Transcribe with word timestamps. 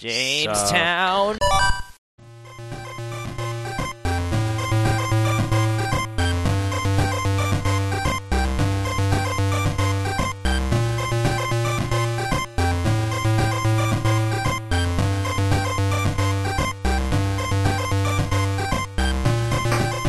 Jamestown. 0.00 1.36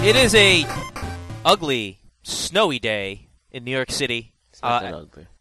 It 0.03 0.15
is 0.15 0.33
a 0.35 0.65
ugly, 1.43 1.99
snowy 2.23 2.79
day 2.79 3.27
in 3.51 3.65
New 3.65 3.71
York 3.71 3.91
City. 3.91 4.31
It's 4.51 4.61
Uh. 4.63 4.79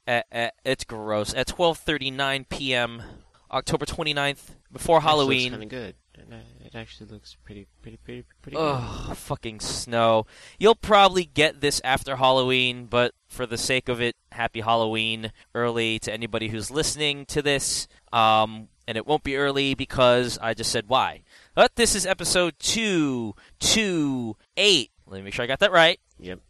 At, 0.09 0.27
at, 0.33 0.55
it's 0.65 0.83
gross. 0.83 1.33
At 1.35 1.47
12:39 1.47 2.49
p.m., 2.49 3.03
October 3.51 3.87
29th, 3.87 4.57
before 4.73 5.01
Halloween. 5.01 5.51
kind 5.51 5.63
of 5.63 5.69
good. 5.69 5.95
It, 6.15 6.75
actually 6.75 7.11
looks 7.11 7.37
pretty, 7.45 7.67
pretty, 7.83 7.97
pretty, 7.97 8.25
pretty 8.43 8.57
Ugh, 8.57 9.17
fucking 9.17 9.59
snow. 9.61 10.27
You'll 10.59 10.77
probably 10.77 11.25
get 11.25 11.61
this 11.61 11.81
after 11.83 12.17
Halloween, 12.17 12.87
but 12.87 13.13
for 13.29 13.47
the 13.47 13.59
sake 13.59 13.89
of 13.89 14.01
it, 14.01 14.15
happy 14.31 14.61
Halloween 14.61 15.33
early 15.55 15.99
to 16.01 16.13
anybody 16.13 16.49
who's 16.49 16.71
listening 16.71 17.27
to 17.27 17.43
this. 17.43 17.89
Um, 18.13 18.69
and 18.87 18.97
it 18.97 19.07
won't 19.07 19.25
be 19.25 19.37
early 19.37 19.75
because 19.75 20.39
I 20.41 20.55
just 20.55 20.71
said 20.71 20.89
why. 20.89 21.23
But 21.55 21.77
this 21.77 21.95
is 21.95 22.07
episode 22.07 22.55
228. 22.61 24.91
Let 25.07 25.17
me 25.17 25.23
make 25.23 25.35
sure 25.35 25.43
I 25.43 25.49
got 25.49 25.59
that 25.61 25.73
right. 25.73 25.99
Yep. 26.19 26.41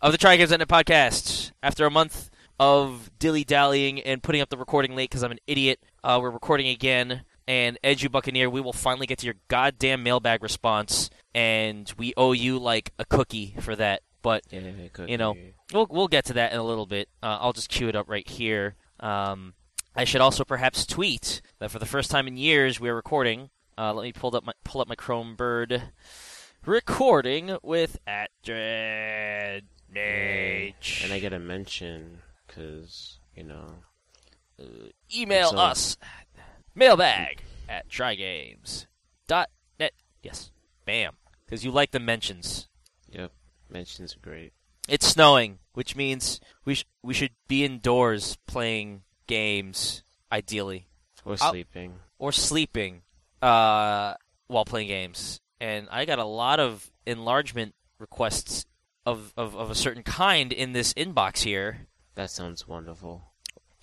Of 0.00 0.12
the 0.12 0.18
TriGamesNet 0.18 0.66
podcast. 0.66 1.52
After 1.62 1.84
a 1.84 1.90
month 1.90 2.30
of 2.58 3.10
dilly 3.18 3.44
dallying 3.44 4.00
and 4.00 4.22
putting 4.22 4.40
up 4.40 4.48
the 4.48 4.56
recording 4.56 4.96
late 4.96 5.10
because 5.10 5.22
I'm 5.22 5.32
an 5.32 5.38
idiot, 5.46 5.78
uh, 6.06 6.20
we're 6.22 6.30
recording 6.30 6.68
again. 6.68 7.22
And 7.48 7.78
Edu 7.84 8.10
Buccaneer, 8.10 8.48
we 8.48 8.60
will 8.60 8.72
finally 8.72 9.06
get 9.06 9.18
to 9.18 9.26
your 9.26 9.34
goddamn 9.48 10.02
mailbag 10.02 10.42
response, 10.42 11.10
and 11.34 11.92
we 11.96 12.12
owe 12.16 12.32
you 12.32 12.58
like 12.58 12.92
a 12.98 13.04
cookie 13.04 13.54
for 13.60 13.76
that. 13.76 14.02
But. 14.22 14.42
You 15.08 15.18
know, 15.18 15.36
we'll 15.72 15.86
we'll 15.90 16.08
get 16.08 16.24
to 16.26 16.32
that 16.34 16.52
in 16.52 16.58
a 16.58 16.64
little 16.64 16.86
bit. 16.86 17.08
Uh, 17.22 17.38
I'll 17.40 17.52
just 17.52 17.68
cue 17.68 17.88
it 17.88 17.96
up 17.96 18.08
right 18.08 18.28
here. 18.28 18.74
Um, 18.98 19.54
I 19.94 20.04
should 20.04 20.20
also 20.20 20.44
perhaps 20.44 20.86
tweet 20.86 21.42
that 21.58 21.70
for 21.70 21.78
the 21.78 21.86
first 21.86 22.10
time 22.10 22.26
in 22.26 22.36
years 22.36 22.80
we're 22.80 22.94
recording. 22.94 23.50
Uh, 23.78 23.92
let 23.92 24.02
me 24.02 24.12
pull 24.12 24.34
up 24.34 24.44
my 24.44 24.52
pull 24.64 24.80
up 24.80 24.88
my 24.88 24.94
Chrome 24.94 25.36
Bird 25.36 25.82
recording 26.64 27.58
with 27.62 27.98
at 28.06 28.30
Dread 28.42 29.64
Nage. 29.94 31.04
And 31.04 31.12
I 31.12 31.20
get 31.20 31.32
a 31.32 31.38
mention 31.38 32.22
because 32.46 33.18
you 33.34 33.44
know. 33.44 33.66
Uh, 34.58 34.64
email 35.14 35.50
So- 35.50 35.58
us 35.58 35.96
at 36.02 36.26
mailbag 36.74 37.42
at 37.68 37.88
trigames.net. 37.88 39.92
Yes, 40.22 40.50
bam, 40.84 41.16
because 41.44 41.64
you 41.64 41.70
like 41.70 41.90
the 41.90 42.00
mentions. 42.00 42.68
Yep. 43.10 43.32
Mentions 43.68 44.16
are 44.16 44.20
great. 44.20 44.52
It's 44.88 45.06
snowing, 45.06 45.58
which 45.72 45.96
means 45.96 46.40
we 46.64 46.76
sh- 46.76 46.84
we 47.02 47.14
should 47.14 47.32
be 47.48 47.64
indoors 47.64 48.36
playing 48.46 49.02
games, 49.26 50.02
ideally, 50.30 50.88
Or 51.24 51.36
I'll- 51.40 51.50
sleeping. 51.50 52.00
or 52.18 52.32
sleeping 52.32 53.02
uh, 53.42 54.14
while 54.46 54.64
playing 54.64 54.88
games. 54.88 55.40
And 55.60 55.88
I 55.90 56.04
got 56.04 56.18
a 56.18 56.24
lot 56.24 56.60
of 56.60 56.90
enlargement 57.06 57.74
requests 57.98 58.66
of, 59.04 59.32
of, 59.36 59.56
of 59.56 59.70
a 59.70 59.74
certain 59.74 60.02
kind 60.02 60.52
in 60.52 60.72
this 60.72 60.92
inbox 60.94 61.38
here. 61.38 61.86
That 62.14 62.30
sounds 62.30 62.68
wonderful. 62.68 63.32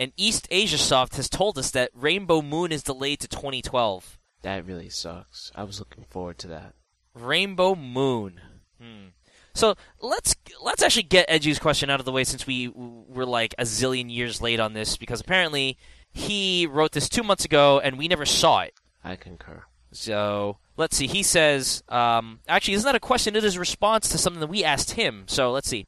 And 0.04 0.12
East 0.18 0.50
Asia 0.52 0.78
Soft 0.78 1.16
has 1.16 1.30
told 1.30 1.58
us 1.58 1.72
that 1.72 1.90
Rainbow 1.94 2.42
Moon 2.42 2.74
is 2.74 2.84
delayed 2.84 3.22
to 3.22 3.28
2012. 3.30 4.20
That 4.42 4.66
really 4.66 4.90
sucks. 4.90 5.50
I 5.56 5.64
was 5.64 5.80
looking 5.80 6.04
forward 6.10 6.38
to 6.40 6.50
that. 6.50 6.74
Rainbow 7.14 7.74
Moon. 7.74 8.42
Hmm. 8.82 9.06
So 9.54 9.76
let's 10.02 10.36
let's 10.62 10.84
actually 10.84 11.04
get 11.04 11.30
Edu's 11.30 11.58
question 11.58 11.90
out 11.90 12.02
of 12.02 12.06
the 12.06 12.12
way 12.12 12.26
since 12.26 12.46
we 12.46 12.68
were 12.68 13.26
like 13.26 13.56
a 13.58 13.64
zillion 13.64 14.14
years 14.14 14.42
late 14.42 14.60
on 14.60 14.74
this 14.74 14.98
because 14.98 15.22
apparently 15.22 15.78
he 16.12 16.68
wrote 16.68 16.92
this 16.92 17.08
two 17.08 17.24
months 17.24 17.46
ago 17.46 17.80
and 17.80 17.98
we 17.98 18.10
never 18.10 18.26
saw 18.26 18.60
it. 18.60 18.74
I 19.06 19.16
concur. 19.16 19.64
So 19.94 20.58
let's 20.76 20.98
see. 20.98 21.08
He 21.08 21.24
says, 21.24 21.82
um, 21.88 22.42
actually, 22.50 22.74
isn't 22.74 22.86
that 22.86 22.96
a 22.96 23.00
question? 23.00 23.38
It 23.38 23.46
is 23.46 23.56
a 23.56 23.62
response 23.62 24.10
to 24.10 24.18
something 24.18 24.42
that 24.42 24.48
we 24.48 24.66
asked 24.66 24.92
him. 24.92 25.24
So 25.28 25.54
let's 25.54 25.70
see. 25.70 25.88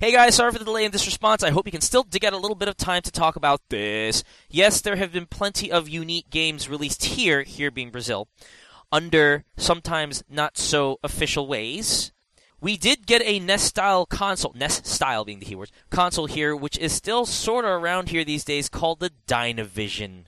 Hey 0.00 0.12
guys, 0.12 0.36
sorry 0.36 0.52
for 0.52 0.60
the 0.60 0.64
delay 0.64 0.84
in 0.84 0.92
this 0.92 1.06
response. 1.06 1.42
I 1.42 1.50
hope 1.50 1.66
you 1.66 1.72
can 1.72 1.80
still 1.80 2.04
dig 2.04 2.24
out 2.24 2.32
a 2.32 2.36
little 2.36 2.54
bit 2.54 2.68
of 2.68 2.76
time 2.76 3.02
to 3.02 3.10
talk 3.10 3.34
about 3.34 3.62
this. 3.68 4.22
Yes, 4.48 4.80
there 4.80 4.94
have 4.94 5.10
been 5.10 5.26
plenty 5.26 5.72
of 5.72 5.88
unique 5.88 6.30
games 6.30 6.68
released 6.68 7.04
here, 7.04 7.42
here 7.42 7.72
being 7.72 7.90
Brazil, 7.90 8.28
under 8.92 9.44
sometimes 9.56 10.22
not 10.30 10.56
so 10.56 11.00
official 11.02 11.48
ways. 11.48 12.12
We 12.60 12.76
did 12.76 13.08
get 13.08 13.22
a 13.22 13.40
NES 13.40 13.62
style 13.62 14.06
console, 14.06 14.54
NES 14.54 14.88
style 14.88 15.24
being 15.24 15.40
the 15.40 15.46
keyword, 15.46 15.72
console 15.90 16.26
here, 16.26 16.54
which 16.54 16.78
is 16.78 16.92
still 16.92 17.26
sort 17.26 17.64
of 17.64 17.72
around 17.72 18.10
here 18.10 18.24
these 18.24 18.44
days 18.44 18.68
called 18.68 19.00
the 19.00 19.10
Dynavision. 19.26 20.26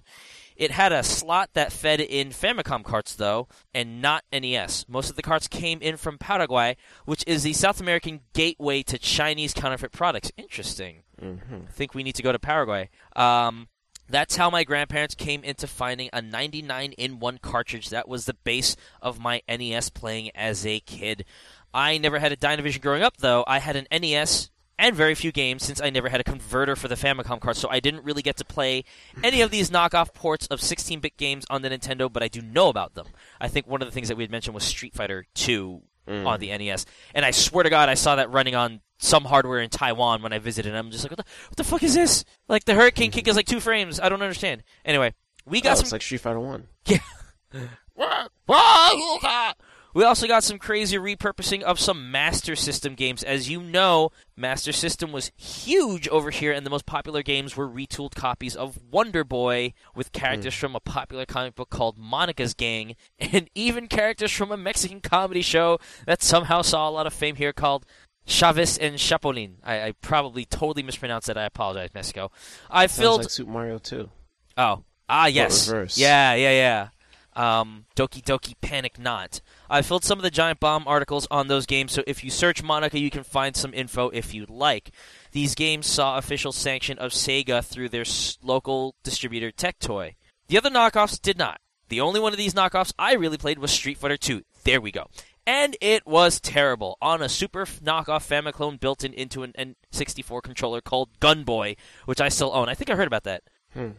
It 0.61 0.73
had 0.73 0.93
a 0.93 1.03
slot 1.03 1.55
that 1.55 1.73
fed 1.73 2.03
in 2.03 2.29
Famicom 2.29 2.85
carts, 2.85 3.15
though, 3.15 3.49
and 3.73 4.03
not 4.03 4.25
NES. 4.31 4.85
Most 4.91 5.09
of 5.09 5.17
the 5.17 5.23
carts 5.23 5.49
came 5.49 5.81
in 5.81 5.97
from 5.97 6.19
Paraguay, 6.19 6.77
which 7.07 7.25
is 7.27 7.45
the 7.45 7.55
South 7.55 7.81
American 7.81 8.21
gateway 8.35 8.83
to 8.83 8.99
Chinese 8.99 9.55
counterfeit 9.55 9.91
products. 9.91 10.31
Interesting. 10.37 11.03
Mm-hmm. 11.19 11.55
I 11.67 11.71
think 11.71 11.95
we 11.95 12.03
need 12.03 12.15
to 12.17 12.23
go 12.23 12.31
to 12.31 12.39
Paraguay. 12.39 12.91
Um, 13.17 13.69
that's 14.07 14.37
how 14.37 14.51
my 14.51 14.65
grandparents 14.65 15.15
came 15.15 15.43
into 15.45 15.67
finding 15.67 16.11
a 16.13 16.21
99 16.21 16.93
in 16.93 17.21
1 17.21 17.39
cartridge. 17.39 17.89
That 17.89 18.07
was 18.07 18.27
the 18.27 18.35
base 18.35 18.77
of 19.01 19.19
my 19.19 19.41
NES 19.49 19.89
playing 19.89 20.31
as 20.35 20.67
a 20.67 20.81
kid. 20.81 21.25
I 21.73 21.97
never 21.97 22.19
had 22.19 22.33
a 22.33 22.37
Dynavision 22.37 22.83
growing 22.83 23.03
up, 23.03 23.17
though. 23.17 23.45
I 23.47 23.61
had 23.61 23.77
an 23.77 23.87
NES 23.91 24.51
and 24.81 24.97
very 24.97 25.15
few 25.15 25.31
games 25.31 25.65
since 25.65 25.81
I 25.81 25.91
never 25.91 26.09
had 26.09 26.21
a 26.21 26.25
converter 26.25 26.75
for 26.75 26.89
the 26.89 26.97
Famicom 26.97 27.41
card, 27.41 27.57
so 27.57 27.69
I 27.71 27.79
didn't 27.79 28.05
really 28.05 28.23
get 28.23 28.37
to 28.39 28.45
play 28.45 28.85
any 29.23 29.43
of 29.43 29.51
these 29.51 29.71
knockoff 29.71 30.13
ports 30.15 30.47
of 30.49 30.61
16 30.61 30.99
bit 31.01 31.17
games 31.17 31.45
on 31.51 31.63
the 31.63 31.71
Nintendo, 31.71 32.13
but 32.13 32.23
I 32.23 32.29
do 32.29 32.41
know 32.41 32.69
about 32.69 32.95
them. 32.95 33.07
I 33.41 33.47
think 33.49 33.67
one 33.69 33.83
of 33.83 33.87
the 33.87 33.93
things 33.93 34.09
that 34.09 34.17
we 34.17 34.25
had 34.25 34.31
mentioned 34.31 34.55
was 34.55 34.65
Street 34.65 34.95
Fighter 34.95 35.27
2 35.35 35.83
Mm. 36.09 36.27
on 36.27 36.41
the 36.41 36.49
NES, 36.49 36.87
and 37.15 37.25
I 37.25 37.31
swear 37.31 37.63
to 37.63 37.71
God, 37.71 37.89
I 37.91 37.95
saw 37.95 38.17
that 38.17 38.33
running 38.33 38.55
on 38.57 38.81
some 38.99 39.25
hardware 39.25 39.61
in 39.61 39.71
Taiwan 39.71 40.23
when 40.23 40.33
I 40.33 40.39
visited. 40.39 40.71
And 40.71 40.79
I'm 40.79 40.91
just 40.91 41.05
like, 41.05 41.11
what 41.11 41.19
the, 41.19 41.31
what 41.49 41.57
the 41.57 41.63
fuck 41.63 41.83
is 41.83 41.95
this? 41.95 42.25
Like 42.49 42.65
the 42.65 42.75
Hurricane 42.75 43.11
kick 43.11 43.29
is 43.29 43.37
like 43.37 43.47
two 43.47 43.61
frames. 43.61 44.01
I 44.01 44.09
don't 44.09 44.23
understand. 44.23 44.63
Anyway, 44.85 45.15
we 45.45 45.61
got 45.61 45.73
oh, 45.73 45.75
some. 45.77 45.83
it's 45.85 45.93
like 45.93 46.03
Street 46.03 46.23
Fighter 46.23 46.41
One. 46.41 46.69
We 49.93 50.05
also 50.05 50.29
got 50.29 50.45
some 50.45 50.59
crazy 50.59 50.97
repurposing 50.97 51.63
of 51.63 51.81
some 51.81 52.13
Master 52.13 52.55
System 52.55 52.95
games. 52.95 53.25
As 53.25 53.51
you 53.51 53.61
know, 53.61 54.11
Master 54.37 54.71
System 54.73 55.11
was 55.11 55.33
huge 55.37 56.07
over 56.09 56.31
here, 56.31 56.53
and 56.53 56.65
the 56.65 56.71
most 56.71 56.87
popular 56.87 57.23
games 57.23 57.57
were 57.57 57.69
retooled 57.69 58.15
copies 58.15 58.55
of 58.55 58.79
Wonder 58.91 59.25
Boy 59.25 59.75
with 59.95 60.13
characters 60.13 60.55
from 60.55 60.77
a 60.77 60.81
popular 60.81 61.27
comic 61.27 61.57
book 61.57 61.71
called 61.71 61.99
Monica's 61.99 62.55
Gang, 62.55 62.95
and 63.19 63.51
even 63.55 63.89
characters 63.89 64.31
from 64.31 64.53
a 64.53 64.57
Mexican 64.57 65.01
comedy 65.01 65.43
show 65.43 65.79
that 66.07 66.23
somehow 66.23 66.63
saw 66.63 66.89
a 66.89 66.91
lot 66.91 67.07
of 67.07 67.13
fame 67.13 67.35
here 67.35 67.53
called 67.53 67.85
Chaves 68.27 68.79
and 68.81 68.95
Chapolin. 68.95 69.55
I, 69.65 69.89
I 69.89 69.93
probably 70.01 70.45
totally 70.45 70.85
mispronounced 70.85 71.27
that. 71.27 71.37
I 71.37 71.45
apologize, 71.45 71.91
Mexico. 71.95 72.31
I 72.71 72.87
Sounds 72.87 72.99
filled. 72.99 73.21
like 73.23 73.31
Super 73.31 73.51
Mario 73.51 73.79
2. 73.79 74.09
Oh. 74.57 74.85
Ah, 75.09 75.27
yes. 75.27 75.69
reverse. 75.69 75.99
Yeah, 75.99 76.35
yeah, 76.35 76.53
yeah. 76.53 76.89
Um, 77.37 77.87
Doki 77.97 78.23
Doki 78.23 78.55
Panic 78.61 78.99
Not. 78.99 79.41
I 79.69 79.83
filled 79.83 80.05
some 80.05 80.19
of 80.19 80.23
the 80.23 80.31
Giant 80.31 80.61
Bomb 80.61 80.85
articles 80.87 81.29
on 81.31 81.49
those 81.49 81.67
games, 81.67 81.93
so 81.93 82.03
if 82.07 82.25
you 82.25 82.31
search 82.31 82.63
Monica, 82.63 82.99
you 82.99 83.11
can 83.11 83.23
find 83.23 83.55
some 83.55 83.73
info 83.73 84.09
if 84.11 84.35
you'd 84.35 84.51
like. 84.51 84.91
These 85.33 85.55
games 85.55 85.87
saw 85.87 86.19
official 86.19 86.53
sanction 86.53 86.99
of 86.99 87.13
Sega 87.13 87.65
through 87.65 87.91
their 87.91 88.05
local 88.43 88.97
distributor 89.03 89.53
Tectoy. 89.53 90.15
The 90.49 90.59
other 90.59 90.71
knockoffs 90.71 91.21
did 91.21 91.39
not. 91.39 91.61
The 91.89 92.01
only 92.01 92.21
one 92.21 92.33
of 92.33 92.39
these 92.39 92.55
knockoffs 92.55 92.93
I 92.99 93.15
really 93.15 93.39
played 93.39 93.59
was 93.59 93.71
Street 93.71 93.99
Fighter 93.99 94.17
2. 94.17 94.43
There 94.65 94.81
we 94.81 94.91
go. 94.91 95.07
And 95.47 95.77
it 95.81 96.07
was 96.07 96.41
terrible 96.41 96.97
on 97.01 97.23
a 97.23 97.29
super 97.29 97.65
knockoff 97.65 98.29
Famiclone 98.29 98.79
built 98.79 99.03
in 99.03 99.13
into 99.13 99.43
an 99.43 99.55
N64 99.93 100.43
controller 100.43 100.81
called 100.81 101.19
Gunboy, 101.21 101.77
which 102.05 102.21
I 102.21 102.29
still 102.29 102.55
own. 102.55 102.69
I 102.69 102.75
think 102.75 102.91
I 102.91 102.95
heard 102.95 103.07
about 103.07 103.25
that. 103.25 103.43
Hmm. 103.73 103.91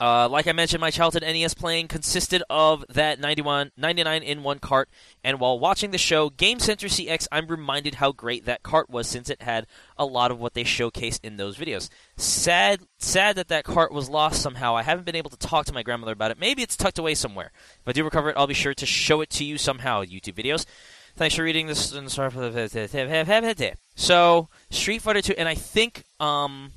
Uh, 0.00 0.28
like 0.28 0.46
I 0.46 0.52
mentioned, 0.52 0.80
my 0.80 0.90
childhood 0.90 1.22
NES 1.22 1.54
playing 1.54 1.88
consisted 1.88 2.42
of 2.48 2.84
that 2.88 3.18
91, 3.18 3.72
99 3.76 4.22
in 4.22 4.42
one 4.44 4.60
cart, 4.60 4.88
and 5.24 5.40
while 5.40 5.58
watching 5.58 5.90
the 5.90 5.98
show 5.98 6.30
Game 6.30 6.60
Center 6.60 6.86
CX, 6.86 7.26
I'm 7.32 7.48
reminded 7.48 7.96
how 7.96 8.12
great 8.12 8.44
that 8.44 8.62
cart 8.62 8.88
was 8.88 9.08
since 9.08 9.28
it 9.28 9.42
had 9.42 9.66
a 9.96 10.04
lot 10.04 10.30
of 10.30 10.38
what 10.38 10.54
they 10.54 10.62
showcased 10.62 11.20
in 11.24 11.36
those 11.36 11.56
videos. 11.58 11.88
Sad, 12.16 12.80
sad 12.98 13.34
that 13.36 13.48
that 13.48 13.64
cart 13.64 13.92
was 13.92 14.08
lost 14.08 14.40
somehow. 14.40 14.76
I 14.76 14.82
haven't 14.82 15.04
been 15.04 15.16
able 15.16 15.30
to 15.30 15.36
talk 15.36 15.66
to 15.66 15.72
my 15.72 15.82
grandmother 15.82 16.12
about 16.12 16.30
it. 16.30 16.38
Maybe 16.38 16.62
it's 16.62 16.76
tucked 16.76 16.98
away 16.98 17.14
somewhere. 17.14 17.50
If 17.80 17.88
I 17.88 17.92
do 17.92 18.04
recover 18.04 18.30
it, 18.30 18.36
I'll 18.36 18.46
be 18.46 18.54
sure 18.54 18.74
to 18.74 18.86
show 18.86 19.20
it 19.20 19.30
to 19.30 19.44
you 19.44 19.58
somehow. 19.58 20.04
YouTube 20.04 20.34
videos. 20.34 20.64
Thanks 21.16 21.34
for 21.34 21.42
reading 21.42 21.66
this. 21.66 21.92
So 23.96 24.48
Street 24.70 25.02
Fighter 25.02 25.22
2, 25.22 25.34
and 25.36 25.48
I 25.48 25.56
think 25.56 26.04
um. 26.20 26.70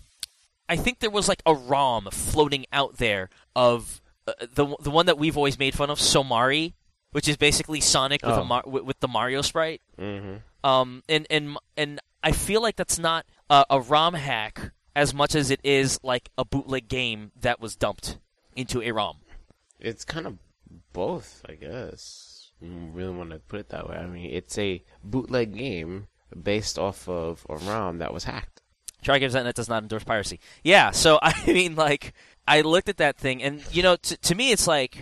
I 0.71 0.77
think 0.77 0.99
there 0.99 1.09
was 1.09 1.27
like 1.27 1.41
a 1.45 1.53
ROM 1.53 2.07
floating 2.11 2.65
out 2.71 2.97
there 2.97 3.29
of 3.55 4.01
uh, 4.27 4.33
the 4.53 4.75
the 4.79 4.89
one 4.91 5.05
that 5.07 5.17
we've 5.17 5.35
always 5.35 5.59
made 5.59 5.73
fun 5.75 5.89
of, 5.89 5.99
Somari, 5.99 6.73
which 7.11 7.27
is 7.27 7.35
basically 7.37 7.81
Sonic 7.81 8.21
with 8.23 8.35
a 8.35 8.41
Oh. 8.41 8.45
Mar- 8.45 8.63
with, 8.65 8.83
with 8.83 8.99
the 9.01 9.07
Mario 9.07 9.41
sprite. 9.41 9.81
Mm-hmm. 9.99 10.35
Um, 10.67 11.03
and 11.09 11.27
and 11.29 11.57
and 11.75 11.99
I 12.23 12.31
feel 12.31 12.61
like 12.61 12.75
that's 12.77 12.97
not 12.99 13.25
a, 13.49 13.65
a 13.69 13.81
ROM 13.81 14.13
hack 14.13 14.71
as 14.95 15.13
much 15.13 15.35
as 15.35 15.51
it 15.51 15.59
is 15.63 15.99
like 16.03 16.29
a 16.37 16.45
bootleg 16.45 16.87
game 16.87 17.31
that 17.39 17.59
was 17.59 17.75
dumped 17.75 18.17
into 18.55 18.81
a 18.81 18.91
ROM. 18.91 19.17
It's 19.79 20.05
kind 20.05 20.27
of 20.27 20.37
both, 20.93 21.43
I 21.49 21.53
guess. 21.53 22.51
You 22.61 22.69
really 22.93 23.13
want 23.13 23.31
to 23.31 23.39
put 23.39 23.59
it 23.59 23.69
that 23.69 23.89
way. 23.89 23.95
I 23.97 24.05
mean, 24.05 24.29
it's 24.29 24.57
a 24.57 24.83
bootleg 25.03 25.55
game 25.57 26.07
based 26.41 26.77
off 26.77 27.09
of 27.09 27.45
a 27.49 27.55
ROM 27.57 27.97
that 27.97 28.13
was 28.13 28.23
hacked. 28.25 28.60
TriGamesNet 29.03 29.53
does 29.53 29.69
not 29.69 29.83
endorse 29.83 30.03
piracy. 30.03 30.39
Yeah, 30.63 30.91
so 30.91 31.19
I 31.21 31.33
mean, 31.45 31.75
like, 31.75 32.13
I 32.47 32.61
looked 32.61 32.89
at 32.89 32.97
that 32.97 33.17
thing, 33.17 33.41
and 33.43 33.63
you 33.71 33.83
know, 33.83 33.95
t- 33.95 34.17
to 34.17 34.35
me, 34.35 34.51
it's 34.51 34.67
like, 34.67 34.97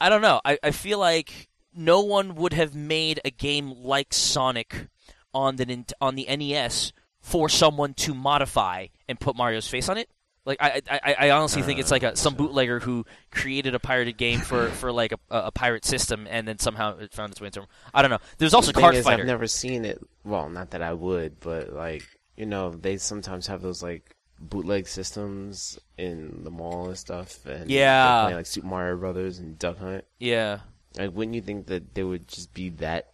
I 0.00 0.08
don't 0.08 0.22
know. 0.22 0.40
I, 0.44 0.58
I 0.62 0.70
feel 0.70 0.98
like 0.98 1.48
no 1.74 2.00
one 2.00 2.34
would 2.36 2.52
have 2.52 2.74
made 2.74 3.20
a 3.24 3.30
game 3.30 3.72
like 3.82 4.12
Sonic 4.12 4.88
on 5.32 5.56
the 5.56 5.84
on 6.00 6.14
the 6.14 6.24
NES 6.24 6.92
for 7.20 7.48
someone 7.48 7.94
to 7.94 8.14
modify 8.14 8.86
and 9.08 9.18
put 9.18 9.36
Mario's 9.36 9.66
face 9.66 9.88
on 9.88 9.98
it. 9.98 10.08
Like, 10.44 10.58
I 10.60 10.82
I, 10.90 11.16
I 11.18 11.30
honestly 11.30 11.62
think 11.62 11.80
it's 11.80 11.90
like 11.90 12.02
a, 12.02 12.16
some 12.16 12.34
uh, 12.34 12.36
bootlegger 12.36 12.80
who 12.80 13.06
created 13.30 13.74
a 13.74 13.78
pirated 13.78 14.18
game 14.18 14.40
for, 14.40 14.68
for 14.80 14.92
like 14.92 15.12
a, 15.12 15.18
a 15.30 15.50
pirate 15.50 15.84
system, 15.86 16.26
and 16.28 16.46
then 16.46 16.58
somehow 16.58 16.98
it 16.98 17.12
found 17.12 17.32
its 17.32 17.40
way 17.40 17.46
into. 17.46 17.66
I 17.94 18.02
don't 18.02 18.10
know. 18.10 18.18
There's 18.36 18.52
also 18.52 18.72
the 18.72 18.80
Card 18.80 18.94
is, 18.94 19.04
Fighter. 19.04 19.22
I've 19.22 19.26
never 19.26 19.46
seen 19.46 19.84
it. 19.84 19.98
Well, 20.22 20.50
not 20.50 20.72
that 20.72 20.82
I 20.82 20.92
would, 20.92 21.40
but 21.40 21.72
like 21.72 22.04
you 22.36 22.46
know, 22.46 22.70
they 22.70 22.96
sometimes 22.96 23.46
have 23.46 23.62
those 23.62 23.82
like 23.82 24.16
bootleg 24.40 24.88
systems 24.88 25.78
in 25.96 26.42
the 26.44 26.50
mall 26.50 26.88
and 26.88 26.98
stuff. 26.98 27.44
And 27.46 27.70
Yeah. 27.70 28.22
playing, 28.22 28.36
like 28.36 28.46
Super 28.46 28.66
Mario 28.66 28.96
Brothers 28.96 29.38
and 29.38 29.58
Duck 29.58 29.78
Hunt. 29.78 30.04
Yeah. 30.18 30.60
Like, 30.98 31.14
wouldn't 31.14 31.34
you 31.34 31.40
think 31.42 31.66
that 31.66 31.94
they 31.94 32.02
would 32.04 32.28
just 32.28 32.52
be 32.54 32.70
that 32.70 33.10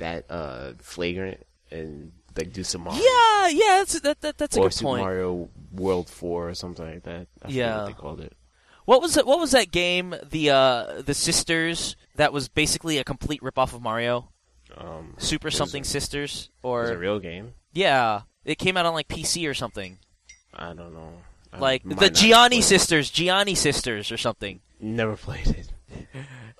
that 0.00 0.24
uh 0.30 0.72
flagrant 0.78 1.46
and 1.70 2.10
like 2.36 2.52
do 2.52 2.64
some 2.64 2.82
Mario 2.82 3.00
Yeah, 3.02 3.48
yeah, 3.48 3.76
that's 3.78 4.00
that, 4.00 4.20
that 4.22 4.38
that's 4.38 4.56
a 4.56 4.60
or 4.60 4.64
good 4.66 4.74
Super 4.74 4.88
point. 4.88 5.02
Mario 5.02 5.48
World 5.72 6.08
Four 6.08 6.48
or 6.48 6.54
something 6.54 6.84
like 6.84 7.02
that? 7.04 7.26
I 7.42 7.48
Yeah. 7.48 7.78
what 7.78 7.86
they 7.86 7.92
called 7.92 8.20
it. 8.20 8.32
What 8.86 9.00
was 9.02 9.14
that? 9.14 9.26
What 9.26 9.38
was 9.38 9.52
that 9.52 9.70
game? 9.70 10.14
The 10.30 10.50
uh, 10.50 11.02
the 11.02 11.14
sisters 11.14 11.94
that 12.16 12.32
was 12.32 12.48
basically 12.48 12.98
a 12.98 13.04
complete 13.04 13.40
ripoff 13.42 13.72
of 13.74 13.82
Mario. 13.82 14.30
Um, 14.76 15.14
Super 15.18 15.50
something 15.50 15.82
a- 15.82 15.84
sisters, 15.84 16.48
it 16.62 16.66
was 16.66 16.90
a 16.90 16.96
real 16.98 17.18
game. 17.20 17.54
yeah, 17.72 18.22
it 18.50 18.58
came 18.58 18.76
out 18.76 18.86
on 18.86 18.94
like 18.94 19.08
PC 19.08 19.48
or 19.48 19.54
something. 19.54 19.98
I 20.54 20.72
don't 20.74 20.92
know. 20.94 21.12
I 21.52 21.58
Like 21.58 21.82
the 21.84 22.10
Gianni 22.10 22.60
sisters, 22.60 23.10
Gianni 23.10 23.54
sisters 23.54 24.12
or 24.12 24.16
something. 24.16 24.60
Never 24.80 25.16
played 25.16 25.46
it. 25.48 25.68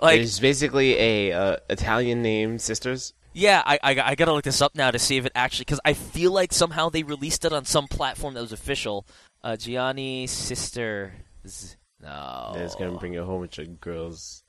Like 0.02 0.20
it's 0.20 0.40
basically 0.40 0.96
a 0.96 1.32
uh, 1.32 1.56
Italian 1.68 2.22
name 2.22 2.58
sisters. 2.58 3.12
yeah, 3.34 3.62
I, 3.66 3.78
I 3.82 4.00
I 4.00 4.14
gotta 4.14 4.32
look 4.32 4.44
this 4.44 4.62
up 4.62 4.74
now 4.74 4.90
to 4.90 4.98
see 4.98 5.18
if 5.18 5.26
it 5.26 5.32
actually 5.34 5.66
because 5.66 5.80
I 5.84 5.92
feel 5.92 6.32
like 6.32 6.54
somehow 6.54 6.88
they 6.88 7.02
released 7.02 7.44
it 7.44 7.52
on 7.52 7.66
some 7.66 7.86
platform 7.86 8.32
that 8.32 8.40
was 8.40 8.52
official. 8.52 9.04
Uh, 9.44 9.56
Gianni 9.56 10.26
sisters. 10.26 11.76
No, 12.00 12.52
It's 12.56 12.74
gonna 12.76 12.96
bring 12.98 13.12
you 13.12 13.20
a 13.20 13.26
whole 13.26 13.40
bunch 13.40 13.58
of 13.58 13.78
girls. 13.78 14.42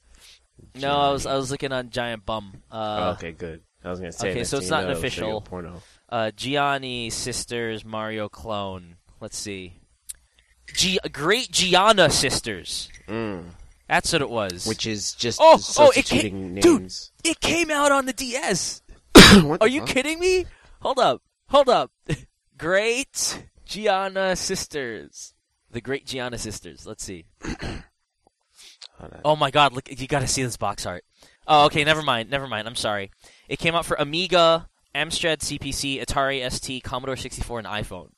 No, 0.76 0.96
I 0.96 1.12
was 1.12 1.26
I 1.26 1.36
was 1.36 1.52
looking 1.52 1.74
on 1.74 1.90
Giant 1.90 2.26
Bomb. 2.26 2.62
Uh, 2.72 2.76
Oh, 2.76 3.10
okay, 3.16 3.34
good. 3.34 3.62
I 3.84 3.90
was 3.90 4.00
gonna 4.00 4.14
say. 4.14 4.32
okay, 4.32 4.44
so 4.46 4.58
it's 4.58 4.70
not 4.70 4.84
an 4.86 4.92
know, 4.92 4.98
it'll 4.98 5.10
show 5.10 5.26
you 5.28 5.34
a 5.34 5.38
official. 5.38 5.42
porno. 5.42 5.82
Uh, 6.12 6.32
Gianni 6.32 7.10
Sisters 7.10 7.86
Mario 7.86 8.28
clone. 8.28 8.98
Let's 9.22 9.38
see. 9.38 9.80
G- 10.74 11.00
Great 11.12 11.52
Giana 11.52 12.12
Sisters. 12.12 12.90
Mm. 13.08 13.46
That's 13.88 14.12
what 14.14 14.22
it 14.22 14.30
was. 14.30 14.66
Which 14.68 14.86
is 14.88 15.14
just 15.14 15.40
Oh, 15.42 15.54
oh, 15.54 15.56
it 15.56 15.62
substituting 16.06 16.56
ca- 16.56 16.62
dude. 16.62 16.92
it 17.24 17.40
came 17.40 17.72
out 17.72 17.92
on 17.92 18.06
the 18.06 18.14
DS. 18.14 18.82
what 19.44 19.62
Are 19.62 19.68
you 19.68 19.82
fuck? 19.82 19.90
kidding 19.90 20.20
me? 20.20 20.46
Hold 20.82 21.00
up. 21.00 21.22
Hold 21.50 21.70
up. 21.70 21.92
Great 22.58 23.44
Giana 23.68 24.38
Sisters. 24.38 25.34
The 25.70 25.82
Great 25.82 26.06
Giana 26.06 26.38
Sisters. 26.38 26.86
Let's 26.86 27.04
see. 27.04 27.26
Oh 29.26 29.36
my 29.36 29.50
god, 29.50 29.74
look 29.74 29.90
you 29.90 30.08
gotta 30.08 30.28
see 30.28 30.44
this 30.44 30.58
box 30.58 30.86
art. 30.86 31.04
Oh, 31.48 31.66
okay, 31.66 31.84
never 31.84 32.04
mind, 32.04 32.30
never 32.30 32.46
mind, 32.48 32.68
I'm 32.68 32.76
sorry. 32.76 33.10
It 33.50 33.58
came 33.58 33.74
out 33.74 33.84
for 33.86 33.96
Amiga, 34.00 34.70
Amstrad 34.96 35.38
CPC, 35.40 36.04
Atari 36.04 36.50
ST, 36.52 36.84
Commodore 36.84 37.16
64, 37.16 37.60
and 37.60 37.68
iPhone. 37.68 38.10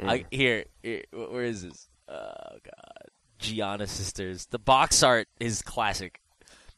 Mm. 0.00 0.08
I, 0.10 0.24
here, 0.30 0.64
here, 0.82 1.02
where 1.12 1.44
is 1.44 1.62
this? 1.62 1.88
Oh 2.08 2.14
god. 2.64 3.08
Giana 3.40 3.86
Sisters. 3.88 4.46
The 4.50 4.58
box 4.58 5.02
art 5.02 5.28
is 5.38 5.62
classic. 5.62 6.20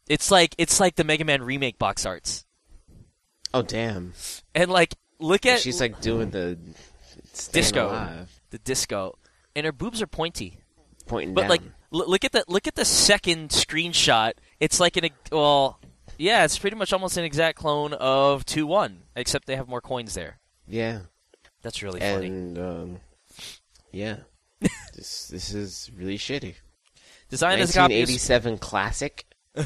It's 0.09 0.31
like 0.31 0.55
it's 0.59 0.81
like 0.81 0.97
the 0.97 1.05
Mega 1.05 1.25
Man 1.25 1.43
remake 1.43 1.79
box 1.79 2.05
arts. 2.05 2.45
Oh 3.55 3.63
damn! 3.63 4.13
And 4.55 4.71
like 4.71 4.95
look 5.21 5.47
at 5.47 5.61
She's 5.61 5.81
like 5.81 6.01
doing 6.01 6.31
the 6.31 6.59
Disco. 7.53 7.89
alive, 7.89 8.41
the 8.51 8.59
disco. 8.59 9.19
And 9.55 9.67
her 9.67 9.73
boobs 9.73 10.01
are 10.03 10.07
pointy. 10.07 10.59
pointing 11.07 11.35
But 11.35 11.43
down. 11.43 11.51
like, 11.51 11.63
l- 11.93 12.09
look 12.09 12.25
at 12.25 12.33
the 12.33 12.45
look 12.49 12.67
at 12.67 12.75
the 12.75 12.85
second 12.85 13.51
screenshot. 13.51 14.33
It's 14.61 14.81
like 14.81 14.97
an 14.97 15.09
well, 15.31 15.79
yeah, 16.19 16.45
it's 16.45 16.59
pretty 16.59 16.77
much 16.77 16.93
almost 16.93 17.17
an 17.17 17.25
exact 17.25 17.59
clone 17.59 17.93
of 17.95 18.45
two 18.45 18.67
one, 18.67 19.03
except 19.17 19.47
they 19.47 19.57
have 19.57 19.69
more 19.69 19.81
coins 19.81 20.15
there. 20.15 20.39
yeah, 20.67 21.01
That's 21.63 21.83
really 21.83 22.01
funny. 22.01 22.27
and 22.27 22.59
um, 22.59 23.01
yeah, 23.93 24.17
this 24.95 25.29
this 25.29 25.53
is 25.55 25.91
really 25.97 26.19
shitty. 26.19 26.55
Design 27.29 27.59
as 27.61 27.71
a 27.71 27.75
copy. 27.75 27.95
of- 28.03 28.09
1987 28.09 28.59
classic. 28.59 29.25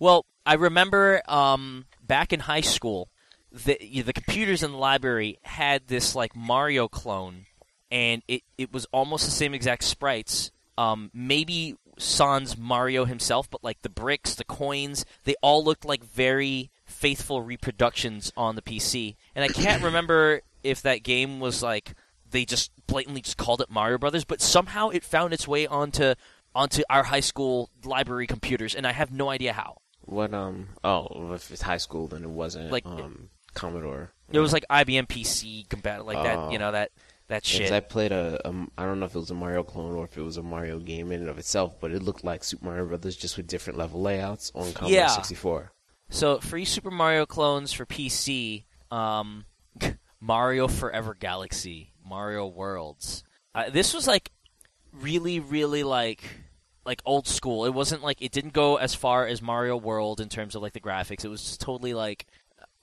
Well, 0.00 0.26
I 0.44 0.54
remember 0.54 1.22
um, 1.28 1.86
back 2.02 2.32
in 2.32 2.40
high 2.40 2.60
school, 2.62 3.08
the 3.52 4.02
the 4.02 4.12
computers 4.12 4.62
in 4.62 4.72
the 4.72 4.76
library 4.76 5.38
had 5.42 5.86
this 5.86 6.14
like 6.14 6.34
Mario 6.34 6.88
clone, 6.88 7.46
and 7.90 8.22
it 8.28 8.42
it 8.58 8.72
was 8.72 8.86
almost 8.92 9.24
the 9.24 9.30
same 9.30 9.54
exact 9.54 9.84
sprites. 9.84 10.50
Um, 10.76 11.10
maybe 11.14 11.76
Sans 11.98 12.56
Mario 12.58 13.04
himself, 13.04 13.48
but 13.50 13.62
like 13.64 13.82
the 13.82 13.88
bricks, 13.88 14.34
the 14.34 14.44
coins, 14.44 15.04
they 15.24 15.34
all 15.42 15.62
looked 15.64 15.84
like 15.84 16.04
very 16.04 16.70
faithful 16.84 17.42
reproductions 17.42 18.32
on 18.36 18.56
the 18.56 18.62
PC. 18.62 19.16
And 19.34 19.44
I 19.44 19.48
can't 19.48 19.82
remember 19.84 20.40
if 20.62 20.82
that 20.82 21.02
game 21.02 21.40
was 21.40 21.62
like 21.62 21.94
they 22.30 22.44
just 22.44 22.70
blatantly 22.86 23.20
just 23.20 23.36
called 23.36 23.60
it 23.60 23.70
Mario 23.70 23.98
Brothers, 23.98 24.24
but 24.24 24.40
somehow 24.40 24.88
it 24.88 25.04
found 25.04 25.32
its 25.32 25.46
way 25.46 25.66
onto 25.66 26.14
onto 26.54 26.82
our 26.88 27.04
high 27.04 27.20
school 27.20 27.70
library 27.84 28.26
computers, 28.26 28.74
and 28.74 28.86
I 28.86 28.92
have 28.92 29.10
no 29.12 29.28
idea 29.30 29.52
how. 29.52 29.78
What 30.02 30.34
um? 30.34 30.68
Oh, 30.82 31.32
if 31.32 31.50
it's 31.50 31.62
high 31.62 31.78
school, 31.78 32.06
then 32.08 32.24
it 32.24 32.30
wasn't 32.30 32.70
Like- 32.70 32.86
um 32.86 33.30
Commodore. 33.54 34.10
It 34.32 34.40
was 34.40 34.52
like 34.52 34.64
IBM 34.68 35.06
PC 35.06 35.68
compatible, 35.68 36.06
like 36.06 36.24
that. 36.24 36.36
Oh. 36.36 36.50
You 36.50 36.58
know 36.58 36.72
that 36.72 36.90
that 37.28 37.42
Because 37.42 37.50
shit. 37.68 37.72
I 37.72 37.80
played 37.80 38.12
a, 38.12 38.40
a, 38.48 38.54
I 38.76 38.84
don't 38.84 39.00
know 39.00 39.06
if 39.06 39.14
it 39.14 39.18
was 39.18 39.30
a 39.30 39.34
Mario 39.34 39.62
clone 39.62 39.94
or 39.94 40.04
if 40.04 40.16
it 40.16 40.22
was 40.22 40.36
a 40.36 40.42
Mario 40.42 40.78
game 40.78 41.10
in 41.12 41.20
and 41.20 41.30
of 41.30 41.38
itself, 41.38 41.80
but 41.80 41.90
it 41.90 42.02
looked 42.02 42.24
like 42.24 42.44
Super 42.44 42.64
Mario 42.66 42.86
Brothers 42.86 43.16
just 43.16 43.36
with 43.36 43.46
different 43.46 43.78
level 43.78 44.00
layouts 44.02 44.52
on 44.54 44.72
Commodore 44.72 44.96
Yeah. 44.98 45.06
64. 45.08 45.72
So 46.10 46.38
free 46.38 46.64
Super 46.64 46.90
Mario 46.90 47.24
clones 47.26 47.72
for 47.72 47.86
PC. 47.86 48.64
Um, 48.90 49.46
Mario 50.20 50.68
Forever 50.68 51.14
Galaxy, 51.14 51.92
Mario 52.06 52.46
Worlds. 52.46 53.24
Uh, 53.54 53.70
this 53.70 53.92
was 53.94 54.06
like 54.06 54.30
really, 54.92 55.40
really 55.40 55.82
like 55.82 56.22
like 56.84 57.00
old 57.06 57.26
school. 57.26 57.64
It 57.64 57.72
wasn't 57.74 58.02
like 58.02 58.20
it 58.20 58.32
didn't 58.32 58.52
go 58.52 58.76
as 58.76 58.94
far 58.94 59.26
as 59.26 59.40
Mario 59.40 59.76
World 59.76 60.20
in 60.20 60.28
terms 60.28 60.54
of 60.54 60.62
like 60.62 60.72
the 60.74 60.80
graphics. 60.80 61.24
It 61.24 61.28
was 61.28 61.42
just 61.42 61.60
totally 61.60 61.94
like 61.94 62.26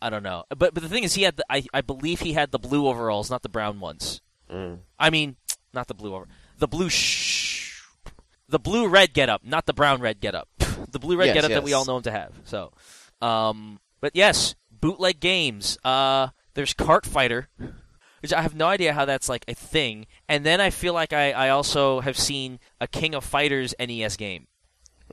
I 0.02 0.10
don't 0.10 0.24
know. 0.24 0.44
But 0.50 0.74
but 0.74 0.82
the 0.82 0.90
thing 0.90 1.04
is, 1.04 1.14
he 1.14 1.24
had 1.24 1.38
the, 1.38 1.46
I 1.50 1.64
I 1.74 1.82
believe 1.82 2.20
he 2.22 2.34
had 2.34 2.52
the 2.52 2.60
blue 2.60 2.88
overalls, 2.88 3.30
not 3.30 3.44
the 3.44 3.50
brown 3.50 3.80
ones. 3.80 4.22
Mm. 4.52 4.80
I 5.00 5.10
mean, 5.10 5.36
not 5.74 5.88
the 5.88 5.94
blue 5.94 6.14
over, 6.16 6.28
the 6.58 6.68
blue 6.68 6.90
sh, 6.90 7.82
the 8.50 8.60
blue 8.60 8.88
red 8.88 9.14
getup, 9.14 9.44
not 9.44 9.66
the 9.66 9.74
brown 9.74 10.02
red 10.02 10.20
getup. 10.20 10.48
The 10.92 11.00
blue 11.00 11.16
red 11.16 11.28
Yes, 11.28 11.36
getup 11.36 11.52
that 11.52 11.64
we 11.64 11.72
all 11.72 11.86
know 11.86 11.98
him 11.98 12.04
to 12.04 12.12
have. 12.12 12.34
So, 12.44 12.74
um, 13.22 13.80
but 14.02 14.14
yes, 14.14 14.56
bootleg 14.70 15.22
games. 15.22 15.78
Uh, 15.86 16.30
there's 16.54 16.74
Cart 16.74 17.06
Fighter, 17.06 17.48
which 18.22 18.34
I 18.34 18.42
have 18.42 18.56
no 18.56 18.68
idea 18.68 18.92
how 18.92 19.06
that's 19.06 19.30
like 19.30 19.46
a 19.48 19.54
thing. 19.54 20.06
And 20.28 20.46
then 20.46 20.60
I 20.60 20.70
feel 20.70 20.94
like 20.94 21.14
I, 21.14 21.32
I 21.32 21.50
also 21.50 22.02
have 22.02 22.18
seen 22.18 22.60
a 22.82 22.88
King 22.88 23.16
of 23.16 23.24
Fighters 23.24 23.74
NES 23.80 24.18
game. 24.18 24.48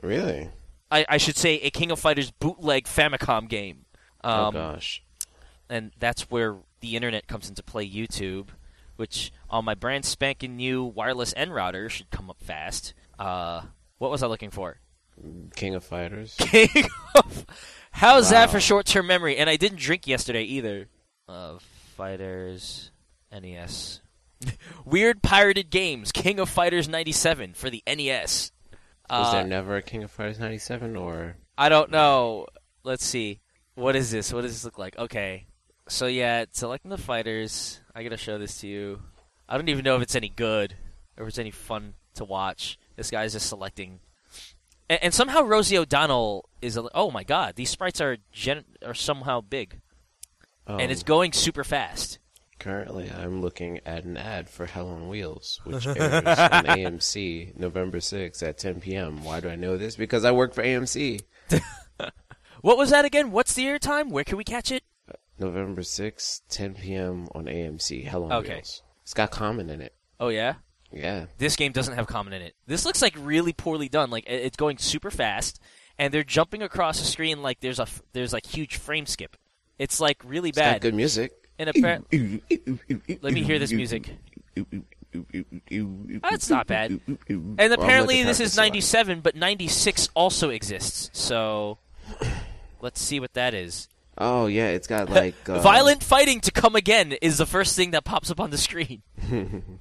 Really? 0.03 0.49
I, 0.91 1.05
I 1.07 1.17
should 1.17 1.37
say 1.37 1.55
a 1.61 1.69
King 1.69 1.91
of 1.91 1.99
Fighters 1.99 2.29
bootleg 2.31 2.83
Famicom 2.85 3.47
game. 3.47 3.85
Um, 4.21 4.47
oh 4.47 4.51
gosh. 4.51 5.01
and 5.69 5.91
that's 5.97 6.29
where 6.29 6.57
the 6.81 6.97
internet 6.97 7.27
comes 7.27 7.47
into 7.47 7.63
play. 7.63 7.89
YouTube, 7.89 8.47
which 8.99 9.31
on 9.49 9.63
my 9.63 9.73
brand 9.75 10.03
spanking 10.03 10.57
new 10.57 10.83
wireless 10.83 11.33
N 11.37 11.51
router 11.51 11.87
should 11.89 12.09
come 12.09 12.29
up 12.29 12.39
fast. 12.41 12.93
Uh, 13.17 13.61
what 13.97 14.11
was 14.11 14.21
I 14.21 14.27
looking 14.27 14.49
for? 14.51 14.77
King 15.55 15.75
of 15.75 15.83
Fighters. 15.85 16.35
King 16.39 16.85
of. 17.15 17.45
How's 17.91 18.29
that 18.29 18.49
for 18.49 18.59
short-term 18.59 19.07
memory? 19.07 19.37
And 19.37 19.49
I 19.49 19.55
didn't 19.55 19.79
drink 19.79 20.05
yesterday 20.05 20.43
either. 20.43 20.87
Uh, 21.27 21.57
Fighters 21.97 22.91
NES. 23.31 24.01
Weird 24.85 25.21
pirated 25.21 25.69
games. 25.69 26.11
King 26.11 26.39
of 26.39 26.49
Fighters 26.49 26.87
'97 26.87 27.53
for 27.53 27.69
the 27.69 27.83
NES. 27.87 28.51
Was 29.09 29.31
there 29.31 29.41
Uh, 29.41 29.45
never 29.45 29.75
a 29.77 29.81
King 29.81 30.03
of 30.03 30.11
Fighters 30.11 30.39
97 30.39 30.95
or 30.95 31.35
I 31.57 31.67
don't 31.69 31.89
know. 31.91 32.45
Let's 32.83 33.03
see. 33.03 33.39
What 33.75 33.95
is 33.95 34.11
this? 34.11 34.31
What 34.31 34.41
does 34.41 34.53
this 34.53 34.63
look 34.63 34.77
like? 34.77 34.97
Okay. 34.97 35.45
So 35.89 36.07
yeah, 36.07 36.45
selecting 36.51 36.89
the 36.91 36.97
fighters. 36.97 37.79
I 37.95 38.03
gotta 38.03 38.17
show 38.17 38.37
this 38.37 38.59
to 38.61 38.67
you. 38.67 39.01
I 39.47 39.57
don't 39.57 39.69
even 39.69 39.83
know 39.83 39.95
if 39.95 40.01
it's 40.01 40.15
any 40.15 40.29
good 40.29 40.75
or 41.17 41.23
if 41.23 41.29
it's 41.29 41.39
any 41.39 41.51
fun 41.51 41.95
to 42.15 42.23
watch. 42.25 42.77
This 42.95 43.09
guy's 43.11 43.33
just 43.33 43.47
selecting, 43.49 43.99
and, 44.89 44.99
and 45.03 45.13
somehow 45.13 45.41
Rosie 45.41 45.77
O'Donnell 45.77 46.47
is. 46.61 46.77
A, 46.77 46.83
oh 46.93 47.11
my 47.11 47.23
God! 47.23 47.55
These 47.55 47.69
sprites 47.69 47.99
are 48.01 48.17
gen- 48.31 48.65
are 48.85 48.93
somehow 48.93 49.41
big, 49.41 49.79
and 50.67 50.91
it's 50.91 51.01
Um, 51.01 51.05
going 51.07 51.33
super 51.33 51.63
fast. 51.63 52.19
Currently, 52.59 53.09
I'm 53.09 53.41
looking 53.41 53.79
at 53.85 54.03
an 54.03 54.17
ad 54.17 54.49
for 54.49 54.65
Hell 54.65 54.89
on 54.89 55.07
Wheels, 55.07 55.61
which 55.63 55.87
airs 55.87 55.97
on 55.97 56.65
AMC 56.65 57.57
November 57.57 57.99
6th 57.99 58.43
at 58.43 58.57
10 58.57 58.81
p.m. 58.81 59.23
Why 59.23 59.39
do 59.39 59.47
I 59.47 59.55
know 59.55 59.77
this? 59.77 59.95
Because 59.95 60.25
I 60.25 60.31
work 60.31 60.53
for 60.53 60.63
AMC. 60.63 61.21
What 62.61 62.77
was 62.77 62.89
that 62.89 63.05
again? 63.05 63.31
What's 63.31 63.53
the 63.53 63.65
air 63.65 63.79
time? 63.79 64.09
Where 64.09 64.25
can 64.25 64.35
we 64.37 64.43
catch 64.43 64.69
it? 64.69 64.83
November 65.39 65.81
6th, 65.81 66.41
10 66.49 66.75
p.m. 66.75 67.27
on 67.33 67.45
AMC. 67.45 68.03
Hell 68.05 68.25
on 68.25 68.31
Okay. 68.33 68.55
Wheels. 68.55 68.83
It's 69.03 69.13
got 69.13 69.31
Common 69.31 69.69
in 69.69 69.81
it. 69.81 69.93
Oh 70.19 70.29
yeah. 70.29 70.55
Yeah. 70.91 71.25
This 71.37 71.55
game 71.55 71.71
doesn't 71.71 71.93
have 71.95 72.07
common 72.07 72.33
in 72.33 72.41
it. 72.41 72.55
This 72.67 72.83
looks 72.85 73.01
like 73.01 73.15
really 73.17 73.53
poorly 73.53 73.89
done. 73.89 74.09
Like 74.09 74.23
it's 74.27 74.57
going 74.57 74.77
super 74.79 75.11
fast, 75.11 75.59
and 75.97 76.13
they're 76.13 76.23
jumping 76.23 76.61
across 76.63 76.99
the 76.99 77.05
screen 77.05 77.41
like 77.41 77.59
there's 77.59 77.79
a 77.79 77.87
there's 78.13 78.33
like 78.33 78.45
huge 78.45 78.77
frame 78.77 79.05
skip. 79.05 79.37
It's 79.77 79.99
like 80.01 80.17
really 80.25 80.49
It's 80.49 80.57
got 80.57 80.63
bad. 80.73 80.81
good 80.81 80.93
music. 80.95 81.31
And 81.59 81.69
appar- 81.69 83.21
Let 83.21 83.33
me 83.33 83.43
hear 83.43 83.59
this 83.59 83.71
music. 83.71 84.09
That's 86.21 86.49
not 86.49 86.67
bad. 86.67 86.99
And 87.27 87.73
apparently 87.73 88.23
this 88.23 88.39
is 88.39 88.55
97, 88.57 89.21
but 89.21 89.35
96 89.35 90.09
also 90.15 90.49
exists. 90.49 91.09
So 91.13 91.77
let's 92.81 93.01
see 93.01 93.19
what 93.19 93.33
that 93.33 93.53
is. 93.53 93.87
Oh, 94.19 94.47
yeah, 94.47 94.69
it's 94.69 94.87
got 94.87 95.09
like. 95.09 95.47
Uh, 95.47 95.59
Violent 95.59 96.03
fighting 96.03 96.41
to 96.41 96.51
come 96.51 96.75
again 96.75 97.13
is 97.21 97.37
the 97.37 97.45
first 97.45 97.75
thing 97.75 97.91
that 97.91 98.03
pops 98.03 98.29
up 98.29 98.39
on 98.39 98.49
the 98.49 98.57
screen. 98.57 99.01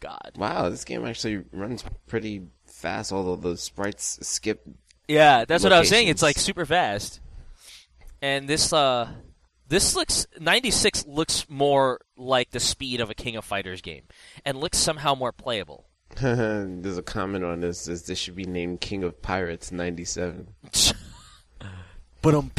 God. 0.00 0.32
Wow, 0.36 0.68
this 0.68 0.84
game 0.84 1.06
actually 1.06 1.42
runs 1.52 1.84
pretty 2.06 2.42
fast, 2.66 3.12
although 3.12 3.36
the 3.36 3.56
sprites 3.56 4.18
skip. 4.22 4.66
Yeah, 5.08 5.44
that's 5.44 5.64
what 5.64 5.72
I 5.72 5.78
was 5.78 5.88
saying. 5.88 6.08
It's 6.08 6.22
like 6.22 6.38
super 6.38 6.66
fast. 6.66 7.20
And 8.20 8.48
this 8.48 8.72
uh 8.72 9.08
this 9.68 9.96
looks 9.96 10.26
96 10.38 11.06
looks 11.06 11.48
more 11.48 12.00
like 12.16 12.50
the 12.50 12.60
speed 12.60 13.00
of 13.00 13.10
a 13.10 13.14
King 13.14 13.36
of 13.36 13.44
Fighters 13.44 13.80
game 13.80 14.04
and 14.44 14.58
looks 14.58 14.78
somehow 14.78 15.14
more 15.14 15.32
playable. 15.32 15.86
There's 16.20 16.98
a 16.98 17.02
comment 17.02 17.44
on 17.44 17.60
this 17.60 17.80
says 17.80 18.04
this 18.04 18.18
should 18.18 18.36
be 18.36 18.44
named 18.44 18.80
King 18.80 19.04
of 19.04 19.20
Pirates 19.22 19.72
97. 19.72 20.48
but 22.22 22.34
um 22.34 22.50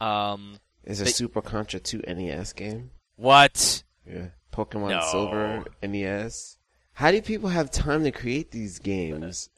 um 0.00 0.58
It's 0.84 1.00
a 1.00 1.04
They- 1.04 1.10
Super 1.10 1.42
Contra 1.42 1.80
2 1.80 2.02
NES 2.06 2.52
game. 2.52 2.90
what? 3.16 3.82
Yeah. 4.06 4.28
Pokemon 4.52 4.90
No. 4.90 5.00
Silver 5.10 5.64
NES. 5.82 6.56
How 6.94 7.10
do 7.10 7.20
people 7.22 7.50
have 7.50 7.70
time 7.70 8.04
to 8.04 8.10
create 8.10 8.50
these 8.50 8.78
games? 8.78 9.50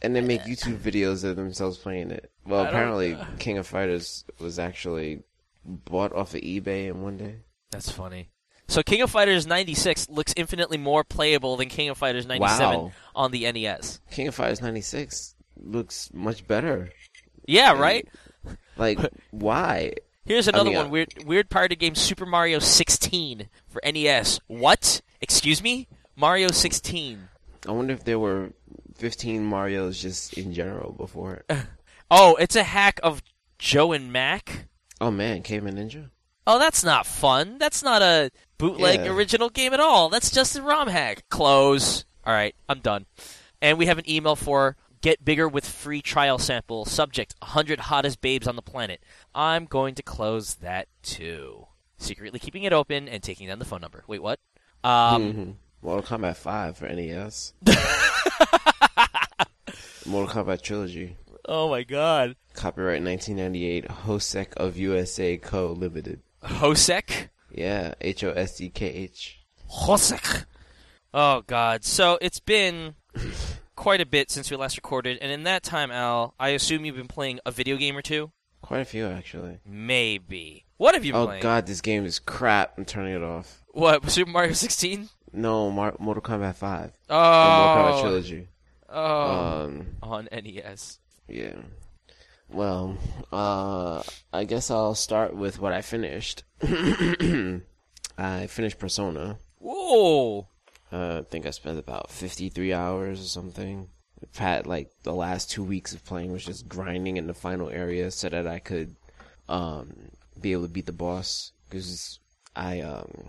And 0.00 0.14
then 0.14 0.26
make 0.26 0.42
YouTube 0.42 0.78
videos 0.78 1.24
of 1.24 1.36
themselves 1.36 1.76
playing 1.78 2.10
it. 2.12 2.30
Well, 2.46 2.64
apparently 2.64 3.18
King 3.38 3.58
of 3.58 3.66
Fighters 3.66 4.24
was 4.38 4.58
actually 4.58 5.22
bought 5.64 6.12
off 6.12 6.34
of 6.34 6.40
eBay 6.40 6.86
in 6.88 7.02
one 7.02 7.16
day. 7.16 7.40
That's 7.70 7.90
funny. 7.90 8.30
So 8.68 8.82
King 8.82 9.00
of 9.02 9.10
Fighters 9.10 9.46
96 9.46 10.08
looks 10.08 10.32
infinitely 10.36 10.78
more 10.78 11.02
playable 11.02 11.56
than 11.56 11.68
King 11.68 11.88
of 11.88 11.98
Fighters 11.98 12.26
97 12.26 12.78
Wow. 12.78 12.92
on 13.14 13.30
the 13.32 13.50
NES. 13.50 14.00
King 14.10 14.28
of 14.28 14.34
Fighters 14.34 14.62
96 14.62 15.34
looks 15.56 16.10
much 16.14 16.46
better. 16.46 16.90
Yeah, 17.46 17.72
right? 17.72 18.06
Like, 18.78 18.98
why? 19.30 19.94
Here's 20.24 20.48
another 20.48 20.70
mean, 20.70 20.76
one. 20.78 20.90
Weird 20.90 21.14
weird 21.24 21.50
party 21.50 21.74
game 21.76 21.94
Super 21.94 22.26
Mario 22.26 22.58
16 22.58 23.48
for 23.68 23.80
NES. 23.84 24.40
What? 24.46 25.00
Excuse 25.20 25.62
me? 25.62 25.88
Mario 26.16 26.48
16. 26.48 27.28
I 27.66 27.72
wonder 27.72 27.92
if 27.94 28.04
there 28.04 28.18
were 28.18 28.50
15 28.96 29.48
Marios 29.48 30.00
just 30.00 30.36
in 30.36 30.52
general 30.52 30.92
before 30.92 31.44
it. 31.48 31.56
Oh, 32.10 32.36
it's 32.36 32.56
a 32.56 32.62
hack 32.62 33.00
of 33.02 33.22
Joe 33.58 33.92
and 33.92 34.10
Mac. 34.10 34.64
Oh 34.98 35.10
man, 35.10 35.42
Caveman 35.42 35.76
Ninja? 35.76 36.08
Oh, 36.46 36.58
that's 36.58 36.82
not 36.82 37.04
fun. 37.04 37.58
That's 37.58 37.82
not 37.82 38.00
a 38.00 38.30
bootleg 38.56 39.00
Yeah. 39.00 39.12
original 39.12 39.50
game 39.50 39.74
at 39.74 39.80
all. 39.80 40.08
That's 40.08 40.30
just 40.30 40.56
a 40.56 40.62
ROM 40.62 40.88
hack. 40.88 41.24
Close. 41.28 42.06
All 42.24 42.32
right, 42.32 42.54
I'm 42.66 42.80
done. 42.80 43.04
And 43.60 43.76
we 43.76 43.84
have 43.86 43.98
an 43.98 44.08
email 44.10 44.36
for 44.36 44.74
get 45.00 45.24
bigger 45.24 45.48
with 45.48 45.66
free 45.66 46.00
trial 46.02 46.38
sample. 46.38 46.84
Subject 46.84 47.34
100 47.40 47.80
hottest 47.80 48.20
babes 48.20 48.46
on 48.48 48.56
the 48.56 48.62
planet. 48.62 49.02
I'm 49.34 49.64
going 49.66 49.94
to 49.96 50.02
close 50.02 50.56
that 50.56 50.88
too. 51.02 51.66
Secretly 51.98 52.38
keeping 52.38 52.62
it 52.64 52.72
open 52.72 53.08
and 53.08 53.22
taking 53.22 53.48
down 53.48 53.58
the 53.58 53.64
phone 53.64 53.80
number. 53.80 54.04
Wait, 54.06 54.22
what? 54.22 54.38
Um, 54.84 55.32
Mhm. 55.32 55.54
Mortal 55.82 56.18
Kombat 56.18 56.36
5 56.36 56.76
for 56.76 56.86
NES. 56.88 57.52
Mortal 60.06 60.44
Kombat 60.44 60.62
Trilogy. 60.62 61.16
oh 61.46 61.68
my 61.70 61.82
god. 61.82 62.34
Copyright 62.54 63.02
1998. 63.02 63.86
Hosek 64.06 64.54
of 64.56 64.76
USA 64.76 65.36
Co. 65.36 65.72
Limited. 65.72 66.20
Hosek? 66.42 67.28
Yeah, 67.50 67.94
H 68.00 68.24
O 68.24 68.30
S 68.32 68.60
E 68.60 68.68
K 68.70 68.86
H. 68.86 69.40
Hosek. 69.70 70.44
Oh 71.12 71.42
god. 71.46 71.84
So 71.84 72.18
it's 72.20 72.40
been 72.40 72.94
quite 73.78 74.00
a 74.00 74.06
bit 74.06 74.28
since 74.30 74.50
we 74.50 74.56
last 74.56 74.76
recorded, 74.76 75.18
and 75.22 75.30
in 75.30 75.44
that 75.44 75.62
time, 75.62 75.90
Al, 75.92 76.34
I 76.38 76.48
assume 76.50 76.84
you've 76.84 76.96
been 76.96 77.06
playing 77.08 77.38
a 77.46 77.52
video 77.52 77.76
game 77.76 77.96
or 77.96 78.02
two? 78.02 78.32
Quite 78.60 78.80
a 78.80 78.84
few 78.84 79.06
actually. 79.06 79.58
Maybe. 79.64 80.64
What 80.76 80.94
have 80.94 81.04
you 81.04 81.12
been 81.12 81.20
Oh 81.22 81.26
playing? 81.26 81.42
god, 81.42 81.66
this 81.66 81.80
game 81.80 82.04
is 82.04 82.18
crap. 82.18 82.74
I'm 82.76 82.84
turning 82.84 83.14
it 83.14 83.22
off. 83.22 83.62
What? 83.68 84.10
Super 84.10 84.30
Mario 84.30 84.52
16? 84.52 85.08
No, 85.32 85.70
Mar- 85.70 85.94
Mortal 86.00 86.22
Kombat 86.22 86.56
5. 86.56 86.92
Oh. 87.08 87.14
The 87.14 87.82
Mortal 87.82 87.94
Kombat 87.94 88.00
Trilogy. 88.02 88.48
Oh. 88.90 89.30
Um, 89.64 89.86
on 90.02 90.28
NES. 90.32 90.98
Yeah. 91.28 91.54
Well, 92.48 92.96
uh, 93.32 94.02
I 94.32 94.44
guess 94.44 94.70
I'll 94.70 94.94
start 94.94 95.36
with 95.36 95.60
what 95.60 95.72
I 95.72 95.82
finished. 95.82 96.42
I 96.62 98.46
finished 98.48 98.78
Persona. 98.78 99.38
Whoa. 99.58 100.48
Uh, 100.92 101.18
I 101.18 101.22
think 101.22 101.46
I 101.46 101.50
spent 101.50 101.78
about 101.78 102.10
53 102.10 102.72
hours 102.72 103.20
or 103.20 103.28
something. 103.28 103.88
Had 104.36 104.66
like 104.66 104.90
the 105.04 105.12
last 105.12 105.50
two 105.50 105.62
weeks 105.62 105.94
of 105.94 106.04
playing 106.04 106.32
was 106.32 106.44
just 106.44 106.68
grinding 106.68 107.18
in 107.18 107.28
the 107.28 107.34
final 107.34 107.70
area 107.70 108.10
so 108.10 108.28
that 108.28 108.46
I 108.46 108.58
could 108.58 108.96
um, 109.48 110.10
be 110.40 110.52
able 110.52 110.62
to 110.62 110.68
beat 110.68 110.86
the 110.86 110.92
boss. 110.92 111.52
Because 111.68 112.18
I 112.56 112.80
um, 112.80 113.28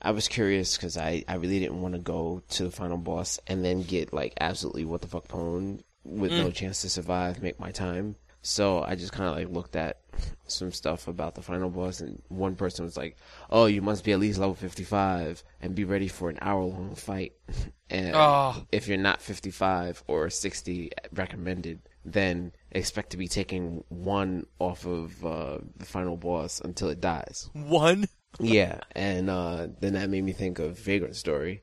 I 0.00 0.10
was 0.10 0.28
curious 0.28 0.76
because 0.76 0.96
I, 0.96 1.24
I 1.28 1.34
really 1.36 1.58
didn't 1.58 1.80
want 1.80 1.94
to 1.94 2.00
go 2.00 2.42
to 2.50 2.64
the 2.64 2.70
final 2.70 2.98
boss 2.98 3.38
and 3.46 3.64
then 3.64 3.82
get 3.82 4.12
like 4.12 4.34
absolutely 4.40 4.84
what 4.84 5.00
the 5.00 5.08
fuck 5.08 5.28
pwned 5.28 5.82
with 6.04 6.30
no 6.32 6.50
chance 6.50 6.82
to 6.82 6.90
survive, 6.90 7.42
make 7.42 7.58
my 7.58 7.70
time. 7.70 8.16
So 8.46 8.82
I 8.82 8.94
just 8.94 9.12
kind 9.12 9.28
of 9.30 9.36
like 9.36 9.48
looked 9.54 9.74
at 9.74 10.00
some 10.46 10.70
stuff 10.70 11.08
about 11.08 11.34
the 11.34 11.40
final 11.40 11.70
boss, 11.70 12.00
and 12.00 12.20
one 12.28 12.54
person 12.56 12.84
was 12.84 12.94
like, 12.96 13.16
"Oh, 13.48 13.64
you 13.64 13.80
must 13.80 14.04
be 14.04 14.12
at 14.12 14.20
least 14.20 14.38
level 14.38 14.54
55 14.54 15.42
and 15.62 15.74
be 15.74 15.84
ready 15.84 16.08
for 16.08 16.28
an 16.28 16.38
hour 16.42 16.62
long 16.62 16.94
fight." 16.94 17.32
and 17.90 18.12
Oh. 18.14 18.62
if 18.70 18.86
you're 18.86 18.98
not 18.98 19.22
55 19.22 20.04
or 20.06 20.28
60 20.28 20.90
recommended, 21.14 21.80
then 22.04 22.52
expect 22.70 23.10
to 23.10 23.16
be 23.16 23.28
taking 23.28 23.82
one 23.88 24.44
off 24.58 24.84
of 24.86 25.24
uh, 25.24 25.58
the 25.78 25.86
final 25.86 26.18
boss 26.18 26.60
until 26.60 26.90
it 26.90 27.00
dies. 27.00 27.48
One? 27.54 28.04
Yeah, 28.38 28.80
and 28.92 29.30
uh, 29.30 29.68
then 29.80 29.94
that 29.94 30.10
made 30.10 30.22
me 30.24 30.32
think 30.32 30.58
of 30.58 30.78
Vagrant 30.78 31.16
Story, 31.16 31.62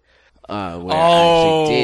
uh, 0.50 0.80
where 0.80 0.96
I 0.96 1.00
Oh. 1.00 1.62
actually 1.62 1.76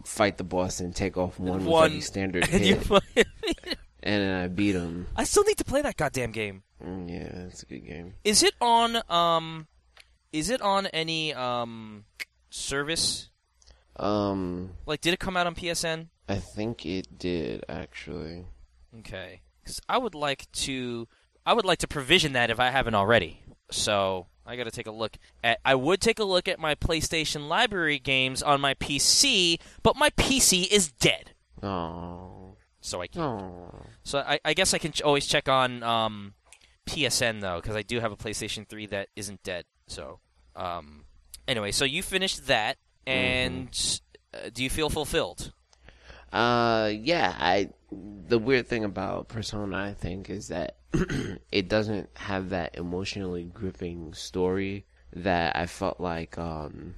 did 0.00 0.08
fight 0.08 0.38
the 0.38 0.44
boss 0.44 0.80
and 0.80 0.96
take 0.96 1.18
off 1.18 1.38
one, 1.38 1.58
with 1.58 1.66
One. 1.66 1.84
every 1.90 2.00
standard 2.00 2.46
hit, 2.48 2.86
and 4.06 4.22
then 4.22 4.44
I 4.44 4.48
beat 4.48 4.74
him. 4.74 5.08
I 5.16 5.24
still 5.24 5.44
need 5.44 5.58
to 5.58 5.64
play 5.64 5.82
that 5.82 5.96
goddamn 5.96 6.30
game. 6.32 6.62
Mm, 6.82 7.10
yeah, 7.10 7.46
it's 7.48 7.62
a 7.62 7.66
good 7.66 7.84
game. 7.86 8.14
Is 8.24 8.42
it 8.42 8.54
on 8.60 9.02
um 9.10 9.66
is 10.32 10.48
it 10.50 10.62
on 10.62 10.86
any 10.86 11.34
um 11.34 12.04
service? 12.50 13.30
Um, 13.96 14.70
Like 14.86 15.00
did 15.00 15.12
it 15.14 15.20
come 15.20 15.36
out 15.36 15.46
on 15.46 15.54
PSN? 15.54 16.08
I 16.28 16.36
think 16.36 16.84
it 16.86 17.18
did 17.18 17.64
actually. 17.68 18.46
Okay. 19.00 19.40
Cuz 19.64 19.80
I 19.88 19.98
would 19.98 20.14
like 20.14 20.50
to 20.66 21.08
I 21.44 21.52
would 21.54 21.64
like 21.64 21.78
to 21.78 21.88
provision 21.88 22.32
that 22.34 22.50
if 22.50 22.60
I 22.60 22.70
haven't 22.70 22.94
already. 22.94 23.42
So, 23.70 24.26
I 24.44 24.54
got 24.54 24.64
to 24.64 24.70
take 24.70 24.86
a 24.86 24.92
look 24.92 25.16
at 25.42 25.58
I 25.64 25.74
would 25.74 26.00
take 26.00 26.20
a 26.20 26.24
look 26.24 26.46
at 26.46 26.60
my 26.60 26.74
PlayStation 26.76 27.48
library 27.48 27.98
games 27.98 28.42
on 28.42 28.60
my 28.60 28.74
PC, 28.74 29.58
but 29.82 29.96
my 29.96 30.10
PC 30.10 30.68
is 30.70 30.92
dead. 30.92 31.32
Oh, 31.62 32.35
So 32.86 33.02
I 33.02 33.08
can't. 33.08 33.42
oh. 33.42 33.86
So 34.04 34.18
I, 34.20 34.38
I 34.44 34.54
guess 34.54 34.72
I 34.72 34.78
can 34.78 34.92
ch- 34.92 35.02
always 35.02 35.26
check 35.26 35.48
on 35.48 35.82
um, 35.82 36.34
PSN 36.86 37.40
though, 37.40 37.60
because 37.60 37.74
I 37.74 37.82
do 37.82 37.98
have 37.98 38.12
a 38.12 38.16
PlayStation 38.16 38.66
3 38.68 38.86
that 38.86 39.08
isn't 39.16 39.42
dead. 39.42 39.64
So, 39.88 40.20
um, 40.54 41.04
anyway, 41.48 41.72
so 41.72 41.84
you 41.84 42.02
finished 42.02 42.46
that, 42.46 42.76
and 43.04 43.68
uh, 44.32 44.50
do 44.54 44.62
you 44.62 44.70
feel 44.70 44.88
fulfilled? 44.88 45.52
Uh, 46.32 46.92
yeah. 46.94 47.34
I 47.38 47.70
the 47.90 48.38
weird 48.38 48.68
thing 48.68 48.84
about 48.84 49.28
Persona, 49.28 49.76
I 49.76 49.94
think, 49.94 50.30
is 50.30 50.48
that 50.48 50.76
it 51.50 51.68
doesn't 51.68 52.08
have 52.14 52.50
that 52.50 52.76
emotionally 52.76 53.44
gripping 53.44 54.14
story 54.14 54.86
that 55.12 55.56
I 55.56 55.66
felt 55.66 55.98
like. 56.00 56.38
um 56.38 56.94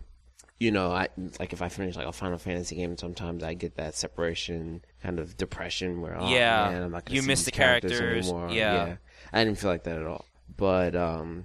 you 0.60 0.72
know, 0.72 0.90
I 0.90 1.08
like 1.38 1.52
if 1.52 1.62
I 1.62 1.68
finish 1.68 1.96
like 1.96 2.06
a 2.06 2.12
Final 2.12 2.38
Fantasy 2.38 2.74
game, 2.74 2.96
sometimes 2.98 3.44
I 3.44 3.54
get 3.54 3.76
that 3.76 3.94
separation 3.94 4.82
kind 5.02 5.18
of 5.18 5.36
depression 5.36 6.00
where 6.00 6.16
oh 6.18 6.28
Yeah, 6.28 6.70
man, 6.70 6.82
I'm 6.82 6.90
not 6.92 7.04
gonna 7.04 7.16
you 7.20 7.22
miss 7.26 7.44
the 7.44 7.50
characters, 7.50 8.28
anymore. 8.28 8.50
yeah. 8.50 8.96
I 9.32 9.44
didn't 9.44 9.58
feel 9.58 9.70
like 9.70 9.84
that 9.84 9.96
at 9.98 10.06
all. 10.06 10.24
But 10.56 10.96
um, 10.96 11.44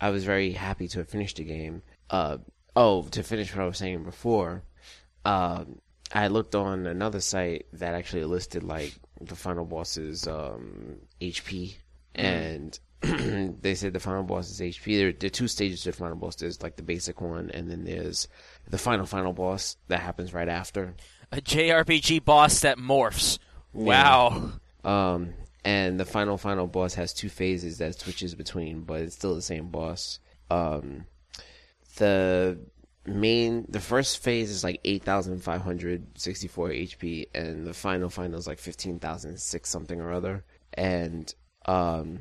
I 0.00 0.10
was 0.10 0.24
very 0.24 0.52
happy 0.52 0.88
to 0.88 0.98
have 1.00 1.08
finished 1.08 1.36
the 1.36 1.44
game. 1.44 1.82
Uh, 2.10 2.38
oh, 2.76 3.02
to 3.10 3.22
finish 3.22 3.54
what 3.54 3.62
I 3.62 3.66
was 3.66 3.78
saying 3.78 4.04
before, 4.04 4.62
um, 5.24 5.80
I 6.12 6.28
looked 6.28 6.54
on 6.54 6.86
another 6.86 7.20
site 7.20 7.66
that 7.72 7.94
actually 7.94 8.24
listed 8.24 8.62
like 8.62 8.94
the 9.20 9.34
final 9.34 9.64
boss's 9.64 10.26
um, 10.28 10.96
HP, 11.20 11.76
and 12.14 12.78
they 13.02 13.74
said 13.74 13.92
the 13.92 14.00
final 14.00 14.22
boss 14.22 14.50
is 14.50 14.60
HP. 14.60 14.96
There, 14.96 15.12
there 15.12 15.26
are 15.26 15.30
two 15.30 15.48
stages 15.48 15.82
to 15.82 15.90
the 15.90 15.96
final 15.96 16.16
boss. 16.16 16.36
There's 16.36 16.62
like 16.62 16.76
the 16.76 16.82
basic 16.82 17.20
one, 17.20 17.50
and 17.50 17.70
then 17.70 17.84
there's 17.84 18.28
the 18.70 18.78
final 18.78 19.06
final 19.06 19.32
boss 19.32 19.76
that 19.88 20.00
happens 20.00 20.32
right 20.32 20.48
after. 20.48 20.94
A 21.34 21.40
JRPG 21.40 22.24
boss 22.24 22.60
that 22.60 22.78
morphs. 22.78 23.40
Wow. 23.72 24.52
Um, 24.84 25.34
and 25.64 25.98
the 25.98 26.04
final 26.04 26.38
final 26.38 26.68
boss 26.68 26.94
has 26.94 27.12
two 27.12 27.28
phases 27.28 27.78
that 27.78 27.98
switches 27.98 28.36
between, 28.36 28.82
but 28.82 29.00
it's 29.00 29.16
still 29.16 29.34
the 29.34 29.42
same 29.42 29.68
boss. 29.68 30.20
Um, 30.48 31.06
the 31.96 32.60
main 33.04 33.66
the 33.68 33.80
first 33.80 34.22
phase 34.22 34.48
is 34.48 34.62
like 34.62 34.80
eight 34.84 35.02
thousand 35.02 35.42
five 35.42 35.62
hundred 35.62 36.06
sixty 36.16 36.46
four 36.46 36.68
HP, 36.68 37.26
and 37.34 37.66
the 37.66 37.74
final 37.74 38.10
final 38.10 38.38
is 38.38 38.46
like 38.46 38.60
fifteen 38.60 39.00
thousand 39.00 39.40
six 39.40 39.68
something 39.68 40.00
or 40.00 40.12
other. 40.12 40.44
And 40.74 41.34
um, 41.66 42.20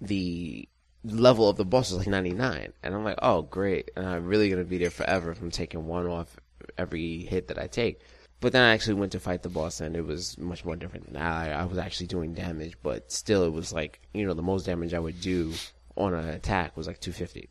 the 0.00 0.68
level 1.02 1.48
of 1.48 1.56
the 1.56 1.64
boss 1.64 1.90
is 1.90 1.98
like 1.98 2.06
ninety 2.06 2.32
nine, 2.32 2.74
and 2.84 2.94
I'm 2.94 3.02
like, 3.02 3.18
oh 3.22 3.42
great, 3.42 3.90
and 3.96 4.06
I'm 4.06 4.26
really 4.26 4.48
gonna 4.48 4.62
be 4.62 4.78
there 4.78 4.90
forever 4.90 5.32
if 5.32 5.42
I'm 5.42 5.50
taking 5.50 5.88
one 5.88 6.06
off 6.06 6.36
every 6.78 7.24
hit 7.24 7.48
that 7.48 7.58
I 7.58 7.66
take. 7.66 8.00
But 8.40 8.52
then 8.52 8.62
I 8.62 8.72
actually 8.72 8.94
went 8.94 9.12
to 9.12 9.20
fight 9.20 9.42
the 9.42 9.50
boss, 9.50 9.80
and 9.80 9.94
it 9.94 10.04
was 10.04 10.38
much 10.38 10.64
more 10.64 10.76
different. 10.76 11.16
I 11.16 11.52
I 11.52 11.64
was 11.64 11.78
actually 11.78 12.06
doing 12.06 12.32
damage, 12.32 12.76
but 12.82 13.12
still, 13.12 13.44
it 13.44 13.52
was 13.52 13.72
like 13.72 14.00
you 14.14 14.26
know 14.26 14.34
the 14.34 14.42
most 14.42 14.66
damage 14.66 14.94
I 14.94 14.98
would 14.98 15.20
do 15.20 15.52
on 15.96 16.14
an 16.14 16.28
attack 16.28 16.76
was 16.76 16.86
like 16.86 17.00
250, 17.00 17.50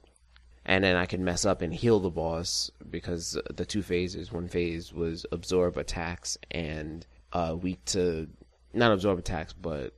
and 0.66 0.84
then 0.84 0.96
I 0.96 1.06
could 1.06 1.20
mess 1.20 1.46
up 1.46 1.62
and 1.62 1.74
heal 1.74 2.00
the 2.00 2.10
boss 2.10 2.72
because 2.90 3.38
the 3.54 3.66
two 3.66 3.84
phases. 3.84 4.32
One 4.32 4.48
phase 4.48 4.92
was 4.92 5.26
absorb 5.32 5.78
attacks 5.78 6.38
and 6.50 7.06
uh, 7.34 7.56
weak 7.60 7.86
to 7.86 8.28
not 8.74 8.92
absorb 8.92 9.20
attacks, 9.20 9.54
but 9.54 9.94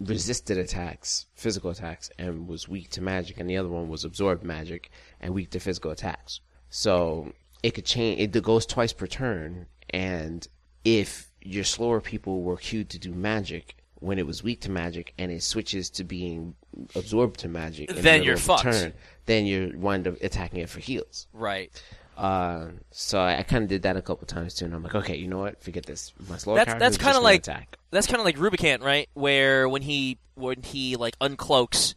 resisted 0.00 0.56
attacks, 0.56 1.26
physical 1.34 1.70
attacks, 1.70 2.10
and 2.18 2.46
was 2.48 2.68
weak 2.68 2.90
to 2.90 3.02
magic, 3.02 3.38
and 3.40 3.50
the 3.50 3.56
other 3.56 3.68
one 3.68 3.88
was 3.88 4.04
absorb 4.04 4.42
magic 4.42 4.90
and 5.20 5.34
weak 5.34 5.50
to 5.50 5.60
physical 5.60 5.90
attacks. 5.90 6.40
So 6.70 7.32
it 7.62 7.72
could 7.72 7.84
change. 7.84 8.20
It 8.20 8.42
goes 8.42 8.66
twice 8.66 8.92
per 8.92 9.06
turn, 9.06 9.66
and 9.90 10.46
if 10.84 11.30
your 11.42 11.64
slower 11.64 12.00
people 12.00 12.42
were 12.42 12.56
cued 12.56 12.90
to 12.90 12.98
do 12.98 13.12
magic 13.12 13.76
when 14.00 14.18
it 14.18 14.26
was 14.26 14.42
weak 14.42 14.60
to 14.62 14.70
magic, 14.70 15.12
and 15.18 15.32
it 15.32 15.42
switches 15.42 15.90
to 15.90 16.04
being 16.04 16.54
absorbed 16.94 17.40
to 17.40 17.48
magic, 17.48 17.90
in 17.90 17.96
the 17.96 18.02
Then 18.02 18.20
middle 18.20 18.26
you're 18.26 18.36
fucked. 18.36 18.62
Turn, 18.62 18.92
then 19.26 19.44
you 19.44 19.74
wind 19.76 20.06
up 20.06 20.14
attacking 20.22 20.60
it 20.60 20.68
for 20.68 20.78
heals. 20.80 21.26
Right. 21.32 21.70
Uh, 22.16 22.68
so 22.90 23.20
I, 23.20 23.38
I 23.38 23.42
kind 23.44 23.62
of 23.62 23.68
did 23.68 23.82
that 23.82 23.96
a 23.96 24.02
couple 24.02 24.26
times 24.26 24.54
too, 24.54 24.64
and 24.64 24.74
I'm 24.74 24.82
like, 24.82 24.94
okay, 24.94 25.16
you 25.16 25.28
know 25.28 25.38
what? 25.38 25.62
Forget 25.62 25.86
this. 25.86 26.12
My 26.28 26.36
slower 26.36 26.56
That's 26.56 26.66
character 26.66 26.84
that's 26.84 26.98
kind 26.98 27.16
of 27.16 27.22
like 27.22 27.40
attack. 27.40 27.78
that's 27.90 28.06
kind 28.06 28.18
of 28.18 28.24
like 28.24 28.38
Rubicant, 28.38 28.82
right? 28.82 29.08
Where 29.14 29.68
when 29.68 29.82
he 29.82 30.18
when 30.34 30.62
he 30.62 30.96
like 30.96 31.18
uncloaks 31.20 31.94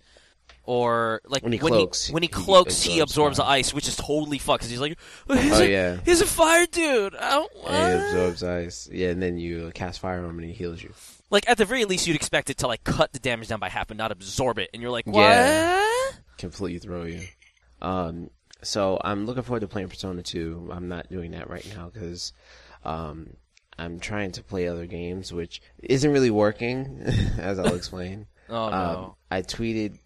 or 0.71 1.19
like 1.27 1.43
When 1.43 1.51
he 1.51 1.57
cloaks, 1.59 2.09
when 2.09 2.23
he, 2.23 2.27
he 2.27 2.31
cloaks, 2.31 2.81
he 2.81 3.01
absorbs 3.01 3.11
absorbs 3.11 3.37
the 3.37 3.45
ice, 3.45 3.73
which 3.73 3.89
is 3.89 3.97
totally 3.97 4.37
fucked. 4.37 4.61
'cause 4.61 4.69
he's 4.69 4.79
like, 4.79 4.97
he's 5.27 5.51
Oh, 5.59 5.61
a, 5.63 5.69
yeah. 5.69 5.97
he's 6.05 6.21
a 6.21 6.25
fire 6.25 6.65
dude. 6.65 7.13
I 7.13 7.31
don't, 7.31 7.51
it 7.51 7.61
what? 7.61 7.73
absorbs 7.73 8.41
ice. 8.41 8.89
Yeah, 8.89 9.09
and 9.09 9.21
then 9.21 9.37
you 9.37 9.71
cast 9.75 9.99
fire 9.99 10.19
on 10.19 10.29
him 10.29 10.37
and 10.39 10.47
he 10.47 10.53
heals 10.53 10.81
you. 10.81 10.93
Like 11.29 11.49
at 11.49 11.57
the 11.57 11.65
very 11.65 11.83
least, 11.83 12.07
you'd 12.07 12.15
expect 12.15 12.49
it 12.49 12.59
to 12.59 12.67
like 12.67 12.85
cut 12.85 13.11
the 13.11 13.19
damage 13.19 13.49
down 13.49 13.59
by 13.59 13.67
half, 13.67 13.89
but 13.89 13.97
not 13.97 14.13
absorb 14.13 14.59
it. 14.59 14.69
And 14.73 14.81
you're 14.81 14.91
like, 14.91 15.05
what? 15.07 15.19
Yeah. 15.23 15.85
Completely 16.37 16.79
throw 16.79 17.03
you. 17.03 17.19
Um, 17.81 18.29
so 18.63 18.97
I'm 19.03 19.25
looking 19.25 19.43
forward 19.43 19.59
to 19.61 19.67
playing 19.67 19.89
Persona 19.89 20.23
2. 20.23 20.69
I'm 20.71 20.87
not 20.87 21.09
doing 21.09 21.31
that 21.31 21.49
right 21.49 21.67
now 21.75 21.89
because 21.93 22.31
um, 22.85 23.31
I'm 23.77 23.99
trying 23.99 24.31
to 24.33 24.41
play 24.43 24.69
other 24.69 24.85
games, 24.85 25.33
which 25.33 25.61
isn't 25.83 26.09
really 26.13 26.31
working, 26.31 27.01
as 27.37 27.59
I'll 27.59 27.75
explain. 27.75 28.27
Oh 28.49 28.69
no. 28.69 28.75
Um, 28.75 29.13
I 29.29 29.41
tweeted 29.41 29.97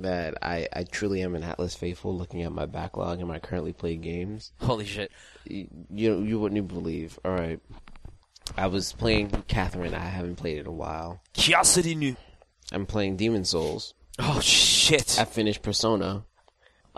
that 0.00 0.38
I, 0.42 0.68
I 0.72 0.84
truly 0.84 1.22
am 1.22 1.34
an 1.34 1.42
Atlus 1.42 1.76
faithful 1.76 2.16
looking 2.16 2.42
at 2.42 2.52
my 2.52 2.66
backlog 2.66 3.18
and 3.18 3.28
my 3.28 3.38
currently 3.38 3.72
played 3.72 4.02
games. 4.02 4.52
Holy 4.60 4.84
shit. 4.84 5.10
You, 5.44 5.68
you 5.90 6.22
you 6.22 6.38
wouldn't 6.40 6.68
believe. 6.68 7.18
All 7.24 7.32
right. 7.32 7.60
I 8.56 8.66
was 8.66 8.92
playing 8.92 9.30
Catherine. 9.48 9.94
I 9.94 10.00
haven't 10.00 10.36
played 10.36 10.58
it 10.58 10.60
in 10.62 10.66
a 10.66 10.72
while. 10.72 11.20
Curiosity 11.32 11.94
nu. 11.94 12.16
I'm 12.72 12.86
playing 12.86 13.16
Demon's 13.16 13.50
Souls. 13.50 13.94
Oh 14.18 14.40
shit. 14.40 15.18
I 15.18 15.24
finished 15.24 15.62
Persona. 15.62 16.24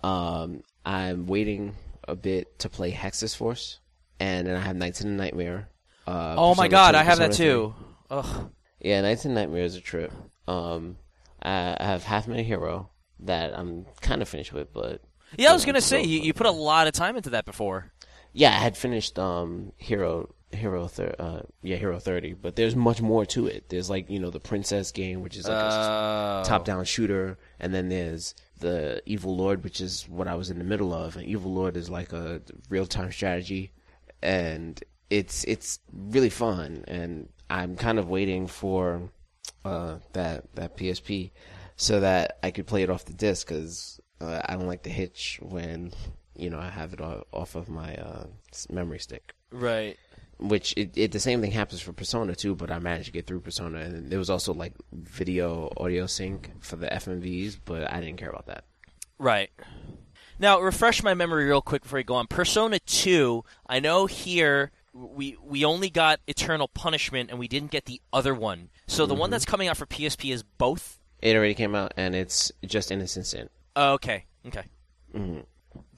Um, 0.03 0.63
I'm 0.85 1.27
waiting 1.27 1.75
a 2.07 2.15
bit 2.15 2.59
to 2.61 2.69
play 2.69 2.93
Hexyz 2.93 3.37
Force, 3.37 3.81
and 4.21 4.47
then 4.47 4.57
I 4.57 4.61
have 4.61 4.77
Knights 4.77 5.01
in 5.01 5.09
a 5.09 5.13
Nightmare. 5.13 5.69
Uh, 6.07 6.35
oh 6.37 6.55
my 6.55 6.69
god, 6.69 6.93
2, 6.93 6.99
I 6.99 7.03
have 7.03 7.19
that 7.19 7.31
Persona 7.31 7.37
3. 7.37 7.47
too. 7.47 7.75
Ugh. 8.11 8.51
Yeah, 8.81 9.01
Knights 9.01 9.25
in 9.25 9.35
Nightmare 9.35 9.65
is 9.65 9.77
a 9.77 9.81
trip. 9.81 10.13
Um, 10.47 10.97
I, 11.45 11.77
have 11.81 12.05
Half 12.05 12.27
Minute 12.29 12.47
Hero 12.47 12.91
that 13.21 13.57
I'm 13.59 13.87
kind 14.01 14.23
of 14.23 14.29
finished 14.29 14.53
with, 14.53 14.73
but 14.73 15.03
Yeah, 15.37 15.51
I 15.51 15.53
was 15.53 15.65
gonna 15.65 15.81
say 15.81 16.03
you, 16.03 16.21
you 16.21 16.33
put 16.35 16.47
a 16.47 16.51
lot 16.51 16.87
of 16.87 16.93
time 16.93 17.17
into 17.17 17.31
that 17.31 17.45
before. 17.45 17.93
yeah, 18.33 18.51
I 18.51 18.61
had 18.61 18.77
finished 18.77 19.19
um 19.19 19.73
Hero 19.77 20.35
Hero 20.53 20.87
thir- 20.87 21.17
uh 21.19 21.41
yeah 21.63 21.77
Hero 21.77 21.99
30, 21.99 22.35
but 22.35 22.55
there's 22.57 22.77
much 22.77 23.01
more 23.03 23.27
to 23.27 23.47
it. 23.49 23.69
There's 23.69 23.91
like 23.91 24.09
you 24.11 24.21
know 24.21 24.31
the 24.31 24.41
Princess 24.41 24.91
game, 24.93 25.21
which 25.23 25.37
is 25.37 25.47
like 25.49 25.57
a 25.57 25.61
Uh, 25.61 26.45
top-down 26.45 26.85
shooter, 26.85 27.39
and 27.61 27.75
then 27.75 27.89
there's 27.89 28.35
the 28.61 29.03
Evil 29.05 29.37
Lord, 29.37 29.65
which 29.65 29.81
is 29.81 30.09
what 30.09 30.29
I 30.29 30.35
was 30.37 30.51
in 30.51 30.59
the 30.59 30.65
middle 30.65 30.93
of. 30.95 31.17
And 31.17 31.27
Evil 31.27 31.53
Lord 31.53 31.77
is 31.77 31.91
like 31.91 32.13
a 32.13 32.41
real-time 32.69 33.11
strategy, 33.13 33.73
and 34.23 34.83
it's 35.11 35.45
it's 35.45 35.79
really 35.93 36.31
fun. 36.31 36.85
And 36.87 37.29
I'm 37.51 37.77
kind 37.77 37.99
of 37.99 38.09
waiting 38.09 38.47
for 38.47 39.11
uh, 39.65 39.97
that 40.13 40.45
that 40.55 40.77
PSP 40.77 41.31
so 41.77 42.01
that 42.01 42.39
I 42.43 42.51
could 42.51 42.67
play 42.67 42.83
it 42.83 42.91
off 42.91 43.05
the 43.05 43.13
disc 43.13 43.49
because 43.49 44.01
uh, 44.21 44.41
I 44.45 44.55
don't 44.55 44.67
like 44.67 44.83
the 44.83 44.91
hitch 44.91 45.39
when 45.43 45.93
you 46.37 46.51
know 46.51 46.59
I 46.59 46.71
have 46.71 46.93
it 46.93 47.01
off 47.01 47.55
of 47.55 47.69
my 47.69 47.95
uh, 47.97 48.27
memory 48.71 48.99
stick 48.99 49.35
right. 49.51 49.97
which 50.39 50.75
it, 50.77 50.97
it 50.97 51.13
the 51.13 51.21
same 51.21 51.41
thing 51.41 51.53
happens 51.53 51.81
for 51.81 51.93
Persona 51.93 52.35
too, 52.35 52.55
but 52.55 52.71
I 52.71 52.79
managed 52.79 53.07
to 53.07 53.13
get 53.13 53.27
through 53.27 53.41
Persona, 53.41 53.81
and 53.81 54.11
there 54.11 54.19
was 54.19 54.31
also 54.31 54.53
like 54.53 54.75
video 54.93 55.73
audio 55.77 56.07
sync 56.07 56.51
for 56.61 56.77
the 56.77 56.87
FMVs, 56.87 57.59
but 57.65 57.93
I 57.93 58.01
didn't 58.01 58.19
care 58.19 58.31
about 58.31 58.47
that. 58.47 58.65
Right. 59.19 59.51
Now, 60.39 60.61
refresh 60.61 61.03
my 61.03 61.15
memory 61.15 61.47
real 61.47 61.63
quick 61.63 61.83
before 61.83 62.01
you 62.01 62.05
go 62.05 62.17
on. 62.17 62.27
Persona 62.27 62.81
2, 62.81 63.45
I 63.69 63.79
know 63.79 64.07
here 64.07 64.73
we 64.93 65.37
we 65.43 65.65
only 65.65 65.91
got 65.91 66.21
Eternal 66.27 66.69
Punishment 66.69 67.31
and 67.31 67.39
we 67.39 67.49
didn't 67.49 67.71
get 67.71 67.85
the 67.85 68.01
other 68.13 68.35
one. 68.35 68.71
So 68.87 69.07
the 69.07 69.15
one 69.15 69.31
that's 69.31 69.45
coming 69.45 69.69
out 69.69 69.77
for 69.77 69.87
PSP 69.87 70.33
is 70.33 70.43
both? 70.43 70.99
It 71.21 71.37
already 71.37 71.55
came 71.55 71.75
out, 71.75 71.95
and 71.97 72.15
it's 72.15 72.53
just 72.65 72.91
Innocent 72.91 73.27
Sin. 73.27 73.49
Oh, 73.77 73.93
okay. 73.95 74.27
Okay. 74.47 74.65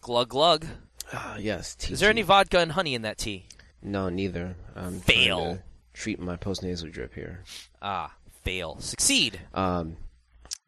Glug 0.01 0.29
glug. 0.29 0.67
Ah, 1.13 1.37
yes. 1.37 1.77
Is 1.91 2.01
there 2.01 2.11
any 2.11 2.23
vodka 2.23 2.59
and 2.59 2.73
honey 2.73 2.95
in 2.95 3.03
that 3.03 3.19
tea? 3.19 3.47
No, 3.83 4.09
neither. 4.09 4.57
I'm 4.75 5.01
Fail. 5.01 5.57
to 5.57 5.63
treat 5.95 6.21
my 6.21 6.37
post 6.37 6.63
nasal 6.63 6.89
drip 6.91 7.15
here. 7.15 7.43
Ah, 7.83 8.15
fail. 8.45 8.77
Succeed. 8.81 9.41
Um, 9.55 9.97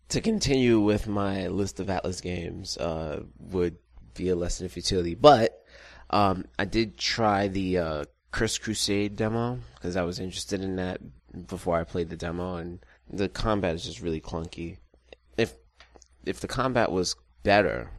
to 0.08 0.20
continue 0.20 0.80
with 0.80 1.06
my 1.06 1.48
list 1.48 1.80
of 1.80 1.86
Atlus 1.88 2.22
games, 2.22 2.76
uh, 2.78 3.22
would 3.38 3.76
be 4.14 4.28
a 4.28 4.36
lesson 4.36 4.66
of 4.66 4.72
futility, 4.72 5.14
but 5.14 5.62
um, 6.10 6.44
I 6.58 6.64
did 6.64 6.96
try 6.98 7.48
the 7.48 7.78
uh, 7.78 8.04
Cursed 8.30 8.62
Crusade 8.62 9.16
demo 9.16 9.58
because 9.74 9.96
I 9.96 10.02
was 10.02 10.18
interested 10.18 10.62
in 10.62 10.76
that 10.76 11.00
before 11.46 11.78
I 11.78 11.84
played 11.84 12.08
the 12.08 12.16
demo, 12.16 12.56
and 12.56 12.80
the 13.10 13.28
combat 13.28 13.74
is 13.74 13.84
just 13.84 14.00
really 14.00 14.20
clunky. 14.20 14.78
If 15.36 15.54
if 16.24 16.40
the 16.40 16.48
combat 16.48 16.90
was 16.90 17.16
better, 17.42 17.90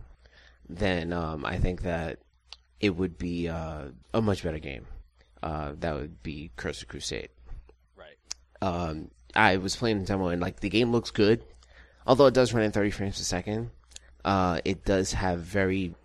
then 0.68 1.14
um, 1.14 1.46
I 1.46 1.58
think 1.58 1.82
that 1.84 2.20
it 2.80 2.92
would 2.96 3.18
be 3.18 3.48
uh, 3.48 3.86
a 4.14 4.22
much 4.22 4.44
better 4.44 4.60
game. 4.60 4.86
Uh, 5.42 5.74
that 5.80 5.96
would 5.96 6.22
be 6.22 6.52
Curse 6.58 6.82
of 6.82 6.90
Crusade 6.90 7.30
Right. 7.96 8.18
um, 8.62 9.10
I 9.36 9.56
was 9.58 9.76
playing 9.76 10.00
the 10.00 10.06
demo 10.06 10.28
and 10.28 10.42
like 10.42 10.60
the 10.60 10.70
game 10.70 10.92
looks 10.92 11.12
good, 11.12 11.44
although 12.06 12.26
it 12.26 12.34
does 12.34 12.54
run 12.54 12.64
in 12.64 12.72
30 12.72 12.92
frames 12.92 13.20
a 13.20 13.24
second. 13.24 13.72
Uh, 14.26 14.60
it 14.66 14.84
does 14.84 15.14
have 15.14 15.40
very 15.40 15.96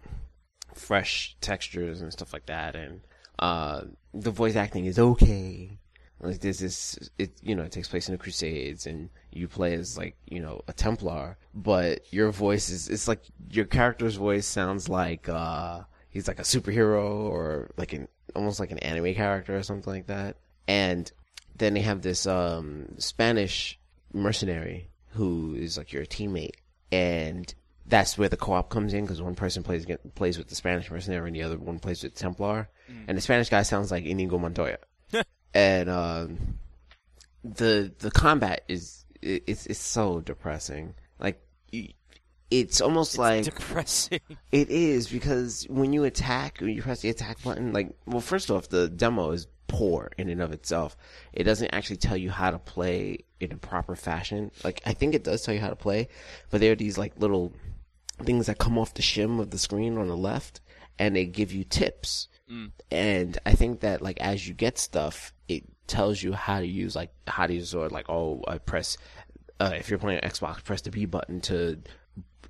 fresh 0.74 1.36
textures 1.40 2.00
and 2.00 2.12
stuff 2.12 2.32
like 2.32 2.46
that, 2.46 2.76
and 2.76 3.00
uh, 3.40 3.82
the 4.12 4.30
voice 4.30 4.54
acting 4.56 4.84
is 4.86 4.98
okay. 5.00 5.78
Like 6.20 6.40
there's 6.40 6.58
this 6.58 6.96
is 6.96 7.10
it, 7.18 7.32
you 7.42 7.54
know, 7.54 7.64
it 7.64 7.72
takes 7.72 7.88
place 7.88 8.08
in 8.08 8.12
the 8.12 8.18
Crusades, 8.18 8.86
and 8.86 9.10
you 9.30 9.48
play 9.48 9.74
as 9.74 9.98
like 9.98 10.16
you 10.26 10.40
know 10.40 10.62
a 10.68 10.72
Templar, 10.72 11.36
but 11.54 12.12
your 12.12 12.30
voice 12.30 12.70
is 12.70 12.88
it's 12.88 13.08
like 13.08 13.22
your 13.50 13.66
character's 13.66 14.16
voice 14.16 14.46
sounds 14.46 14.88
like 14.88 15.28
uh 15.28 15.82
he's 16.08 16.28
like 16.28 16.38
a 16.38 16.42
superhero 16.42 17.04
or 17.04 17.70
like 17.76 17.92
an 17.92 18.08
almost 18.34 18.60
like 18.60 18.70
an 18.70 18.78
anime 18.78 19.14
character 19.14 19.56
or 19.56 19.62
something 19.62 19.92
like 19.92 20.06
that. 20.06 20.36
And 20.66 21.10
then 21.56 21.74
they 21.74 21.80
have 21.80 22.02
this 22.02 22.26
um 22.26 22.94
Spanish 22.98 23.78
mercenary 24.12 24.88
who 25.10 25.54
is 25.54 25.76
like 25.76 25.92
your 25.92 26.06
teammate, 26.06 26.56
and 26.90 27.52
that's 27.86 28.16
where 28.16 28.28
the 28.28 28.36
co-op 28.36 28.70
comes 28.70 28.94
in 28.94 29.04
because 29.04 29.20
one 29.20 29.34
person 29.34 29.62
plays 29.62 29.86
plays 30.14 30.38
with 30.38 30.48
the 30.48 30.54
Spanish 30.54 30.90
mercenary 30.90 31.28
and 31.28 31.36
the 31.36 31.42
other 31.42 31.58
one 31.58 31.78
plays 31.78 32.02
with 32.02 32.14
Templar, 32.14 32.68
and 33.08 33.18
the 33.18 33.22
Spanish 33.22 33.50
guy 33.50 33.62
sounds 33.62 33.90
like 33.90 34.04
Inigo 34.04 34.38
Montoya, 34.38 34.78
and 35.54 35.88
um, 35.88 36.58
the 37.42 37.92
the 37.98 38.10
combat 38.10 38.64
is 38.68 39.04
it, 39.22 39.44
it's 39.46 39.66
it's 39.66 39.80
so 39.80 40.20
depressing. 40.20 40.94
Like 41.18 41.40
you, 41.70 41.88
it's 42.50 42.80
almost 42.80 43.18
like 43.18 43.44
Depressing. 43.44 44.20
it 44.52 44.70
is 44.70 45.08
because 45.08 45.66
when 45.68 45.92
you 45.92 46.04
attack, 46.04 46.58
when 46.60 46.70
you 46.70 46.82
press 46.82 47.00
the 47.00 47.10
attack 47.10 47.42
button, 47.42 47.72
like, 47.72 47.96
well, 48.06 48.20
first 48.20 48.50
off, 48.50 48.68
the 48.68 48.88
demo 48.88 49.30
is 49.32 49.46
poor 49.66 50.12
in 50.18 50.28
and 50.28 50.40
of 50.40 50.52
itself. 50.52 50.96
It 51.32 51.44
doesn't 51.44 51.74
actually 51.74 51.96
tell 51.96 52.16
you 52.16 52.30
how 52.30 52.50
to 52.50 52.58
play 52.58 53.24
in 53.40 53.50
a 53.50 53.56
proper 53.56 53.96
fashion. 53.96 54.52
Like, 54.62 54.82
I 54.86 54.92
think 54.92 55.14
it 55.14 55.24
does 55.24 55.42
tell 55.42 55.54
you 55.54 55.60
how 55.60 55.70
to 55.70 55.76
play, 55.76 56.08
but 56.50 56.60
there 56.60 56.72
are 56.72 56.76
these 56.76 56.98
like 56.98 57.18
little 57.18 57.52
things 58.22 58.46
that 58.46 58.58
come 58.58 58.78
off 58.78 58.94
the 58.94 59.02
shim 59.02 59.40
of 59.40 59.50
the 59.50 59.58
screen 59.58 59.98
on 59.98 60.06
the 60.06 60.16
left, 60.16 60.60
and 60.98 61.16
they 61.16 61.24
give 61.24 61.50
you 61.52 61.64
tips. 61.64 62.28
And 62.90 63.38
I 63.46 63.52
think 63.52 63.80
that 63.80 64.02
like 64.02 64.20
as 64.20 64.46
you 64.46 64.54
get 64.54 64.78
stuff, 64.78 65.32
it 65.48 65.64
tells 65.86 66.22
you 66.22 66.32
how 66.32 66.60
to 66.60 66.66
use 66.66 66.94
like 66.94 67.12
how 67.26 67.46
to 67.46 67.54
use 67.54 67.70
sword. 67.70 67.92
Like, 67.92 68.08
oh, 68.08 68.42
I 68.46 68.58
press. 68.58 68.96
Uh, 69.60 69.72
if 69.76 69.88
you're 69.88 69.98
playing 69.98 70.20
Xbox, 70.20 70.64
press 70.64 70.82
the 70.82 70.90
B 70.90 71.06
button 71.06 71.40
to 71.42 71.78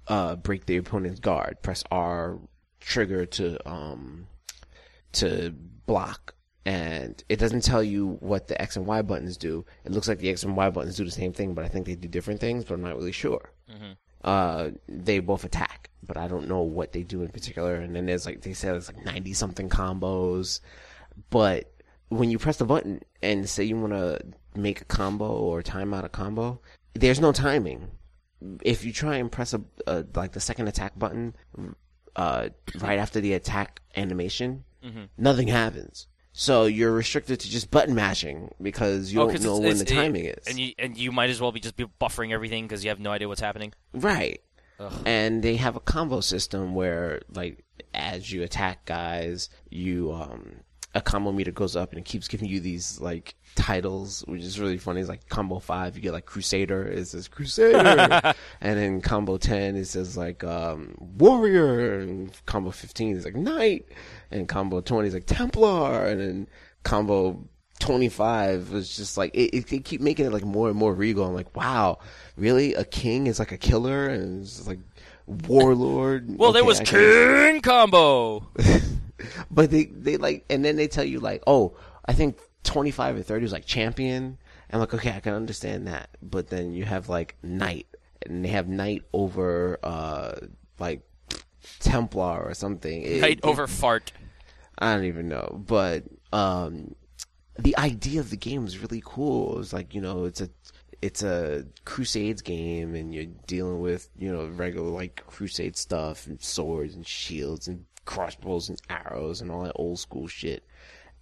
uh, 0.09 0.37
break 0.37 0.67
the 0.67 0.77
opponent's 0.79 1.21
guard. 1.21 1.63
Press 1.63 1.85
R 1.91 2.39
trigger 2.81 3.27
to 3.27 3.69
um 3.69 4.27
to 5.13 5.55
block. 5.87 6.35
And 6.67 7.23
it 7.29 7.39
doesn't 7.39 7.61
tell 7.63 7.83
you 7.83 8.17
what 8.21 8.49
the 8.49 8.61
X 8.61 8.77
and 8.77 8.87
Y 8.87 9.03
buttons 9.03 9.37
do. 9.37 9.67
It 9.85 9.93
looks 9.93 10.09
like 10.09 10.19
the 10.19 10.31
X 10.31 10.45
and 10.45 10.57
Y 10.57 10.71
buttons 10.71 10.97
do 10.97 11.05
the 11.05 11.11
same 11.11 11.35
thing, 11.35 11.53
but 11.53 11.65
I 11.65 11.69
think 11.69 11.85
they 11.87 11.95
do 11.95 12.09
different 12.09 12.41
things, 12.41 12.65
but 12.65 12.75
I'm 12.75 12.83
not 12.83 12.97
really 12.97 13.13
sure. 13.13 13.51
Uh, 14.25 14.71
they 14.89 15.21
both 15.21 15.45
attack, 15.45 15.91
but 16.03 16.17
I 16.17 16.27
don't 16.27 16.49
know 16.49 16.63
what 16.63 16.93
they 16.93 17.03
do 17.03 17.23
in 17.23 17.29
particular. 17.29 17.77
And 17.77 17.95
then 17.95 18.07
there's 18.07 18.27
like, 18.27 18.41
they 18.41 18.55
said 18.55 18.75
it's 18.75 18.89
like 18.93 19.05
90 19.05 19.33
something 19.35 19.69
combos. 19.69 20.61
But 21.31 21.71
when 22.09 22.31
you 22.31 22.39
press 22.39 22.57
the 22.57 22.65
button 22.65 23.03
and 23.23 23.49
say 23.49 23.65
you 23.65 23.79
want 23.79 23.93
to 23.93 24.21
make 24.59 24.81
a 24.81 24.87
combo 24.87 25.27
or 25.27 25.63
time 25.63 25.95
out 25.95 26.05
a 26.05 26.09
combo, 26.09 26.61
there's 26.95 27.21
no 27.21 27.33
timing 27.33 27.91
if 28.63 28.85
you 28.85 28.93
try 28.93 29.17
and 29.17 29.31
press 29.31 29.55
a, 29.55 29.61
a 29.87 30.05
like 30.15 30.33
the 30.33 30.41
second 30.41 30.69
attack 30.69 30.99
button 30.99 31.35
uh, 32.17 32.49
right 32.79 32.99
after 32.99 33.21
the 33.21 33.33
attack 33.35 33.81
animation, 33.97 34.65
nothing 35.17 35.49
happens. 35.49 36.07
So 36.37 36.65
you're 36.67 36.91
restricted 36.93 37.39
to 37.41 37.49
just 37.49 37.71
button 37.71 37.95
mashing 37.95 38.53
because 38.61 39.13
you 39.13 39.21
Oh, 39.23 39.31
don't 39.31 39.41
know 39.45 39.57
it's- 39.59 39.69
when 39.69 39.79
the 39.79 39.85
timing 39.85 40.25
is. 40.25 40.45
and 40.49 40.59
you 40.59 40.73
and 40.81 40.97
you 40.99 41.13
might 41.13 41.31
as 41.31 41.41
well 41.41 41.53
be 41.53 41.61
just 41.61 41.77
be 41.77 41.85
buffering 42.01 42.33
everything 42.33 42.65
because 42.65 42.83
you 42.83 42.91
have 42.91 42.99
no 42.99 43.13
idea 43.13 43.29
what's 43.29 43.41
happening. 43.41 43.73
Right. 43.93 44.41
Ugh. 44.81 44.93
And 45.07 45.45
they 45.45 45.55
have 45.57 45.77
a 45.77 45.81
combo 45.81 46.21
system 46.21 46.75
where, 46.75 47.23
like, 47.33 47.65
as 47.95 48.33
you 48.33 48.43
attack 48.43 48.85
guys, 48.85 49.49
you 49.71 50.13
um, 50.13 50.57
a 50.95 51.01
combo 51.01 51.33
meter 51.33 51.51
goes 51.51 51.75
up 51.77 51.91
and 51.91 51.99
it 51.99 52.05
keeps 52.05 52.29
giving 52.29 52.49
you 52.49 52.61
these 52.61 53.01
like 53.01 53.35
titles, 53.57 54.25
which 54.27 54.43
is 54.43 54.61
really 54.61 54.79
funny. 54.79 55.01
It's 55.01 55.09
like 55.09 55.29
combo 55.29 55.59
five, 55.59 55.97
you 55.97 56.03
get 56.03 56.13
like 56.13 56.27
Crusader. 56.27 56.87
It 56.87 57.07
says 57.07 57.29
Crusader, 57.29 58.35
and 58.61 58.79
then 58.79 59.01
combo 59.01 59.37
ten, 59.37 59.77
it 59.77 59.87
says 59.87 60.17
like 60.17 60.45
um, 60.45 60.95
Warrior. 60.99 61.99
And 62.01 62.33
combo 62.47 62.71
fifteen 62.71 63.17
is 63.17 63.25
like 63.25 63.35
Knight, 63.37 63.87
and 64.31 64.49
combo 64.49 64.81
twenty 64.81 65.09
is 65.09 65.15
like 65.15 65.27
Templar, 65.27 66.07
and 66.07 66.21
then 66.21 66.49
combo 66.85 67.49
25 67.81 68.71
was 68.71 68.97
just 68.97 69.19
like 69.19 69.35
it, 69.35 69.51
it, 69.55 69.73
it 69.73 69.85
keep 69.85 70.01
making 70.01 70.25
it 70.27 70.33
like 70.33 70.45
more 70.45 70.69
and 70.69 70.79
more 70.79 70.95
regal. 70.95 71.27
I'm 71.27 71.35
like, 71.35 71.55
wow, 71.57 71.99
really? 72.37 72.73
A 72.75 72.85
king 72.85 73.27
is 73.27 73.39
like 73.39 73.53
a 73.53 73.59
killer 73.59 74.09
and 74.09 74.43
it's 74.43 74.67
like 74.67 74.79
warlord. 75.27 76.39
Well, 76.39 76.53
there 76.53 76.65
was 76.65 76.81
I 76.81 76.85
can- 76.85 77.53
King 77.53 77.63
Combo. 77.63 78.49
but 79.51 79.71
they 79.71 79.85
they 79.87 80.17
like, 80.17 80.45
and 80.51 80.65
then 80.65 80.77
they 80.77 80.89
tell 80.89 81.05
you 81.05 81.21
like, 81.21 81.43
oh, 81.47 81.77
I 82.07 82.13
think 82.13 82.39
25 82.65 83.17
or 83.19 83.23
30 83.23 83.43
was 83.43 83.53
like 83.53 83.65
champion. 83.67 84.39
I'm 84.71 84.81
like, 84.81 84.95
okay, 84.95 85.13
I 85.13 85.21
can 85.21 85.35
understand 85.35 85.87
that. 85.87 86.11
But 86.23 86.49
then 86.49 86.73
you 86.73 86.85
have 86.85 87.09
like 87.09 87.37
knight, 87.43 87.87
and 88.27 88.45
they 88.45 88.49
have 88.49 88.69
knight 88.69 89.03
over 89.13 89.79
uh 89.83 90.33
like 90.79 91.03
Templar 91.81 92.43
or 92.43 92.55
something. 92.55 93.03
It- 93.03 93.21
Night 93.21 93.39
it- 93.39 93.45
over 93.45 93.67
fart. 93.67 94.13
I 94.79 94.95
don't 94.97 95.05
even 95.05 95.29
know, 95.29 95.63
but 95.67 96.03
um, 96.33 96.97
the 97.57 97.77
idea 97.79 98.19
of 98.19 98.31
the 98.31 98.37
game 98.37 98.65
was 98.65 98.79
really 98.81 99.01
cool. 99.05 99.55
It 99.55 99.59
was 99.59 99.73
like 99.73 99.95
you 99.95 100.01
know, 100.01 100.25
it's 100.25 100.41
a 100.41 100.51
it's 101.01 101.23
a 101.23 101.65
Crusades 101.85 102.43
game, 102.43 102.97
and 102.97 103.15
you're 103.15 103.27
dealing 103.47 103.81
with 103.81 104.09
you 104.19 104.33
know 104.33 104.47
regular 104.49 104.89
like 104.91 105.23
Crusade 105.29 105.77
stuff 105.77 106.27
and 106.27 106.43
swords 106.43 106.97
and 106.97 107.07
shields 107.07 107.69
and 107.69 107.85
crossbows 108.05 108.69
and 108.69 108.81
arrows 108.89 109.41
and 109.41 109.51
all 109.51 109.63
that 109.63 109.73
old 109.77 109.99
school 109.99 110.27
shit, 110.27 110.65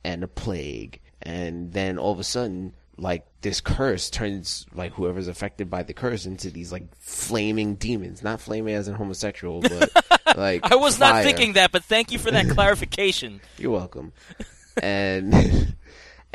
and 0.04 0.22
the 0.22 0.28
plague, 0.28 1.00
and 1.20 1.72
then 1.72 1.98
all 1.98 2.12
of 2.12 2.20
a 2.20 2.24
sudden. 2.24 2.74
Like 2.98 3.26
this 3.40 3.62
curse 3.62 4.10
turns 4.10 4.66
like 4.74 4.92
whoever's 4.92 5.26
affected 5.26 5.70
by 5.70 5.82
the 5.82 5.94
curse 5.94 6.26
into 6.26 6.50
these 6.50 6.70
like 6.70 6.94
flaming 7.00 7.74
demons, 7.76 8.22
not 8.22 8.38
flaming 8.38 8.74
as 8.74 8.86
in 8.86 8.94
homosexual, 8.94 9.62
but 9.62 9.90
like 10.36 10.70
I 10.70 10.76
was 10.76 11.00
not 11.00 11.24
thinking 11.24 11.54
that, 11.54 11.72
but 11.72 11.82
thank 11.84 12.12
you 12.12 12.18
for 12.18 12.30
that 12.30 12.48
clarification. 12.50 13.40
You're 13.56 13.72
welcome. 13.72 14.12
and 14.82 15.74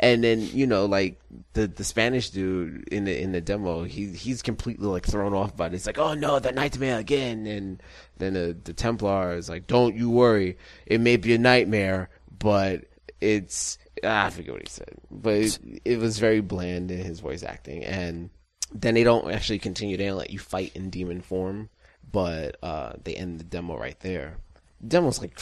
and 0.00 0.22
then 0.22 0.40
you 0.40 0.66
know 0.66 0.86
like 0.86 1.20
the 1.54 1.66
the 1.66 1.84
Spanish 1.84 2.30
dude 2.30 2.88
in 2.88 3.04
the 3.04 3.20
in 3.20 3.32
the 3.32 3.40
demo, 3.40 3.84
he 3.84 4.06
he's 4.06 4.42
completely 4.42 4.86
like 4.86 5.06
thrown 5.06 5.34
off 5.34 5.56
by 5.56 5.66
it. 5.66 5.74
It's 5.74 5.86
Like, 5.86 5.98
oh 5.98 6.14
no, 6.14 6.38
the 6.38 6.52
nightmare 6.52 6.98
again. 6.98 7.46
And 7.46 7.82
then 8.18 8.34
the 8.34 8.56
the 8.62 8.72
Templar 8.72 9.34
is 9.36 9.48
like, 9.48 9.66
don't 9.66 9.96
you 9.96 10.10
worry, 10.10 10.56
it 10.86 11.00
may 11.00 11.16
be 11.16 11.34
a 11.34 11.38
nightmare, 11.38 12.10
but 12.38 12.84
it's 13.20 13.78
ah, 14.04 14.26
I 14.26 14.30
forget 14.30 14.52
what 14.52 14.62
he 14.62 14.68
said, 14.68 14.94
but 15.10 15.34
it, 15.34 15.58
it 15.84 15.98
was 15.98 16.18
very 16.18 16.40
bland 16.40 16.90
in 16.90 17.04
his 17.04 17.20
voice 17.20 17.42
acting. 17.42 17.84
And 17.84 18.30
then 18.72 18.94
they 18.94 19.04
don't 19.04 19.30
actually 19.30 19.58
continue. 19.58 19.96
They 19.96 20.06
don't 20.06 20.18
let 20.18 20.30
you 20.30 20.38
fight 20.38 20.72
in 20.76 20.90
demon 20.90 21.22
form, 21.22 21.70
but 22.10 22.56
uh, 22.62 22.92
they 23.02 23.14
end 23.14 23.40
the 23.40 23.44
demo 23.44 23.76
right 23.76 23.98
there. 24.00 24.36
The 24.80 24.88
demo's 24.88 25.20
like 25.20 25.38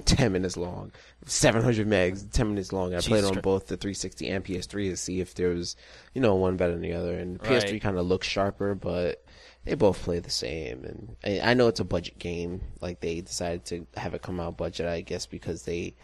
10 0.04 0.32
minutes 0.32 0.56
long, 0.56 0.92
700 1.26 1.86
megs, 1.86 2.30
10 2.30 2.48
minutes 2.48 2.72
long. 2.72 2.94
I 2.94 3.00
played 3.00 3.24
on 3.24 3.32
Christ. 3.32 3.42
both 3.42 3.66
the 3.66 3.76
360 3.76 4.28
and 4.28 4.44
PS3 4.44 4.90
to 4.90 4.96
see 4.96 5.20
if 5.20 5.34
there 5.34 5.50
was, 5.50 5.76
you 6.14 6.20
know, 6.20 6.34
one 6.34 6.56
better 6.56 6.72
than 6.72 6.82
the 6.82 6.92
other. 6.92 7.18
And 7.18 7.40
Right. 7.42 7.62
PS3 7.62 7.80
kind 7.80 7.98
of 7.98 8.06
looks 8.06 8.26
sharper, 8.26 8.74
but 8.74 9.24
they 9.64 9.74
both 9.74 10.02
play 10.02 10.18
the 10.18 10.30
same. 10.30 10.84
And 10.84 11.16
I, 11.24 11.50
I 11.50 11.54
know 11.54 11.68
it's 11.68 11.80
a 11.80 11.84
budget 11.84 12.18
game. 12.18 12.60
Like 12.80 13.00
they 13.00 13.20
decided 13.20 13.64
to 13.66 13.86
have 13.96 14.14
it 14.14 14.22
come 14.22 14.40
out 14.40 14.56
budget, 14.56 14.86
I 14.86 15.00
guess, 15.00 15.26
because 15.26 15.62
they 15.64 15.94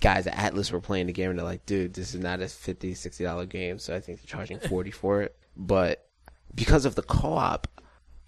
guys 0.00 0.26
at 0.26 0.34
Atlus 0.34 0.72
were 0.72 0.80
playing 0.80 1.06
the 1.06 1.12
game 1.12 1.30
and 1.30 1.38
they're 1.38 1.44
like, 1.44 1.66
dude, 1.66 1.94
this 1.94 2.14
is 2.14 2.20
not 2.20 2.40
a 2.40 2.48
50 2.48 2.94
60 2.94 3.24
dollar 3.24 3.46
game, 3.46 3.78
so 3.78 3.94
I 3.94 4.00
think 4.00 4.18
they're 4.20 4.26
charging 4.38 4.58
40 4.58 4.90
for 4.90 5.22
it. 5.22 5.36
But 5.56 6.06
because 6.54 6.84
of 6.84 6.94
the 6.94 7.02
co-op, 7.02 7.66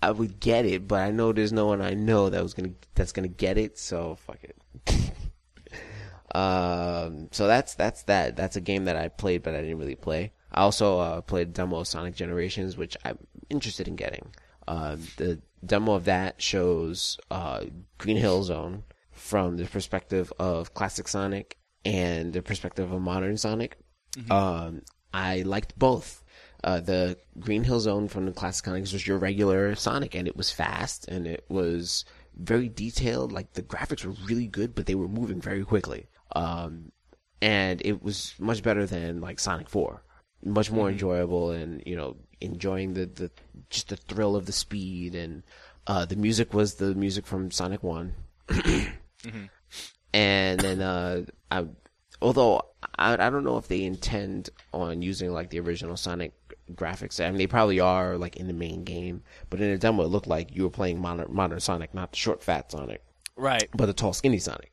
I 0.05 0.11
would 0.11 0.39
get 0.39 0.67
it, 0.67 0.87
but 0.87 1.01
I 1.01 1.11
know 1.11 1.33
there's 1.33 1.53
no 1.53 1.67
one 1.67 1.81
I 1.81 1.95
know 1.95 2.29
that 2.29 2.43
was 2.43 2.53
gonna 2.55 2.73
that's 2.95 3.13
gonna 3.13 3.29
get 3.29 3.57
it, 3.57 3.79
so 3.79 4.17
fuck 4.17 4.39
it. 4.43 4.57
um, 6.35 7.29
so 7.33 7.47
that's 7.47 7.75
that's 7.75 8.03
that. 8.03 8.37
That's 8.37 8.57
a 8.57 8.61
game 8.61 8.85
that 8.85 8.97
I 8.97 9.09
played, 9.09 9.43
but 9.43 9.55
I 9.55 9.63
didn't 9.63 9.79
really 9.79 9.95
play. 9.95 10.33
I 10.53 10.61
also 10.61 10.99
uh, 11.01 11.21
played 11.23 11.55
demo 11.55 11.79
of 11.81 11.89
Sonic 11.89 12.15
Generations, 12.15 12.77
which 12.77 12.97
I'm 13.05 13.19
interested 13.49 13.89
in 13.89 13.97
getting. 13.97 14.31
Uh, 14.69 14.97
the 15.17 15.41
demo 15.65 15.95
of 15.95 16.05
that 16.05 16.41
shows 16.41 17.19
uh, 17.31 17.65
Green 17.99 18.17
Hill 18.17 18.43
Zone 18.45 18.85
from 19.11 19.57
the 19.57 19.65
perspective 19.65 20.33
of 20.39 20.75
classic 20.75 21.09
Sonic 21.09 21.57
and 21.85 22.33
the 22.33 22.43
perspective 22.43 22.93
of 22.93 23.01
modern 23.01 23.37
Sonic. 23.37 23.79
Um, 24.31 24.83
I 25.13 25.43
liked 25.43 25.79
both. 25.79 26.23
Uh, 26.65 26.81
the 26.81 27.19
Green 27.39 27.63
Hill 27.63 27.79
Zone 27.79 28.09
from 28.09 28.25
the 28.25 28.33
classic 28.33 28.65
Sonic 28.65 28.81
was 28.91 29.07
your 29.07 29.19
regular 29.19 29.75
Sonic, 29.75 30.15
and 30.15 30.27
it 30.27 30.35
was 30.35 30.51
fast 30.51 31.07
and 31.09 31.27
it 31.27 31.45
was 31.51 32.07
very 32.35 32.71
detailed. 32.71 33.33
Like 33.33 33.53
the 33.53 33.63
graphics 33.63 34.03
were 34.05 34.15
really 34.27 34.47
good, 34.47 34.75
but 34.75 34.87
they 34.87 34.95
were 34.95 35.07
moving 35.07 35.43
very 35.43 35.63
quickly. 35.63 36.07
Um, 36.35 36.91
and 37.43 37.83
it 37.85 38.03
was 38.03 38.35
much 38.39 38.63
better 38.63 38.87
than 38.87 39.21
like 39.21 39.41
Sonic 39.41 39.69
Four, 39.69 40.03
much 40.43 40.71
more 40.71 40.89
enjoyable, 40.89 41.51
and 41.51 41.83
you 41.85 41.97
know, 41.97 42.17
enjoying 42.41 42.95
the 42.95 43.05
the 43.05 43.31
just 43.69 43.91
the 43.91 43.97
thrill 43.97 44.35
of 44.35 44.47
the 44.47 44.53
speed 44.53 45.15
and 45.15 45.43
uh, 45.87 46.07
the 46.07 46.17
music 46.17 46.55
was 46.55 46.77
the 46.77 46.95
music 46.95 47.27
from 47.27 47.51
Sonic 47.51 47.83
One. 47.83 48.15
And 50.15 50.61
then 50.61 50.81
uh, 50.81 51.25
I 51.51 51.67
although 52.23 52.63
I, 52.97 53.15
I 53.15 53.31
don't 53.31 53.45
know 53.45 53.59
if 53.59 53.69
they 53.69 53.85
intend 53.85 54.51
on 54.73 55.03
using 55.03 55.33
like 55.33 55.51
the 55.51 55.61
original 55.61 55.97
Sonic 55.97 56.33
graphics. 56.73 57.25
I 57.25 57.29
mean, 57.29 57.39
they 57.39 57.47
probably 57.47 57.81
are 57.81 58.17
like 58.17 58.37
in 58.37 58.47
the 58.47 58.53
main 58.53 58.85
game, 58.85 59.23
but 59.51 59.61
in 59.61 59.71
the 59.71 59.79
demo, 59.79 60.03
it 60.05 60.09
looked 60.09 60.27
like 60.27 60.55
you 60.55 60.63
were 60.65 60.71
playing 60.71 61.01
modern, 61.01 61.33
modern 61.35 61.61
Sonic, 61.61 61.93
not 61.95 62.13
the 62.13 62.17
short, 62.17 62.43
fat 62.43 62.71
Sonic, 62.73 63.03
Right. 63.37 63.69
but 63.75 63.87
the 63.87 63.93
tall, 63.93 64.13
skinny 64.13 64.39
Sonic. 64.39 64.73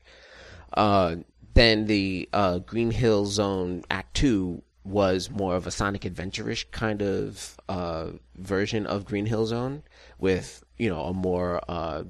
Uh, 0.74 1.18
then 1.54 1.86
the 1.86 2.30
uh, 2.32 2.60
Green 2.60 2.92
Hill 2.92 3.26
Zone 3.26 3.84
Act 3.92 4.14
Two 4.16 4.62
was 4.84 5.30
more 5.30 5.56
of 5.56 5.68
a 5.68 5.72
Sonic 5.72 6.06
Adventure-ish 6.06 6.70
kind 6.72 7.02
of 7.02 7.58
uh, 7.70 8.12
version 8.38 8.86
of 8.88 9.06
Green 9.06 9.26
Hill 9.26 9.46
Zone, 9.46 9.84
with 10.18 10.64
you 10.78 10.90
know 10.90 11.02
a 11.04 11.14
more 11.14 11.60
uh, 11.68 12.04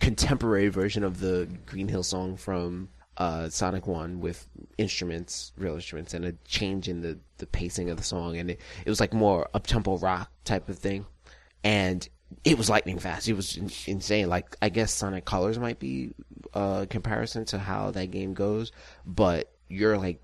contemporary 0.00 0.68
version 0.68 1.04
of 1.04 1.20
the 1.20 1.48
Green 1.66 1.88
Hill 1.88 2.02
song 2.02 2.36
from 2.36 2.88
uh, 3.20 3.50
Sonic 3.50 3.86
One 3.86 4.18
with 4.18 4.48
instruments, 4.78 5.52
real 5.58 5.74
instruments, 5.74 6.14
and 6.14 6.24
a 6.24 6.32
change 6.46 6.88
in 6.88 7.02
the, 7.02 7.18
the 7.36 7.46
pacing 7.46 7.90
of 7.90 7.98
the 7.98 8.02
song, 8.02 8.38
and 8.38 8.50
it, 8.50 8.60
it 8.84 8.88
was 8.88 8.98
like 8.98 9.12
more 9.12 9.46
up 9.52 9.66
tempo 9.66 9.98
rock 9.98 10.30
type 10.44 10.70
of 10.70 10.78
thing, 10.78 11.04
and 11.62 12.08
it 12.44 12.56
was 12.56 12.70
lightning 12.70 12.98
fast. 12.98 13.28
It 13.28 13.34
was 13.34 13.58
in- 13.58 13.70
insane. 13.86 14.30
Like 14.30 14.56
I 14.62 14.70
guess 14.70 14.90
Sonic 14.90 15.26
Colors 15.26 15.58
might 15.58 15.78
be 15.78 16.14
a 16.54 16.86
comparison 16.88 17.44
to 17.46 17.58
how 17.58 17.90
that 17.90 18.10
game 18.10 18.32
goes, 18.32 18.72
but 19.04 19.52
you're 19.68 19.98
like 19.98 20.22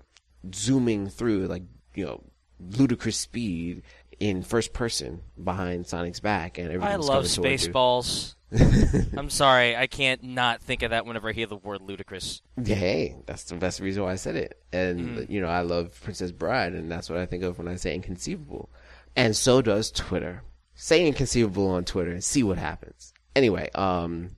zooming 0.53 1.07
through 1.07 1.45
like 1.45 1.63
you 1.93 2.03
know 2.03 2.23
ludicrous 2.59 3.17
speed 3.17 3.83
in 4.19 4.41
first 4.41 4.73
person 4.73 5.21
behind 5.41 5.85
Sonic's 5.85 6.19
back, 6.19 6.57
and 6.57 6.83
I 6.83 6.95
love 6.95 7.07
coming 7.07 7.29
towards 7.29 7.37
you. 7.37 7.71
Spaceballs. 7.71 8.33
I'm 9.17 9.29
sorry, 9.29 9.75
I 9.75 9.87
can't 9.87 10.23
not 10.23 10.61
think 10.61 10.81
of 10.83 10.91
that 10.91 11.05
whenever 11.05 11.29
I 11.29 11.33
hear 11.33 11.47
the 11.47 11.57
word 11.57 11.81
ludicrous. 11.81 12.41
Hey, 12.63 13.15
that's 13.25 13.43
the 13.43 13.55
best 13.55 13.79
reason 13.81 14.03
why 14.03 14.13
I 14.13 14.15
said 14.15 14.35
it. 14.35 14.61
And 14.71 14.99
Mm-hmm. 15.17 15.31
you 15.31 15.41
know, 15.41 15.47
I 15.47 15.61
love 15.61 15.99
Princess 16.01 16.31
Bride, 16.31 16.73
and 16.73 16.89
that's 16.91 17.09
what 17.09 17.19
I 17.19 17.25
think 17.25 17.43
of 17.43 17.57
when 17.57 17.67
I 17.67 17.75
say 17.75 17.93
inconceivable. 17.93 18.69
And 19.15 19.35
so 19.35 19.61
does 19.61 19.91
Twitter. 19.91 20.43
Say 20.75 21.05
inconceivable 21.07 21.67
on 21.71 21.83
Twitter 21.85 22.11
and 22.11 22.23
see 22.23 22.43
what 22.43 22.57
happens. 22.57 23.13
Anyway, 23.35 23.69
um, 23.75 24.31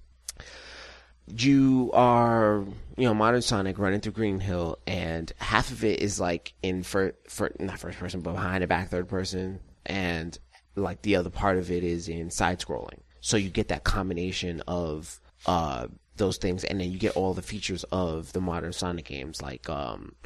you 1.28 1.92
are 1.94 2.66
you 2.98 3.04
know 3.06 3.14
modern 3.14 3.42
Sonic 3.42 3.78
running 3.78 4.00
through 4.02 4.14
Green 4.14 4.40
Hill, 4.40 4.80
and 4.88 5.32
half 5.38 5.72
of 5.72 5.84
it 5.84 6.00
is 6.00 6.20
like 6.20 6.54
in 6.64 6.82
for 6.84 7.14
for 7.28 7.52
not 7.60 7.80
first 7.80 8.00
person, 8.00 8.22
but 8.22 8.34
behind 8.34 8.64
the 8.64 8.68
back 8.68 8.90
third 8.90 9.08
person, 9.08 9.60
and 9.86 10.38
like 10.76 11.02
the 11.02 11.16
other 11.18 11.30
part 11.30 11.58
of 11.58 11.70
it 11.72 11.84
is 11.84 12.08
in 12.10 12.32
side 12.32 12.60
scrolling. 12.60 13.00
So 13.22 13.38
you 13.38 13.50
get 13.50 13.70
that 13.70 13.84
combination 13.84 14.62
of 14.68 15.20
uh 15.46 15.88
those 16.16 16.38
things, 16.38 16.64
and 16.64 16.80
then 16.80 16.92
you 16.92 17.00
get 17.00 17.16
all 17.16 17.34
the 17.34 17.42
features 17.42 17.86
of 17.92 18.34
the 18.34 18.42
modern 18.42 18.74
Sonic 18.74 19.06
games, 19.06 19.42
like 19.42 19.70
um 19.70 20.14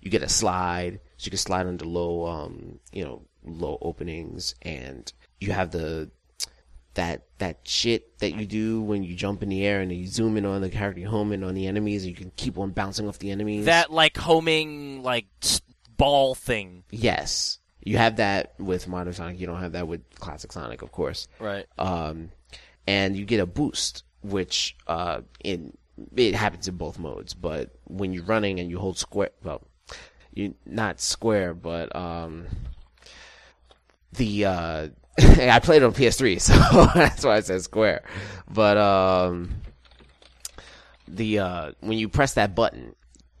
you 0.00 0.10
get 0.10 0.22
a 0.22 0.28
slide, 0.28 1.00
so 1.16 1.26
you 1.26 1.30
can 1.30 1.38
slide 1.38 1.66
under 1.66 1.84
low 1.84 2.26
um 2.26 2.78
you 2.92 3.04
know 3.04 3.22
low 3.44 3.78
openings, 3.80 4.54
and 4.62 5.12
you 5.40 5.52
have 5.52 5.70
the 5.70 6.10
that 6.96 7.26
that 7.38 7.60
shit 7.64 8.18
that 8.18 8.34
you 8.34 8.46
do 8.46 8.82
when 8.82 9.02
you 9.04 9.14
jump 9.14 9.42
in 9.42 9.48
the 9.48 9.64
air 9.64 9.80
and 9.80 9.92
you 9.92 10.06
zoom 10.06 10.36
in 10.36 10.44
on 10.44 10.60
the 10.60 10.70
character, 10.70 11.00
you 11.00 11.08
home 11.08 11.32
in 11.32 11.44
on 11.44 11.54
the 11.54 11.66
enemies, 11.66 12.02
and 12.04 12.10
you 12.10 12.16
can 12.16 12.32
keep 12.36 12.58
on 12.58 12.70
bouncing 12.70 13.06
off 13.06 13.18
the 13.18 13.30
enemies. 13.30 13.66
That 13.66 13.92
like 13.92 14.16
homing 14.16 15.02
like 15.02 15.26
ball 15.96 16.34
thing. 16.34 16.84
yes, 16.90 17.58
you 17.86 17.98
have 17.98 18.16
that 18.16 18.52
with 18.58 18.88
modern 18.88 19.12
Sonic. 19.12 19.38
You 19.38 19.46
don't 19.46 19.60
have 19.60 19.72
that 19.72 19.86
with 19.86 20.02
classic 20.18 20.50
Sonic, 20.50 20.82
of 20.82 20.90
course. 20.90 21.28
Right. 21.38 21.66
Um, 21.78 22.30
and 22.84 23.16
you 23.16 23.24
get 23.24 23.38
a 23.38 23.46
boost, 23.46 24.02
which 24.22 24.76
uh 24.88 25.20
in 25.44 25.72
it 26.16 26.34
happens 26.34 26.66
in 26.66 26.76
both 26.76 26.98
modes. 26.98 27.32
But 27.32 27.70
when 27.84 28.12
you're 28.12 28.24
running 28.24 28.58
and 28.58 28.68
you 28.68 28.80
hold 28.80 28.98
square, 28.98 29.30
well, 29.44 29.62
you 30.34 30.56
not 30.66 31.00
square, 31.00 31.54
but 31.54 31.94
um 31.94 32.46
the 34.14 34.46
uh 34.46 34.88
I 35.18 35.60
played 35.60 35.82
it 35.82 35.84
on 35.84 35.92
PS3, 35.94 36.40
so 36.40 36.54
that's 36.92 37.24
why 37.24 37.36
I 37.36 37.40
said 37.40 37.62
square. 37.62 38.02
But 38.52 38.76
um 38.76 39.60
the 41.06 41.38
uh 41.38 41.72
when 41.80 41.98
you 41.98 42.08
press 42.08 42.34
that 42.34 42.56
button, 42.56 42.96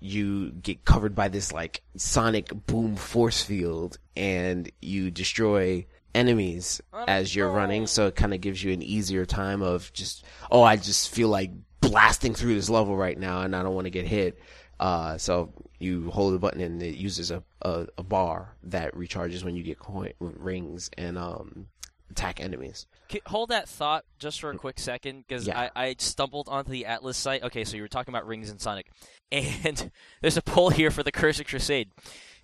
you 0.06 0.50
get 0.52 0.84
covered 0.84 1.14
by 1.14 1.28
this 1.28 1.52
like 1.52 1.82
sonic 1.96 2.50
boom 2.66 2.96
force 2.96 3.42
field 3.42 3.98
and 4.16 4.70
you 4.80 5.10
destroy 5.10 5.86
enemies 6.14 6.80
as 7.06 7.34
you're 7.34 7.50
running, 7.50 7.86
so 7.86 8.06
it 8.06 8.16
kind 8.16 8.32
of 8.32 8.40
gives 8.40 8.62
you 8.62 8.72
an 8.72 8.82
easier 8.82 9.26
time 9.26 9.62
of 9.62 9.92
just 9.92 10.24
oh, 10.50 10.62
I 10.62 10.76
just 10.76 11.10
feel 11.10 11.28
like 11.28 11.50
blasting 11.80 12.34
through 12.34 12.54
this 12.54 12.70
level 12.70 12.96
right 12.96 13.18
now 13.18 13.42
and 13.42 13.54
I 13.54 13.62
don't 13.62 13.74
want 13.74 13.86
to 13.86 13.90
get 13.90 14.06
hit. 14.06 14.38
Uh, 14.78 15.18
so 15.18 15.52
you 15.78 16.10
hold 16.10 16.34
the 16.34 16.38
button 16.38 16.60
and 16.60 16.82
it 16.82 16.96
uses 16.96 17.30
a, 17.30 17.42
a, 17.62 17.86
a 17.98 18.02
bar 18.02 18.54
that 18.64 18.94
recharges 18.94 19.44
when 19.44 19.56
you 19.56 19.62
get 19.62 19.78
coin 19.78 20.12
rings 20.18 20.90
and 20.96 21.18
um 21.18 21.66
attack 22.10 22.40
enemies. 22.40 22.86
Hold 23.26 23.50
that 23.50 23.68
thought 23.68 24.04
just 24.18 24.40
for 24.40 24.50
a 24.50 24.56
quick 24.56 24.78
second, 24.78 25.24
because 25.26 25.46
Yeah. 25.46 25.68
I, 25.74 25.86
I 25.88 25.94
stumbled 25.98 26.48
onto 26.48 26.70
the 26.70 26.86
Atlus 26.88 27.14
site. 27.16 27.42
Okay, 27.42 27.64
so 27.64 27.76
you 27.76 27.82
were 27.82 27.88
talking 27.88 28.12
about 28.14 28.26
rings 28.26 28.50
and 28.50 28.60
Sonic, 28.60 28.86
and 29.32 29.90
there's 30.20 30.36
a 30.36 30.42
poll 30.42 30.70
here 30.70 30.90
for 30.90 31.02
the 31.02 31.12
Cursed 31.12 31.46
Crusade. 31.46 31.90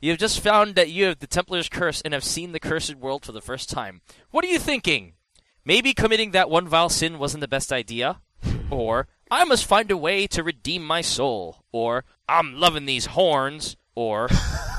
You 0.01 0.11
have 0.11 0.18
just 0.18 0.40
found 0.40 0.75
that 0.75 0.90
you 0.90 1.05
have 1.07 1.20
the 1.20 1.29
Templar's 1.29 1.68
curse 1.68 2.01
and 2.03 2.12
have 2.12 2.25
seen 2.25 2.51
the 2.51 2.59
cursed 2.59 2.96
world 2.96 3.25
for 3.25 3.31
the 3.31 3.40
first 3.40 3.70
time. 3.70 4.01
What 4.33 4.44
are 4.44 4.48
you 4.48 4.59
thinking? 4.59 5.12
Maybe 5.64 5.94
committing 5.94 6.33
that 6.33 6.51
one 6.51 6.66
vile 6.66 6.88
sin 6.88 7.20
wasn't 7.20 7.40
the 7.40 7.46
best 7.48 7.72
idea, 7.72 8.20
or 8.68 9.07
I 9.31 9.44
must 9.44 9.64
find 9.64 9.90
a 9.92 9.96
way 9.96 10.27
to 10.27 10.42
redeem 10.42 10.85
my 10.85 11.03
soul, 11.03 11.62
or 11.70 12.05
I'm 12.29 12.59
loving 12.59 12.85
these 12.85 13.07
horns, 13.07 13.77
or 13.94 14.29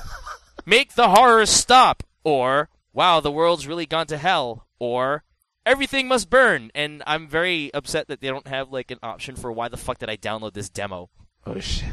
make 0.66 0.96
the 0.96 1.10
horrors 1.10 1.50
stop, 1.50 2.04
or 2.26 2.68
wow, 2.92 3.20
the 3.22 3.32
world's 3.32 3.66
really 3.68 3.86
gone 3.86 4.08
to 4.08 4.18
hell, 4.18 4.68
or 4.78 5.24
everything 5.66 6.08
must 6.08 6.30
burn. 6.30 6.72
And 6.76 7.04
I'm 7.08 7.28
very 7.28 7.74
upset 7.74 8.08
that 8.08 8.22
they 8.22 8.28
don't 8.28 8.48
have 8.48 8.72
like 8.72 8.92
an 8.92 9.00
option 9.04 9.36
for 9.36 9.52
why 9.52 9.68
the 9.68 9.78
fuck 9.78 10.00
did 10.00 10.10
I 10.10 10.18
download 10.18 10.54
this 10.54 10.70
demo? 10.70 11.10
Oh 11.46 11.60
shit! 11.60 11.90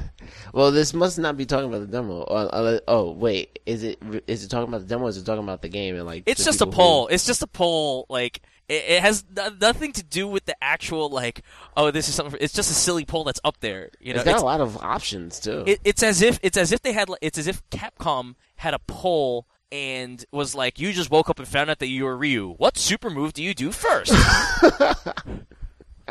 Well, 0.55 0.71
this 0.71 0.95
must 0.95 1.19
not 1.19 1.37
be 1.37 1.45
talking 1.45 1.69
about 1.69 1.81
the 1.81 1.89
demo. 1.89 2.23
Uh, 2.23 2.49
uh, 2.53 2.81
oh 2.87 3.11
wait, 3.11 3.59
is 3.67 3.83
it 3.83 4.01
is 4.29 4.45
it 4.45 4.49
talking 4.49 4.69
about 4.69 4.83
the 4.83 4.87
demo? 4.87 5.07
Or 5.07 5.09
is 5.09 5.17
it 5.17 5.25
talking 5.25 5.43
about 5.43 5.61
the 5.61 5.69
game 5.69 5.97
and 5.97 6.07
like? 6.07 6.23
It's 6.27 6.45
just 6.45 6.61
a 6.61 6.69
poll. 6.69 7.09
It's 7.09 7.27
just 7.27 7.43
a 7.43 7.49
poll. 7.49 8.07
Like 8.09 8.43
it, 8.69 8.85
it 8.87 9.03
has 9.03 9.25
n- 9.37 9.59
nothing 9.61 9.93
to 9.95 10.05
do 10.05 10.29
with 10.29 10.45
the 10.45 10.55
actual 10.63 11.11
like. 11.11 11.43
Oh, 11.77 11.91
this 11.91 12.09
is 12.09 12.15
something. 12.15 12.31
For, 12.31 12.39
it's 12.41 12.55
just 12.55 12.71
a 12.71 12.75
silly 12.75 13.05
poll 13.05 13.25
that's 13.25 13.41
up 13.43 13.59
there. 13.59 13.91
You 13.99 14.15
know, 14.15 14.21
it's 14.21 14.25
got 14.25 14.35
it's, 14.35 14.43
a 14.43 14.47
lot 14.47 14.61
of 14.61 14.77
options 14.77 15.41
too. 15.41 15.65
it, 15.67 15.81
it's 15.83 16.05
as 16.05 16.23
if 16.23 16.39
it's 16.45 16.57
as 16.57 16.71
if 16.71 16.83
they 16.83 16.93
had. 16.93 17.09
It's 17.21 17.37
as 17.37 17.49
if 17.49 17.69
Capcom 17.71 18.37
had 18.55 18.73
a 18.73 18.79
poll 18.79 19.49
and 19.73 20.25
was 20.33 20.55
like, 20.55 20.79
"You 20.79 20.93
just 20.93 21.11
woke 21.11 21.31
up 21.31 21.39
and 21.39 21.49
found 21.49 21.71
out 21.71 21.79
that 21.79 21.89
you 21.89 22.05
were 22.05 22.17
Ryu. 22.17 22.55
What 22.57 22.77
super 22.77 23.11
move 23.11 23.33
do 23.33 23.43
you 23.43 23.55
do 23.55 23.73
first? 23.73 24.13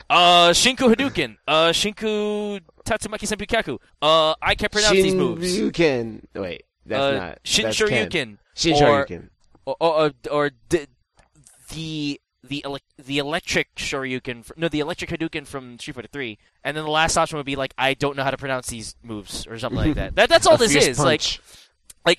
uh, 0.09 0.51
Shinku 0.51 0.93
Hadouken. 0.93 1.37
Uh, 1.47 1.69
Shinku 1.69 2.61
Tatsumaki 2.85 3.27
Senpukyaku. 3.27 3.79
Uh, 4.01 4.35
I 4.41 4.55
can't 4.55 4.71
pronounce 4.71 4.93
these 4.93 5.15
moves. 5.15 5.57
Shoryuken. 5.57 6.23
Wait, 6.35 6.63
that's 6.85 7.01
uh, 7.01 7.11
not. 7.11 7.39
Shin 7.43 7.65
that's 7.65 7.77
Ken. 7.77 8.09
Shoryuken. 8.09 8.37
Shin 8.55 8.73
or, 8.73 9.05
Shoryuken. 9.05 9.29
or 9.65 9.75
or, 9.79 10.11
or 10.31 10.51
the 10.69 10.87
the 11.69 12.21
the 12.43 12.63
ele- 12.65 12.79
the 12.97 13.17
electric 13.17 13.75
Shoryuken, 13.75 14.49
no, 14.57 14.69
the 14.69 14.79
electric 14.79 15.09
Hadouken 15.09 15.45
from 15.45 15.77
Street 15.79 15.95
Fighter 15.95 16.07
Three, 16.11 16.37
and 16.63 16.75
then 16.75 16.83
the 16.83 16.89
last 16.89 17.17
option 17.17 17.37
would 17.37 17.45
be 17.45 17.55
like, 17.55 17.73
I 17.77 17.93
don't 17.93 18.15
know 18.15 18.23
how 18.23 18.31
to 18.31 18.37
pronounce 18.37 18.67
these 18.67 18.95
moves 19.03 19.45
or 19.47 19.59
something 19.59 19.77
like 19.77 19.95
that. 19.95 20.15
That 20.19 20.29
that's 20.29 20.47
all 20.47 20.57
this 20.57 20.75
is. 20.75 20.97
Punch. 20.97 21.05
like 21.05 21.41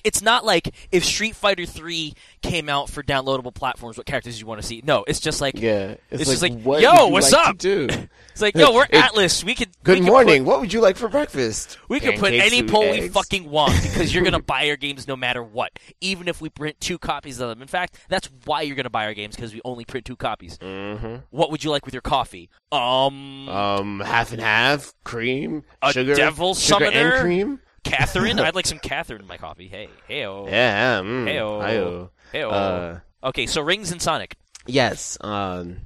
it's 0.03 0.21
not 0.21 0.45
like 0.45 0.73
if 0.91 1.03
Street 1.03 1.35
Fighter 1.35 1.65
Three 1.65 2.13
came 2.41 2.69
out 2.69 2.89
for 2.89 3.03
downloadable 3.03 3.53
platforms, 3.53 3.97
what 3.97 4.05
characters 4.05 4.35
do 4.35 4.39
you 4.39 4.45
want 4.45 4.61
to 4.61 4.65
see. 4.67 4.81
No, 4.85 5.03
it's 5.07 5.19
just 5.19 5.41
like 5.41 5.59
yeah, 5.59 5.95
it's 6.09 6.25
just 6.29 6.41
like, 6.41 6.61
what 6.61 6.81
yo, 6.81 7.07
what's 7.07 7.31
like 7.31 7.47
up? 7.49 7.57
To 7.59 7.87
do? 7.87 8.07
it's 8.31 8.41
like, 8.41 8.55
yo, 8.55 8.73
we're 8.73 8.85
It- 8.85 8.91
Atlus. 8.93 9.43
We 9.43 9.53
could 9.55 9.69
Good 9.83 9.99
we 9.99 10.05
could 10.05 10.11
morning. 10.11 10.43
Put, 10.43 10.49
what 10.51 10.61
would 10.61 10.71
you 10.73 10.81
like 10.81 10.95
for 10.97 11.09
breakfast? 11.09 11.77
we 11.89 11.99
could 11.99 12.17
put 12.19 12.33
any 12.33 12.61
with 12.61 12.71
poll 12.71 12.89
we 12.89 13.09
fucking 13.09 13.49
want 13.49 13.73
because 13.81 14.13
you're 14.13 14.23
gonna 14.23 14.39
buy 14.41 14.69
our 14.69 14.75
games 14.77 15.07
no 15.07 15.15
matter 15.15 15.43
what, 15.43 15.71
even 15.99 16.27
if 16.27 16.39
we 16.41 16.49
print 16.49 16.79
two 16.79 16.97
copies 16.97 17.39
of 17.39 17.49
them. 17.49 17.61
In 17.61 17.67
fact, 17.67 17.97
that's 18.07 18.29
why 18.45 18.61
you're 18.61 18.75
gonna 18.75 18.89
buy 18.89 19.05
our 19.05 19.13
games 19.13 19.35
because 19.35 19.53
we 19.53 19.61
only 19.65 19.83
print 19.85 20.05
two 20.05 20.15
copies. 20.15 20.57
Mhm. 20.59 21.23
What 21.31 21.51
would 21.51 21.63
you 21.63 21.71
like 21.71 21.85
with 21.85 21.93
your 21.93 22.01
coffee? 22.01 22.49
Um, 22.71 23.49
Um, 23.49 23.99
half 23.99 24.31
and 24.31 24.41
half, 24.41 24.93
cream, 25.03 25.63
A 25.81 25.91
sugar, 25.91 26.15
devil 26.15 26.55
sugar 26.55 26.85
summoner? 26.85 27.13
and 27.15 27.21
cream. 27.21 27.59
Catherine. 27.83 28.39
I'd 28.39 28.55
like 28.55 28.65
some 28.67 28.79
Catherine 28.79 29.21
in 29.21 29.27
my 29.27 29.37
coffee. 29.37 29.67
Hey, 29.67 29.89
heyo, 30.09 30.49
Yeah. 30.49 31.01
Mm, 31.01 31.25
heyo, 31.25 31.61
Ayo. 31.61 32.09
heyo. 32.33 32.51
Uh, 32.51 32.99
okay, 33.27 33.45
so 33.45 33.61
rings 33.61 33.91
and 33.91 34.01
Sonic. 34.01 34.35
Yes. 34.67 35.17
Um. 35.21 35.81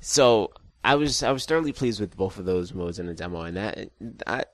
So 0.00 0.52
I 0.84 0.94
was 0.94 1.22
I 1.22 1.32
was 1.32 1.44
thoroughly 1.46 1.72
pleased 1.72 2.00
with 2.00 2.16
both 2.16 2.38
of 2.38 2.44
those 2.44 2.72
modes 2.72 2.98
in 2.98 3.06
the 3.06 3.14
demo, 3.14 3.42
and 3.42 3.56
that 3.56 3.90
I 4.26 4.44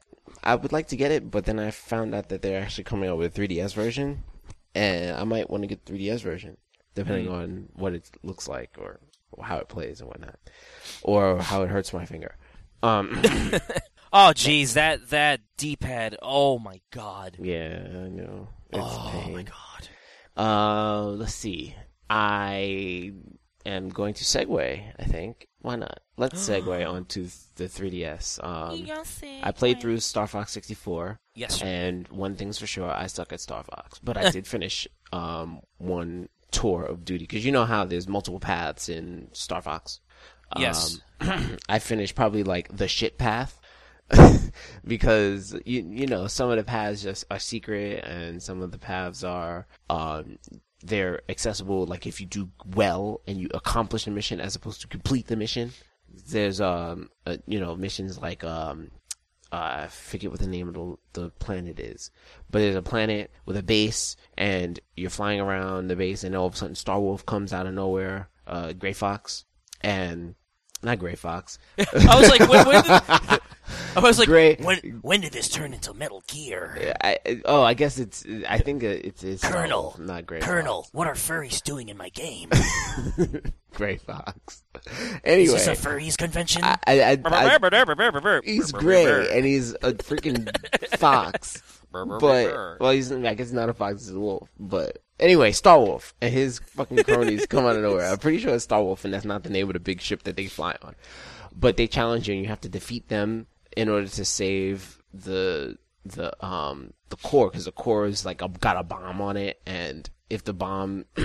I 0.42 0.54
would 0.56 0.72
like 0.72 0.88
to 0.88 0.96
get 0.96 1.10
it, 1.12 1.30
but 1.30 1.44
then 1.44 1.58
I 1.58 1.70
found 1.70 2.14
out 2.14 2.28
that 2.30 2.42
they're 2.42 2.60
actually 2.60 2.84
coming 2.84 3.08
out 3.08 3.18
with 3.18 3.36
a 3.36 3.40
3DS 3.40 3.74
version, 3.74 4.24
and 4.74 5.14
I 5.16 5.24
might 5.24 5.50
want 5.50 5.62
to 5.62 5.66
get 5.68 5.84
the 5.86 5.92
3DS 5.92 6.20
version 6.22 6.56
depending 6.94 7.26
Hmm. 7.26 7.32
on 7.34 7.68
what 7.74 7.94
it 7.94 8.10
looks 8.22 8.48
like 8.48 8.76
or 8.78 8.98
how 9.42 9.56
it 9.58 9.68
plays 9.68 10.00
and 10.00 10.08
whatnot, 10.08 10.38
or 11.02 11.38
how 11.38 11.62
it 11.62 11.68
hurts 11.70 11.92
my 11.92 12.04
finger. 12.06 12.36
Um. 12.82 13.22
Oh, 14.12 14.32
jeez, 14.34 14.74
that 14.74 15.08
that 15.10 15.40
D-pad. 15.56 16.16
Oh 16.22 16.58
my 16.58 16.80
god. 16.90 17.36
Yeah, 17.40 17.78
I 17.86 18.08
know. 18.08 18.48
It's 18.70 18.78
oh 18.82 19.10
pain. 19.12 19.32
my 19.32 19.42
god. 19.44 19.88
Uh, 20.36 21.04
let's 21.12 21.34
see. 21.34 21.74
I 22.10 23.12
am 23.64 23.88
going 23.88 24.14
to 24.14 24.24
segue. 24.24 24.82
I 24.98 25.04
think. 25.04 25.48
Why 25.60 25.76
not? 25.76 26.00
Let's 26.16 26.40
segue 26.48 26.88
onto 26.88 27.28
the 27.56 27.64
3DS. 27.64 28.42
Um, 28.44 28.86
I 29.42 29.52
played 29.52 29.80
through 29.80 30.00
Star 30.00 30.26
Fox 30.26 30.52
64, 30.52 31.18
Yes. 31.34 31.56
Sir. 31.60 31.66
and 31.66 32.08
one 32.08 32.34
thing's 32.36 32.58
for 32.58 32.66
sure: 32.66 32.90
I 32.90 33.06
suck 33.06 33.32
at 33.32 33.40
Star 33.40 33.62
Fox. 33.64 33.98
But 34.02 34.16
I 34.18 34.30
did 34.36 34.46
finish 34.46 34.86
um 35.12 35.60
one 35.78 36.28
tour 36.50 36.84
of 36.84 37.04
duty 37.04 37.24
because 37.24 37.44
you 37.46 37.52
know 37.52 37.64
how 37.64 37.84
there's 37.86 38.06
multiple 38.08 38.40
paths 38.40 38.88
in 38.90 39.28
Star 39.32 39.62
Fox. 39.62 40.00
Yes. 40.58 41.00
Um, 41.20 41.56
I 41.68 41.78
finished 41.78 42.14
probably 42.14 42.42
like 42.42 42.76
the 42.76 42.88
shit 42.88 43.16
path. 43.16 43.58
because 44.86 45.54
you 45.64 45.86
you 45.88 46.06
know 46.06 46.26
some 46.26 46.50
of 46.50 46.56
the 46.56 46.64
paths 46.64 47.02
just 47.02 47.24
are 47.30 47.38
secret 47.38 48.04
and 48.04 48.42
some 48.42 48.62
of 48.62 48.70
the 48.70 48.78
paths 48.78 49.24
are 49.24 49.66
um 49.90 50.38
they're 50.82 51.22
accessible 51.28 51.86
like 51.86 52.06
if 52.06 52.20
you 52.20 52.26
do 52.26 52.50
well 52.74 53.20
and 53.26 53.40
you 53.40 53.48
accomplish 53.54 54.06
a 54.06 54.10
mission 54.10 54.40
as 54.40 54.56
opposed 54.56 54.80
to 54.80 54.88
complete 54.88 55.26
the 55.26 55.36
mission. 55.36 55.72
There's 56.28 56.60
um 56.60 57.10
uh, 57.26 57.38
you 57.46 57.60
know 57.60 57.74
missions 57.76 58.18
like 58.18 58.44
um 58.44 58.90
uh, 59.52 59.82
I 59.84 59.86
forget 59.88 60.30
what 60.30 60.40
the 60.40 60.46
name 60.46 60.68
of 60.68 60.74
the, 60.74 60.96
the 61.20 61.30
planet 61.30 61.78
is, 61.78 62.10
but 62.50 62.60
there's 62.60 62.74
a 62.74 62.80
planet 62.80 63.30
with 63.44 63.58
a 63.58 63.62
base, 63.62 64.16
and 64.38 64.80
you're 64.96 65.10
flying 65.10 65.40
around 65.40 65.88
the 65.88 65.96
base, 65.96 66.24
and 66.24 66.34
all 66.34 66.46
of 66.46 66.54
a 66.54 66.56
sudden 66.56 66.74
Star 66.74 66.98
Wolf 66.98 67.26
comes 67.26 67.52
out 67.52 67.66
of 67.66 67.74
nowhere, 67.74 68.30
uh, 68.46 68.72
Gray 68.72 68.94
Fox, 68.94 69.44
and 69.82 70.36
not 70.82 70.98
Gray 70.98 71.16
Fox, 71.16 71.58
I 71.78 72.18
was 72.18 72.30
like, 72.30 72.48
when, 72.48 72.66
when 72.66 72.82
did, 72.82 73.40
I 73.96 74.00
was 74.00 74.18
like, 74.18 74.28
Gray- 74.28 74.56
when 74.56 74.78
when 75.02 75.20
did 75.20 75.32
this 75.32 75.48
turn 75.48 75.74
into 75.74 75.92
Metal 75.94 76.22
Gear? 76.26 76.94
I, 77.02 77.18
oh, 77.44 77.62
I 77.62 77.74
guess 77.74 77.98
it's. 77.98 78.24
I 78.48 78.58
think 78.58 78.82
it's 78.82 79.22
it's 79.22 79.42
Colonel, 79.42 79.96
not 79.98 80.26
Gray 80.26 80.40
Colonel, 80.40 80.88
what 80.92 81.06
are 81.06 81.14
furries 81.14 81.62
doing 81.62 81.88
in 81.88 81.96
my 81.96 82.08
game? 82.10 82.50
Gray 83.74 83.96
Fox. 83.96 84.62
Anyway, 85.24 85.44
Is 85.44 85.64
this 85.66 85.66
a 85.66 85.88
furries 85.88 86.16
convention? 86.18 86.62
I, 86.64 86.76
I, 86.86 87.18
I- 87.24 87.44
he's 88.44 88.72
gray 88.72 89.28
and 89.36 89.44
he's 89.44 89.72
a 89.74 89.92
freaking 89.94 90.48
fox. 90.98 91.62
But 91.92 92.80
well, 92.80 92.92
he's 92.92 93.12
I 93.12 93.34
guess 93.34 93.52
not 93.52 93.68
a 93.68 93.74
fox, 93.74 94.06
he's 94.06 94.14
a 94.14 94.20
wolf. 94.20 94.48
But 94.58 95.02
anyway, 95.20 95.52
Star 95.52 95.78
Wolf 95.78 96.14
and 96.22 96.32
his 96.32 96.58
fucking 96.58 97.04
cronies 97.04 97.46
come 97.46 97.66
out 97.66 97.76
of 97.76 97.82
nowhere. 97.82 98.10
I'm 98.10 98.18
pretty 98.18 98.38
sure 98.38 98.54
it's 98.54 98.64
Star 98.64 98.82
Wolf, 98.82 99.04
and 99.04 99.12
that's 99.12 99.24
not 99.26 99.42
the 99.42 99.50
name 99.50 99.68
of 99.68 99.74
the 99.74 99.80
big 99.80 100.00
ship 100.00 100.22
that 100.24 100.36
they 100.36 100.46
fly 100.46 100.76
on. 100.82 100.94
But 101.54 101.76
they 101.76 101.86
challenge 101.86 102.28
you, 102.28 102.34
and 102.34 102.42
you 102.42 102.48
have 102.48 102.62
to 102.62 102.68
defeat 102.70 103.08
them 103.08 103.46
in 103.76 103.88
order 103.88 104.08
to 104.08 104.24
save 104.24 105.02
the 105.12 105.78
the 106.04 106.44
um 106.44 106.92
the 107.10 107.16
core, 107.16 107.48
because 107.50 107.64
the 107.64 107.72
core 107.72 108.06
is 108.06 108.24
like 108.24 108.42
a, 108.42 108.48
got 108.48 108.76
a 108.76 108.82
bomb 108.82 109.20
on 109.20 109.36
it, 109.36 109.60
and 109.66 110.08
if 110.30 110.44
the 110.44 110.54
bomb 110.54 111.04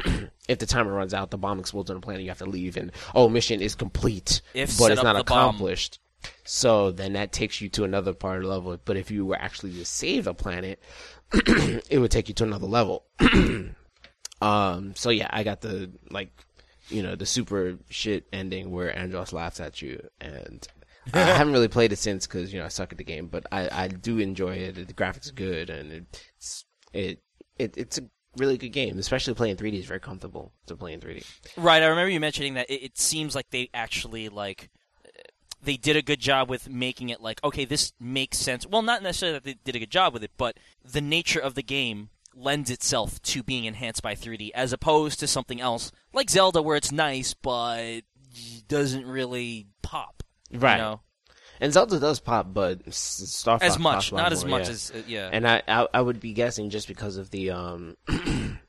if 0.48 0.60
the 0.60 0.66
timer 0.66 0.92
runs 0.92 1.14
out, 1.14 1.32
the 1.32 1.38
bomb 1.38 1.60
explodes 1.60 1.90
on 1.90 1.96
the 1.98 2.02
planet. 2.02 2.24
You 2.24 2.30
have 2.30 2.38
to 2.40 2.46
leave, 2.46 2.78
and 2.78 2.92
oh, 3.16 3.30
mission 3.30 3.62
is 3.62 3.76
complete, 3.76 4.42
If 4.54 4.78
but 4.78 4.92
it's 4.92 5.04
not 5.04 5.18
the 5.18 5.24
bomb. 5.24 5.50
accomplished. 5.50 6.00
So 6.44 6.92
then 6.92 7.14
that 7.14 7.32
takes 7.32 7.62
you 7.62 7.70
to 7.70 7.84
another 7.84 8.14
part 8.14 8.38
of 8.38 8.44
the 8.44 8.50
level. 8.50 8.78
But 8.84 8.98
if 8.98 9.12
you 9.12 9.26
were 9.26 9.38
actually 9.38 9.74
to 9.74 9.86
save 9.86 10.28
a 10.28 10.34
planet, 10.34 10.82
it 11.34 12.00
would 12.00 12.12
take 12.12 12.28
you 12.28 12.36
to 12.36 12.44
another 12.44 12.68
level. 12.68 13.06
um. 14.42 14.94
So 14.96 15.10
yeah, 15.10 15.30
I 15.30 15.44
got 15.44 15.62
the 15.62 15.92
like, 16.10 16.32
you 16.90 17.02
know, 17.04 17.16
the 17.16 17.26
super 17.26 17.78
shit 17.90 18.28
ending 18.34 18.72
where 18.72 18.92
Andross 18.92 19.32
laughs 19.32 19.60
at 19.60 19.82
you, 19.82 20.06
and 20.20 20.68
I 21.14 21.20
haven't 21.38 21.54
really 21.54 21.68
played 21.68 21.92
it 21.92 22.00
since 22.00 22.28
because 22.28 22.54
you 22.54 22.60
know 22.60 22.66
I 22.66 22.70
suck 22.70 22.92
at 22.92 22.98
the 22.98 23.04
game. 23.04 23.28
But 23.28 23.46
I 23.52 23.70
I 23.72 23.88
do 23.88 24.20
enjoy 24.20 24.56
it. 24.56 24.76
The 24.88 24.94
graphics 24.94 25.30
are 25.30 25.36
good, 25.36 25.70
and 25.70 25.92
it's 25.92 26.66
it 26.94 27.22
it 27.58 27.74
it's 27.78 27.98
a 27.98 28.04
really 28.38 28.58
good 28.58 28.70
game. 28.70 28.98
Especially 28.98 29.34
playing 29.34 29.58
3D 29.58 29.80
is 29.80 29.86
very 29.86 30.00
comfortable 30.00 30.52
to 30.68 30.76
play 30.76 30.94
in 30.94 31.00
3D. 31.00 31.26
Right, 31.58 31.82
I 31.82 31.88
remember 31.88 32.10
you 32.10 32.20
mentioning 32.20 32.56
that 32.56 32.70
it, 32.70 32.84
it 32.84 32.98
seems 32.98 33.36
like 33.36 33.50
they 33.50 33.70
actually 33.74 34.30
like 34.30 34.70
they 35.62 35.78
did 35.78 35.96
a 35.96 36.02
good 36.02 36.20
job 36.20 36.50
with 36.50 36.70
making 36.70 37.10
it 37.10 37.22
like 37.22 37.44
okay, 37.44 37.66
this 37.66 37.94
makes 38.00 38.38
sense. 38.38 38.66
Well, 38.66 38.82
not 38.82 39.04
necessarily 39.04 39.40
that 39.40 39.44
they 39.44 39.56
did 39.64 39.76
a 39.76 39.80
good 39.80 39.92
job 39.92 40.14
with 40.14 40.24
it, 40.24 40.32
but 40.38 40.58
the 40.84 41.02
nature 41.02 41.40
of 41.40 41.56
the 41.56 41.64
game 41.64 42.10
lends 42.36 42.70
itself 42.70 43.20
to 43.24 43.42
being 43.42 43.66
enhanced 43.66 44.04
by 44.04 44.14
3D 44.14 44.52
as 44.54 44.72
opposed 44.72 45.20
to 45.20 45.26
something 45.26 45.60
else 45.60 45.92
like 46.14 46.30
Zelda 46.30 46.62
where 46.62 46.78
it's 46.78 46.92
nice 46.92 47.34
but 47.34 48.02
doesn't 48.68 49.06
really 49.06 49.68
pop. 49.82 50.17
Right. 50.54 50.76
You 50.78 50.82
know? 50.82 51.02
And 51.60 51.74
Zelda 51.74 52.00
does 52.00 52.20
pop, 52.20 52.54
but 52.54 52.94
Star 52.94 53.58
Fox 53.58 53.66
As 53.66 53.78
pops 53.78 53.84
much, 53.84 54.12
a 54.12 54.16
lot 54.16 54.22
not 54.24 54.32
as 54.32 54.46
more, 54.46 54.60
much 54.60 54.68
yeah. 54.68 54.74
as 54.74 54.92
uh, 54.92 55.02
yeah. 55.08 55.30
And 55.34 55.48
I, 55.48 55.64
I 55.68 55.88
I 55.94 56.02
would 56.02 56.20
be 56.20 56.34
guessing 56.34 56.70
just 56.70 56.88
because 56.88 57.18
of 57.18 57.32
the 57.32 57.50
um 57.52 57.98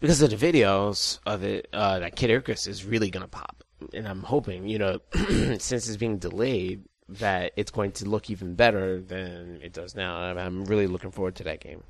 because 0.00 0.22
of 0.22 0.30
the 0.30 0.36
videos 0.36 1.18
of 1.26 1.42
it 1.44 1.68
uh, 1.72 1.98
that 1.98 2.16
Kid 2.16 2.30
Icarus 2.30 2.66
is 2.66 2.84
really 2.84 3.10
gonna 3.10 3.28
pop, 3.28 3.62
and 3.92 4.08
I'm 4.08 4.22
hoping 4.22 4.68
you 4.68 4.78
know 4.78 5.00
since 5.14 5.72
it's 5.88 5.96
being 5.98 6.16
delayed 6.18 6.84
that 7.08 7.52
it's 7.56 7.70
going 7.70 7.92
to 7.92 8.08
look 8.08 8.30
even 8.30 8.54
better 8.54 9.00
than 9.00 9.60
it 9.62 9.72
does 9.72 9.94
now. 9.94 10.18
I'm- 10.18 10.38
I'm 10.38 10.64
really 10.64 10.86
looking 10.86 11.10
forward 11.12 11.36
to 11.36 11.44
that 11.44 11.60
game. 11.60 11.84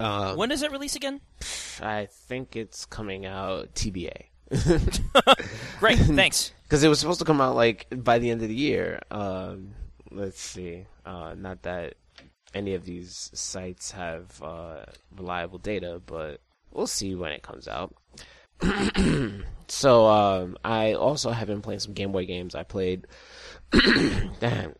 Uh, 0.00 0.34
when 0.34 0.48
does 0.48 0.62
it 0.62 0.72
release 0.72 0.96
again? 0.96 1.20
I 1.80 2.08
think 2.10 2.56
it's 2.56 2.84
coming 2.84 3.24
out 3.26 3.74
TBA. 3.74 4.26
Great, 5.80 5.98
thanks. 5.98 6.52
Because 6.66 6.82
it 6.82 6.88
was 6.88 6.98
supposed 6.98 7.20
to 7.20 7.24
come 7.24 7.40
out 7.40 7.54
like 7.54 7.86
by 7.92 8.18
the 8.18 8.28
end 8.28 8.42
of 8.42 8.48
the 8.48 8.54
year. 8.54 8.98
Um, 9.12 9.76
let's 10.10 10.40
see. 10.40 10.86
Uh, 11.04 11.32
not 11.38 11.62
that 11.62 11.94
any 12.54 12.74
of 12.74 12.84
these 12.84 13.30
sites 13.34 13.92
have 13.92 14.42
uh, 14.42 14.84
reliable 15.16 15.58
data, 15.58 16.02
but 16.04 16.40
we'll 16.72 16.88
see 16.88 17.14
when 17.14 17.30
it 17.30 17.42
comes 17.42 17.68
out. 17.68 17.94
so 19.68 20.06
um, 20.06 20.56
I 20.64 20.94
also 20.94 21.30
have 21.30 21.46
been 21.46 21.62
playing 21.62 21.78
some 21.78 21.94
Game 21.94 22.10
Boy 22.10 22.26
games. 22.26 22.56
I 22.56 22.64
played. 22.64 23.06
Damn, 24.40 24.74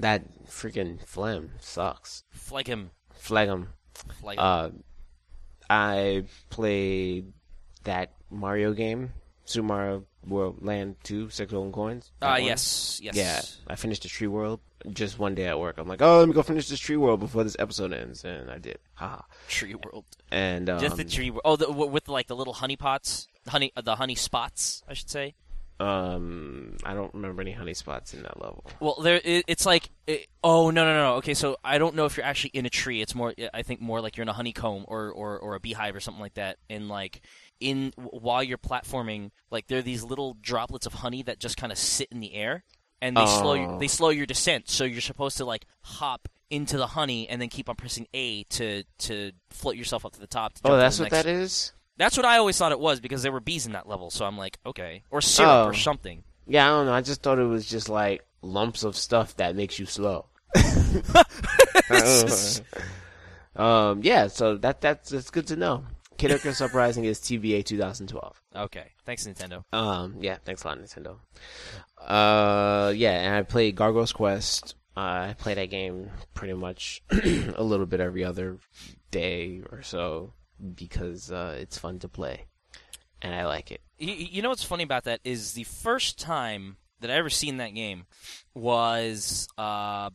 that 0.00 0.46
freaking 0.46 1.04
phlegm 1.04 1.50
sucks. 1.60 2.24
Phlegm. 2.30 2.92
Phlegm. 3.12 3.68
Phlegm. 3.94 4.38
Uh, 4.38 4.70
I 5.68 6.24
played 6.50 7.32
that 7.88 8.12
Mario 8.30 8.72
game, 8.72 9.12
Super 9.44 9.66
Mario 9.66 10.04
World 10.26 10.64
Land 10.64 10.96
2, 11.04 11.30
Six 11.30 11.50
Golden 11.52 11.72
Coins. 11.72 12.12
Ah, 12.22 12.32
one. 12.34 12.44
yes, 12.44 13.00
yes. 13.02 13.16
Yeah, 13.16 13.40
I 13.66 13.76
finished 13.76 14.02
the 14.02 14.08
Tree 14.08 14.26
World 14.26 14.60
just 14.92 15.18
one 15.18 15.34
day 15.34 15.46
at 15.46 15.58
work. 15.58 15.76
I'm 15.78 15.88
like, 15.88 16.00
oh, 16.02 16.18
let 16.20 16.28
me 16.28 16.34
go 16.34 16.42
finish 16.42 16.68
this 16.68 16.78
Tree 16.80 16.96
World 16.96 17.20
before 17.20 17.44
this 17.44 17.56
episode 17.58 17.92
ends, 17.92 18.24
and 18.24 18.50
I 18.50 18.58
did. 18.58 18.78
Haha. 18.94 19.22
Tree 19.48 19.74
world. 19.74 20.04
And 20.30 20.68
um, 20.70 20.78
Just 20.80 20.96
the 20.96 21.04
tree. 21.04 21.30
wor- 21.30 21.42
Oh, 21.44 21.56
the, 21.56 21.70
with 21.72 22.08
like 22.08 22.26
the 22.28 22.36
little 22.36 22.52
honey 22.54 22.76
pots, 22.76 23.26
the 23.44 23.50
honey, 23.50 23.72
uh, 23.76 23.80
the 23.80 23.96
honey 23.96 24.14
spots, 24.14 24.82
I 24.88 24.94
should 24.94 25.10
say. 25.10 25.34
um, 25.80 26.76
I 26.84 26.92
don't 26.94 27.14
remember 27.14 27.40
any 27.42 27.52
honey 27.52 27.74
spots 27.74 28.12
in 28.14 28.22
that 28.22 28.40
level. 28.40 28.64
Well, 28.80 28.96
there, 29.02 29.20
it, 29.24 29.44
it's 29.46 29.64
like, 29.64 29.90
it, 30.06 30.26
oh 30.44 30.70
no, 30.70 30.84
no, 30.84 30.92
no, 30.92 31.10
no. 31.10 31.14
Okay, 31.16 31.34
so 31.34 31.56
I 31.64 31.78
don't 31.78 31.94
know 31.94 32.04
if 32.04 32.16
you're 32.16 32.26
actually 32.26 32.50
in 32.50 32.66
a 32.66 32.70
tree. 32.70 33.00
It's 33.00 33.14
more, 33.14 33.32
I 33.54 33.62
think, 33.62 33.80
more 33.80 34.00
like 34.00 34.16
you're 34.16 34.22
in 34.22 34.28
a 34.28 34.32
honeycomb 34.32 34.84
or, 34.88 35.10
or, 35.10 35.38
or 35.38 35.54
a 35.54 35.60
beehive 35.60 35.94
or 35.96 36.00
something 36.00 36.20
like 36.20 36.34
that. 36.34 36.58
And 36.68 36.88
like, 36.88 37.20
in 37.60 37.92
while 37.96 38.42
you're 38.42 38.58
platforming, 38.58 39.30
like 39.50 39.66
there 39.66 39.78
are 39.78 39.82
these 39.82 40.02
little 40.02 40.36
droplets 40.40 40.86
of 40.86 40.94
honey 40.94 41.22
that 41.24 41.38
just 41.38 41.56
kind 41.56 41.72
of 41.72 41.78
sit 41.78 42.08
in 42.10 42.20
the 42.20 42.34
air, 42.34 42.64
and 43.02 43.16
they 43.16 43.26
slow 43.26 43.54
your, 43.54 43.70
Oh. 43.72 43.78
they 43.78 43.88
slow 43.88 44.10
your 44.10 44.26
descent. 44.26 44.68
So 44.68 44.84
you're 44.84 45.00
supposed 45.00 45.36
to 45.38 45.44
like 45.44 45.66
hop 45.82 46.28
into 46.50 46.76
the 46.78 46.86
honey 46.88 47.28
and 47.28 47.40
then 47.42 47.48
keep 47.48 47.68
on 47.68 47.76
pressing 47.76 48.06
A 48.14 48.44
to 48.44 48.84
to 48.98 49.32
float 49.50 49.76
yourself 49.76 50.04
up 50.06 50.12
to 50.14 50.20
the 50.20 50.26
top. 50.26 50.54
To 50.54 50.60
Oh, 50.64 50.70
to 50.70 50.76
that's 50.76 50.96
the 50.98 51.04
what 51.04 51.12
next 51.12 51.24
that 51.24 51.30
is. 51.30 51.72
That's 51.96 52.16
what 52.16 52.24
I 52.26 52.38
always 52.38 52.56
thought 52.56 52.72
it 52.72 52.80
was 52.80 53.00
because 53.00 53.22
there 53.22 53.32
were 53.32 53.40
bees 53.40 53.66
in 53.66 53.72
that 53.72 53.88
level. 53.88 54.10
So 54.10 54.24
I'm 54.24 54.38
like, 54.38 54.58
okay, 54.64 55.02
or 55.10 55.20
syrup 55.20 55.50
Oh. 55.50 55.64
or 55.66 55.74
something. 55.74 56.22
Yeah, 56.46 56.66
I 56.66 56.68
don't 56.70 56.86
know. 56.86 56.92
I 56.94 57.02
just 57.02 57.22
thought 57.22 57.38
it 57.38 57.44
was 57.44 57.68
just 57.68 57.88
like 57.88 58.24
lumps 58.40 58.84
of 58.84 58.96
stuff 58.96 59.36
that 59.36 59.56
makes 59.56 59.78
you 59.78 59.86
slow. 59.86 60.26
um, 63.56 64.00
yeah, 64.02 64.28
so 64.28 64.56
that 64.58 64.80
that's 64.80 65.10
that's 65.10 65.30
good 65.30 65.46
to 65.48 65.56
know. 65.56 65.84
Kid 66.18 66.32
Icarus 66.32 66.60
Uprising 66.60 67.04
is 67.04 67.20
TBA 67.20 67.64
2012. 67.64 68.42
Okay, 68.56 68.90
thanks 69.04 69.24
Nintendo. 69.24 69.62
Um, 69.72 70.16
yeah, 70.18 70.38
thanks 70.44 70.64
a 70.64 70.66
lot, 70.66 70.78
Nintendo. 70.78 71.18
Uh, 71.96 72.92
yeah, 72.94 73.12
and 73.12 73.36
I 73.36 73.42
played 73.42 73.76
Gargoyle's 73.76 74.12
Quest. 74.12 74.74
Uh, 74.96 75.30
I 75.30 75.36
play 75.38 75.54
that 75.54 75.70
game 75.70 76.10
pretty 76.34 76.54
much 76.54 77.04
a 77.12 77.62
little 77.62 77.86
bit 77.86 78.00
every 78.00 78.24
other 78.24 78.58
day 79.12 79.62
or 79.70 79.82
so 79.82 80.32
because 80.74 81.30
uh, 81.30 81.56
it's 81.56 81.78
fun 81.78 82.00
to 82.00 82.08
play, 82.08 82.46
and 83.22 83.32
I 83.32 83.46
like 83.46 83.70
it. 83.70 83.80
You, 83.96 84.12
you 84.12 84.42
know 84.42 84.48
what's 84.48 84.64
funny 84.64 84.82
about 84.82 85.04
that 85.04 85.20
is 85.22 85.52
the 85.52 85.64
first 85.64 86.18
time 86.18 86.78
that 86.98 87.12
I 87.12 87.14
ever 87.14 87.30
seen 87.30 87.58
that 87.58 87.74
game 87.74 88.06
was 88.54 89.46
uh, 89.56 90.10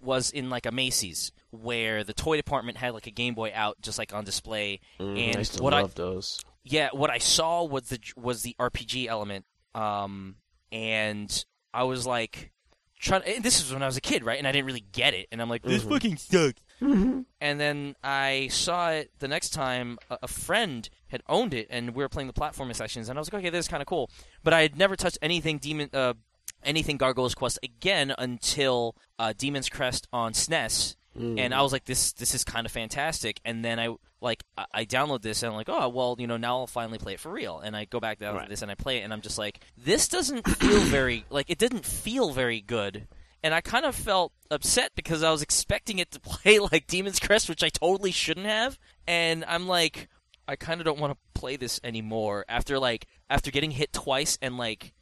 was 0.00 0.30
in 0.30 0.48
like 0.48 0.64
a 0.64 0.72
Macy's 0.72 1.32
where 1.54 2.04
the 2.04 2.12
toy 2.14 2.36
department 2.36 2.78
had 2.78 2.94
like 2.94 3.06
a 3.06 3.10
Game 3.10 3.34
Boy 3.34 3.52
out 3.54 3.80
just 3.80 3.98
like 3.98 4.12
on 4.14 4.24
display, 4.24 4.80
Mm, 5.00 5.16
I 5.16 5.20
and 5.20 5.36
used 5.36 5.54
to 5.56 5.62
what 5.62 5.74
I 5.74 5.82
love 5.82 5.94
those. 5.94 6.44
yeah 6.64 6.88
what 6.92 7.10
I 7.10 7.18
saw 7.18 7.64
was 7.64 7.84
the 7.84 7.98
was 8.16 8.42
the 8.42 8.54
RPG 8.58 9.06
element, 9.06 9.44
um, 9.74 10.36
and 10.72 11.44
I 11.72 11.84
was 11.84 12.06
like 12.06 12.52
trying. 13.00 13.22
And 13.22 13.44
this 13.44 13.62
was 13.62 13.72
when 13.72 13.82
I 13.82 13.86
was 13.86 13.96
a 13.96 14.00
kid, 14.00 14.24
right? 14.24 14.38
And 14.38 14.46
I 14.46 14.52
didn't 14.52 14.66
really 14.66 14.84
get 14.92 15.14
it, 15.14 15.26
and 15.32 15.40
I'm 15.42 15.48
like, 15.50 15.62
this 15.62 15.82
fucking 15.84 16.16
sucks. 16.18 16.60
And 16.80 17.24
then 17.60 17.94
I 18.02 18.48
saw 18.50 18.90
it 18.90 19.10
the 19.18 19.28
next 19.28 19.50
time. 19.50 19.98
A, 20.10 20.18
a 20.24 20.28
friend 20.28 20.88
had 21.08 21.22
owned 21.28 21.54
it, 21.54 21.66
and 21.70 21.94
we 21.94 22.02
were 22.02 22.08
playing 22.08 22.26
the 22.26 22.32
platforming 22.34 22.74
sections, 22.76 23.08
and 23.08 23.18
I 23.18 23.20
was 23.20 23.32
like, 23.32 23.40
okay, 23.40 23.50
this 23.50 23.66
is 23.66 23.68
kind 23.68 23.80
of 23.80 23.86
cool. 23.86 24.10
But 24.42 24.52
I 24.52 24.62
had 24.62 24.76
never 24.76 24.96
touched 24.96 25.18
anything 25.22 25.58
demon, 25.58 25.88
uh, 25.94 26.14
anything 26.62 26.96
Gargoyle's 26.98 27.34
Quest 27.34 27.58
again 27.62 28.12
until 28.18 28.96
uh, 29.18 29.32
Demon's 29.36 29.68
Crest 29.68 30.06
on 30.12 30.32
SNES. 30.32 30.96
And 31.14 31.38
mm. 31.38 31.52
I 31.52 31.62
was 31.62 31.72
like, 31.72 31.84
"This, 31.84 32.12
this 32.12 32.34
is 32.34 32.42
kind 32.44 32.66
of 32.66 32.72
fantastic." 32.72 33.40
And 33.44 33.64
then 33.64 33.78
I 33.78 33.94
like, 34.20 34.42
I, 34.58 34.64
I 34.72 34.84
download 34.84 35.22
this, 35.22 35.42
and 35.42 35.50
I'm 35.50 35.56
like, 35.56 35.68
"Oh, 35.68 35.88
well, 35.88 36.16
you 36.18 36.26
know, 36.26 36.36
now 36.36 36.58
I'll 36.58 36.66
finally 36.66 36.98
play 36.98 37.14
it 37.14 37.20
for 37.20 37.30
real." 37.30 37.60
And 37.60 37.76
I 37.76 37.84
go 37.84 38.00
back 38.00 38.18
down 38.18 38.42
to 38.42 38.48
this, 38.48 38.62
and 38.62 38.70
I 38.70 38.74
play 38.74 38.98
it, 38.98 39.02
and 39.02 39.12
I'm 39.12 39.20
just 39.20 39.38
like, 39.38 39.60
"This 39.76 40.08
doesn't 40.08 40.46
feel 40.48 40.80
very 40.80 41.24
like 41.30 41.50
it 41.50 41.58
didn't 41.58 41.84
feel 41.84 42.32
very 42.32 42.60
good." 42.60 43.06
And 43.44 43.52
I 43.52 43.60
kind 43.60 43.84
of 43.84 43.94
felt 43.94 44.32
upset 44.50 44.92
because 44.96 45.22
I 45.22 45.30
was 45.30 45.42
expecting 45.42 45.98
it 45.98 46.10
to 46.12 46.20
play 46.22 46.58
like 46.58 46.86
Demon's 46.86 47.20
Crest, 47.20 47.48
which 47.48 47.62
I 47.62 47.68
totally 47.68 48.10
shouldn't 48.10 48.46
have. 48.46 48.78
And 49.06 49.44
I'm 49.46 49.68
like, 49.68 50.08
I 50.48 50.56
kind 50.56 50.80
of 50.80 50.86
don't 50.86 50.98
want 50.98 51.12
to 51.12 51.40
play 51.40 51.56
this 51.56 51.78
anymore 51.84 52.44
after 52.48 52.78
like 52.78 53.06
after 53.28 53.50
getting 53.50 53.70
hit 53.70 53.92
twice 53.92 54.38
and 54.40 54.56
like 54.56 54.93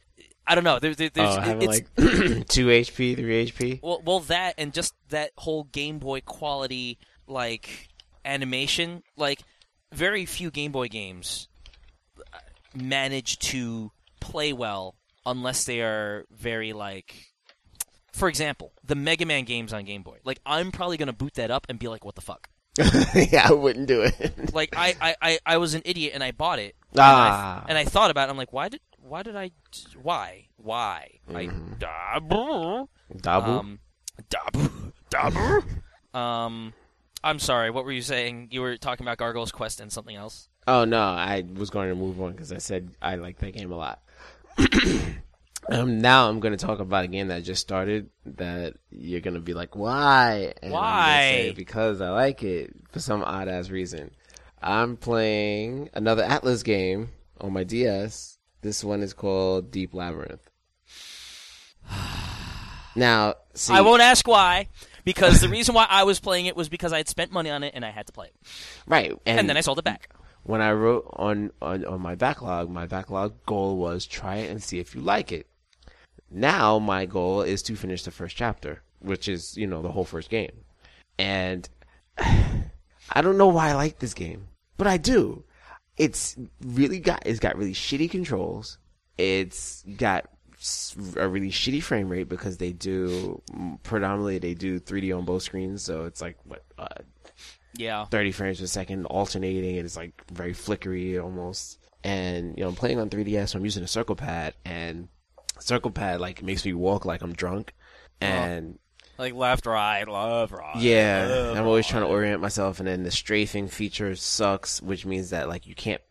I 0.45 0.55
don't 0.55 0.63
know. 0.63 0.79
There, 0.79 0.93
there, 0.93 1.09
there's 1.09 1.37
oh, 1.37 1.39
having 1.39 1.69
it's, 1.69 1.81
like 1.97 2.47
two 2.47 2.67
HP, 2.67 3.15
three 3.15 3.45
HP. 3.47 3.79
well, 3.81 4.01
well, 4.03 4.19
that 4.21 4.55
and 4.57 4.73
just 4.73 4.93
that 5.09 5.31
whole 5.37 5.63
Game 5.65 5.99
Boy 5.99 6.21
quality 6.21 6.97
like 7.27 7.89
animation, 8.25 9.03
like 9.15 9.41
very 9.93 10.25
few 10.25 10.51
Game 10.51 10.71
Boy 10.71 10.87
games 10.87 11.47
uh, 12.33 12.39
manage 12.75 13.39
to 13.39 13.91
play 14.19 14.51
well 14.51 14.95
unless 15.25 15.65
they 15.65 15.81
are 15.81 16.25
very 16.31 16.73
like. 16.73 17.29
For 18.11 18.27
example, 18.27 18.73
the 18.83 18.95
Mega 18.95 19.25
Man 19.25 19.43
games 19.43 19.73
on 19.73 19.85
Game 19.85 20.03
Boy. 20.03 20.19
Like, 20.23 20.39
I'm 20.45 20.71
probably 20.71 20.97
gonna 20.97 21.13
boot 21.13 21.33
that 21.35 21.49
up 21.49 21.65
and 21.69 21.79
be 21.79 21.87
like, 21.87 22.05
"What 22.05 22.15
the 22.15 22.21
fuck." 22.21 22.49
yeah, 23.15 23.47
I 23.47 23.53
wouldn't 23.53 23.87
do 23.87 24.01
it. 24.01 24.53
Like, 24.53 24.75
I, 24.75 24.95
I, 24.99 25.15
I, 25.21 25.39
I 25.45 25.57
was 25.57 25.75
an 25.75 25.83
idiot 25.85 26.13
and 26.15 26.23
I 26.23 26.31
bought 26.31 26.59
it. 26.59 26.75
Ah. 26.97 27.63
And 27.67 27.77
I, 27.77 27.81
and 27.81 27.87
I 27.87 27.89
thought 27.89 28.09
about 28.09 28.29
it. 28.29 28.31
I'm 28.31 28.37
like, 28.37 28.51
why 28.51 28.69
did, 28.69 28.81
why 29.03 29.23
did 29.23 29.35
I, 29.35 29.51
why, 30.01 30.47
why? 30.57 31.19
Mm-hmm. 31.29 31.37
I, 31.37 31.77
da- 31.77 32.19
Dabu. 33.13 33.59
um, 33.59 33.79
Dabu. 34.29 34.93
Dabu. 35.09 35.63
um, 36.17 36.73
I'm 37.23 37.39
sorry. 37.39 37.69
What 37.69 37.85
were 37.85 37.91
you 37.91 38.01
saying? 38.01 38.49
You 38.51 38.61
were 38.61 38.77
talking 38.77 39.05
about 39.05 39.17
Gargoyle's 39.17 39.51
Quest 39.51 39.79
and 39.79 39.91
something 39.91 40.15
else. 40.15 40.49
Oh 40.67 40.85
no, 40.85 41.01
I 41.01 41.43
was 41.55 41.69
going 41.69 41.89
to 41.89 41.95
move 41.95 42.21
on 42.21 42.31
because 42.31 42.51
I 42.51 42.57
said 42.57 42.91
I 43.01 43.15
like 43.15 43.39
that 43.39 43.53
game 43.53 43.71
a 43.71 43.75
lot. 43.75 44.01
um, 45.69 45.99
now 45.99 46.29
I'm 46.29 46.39
going 46.39 46.55
to 46.55 46.65
talk 46.65 46.79
about 46.79 47.03
a 47.03 47.07
game 47.07 47.27
that 47.27 47.43
just 47.43 47.61
started 47.61 48.09
that 48.25 48.75
you're 48.89 49.21
going 49.21 49.33
to 49.33 49.41
be 49.41 49.53
like, 49.53 49.75
why? 49.75 50.53
And 50.61 50.71
Why? 50.71 51.53
because 51.55 52.01
I 52.01 52.09
like 52.09 52.43
it 52.43 52.73
for 52.91 52.99
some 52.99 53.23
odd 53.23 53.47
ass 53.49 53.69
reason. 53.69 54.11
I'm 54.61 54.95
playing 54.95 55.89
another 55.93 56.23
Atlus 56.23 56.63
game 56.63 57.09
on 57.41 57.51
my 57.51 57.65
DS. 57.65 58.32
This 58.63 58.81
one 58.81 59.03
is 59.03 59.13
called 59.13 59.71
Deep 59.71 59.93
Labyrinth. 59.93 60.49
Now, 62.95 63.33
see, 63.55 63.73
I 63.73 63.81
won't 63.81 64.03
ask 64.03 64.27
why, 64.27 64.67
because 65.03 65.41
the 65.41 65.49
reason 65.49 65.73
why 65.73 65.87
I 65.89 66.03
was 66.03 66.19
playing 66.19 66.45
it 66.45 66.55
was 66.55 66.69
because 66.69 66.93
I 66.93 66.97
had 66.97 67.09
spent 67.09 67.31
money 67.31 67.49
on 67.49 67.63
it 67.63 67.73
and 67.75 67.83
I 67.83 67.89
had 67.89 68.05
to 68.05 68.13
play 68.13 68.27
it, 68.27 68.35
right, 68.85 69.11
and, 69.25 69.49
then 69.49 69.57
I 69.57 69.61
sold 69.61 69.79
it 69.79 69.83
back. 69.83 70.13
when 70.43 70.61
I 70.61 70.73
wrote 70.73 71.09
on, 71.13 71.49
on 71.59 71.85
on 71.85 72.01
my 72.01 72.13
backlog, 72.13 72.69
my 72.69 72.85
backlog 72.85 73.43
goal 73.47 73.77
was 73.77 74.05
try 74.05 74.35
it 74.35 74.51
and 74.51 74.61
see 74.61 74.77
if 74.77 74.93
you 74.93 75.01
like 75.01 75.31
it. 75.31 75.47
Now 76.29 76.77
my 76.77 77.07
goal 77.07 77.41
is 77.41 77.63
to 77.63 77.75
finish 77.75 78.03
the 78.03 78.11
first 78.11 78.35
chapter, 78.35 78.83
which 78.99 79.27
is 79.27 79.57
you 79.57 79.65
know 79.65 79.81
the 79.81 79.91
whole 79.91 80.05
first 80.05 80.29
game, 80.29 80.63
and 81.17 81.67
I 82.19 83.21
don't 83.23 83.39
know 83.39 83.47
why 83.47 83.69
I 83.69 83.73
like 83.73 83.97
this 83.97 84.13
game, 84.13 84.49
but 84.77 84.85
I 84.85 84.97
do. 84.97 85.45
It's 85.97 86.35
really 86.63 86.99
got 86.99 87.23
it's 87.25 87.39
got 87.39 87.57
really 87.57 87.73
shitty 87.73 88.09
controls. 88.09 88.77
It's 89.17 89.83
got 89.97 90.25
a 91.17 91.27
really 91.27 91.49
shitty 91.51 91.83
frame 91.83 92.09
rate 92.09 92.29
because 92.29 92.57
they 92.57 92.71
do 92.71 93.41
predominantly 93.83 94.37
they 94.39 94.53
do 94.53 94.79
3D 94.79 95.15
on 95.15 95.25
both 95.25 95.43
screens, 95.43 95.83
so 95.83 96.05
it's 96.05 96.21
like 96.21 96.37
what 96.45 96.63
uh, 96.77 96.87
Yeah. 97.77 98.05
30 98.05 98.31
frames 98.31 98.59
per 98.59 98.65
second 98.67 99.05
alternating 99.05 99.77
and 99.77 99.85
it's 99.85 99.97
like 99.97 100.13
very 100.31 100.53
flickery 100.53 101.19
almost 101.19 101.79
and 102.03 102.57
you 102.57 102.63
know 102.63 102.69
i'm 102.69 102.75
playing 102.75 102.99
on 102.99 103.09
3ds 103.09 103.49
so 103.49 103.57
i'm 103.57 103.63
using 103.65 103.83
a 103.83 103.87
circle 103.87 104.15
pad 104.15 104.53
and 104.65 105.07
circle 105.59 105.89
pad 105.91 106.19
like 106.19 106.43
makes 106.43 106.65
me 106.65 106.73
walk 106.73 107.05
like 107.05 107.21
i'm 107.21 107.33
drunk 107.33 107.73
and 108.19 108.77
Like 109.17 109.33
left, 109.35 109.65
right, 109.65 110.07
left, 110.07 110.51
right. 110.51 110.75
yeah 110.77 111.27
left, 111.29 111.57
i'm 111.59 111.65
always 111.67 111.85
trying 111.87 112.03
to 112.03 112.09
orient 112.09 112.41
myself 112.41 112.79
and 112.79 112.87
then 112.87 113.03
the 113.03 113.11
strafing 113.11 113.67
feature 113.67 114.15
sucks 114.15 114.81
which 114.81 115.05
means 115.05 115.29
that 115.29 115.47
like 115.47 115.67
you 115.67 115.75
can't 115.75 116.01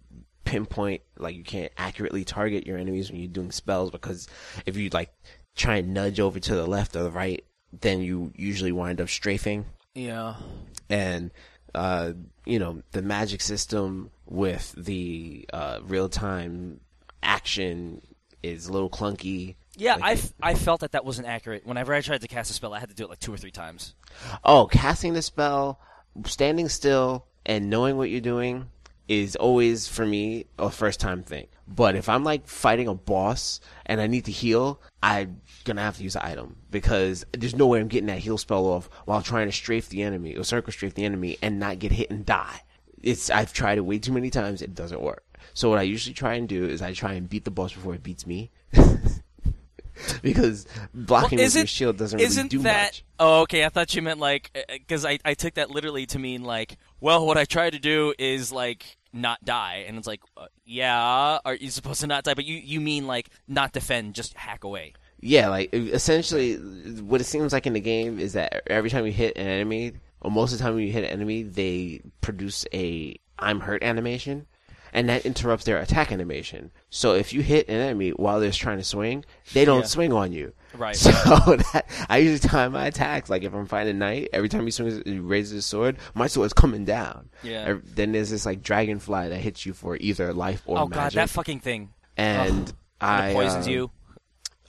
pinpoint 0.44 1.02
like 1.18 1.34
you 1.36 1.44
can't 1.44 1.72
accurately 1.76 2.24
target 2.24 2.66
your 2.66 2.78
enemies 2.78 3.10
when 3.10 3.18
you're 3.20 3.28
doing 3.28 3.50
spells 3.50 3.90
because 3.90 4.28
if 4.66 4.76
you 4.76 4.88
like 4.90 5.10
try 5.56 5.76
and 5.76 5.92
nudge 5.94 6.20
over 6.20 6.38
to 6.40 6.54
the 6.54 6.66
left 6.66 6.94
or 6.96 7.02
the 7.02 7.10
right 7.10 7.44
then 7.80 8.00
you 8.00 8.32
usually 8.36 8.72
wind 8.72 9.00
up 9.00 9.08
strafing 9.08 9.64
Yeah. 9.94 10.34
and 10.90 11.30
uh, 11.74 12.12
you 12.44 12.58
know 12.58 12.82
the 12.92 13.00
magic 13.02 13.40
system 13.40 14.10
with 14.26 14.74
the 14.76 15.48
uh, 15.52 15.78
real 15.84 16.08
time 16.08 16.80
action 17.22 18.02
is 18.42 18.66
a 18.66 18.72
little 18.72 18.90
clunky. 18.90 19.54
Yeah, 19.76 19.94
Like 19.94 20.02
I, 20.04 20.12
f- 20.12 20.32
I 20.42 20.54
felt 20.54 20.80
that 20.80 20.92
that 20.92 21.04
wasn't 21.04 21.28
accurate. 21.28 21.66
Whenever 21.66 21.94
I 21.94 22.00
tried 22.02 22.20
to 22.20 22.28
cast 22.28 22.50
a 22.50 22.54
spell, 22.54 22.74
I 22.74 22.78
had 22.80 22.90
to 22.90 22.94
do 22.94 23.04
it 23.04 23.10
like 23.10 23.20
two 23.20 23.32
or 23.32 23.38
three 23.38 23.50
times. 23.50 23.94
Oh, 24.44 24.66
casting 24.66 25.14
the 25.14 25.22
spell, 25.22 25.80
standing 26.26 26.68
still, 26.68 27.26
and 27.46 27.70
knowing 27.70 27.96
what 27.96 28.10
you're 28.10 28.20
doing 28.20 28.66
is 29.08 29.34
always 29.36 29.88
for 29.88 30.06
me 30.06 30.46
a 30.58 30.70
first 30.70 31.00
time 31.00 31.22
thing. 31.22 31.46
But 31.66 31.96
if 31.96 32.08
I'm 32.08 32.22
like 32.22 32.46
fighting 32.46 32.86
a 32.88 32.94
boss 32.94 33.60
and 33.86 34.00
I 34.00 34.06
need 34.06 34.26
to 34.26 34.30
heal, 34.32 34.80
I'm 35.02 35.40
gonna 35.64 35.80
have 35.80 35.96
to 35.96 36.02
use 36.02 36.16
an 36.16 36.22
item 36.24 36.56
because 36.70 37.24
there's 37.32 37.56
no 37.56 37.66
way 37.66 37.80
I'm 37.80 37.88
getting 37.88 38.06
that 38.08 38.18
heal 38.18 38.38
spell 38.38 38.66
off 38.66 38.88
while 39.06 39.22
trying 39.22 39.48
to 39.48 39.52
strafe 39.52 39.88
the 39.88 40.02
enemy 40.02 40.36
or 40.36 40.44
circle 40.44 40.72
strafe 40.72 40.94
the 40.94 41.04
enemy 41.04 41.38
and 41.42 41.58
not 41.58 41.78
get 41.78 41.92
hit 41.92 42.10
and 42.10 42.26
die. 42.26 42.60
It's 43.02 43.30
I've 43.30 43.52
tried 43.52 43.78
it 43.78 43.82
way 43.82 43.98
too 43.98 44.12
many 44.12 44.30
times. 44.30 44.60
It 44.62 44.74
doesn't 44.74 45.00
work. 45.00 45.24
So 45.54 45.68
what 45.70 45.78
I 45.78 45.82
usually 45.82 46.14
try 46.14 46.34
and 46.34 46.48
do 46.48 46.64
is 46.66 46.80
I 46.82 46.92
try 46.92 47.14
and 47.14 47.28
beat 47.28 47.44
the 47.44 47.50
boss 47.50 47.72
before 47.72 47.94
it 47.94 48.02
beats 48.02 48.26
me. 48.26 48.50
because 50.22 50.66
blocking 50.94 51.38
with 51.38 51.54
your 51.54 51.66
shield 51.66 51.96
doesn't 51.96 52.16
really 52.16 52.26
isn't 52.26 52.50
do 52.50 52.58
that, 52.60 52.86
much. 52.86 53.04
Oh, 53.18 53.40
okay. 53.42 53.64
I 53.64 53.68
thought 53.68 53.94
you 53.94 54.02
meant 54.02 54.20
like 54.20 54.50
because 54.70 55.04
I 55.04 55.18
I 55.24 55.34
took 55.34 55.54
that 55.54 55.70
literally 55.70 56.06
to 56.06 56.18
mean 56.18 56.42
like, 56.44 56.76
well, 57.00 57.26
what 57.26 57.36
I 57.38 57.44
try 57.44 57.70
to 57.70 57.78
do 57.78 58.14
is 58.18 58.52
like 58.52 58.96
not 59.12 59.44
die, 59.44 59.84
and 59.86 59.98
it's 59.98 60.06
like, 60.06 60.20
uh, 60.36 60.46
yeah, 60.64 61.38
are 61.44 61.54
you 61.54 61.70
supposed 61.70 62.00
to 62.00 62.06
not 62.06 62.24
die? 62.24 62.34
But 62.34 62.44
you 62.44 62.56
you 62.56 62.80
mean 62.80 63.06
like 63.06 63.28
not 63.46 63.72
defend, 63.72 64.14
just 64.14 64.34
hack 64.34 64.64
away. 64.64 64.94
Yeah, 65.20 65.48
like 65.50 65.72
essentially, 65.72 66.56
what 66.56 67.20
it 67.20 67.24
seems 67.24 67.52
like 67.52 67.66
in 67.66 67.74
the 67.74 67.80
game 67.80 68.18
is 68.18 68.32
that 68.32 68.62
every 68.66 68.90
time 68.90 69.06
you 69.06 69.12
hit 69.12 69.36
an 69.36 69.46
enemy, 69.46 69.92
or 70.20 70.30
most 70.30 70.52
of 70.52 70.58
the 70.58 70.64
time 70.64 70.74
when 70.74 70.84
you 70.84 70.92
hit 70.92 71.04
an 71.04 71.10
enemy, 71.10 71.44
they 71.44 72.00
produce 72.20 72.66
a 72.74 73.16
"I'm 73.38 73.60
hurt" 73.60 73.84
animation, 73.84 74.46
and 74.92 75.08
that 75.08 75.24
interrupts 75.24 75.64
their 75.64 75.78
attack 75.78 76.12
animation. 76.12 76.70
So 76.90 77.14
if 77.14 77.32
you 77.32 77.40
hit 77.42 77.68
an 77.68 77.76
enemy 77.76 78.10
while 78.10 78.40
they're 78.40 78.50
trying 78.52 78.78
to 78.78 78.84
swing, 78.84 79.24
they 79.54 79.64
don't 79.64 79.80
Yeah. 79.80 79.86
swing 79.86 80.12
on 80.12 80.32
you. 80.32 80.52
Right. 80.74 80.96
So 80.96 81.10
that, 81.72 81.86
I 82.08 82.18
usually 82.18 82.38
time 82.40 82.72
my 82.72 82.86
attacks. 82.86 83.28
Like 83.30 83.42
if 83.42 83.52
I'm 83.54 83.66
fighting 83.66 83.96
a 83.96 83.98
knight, 83.98 84.28
every 84.32 84.48
time 84.48 84.64
he 84.64 84.70
swings, 84.70 85.02
he 85.04 85.18
raises 85.18 85.52
his 85.52 85.66
sword, 85.66 85.96
my 86.14 86.26
sword's 86.26 86.52
coming 86.52 86.84
down. 86.84 87.28
Yeah. 87.42 87.78
Then 87.94 88.12
there's 88.12 88.30
this 88.30 88.46
like 88.46 88.62
dragonfly 88.62 89.28
that 89.30 89.38
hits 89.38 89.64
you 89.66 89.72
for 89.72 89.96
either 89.96 90.32
life 90.32 90.62
or 90.66 90.78
oh 90.78 90.86
god, 90.86 91.12
that 91.12 91.30
fucking 91.30 91.60
thing. 91.60 91.90
and 92.16 92.50
And 92.52 92.72
I 93.00 93.28
it 93.30 93.34
poisons 93.34 93.66
uh, 93.66 93.70
you. 93.70 93.90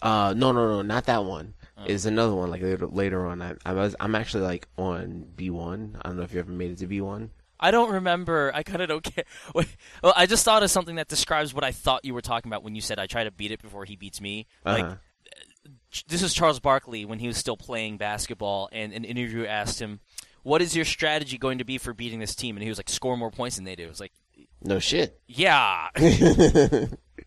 uh, 0.01 0.33
no, 0.35 0.51
no, 0.51 0.67
no, 0.67 0.81
not 0.81 1.05
that 1.05 1.23
one. 1.23 1.53
Oh. 1.77 1.85
Is 1.85 2.05
another 2.05 2.35
one 2.35 2.49
like 2.51 2.61
later, 2.61 2.85
later 2.85 3.25
on. 3.25 3.41
I, 3.41 3.55
I 3.65 3.73
was, 3.73 3.95
I'm 3.99 4.13
actually 4.15 4.43
like 4.43 4.67
on 4.77 5.25
B 5.35 5.49
one. 5.49 5.97
I 6.01 6.07
don't 6.09 6.17
know 6.17 6.23
if 6.23 6.31
you 6.33 6.39
ever 6.39 6.51
made 6.51 6.69
it 6.71 6.77
to 6.79 6.87
B 6.87 7.01
one. 7.01 7.31
I 7.59 7.71
don't 7.71 7.91
remember. 7.91 8.51
I 8.53 8.63
kind 8.63 8.81
of 8.81 8.89
don't 8.89 9.03
care. 9.15 9.23
Well, 9.53 10.13
I 10.15 10.25
just 10.25 10.43
thought 10.43 10.63
of 10.63 10.71
something 10.71 10.95
that 10.95 11.07
describes 11.07 11.53
what 11.53 11.63
I 11.63 11.71
thought 11.71 12.03
you 12.03 12.13
were 12.13 12.21
talking 12.21 12.49
about 12.51 12.63
when 12.63 12.75
you 12.75 12.81
said 12.81 12.99
I 12.99 13.07
try 13.07 13.23
to 13.23 13.31
beat 13.31 13.51
it 13.51 13.61
before 13.61 13.85
he 13.85 13.95
beats 13.95 14.19
me. 14.21 14.47
Like 14.65 14.83
Uh-huh. 14.85 14.95
Ch- 15.91 16.05
this 16.05 16.21
is 16.23 16.33
Charles 16.33 16.59
Barkley 16.59 17.05
when 17.05 17.19
he 17.19 17.27
was 17.27 17.37
still 17.37 17.55
playing 17.55 17.97
basketball, 17.97 18.67
and 18.71 18.91
an 18.93 19.05
interviewer 19.05 19.47
asked 19.47 19.79
him, 19.79 19.99
"What 20.41 20.61
is 20.61 20.75
your 20.75 20.83
strategy 20.85 21.37
going 21.37 21.59
to 21.59 21.63
be 21.63 21.77
for 21.77 21.93
beating 21.93 22.19
this 22.19 22.35
team?" 22.35 22.57
And 22.57 22.63
he 22.63 22.69
was 22.69 22.77
like, 22.77 22.89
"Score 22.89 23.15
more 23.15 23.31
points 23.31 23.55
than 23.55 23.63
they 23.65 23.75
do." 23.75 23.83
It 23.83 23.89
was 23.89 23.99
like, 24.01 24.11
No 24.61 24.79
shit. 24.79 25.21
"Yeah." 25.27 25.87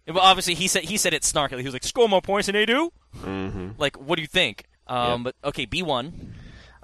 well, 0.06 0.18
obviously 0.20 0.54
he 0.54 0.68
said 0.68 0.84
he 0.84 0.96
said 0.96 1.14
it 1.14 1.22
snarkily. 1.22 1.60
He 1.60 1.64
was 1.64 1.72
like, 1.74 1.84
"Score 1.84 2.08
more 2.08 2.20
points 2.20 2.46
than 2.46 2.54
they 2.54 2.66
do." 2.66 2.92
hmm 3.14 3.70
Like, 3.78 3.96
what 3.96 4.16
do 4.16 4.22
you 4.22 4.28
think? 4.28 4.64
Um, 4.86 4.96
Yeah. 4.96 5.16
But 5.24 5.34
okay, 5.48 5.64
B 5.64 5.82
one. 5.82 6.34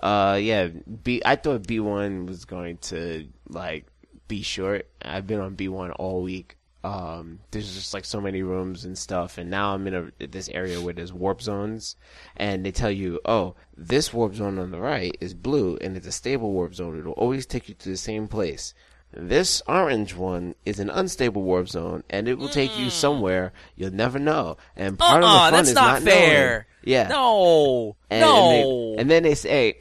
Uh, 0.02 0.38
yeah. 0.42 0.68
B. 1.04 1.22
I 1.24 1.36
thought 1.36 1.66
B 1.66 1.78
one 1.80 2.26
was 2.26 2.44
going 2.44 2.78
to 2.78 3.28
like 3.48 3.86
be 4.28 4.42
short. 4.42 4.88
I've 5.00 5.26
been 5.26 5.40
on 5.40 5.54
B 5.54 5.68
one 5.68 5.92
all 5.92 6.22
week. 6.22 6.56
um, 6.84 7.38
there's 7.50 7.74
just 7.74 7.94
like 7.94 8.04
so 8.04 8.20
many 8.20 8.42
rooms 8.42 8.84
and 8.84 8.98
stuff. 8.98 9.38
And 9.38 9.50
now 9.50 9.74
I'm 9.74 9.86
in 9.86 10.12
a 10.20 10.26
this 10.26 10.48
area 10.48 10.80
where 10.80 10.94
there's 10.94 11.12
warp 11.12 11.40
zones, 11.42 11.96
and 12.36 12.64
they 12.64 12.72
tell 12.72 12.90
you, 12.90 13.20
oh, 13.24 13.54
this 13.76 14.12
warp 14.12 14.34
zone 14.34 14.58
on 14.58 14.70
the 14.70 14.80
right 14.80 15.16
is 15.20 15.34
blue, 15.34 15.78
and 15.80 15.96
it's 15.96 16.06
a 16.06 16.12
stable 16.12 16.52
warp 16.52 16.74
zone. 16.74 16.98
It'll 16.98 17.12
always 17.12 17.46
take 17.46 17.68
you 17.68 17.74
to 17.74 17.88
the 17.88 17.96
same 17.96 18.26
place. 18.26 18.74
This 19.14 19.62
orange 19.66 20.14
one 20.16 20.54
is 20.64 20.80
an 20.80 20.88
unstable 20.90 21.42
warp 21.42 21.68
zone, 21.68 22.02
and 22.08 22.26
it 22.26 22.38
will 22.38 22.48
take 22.48 22.76
you 22.78 22.88
somewhere 22.90 23.52
you'll 23.76 23.92
never 23.92 24.18
know. 24.18 24.56
And 24.74 24.98
part 24.98 25.22
Uh-uh, 25.22 25.28
of 25.28 25.32
the 25.32 25.38
fun 25.38 25.52
that's 25.52 25.68
is 25.68 25.74
not 25.74 26.02
not, 26.02 26.02
knowing. 26.02 26.64
Yeah. 26.84 27.08
No, 27.08 27.96
And, 28.10 28.20
no. 28.20 28.50
And, 28.50 28.52
they, 28.52 29.00
and 29.02 29.10
then 29.10 29.22
they 29.22 29.34
say 29.34 29.78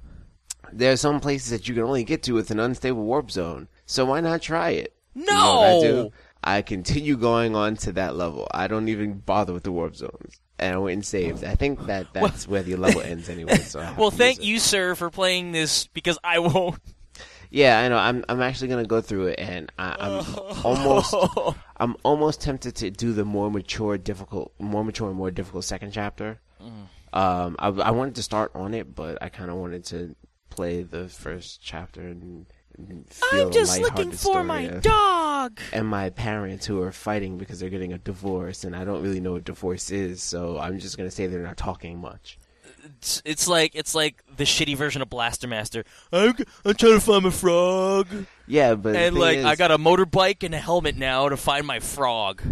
there 0.72 0.92
are 0.92 0.96
some 0.96 1.20
places 1.20 1.50
that 1.50 1.68
you 1.68 1.74
can 1.74 1.84
only 1.84 2.04
get 2.04 2.22
to 2.24 2.32
with 2.32 2.50
an 2.50 2.60
unstable 2.60 3.04
warp 3.04 3.30
zone. 3.30 3.68
So 3.86 4.04
why 4.06 4.20
not 4.20 4.42
try 4.42 4.70
it? 4.70 4.94
You 5.14 5.26
know 5.26 5.60
I 5.60 5.80
do? 5.80 6.12
I 6.44 6.62
continue 6.62 7.16
going 7.16 7.54
on 7.54 7.76
to 7.76 7.92
that 7.92 8.16
level. 8.16 8.48
I 8.52 8.66
don't 8.66 8.88
even 8.88 9.18
bother 9.18 9.52
with 9.52 9.62
the 9.62 9.72
warp 9.72 9.94
zones. 9.96 10.40
And 10.58 10.74
I 10.74 10.78
went 10.78 10.94
and 10.94 11.06
saved. 11.06 11.44
I 11.44 11.54
think 11.54 11.86
that 11.86 12.08
that's 12.12 12.48
where 12.48 12.62
the 12.62 12.76
level 12.76 13.00
ends 13.02 13.28
anyway. 13.28 13.58
So 13.58 13.80
well, 13.96 14.10
thank 14.10 14.42
you, 14.42 14.58
sir, 14.58 14.94
for 14.94 15.10
playing 15.10 15.52
this 15.52 15.86
because 15.88 16.18
I 16.24 16.38
won't. 16.40 16.78
Yeah, 17.52 17.80
I 17.80 17.88
know. 17.88 17.98
I'm 17.98 18.24
I'm 18.30 18.40
actually 18.40 18.68
gonna 18.68 18.86
go 18.86 19.02
through 19.02 19.26
it, 19.28 19.38
and 19.38 19.70
I, 19.78 19.94
I'm 20.00 20.24
almost 20.64 21.14
I'm 21.76 21.96
almost 22.02 22.40
tempted 22.40 22.74
to 22.76 22.90
do 22.90 23.12
the 23.12 23.26
more 23.26 23.50
mature, 23.50 23.98
difficult, 23.98 24.52
more 24.58 24.82
mature 24.82 25.08
and 25.08 25.16
more 25.16 25.30
difficult 25.30 25.64
second 25.64 25.92
chapter. 25.92 26.40
Mm. 26.60 26.88
Um, 27.12 27.56
I 27.58 27.68
I 27.68 27.90
wanted 27.90 28.14
to 28.14 28.22
start 28.22 28.52
on 28.54 28.72
it, 28.72 28.94
but 28.94 29.18
I 29.22 29.28
kind 29.28 29.50
of 29.50 29.56
wanted 29.58 29.84
to 29.86 30.16
play 30.48 30.82
the 30.82 31.08
first 31.08 31.60
chapter 31.62 32.00
and, 32.00 32.46
and 32.78 33.06
feel 33.10 33.46
I'm 33.48 33.52
just 33.52 33.72
looking 33.80 33.96
lighthearted 33.96 34.12
for 34.12 34.16
story 34.18 34.44
my 34.44 34.60
of- 34.62 34.82
dog. 34.82 35.60
and 35.74 35.86
my 35.86 36.08
parents 36.10 36.64
who 36.66 36.80
are 36.82 36.92
fighting 36.92 37.36
because 37.36 37.60
they're 37.60 37.68
getting 37.70 37.92
a 37.92 37.98
divorce, 37.98 38.64
and 38.64 38.74
I 38.74 38.84
don't 38.86 39.02
really 39.02 39.20
know 39.20 39.32
what 39.32 39.44
divorce 39.44 39.90
is, 39.90 40.22
so 40.22 40.58
I'm 40.58 40.78
just 40.78 40.96
gonna 40.96 41.10
say 41.10 41.26
they're 41.26 41.42
not 41.42 41.58
talking 41.58 41.98
much. 42.00 42.38
It's, 42.84 43.22
it's 43.24 43.46
like 43.48 43.72
it's 43.74 43.94
like 43.94 44.22
the 44.36 44.44
shitty 44.44 44.76
version 44.76 45.02
of 45.02 45.08
Blaster 45.10 45.46
Master. 45.46 45.84
I'm, 46.12 46.34
I'm 46.64 46.74
trying 46.74 46.94
to 46.94 47.00
find 47.00 47.22
my 47.24 47.30
frog, 47.30 48.08
Yeah, 48.46 48.74
but 48.74 48.96
and 48.96 49.16
like 49.16 49.38
is, 49.38 49.44
I 49.44 49.54
got 49.56 49.70
a 49.70 49.78
motorbike 49.78 50.42
and 50.42 50.54
a 50.54 50.58
helmet 50.58 50.96
now 50.96 51.28
to 51.28 51.36
find 51.36 51.66
my 51.66 51.78
frog. 51.80 52.42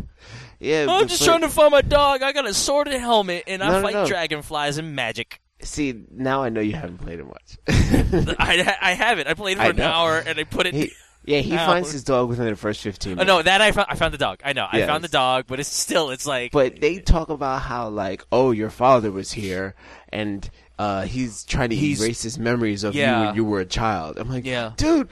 yeah, 0.61 0.87
I'm 0.89 1.09
just 1.09 1.25
trying 1.25 1.41
to 1.41 1.49
find 1.49 1.73
my 1.73 1.83
dog. 1.83 2.23
I 2.23 2.33
got 2.33 2.47
a 2.47 2.55
sword 2.55 2.87
and 2.89 3.01
helmet, 3.01 3.45
and 3.47 3.63
I 3.63 3.71
No, 3.71 3.83
fight 3.83 3.95
no. 3.95 4.07
dragonflies 4.07 4.79
and 4.79 4.95
magic. 4.95 5.41
see 5.63 5.95
now. 6.13 6.43
I 6.45 6.49
know 6.49 6.61
you 6.61 6.75
haven't 6.75 6.99
played 6.99 7.19
it 7.19 7.27
much. 7.27 7.59
I, 8.39 8.77
I 8.81 8.93
haven't. 8.93 9.27
I 9.27 9.35
played 9.35 9.59
it 9.59 9.63
for 9.65 9.71
an 9.71 9.81
hour, 9.81 10.19
and 10.19 10.39
I 10.39 10.45
put 10.45 10.67
it. 10.67 10.75
He, 10.75 10.93
yeah, 11.31 11.41
he 11.41 11.57
finds 11.57 11.93
his 11.93 12.05
dog 12.05 12.29
within 12.29 12.47
the 12.47 12.57
first 12.57 12.83
15 12.83 13.21
Oh, 13.21 13.23
no, 13.25 13.43
that 13.43 13.61
I 13.61 13.73
found. 13.73 13.87
I 13.91 13.95
found 13.97 14.13
the 14.15 14.19
dog. 14.19 14.41
I 14.45 14.53
know. 14.53 14.67
I 14.71 14.83
found 14.87 15.05
the 15.05 15.09
dog, 15.09 15.45
but 15.47 15.61
it's 15.61 15.69
still. 15.69 16.11
It's 16.11 16.27
like. 16.27 16.53
But 16.53 16.81
they 16.81 16.99
talk 16.99 17.29
about 17.31 17.63
how, 17.63 17.89
like, 17.89 18.25
oh, 18.33 18.51
your 18.51 18.71
father 18.71 19.11
was 19.11 19.33
here, 19.33 19.75
and 20.11 20.49
uh, 20.79 21.03
he's 21.03 21.45
trying 21.45 21.71
to 21.71 21.77
He's- 21.77 22.01
erase 22.01 22.23
his 22.23 22.39
memories 22.39 22.85
of 22.85 22.95
you 22.95 23.05
when 23.05 23.35
you 23.35 23.45
were 23.45 23.61
a 23.61 23.67
child. 23.67 24.19
I'm 24.19 24.29
like, 24.29 24.45
Yeah. 24.45 24.73
dude, 24.77 25.09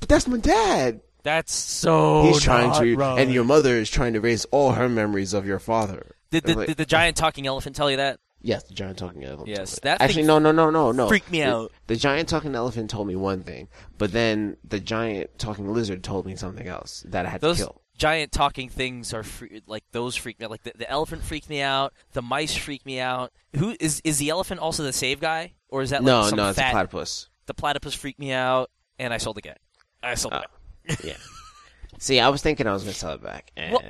but 0.00 0.08
that's 0.08 0.26
my 0.26 0.38
dad. 0.38 1.00
that's 1.22 1.54
so. 1.54 2.22
He's 2.24 2.40
trying 2.42 2.72
to, 2.80 2.96
right. 2.96 3.20
and 3.20 3.32
your 3.32 3.44
mother 3.44 3.74
is 3.76 3.90
trying 3.90 4.14
to 4.14 4.18
erase 4.20 4.46
all 4.50 4.72
her 4.72 4.88
memories 4.88 5.34
of 5.34 5.46
your 5.46 5.58
father. 5.58 6.14
Did 6.30 6.44
the, 6.44 6.54
like, 6.54 6.68
did 6.68 6.76
the 6.76 6.86
giant 6.86 7.16
talking 7.16 7.46
elephant 7.46 7.74
tell 7.76 7.90
you 7.90 7.96
that? 7.98 8.20
Yes, 8.42 8.62
the 8.64 8.74
giant 8.74 8.98
talking 8.98 9.24
elephant. 9.24 9.48
Yes, 9.48 9.78
that 9.82 10.00
Actually, 10.00 10.24
no, 10.24 10.38
no, 10.38 10.52
no, 10.52 10.70
no, 10.70 10.92
no. 10.92 11.08
freaked 11.08 11.30
me 11.30 11.40
The- 11.40 11.46
out. 11.46 11.72
The 11.86 11.96
giant 11.96 12.28
talking 12.28 12.54
elephant 12.54 12.90
told 12.90 13.06
me 13.08 13.16
one 13.16 13.42
thing, 13.42 13.68
but 13.98 14.12
then 14.12 14.56
the 14.64 14.80
giant 14.80 15.38
talking 15.38 15.72
lizard 15.72 16.02
told 16.04 16.26
me 16.26 16.36
something 16.36 16.66
else 16.66 17.04
that 17.08 17.26
I 17.26 17.30
had 17.30 17.40
Those 17.40 17.58
to 17.58 17.64
kill. 17.64 17.82
giant 17.98 18.32
talking 18.32 18.68
things 18.68 19.12
are 19.14 19.22
fre- 19.22 19.46
like 19.66 19.84
those 19.92 20.16
freak 20.16 20.38
me 20.38 20.44
out. 20.44 20.50
Like 20.50 20.62
the, 20.62 20.72
the 20.76 20.90
elephant 20.90 21.22
freaked 21.22 21.48
me 21.50 21.60
out. 21.62 21.92
The 22.12 22.22
mice 22.22 22.54
freak 22.56 22.84
me 22.86 23.00
out. 23.00 23.32
Who 23.56 23.76
is 23.80 24.00
is 24.04 24.18
the 24.18 24.30
elephant 24.30 24.60
also 24.60 24.82
the 24.82 24.92
save 24.92 25.20
guy, 25.20 25.52
or 25.68 25.82
is 25.82 25.90
that 25.90 26.02
like 26.02 26.06
No, 26.06 26.22
some 26.28 26.36
no, 26.36 26.48
it's 26.50 26.58
fat? 26.58 26.70
platypus. 26.72 27.28
the 27.46 27.54
platypus 27.54 27.94
freaked 27.94 28.18
me 28.20 28.32
out, 28.32 28.70
and 28.98 29.12
I 29.12 29.18
sold 29.18 29.36
the 29.36 29.42
cat. 29.42 29.58
I 30.02 30.14
sold 30.14 30.34
Oh. 30.34 30.40
it. 30.84 30.98
Yeah. 31.04 31.16
See, 31.98 32.18
I 32.20 32.28
was 32.30 32.40
thinking 32.40 32.66
I 32.66 32.72
was 32.72 32.82
gonna 32.84 32.94
sell 32.94 33.12
it 33.14 33.22
back, 33.22 33.50
and 33.56 33.72
Well- 33.72 33.82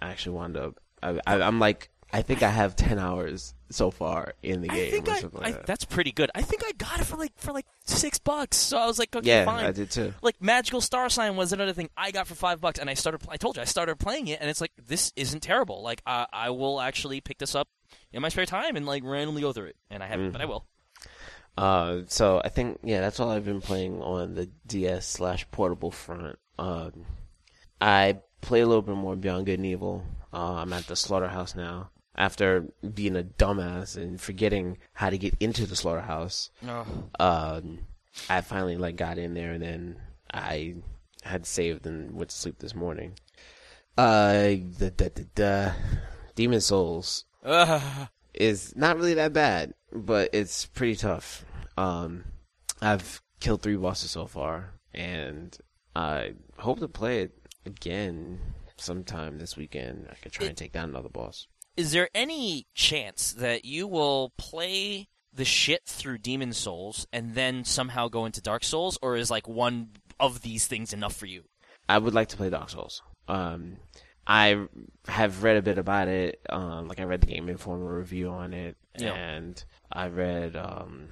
I 0.00 0.08
actually 0.10 0.36
wound 0.36 0.56
up. 0.56 0.80
I, 1.02 1.18
I, 1.26 1.40
I'm 1.42 1.58
like, 1.60 1.90
I 2.12 2.22
think 2.22 2.42
I 2.42 2.48
have 2.50 2.74
ten 2.74 2.98
hours 2.98 3.54
so 3.70 3.90
far 3.90 4.32
in 4.42 4.62
the 4.62 4.70
I 4.70 4.74
game. 4.74 4.90
think 4.92 5.08
or 5.08 5.10
I, 5.10 5.20
something 5.20 5.40
I 5.40 5.44
like 5.44 5.54
that. 5.56 5.66
that's 5.66 5.84
pretty 5.84 6.10
good. 6.12 6.30
I 6.34 6.40
think 6.42 6.62
I 6.66 6.72
got 6.72 7.00
it 7.00 7.04
for 7.04 7.16
like 7.16 7.32
for 7.36 7.52
like 7.52 7.66
six 7.84 8.18
bucks. 8.18 8.56
So 8.56 8.78
I 8.78 8.86
was 8.86 8.98
like, 8.98 9.14
okay, 9.14 9.28
yeah, 9.28 9.44
fine. 9.44 9.64
I 9.66 9.72
did 9.72 9.90
too. 9.90 10.14
like 10.22 10.40
Magical 10.40 10.80
Starsign 10.80 11.34
was 11.34 11.52
another 11.52 11.74
thing 11.74 11.90
I 11.96 12.10
got 12.10 12.26
for 12.26 12.34
five 12.34 12.60
bucks, 12.62 12.78
and 12.78 12.88
I 12.88 12.94
started. 12.94 13.20
I 13.28 13.36
told 13.36 13.56
you 13.56 13.62
I 13.62 13.66
started 13.66 13.98
playing 13.98 14.28
it, 14.28 14.40
and 14.40 14.48
it's 14.48 14.60
like 14.62 14.72
this 14.86 15.12
isn't 15.16 15.40
terrible. 15.40 15.82
Like 15.82 16.00
I, 16.06 16.26
I 16.32 16.50
will 16.50 16.80
actually 16.80 17.20
pick 17.20 17.38
this 17.38 17.54
up 17.54 17.68
in 18.12 18.22
my 18.22 18.30
spare 18.30 18.46
time 18.46 18.76
and 18.76 18.86
like 18.86 19.02
randomly 19.04 19.42
go 19.42 19.52
through 19.52 19.66
it, 19.66 19.76
and 19.90 20.02
I 20.02 20.06
haven't, 20.06 20.30
Mm. 20.30 20.32
but 20.32 20.40
I 20.40 20.44
will. 20.46 20.64
Uh, 21.58 22.02
so 22.06 22.40
I 22.44 22.48
think 22.48 22.78
yeah, 22.84 23.00
that's 23.00 23.18
all 23.20 23.30
I've 23.30 23.44
been 23.44 23.60
playing 23.60 24.00
on 24.00 24.34
the 24.34 24.48
DS 24.66 25.06
slash 25.06 25.46
portable 25.50 25.90
front. 25.90 26.38
Um, 26.58 27.04
I 27.80 28.18
play 28.40 28.60
a 28.60 28.66
little 28.66 28.82
bit 28.82 28.94
more 28.96 29.16
Beyond 29.16 29.46
Good 29.46 29.58
and 29.58 29.66
Evil. 29.66 30.04
Uh, 30.32 30.54
I'm 30.54 30.72
at 30.72 30.86
the 30.86 30.94
slaughterhouse 30.96 31.54
now. 31.54 31.90
After 32.18 32.66
being 32.94 33.16
a 33.16 33.22
dumbass 33.22 33.96
and 33.96 34.20
forgetting 34.20 34.78
how 34.92 35.08
to 35.08 35.16
get 35.16 35.34
into 35.38 35.66
the 35.66 35.76
slaughterhouse, 35.76 36.50
um, 37.20 37.78
I 38.28 38.40
finally 38.40 38.76
like 38.76 38.96
got 38.96 39.18
in 39.18 39.34
there, 39.34 39.52
and 39.52 39.62
then 39.62 40.00
I 40.34 40.74
had 41.22 41.46
saved 41.46 41.86
and 41.86 42.12
went 42.16 42.30
to 42.30 42.36
sleep 42.36 42.58
this 42.58 42.74
morning. 42.74 43.12
Uh, 43.96 44.56
the, 44.78 44.92
the, 44.96 45.12
the, 45.14 45.26
the 45.36 45.74
Demon's 46.34 46.66
Souls 46.66 47.24
Ugh. 47.44 48.08
is 48.34 48.74
not 48.74 48.96
really 48.96 49.14
that 49.14 49.32
bad, 49.32 49.74
but 49.92 50.30
it's 50.32 50.66
pretty 50.66 50.96
tough. 50.96 51.44
Um, 51.76 52.24
I've 52.82 53.22
killed 53.38 53.62
three 53.62 53.76
bosses 53.76 54.10
so 54.10 54.26
far, 54.26 54.72
and 54.92 55.56
I 55.94 56.34
hope 56.58 56.80
to 56.80 56.88
play 56.88 57.22
it 57.22 57.32
again 57.64 58.40
sometime 58.76 59.38
this 59.38 59.56
weekend. 59.56 60.08
I 60.10 60.14
could 60.16 60.32
try 60.32 60.46
and 60.46 60.56
take 60.56 60.72
down 60.72 60.90
another 60.90 61.08
boss. 61.08 61.46
Is 61.78 61.92
there 61.92 62.08
any 62.14 62.66
chance 62.74 63.32
that 63.34 63.64
you 63.64 63.86
will 63.86 64.32
play 64.36 65.08
the 65.32 65.44
shit 65.44 65.82
through 65.86 66.18
Demon's 66.18 66.56
Souls 66.58 67.06
and 67.12 67.34
then 67.36 67.64
somehow 67.64 68.08
go 68.08 68.26
into 68.26 68.42
Dark 68.42 68.64
Souls, 68.64 68.98
or 69.00 69.16
is 69.16 69.30
like 69.30 69.46
one 69.46 69.90
of 70.18 70.42
these 70.42 70.66
things 70.66 70.92
enough 70.92 71.14
for 71.14 71.26
you? 71.26 71.44
I 71.88 71.98
would 71.98 72.14
like 72.14 72.28
to 72.30 72.36
play 72.36 72.50
Dark 72.50 72.68
Souls. 72.70 73.00
Um, 73.28 73.76
I 74.26 74.66
have 75.06 75.44
read 75.44 75.56
a 75.56 75.62
bit 75.62 75.78
about 75.78 76.08
it. 76.08 76.40
Um, 76.50 76.88
like 76.88 76.98
I 76.98 77.04
read 77.04 77.20
the 77.20 77.28
Game 77.28 77.48
Informer 77.48 77.96
review 77.96 78.28
on 78.30 78.52
it, 78.54 78.76
Yeah. 78.98 79.14
and 79.14 79.62
I 79.92 80.08
read. 80.08 80.56
Um, 80.56 81.10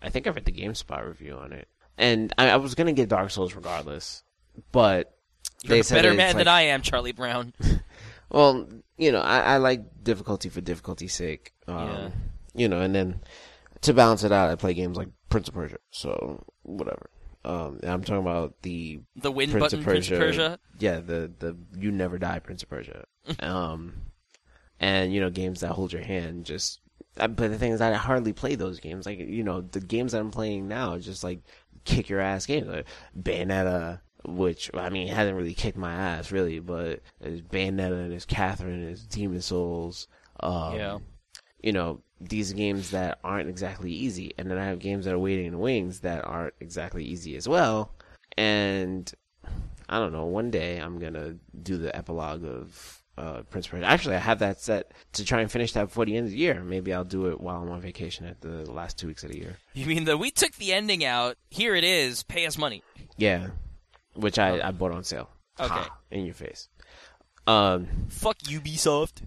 I 0.00 0.10
think 0.10 0.26
I 0.26 0.30
read 0.30 0.44
the 0.44 0.52
GameSpot 0.52 1.04
review 1.06 1.34
on 1.34 1.52
it, 1.52 1.66
and 1.98 2.32
I, 2.38 2.50
I 2.50 2.56
was 2.56 2.74
gonna 2.76 2.92
get 2.92 3.08
Dark 3.08 3.30
Souls 3.32 3.54
regardless, 3.54 4.22
but 4.70 5.12
You're 5.64 5.70
they 5.70 5.80
a 5.80 5.84
said 5.84 5.96
better 5.96 6.14
man 6.14 6.28
like- 6.28 6.36
than 6.36 6.48
I 6.48 6.62
am, 6.62 6.82
Charlie 6.82 7.12
Brown. 7.12 7.52
Well, 8.30 8.68
you 8.96 9.12
know, 9.12 9.20
I, 9.20 9.40
I 9.40 9.56
like 9.58 10.02
difficulty 10.02 10.48
for 10.48 10.60
difficulty's 10.60 11.14
sake. 11.14 11.52
Um, 11.66 11.88
Yeah. 11.88 12.10
You 12.56 12.68
know, 12.68 12.80
and 12.80 12.94
then 12.94 13.20
to 13.80 13.92
balance 13.92 14.22
it 14.22 14.30
out, 14.30 14.50
I 14.50 14.54
play 14.54 14.74
games 14.74 14.96
like 14.96 15.08
Prince 15.28 15.48
of 15.48 15.54
Persia. 15.54 15.78
So 15.90 16.44
whatever. 16.62 17.10
Um, 17.44 17.80
I'm 17.82 18.02
talking 18.02 18.22
about 18.22 18.62
the 18.62 19.00
The 19.16 19.30
win 19.30 19.50
Prince 19.50 19.64
button, 19.64 19.78
of 19.80 19.84
Prince 19.84 20.10
of 20.10 20.18
Persia. 20.18 20.58
Yeah, 20.78 21.00
the 21.00 21.30
the 21.38 21.56
you 21.78 21.90
never 21.90 22.18
die 22.18 22.38
Prince 22.38 22.62
of 22.62 22.70
Persia. 22.70 23.04
um, 23.40 23.94
and 24.80 25.12
you 25.12 25.20
know 25.20 25.30
games 25.30 25.60
that 25.60 25.72
hold 25.72 25.92
your 25.92 26.02
hand. 26.02 26.46
Just 26.46 26.80
but 27.16 27.36
the 27.36 27.58
thing 27.58 27.72
is, 27.72 27.80
I 27.80 27.92
hardly 27.94 28.32
play 28.32 28.54
those 28.54 28.80
games. 28.80 29.04
Like 29.04 29.18
you 29.18 29.44
know, 29.44 29.60
the 29.60 29.80
games 29.80 30.12
that 30.12 30.20
I'm 30.20 30.30
playing 30.30 30.68
now, 30.68 30.96
just 30.98 31.22
like 31.22 31.40
kick 31.84 32.08
your 32.08 32.20
ass 32.20 32.46
games. 32.46 32.66
Like 32.66 32.86
Bayonetta, 33.20 34.00
which 34.24 34.70
I 34.74 34.88
mean 34.90 35.08
hasn't 35.08 35.36
really 35.36 35.54
kicked 35.54 35.76
my 35.78 35.92
ass 35.92 36.32
really, 36.32 36.58
but 36.60 37.00
there's 37.20 37.42
Bayonetta 37.42 38.02
and 38.02 38.12
there's 38.12 38.24
Catherine 38.24 38.74
and 38.74 38.86
there's 38.88 39.06
Demon's 39.06 39.46
Souls. 39.46 40.08
Um, 40.40 40.74
Yeah. 40.74 40.98
You 41.62 41.72
know 41.72 42.00
these 42.20 42.52
games 42.52 42.90
that 42.90 43.18
aren't 43.24 43.48
exactly 43.48 43.90
easy, 43.90 44.32
and 44.38 44.50
then 44.50 44.58
I 44.58 44.64
have 44.66 44.78
games 44.78 45.04
that 45.04 45.14
are 45.14 45.18
waiting 45.18 45.46
in 45.46 45.52
the 45.52 45.58
wings 45.58 46.00
that 46.00 46.24
aren't 46.24 46.54
exactly 46.60 47.04
easy 47.04 47.36
as 47.36 47.48
well. 47.48 47.94
And 48.36 49.10
I 49.88 49.98
don't 49.98 50.12
know. 50.12 50.26
One 50.26 50.50
day 50.50 50.78
I'm 50.78 50.98
gonna 50.98 51.36
do 51.62 51.76
the 51.78 51.94
epilogue 51.96 52.44
of 52.44 53.02
uh, 53.16 53.42
Prince 53.42 53.66
of 53.66 53.72
Persia. 53.72 53.86
Actually, 53.86 54.16
I 54.16 54.20
have 54.20 54.40
that 54.40 54.60
set 54.60 54.92
to 55.12 55.24
try 55.24 55.40
and 55.40 55.50
finish 55.50 55.72
that 55.72 55.84
before 55.84 56.04
the 56.04 56.16
end 56.16 56.26
of 56.26 56.32
the 56.32 56.38
year. 56.38 56.62
Maybe 56.62 56.92
I'll 56.92 57.04
do 57.04 57.26
it 57.26 57.40
while 57.40 57.62
I'm 57.62 57.70
on 57.70 57.80
vacation 57.80 58.26
at 58.26 58.40
the 58.40 58.70
last 58.70 58.98
two 58.98 59.06
weeks 59.06 59.22
of 59.24 59.30
the 59.30 59.38
year. 59.38 59.56
You 59.72 59.86
mean 59.86 60.04
the 60.04 60.16
we 60.16 60.30
took 60.30 60.52
the 60.56 60.72
ending 60.72 61.04
out? 61.04 61.36
Here 61.50 61.74
it 61.74 61.84
is. 61.84 62.22
Pay 62.24 62.44
us 62.46 62.58
money. 62.58 62.82
Yeah, 63.16 63.48
which 64.14 64.38
I, 64.38 64.68
I 64.68 64.70
bought 64.70 64.92
on 64.92 65.04
sale. 65.04 65.30
Okay. 65.58 65.68
Ha, 65.68 65.98
in 66.10 66.24
your 66.24 66.34
face. 66.34 66.68
Um, 67.46 67.86
Fuck 68.08 68.38
Ubisoft. 68.40 69.22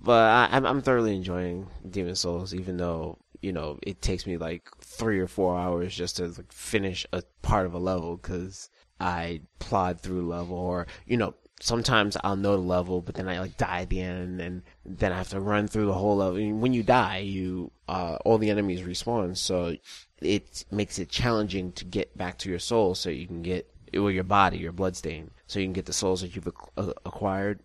but 0.00 0.24
I, 0.28 0.48
I'm 0.50 0.66
I'm 0.66 0.82
thoroughly 0.82 1.16
enjoying 1.16 1.68
Demon's 1.88 2.20
Souls, 2.20 2.54
even 2.54 2.76
though 2.76 3.18
you 3.40 3.52
know 3.52 3.78
it 3.82 4.02
takes 4.02 4.26
me 4.26 4.36
like 4.36 4.68
three 4.80 5.20
or 5.20 5.26
four 5.26 5.58
hours 5.58 5.94
just 5.94 6.16
to 6.16 6.26
like, 6.28 6.52
finish 6.52 7.06
a 7.12 7.22
part 7.42 7.66
of 7.66 7.74
a 7.74 7.78
level 7.78 8.16
because 8.16 8.70
I 9.00 9.42
plod 9.58 10.00
through 10.00 10.28
level, 10.28 10.56
or 10.56 10.86
you 11.06 11.16
know 11.16 11.34
sometimes 11.60 12.16
I'll 12.22 12.36
know 12.36 12.56
the 12.56 12.62
level, 12.62 13.00
but 13.00 13.14
then 13.14 13.28
I 13.28 13.40
like 13.40 13.56
die 13.56 13.82
at 13.82 13.90
the 13.90 14.00
end, 14.00 14.40
and 14.40 14.62
then 14.84 15.12
I 15.12 15.16
have 15.18 15.30
to 15.30 15.40
run 15.40 15.68
through 15.68 15.86
the 15.86 15.94
whole 15.94 16.16
level. 16.16 16.36
And 16.36 16.60
when 16.60 16.72
you 16.72 16.82
die, 16.82 17.18
you 17.18 17.70
uh, 17.88 18.18
all 18.24 18.38
the 18.38 18.50
enemies 18.50 18.82
respawn, 18.82 19.36
so 19.36 19.76
it 20.24 20.64
makes 20.70 20.98
it 20.98 21.08
challenging 21.08 21.72
to 21.72 21.84
get 21.84 22.16
back 22.16 22.38
to 22.38 22.50
your 22.50 22.58
soul, 22.58 22.94
so 22.94 23.10
you 23.10 23.26
can 23.26 23.42
get 23.42 23.68
or 23.96 24.10
your 24.10 24.24
body, 24.24 24.58
your 24.58 24.72
bloodstain, 24.72 25.30
so 25.46 25.60
you 25.60 25.66
can 25.66 25.72
get 25.72 25.86
the 25.86 25.92
souls 25.92 26.20
that 26.22 26.34
you've 26.34 26.48
uh, 26.76 26.92
acquired. 27.04 27.60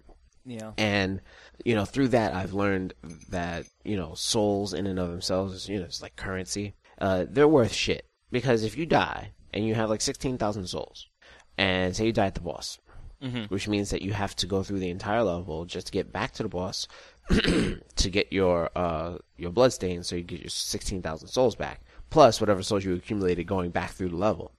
Yeah. 0.45 0.71
And 0.77 1.21
you 1.65 1.75
know, 1.75 1.85
through 1.85 2.09
that, 2.09 2.33
I've 2.33 2.53
learned 2.53 2.93
that 3.29 3.65
you 3.83 3.97
know, 3.97 4.13
souls 4.15 4.73
in 4.73 4.87
and 4.87 4.99
of 4.99 5.09
themselves, 5.09 5.67
you 5.67 5.79
know, 5.79 5.85
it's 5.85 6.01
like 6.01 6.15
currency. 6.15 6.73
Uh, 6.99 7.25
they're 7.29 7.47
worth 7.47 7.73
shit 7.73 8.05
because 8.31 8.63
if 8.63 8.77
you 8.77 8.85
die 8.85 9.31
and 9.53 9.65
you 9.65 9.73
have 9.75 9.89
like 9.89 10.01
sixteen 10.01 10.37
thousand 10.37 10.67
souls, 10.67 11.07
and 11.57 11.95
say 11.95 12.05
you 12.05 12.13
die 12.13 12.27
at 12.27 12.35
the 12.35 12.41
boss, 12.41 12.77
Mm-hmm. 13.21 13.53
which 13.53 13.67
means 13.67 13.89
that 13.89 14.01
you 14.01 14.13
have 14.13 14.33
to 14.37 14.47
go 14.47 14.63
through 14.63 14.79
the 14.79 14.89
entire 14.89 15.23
level 15.23 15.65
just 15.65 15.87
to 15.87 15.91
get 15.91 16.13
back 16.13 16.31
to 16.35 16.43
the 16.43 16.47
boss 16.47 16.87
to 17.29 18.09
get 18.09 18.31
your 18.31 18.69
uh 18.75 19.17
your 19.37 19.51
bloodstain, 19.51 20.03
so 20.03 20.15
you 20.15 20.23
get 20.23 20.39
your 20.39 20.49
sixteen 20.49 21.01
thousand 21.01 21.27
souls 21.27 21.55
back, 21.55 21.81
plus 22.09 22.39
whatever 22.39 22.63
souls 22.63 22.85
you 22.85 22.93
accumulated 22.95 23.47
going 23.47 23.71
back 23.71 23.91
through 23.91 24.09
the 24.09 24.15
level. 24.15 24.51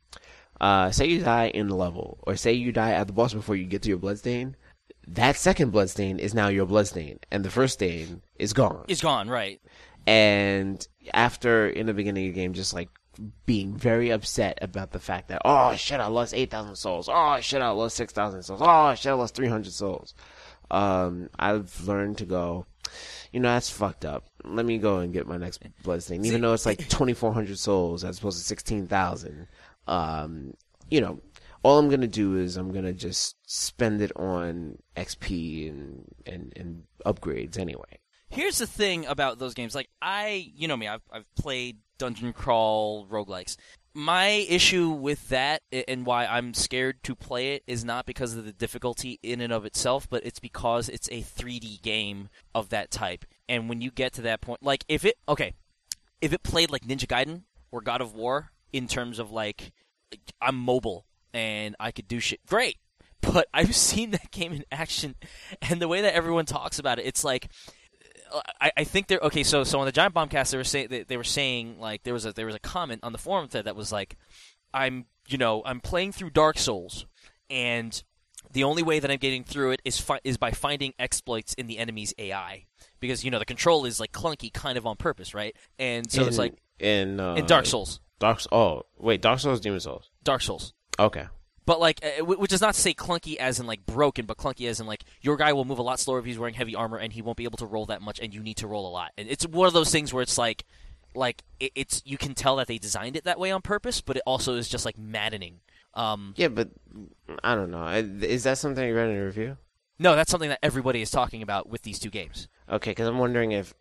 Uh, 0.61 0.91
say 0.91 1.07
you 1.07 1.23
die 1.23 1.49
in 1.49 1.69
the 1.69 1.75
level, 1.75 2.19
or 2.23 2.37
say 2.37 2.53
you 2.53 2.71
die 2.71 2.93
at 2.93 3.07
the 3.07 3.13
boss 3.13 3.33
before 3.33 3.57
you 3.57 3.65
get 3.65 3.83
to 3.83 3.89
your 3.89 3.99
bloodstain. 3.99 4.57
That 5.09 5.37
second 5.37 5.71
bloodstain 5.71 6.19
is 6.19 6.35
now 6.35 6.49
your 6.49 6.67
bloodstain, 6.67 7.19
and 7.31 7.45
the 7.45 7.51
first 7.51 7.75
stain 7.75 8.23
is 8.39 8.53
gone. 8.53 8.85
Is 8.89 9.01
gone, 9.01 9.29
right? 9.29 9.61
And 10.07 10.87
after 11.15 11.69
in 11.69 11.87
the 11.87 11.95
beginning 11.95 12.29
of 12.29 12.35
the 12.35 12.41
game, 12.41 12.53
just 12.53 12.75
like 12.75 12.91
being 13.47 13.77
very 13.77 14.11
upset 14.11 14.59
about 14.63 14.93
the 14.93 14.99
fact 14.99 15.29
that 15.29 15.43
oh 15.45 15.75
shit, 15.77 16.01
I 16.01 16.07
lost 16.07 16.35
eight 16.35 16.51
thousand 16.51 16.77
souls. 16.77 17.09
Oh 17.11 17.39
shit, 17.41 17.63
I 17.63 17.71
lost 17.71 17.97
six 17.97 18.13
thousand 18.13 18.43
souls. 18.43 18.61
Oh 18.63 18.95
shit, 18.95 19.11
I 19.11 19.15
lost 19.15 19.35
three 19.35 19.49
hundred 19.49 19.73
souls. 19.73 20.15
Um, 20.71 21.31
I've 21.39 21.87
learned 21.87 22.19
to 22.19 22.27
go. 22.27 22.67
You 23.33 23.41
know 23.41 23.53
that's 23.53 23.71
fucked 23.71 24.05
up. 24.05 24.27
Let 24.45 24.67
me 24.67 24.79
go 24.79 24.99
and 24.99 25.13
get 25.13 25.27
my 25.27 25.37
next 25.37 25.59
blood 25.59 25.73
bloodstain, 25.83 26.25
even 26.25 26.41
though 26.41 26.53
it's 26.53 26.67
like 26.67 26.89
twenty 26.89 27.15
four 27.15 27.33
hundred 27.33 27.59
souls 27.59 28.05
as 28.05 28.19
opposed 28.19 28.39
to 28.39 28.45
sixteen 28.45 28.87
thousand. 28.87 29.47
Um, 29.87 30.55
you 30.91 31.01
know, 31.01 31.21
all 31.63 31.79
I'm 31.79 31.89
gonna 31.89 32.09
do 32.09 32.37
is 32.37 32.57
I'm 32.57 32.73
gonna 32.73 32.93
just 32.93 33.37
spend 33.47 34.03
it 34.03 34.13
on 34.17 34.79
XP 34.97 35.69
and 35.69 36.05
and, 36.27 36.53
and 36.57 36.83
upgrades 37.07 37.59
anyway. 37.59 38.01
Here's 38.31 38.59
the 38.59 38.67
thing 38.67 39.07
about 39.07 39.39
those 39.39 39.55
games. 39.55 39.75
Like 39.75 39.91
I, 40.01 40.51
you 40.55 40.69
know 40.69 40.77
me, 40.77 40.89
I've 40.89 41.03
I've 41.13 41.33
played 41.37 41.79
dungeon 41.99 42.33
crawl 42.33 43.07
roguelikes. 43.07 43.57
My 43.93 44.29
issue 44.29 44.91
with 44.91 45.29
that 45.31 45.63
and 45.73 46.07
why 46.07 46.25
I'm 46.25 46.55
scared 46.55 47.03
to 47.05 47.17
play 47.17 47.55
it 47.55 47.65
is 47.67 47.85
not 47.85 48.07
because 48.07 48.37
of 48.37 48.45
the 48.45 48.53
difficulty 48.53 49.19
in 49.23 49.41
and 49.41 49.53
of 49.53 49.65
itself, 49.65 50.09
but 50.09 50.25
it's 50.25 50.39
because 50.39 50.89
it's 50.89 51.09
a 51.09 51.23
3D 51.23 51.83
game 51.83 52.29
of 52.55 52.69
that 52.69 52.91
type. 52.91 53.25
And 53.49 53.69
when 53.69 53.81
you 53.81 53.91
get 53.91 54.13
to 54.15 54.23
that 54.23 54.41
point, 54.41 54.63
like 54.63 54.85
if 54.89 55.05
it 55.05 55.17
okay, 55.29 55.55
if 56.21 56.33
it 56.33 56.43
played 56.45 56.71
like 56.71 56.83
Ninja 56.87 57.07
Gaiden 57.07 57.43
or 57.73 57.81
God 57.81 58.01
of 58.01 58.15
War 58.15 58.53
in 58.73 58.87
terms 58.87 59.19
of 59.19 59.33
like 59.33 59.73
I'm 60.41 60.57
mobile 60.57 61.05
and 61.33 61.75
I 61.81 61.91
could 61.91 62.09
do 62.09 62.21
shit, 62.21 62.45
great. 62.47 62.77
But 63.21 63.49
I've 63.55 63.75
seen 63.75 64.13
that 64.13 64.31
game 64.31 64.53
in 64.53 64.65
action, 64.71 65.15
and 65.63 65.81
the 65.81 65.89
way 65.89 66.01
that 66.03 66.15
everyone 66.15 66.47
talks 66.47 66.79
about 66.79 66.99
it, 66.99 67.07
it's 67.07 67.25
like 67.25 67.49
I, 68.61 68.73
I 68.79 68.85
think 68.85 69.07
they're 69.07 69.21
okay. 69.21 69.43
So, 69.43 69.65
so 69.65 69.81
on 69.81 69.87
the 69.87 69.93
Giant 69.93 70.15
Bombcast, 70.15 70.51
they 70.51 70.57
were 70.57 70.65
saying 70.65 70.89
they, 70.91 71.03
they 71.03 71.17
were 71.17 71.25
saying 71.25 71.81
like 71.81 72.03
there 72.03 72.15
was 72.15 72.27
a 72.27 72.33
there 72.33 72.47
was 72.47 72.55
a 72.55 72.61
comment 72.61 73.01
on 73.03 73.13
the 73.13 73.19
forum 73.19 73.49
thread 73.49 73.65
that 73.65 73.77
was 73.77 73.93
like, 73.93 74.17
I'm 74.73 75.07
you 75.29 75.39
know 75.39 75.63
I'm 75.65 75.81
playing 75.81 76.13
through 76.13 76.31
Dark 76.31 76.59
Souls, 76.59 77.07
and 77.49 78.03
the 78.53 78.65
only 78.65 78.83
way 78.83 78.99
that 78.99 79.11
I'm 79.11 79.19
getting 79.19 79.45
through 79.45 79.73
it 79.73 79.83
is 79.85 80.01
fi- 80.01 80.21
is 80.25 80.37
by 80.37 80.51
finding 80.51 80.95
exploits 80.99 81.55
in 81.55 81.67
the 81.67 81.79
enemy's 81.79 82.15
AI 82.19 82.67
because 83.01 83.25
you 83.25 83.31
know 83.31 83.39
the 83.39 83.45
control 83.45 83.85
is 83.85 84.01
like 84.01 84.13
clunky, 84.13 84.53
kind 84.53 84.79
of 84.79 84.87
on 84.87 84.97
purpose, 84.97 85.35
right? 85.35 85.57
And 85.79 86.11
so 86.11 86.25
it's 86.25 86.39
like 86.39 86.55
in 86.79 87.21
uh, 87.21 87.35
in 87.35 87.47
Dark 87.47 87.67
Souls, 87.67 88.01
Dark. 88.19 88.41
Oh 88.53 88.83
wait, 88.99 89.23
Dark 89.23 89.41
Souls, 89.41 89.61
Demon's 89.61 89.85
Souls. 89.85 90.11
Dark 90.23 90.43
Souls. 90.43 90.75
Okay. 90.99 91.27
But 91.67 91.79
like, 91.79 92.05
uh, 92.05 92.25
which 92.25 92.53
is 92.53 92.61
not 92.61 92.75
to 92.75 92.81
say 92.81 92.95
clunky 92.95 93.37
as 93.37 93.61
in 93.61 93.67
like 93.67 93.85
broken, 93.87 94.27
but 94.27 94.37
clunky 94.39 94.69
as 94.69 94.81
in 94.81 94.87
like 94.87 95.05
your 95.21 95.37
guy 95.37 95.53
will 95.53 95.65
move 95.65 95.79
a 95.79 95.83
lot 95.83 96.01
slower 96.01 96.19
if 96.19 96.25
he's 96.25 96.39
wearing 96.39 96.55
heavy 96.55 96.75
armor, 96.75 96.97
and 96.97 97.13
he 97.13 97.23
won't 97.23 97.37
be 97.37 97.45
able 97.45 97.59
to 97.59 97.67
roll 97.67 97.87
that 97.87 98.03
much, 98.03 98.19
and 98.19 98.35
you 98.35 98.43
need 98.43 98.57
to 98.59 98.67
roll 98.67 98.89
a 98.89 98.91
lot. 98.91 99.13
And 99.19 99.29
it's 99.29 99.47
one 99.47 99.67
of 99.67 99.73
those 99.75 99.91
things 99.93 100.13
where 100.13 100.23
it's 100.23 100.39
like, 100.39 100.65
like 101.15 101.43
it, 101.59 101.73
it's 101.75 102.03
you 102.05 102.19
can 102.19 102.35
tell 102.35 102.57
that 102.57 102.67
they 102.67 102.79
designed 102.79 103.17
it 103.17 103.25
that 103.25 103.39
way 103.39 103.51
on 103.51 103.63
purpose, 103.63 104.01
but 104.01 104.17
it 104.17 104.23
also 104.27 104.57
is 104.57 104.69
just 104.69 104.85
like 104.85 104.99
maddening. 104.99 105.61
Um, 105.95 106.35
Yeah, 106.37 106.49
but 106.49 106.71
I 107.45 107.55
don't 107.55 107.71
know. 107.71 107.87
Is 107.89 108.45
that 108.45 108.59
something 108.59 108.87
you 108.87 108.95
read 108.95 109.11
in 109.11 109.17
a 109.17 109.25
review? 109.25 109.57
no, 109.99 110.17
that's 110.17 110.31
something 110.31 110.49
that 110.49 110.61
everybody 110.63 111.03
is 111.03 111.11
talking 111.11 111.43
about 111.43 111.69
with 111.69 111.83
these 111.83 111.99
two 111.99 112.09
games. 112.09 112.49
Okay, 112.71 112.93
because 112.93 113.07
I'm 113.07 113.19
wondering 113.19 113.53
if 113.53 113.75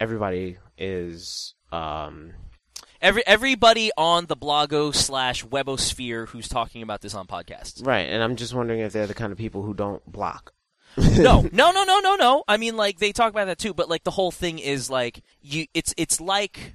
everybody 0.00 0.56
is. 0.78 1.54
Um, 1.70 2.32
Every 3.00 3.22
everybody 3.26 3.90
on 3.96 4.26
the 4.26 4.36
blogo 4.36 4.94
slash 4.94 5.44
webosphere 5.44 6.28
who's 6.28 6.48
talking 6.48 6.82
about 6.82 7.00
this 7.00 7.14
on 7.14 7.26
podcasts. 7.26 7.86
right, 7.86 8.08
and 8.08 8.22
I'm 8.22 8.36
just 8.36 8.54
wondering 8.54 8.80
if 8.80 8.92
they're 8.92 9.06
the 9.06 9.14
kind 9.14 9.32
of 9.32 9.38
people 9.38 9.62
who 9.62 9.74
don't 9.74 10.04
block. 10.10 10.52
no, 10.96 11.42
no, 11.52 11.72
no, 11.72 11.84
no, 11.84 12.00
no, 12.00 12.16
no. 12.16 12.44
I 12.48 12.56
mean, 12.56 12.76
like 12.76 12.98
they 12.98 13.12
talk 13.12 13.30
about 13.30 13.46
that 13.46 13.58
too, 13.58 13.74
but 13.74 13.88
like 13.88 14.04
the 14.04 14.10
whole 14.10 14.30
thing 14.30 14.58
is 14.58 14.88
like 14.88 15.22
you. 15.40 15.66
It's 15.74 15.92
it's 15.96 16.20
like 16.20 16.74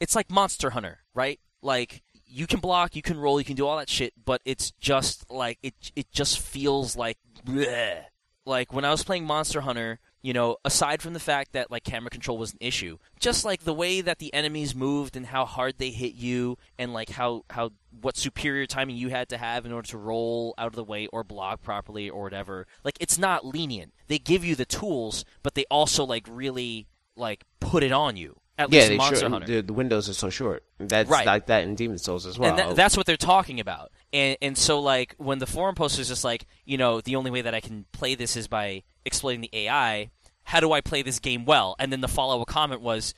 it's 0.00 0.16
like 0.16 0.30
Monster 0.30 0.70
Hunter, 0.70 1.00
right? 1.14 1.38
Like 1.62 2.02
you 2.26 2.46
can 2.46 2.60
block, 2.60 2.96
you 2.96 3.02
can 3.02 3.18
roll, 3.18 3.38
you 3.38 3.44
can 3.44 3.56
do 3.56 3.66
all 3.66 3.76
that 3.78 3.90
shit, 3.90 4.12
but 4.24 4.40
it's 4.44 4.70
just 4.72 5.30
like 5.30 5.58
it. 5.62 5.74
It 5.94 6.10
just 6.12 6.40
feels 6.40 6.96
like 6.96 7.18
bleh. 7.44 8.04
like 8.46 8.72
when 8.72 8.84
I 8.84 8.90
was 8.90 9.04
playing 9.04 9.26
Monster 9.26 9.60
Hunter. 9.60 10.00
You 10.28 10.34
know, 10.34 10.58
aside 10.62 11.00
from 11.00 11.14
the 11.14 11.20
fact 11.20 11.52
that 11.52 11.70
like 11.70 11.84
camera 11.84 12.10
control 12.10 12.36
was 12.36 12.52
an 12.52 12.58
issue, 12.60 12.98
just 13.18 13.46
like 13.46 13.64
the 13.64 13.72
way 13.72 14.02
that 14.02 14.18
the 14.18 14.34
enemies 14.34 14.74
moved 14.74 15.16
and 15.16 15.24
how 15.24 15.46
hard 15.46 15.78
they 15.78 15.88
hit 15.88 16.12
you, 16.12 16.58
and 16.78 16.92
like 16.92 17.08
how 17.08 17.46
how 17.48 17.70
what 18.02 18.18
superior 18.18 18.66
timing 18.66 18.96
you 18.98 19.08
had 19.08 19.30
to 19.30 19.38
have 19.38 19.64
in 19.64 19.72
order 19.72 19.88
to 19.88 19.96
roll 19.96 20.52
out 20.58 20.66
of 20.66 20.74
the 20.74 20.84
way 20.84 21.06
or 21.06 21.24
block 21.24 21.62
properly 21.62 22.10
or 22.10 22.24
whatever. 22.24 22.66
Like 22.84 22.98
it's 23.00 23.16
not 23.16 23.46
lenient. 23.46 23.94
They 24.08 24.18
give 24.18 24.44
you 24.44 24.54
the 24.54 24.66
tools, 24.66 25.24
but 25.42 25.54
they 25.54 25.64
also 25.70 26.04
like 26.04 26.26
really 26.28 26.88
like 27.16 27.44
put 27.58 27.82
it 27.82 27.92
on 27.92 28.18
you. 28.18 28.36
At 28.58 28.72
yeah, 28.72 28.88
least 28.88 28.98
Monster 28.98 29.16
sure, 29.20 29.30
Hunter. 29.30 29.46
the, 29.46 29.62
the 29.62 29.72
windows 29.72 30.08
are 30.08 30.14
so 30.14 30.30
short. 30.30 30.64
That's 30.78 31.08
Right. 31.08 31.24
like 31.24 31.46
that 31.46 31.62
in 31.62 31.76
Demon's 31.76 32.02
Souls 32.02 32.26
as 32.26 32.40
well. 32.40 32.50
and 32.50 32.58
that, 32.58 32.76
that's 32.76 32.96
what 32.96 33.06
they're 33.06 33.16
talking 33.16 33.60
about. 33.60 33.92
And 34.12 34.36
and 34.42 34.58
so 34.58 34.80
like 34.80 35.14
when 35.16 35.38
the 35.38 35.46
forum 35.46 35.76
post 35.76 35.98
is 35.98 36.08
just 36.08 36.24
like, 36.24 36.44
you 36.64 36.76
know, 36.76 37.00
the 37.00 37.14
only 37.16 37.30
way 37.30 37.40
that 37.42 37.54
I 37.54 37.60
can 37.60 37.86
play 37.92 38.16
this 38.16 38.36
is 38.36 38.48
by 38.48 38.82
exploiting 39.04 39.40
the 39.42 39.50
AI. 39.52 40.10
How 40.48 40.60
do 40.60 40.72
I 40.72 40.80
play 40.80 41.02
this 41.02 41.18
game 41.18 41.44
well? 41.44 41.76
And 41.78 41.92
then 41.92 42.00
the 42.00 42.08
follow 42.08 42.40
up 42.40 42.48
comment 42.48 42.80
was, 42.80 43.14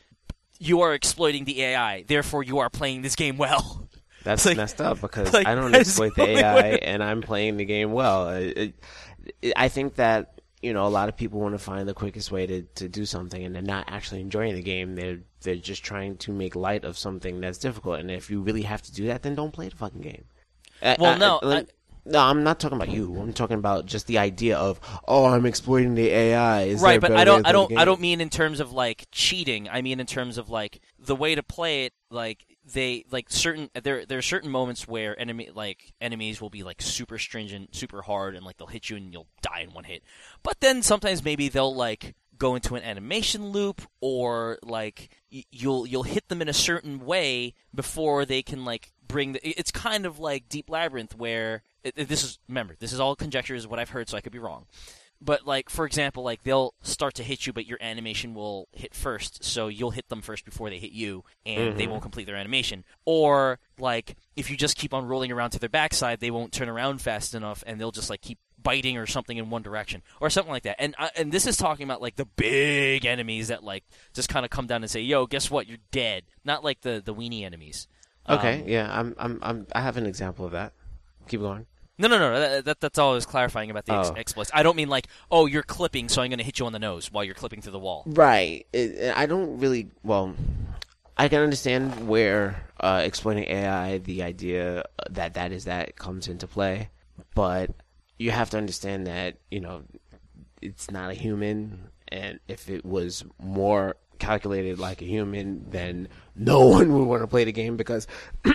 "You 0.59 0.81
are 0.81 0.95
exploiting 0.95 1.45
the 1.45 1.62
AI, 1.62 2.03
therefore 2.03 2.43
you 2.43 2.59
are 2.59 2.68
playing 2.70 3.03
this 3.03 3.14
game 3.14 3.37
well." 3.37 3.89
That's 4.24 4.45
like- 4.45 4.57
messed 4.57 4.81
up 4.81 5.01
because 5.01 5.33
like, 5.33 5.47
I 5.47 5.55
don't 5.55 5.74
exploit 5.74 6.14
the 6.16 6.28
AI 6.28 6.55
way- 6.61 6.78
and 6.81 7.03
I'm 7.03 7.22
playing 7.22 7.57
the 7.57 7.64
game 7.64 7.93
well. 7.93 8.28
It- 8.31 8.59
it- 8.59 8.74
it- 9.43 9.53
I 9.57 9.68
think 9.68 9.95
that 9.95 10.41
you 10.61 10.72
know 10.74 10.87
a 10.87 10.93
lot 10.99 11.09
of 11.09 11.16
people 11.16 11.41
want 11.41 11.55
to 11.55 11.59
find 11.59 11.89
the 11.89 11.95
quickest 11.95 12.31
way 12.31 12.47
to, 12.47 12.62
to 12.62 12.89
do 12.89 13.07
something 13.07 13.43
and 13.43 13.55
they're 13.55 13.62
not 13.62 13.85
actually 13.89 14.20
enjoying 14.20 14.55
the 14.55 14.62
game. 14.62 14.95
They're 14.97 15.20
they're 15.43 15.57
just 15.57 15.83
trying 15.85 16.16
to 16.18 16.33
make 16.33 16.55
light 16.57 16.85
of 16.85 16.99
something 16.99 17.41
that's 17.41 17.57
difficult. 17.59 18.01
And 18.01 18.11
if 18.11 18.28
you 18.28 18.43
really 18.43 18.62
have 18.62 18.83
to 18.83 18.93
do 18.93 19.07
that, 19.07 19.22
then 19.22 19.35
don't 19.35 19.53
play 19.53 19.68
the 19.70 19.76
fucking 19.76 20.03
game. 20.03 20.24
Well, 20.99 21.14
I- 21.14 21.18
no, 21.18 21.39
I- 21.43 21.47
I- 21.61 21.66
no, 22.05 22.18
I'm 22.20 22.42
not 22.42 22.59
talking 22.61 22.76
about 22.76 22.90
you. 22.90 23.16
I'm 23.18 23.32
talking 23.32 23.57
about 23.57 23.86
just 23.86 24.07
the 24.07 24.18
idea 24.18 24.57
of 24.57 24.80
oh, 25.07 25.26
I'm 25.26 25.46
exploiting 25.46 25.94
the 25.94 26.09
AI. 26.09 26.62
Is 26.62 26.82
right 26.82 27.01
but 27.01 27.12
i 27.12 27.24
don't 27.24 27.46
i 27.46 27.53
don't 27.53 27.76
i 27.76 27.84
don't 27.84 28.01
mean 28.01 28.20
in 28.20 28.28
terms 28.28 28.61
of 28.61 28.72
like 28.72 29.07
cheating 29.11 29.68
i 29.68 29.82
mean 29.82 30.01
in 30.01 30.07
terms 30.07 30.38
of 30.38 30.48
like 30.51 30.80
the 30.98 31.16
way 31.16 31.34
to 31.34 31.42
play 31.42 31.84
it 31.86 31.92
like 32.11 32.44
they 32.72 33.05
like 33.11 33.30
certain 33.30 33.70
there 33.82 34.05
there 34.07 34.18
are 34.18 34.22
certain 34.22 34.51
moments 34.51 34.86
where 34.86 35.18
enemy 35.18 35.48
like 35.55 35.92
enemies 36.01 36.40
will 36.40 36.51
be 36.51 36.62
like 36.62 36.80
super 36.82 37.18
stringent 37.18 37.74
super 37.74 38.03
hard 38.03 38.34
and 38.34 38.44
like 38.44 38.57
they'll 38.57 38.66
hit 38.66 38.90
you 38.90 38.96
and 38.96 39.12
you'll 39.12 39.26
die 39.42 39.61
in 39.61 39.72
one 39.72 39.84
hit 39.84 40.03
but 40.42 40.61
then 40.61 40.82
sometimes 40.82 41.24
maybe 41.24 41.48
they'll 41.48 41.74
like 41.74 42.14
go 42.38 42.55
into 42.55 42.74
an 42.74 42.82
animation 42.82 43.51
loop 43.51 43.82
or 44.01 44.59
like 44.62 45.11
y- 45.32 45.44
you'll 45.51 45.86
you'll 45.86 46.03
hit 46.05 46.28
them 46.28 46.42
in 46.42 46.48
a 46.48 46.55
certain 46.55 47.05
way 47.05 47.55
before 47.74 48.24
they 48.24 48.42
can 48.42 48.64
like 48.64 48.92
bring 49.11 49.32
the 49.32 49.48
it's 49.48 49.70
kind 49.70 50.06
of 50.06 50.18
like 50.18 50.48
deep 50.48 50.70
labyrinth 50.70 51.16
where 51.16 51.62
it, 51.82 51.94
it- 51.96 52.08
this 52.08 52.22
is 52.22 52.38
remember 52.48 52.76
this 52.78 52.92
is 52.92 53.00
all 53.00 53.16
conjecture 53.16 53.54
is 53.54 53.66
what 53.66 53.78
i've 53.78 53.90
heard 53.90 54.08
so 54.08 54.16
i 54.16 54.20
could 54.20 54.32
be 54.32 54.38
wrong. 54.38 54.66
But 55.22 55.46
like 55.46 55.68
for 55.68 55.84
example 55.84 56.22
like 56.22 56.44
they'll 56.44 56.72
start 56.82 57.12
to 57.14 57.22
hit 57.22 57.46
you 57.46 57.52
but 57.52 57.66
your 57.66 57.76
animation 57.82 58.32
will 58.32 58.68
hit 58.72 58.94
first 58.94 59.44
so 59.44 59.68
you'll 59.68 59.90
hit 59.90 60.08
them 60.08 60.22
first 60.22 60.46
before 60.46 60.70
they 60.70 60.78
hit 60.78 60.92
you 60.92 61.24
and 61.44 61.76
they 61.76 61.82
mm-hmm. 61.82 61.90
won't 61.90 62.02
complete 62.02 62.24
their 62.24 62.36
animation. 62.36 62.84
Or 63.04 63.58
like 63.78 64.16
if 64.34 64.50
you 64.50 64.56
just 64.56 64.76
keep 64.76 64.94
on 64.94 65.06
rolling 65.06 65.30
around 65.30 65.50
to 65.50 65.58
their 65.58 65.68
backside 65.68 66.20
they 66.20 66.30
won't 66.30 66.52
turn 66.52 66.70
around 66.70 67.02
fast 67.02 67.34
enough 67.34 67.62
and 67.66 67.78
they'll 67.78 67.90
just 67.90 68.08
like 68.08 68.22
keep 68.22 68.38
biting 68.62 68.96
or 68.96 69.06
something 69.06 69.36
in 69.36 69.50
one 69.50 69.62
direction 69.62 70.02
or 70.22 70.30
something 70.30 70.52
like 70.52 70.62
that. 70.62 70.76
And 70.80 70.94
I, 70.98 71.11
and 71.16 71.30
this 71.30 71.46
is 71.46 71.58
talking 71.58 71.84
about 71.84 72.00
like 72.00 72.16
the 72.16 72.24
big 72.24 73.04
enemies 73.04 73.48
that 73.48 73.62
like 73.62 73.84
just 74.14 74.30
kind 74.30 74.46
of 74.46 74.50
come 74.50 74.66
down 74.66 74.82
and 74.82 74.90
say 74.90 75.02
yo 75.02 75.26
guess 75.26 75.50
what? 75.50 75.66
You're 75.66 75.78
dead. 75.90 76.24
Not 76.46 76.64
like 76.64 76.80
the 76.80 77.02
the 77.04 77.14
weenie 77.14 77.44
enemies 77.44 77.88
Okay, 78.31 78.61
Um, 78.62 78.68
yeah, 78.68 78.99
I'm 78.99 79.14
I'm 79.18 79.39
I'm 79.43 79.66
I 79.74 79.81
have 79.81 79.97
an 79.97 80.07
example 80.07 80.47
of 80.47 80.53
that. 80.53 80.72
Keep 81.28 81.41
going. 81.41 81.66
No, 81.99 82.09
no, 82.09 82.18
no. 82.18 82.41
That, 82.41 82.64
that, 82.64 82.81
that's 82.81 82.99
all 82.99 83.11
I 83.12 83.14
was 83.14 83.26
clarifying 83.26 83.70
about 83.70 83.85
the 83.85 83.93
ex- 83.93 84.09
Oh. 84.11 84.14
exploits. 84.14 84.51
I 84.55 84.62
don't 84.62 84.74
mean 84.74 84.89
like, 84.89 85.07
oh, 85.31 85.45
you're 85.45 85.62
clipping, 85.62 86.09
so 86.09 86.22
I'm 86.22 86.31
going 86.31 86.39
to 86.39 86.45
hit 86.45 86.59
you 86.59 86.64
on 86.64 86.72
the 86.72 86.78
nose 86.78 87.12
while 87.12 87.22
you're 87.22 87.35
clipping 87.35 87.61
through 87.61 87.72
the 87.72 87.78
wall. 87.78 88.05
Right. 88.07 88.66
It, 88.72 89.12
I 89.14 89.26
don't 89.26 89.59
really. 89.59 89.89
Well, 90.03 90.35
I 91.18 91.28
can 91.28 91.43
understand 91.43 92.09
where 92.09 92.62
uh, 92.81 93.03
exploiting 93.05 93.45
AI, 93.45 93.99
the 93.99 94.22
idea 94.22 94.85
that 95.11 95.35
that 95.35 95.53
is 95.53 95.66
that 95.66 95.97
comes 95.97 96.26
into 96.26 96.47
play, 96.47 96.89
but 97.35 97.70
you 98.18 98.31
have 98.31 98.49
to 98.51 98.57
understand 98.57 99.07
that 99.07 99.37
you 99.51 99.61
know 99.61 99.83
it's 100.62 100.91
not 100.91 101.11
a 101.11 101.14
human, 101.14 101.91
and 102.09 102.41
if 102.49 102.70
it 102.70 102.83
was 102.87 103.24
more 103.43 103.97
calculated 104.21 104.79
like 104.79 105.03
a 105.03 105.05
human, 105.07 105.64
then 105.71 106.09
no 106.37 106.66
one 106.68 106.93
would 106.93 107.05
want 107.05 107.23
to 107.23 107.27
play 107.27 107.45
the 107.45 107.53
game 107.53 107.77
because 107.77 108.07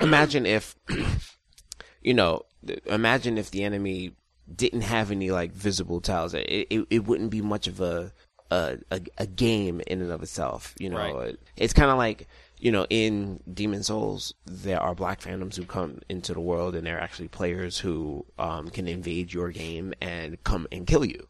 imagine 0.00 0.46
if 0.46 0.76
you 2.02 2.14
know 2.14 2.42
imagine 2.86 3.38
if 3.38 3.50
the 3.50 3.62
enemy 3.64 4.12
didn't 4.54 4.82
have 4.82 5.10
any 5.10 5.30
like 5.30 5.52
visible 5.52 6.00
tiles 6.00 6.34
it 6.34 6.46
it, 6.48 6.86
it 6.90 7.04
wouldn't 7.06 7.30
be 7.30 7.40
much 7.40 7.66
of 7.66 7.80
a 7.80 8.12
a, 8.50 8.76
a 8.90 9.00
a 9.18 9.26
game 9.26 9.80
in 9.86 10.02
and 10.02 10.10
of 10.10 10.22
itself 10.22 10.74
you 10.80 10.90
know? 10.90 10.96
Right. 10.96 11.28
It- 11.28 11.40
it's 11.56 11.72
kind 11.72 11.90
of 11.90 11.96
like 11.98 12.26
you 12.58 12.72
know 12.72 12.86
in 12.90 13.40
Demon's 13.52 13.86
Souls 13.86 14.34
there 14.44 14.80
are 14.80 14.94
black 14.94 15.20
phantoms 15.20 15.56
who 15.56 15.64
come 15.64 16.00
into 16.08 16.34
the 16.34 16.40
world 16.40 16.74
and 16.74 16.86
they're 16.86 17.00
actually 17.00 17.28
players 17.28 17.78
who 17.78 18.26
um, 18.38 18.68
can 18.70 18.88
invade 18.88 19.32
your 19.32 19.50
game 19.50 19.94
and 20.00 20.42
come 20.44 20.66
and 20.72 20.86
kill 20.86 21.04
you 21.04 21.26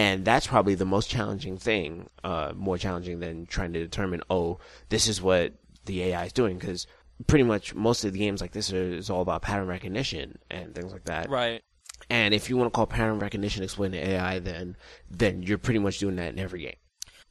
and 0.00 0.24
that's 0.24 0.46
probably 0.46 0.74
the 0.74 0.86
most 0.86 1.10
challenging 1.10 1.58
thing, 1.58 2.08
uh, 2.24 2.52
more 2.56 2.78
challenging 2.78 3.20
than 3.20 3.44
trying 3.44 3.74
to 3.74 3.80
determine, 3.80 4.22
oh, 4.30 4.58
this 4.88 5.06
is 5.06 5.20
what 5.20 5.52
the 5.84 6.04
AI 6.04 6.24
is 6.24 6.32
doing, 6.32 6.56
because 6.58 6.86
pretty 7.26 7.44
much 7.44 7.74
most 7.74 8.02
of 8.06 8.14
the 8.14 8.18
games 8.18 8.40
like 8.40 8.52
this 8.52 8.72
are, 8.72 8.82
is 8.82 9.10
all 9.10 9.20
about 9.20 9.42
pattern 9.42 9.66
recognition 9.66 10.38
and 10.50 10.74
things 10.74 10.90
like 10.90 11.04
that. 11.04 11.28
Right. 11.28 11.62
And 12.08 12.32
if 12.32 12.48
you 12.48 12.56
want 12.56 12.72
to 12.72 12.74
call 12.74 12.86
pattern 12.86 13.18
recognition 13.18 13.62
exploiting 13.62 14.00
AI, 14.00 14.38
then 14.38 14.78
then 15.10 15.42
you're 15.42 15.58
pretty 15.58 15.80
much 15.80 15.98
doing 15.98 16.16
that 16.16 16.32
in 16.32 16.38
every 16.38 16.62
game. 16.62 16.76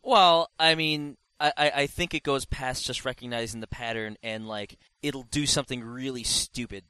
Well, 0.03 0.51
I 0.59 0.75
mean, 0.75 1.17
I, 1.39 1.51
I, 1.57 1.71
I 1.71 1.87
think 1.87 2.13
it 2.13 2.21
goes 2.21 2.45
past 2.45 2.85
just 2.85 3.03
recognizing 3.03 3.61
the 3.61 3.67
pattern 3.67 4.15
and 4.21 4.47
like 4.47 4.77
it'll 5.01 5.23
do 5.23 5.47
something 5.47 5.83
really 5.83 6.23
stupid. 6.23 6.83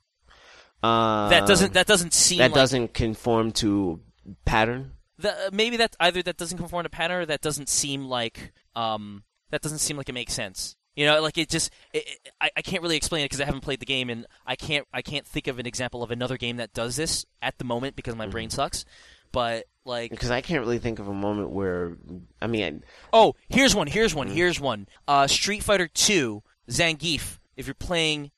Uh, 0.83 1.29
That 1.29 1.47
doesn't 1.47 1.71
that 1.71 1.87
doesn't 1.87 2.13
seem 2.13 2.39
that 2.39 2.51
like 2.51 2.55
doesn't 2.55 2.93
conform 2.93 3.53
to 3.53 4.01
pattern. 4.43 4.91
The, 5.19 5.49
maybe 5.53 5.77
that 5.77 5.95
either 5.99 6.23
that 6.23 6.37
doesn't 6.37 6.57
conform 6.57 6.83
to 6.83 6.89
pattern 6.89 7.21
or 7.21 7.25
that 7.27 7.41
doesn't 7.41 7.69
seem 7.69 8.05
like 8.05 8.53
um 8.75 9.23
that 9.51 9.61
doesn't 9.61 9.79
seem 9.79 9.97
like 9.97 10.09
it 10.09 10.13
makes 10.13 10.33
sense. 10.33 10.75
You 10.95 11.05
know, 11.05 11.21
like 11.21 11.37
it 11.37 11.49
just 11.49 11.71
it, 11.93 12.05
it, 12.07 12.31
I, 12.41 12.49
I 12.57 12.61
can't 12.61 12.81
really 12.83 12.97
explain 12.97 13.21
it 13.23 13.25
because 13.25 13.39
I 13.41 13.45
haven't 13.45 13.61
played 13.61 13.79
the 13.79 13.85
game 13.85 14.09
and 14.09 14.25
I 14.45 14.55
can't 14.55 14.85
I 14.93 15.01
can't 15.01 15.25
think 15.25 15.47
of 15.47 15.59
an 15.59 15.65
example 15.65 16.03
of 16.03 16.11
another 16.11 16.37
game 16.37 16.57
that 16.57 16.73
does 16.73 16.95
this 16.95 17.25
at 17.41 17.57
the 17.57 17.63
moment 17.63 17.95
because 17.95 18.15
my 18.15 18.27
brain 18.27 18.49
sucks. 18.49 18.85
But 19.31 19.65
like 19.85 20.09
Because 20.11 20.31
I 20.31 20.41
can't 20.41 20.61
really 20.61 20.79
think 20.79 20.99
of 20.99 21.07
a 21.07 21.13
moment 21.13 21.51
where, 21.51 21.97
I 22.41 22.47
mean, 22.47 22.83
Oh, 23.13 23.35
here's 23.47 23.75
one. 23.75 23.87
Here's 23.87 24.11
Mm-hmm. 24.11 24.17
one. 24.17 24.27
Here's 24.27 24.59
one. 24.59 24.87
Uh, 25.07 25.27
Street 25.27 25.63
Fighter 25.63 25.87
Two, 25.87 26.41
Zangief. 26.69 27.37
If 27.55 27.67
you're 27.67 27.73
playing 27.75 28.31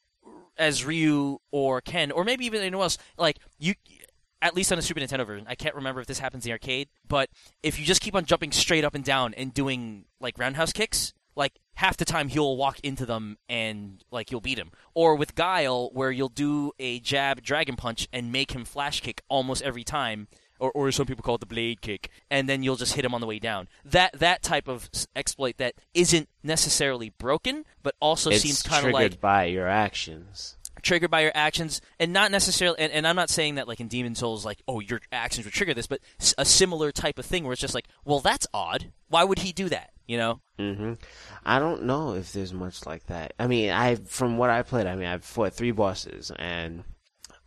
as 0.57 0.85
Ryu 0.85 1.39
or 1.51 1.81
Ken, 1.81 2.11
or 2.11 2.23
maybe 2.23 2.45
even 2.45 2.61
anyone 2.61 2.83
else, 2.83 2.97
like 3.17 3.37
you, 3.57 3.73
at 4.41 4.55
least 4.55 4.71
on 4.71 4.77
the 4.77 4.81
Super 4.81 4.99
Nintendo 4.99 5.25
version, 5.25 5.45
I 5.47 5.55
can't 5.55 5.75
remember 5.75 6.01
if 6.01 6.07
this 6.07 6.19
happens 6.19 6.45
in 6.45 6.49
the 6.49 6.53
arcade, 6.53 6.89
but 7.07 7.29
if 7.63 7.79
you 7.79 7.85
just 7.85 8.01
keep 8.01 8.15
on 8.15 8.25
jumping 8.25 8.51
straight 8.51 8.83
up 8.83 8.95
and 8.95 9.03
down 9.03 9.33
and 9.35 9.53
doing 9.53 10.05
like 10.19 10.37
roundhouse 10.37 10.73
kicks, 10.73 11.13
like 11.35 11.53
half 11.75 11.97
the 11.97 12.05
time 12.05 12.27
he'll 12.27 12.57
walk 12.57 12.79
into 12.81 13.05
them 13.05 13.37
and 13.47 14.03
like 14.11 14.31
you'll 14.31 14.41
beat 14.41 14.57
him. 14.57 14.71
Or 14.93 15.15
with 15.15 15.35
Guile, 15.35 15.89
where 15.93 16.11
you'll 16.11 16.29
do 16.29 16.71
a 16.79 16.99
jab 16.99 17.41
dragon 17.41 17.75
punch 17.75 18.07
and 18.11 18.31
make 18.31 18.51
him 18.51 18.65
flash 18.65 19.01
kick 19.01 19.21
almost 19.29 19.61
every 19.61 19.83
time 19.83 20.27
or, 20.61 20.71
or 20.73 20.91
some 20.91 21.07
people 21.07 21.23
call 21.23 21.35
it 21.35 21.41
the 21.41 21.47
blade 21.47 21.81
kick, 21.81 22.09
and 22.29 22.47
then 22.47 22.61
you'll 22.61 22.75
just 22.75 22.93
hit 22.93 23.03
him 23.03 23.15
on 23.15 23.19
the 23.19 23.27
way 23.27 23.39
down. 23.39 23.67
That 23.83 24.19
that 24.19 24.43
type 24.43 24.67
of 24.67 24.89
exploit 25.15 25.57
that 25.57 25.73
isn't 25.93 26.29
necessarily 26.43 27.09
broken, 27.09 27.65
but 27.81 27.95
also 27.99 28.29
it's 28.29 28.43
seems 28.43 28.61
kind 28.61 28.85
of 28.85 28.93
like 28.93 29.01
triggered 29.01 29.21
by 29.21 29.45
your 29.45 29.67
actions. 29.67 30.57
Triggered 30.81 31.11
by 31.11 31.21
your 31.21 31.31
actions, 31.35 31.81
and 31.99 32.11
not 32.11 32.31
necessarily. 32.31 32.79
And, 32.79 32.91
and 32.91 33.07
I'm 33.07 33.15
not 33.15 33.29
saying 33.29 33.55
that 33.55 33.67
like 33.67 33.79
in 33.79 33.87
Demon's 33.87 34.19
Souls, 34.19 34.45
like 34.45 34.61
oh 34.67 34.79
your 34.79 35.01
actions 35.11 35.45
would 35.45 35.53
trigger 35.53 35.73
this, 35.73 35.87
but 35.87 35.99
a 36.37 36.45
similar 36.45 36.91
type 36.91 37.19
of 37.19 37.25
thing 37.25 37.43
where 37.43 37.53
it's 37.53 37.61
just 37.61 37.75
like, 37.75 37.87
well 38.05 38.19
that's 38.19 38.47
odd. 38.53 38.91
Why 39.09 39.23
would 39.23 39.39
he 39.39 39.51
do 39.51 39.69
that? 39.69 39.91
You 40.07 40.17
know? 40.17 40.41
Mm-hmm. 40.59 40.93
I 41.45 41.59
don't 41.59 41.83
know 41.83 42.15
if 42.15 42.33
there's 42.33 42.53
much 42.53 42.85
like 42.85 43.05
that. 43.07 43.33
I 43.39 43.47
mean, 43.47 43.69
I 43.69 43.95
from 43.95 44.37
what 44.37 44.49
I 44.49 44.63
played, 44.63 44.87
I 44.87 44.95
mean, 44.95 45.07
I've 45.07 45.23
fought 45.23 45.53
three 45.53 45.71
bosses, 45.71 46.31
and 46.37 46.83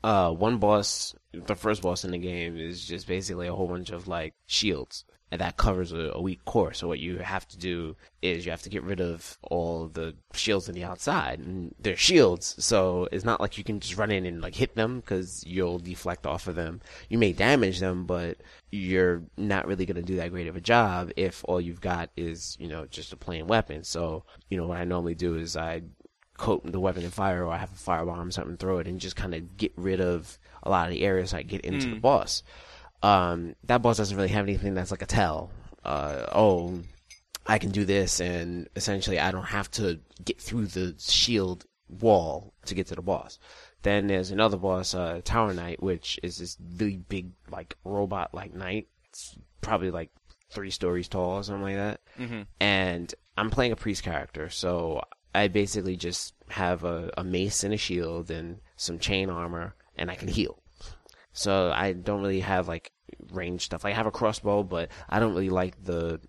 uh, 0.04 0.30
one 0.30 0.58
boss, 0.58 1.14
the 1.32 1.56
first 1.56 1.82
boss 1.82 2.04
in 2.04 2.10
the 2.10 2.18
game, 2.18 2.58
is 2.58 2.84
just 2.84 3.06
basically 3.06 3.48
a 3.48 3.54
whole 3.54 3.66
bunch 3.66 3.90
of 3.90 4.06
like 4.06 4.34
shields, 4.46 5.04
and 5.34 5.40
that 5.40 5.56
covers 5.56 5.90
a, 5.90 6.12
a 6.14 6.22
weak 6.22 6.44
core. 6.44 6.72
So 6.72 6.86
what 6.86 7.00
you 7.00 7.18
have 7.18 7.48
to 7.48 7.58
do 7.58 7.96
is 8.22 8.44
you 8.44 8.52
have 8.52 8.62
to 8.62 8.68
get 8.68 8.84
rid 8.84 9.00
of 9.00 9.36
all 9.42 9.88
the 9.88 10.14
shields 10.32 10.68
on 10.68 10.76
the 10.76 10.84
outside, 10.84 11.40
and 11.40 11.74
they're 11.80 11.96
shields, 11.96 12.54
so 12.64 13.08
it's 13.10 13.24
not 13.24 13.40
like 13.40 13.58
you 13.58 13.64
can 13.64 13.80
just 13.80 13.96
run 13.96 14.12
in 14.12 14.26
and 14.26 14.40
like 14.40 14.54
hit 14.54 14.76
them 14.76 15.00
because 15.00 15.42
you'll 15.44 15.80
deflect 15.80 16.24
off 16.24 16.46
of 16.46 16.54
them. 16.54 16.80
You 17.08 17.18
may 17.18 17.32
damage 17.32 17.80
them, 17.80 18.06
but 18.06 18.38
you're 18.70 19.24
not 19.36 19.66
really 19.66 19.86
going 19.86 19.96
to 19.96 20.02
do 20.02 20.14
that 20.16 20.30
great 20.30 20.46
of 20.46 20.54
a 20.54 20.60
job 20.60 21.10
if 21.16 21.44
all 21.48 21.60
you've 21.60 21.80
got 21.80 22.10
is 22.16 22.56
you 22.60 22.68
know 22.68 22.86
just 22.86 23.12
a 23.12 23.16
plain 23.16 23.48
weapon. 23.48 23.82
So 23.82 24.22
you 24.48 24.56
know 24.56 24.68
what 24.68 24.78
I 24.78 24.84
normally 24.84 25.16
do 25.16 25.34
is 25.34 25.56
I 25.56 25.82
coat 26.38 26.62
the 26.64 26.78
weapon 26.78 27.02
in 27.02 27.10
fire 27.10 27.44
or 27.44 27.52
I 27.52 27.58
have 27.58 27.72
a 27.72 27.90
firebomb 27.90 28.28
or 28.28 28.30
something, 28.30 28.56
throw 28.56 28.78
it 28.78 28.86
and 28.86 29.00
just 29.00 29.16
kind 29.16 29.34
of 29.34 29.56
get 29.56 29.72
rid 29.74 30.00
of 30.00 30.38
a 30.62 30.70
lot 30.70 30.86
of 30.86 30.92
the 30.92 31.02
areas 31.02 31.34
I 31.34 31.42
get 31.42 31.62
into 31.62 31.88
the 31.88 31.94
hmm. 31.94 32.00
boss. 32.00 32.44
Um, 33.04 33.54
that 33.64 33.82
boss 33.82 33.98
doesn't 33.98 34.16
really 34.16 34.28
have 34.30 34.46
anything 34.46 34.74
that's 34.74 34.90
like 34.90 35.02
a 35.02 35.06
tell. 35.06 35.50
Uh, 35.84 36.26
oh, 36.32 36.80
I 37.46 37.58
can 37.58 37.70
do 37.70 37.84
this 37.84 38.20
and 38.20 38.68
essentially 38.74 39.18
I 39.18 39.30
don't 39.30 39.44
have 39.44 39.70
to 39.72 40.00
get 40.24 40.40
through 40.40 40.66
the 40.66 40.94
shield 40.98 41.66
wall 41.88 42.54
to 42.66 42.74
get 42.74 42.86
to 42.88 42.94
the 42.94 43.02
boss. 43.02 43.38
Then 43.82 44.06
there's 44.06 44.30
another 44.30 44.56
boss, 44.56 44.94
uh, 44.94 45.20
Tower 45.22 45.52
Knight, 45.52 45.82
which 45.82 46.18
is 46.22 46.38
this 46.38 46.56
really 46.78 46.96
big, 46.96 47.32
like, 47.50 47.76
robot-like 47.84 48.54
knight. 48.54 48.88
It's 49.10 49.36
probably 49.60 49.90
like 49.90 50.10
three 50.50 50.70
stories 50.70 51.06
tall 51.08 51.36
or 51.36 51.42
something 51.44 51.62
like 51.62 51.76
that 51.76 52.00
Mm-hmm. 52.18 52.42
and 52.60 53.14
I'm 53.36 53.50
playing 53.50 53.72
a 53.72 53.76
priest 53.76 54.04
character, 54.04 54.48
so 54.48 55.02
I 55.34 55.48
basically 55.48 55.96
just 55.96 56.32
have 56.48 56.84
a, 56.84 57.10
a 57.18 57.24
mace 57.24 57.64
and 57.64 57.74
a 57.74 57.76
shield 57.76 58.30
and 58.30 58.60
some 58.76 58.98
chain 59.00 59.28
armor, 59.28 59.74
and 59.96 60.10
I 60.10 60.14
can 60.14 60.28
heal. 60.28 60.62
So 61.34 61.70
I 61.74 61.92
don't 61.92 62.22
really 62.22 62.40
have 62.40 62.68
like 62.68 62.90
range 63.32 63.66
stuff. 63.66 63.84
I 63.84 63.90
have 63.90 64.06
a 64.06 64.10
crossbow, 64.10 64.62
but 64.62 64.90
I 65.08 65.20
don't 65.20 65.34
really 65.34 65.50
like 65.50 65.84
the 65.84 66.20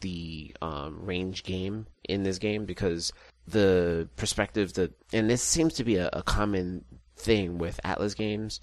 the 0.00 0.54
um, 0.60 1.04
range 1.04 1.42
game 1.42 1.86
in 2.08 2.22
this 2.22 2.38
game 2.38 2.64
because 2.64 3.12
the 3.46 4.08
perspective 4.16 4.72
that 4.74 4.92
and 5.12 5.28
this 5.28 5.42
seems 5.42 5.74
to 5.74 5.84
be 5.84 5.96
a, 5.96 6.08
a 6.12 6.22
common 6.22 6.84
thing 7.16 7.58
with 7.58 7.78
Atlus 7.84 8.16
games. 8.16 8.60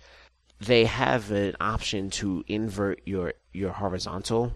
They 0.59 0.85
have 0.85 1.31
an 1.31 1.55
option 1.59 2.09
to 2.11 2.43
invert 2.47 3.01
your 3.05 3.33
your 3.51 3.73
horizontal 3.73 4.55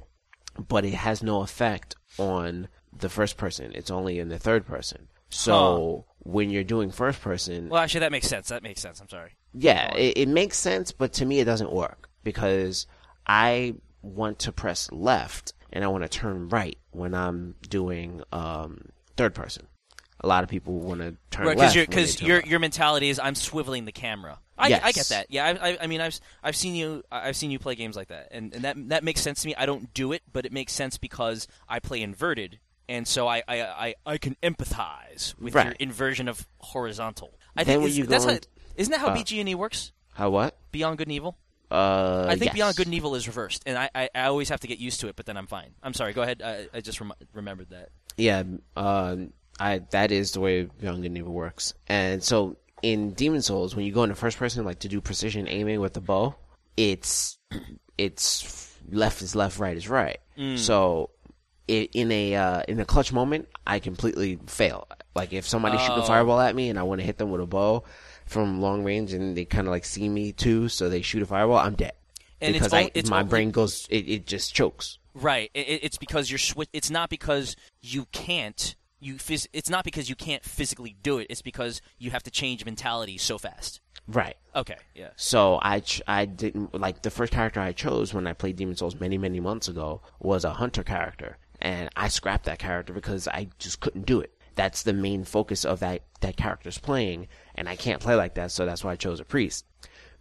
but 0.67 0.85
it 0.85 0.93
has 0.93 1.21
no 1.21 1.41
effect 1.41 1.95
on 2.17 2.67
the 2.97 3.09
first 3.09 3.37
person. 3.37 3.71
It's 3.75 3.91
only 3.91 4.19
in 4.19 4.29
the 4.29 4.39
third 4.39 4.65
person. 4.65 5.07
So 5.29 6.05
when 6.27 6.49
you're 6.49 6.63
doing 6.63 6.91
first 6.91 7.21
person, 7.21 7.69
Well, 7.69 7.81
actually, 7.81 8.01
that 8.01 8.11
makes 8.11 8.27
sense. 8.27 8.49
That 8.49 8.61
makes 8.63 8.81
sense. 8.81 8.99
I'm 8.99 9.07
sorry. 9.09 9.31
yeah, 9.53 9.93
it, 9.95 10.17
it 10.17 10.27
makes 10.27 10.57
sense, 10.57 10.91
but 10.91 11.13
to 11.13 11.25
me 11.25 11.39
it 11.39 11.45
doesn't 11.45 11.71
work 11.71 12.09
because 12.23 12.85
I 13.25 13.75
want 14.01 14.39
to 14.39 14.51
press 14.51 14.91
left 14.91 15.53
and 15.71 15.83
I 15.83 15.87
want 15.87 16.03
to 16.03 16.09
turn 16.09 16.49
right 16.49 16.77
when 16.91 17.13
I'm 17.13 17.55
doing 17.69 18.21
um, 18.31 18.89
third 19.15 19.33
person. 19.35 19.67
A 20.21 20.27
lot 20.27 20.43
of 20.43 20.49
people 20.49 20.79
want 20.79 21.01
to 21.01 21.15
turn 21.29 21.45
Right, 21.47 21.57
left 21.57 21.75
because 21.75 21.87
when 21.87 21.95
they 21.95 22.01
because 22.05 22.21
your 22.21 22.39
your 22.41 22.59
mentality 22.59 23.09
is 23.09 23.19
I'm 23.19 23.35
swiveling 23.35 23.85
the 23.85 23.91
camera. 23.91 24.39
I, 24.57 24.81
I 24.83 24.91
get 24.91 25.09
that. 25.09 25.27
Yeah, 25.29 25.45
I, 25.45 25.69
I, 25.69 25.77
I 25.81 25.87
mean 25.87 26.01
I've 26.01 26.19
I've 26.43 26.55
seen 26.55 26.73
you 26.73 27.03
I've 27.11 27.35
seen 27.35 27.51
you 27.51 27.59
play 27.59 27.75
games 27.75 27.95
like 27.95 28.07
that, 28.07 28.29
and, 28.31 28.51
and 28.55 28.63
that 28.63 28.89
that 28.89 29.03
makes 29.03 29.21
sense 29.21 29.43
to 29.43 29.47
me. 29.47 29.53
I 29.55 29.67
don't 29.67 29.93
do 29.93 30.11
it, 30.13 30.23
but 30.33 30.45
it 30.47 30.51
makes 30.51 30.73
sense 30.73 30.97
because 30.97 31.47
I 31.69 31.79
play 31.79 32.01
inverted, 32.01 32.59
and 32.89 33.07
so 33.07 33.27
I 33.27 33.43
I, 33.47 33.61
I, 33.61 33.95
I 34.05 34.17
can 34.17 34.35
empathize 34.43 35.37
with 35.39 35.53
your 35.53 35.73
inversion 35.79 36.27
of 36.27 36.47
horizontal. 36.59 37.33
I 37.55 37.63
Then 37.63 37.79
think 37.79 37.89
is- 37.89 37.97
you 37.97 38.05
that's 38.05 38.25
how, 38.25 38.37
isn't 38.75 38.91
that 38.91 38.99
how 38.99 39.07
uh, 39.07 39.15
BG&E 39.17 39.55
works? 39.55 39.91
How 40.13 40.29
what? 40.29 40.57
Beyond 40.71 40.97
Good 40.97 41.07
and 41.07 41.13
Evil. 41.15 41.37
Uh, 41.69 42.25
I 42.29 42.31
think 42.35 42.45
yes. 42.45 42.53
Beyond 42.53 42.75
Good 42.77 42.87
and 42.87 42.95
Evil 42.95 43.15
is 43.15 43.27
reversed, 43.27 43.63
and 43.65 43.77
I, 43.77 43.89
I, 43.93 44.09
I 44.15 44.21
always 44.23 44.49
have 44.49 44.61
to 44.61 44.67
get 44.67 44.79
used 44.79 45.01
to 45.01 45.07
it, 45.09 45.15
but 45.15 45.25
then 45.25 45.35
I'm 45.37 45.47
fine. 45.47 45.71
I'm 45.83 45.93
sorry. 45.93 46.13
Go 46.13 46.21
ahead. 46.21 46.41
I, 46.41 46.67
I 46.73 46.81
just 46.81 47.01
rem- 47.01 47.13
remembered 47.33 47.69
that. 47.71 47.89
Yeah, 48.15 48.43
um, 48.75 49.33
I 49.59 49.79
that 49.91 50.11
is 50.11 50.31
the 50.31 50.39
way 50.39 50.63
Beyond 50.63 51.01
Good 51.01 51.07
and 51.07 51.17
Evil 51.17 51.33
works. 51.33 51.73
And 51.87 52.23
so 52.23 52.57
in 52.81 53.11
Demon's 53.13 53.47
Souls, 53.47 53.75
when 53.75 53.85
you 53.85 53.91
go 53.91 54.03
into 54.03 54.15
first 54.15 54.37
person, 54.37 54.63
like 54.65 54.79
to 54.79 54.87
do 54.87 55.01
precision 55.01 55.47
aiming 55.47 55.79
with 55.81 55.93
the 55.93 56.01
bow, 56.01 56.35
it's 56.77 57.37
it's 57.97 58.71
left 58.89 59.21
is 59.21 59.35
left, 59.35 59.59
right 59.59 59.75
is 59.75 59.89
right. 59.89 60.19
So 60.55 61.09
i 61.09 61.16
in 61.67 62.11
a 62.11 62.35
uh, 62.35 62.61
in 62.67 62.79
a 62.79 62.85
clutch 62.85 63.11
moment, 63.13 63.47
I 63.65 63.79
completely 63.79 64.39
fail. 64.47 64.87
Like 65.15 65.33
if 65.33 65.47
somebody's 65.47 65.81
shooting 65.81 65.97
a 65.99 66.03
Oh. 66.03 66.07
fireball 66.07 66.39
at 66.39 66.55
me 66.55 66.69
and 66.69 66.77
I 66.79 66.83
want 66.83 67.01
to 67.01 67.05
hit 67.05 67.17
them 67.17 67.31
with 67.31 67.41
a 67.41 67.45
bow, 67.45 67.83
from 68.25 68.61
long 68.61 68.83
range 68.83 69.13
and 69.13 69.35
they 69.35 69.45
kind 69.45 69.67
of 69.67 69.71
like 69.71 69.85
see 69.85 70.07
me 70.09 70.31
too, 70.33 70.69
so 70.69 70.89
they 70.89 71.01
shoot 71.01 71.21
a 71.23 71.25
fireball, 71.25 71.57
I'm 71.57 71.75
dead. 71.75 71.93
And 72.41 72.55
it's 72.55 72.67
because 72.67 72.73
I, 72.73 73.09
my 73.09 73.19
all- 73.19 73.23
brain 73.25 73.51
goes, 73.51 73.87
it, 73.89 74.07
it 74.07 74.27
just 74.27 74.53
chokes. 74.53 74.99
Right. 75.13 75.49
It, 75.55 75.67
it- 75.67 75.83
it's 75.83 75.97
because 75.97 76.29
you're 76.29 76.37
swi- 76.37 76.67
It's 76.73 76.89
not 76.91 77.09
because 77.09 77.55
you 77.81 78.05
can't. 78.11 78.75
You 78.99 79.15
phys- 79.15 79.47
It's 79.53 79.69
not 79.69 79.83
because 79.83 80.09
you 80.09 80.15
can't 80.15 80.43
physically 80.43 80.95
do 81.01 81.17
it. 81.19 81.27
It's 81.29 81.41
because 81.41 81.81
you 81.97 82.11
have 82.11 82.23
to 82.23 82.31
change 82.31 82.63
mentality 82.65 83.17
so 83.17 83.37
fast. 83.39 83.79
Right. 84.07 84.37
Okay. 84.55 84.77
Yeah. 84.95 85.09
So 85.15 85.59
I 85.61 85.79
ch- 85.81 86.01
I 86.07 86.25
didn't 86.25 86.79
like 86.79 87.01
the 87.01 87.09
first 87.09 87.33
character 87.33 87.59
I 87.59 87.73
chose 87.73 88.13
when 88.13 88.25
I 88.27 88.33
played 88.33 88.55
Demon's 88.55 88.79
Souls 88.79 88.99
many 88.99 89.17
many 89.17 89.39
months 89.39 89.67
ago 89.67 90.01
was 90.19 90.45
a 90.45 90.53
hunter 90.53 90.81
character, 90.83 91.37
and 91.61 91.89
I 91.95 92.07
scrapped 92.07 92.45
that 92.45 92.59
character 92.59 92.93
because 92.93 93.27
I 93.27 93.49
just 93.59 93.79
couldn't 93.79 94.05
do 94.05 94.19
it. 94.19 94.33
That's 94.55 94.83
the 94.83 94.93
main 94.93 95.23
focus 95.23 95.65
of 95.65 95.79
that 95.81 96.01
that 96.21 96.35
character's 96.37 96.77
playing, 96.79 97.27
and 97.55 97.69
I 97.69 97.75
can't 97.75 98.01
play 98.01 98.15
like 98.15 98.35
that, 98.35 98.51
so 98.51 98.65
that's 98.65 98.83
why 98.83 98.93
I 98.93 98.95
chose 98.95 99.19
a 99.19 99.25
priest. 99.25 99.65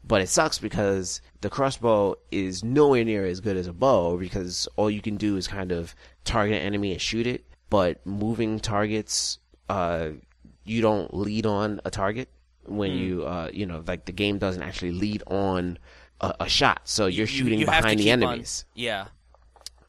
But 0.05 0.21
it 0.21 0.29
sucks 0.29 0.59
because 0.59 1.21
the 1.41 1.51
crossbow 1.51 2.17
is 2.31 2.63
nowhere 2.63 3.03
near 3.05 3.25
as 3.27 3.41
good 3.41 3.57
as 3.57 3.67
a 3.67 3.73
bow 3.73 4.17
because 4.19 4.69
all 4.77 4.89
you 4.91 5.01
can 5.01 5.17
do 5.17 5.37
is 5.37 5.49
kind 5.49 5.73
of 5.73 5.95
target 6.25 6.57
an 6.57 6.63
enemy 6.63 6.93
and 6.93 7.01
shoot 7.01 7.27
it. 7.27 7.45
But 7.71 8.07
moving 8.07 8.61
targets, 8.61 9.39
uh, 9.69 10.11
you 10.65 10.81
don't 10.81 11.13
lead 11.13 11.45
on 11.47 11.81
a 11.85 11.91
target 11.91 12.29
when 12.67 12.93
you, 12.93 13.25
uh, 13.25 13.51
you 13.53 13.67
know, 13.67 13.83
like 13.85 14.05
the 14.05 14.13
game 14.13 14.39
doesn't 14.39 14.63
actually 14.63 14.93
lead 14.93 15.25
on 15.27 15.79
a, 16.21 16.35
a 16.41 16.49
shot. 16.49 16.83
So 16.85 17.07
you're 17.07 17.27
shooting 17.27 17.59
you 17.59 17.65
to 17.67 17.73
behind 17.73 17.99
the 17.99 18.05
keep 18.05 18.13
on- 18.13 18.23
enemies. 18.23 18.65
Yeah. 18.75 19.07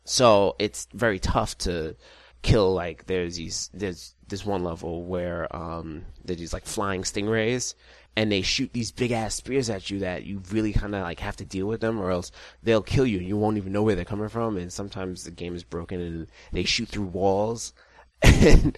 So 0.08 0.56
it's 0.58 0.88
very 0.94 1.20
tough 1.20 1.58
to 1.60 1.98
kill. 2.42 2.74
Like 2.74 3.08
there's 3.08 3.36
these 3.36 3.70
there's 3.74 4.16
this 4.26 4.46
one 4.46 4.64
level 4.64 5.04
where 5.04 5.54
um 5.54 6.06
there's 6.24 6.40
these 6.40 6.54
like 6.54 6.66
flying 6.66 7.04
stingrays, 7.04 7.76
and 8.16 8.32
they 8.32 8.42
shoot 8.42 8.72
these 8.72 8.92
big 8.94 9.12
ass 9.12 9.36
spears 9.36 9.70
at 9.70 9.90
you 9.92 10.00
that 10.00 10.24
you 10.24 10.42
really 10.50 10.72
kind 10.72 10.96
of 10.96 11.02
like 11.02 11.20
have 11.20 11.36
to 11.38 11.46
deal 11.46 11.68
with 11.68 11.82
them, 11.82 12.00
or 12.00 12.10
else 12.10 12.32
they'll 12.64 12.82
kill 12.82 13.06
you. 13.06 13.18
and 13.18 13.28
You 13.28 13.36
won't 13.36 13.58
even 13.58 13.74
know 13.74 13.84
where 13.84 13.96
they're 13.96 14.06
coming 14.06 14.30
from, 14.30 14.56
and 14.56 14.72
sometimes 14.72 15.26
the 15.26 15.32
game 15.32 15.56
is 15.56 15.66
broken 15.66 16.00
and 16.00 16.28
they 16.54 16.64
shoot 16.64 16.88
through 16.88 17.08
walls, 17.08 17.74
and 18.22 18.78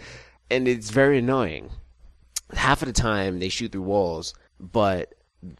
and 0.49 0.67
it's 0.67 0.89
very 0.89 1.19
annoying. 1.19 1.69
Half 2.53 2.81
of 2.81 2.87
the 2.87 2.93
time 2.93 3.37
they 3.37 3.49
shoot 3.49 3.71
through 3.71 3.83
walls, 3.83 4.33
but 4.59 5.13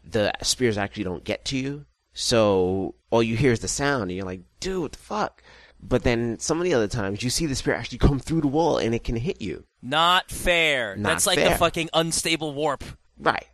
the 0.04 0.32
spears 0.42 0.76
actually 0.76 1.04
don't 1.04 1.22
get 1.22 1.44
to 1.46 1.56
you. 1.56 1.86
So 2.12 2.96
all 3.10 3.22
you 3.22 3.36
hear 3.36 3.52
is 3.52 3.60
the 3.60 3.68
sound, 3.68 4.10
and 4.10 4.12
you're 4.12 4.26
like, 4.26 4.42
dude, 4.58 4.82
what 4.82 4.92
the 4.92 4.98
fuck? 4.98 5.44
But 5.82 6.02
then 6.02 6.38
some 6.38 6.58
of 6.58 6.64
the 6.64 6.74
other 6.74 6.88
times 6.88 7.22
you 7.22 7.30
see 7.30 7.46
the 7.46 7.54
spear 7.54 7.74
actually 7.74 7.98
come 7.98 8.18
through 8.18 8.42
the 8.42 8.48
wall 8.48 8.78
and 8.78 8.94
it 8.94 9.04
can 9.04 9.16
hit 9.16 9.40
you. 9.40 9.64
Not 9.82 10.30
fair. 10.30 10.94
Not 10.96 11.08
That's 11.10 11.26
like 11.26 11.38
the 11.38 11.52
fucking 11.52 11.90
unstable 11.92 12.54
warp. 12.54 12.84
Right. 13.18 13.46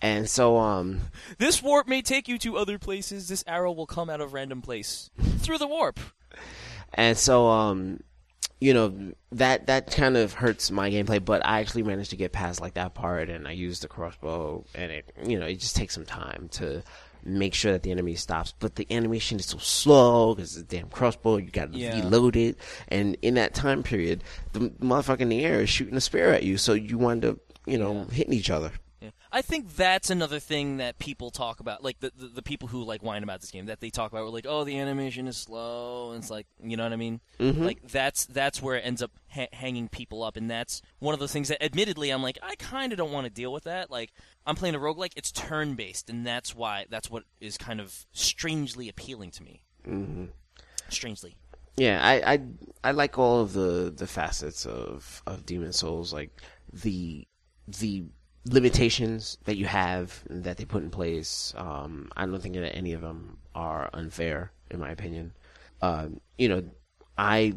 And 0.00 0.28
so, 0.28 0.58
um, 0.58 1.00
This 1.38 1.62
warp 1.62 1.86
may 1.88 2.02
take 2.02 2.28
you 2.28 2.38
to 2.38 2.56
other 2.56 2.78
places. 2.78 3.28
This 3.28 3.44
arrow 3.46 3.72
will 3.72 3.86
come 3.86 4.10
out 4.10 4.20
of 4.20 4.32
random 4.32 4.60
place 4.60 5.10
through 5.38 5.58
the 5.58 5.66
warp. 5.66 5.98
and 6.92 7.16
so, 7.16 7.46
um, 7.48 8.00
you 8.60 8.74
know, 8.74 9.12
that, 9.32 9.66
that 9.66 9.90
kind 9.90 10.16
of 10.16 10.32
hurts 10.32 10.70
my 10.70 10.90
gameplay, 10.90 11.22
but 11.24 11.44
I 11.44 11.60
actually 11.60 11.82
managed 11.82 12.10
to 12.10 12.16
get 12.16 12.32
past 12.32 12.60
like 12.60 12.74
that 12.74 12.94
part 12.94 13.28
and 13.28 13.46
I 13.46 13.52
used 13.52 13.82
the 13.82 13.88
crossbow 13.88 14.64
and 14.74 14.90
it, 14.90 15.12
you 15.24 15.38
know, 15.38 15.46
it 15.46 15.60
just 15.60 15.76
takes 15.76 15.94
some 15.94 16.06
time 16.06 16.48
to 16.52 16.82
make 17.24 17.54
sure 17.54 17.72
that 17.72 17.82
the 17.82 17.90
enemy 17.90 18.14
stops. 18.14 18.54
But 18.58 18.76
the 18.76 18.86
animation 18.90 19.38
is 19.38 19.46
so 19.46 19.58
slow 19.58 20.34
because 20.34 20.56
it's 20.56 20.62
a 20.62 20.76
damn 20.76 20.88
crossbow. 20.88 21.36
You 21.38 21.50
got 21.50 21.72
to 21.72 21.78
Yeah. 21.78 21.94
reload 22.02 22.36
it. 22.36 22.56
And 22.88 23.16
in 23.22 23.34
that 23.34 23.54
time 23.54 23.82
period, 23.82 24.22
the 24.52 24.70
motherfucker 24.80 25.20
in 25.20 25.28
the 25.30 25.44
air 25.44 25.60
is 25.62 25.70
shooting 25.70 25.96
a 25.96 26.00
spear 26.00 26.32
at 26.32 26.42
you. 26.42 26.58
So 26.58 26.72
you 26.74 26.98
wind 26.98 27.24
up, 27.24 27.38
you 27.66 27.78
know, 27.78 28.04
hitting 28.12 28.34
each 28.34 28.50
other. 28.50 28.72
I 29.34 29.42
think 29.42 29.74
that's 29.74 30.10
another 30.10 30.38
thing 30.38 30.76
that 30.76 31.00
people 31.00 31.32
talk 31.32 31.58
about, 31.58 31.82
like 31.82 31.98
the, 31.98 32.12
the 32.16 32.26
the 32.28 32.42
people 32.42 32.68
who 32.68 32.84
like 32.84 33.02
whine 33.02 33.24
about 33.24 33.40
this 33.40 33.50
game 33.50 33.66
that 33.66 33.80
they 33.80 33.90
talk 33.90 34.12
about, 34.12 34.22
were 34.22 34.30
like, 34.30 34.46
oh, 34.48 34.62
the 34.62 34.78
animation 34.78 35.26
is 35.26 35.36
slow, 35.36 36.12
and 36.12 36.22
it's 36.22 36.30
like, 36.30 36.46
you 36.62 36.76
know 36.76 36.84
what 36.84 36.92
I 36.92 36.96
mean? 36.96 37.20
Mm-hmm. 37.40 37.64
Like 37.64 37.82
that's 37.82 38.26
that's 38.26 38.62
where 38.62 38.76
it 38.76 38.82
ends 38.82 39.02
up 39.02 39.10
ha- 39.28 39.48
hanging 39.52 39.88
people 39.88 40.22
up, 40.22 40.36
and 40.36 40.48
that's 40.48 40.82
one 41.00 41.14
of 41.14 41.18
those 41.18 41.32
things 41.32 41.48
that, 41.48 41.60
admittedly, 41.60 42.10
I'm 42.10 42.22
like, 42.22 42.38
I 42.44 42.54
kind 42.54 42.92
of 42.92 42.96
don't 42.98 43.10
want 43.10 43.24
to 43.24 43.30
deal 43.30 43.52
with 43.52 43.64
that. 43.64 43.90
Like, 43.90 44.12
I'm 44.46 44.54
playing 44.54 44.76
a 44.76 44.78
roguelike, 44.78 45.14
it's 45.16 45.32
turn 45.32 45.74
based, 45.74 46.08
and 46.08 46.24
that's 46.24 46.54
why 46.54 46.86
that's 46.88 47.10
what 47.10 47.24
is 47.40 47.58
kind 47.58 47.80
of 47.80 48.06
strangely 48.12 48.88
appealing 48.88 49.32
to 49.32 49.42
me. 49.42 49.64
Mm-hmm. 49.84 50.26
Strangely. 50.90 51.34
Yeah, 51.76 51.98
I, 52.00 52.34
I 52.34 52.40
I 52.84 52.90
like 52.92 53.18
all 53.18 53.40
of 53.40 53.52
the 53.52 53.92
the 53.94 54.06
facets 54.06 54.64
of 54.64 55.24
of 55.26 55.44
Demon's 55.44 55.78
Souls, 55.80 56.12
like 56.12 56.40
the 56.72 57.26
the 57.66 58.04
limitations 58.46 59.38
that 59.44 59.56
you 59.56 59.66
have 59.66 60.22
that 60.28 60.56
they 60.56 60.64
put 60.64 60.82
in 60.82 60.90
place. 60.90 61.54
Um, 61.56 62.10
I 62.16 62.26
don't 62.26 62.40
think 62.40 62.54
that 62.54 62.76
any 62.76 62.92
of 62.92 63.00
them 63.00 63.38
are 63.54 63.90
unfair, 63.92 64.52
in 64.70 64.80
my 64.80 64.90
opinion. 64.90 65.32
Um, 65.80 66.20
you 66.38 66.48
know, 66.48 66.64
I 67.16 67.54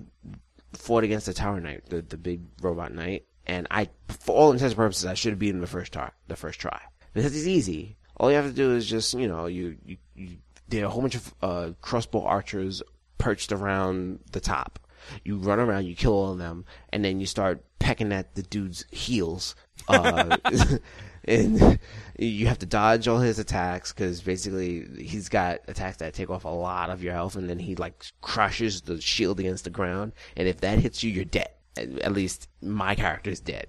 fought 0.73 1.03
against 1.03 1.25
the 1.25 1.33
Tower 1.33 1.59
Knight, 1.59 1.89
the 1.89 2.01
the 2.01 2.17
big 2.17 2.41
robot 2.61 2.93
knight, 2.93 3.25
and 3.45 3.67
I, 3.71 3.89
for 4.07 4.35
all 4.35 4.51
intents 4.51 4.73
and 4.73 4.77
purposes, 4.77 5.05
I 5.05 5.13
should 5.13 5.31
have 5.31 5.39
beaten 5.39 5.61
the 5.61 5.67
first 5.67 5.93
try, 5.93 6.11
the 6.27 6.35
first 6.35 6.59
try, 6.59 6.81
because 7.13 7.35
it's 7.35 7.47
easy. 7.47 7.97
All 8.17 8.29
you 8.29 8.35
have 8.35 8.47
to 8.47 8.53
do 8.53 8.75
is 8.75 8.87
just, 8.87 9.13
you 9.13 9.27
know, 9.27 9.45
you 9.45 9.77
you, 9.85 9.97
you 10.15 10.37
there 10.67 10.83
are 10.83 10.87
a 10.87 10.89
whole 10.89 11.01
bunch 11.01 11.15
of 11.15 11.33
uh, 11.41 11.71
crossbow 11.81 12.23
archers 12.23 12.81
perched 13.17 13.51
around 13.51 14.19
the 14.31 14.39
top. 14.39 14.79
You 15.23 15.37
run 15.37 15.59
around, 15.59 15.85
you 15.85 15.95
kill 15.95 16.13
all 16.13 16.31
of 16.31 16.37
them, 16.37 16.65
and 16.91 17.05
then 17.05 17.19
you 17.19 17.25
start 17.25 17.63
pecking 17.79 18.11
at 18.11 18.35
the 18.35 18.43
dude's 18.43 18.85
heels. 18.91 19.55
Uh, 19.87 20.37
and 21.25 21.79
you 22.17 22.47
have 22.47 22.59
to 22.59 22.65
dodge 22.65 23.07
all 23.07 23.19
his 23.19 23.39
attacks 23.39 23.93
because 23.93 24.21
basically 24.21 24.85
he's 25.03 25.29
got 25.29 25.59
attacks 25.67 25.97
that 25.97 26.13
take 26.13 26.29
off 26.29 26.45
a 26.45 26.49
lot 26.49 26.89
of 26.89 27.03
your 27.03 27.13
health, 27.13 27.35
and 27.35 27.49
then 27.49 27.59
he 27.59 27.75
like 27.75 28.05
crushes 28.21 28.81
the 28.81 28.99
shield 29.01 29.39
against 29.39 29.63
the 29.63 29.69
ground. 29.69 30.13
And 30.35 30.47
if 30.47 30.61
that 30.61 30.79
hits 30.79 31.03
you, 31.03 31.11
you're 31.11 31.25
dead. 31.25 31.49
At 31.77 32.11
least 32.13 32.49
my 32.61 32.95
character 32.95 33.29
is 33.29 33.39
dead. 33.39 33.67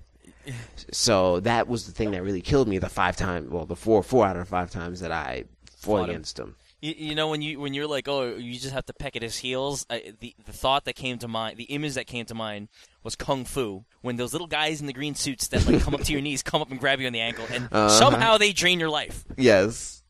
So 0.92 1.40
that 1.40 1.68
was 1.68 1.86
the 1.86 1.92
thing 1.92 2.12
that 2.12 2.22
really 2.22 2.40
killed 2.40 2.68
me. 2.68 2.78
The 2.78 2.88
five 2.88 3.16
times, 3.16 3.50
well, 3.50 3.66
the 3.66 3.76
four 3.76 4.02
four 4.02 4.24
out 4.26 4.36
of 4.36 4.48
five 4.48 4.70
times 4.70 5.00
that 5.00 5.12
I 5.12 5.44
fought 5.66 5.98
Fought 5.98 6.04
him. 6.04 6.10
against 6.10 6.38
him. 6.38 6.56
You, 6.80 6.94
you 6.96 7.14
know 7.16 7.28
when 7.28 7.42
you 7.42 7.58
when 7.58 7.74
you're 7.74 7.88
like 7.88 8.06
oh 8.06 8.36
you 8.36 8.56
just 8.56 8.72
have 8.72 8.86
to 8.86 8.92
peck 8.92 9.16
at 9.16 9.22
his 9.22 9.36
heels 9.36 9.84
I, 9.90 10.12
the 10.20 10.32
the 10.46 10.52
thought 10.52 10.84
that 10.84 10.94
came 10.94 11.18
to 11.18 11.26
mind 11.26 11.56
the 11.56 11.64
image 11.64 11.94
that 11.94 12.06
came 12.06 12.24
to 12.26 12.36
mind 12.36 12.68
was 13.08 13.16
kung 13.16 13.44
fu 13.44 13.84
when 14.02 14.16
those 14.16 14.32
little 14.34 14.46
guys 14.46 14.80
in 14.80 14.86
the 14.86 14.92
green 14.92 15.14
suits 15.14 15.48
that 15.48 15.66
like 15.66 15.80
come 15.80 15.94
up 15.94 16.02
to 16.02 16.12
your 16.12 16.20
knees 16.20 16.42
come 16.42 16.60
up 16.60 16.70
and 16.70 16.78
grab 16.78 17.00
you 17.00 17.06
on 17.06 17.12
the 17.14 17.20
ankle 17.20 17.46
and 17.50 17.64
Uh-huh. 17.72 17.88
somehow 17.88 18.36
they 18.36 18.52
drain 18.52 18.78
your 18.78 18.90
life 18.90 19.24
Yes, 19.36 20.02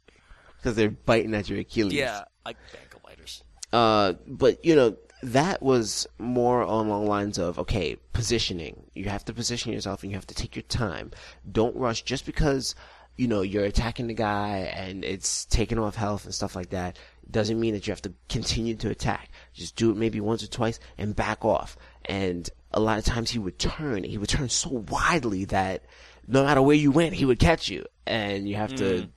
because 0.57 0.75
they're 0.77 0.91
biting 0.91 1.35
at 1.35 1.49
your 1.49 1.61
Achilles. 1.61 1.93
yeah 1.95 2.25
like 2.45 2.57
ankle 2.83 3.01
biters 3.07 3.43
Uh, 3.73 4.15
but 4.27 4.65
you 4.65 4.75
know 4.75 4.97
that 5.23 5.63
was 5.63 6.07
more 6.19 6.61
along 6.63 6.89
the 6.89 6.97
lines 6.97 7.39
of 7.39 7.59
okay, 7.59 7.97
positioning. 8.13 8.85
You 8.95 9.09
have 9.09 9.25
to 9.25 9.33
position 9.33 9.73
yourself, 9.73 10.03
and 10.05 10.13
you 10.13 10.17
have 10.17 10.29
to 10.29 10.35
take 10.35 10.55
your 10.55 10.63
time. 10.63 11.11
Don't 11.51 11.75
rush 11.75 12.03
just 12.03 12.25
because 12.25 12.77
you 13.19 13.29
know 13.29 13.43
you're 13.43 13.65
attacking 13.65 14.07
the 14.07 14.15
guy 14.15 14.73
and 14.75 15.05
it's 15.05 15.45
taking 15.45 15.79
off 15.79 15.97
health 15.97 16.25
and 16.25 16.35
stuff 16.35 16.57
like 16.57 16.71
that. 16.71 16.99
Doesn't 17.31 17.61
mean 17.61 17.75
that 17.75 17.87
you 17.87 17.91
have 17.91 18.03
to 18.03 18.15
continue 18.31 18.75
to 18.77 18.89
attack. 18.89 19.29
Just 19.53 19.77
do 19.77 19.91
it 19.91 19.97
maybe 19.99 20.21
once 20.21 20.43
or 20.43 20.47
twice 20.47 20.81
and 20.97 21.15
back 21.15 21.45
off. 21.45 21.77
And 22.07 22.49
a 22.73 22.81
lot 22.81 22.99
of 22.99 23.05
times 23.05 23.31
he 23.31 23.39
would 23.39 23.59
turn. 23.59 24.05
He 24.05 24.17
would 24.17 24.31
turn 24.31 24.49
so 24.49 24.85
widely 24.89 25.45
that 25.47 25.85
no 26.27 26.45
matter 26.45 26.63
where 26.63 26.77
you 26.77 26.91
went, 26.91 27.15
he 27.15 27.27
would 27.27 27.39
catch 27.39 27.69
you, 27.69 27.85
and 28.07 28.49
you 28.49 28.57
have 28.57 28.75
to 28.77 29.09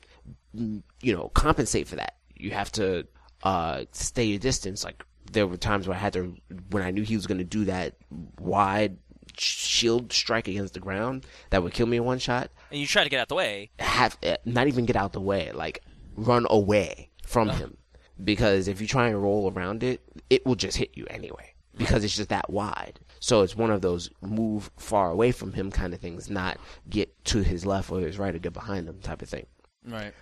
you 0.53 1.15
know, 1.15 1.29
compensate 1.33 1.87
for 1.87 1.95
that. 1.95 2.15
You 2.35 2.51
have 2.51 2.71
to 2.73 3.07
uh, 3.43 3.85
stay 3.91 4.25
your 4.25 4.39
distance. 4.39 4.83
Like 4.83 5.03
there 5.31 5.47
were 5.47 5.57
times 5.57 5.87
where 5.87 5.95
I 5.95 5.99
had 5.99 6.13
to, 6.13 6.35
when 6.69 6.83
I 6.83 6.91
knew 6.91 7.03
he 7.03 7.15
was 7.15 7.27
going 7.27 7.37
to 7.37 7.43
do 7.43 7.65
that 7.65 7.95
wide 8.39 8.97
shield 9.41 10.11
strike 10.13 10.47
against 10.47 10.73
the 10.73 10.79
ground 10.79 11.25
that 11.49 11.63
would 11.63 11.73
kill 11.73 11.87
me 11.87 11.97
in 11.97 12.05
one 12.05 12.19
shot. 12.19 12.49
and 12.69 12.79
you 12.79 12.87
try 12.87 13.03
to 13.03 13.09
get 13.09 13.19
out 13.19 13.27
the 13.29 13.35
way 13.35 13.69
Have 13.79 14.17
uh, 14.23 14.37
not 14.45 14.67
even 14.67 14.85
get 14.85 14.95
out 14.95 15.13
the 15.13 15.21
way, 15.21 15.51
like 15.51 15.81
run 16.15 16.45
away 16.49 17.09
from 17.25 17.49
him, 17.49 17.77
because 18.23 18.67
if 18.67 18.81
you 18.81 18.87
try 18.87 19.07
and 19.07 19.21
roll 19.21 19.51
around 19.51 19.83
it, 19.83 20.01
it 20.29 20.45
will 20.45 20.55
just 20.55 20.77
hit 20.77 20.91
you 20.95 21.05
anyway 21.09 21.53
because 21.77 22.03
it's 22.03 22.15
just 22.15 22.29
that 22.29 22.49
wide. 22.49 22.99
So 23.19 23.41
it's 23.41 23.55
one 23.55 23.71
of 23.71 23.81
those 23.81 24.09
move 24.21 24.69
far 24.77 25.11
away 25.11 25.31
from 25.31 25.53
him 25.53 25.71
kind 25.71 25.93
of 25.93 25.99
things, 25.99 26.29
not 26.29 26.57
get 26.89 27.23
to 27.25 27.41
his 27.41 27.65
left 27.65 27.91
or 27.91 27.99
his 28.01 28.17
right 28.19 28.33
or 28.35 28.39
get 28.39 28.53
behind 28.53 28.87
him 28.87 28.99
type 28.99 29.21
of 29.21 29.29
thing. 29.29 29.45
right 29.87 30.13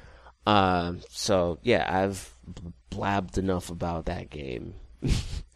Um, 0.46 1.02
so 1.10 1.60
yeah, 1.64 1.86
I've 1.88 2.34
blabbed 2.90 3.38
enough 3.38 3.70
about 3.70 4.06
that 4.06 4.30
game. 4.30 4.76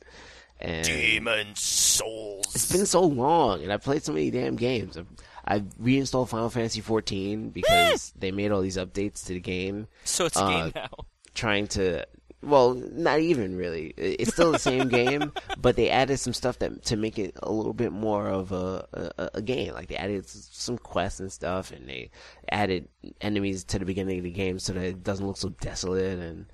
and 0.64 0.86
Demon's 0.86 1.60
Souls 1.60 2.56
it's 2.56 2.72
been 2.72 2.86
so 2.86 3.02
long, 3.02 3.64
and 3.64 3.72
I 3.72 3.78
played 3.78 4.04
so 4.04 4.14
many 4.14 4.32
damn 4.32 4.56
games. 4.56 4.98
I've, 4.98 5.08
I've 5.46 5.66
reinstalled 5.78 6.30
Final 6.30 6.50
Fantasy 6.50 6.82
14 6.82 7.50
because 7.50 8.14
they 8.18 8.32
made 8.32 8.52
all 8.52 8.62
these 8.62 8.78
updates 8.78 9.26
to 9.26 9.34
the 9.34 9.40
game, 9.40 9.88
so 10.04 10.26
it's 10.26 10.38
a 10.38 10.44
uh, 10.44 10.64
game 10.64 10.72
now 10.76 10.90
trying 11.34 11.68
to 11.68 12.06
well, 12.44 12.74
not 12.74 13.20
even 13.20 13.56
really. 13.56 13.94
It's 13.96 14.34
still 14.34 14.52
the 14.52 14.60
same 14.60 14.90
game, 14.90 15.32
but 15.58 15.76
they 15.76 15.90
added 15.90 16.18
some 16.18 16.34
stuff 16.34 16.60
that 16.60 16.84
to 16.86 16.98
make 16.98 17.18
it 17.18 17.38
a 17.42 17.52
little 17.52 17.74
bit 17.74 17.92
more 17.92 18.28
of 18.28 18.52
a, 18.52 18.86
a 19.18 19.30
a 19.36 19.42
game. 19.42 19.74
Like 19.74 19.88
they 19.88 19.96
added 19.96 20.28
some 20.28 20.78
quests 20.78 21.20
and 21.20 21.32
stuff, 21.32 21.72
and 21.72 21.88
they 21.88 22.12
added 22.50 22.88
enemies 23.22 23.64
to 23.66 23.80
the 23.80 23.86
beginning 23.86 24.20
of 24.20 24.24
the 24.26 24.32
game 24.32 24.60
so 24.60 24.74
that 24.74 24.84
it 24.84 25.04
doesn't 25.04 25.26
look 25.26 25.38
so 25.38 25.50
desolate. 25.50 26.20
And 26.20 26.46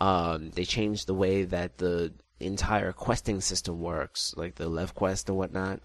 um, 0.00 0.50
they 0.50 0.64
changed 0.64 1.06
the 1.06 1.14
way 1.14 1.44
that 1.44 1.78
the 1.78 2.12
entire 2.44 2.92
questing 2.92 3.40
system 3.40 3.80
works, 3.80 4.34
like 4.36 4.54
the 4.56 4.68
left 4.68 4.94
quest 4.94 5.28
and 5.28 5.38
whatnot. 5.38 5.80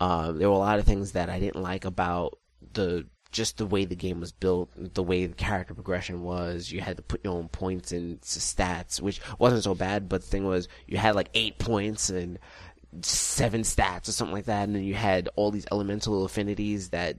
Um, 0.00 0.38
there 0.38 0.48
were 0.48 0.54
a 0.54 0.58
lot 0.58 0.78
of 0.78 0.84
things 0.84 1.12
that 1.12 1.28
I 1.28 1.40
didn't 1.40 1.62
like 1.62 1.84
about 1.84 2.38
the 2.72 3.06
just 3.30 3.58
the 3.58 3.66
way 3.66 3.84
the 3.84 3.96
game 3.96 4.20
was 4.20 4.32
built, 4.32 4.70
the 4.76 5.02
way 5.02 5.26
the 5.26 5.34
character 5.34 5.74
progression 5.74 6.22
was. 6.22 6.72
You 6.72 6.80
had 6.80 6.96
to 6.96 7.02
put 7.02 7.24
your 7.24 7.34
own 7.34 7.48
points 7.48 7.92
and 7.92 8.20
stats, 8.22 9.00
which 9.00 9.20
wasn't 9.38 9.64
so 9.64 9.74
bad. 9.74 10.08
But 10.08 10.22
the 10.22 10.28
thing 10.28 10.44
was, 10.44 10.68
you 10.86 10.96
had 10.96 11.14
like 11.14 11.28
eight 11.34 11.58
points 11.58 12.08
and 12.08 12.38
seven 13.02 13.62
stats 13.62 14.08
or 14.08 14.12
something 14.12 14.34
like 14.34 14.46
that, 14.46 14.64
and 14.64 14.74
then 14.74 14.84
you 14.84 14.94
had 14.94 15.28
all 15.36 15.50
these 15.50 15.66
elemental 15.70 16.24
affinities 16.24 16.90
that 16.90 17.18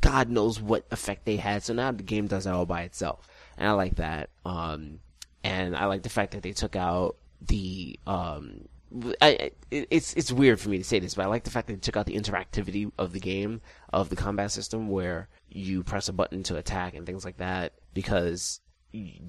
God 0.00 0.30
knows 0.30 0.60
what 0.60 0.86
effect 0.90 1.26
they 1.26 1.36
had. 1.36 1.62
So 1.62 1.74
now 1.74 1.92
the 1.92 2.02
game 2.02 2.26
does 2.26 2.44
that 2.44 2.54
all 2.54 2.66
by 2.66 2.82
itself, 2.82 3.28
and 3.58 3.68
I 3.68 3.72
like 3.72 3.96
that. 3.96 4.30
Um, 4.44 5.00
and 5.44 5.76
I 5.76 5.86
like 5.86 6.02
the 6.02 6.08
fact 6.08 6.32
that 6.32 6.42
they 6.42 6.52
took 6.52 6.76
out 6.76 7.16
the 7.46 7.98
um, 8.06 8.68
I, 9.20 9.50
it's 9.70 10.14
it's 10.14 10.32
weird 10.32 10.60
for 10.60 10.68
me 10.68 10.78
to 10.78 10.84
say 10.84 10.98
this, 10.98 11.14
but 11.14 11.22
I 11.22 11.26
like 11.26 11.44
the 11.44 11.50
fact 11.50 11.66
that 11.68 11.74
they 11.74 11.80
took 11.80 11.96
out 11.96 12.06
the 12.06 12.16
interactivity 12.16 12.90
of 12.98 13.12
the 13.12 13.20
game 13.20 13.60
of 13.92 14.10
the 14.10 14.16
combat 14.16 14.50
system 14.50 14.88
where 14.88 15.28
you 15.48 15.82
press 15.82 16.08
a 16.08 16.12
button 16.12 16.42
to 16.44 16.56
attack 16.56 16.94
and 16.94 17.06
things 17.06 17.24
like 17.24 17.38
that 17.38 17.72
because 17.94 18.60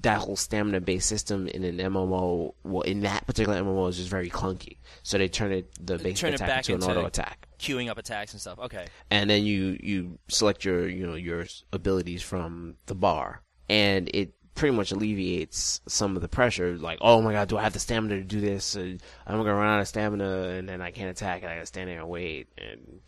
that 0.02 0.18
whole 0.18 0.36
stamina 0.36 0.80
based 0.80 1.08
system 1.08 1.48
in 1.48 1.64
an 1.64 1.78
MMO, 1.78 2.52
well, 2.64 2.82
in 2.82 3.00
that 3.00 3.26
particular 3.26 3.58
MMO 3.60 3.88
is 3.88 3.96
just 3.96 4.10
very 4.10 4.28
clunky. 4.28 4.76
So 5.02 5.16
they 5.16 5.28
turn 5.28 5.52
it 5.52 5.70
the 5.80 5.96
basic 5.96 6.16
turn 6.16 6.32
it 6.32 6.36
attack 6.36 6.48
back 6.48 6.68
into 6.68 6.84
an 6.84 6.90
auto 6.90 7.06
attack 7.06 7.48
Queuing 7.58 7.88
up 7.88 7.96
attacks 7.96 8.32
and 8.32 8.40
stuff. 8.40 8.58
Okay. 8.58 8.86
and 9.10 9.30
then 9.30 9.44
you 9.44 9.78
you 9.82 10.18
select 10.28 10.64
your 10.64 10.86
you 10.88 11.06
know 11.06 11.14
your 11.14 11.46
abilities 11.72 12.22
from 12.22 12.76
the 12.86 12.94
bar, 12.94 13.42
and 13.70 14.10
it 14.12 14.34
pretty 14.54 14.74
much 14.74 14.92
alleviates 14.92 15.80
some 15.86 16.16
of 16.16 16.22
the 16.22 16.28
pressure. 16.28 16.76
Like, 16.76 16.98
oh 17.00 17.20
my 17.20 17.32
god, 17.32 17.48
do 17.48 17.58
I 17.58 17.62
have 17.62 17.72
the 17.72 17.78
stamina 17.78 18.16
to 18.16 18.22
do 18.24 18.40
this? 18.40 18.76
Uh, 18.76 18.96
I'm 19.26 19.38
gonna 19.38 19.54
run 19.54 19.68
out 19.68 19.80
of 19.80 19.88
stamina, 19.88 20.48
and 20.48 20.68
then 20.68 20.80
I 20.80 20.90
can't 20.90 21.10
attack, 21.10 21.42
and 21.42 21.50
I 21.50 21.56
gotta 21.56 21.66
stand 21.66 21.90
there 21.90 22.00
and 22.00 22.08
wait. 22.08 22.48
And 22.58 23.00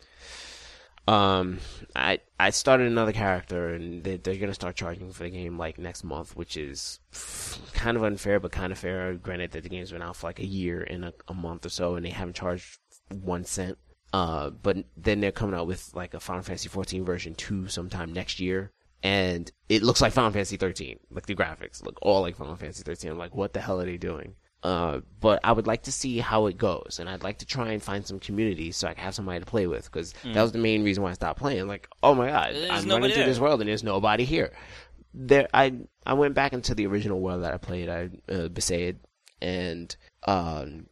um, 1.07 1.59
I 1.95 2.19
I 2.39 2.49
started 2.49 2.87
another 2.87 3.13
character, 3.13 3.69
and 3.69 4.03
they, 4.03 4.17
they're 4.17 4.35
gonna 4.35 4.53
start 4.53 4.75
charging 4.75 5.11
for 5.11 5.23
the 5.23 5.29
game 5.29 5.57
like 5.57 5.77
next 5.77 6.03
month, 6.03 6.35
which 6.35 6.57
is 6.57 6.99
kind 7.73 7.97
of 7.97 8.03
unfair, 8.03 8.39
but 8.39 8.51
kind 8.51 8.71
of 8.71 8.77
fair. 8.77 9.13
Granted 9.13 9.51
that 9.51 9.63
the 9.63 9.69
game's 9.69 9.91
been 9.91 10.01
out 10.01 10.17
for 10.17 10.27
like 10.27 10.39
a 10.39 10.45
year 10.45 10.81
and 10.81 11.05
a, 11.05 11.13
a 11.27 11.33
month 11.33 11.65
or 11.65 11.69
so, 11.69 11.95
and 11.95 12.05
they 12.05 12.09
haven't 12.09 12.35
charged 12.35 12.79
one 13.09 13.45
cent. 13.45 13.77
Uh, 14.13 14.49
but 14.49 14.77
then 14.95 15.19
they're 15.19 15.31
coming 15.31 15.55
out 15.55 15.67
with 15.67 15.93
like 15.93 16.13
a 16.13 16.19
Final 16.19 16.41
Fantasy 16.41 16.69
14 16.69 17.03
version 17.03 17.35
2 17.35 17.67
sometime 17.67 18.13
next 18.13 18.39
year. 18.39 18.71
And 19.03 19.51
it 19.69 19.83
looks 19.83 20.01
like 20.01 20.13
Final 20.13 20.31
Fantasy 20.31 20.57
13. 20.57 20.99
Like 21.11 21.25
the 21.27 21.35
graphics 21.35 21.83
look 21.83 21.97
all 22.01 22.21
like 22.21 22.35
Final 22.35 22.55
Fantasy 22.55 22.83
13. 22.83 23.11
I'm 23.11 23.17
like, 23.17 23.35
what 23.35 23.53
the 23.53 23.61
hell 23.61 23.79
are 23.79 23.85
they 23.85 23.97
doing? 23.97 24.35
Uh, 24.63 25.01
but 25.19 25.39
I 25.43 25.51
would 25.51 25.67
like 25.67 25.83
to 25.83 25.91
see 25.91 26.17
how 26.17 26.47
it 26.47 26.57
goes, 26.57 26.97
and 26.99 27.07
I'd 27.07 27.21
like 27.23 27.37
to 27.37 27.45
try 27.45 27.69
and 27.71 27.81
find 27.81 28.05
some 28.05 28.19
community 28.19 28.71
so 28.71 28.87
I 28.87 28.95
can 28.95 29.03
have 29.03 29.13
somebody 29.13 29.39
to 29.39 29.45
play 29.45 29.67
with. 29.67 29.85
Because 29.85 30.13
that 30.33 30.41
was 30.41 30.51
the 30.51 30.57
main 30.57 30.83
reason 30.83 31.03
why 31.03 31.11
I 31.11 31.13
stopped 31.13 31.39
playing. 31.39 31.67
Like, 31.67 31.87
oh 32.01 32.15
my 32.15 32.27
god, 32.27 32.55
There's 32.55 32.69
I'm 32.71 32.89
running 32.89 33.11
through 33.11 33.17
there. 33.17 33.27
this 33.27 33.39
world 33.39 33.61
and 33.61 33.69
there's 33.69 33.83
nobody 33.83 34.25
here. 34.25 34.51
There, 35.13 35.47
I 35.53 35.73
I 36.05 36.13
went 36.13 36.33
back 36.33 36.53
into 36.53 36.73
the 36.73 36.87
original 36.87 37.19
world 37.21 37.43
that 37.43 37.53
I 37.53 37.57
played, 37.57 37.87
I 37.87 38.09
uh, 38.29 38.49
Besaid, 38.49 38.97
and 39.41 39.95
um, 40.27 40.87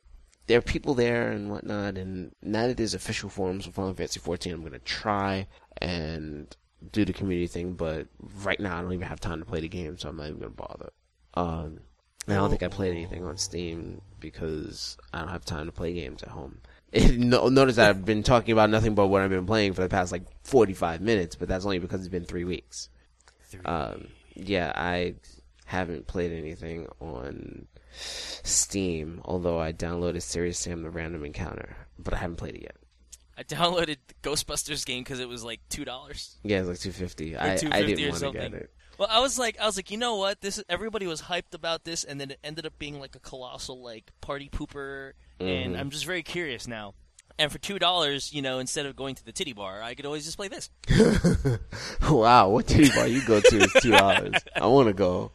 there 0.47 0.59
are 0.59 0.61
people 0.61 0.93
there 0.93 1.31
and 1.31 1.49
whatnot. 1.49 1.97
And 1.97 2.33
now 2.43 2.67
that 2.67 2.77
there's 2.77 2.93
official 2.93 3.29
forums 3.29 3.65
for 3.65 3.71
Final 3.71 3.93
Fantasy 3.95 4.19
14, 4.19 4.53
I'm 4.53 4.63
gonna 4.63 4.79
try 4.79 5.47
and 5.81 6.55
do 6.91 7.05
the 7.05 7.13
community 7.13 7.47
thing. 7.47 7.73
But 7.73 8.07
right 8.43 8.59
now, 8.59 8.77
I 8.77 8.81
don't 8.81 8.93
even 8.93 9.07
have 9.07 9.19
time 9.19 9.39
to 9.39 9.45
play 9.45 9.61
the 9.61 9.67
game, 9.67 9.97
so 9.97 10.09
I'm 10.09 10.17
not 10.17 10.27
even 10.27 10.39
gonna 10.39 10.49
bother. 10.51 10.89
Um, 11.33 11.79
I 12.27 12.33
don't 12.33 12.49
think 12.49 12.63
I 12.63 12.67
played 12.69 12.91
anything 12.91 13.23
on 13.25 13.37
Steam 13.37 14.01
because 14.19 14.97
I 15.13 15.19
don't 15.19 15.27
have 15.29 15.45
time 15.45 15.67
to 15.67 15.71
play 15.71 15.93
games 15.93 16.23
at 16.23 16.29
home. 16.29 16.59
No- 16.93 17.49
Notice 17.49 17.75
that 17.75 17.89
I've 17.89 18.05
been 18.05 18.23
talking 18.23 18.53
about 18.53 18.69
nothing 18.69 18.95
but 18.95 19.07
what 19.07 19.21
I've 19.21 19.29
been 19.29 19.45
playing 19.45 19.73
for 19.73 19.81
the 19.81 19.89
past 19.89 20.11
like 20.11 20.23
45 20.43 21.01
minutes, 21.01 21.35
but 21.35 21.47
that's 21.47 21.65
only 21.65 21.79
because 21.79 21.99
it's 22.01 22.09
been 22.09 22.23
three 22.25 22.45
weeks. 22.45 22.89
Um, 23.65 24.07
yeah, 24.33 24.71
I 24.75 25.15
haven't 25.65 26.07
played 26.07 26.31
anything 26.31 26.87
on 27.01 27.67
Steam, 27.97 29.21
although 29.25 29.59
I 29.59 29.73
downloaded 29.73 30.21
Serious 30.21 30.57
Sam 30.59 30.83
the 30.83 30.89
Random 30.89 31.25
Encounter, 31.25 31.75
but 31.99 32.13
I 32.13 32.17
haven't 32.17 32.37
played 32.37 32.55
it 32.55 32.61
yet. 32.63 32.75
I 33.37 33.43
downloaded 33.43 33.97
Ghostbusters 34.23 34.85
game 34.85 35.03
because 35.03 35.19
it 35.19 35.27
was 35.27 35.43
like 35.43 35.59
two 35.69 35.85
dollars. 35.85 36.37
Yeah, 36.43 36.59
it's 36.59 36.67
like 36.69 36.79
250. 36.79 37.35
I, 37.35 37.53
I 37.53 37.55
250 37.57 37.95
didn't 37.95 38.11
want 38.11 38.23
to 38.23 38.31
get 38.39 38.53
it. 38.53 38.71
Well, 38.97 39.09
I 39.11 39.19
was 39.19 39.37
like, 39.37 39.59
I 39.59 39.65
was 39.65 39.75
like, 39.75 39.91
you 39.91 39.97
know 39.97 40.15
what? 40.15 40.39
This 40.39 40.57
is, 40.57 40.63
everybody 40.69 41.05
was 41.05 41.23
hyped 41.23 41.53
about 41.53 41.83
this, 41.83 42.05
and 42.05 42.19
then 42.21 42.31
it 42.31 42.39
ended 42.45 42.65
up 42.65 42.79
being 42.79 42.97
like 42.99 43.13
a 43.15 43.19
colossal 43.19 43.81
like 43.83 44.09
party 44.21 44.47
pooper, 44.49 45.11
and 45.39 45.75
Mhm. 45.75 45.79
I'm 45.79 45.89
just 45.89 46.05
very 46.05 46.23
curious 46.23 46.65
now. 46.65 46.93
And 47.37 47.51
for 47.51 47.57
two 47.57 47.77
dollars, 47.77 48.31
you 48.31 48.41
know, 48.41 48.59
instead 48.59 48.85
of 48.85 48.95
going 48.95 49.15
to 49.15 49.25
the 49.25 49.33
titty 49.33 49.51
bar, 49.51 49.81
I 49.83 49.95
could 49.95 50.05
always 50.05 50.23
just 50.23 50.37
play 50.37 50.47
this. 50.47 50.69
wow, 52.09 52.47
what 52.47 52.67
titty 52.67 52.89
bar 52.95 53.07
you 53.07 53.21
go 53.25 53.41
to 53.41 53.57
is 53.57 53.73
$2. 53.73 54.41
I 54.55 54.65
want 54.67 54.87
to 54.87 54.93
go. 54.93 55.33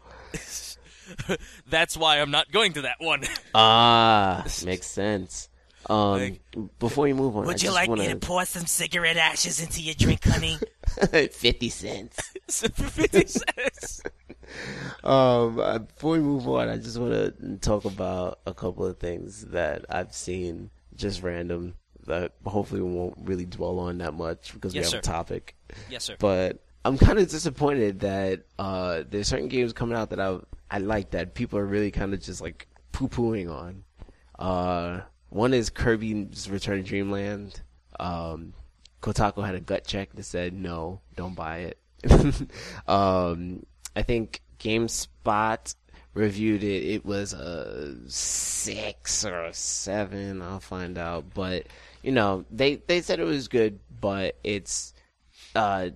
That's 1.68 1.98
why 1.98 2.20
I'm 2.20 2.30
not 2.30 2.50
going 2.50 2.72
to 2.74 2.82
that 2.82 2.96
one. 3.00 3.24
Ah, 3.54 4.46
makes 4.64 4.86
sense. 4.86 5.49
Um, 5.88 6.18
Like- 6.20 6.40
before 6.78 7.08
you 7.08 7.14
move 7.14 7.36
on, 7.36 7.44
I 7.44 7.46
Would 7.46 7.62
you 7.62 7.72
like 7.72 7.88
wanna... 7.88 8.02
me 8.02 8.08
to 8.08 8.16
pour 8.16 8.44
some 8.44 8.66
cigarette 8.66 9.16
ashes 9.16 9.60
into 9.62 9.82
your 9.82 9.94
drink, 9.94 10.24
honey? 10.24 10.58
50 11.32 11.68
cents. 11.70 12.32
fifty 12.48 13.26
cents. 13.26 14.02
Um, 15.04 15.60
uh, 15.60 15.78
before 15.78 16.12
we 16.14 16.18
move 16.18 16.48
on, 16.48 16.68
I 16.68 16.76
just 16.76 16.98
want 16.98 17.12
to 17.12 17.56
talk 17.58 17.84
about 17.84 18.40
a 18.46 18.52
couple 18.52 18.84
of 18.84 18.98
things 18.98 19.46
that 19.46 19.84
I've 19.88 20.12
seen, 20.12 20.70
just 20.96 21.22
random, 21.22 21.74
that 22.06 22.32
hopefully 22.44 22.80
we 22.82 22.90
won't 22.90 23.14
really 23.22 23.46
dwell 23.46 23.78
on 23.78 23.98
that 23.98 24.12
much 24.12 24.52
because 24.52 24.74
Yes, 24.74 24.86
we 24.86 24.90
sir. 24.90 24.96
have 24.96 25.04
a 25.04 25.06
topic. 25.06 25.54
Yes, 25.88 26.02
sir. 26.04 26.16
But 26.18 26.58
I'm 26.84 26.98
kind 26.98 27.20
of 27.20 27.28
disappointed 27.30 28.00
that 28.00 28.42
uh, 28.58 29.04
there's 29.08 29.28
certain 29.28 29.46
games 29.48 29.72
coming 29.72 29.96
out 29.96 30.10
that 30.10 30.18
I 30.20 30.38
I 30.68 30.78
like 30.78 31.10
that 31.12 31.34
people 31.34 31.58
are 31.60 31.64
really 31.66 31.92
kind 31.92 32.12
of 32.12 32.20
just 32.20 32.40
like 32.40 32.66
poo 32.90 33.06
pooing 33.08 33.48
on. 33.54 33.84
Uh, 34.36 35.02
one 35.30 35.54
is 35.54 35.70
Kirby's 35.70 36.50
Return 36.50 36.82
to 36.82 36.82
Dreamland. 36.82 37.62
Um, 37.98 38.52
Kotaku 39.00 39.44
had 39.44 39.54
a 39.54 39.60
gut 39.60 39.86
check 39.86 40.12
that 40.14 40.24
said 40.24 40.52
no, 40.52 41.00
don't 41.16 41.34
buy 41.34 41.58
it. 41.58 41.78
um, 42.88 43.64
I 43.96 44.02
think 44.02 44.42
GameSpot 44.58 45.74
reviewed 46.14 46.62
it. 46.62 46.84
It 46.84 47.04
was 47.04 47.32
a 47.32 47.96
six 48.06 49.24
or 49.24 49.44
a 49.44 49.54
seven. 49.54 50.42
I'll 50.42 50.60
find 50.60 50.98
out. 50.98 51.32
But 51.34 51.66
you 52.02 52.12
know, 52.12 52.44
they 52.50 52.76
they 52.76 53.00
said 53.00 53.20
it 53.20 53.24
was 53.24 53.48
good, 53.48 53.80
but 54.00 54.36
it's 54.44 54.94
uh, 55.54 55.90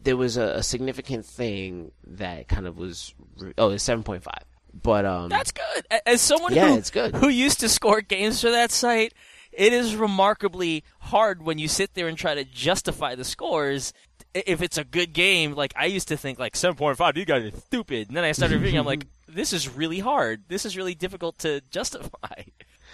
there 0.00 0.16
was 0.16 0.36
a, 0.36 0.56
a 0.56 0.62
significant 0.62 1.24
thing 1.26 1.92
that 2.06 2.48
kind 2.48 2.66
of 2.66 2.76
was 2.76 3.14
re- 3.36 3.54
oh, 3.58 3.70
it's 3.70 3.84
seven 3.84 4.02
point 4.04 4.22
five. 4.22 4.44
But 4.82 5.04
um, 5.04 5.28
That's 5.28 5.52
good. 5.52 5.86
As 6.06 6.20
someone 6.20 6.54
Yeah, 6.54 6.68
who 6.72 6.78
it's 6.78 6.90
good. 6.90 7.14
who 7.14 7.28
used 7.28 7.60
to 7.60 7.68
score 7.68 8.00
games 8.00 8.40
for 8.40 8.50
that 8.50 8.70
site, 8.70 9.14
it 9.52 9.72
is 9.72 9.94
remarkably 9.96 10.82
hard 10.98 11.42
when 11.42 11.58
you 11.58 11.68
sit 11.68 11.94
there 11.94 12.08
and 12.08 12.18
try 12.18 12.34
to 12.34 12.44
justify 12.44 13.14
the 13.14 13.24
scores. 13.24 13.92
If 14.34 14.62
it's 14.62 14.76
a 14.76 14.84
good 14.84 15.12
game, 15.12 15.54
like 15.54 15.72
I 15.76 15.86
used 15.86 16.08
to 16.08 16.16
think, 16.16 16.38
like 16.40 16.56
seven 16.56 16.76
point 16.76 16.96
five, 16.96 17.16
you 17.16 17.24
guys 17.24 17.44
are 17.52 17.56
stupid. 17.56 18.08
And 18.08 18.16
then 18.16 18.24
I 18.24 18.32
started 18.32 18.60
reading, 18.60 18.78
I'm 18.78 18.84
like, 18.86 19.06
this 19.28 19.52
is 19.52 19.68
really 19.68 20.00
hard. 20.00 20.42
This 20.48 20.64
is 20.66 20.76
really 20.76 20.94
difficult 20.94 21.38
to 21.38 21.60
justify. 21.70 22.08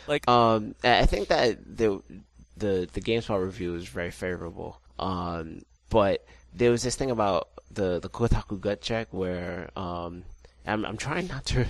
Like, 0.08 0.26
Um, 0.28 0.74
I 0.82 1.04
think 1.06 1.28
that 1.28 1.58
the 1.76 2.02
the 2.56 2.88
the 2.90 3.00
GameSpot 3.02 3.40
review 3.44 3.72
was 3.72 3.86
very 3.86 4.10
favorable. 4.10 4.80
Um, 4.98 5.60
but 5.90 6.24
there 6.54 6.70
was 6.70 6.82
this 6.82 6.96
thing 6.96 7.10
about 7.10 7.48
the 7.70 8.00
the 8.00 8.08
Kotaku 8.08 8.58
gut 8.58 8.80
check 8.80 9.08
where 9.12 9.70
um, 9.76 10.24
I'm 10.70 10.84
I'm 10.84 10.96
trying 10.96 11.28
not 11.28 11.44
to 11.46 11.66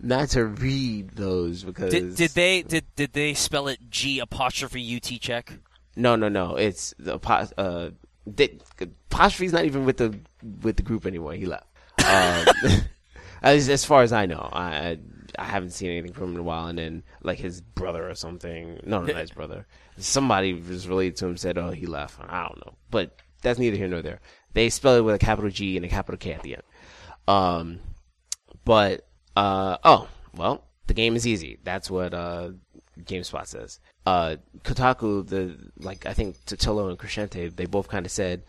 not 0.00 0.30
to 0.30 0.44
read 0.44 1.10
those 1.10 1.64
because 1.64 1.90
did, 1.92 2.16
did 2.16 2.30
they 2.30 2.62
did 2.62 2.84
did 2.96 3.12
they 3.12 3.34
spell 3.34 3.68
it 3.68 3.78
G 3.90 4.18
apostrophe 4.18 4.80
U 4.80 5.00
T 5.00 5.18
check? 5.18 5.52
no 5.98 6.14
no 6.14 6.28
no 6.28 6.56
it's 6.56 6.94
the 6.98 7.18
uh 7.56 7.90
they, 8.26 8.58
apostrophe's 8.80 9.52
not 9.52 9.64
even 9.64 9.84
with 9.84 9.98
the 9.98 10.18
with 10.62 10.76
the 10.76 10.82
group 10.82 11.06
anymore. 11.06 11.32
He 11.34 11.46
left. 11.46 11.66
Um, 12.04 12.46
as 13.42 13.68
as 13.68 13.84
far 13.84 14.02
as 14.02 14.12
I 14.12 14.26
know, 14.26 14.48
I. 14.52 14.62
I 14.62 14.98
I 15.38 15.44
haven't 15.44 15.70
seen 15.70 15.90
anything 15.90 16.14
from 16.14 16.30
him 16.30 16.34
in 16.36 16.40
a 16.40 16.44
while, 16.44 16.66
and 16.68 16.78
then 16.78 17.02
like 17.22 17.38
his 17.38 17.60
brother 17.60 18.08
or 18.08 18.14
something. 18.14 18.80
No, 18.84 19.00
no, 19.00 19.12
not 19.12 19.20
his 19.20 19.32
brother. 19.32 19.66
Somebody 19.98 20.54
was 20.54 20.88
related 20.88 21.16
to 21.16 21.26
him 21.26 21.36
said, 21.36 21.58
"Oh, 21.58 21.72
he 21.72 21.84
left." 21.84 22.18
I 22.20 22.44
don't 22.44 22.64
know, 22.64 22.74
but 22.90 23.18
that's 23.42 23.58
neither 23.58 23.76
here 23.76 23.88
nor 23.88 24.00
there. 24.00 24.20
They 24.54 24.70
spell 24.70 24.96
it 24.96 25.02
with 25.02 25.14
a 25.14 25.18
capital 25.18 25.50
G 25.50 25.76
and 25.76 25.84
a 25.84 25.88
capital 25.88 26.16
K 26.16 26.32
at 26.32 26.42
the 26.42 26.54
end. 26.54 26.62
Um, 27.28 27.80
but 28.66 29.06
uh, 29.34 29.78
oh 29.82 30.08
well, 30.36 30.64
The 30.86 30.94
game 30.94 31.16
is 31.16 31.26
easy. 31.26 31.58
That's 31.64 31.90
what 31.90 32.12
uh, 32.12 32.50
GameSpot 33.00 33.46
says. 33.46 33.80
Uh, 34.04 34.36
Kotaku, 34.62 35.26
the 35.26 35.56
like 35.78 36.04
I 36.04 36.12
think 36.12 36.36
Totilo 36.44 36.90
and 36.90 36.98
Crecente, 36.98 37.56
they 37.56 37.64
both 37.64 37.88
kind 37.88 38.04
of 38.04 38.12
said 38.12 38.42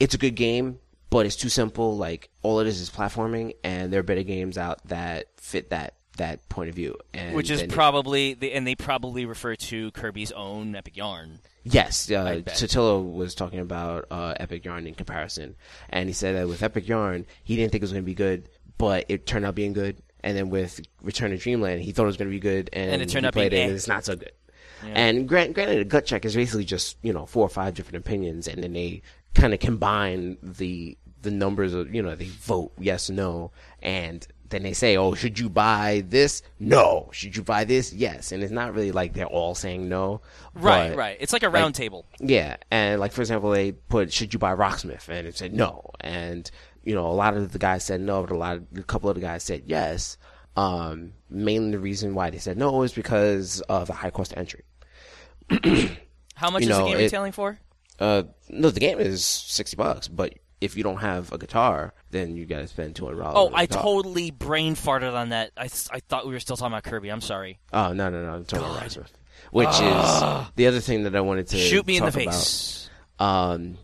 it's 0.00 0.14
a 0.14 0.18
good 0.18 0.34
game, 0.34 0.78
but 1.10 1.26
it's 1.26 1.36
too 1.36 1.50
simple. 1.50 1.96
Like 1.96 2.30
all 2.42 2.60
it 2.60 2.66
is 2.66 2.80
is 2.80 2.88
platforming, 2.88 3.54
and 3.62 3.92
there 3.92 4.00
are 4.00 4.04
better 4.04 4.22
games 4.22 4.56
out 4.56 4.86
that 4.88 5.26
fit 5.36 5.70
that 5.70 5.94
that 6.18 6.48
point 6.48 6.68
of 6.68 6.74
view. 6.74 6.96
And 7.14 7.34
Which 7.34 7.50
is 7.50 7.62
probably, 7.62 8.34
the, 8.34 8.52
and 8.52 8.66
they 8.66 8.74
probably 8.74 9.24
refer 9.24 9.54
to 9.54 9.90
Kirby's 9.92 10.32
own 10.32 10.74
Epic 10.76 10.96
Yarn. 10.96 11.38
Yes, 11.64 12.10
uh. 12.10 12.42
Totilo 12.44 13.12
was 13.12 13.34
talking 13.34 13.60
about 13.60 14.06
uh, 14.10 14.34
Epic 14.38 14.64
Yarn 14.64 14.86
in 14.86 14.94
comparison, 14.94 15.54
and 15.90 16.08
he 16.08 16.12
said 16.12 16.36
that 16.36 16.48
with 16.48 16.62
Epic 16.62 16.88
Yarn, 16.88 17.26
he 17.44 17.56
didn't 17.56 17.72
think 17.72 17.82
it 17.82 17.84
was 17.84 17.92
going 17.92 18.04
to 18.04 18.06
be 18.06 18.14
good, 18.14 18.48
but 18.78 19.04
it 19.08 19.26
turned 19.26 19.44
out 19.44 19.54
being 19.54 19.72
good. 19.72 20.00
And 20.24 20.36
then 20.36 20.50
with 20.50 20.80
Return 21.02 21.30
to 21.30 21.36
Dreamland, 21.36 21.82
he 21.82 21.92
thought 21.92 22.02
it 22.04 22.06
was 22.06 22.16
going 22.16 22.28
to 22.28 22.34
be 22.34 22.40
good, 22.40 22.70
and, 22.72 22.90
And 22.90 23.02
it 23.02 23.08
turned 23.08 23.24
out 23.26 23.34
being 23.34 23.46
it, 23.46 23.52
eh. 23.52 23.64
and 23.64 23.72
it's 23.72 23.86
not 23.86 24.04
so 24.04 24.16
good. 24.16 24.32
And 24.82 25.28
grant, 25.28 25.54
granted, 25.54 25.80
a 25.80 25.84
gut 25.84 26.06
check 26.06 26.24
is 26.24 26.34
basically 26.34 26.64
just 26.64 26.96
you 27.02 27.12
know 27.12 27.26
four 27.26 27.44
or 27.44 27.48
five 27.48 27.74
different 27.74 28.04
opinions, 28.04 28.46
and 28.48 28.62
then 28.62 28.72
they 28.72 29.02
kind 29.34 29.52
of 29.52 29.60
combine 29.60 30.38
the 30.42 30.96
the 31.22 31.30
numbers 31.30 31.74
of 31.74 31.92
you 31.94 32.02
know 32.02 32.14
they 32.14 32.26
vote 32.26 32.72
yes 32.78 33.10
no, 33.10 33.50
and 33.82 34.26
then 34.50 34.62
they 34.62 34.72
say, 34.72 34.96
oh, 34.96 35.14
should 35.14 35.38
you 35.38 35.50
buy 35.50 36.04
this? 36.08 36.42
No. 36.58 37.10
Should 37.12 37.36
you 37.36 37.42
buy 37.42 37.64
this? 37.64 37.92
Yes. 37.92 38.32
And 38.32 38.42
it's 38.42 38.52
not 38.52 38.72
really 38.72 38.92
like 38.92 39.12
they're 39.12 39.26
all 39.26 39.54
saying 39.54 39.88
no. 39.88 40.22
Right, 40.54 40.96
right. 40.96 41.16
It's 41.20 41.32
like 41.32 41.42
a 41.42 41.50
round 41.50 41.74
table. 41.74 42.06
yeah, 42.18 42.56
and 42.70 42.98
like 43.00 43.12
for 43.12 43.20
example, 43.20 43.50
they 43.50 43.72
put 43.72 44.12
should 44.12 44.32
you 44.32 44.38
buy 44.38 44.54
Rocksmith, 44.54 45.08
and 45.08 45.26
it 45.26 45.36
said 45.36 45.54
no, 45.54 45.90
and 46.00 46.50
you 46.84 46.94
know 46.94 47.06
a 47.06 47.12
lot 47.12 47.36
of 47.36 47.52
the 47.52 47.58
guys 47.58 47.84
said 47.84 48.00
no, 48.00 48.22
but 48.22 48.30
a 48.32 48.36
lot 48.38 48.56
of 48.56 48.64
a 48.76 48.82
couple 48.82 49.08
of 49.10 49.14
the 49.14 49.20
guys 49.20 49.42
said 49.42 49.62
yes. 49.66 50.16
Um, 50.56 51.12
mainly 51.30 51.70
the 51.72 51.78
reason 51.78 52.14
why 52.14 52.30
they 52.30 52.38
said 52.38 52.56
no 52.58 52.82
is 52.82 52.92
because 52.92 53.60
of 53.62 53.86
the 53.86 53.92
high 53.92 54.10
cost 54.10 54.34
entry. 54.36 54.62
How 56.34 56.50
much 56.50 56.62
You 56.64 56.70
is 56.70 56.76
the 56.78 56.84
game 56.84 56.96
it- 56.98 57.02
retailing 57.04 57.32
for? 57.32 57.58
Uh, 57.98 58.22
no, 58.48 58.70
the 58.70 58.80
game 58.80 58.98
is 59.00 59.24
sixty 59.24 59.76
bucks, 59.76 60.06
but 60.08 60.34
if 60.60 60.76
you 60.76 60.82
don't 60.84 60.98
have 60.98 61.32
a 61.32 61.38
guitar, 61.38 61.94
then 62.10 62.36
you 62.36 62.46
got 62.46 62.58
to 62.58 62.68
spend 62.68 62.94
two 62.96 63.06
hundred 63.06 63.22
dollars. 63.22 63.50
Oh, 63.52 63.56
I 63.56 63.66
totally 63.66 64.30
brain 64.30 64.74
farted 64.76 65.14
on 65.14 65.30
that. 65.30 65.50
I, 65.56 65.64
I 65.90 66.00
thought 66.08 66.26
we 66.26 66.32
were 66.32 66.40
still 66.40 66.56
talking 66.56 66.72
about 66.72 66.84
Kirby. 66.84 67.08
I'm 67.10 67.20
sorry. 67.20 67.58
Oh 67.72 67.92
no, 67.92 68.08
no, 68.08 68.24
no, 68.24 68.34
I'm 68.34 68.44
talking 68.44 68.64
about 68.66 68.80
Rocksmith, 68.82 69.10
which 69.50 69.68
is 69.68 70.48
the 70.56 70.66
other 70.68 70.78
thing 70.80 71.04
that 71.04 71.16
I 71.16 71.20
wanted 71.22 71.48
to 71.48 71.56
Shoot 71.58 71.86
me 71.88 71.96
in 71.96 72.04
the 72.04 72.10
talk 72.12 72.22
about. 72.22 72.34
face. 72.34 72.88
Um, 73.18 73.78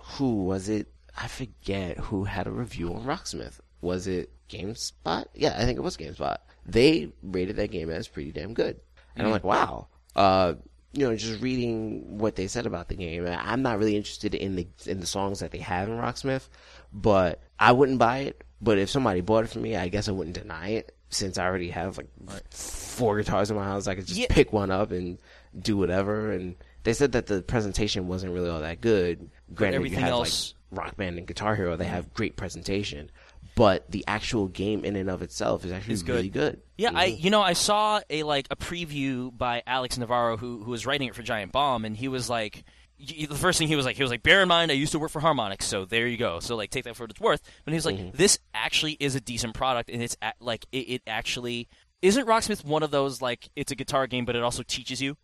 who 0.00 0.44
was 0.44 0.68
it? 0.68 0.86
I 1.16 1.28
forget 1.28 1.98
who 1.98 2.24
had 2.24 2.46
a 2.46 2.50
review 2.50 2.92
on 2.94 3.04
Rocksmith. 3.04 3.58
Was 3.80 4.06
it 4.06 4.30
GameSpot? 4.50 5.26
Yeah, 5.34 5.54
I 5.58 5.64
think 5.64 5.78
it 5.78 5.82
was 5.82 5.96
GameSpot. 5.96 6.36
They 6.66 7.12
rated 7.22 7.56
that 7.56 7.70
game 7.70 7.90
as 7.90 8.08
pretty 8.08 8.32
damn 8.32 8.54
good, 8.54 8.80
and 9.16 9.26
I'm 9.26 9.32
like, 9.32 9.44
wow. 9.44 9.86
Uh, 10.14 10.54
you 10.92 11.06
know, 11.06 11.14
just 11.14 11.42
reading 11.42 12.18
what 12.18 12.36
they 12.36 12.46
said 12.46 12.64
about 12.66 12.88
the 12.88 12.94
game, 12.96 13.26
I'm 13.26 13.62
not 13.62 13.78
really 13.78 13.96
interested 13.96 14.34
in 14.34 14.56
the 14.56 14.66
in 14.86 15.00
the 15.00 15.06
songs 15.06 15.40
that 15.40 15.50
they 15.52 15.58
have 15.58 15.88
in 15.88 15.96
Rocksmith, 15.96 16.48
but 16.92 17.42
I 17.58 17.72
wouldn't 17.72 17.98
buy 17.98 18.18
it. 18.20 18.42
But 18.60 18.78
if 18.78 18.88
somebody 18.90 19.20
bought 19.20 19.44
it 19.44 19.50
for 19.50 19.58
me, 19.58 19.76
I 19.76 19.88
guess 19.88 20.08
I 20.08 20.12
wouldn't 20.12 20.36
deny 20.36 20.70
it 20.70 20.96
since 21.10 21.36
I 21.38 21.44
already 21.44 21.68
have 21.70 21.98
like 21.98 22.08
four 22.50 23.18
guitars 23.18 23.50
in 23.50 23.56
my 23.56 23.64
house. 23.64 23.86
I 23.86 23.94
could 23.94 24.06
just 24.06 24.18
Yeah. 24.18 24.26
pick 24.30 24.52
one 24.52 24.70
up 24.70 24.90
and 24.90 25.18
do 25.58 25.76
whatever. 25.76 26.32
And 26.32 26.56
they 26.82 26.94
said 26.94 27.12
that 27.12 27.26
the 27.26 27.42
presentation 27.42 28.08
wasn't 28.08 28.32
really 28.32 28.48
all 28.48 28.60
that 28.60 28.80
good. 28.80 29.30
Granted, 29.54 29.76
everything 29.76 29.98
you 29.98 30.04
have 30.06 30.12
else- 30.12 30.54
like 30.54 30.55
Rock 30.70 30.96
Band 30.96 31.18
and 31.18 31.26
Guitar 31.26 31.54
Hero, 31.56 31.76
they 31.76 31.84
have 31.86 32.12
great 32.14 32.36
presentation, 32.36 33.10
but 33.54 33.90
the 33.90 34.04
actual 34.08 34.48
game 34.48 34.84
in 34.84 34.96
and 34.96 35.08
of 35.08 35.22
itself 35.22 35.64
is 35.64 35.72
actually 35.72 35.96
good. 35.96 36.08
really 36.08 36.28
good. 36.28 36.60
Yeah, 36.76 36.90
I 36.94 37.10
Mhm. 37.12 37.22
you 37.24 37.30
know 37.30 37.40
I 37.42 37.52
saw 37.54 38.00
a 38.10 38.22
like 38.24 38.46
a 38.50 38.56
preview 38.56 39.36
by 39.36 39.62
Alex 39.66 39.96
Navarro 39.98 40.36
who 40.36 40.62
who 40.64 40.70
was 40.70 40.84
writing 40.86 41.08
it 41.08 41.14
for 41.14 41.22
Giant 41.22 41.52
Bomb, 41.52 41.84
and 41.84 41.96
he 41.96 42.08
was 42.08 42.28
like. 42.30 42.64
The 42.98 43.26
first 43.34 43.58
thing 43.58 43.68
he 43.68 43.76
was 43.76 43.84
like, 43.84 43.96
he 43.96 44.02
was 44.02 44.10
like, 44.10 44.22
bear 44.22 44.40
in 44.40 44.48
mind, 44.48 44.70
I 44.70 44.74
used 44.74 44.92
to 44.92 44.98
work 44.98 45.10
for 45.10 45.20
Harmonix, 45.20 45.60
so 45.64 45.84
there 45.84 46.06
you 46.06 46.16
go. 46.16 46.40
So 46.40 46.56
like, 46.56 46.70
take 46.70 46.84
that 46.84 46.96
for 46.96 47.02
what 47.02 47.10
it's 47.10 47.20
worth. 47.20 47.42
But 47.66 47.72
he 47.72 47.74
was 47.74 47.84
like, 47.84 47.96
Mm-hmm. 47.98 48.16
this 48.16 48.38
actually 48.54 48.92
is 48.98 49.14
a 49.14 49.20
decent 49.20 49.52
product, 49.52 49.90
and 49.90 50.02
it's 50.02 50.16
a- 50.22 50.32
like, 50.40 50.64
it, 50.72 50.78
it 50.88 51.02
actually 51.06 51.68
isn't 52.00 52.26
Rocksmith 52.26 52.64
one 52.64 52.82
of 52.82 52.90
those 52.90 53.20
like, 53.20 53.50
it's 53.54 53.70
a 53.70 53.74
guitar 53.74 54.06
game, 54.06 54.24
but 54.24 54.34
it 54.34 54.42
also 54.42 54.62
teaches 54.62 55.02
you. 55.02 55.18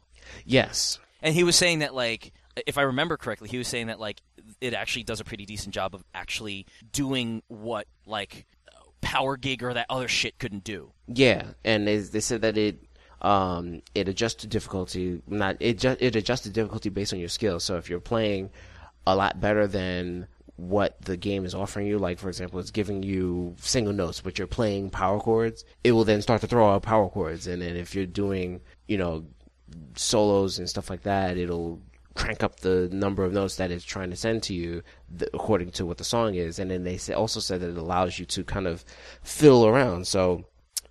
Yes. 0.45 0.99
And 1.23 1.35
he 1.35 1.45
was 1.45 1.57
saying 1.57 1.79
that 1.79 1.95
like 1.95 2.35
if 2.67 2.77
I 2.77 2.83
remember 2.83 3.17
correctly, 3.17 3.49
he 3.49 3.57
was 3.57 3.69
saying 3.69 3.87
that 3.87 3.99
like 3.99 4.21
it 4.63 4.75
actually 4.75 5.03
does 5.03 5.21
a 5.21 5.25
pretty 5.25 5.45
decent 5.45 5.75
job 5.75 5.95
of 5.95 6.05
actually 6.15 6.67
doing 6.93 7.43
what 7.49 7.87
like 8.07 8.47
Power 9.01 9.37
Gig 9.37 9.63
or 9.63 9.75
that 9.75 9.87
other 9.91 10.09
shit 10.09 10.39
couldn't 10.39 10.65
do. 10.65 10.93
Yeah, 11.09 11.49
and 11.65 11.87
they, 11.87 11.99
they 11.99 12.21
said 12.21 12.43
that 12.43 12.57
it 12.57 12.83
um 13.21 13.83
it 13.95 14.09
adjusts 14.09 14.43
the 14.43 14.49
difficulty 14.49 15.23
not 15.29 15.57
it 15.61 15.79
ju- 15.79 15.97
it 16.01 16.17
adjusts 16.17 16.43
the 16.43 16.51
difficulty 16.51 16.89
based 16.89 17.13
on 17.13 17.19
your 17.19 17.29
skill. 17.29 17.61
So 17.61 17.77
if 17.77 17.91
you're 17.91 18.01
playing 18.01 18.51
a 19.07 19.15
lot 19.15 19.41
better 19.41 19.67
than 19.67 20.29
what 20.57 21.01
the 21.03 21.17
game 21.17 21.45
is 21.45 21.55
offering 21.55 21.87
you, 21.89 21.99
like 21.99 22.19
for 22.19 22.29
example, 22.29 22.61
it's 22.61 22.71
giving 22.71 23.03
you 23.03 23.57
single 23.59 23.93
notes, 23.93 24.21
but 24.21 24.39
you're 24.39 24.47
playing 24.47 24.91
power 24.91 25.19
chords, 25.19 25.65
it 25.83 25.93
will 25.93 26.05
then 26.05 26.23
start 26.23 26.41
to 26.41 26.47
throw 26.47 26.71
out 26.73 26.83
power 26.83 27.09
chords, 27.09 27.47
and 27.49 27.61
then 27.63 27.77
if 27.77 27.95
you're 27.95 28.07
doing 28.07 28.61
you 28.87 28.99
know 28.99 29.25
solos 29.97 30.59
and 30.59 30.69
stuff 30.69 30.89
like 30.91 31.03
that, 31.03 31.37
it'll 31.37 31.81
crank 32.15 32.43
up 32.43 32.61
the 32.61 32.89
number 32.93 33.25
of 33.25 33.33
notes 33.33 33.57
that 33.57 33.71
it's 33.71 33.85
trying 33.85 34.11
to 34.11 34.17
send 34.17 34.43
to 34.45 34.55
you 34.55 34.83
according 35.35 35.71
to 35.73 35.87
what 35.87 35.99
the 35.99 36.05
song 36.05 36.35
is. 36.35 36.59
And 36.59 36.71
then 36.71 36.85
they 36.85 36.97
say, 36.97 37.15
also 37.15 37.41
said 37.41 37.61
that 37.61 37.71
it 37.71 37.77
allows 37.77 38.19
you 38.19 38.27
to 38.27 38.45
kind 38.45 38.67
of 38.67 38.85
fiddle 39.23 39.67
around. 39.67 40.07
So, 40.07 40.45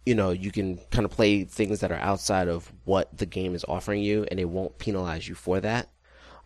you 0.05 0.15
know, 0.15 0.31
you 0.31 0.51
can 0.51 0.77
kind 0.89 1.05
of 1.05 1.11
play 1.11 1.43
things 1.43 1.79
that 1.81 1.91
are 1.91 1.95
outside 1.95 2.47
of 2.47 2.71
what 2.85 3.15
the 3.17 3.25
game 3.25 3.55
is 3.55 3.65
offering 3.67 4.01
you, 4.01 4.25
and 4.29 4.39
it 4.39 4.45
won't 4.45 4.77
penalize 4.79 5.27
you 5.27 5.35
for 5.35 5.59
that. 5.59 5.89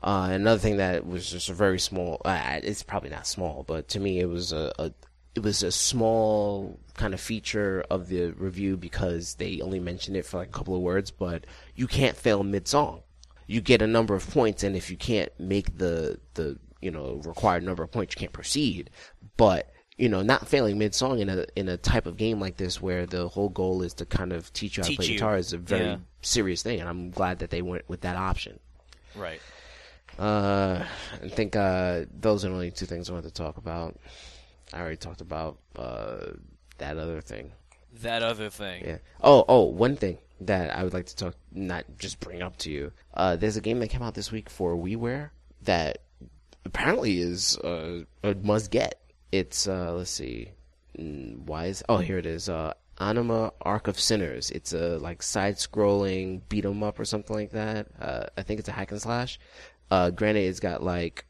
Uh, 0.03 0.29
another 0.31 0.59
thing 0.59 0.77
that 0.77 1.05
was 1.05 1.29
just 1.29 1.49
a 1.49 1.53
very 1.53 1.79
small, 1.79 2.21
uh, 2.25 2.59
it's 2.61 2.83
probably 2.83 3.09
not 3.09 3.25
small, 3.25 3.63
but 3.63 3.87
to 3.87 3.99
me 3.99 4.19
it 4.19 4.27
was 4.29 4.51
a, 4.51 4.71
a 4.77 4.91
it 5.35 5.43
was 5.43 5.63
a 5.63 5.71
small 5.71 6.79
kind 6.93 7.13
of 7.13 7.19
feature 7.19 7.83
of 7.89 8.07
the 8.07 8.31
review 8.31 8.77
because 8.77 9.35
they 9.35 9.59
only 9.61 9.79
mentioned 9.79 10.15
it 10.15 10.25
for 10.25 10.37
like 10.37 10.47
a 10.47 10.51
couple 10.51 10.75
of 10.75 10.81
words, 10.81 11.11
but 11.11 11.45
you 11.75 11.87
can't 11.87 12.15
fail 12.15 12.41
mid 12.41 12.67
song. 12.67 13.01
You 13.47 13.61
get 13.61 13.81
a 13.81 13.87
number 13.87 14.15
of 14.15 14.29
points, 14.29 14.63
and 14.63 14.75
if 14.75 14.89
you 14.89 14.97
can't 14.97 15.31
make 15.39 15.77
the 15.77 16.19
the 16.33 16.57
you 16.81 16.91
know 16.91 17.21
required 17.25 17.63
number 17.63 17.83
of 17.83 17.91
points, 17.91 18.15
you 18.15 18.19
can't 18.19 18.33
proceed. 18.33 18.89
But 19.37 19.71
you 19.97 20.09
know, 20.09 20.21
not 20.23 20.47
failing 20.47 20.77
mid 20.77 20.93
song 20.95 21.19
in 21.19 21.29
a 21.29 21.45
in 21.55 21.69
a 21.69 21.77
type 21.77 22.05
of 22.05 22.17
game 22.17 22.39
like 22.39 22.57
this, 22.57 22.81
where 22.81 23.05
the 23.05 23.27
whole 23.27 23.49
goal 23.49 23.81
is 23.81 23.93
to 23.95 24.05
kind 24.05 24.33
of 24.33 24.51
teach 24.53 24.77
you 24.77 24.83
how 24.83 24.87
Teach 24.87 24.97
to 24.97 25.01
play 25.03 25.11
you. 25.11 25.17
guitar, 25.17 25.37
is 25.37 25.53
a 25.53 25.57
very 25.57 25.85
Yeah. 25.85 25.97
serious 26.21 26.63
thing, 26.63 26.79
and 26.79 26.89
I'm 26.89 27.11
glad 27.11 27.39
that 27.39 27.49
they 27.49 27.61
went 27.61 27.87
with 27.87 28.01
that 28.01 28.15
option. 28.17 28.59
Right. 29.15 29.39
Uh, 30.17 30.83
I 31.23 31.27
think 31.27 31.55
uh, 31.55 32.05
those 32.19 32.45
are 32.45 32.49
the 32.49 32.53
only 32.53 32.71
two 32.71 32.85
things 32.85 33.09
I 33.09 33.13
wanted 33.13 33.27
to 33.27 33.33
talk 33.33 33.57
about. 33.57 33.97
I 34.73 34.79
already 34.79 34.97
talked 34.97 35.21
about 35.21 35.59
uh, 35.75 36.31
that 36.77 36.97
other 36.97 37.21
thing. 37.21 37.51
That 38.01 38.23
other 38.23 38.49
thing. 38.49 38.83
Yeah. 38.85 38.97
Oh, 39.21 39.45
oh, 39.47 39.63
one 39.65 39.95
thing 39.95 40.17
that 40.41 40.75
I 40.75 40.83
would 40.83 40.93
like 40.93 41.05
to 41.07 41.15
talk, 41.15 41.35
not 41.51 41.85
just 41.97 42.19
bring 42.19 42.41
up 42.41 42.57
to 42.57 42.71
you. 42.71 42.91
Uh, 43.13 43.35
there's 43.35 43.57
a 43.57 43.61
game 43.61 43.79
that 43.79 43.87
came 43.89 44.01
out 44.01 44.13
this 44.13 44.31
week 44.31 44.49
for 44.49 44.75
WiiWare 44.75 45.29
that 45.63 45.99
apparently 46.65 47.19
is 47.19 47.57
uh, 47.59 48.03
a 48.23 48.35
must 48.35 48.71
get. 48.71 49.01
It's 49.31 49.67
uh, 49.67 49.93
let's 49.93 50.11
see, 50.11 50.51
mm, 50.97 51.37
why 51.39 51.65
is 51.65 51.83
oh 51.89 51.97
here 51.97 52.17
it 52.17 52.25
is. 52.25 52.49
Uh, 52.49 52.73
Anima 52.99 53.51
Ark 53.61 53.87
of 53.87 53.99
Sinners. 53.99 54.51
It's 54.51 54.73
a 54.73 54.97
like 54.99 55.21
side-scrolling 55.21 56.41
beat 56.47 56.65
'em 56.65 56.83
up 56.83 56.99
or 56.99 57.05
something 57.05 57.35
like 57.35 57.51
that. 57.51 57.87
Uh, 57.99 58.25
I 58.37 58.41
think 58.43 58.59
it's 58.59 58.69
a 58.69 58.71
hack 58.71 58.91
and 58.91 59.01
slash. 59.01 59.39
Uh, 59.91 60.09
granted, 60.11 60.41
it's 60.41 60.59
got 60.59 60.81
like 60.83 61.25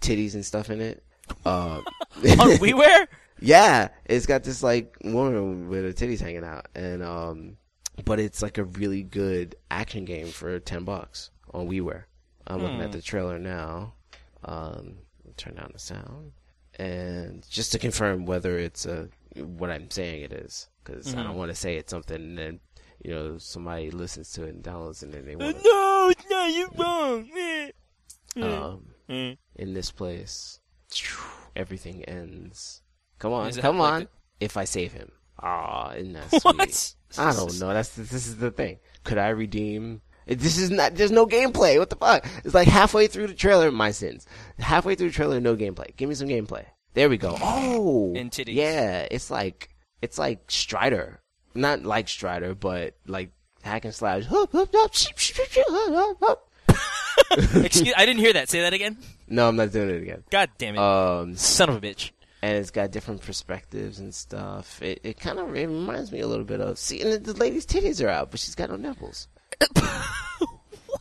titties 0.00 0.34
and 0.34 0.44
stuff 0.44 0.70
in 0.70 0.80
it. 0.80 1.04
Uh, 1.44 1.80
On 2.16 2.50
WiiWare? 2.58 3.06
yeah, 3.40 3.88
it's 4.04 4.26
got 4.26 4.44
this 4.44 4.62
like 4.62 4.96
woman 5.02 5.68
with 5.68 5.84
her 5.84 5.92
titties 5.92 6.20
hanging 6.20 6.44
out, 6.44 6.66
and 6.74 7.02
um, 7.02 7.56
but 8.04 8.18
it's 8.20 8.42
like 8.42 8.58
a 8.58 8.64
really 8.64 9.02
good 9.02 9.56
action 9.70 10.04
game 10.04 10.28
for 10.28 10.58
ten 10.58 10.84
bucks 10.84 11.30
on 11.52 11.68
WiiWare. 11.68 12.04
I'm 12.46 12.62
looking 12.62 12.80
at 12.82 12.92
the 12.92 13.00
trailer 13.02 13.38
now. 13.38 13.94
Um, 14.44 14.98
turn 15.36 15.54
down 15.54 15.70
the 15.72 15.78
sound, 15.78 16.32
and 16.78 17.44
just 17.48 17.72
to 17.72 17.78
confirm 17.78 18.26
whether 18.26 18.58
it's 18.58 18.84
a 18.86 19.08
what 19.36 19.70
I'm 19.70 19.90
saying 19.90 20.22
it 20.22 20.32
is, 20.32 20.68
because 20.84 21.14
I 21.14 21.22
don't 21.22 21.36
want 21.36 21.50
to 21.50 21.54
say 21.54 21.76
it's 21.76 21.90
something 21.90 22.16
and 22.16 22.38
then 22.38 22.60
you 23.02 23.12
know 23.14 23.38
somebody 23.38 23.90
listens 23.90 24.30
to 24.32 24.44
it 24.44 24.54
and 24.54 24.62
downloads 24.62 25.02
it 25.02 25.06
and 25.06 25.14
then 25.14 25.24
they 25.24 25.36
want 25.36 25.56
no, 25.64 26.08
it's 26.10 26.28
not. 26.30 26.52
You're 26.52 26.68
wrong. 26.76 27.30
Um 28.36 28.86
Mm. 29.08 29.36
in 29.56 29.74
this 29.74 29.90
place. 29.90 30.60
Everything 31.56 32.04
ends. 32.04 32.80
Come 33.18 33.32
on, 33.32 33.52
come 33.52 33.78
like 33.78 33.92
on. 33.92 34.00
the- 34.02 34.08
If 34.40 34.56
I 34.56 34.64
save 34.64 34.92
him, 34.92 35.10
ah, 35.40 35.92
isn't 35.94 36.12
that 36.14 36.28
sweet? 36.40 36.44
What? 36.44 36.94
I 37.18 37.32
don't 37.32 37.60
know. 37.60 37.72
That's 37.72 37.90
this 37.90 38.12
is 38.12 38.36
the 38.38 38.50
thing. 38.50 38.78
Could 39.04 39.18
I 39.18 39.28
redeem? 39.28 40.00
This 40.26 40.56
is 40.58 40.70
not. 40.70 40.94
There's 40.94 41.10
no 41.12 41.26
gameplay. 41.26 41.78
What 41.78 41.90
the 41.90 41.96
fuck? 41.96 42.26
It's 42.44 42.54
like 42.54 42.68
halfway 42.68 43.06
through 43.06 43.26
the 43.26 43.34
trailer. 43.34 43.70
My 43.70 43.90
sins. 43.90 44.26
Halfway 44.58 44.94
through 44.94 45.08
the 45.08 45.14
trailer, 45.14 45.40
no 45.40 45.54
gameplay. 45.54 45.94
Give 45.96 46.08
me 46.08 46.14
some 46.14 46.28
gameplay. 46.28 46.64
There 46.94 47.08
we 47.08 47.18
go. 47.18 47.36
Oh, 47.40 48.14
And 48.16 48.30
titties. 48.30 48.54
Yeah, 48.54 49.06
it's 49.10 49.30
like 49.30 49.68
it's 50.00 50.18
like 50.18 50.50
Strider 50.50 51.20
not 51.54 51.84
like 51.84 52.08
Strider, 52.08 52.54
but 52.54 52.94
like 53.06 53.30
hack 53.62 53.84
and 53.84 53.94
slash. 53.94 54.24
Excuse, 57.54 57.94
I 57.96 58.06
didn't 58.06 58.18
hear 58.20 58.32
that. 58.32 58.48
Say 58.48 58.60
that 58.62 58.72
again. 58.72 58.98
No, 59.28 59.48
I'm 59.48 59.56
not 59.56 59.72
doing 59.72 59.90
it 59.90 60.02
again. 60.02 60.24
God 60.30 60.50
damn 60.58 60.74
it, 60.74 60.78
Um, 60.78 61.36
son 61.36 61.68
of 61.70 61.76
a 61.76 61.80
bitch. 61.80 62.10
And 62.44 62.58
it's 62.58 62.70
got 62.70 62.90
different 62.90 63.22
perspectives 63.22 64.00
and 64.00 64.14
stuff. 64.14 64.82
It 64.82 65.00
it 65.02 65.18
kind 65.18 65.38
of 65.38 65.48
it 65.56 65.66
reminds 65.66 66.12
me 66.12 66.20
a 66.20 66.26
little 66.26 66.44
bit 66.44 66.60
of 66.60 66.78
see, 66.78 67.00
and 67.00 67.24
the 67.24 67.32
lady's 67.32 67.64
titties 67.64 68.04
are 68.04 68.08
out, 68.10 68.30
but 68.30 68.38
she's 68.38 68.54
got 68.54 68.68
no 68.68 68.76
nipples. 68.76 69.28
what? 70.86 71.00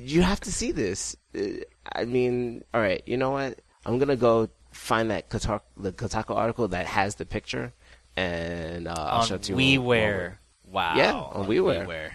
You 0.00 0.22
have 0.22 0.40
to 0.40 0.52
see 0.52 0.72
this. 0.72 1.16
Uh, 1.36 1.64
I 1.92 2.04
mean, 2.04 2.62
all 2.72 2.80
right, 2.80 3.02
you 3.06 3.16
know 3.16 3.30
what? 3.30 3.60
I'm 3.84 3.98
gonna 3.98 4.14
go 4.16 4.48
find 4.70 5.10
that 5.10 5.28
Kotaku, 5.30 5.62
the 5.76 5.92
Kotaku 5.92 6.36
article 6.36 6.68
that 6.68 6.86
has 6.86 7.16
the 7.16 7.26
picture, 7.26 7.72
and 8.16 8.86
uh, 8.88 8.94
I'll 8.96 9.20
On 9.22 9.26
show 9.26 9.34
it 9.36 9.42
to 9.44 9.52
you. 9.52 9.56
we're- 9.56 9.78
WiiWare. 9.78 10.32
Wow. 10.70 10.94
Yeah, 10.96 11.12
on 11.14 11.46
WiiWare. 11.48 12.12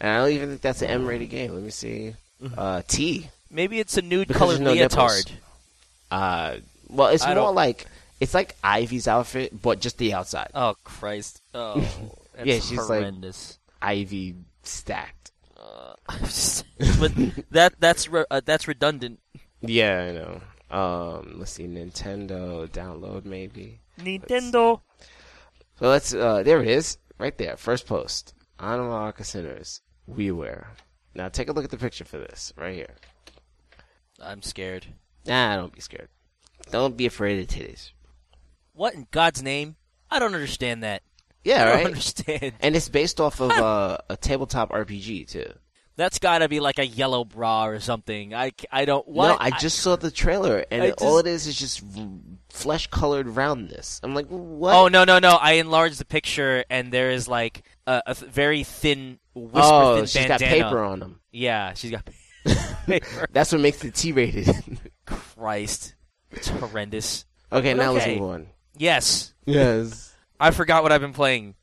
And 0.00 0.10
I 0.10 0.18
don't 0.18 0.30
even 0.32 0.48
think 0.48 0.60
that's 0.62 0.82
an 0.82 0.88
M 0.90 1.06
rated 1.06 1.28
game. 1.30 1.52
Let 1.54 1.62
me 1.62 1.70
see. 1.70 2.14
Uh, 2.56 2.82
T. 2.88 3.28
Maybe 3.50 3.78
it's 3.78 3.96
a 3.96 4.02
nude 4.02 4.26
Because 4.28 4.38
colored 4.40 4.60
no 4.60 4.72
leotard. 4.72 5.26
nipples. 5.26 5.26
Uh, 6.10 6.56
well, 6.94 7.08
it's 7.08 7.24
I 7.24 7.34
more 7.34 7.46
don't- 7.46 7.54
like 7.54 7.86
it's 8.20 8.34
like 8.34 8.56
Ivy's 8.62 9.08
outfit, 9.08 9.60
but 9.60 9.80
just 9.80 9.98
the 9.98 10.14
outside. 10.14 10.50
Oh 10.54 10.74
Christ! 10.84 11.42
Oh, 11.54 11.80
that's 12.34 12.46
Yeah, 12.46 12.54
she's 12.60 12.72
like- 12.78 13.00
horrendous. 13.00 13.58
Ivy 13.82 14.34
stacked. 14.62 15.30
Uh, 15.56 15.94
but 16.98 17.12
that 17.50 17.74
that's 17.78 18.08
re- 18.08 18.24
uh, 18.30 18.40
that's 18.44 18.66
redundant. 18.68 19.20
Yeah, 19.60 20.00
I 20.08 20.12
know. 20.12 20.40
Um, 20.70 21.34
let's 21.38 21.52
see, 21.52 21.64
Nintendo 21.66 22.68
download 22.68 23.24
maybe. 23.24 23.80
Nintendo. 24.00 24.80
So 25.78 25.88
let's. 25.88 26.12
Uh, 26.14 26.42
there 26.42 26.60
it 26.62 26.68
is, 26.68 26.98
right 27.18 27.36
there, 27.38 27.56
first 27.56 27.86
post. 27.86 28.34
Animal 28.58 29.12
Sinners, 29.20 29.80
WiiWare. 30.10 30.66
Now 31.14 31.28
take 31.28 31.48
a 31.48 31.52
look 31.52 31.64
at 31.64 31.70
the 31.70 31.76
picture 31.76 32.04
for 32.04 32.18
this, 32.18 32.52
right 32.56 32.74
here. 32.74 32.94
I'm 34.20 34.42
scared. 34.42 34.86
Nah, 35.26 35.56
don't 35.56 35.72
be 35.72 35.80
scared. 35.80 36.08
Don't 36.70 36.96
be 36.96 37.06
afraid 37.06 37.40
of 37.40 37.46
titties. 37.48 37.90
What 38.72 38.94
in 38.94 39.06
God's 39.10 39.42
name? 39.42 39.76
I 40.10 40.18
don't 40.18 40.34
understand 40.34 40.82
that. 40.82 41.02
Yeah, 41.44 41.62
I 41.62 41.64
don't 41.66 41.74
right. 41.76 41.86
understand. 41.86 42.52
And 42.60 42.74
it's 42.76 42.88
based 42.88 43.20
off 43.20 43.40
of 43.40 43.50
uh, 43.52 43.98
a 44.08 44.16
tabletop 44.16 44.70
RPG 44.70 45.28
too. 45.28 45.52
That's 45.96 46.18
got 46.18 46.38
to 46.38 46.48
be 46.48 46.58
like 46.58 46.80
a 46.80 46.86
yellow 46.86 47.24
bra 47.24 47.66
or 47.66 47.78
something. 47.78 48.34
I, 48.34 48.50
I 48.72 48.84
don't. 48.84 49.06
What? 49.06 49.28
No, 49.28 49.36
I 49.38 49.50
just 49.58 49.78
saw 49.78 49.94
the 49.94 50.10
trailer, 50.10 50.64
and 50.70 50.82
I 50.82 50.86
it- 50.86 50.94
all 51.00 51.18
it 51.18 51.26
is 51.28 51.46
is 51.46 51.56
just 51.56 51.84
flesh 52.50 52.88
colored 52.88 53.28
roundness. 53.28 54.00
I'm 54.02 54.12
like, 54.12 54.26
what? 54.26 54.74
Oh 54.74 54.88
no 54.88 55.04
no 55.04 55.20
no! 55.20 55.36
I 55.40 55.52
enlarged 55.52 55.98
the 56.00 56.04
picture 56.04 56.64
and 56.68 56.90
there 56.90 57.12
is 57.12 57.28
like 57.28 57.62
a, 57.86 58.02
a 58.06 58.14
very 58.14 58.64
thin 58.64 59.20
whisper 59.34 59.60
Oh, 59.62 59.96
thin 59.98 60.06
she's 60.06 60.26
bandana. 60.26 60.38
got 60.40 60.64
paper 60.66 60.82
on 60.82 60.98
them. 60.98 61.20
Yeah, 61.30 61.74
she's 61.74 61.92
got 61.92 62.08
paper. 62.86 63.26
That's 63.30 63.52
what 63.52 63.60
makes 63.60 63.84
it 63.84 63.94
T 63.94 64.10
rated. 64.10 64.48
Christ, 65.06 65.94
it's 66.36 66.48
horrendous. 66.48 67.24
okay, 67.52 67.74
But 67.74 67.82
now 67.82 67.92
let's 67.92 68.04
okay. 68.06 68.18
move 68.20 68.30
on. 68.30 68.46
Yes, 68.76 69.32
Yes. 69.46 70.14
I 70.40 70.50
forgot 70.50 70.82
what 70.82 70.90
I've 70.92 71.00
been 71.00 71.12
playing 71.12 71.54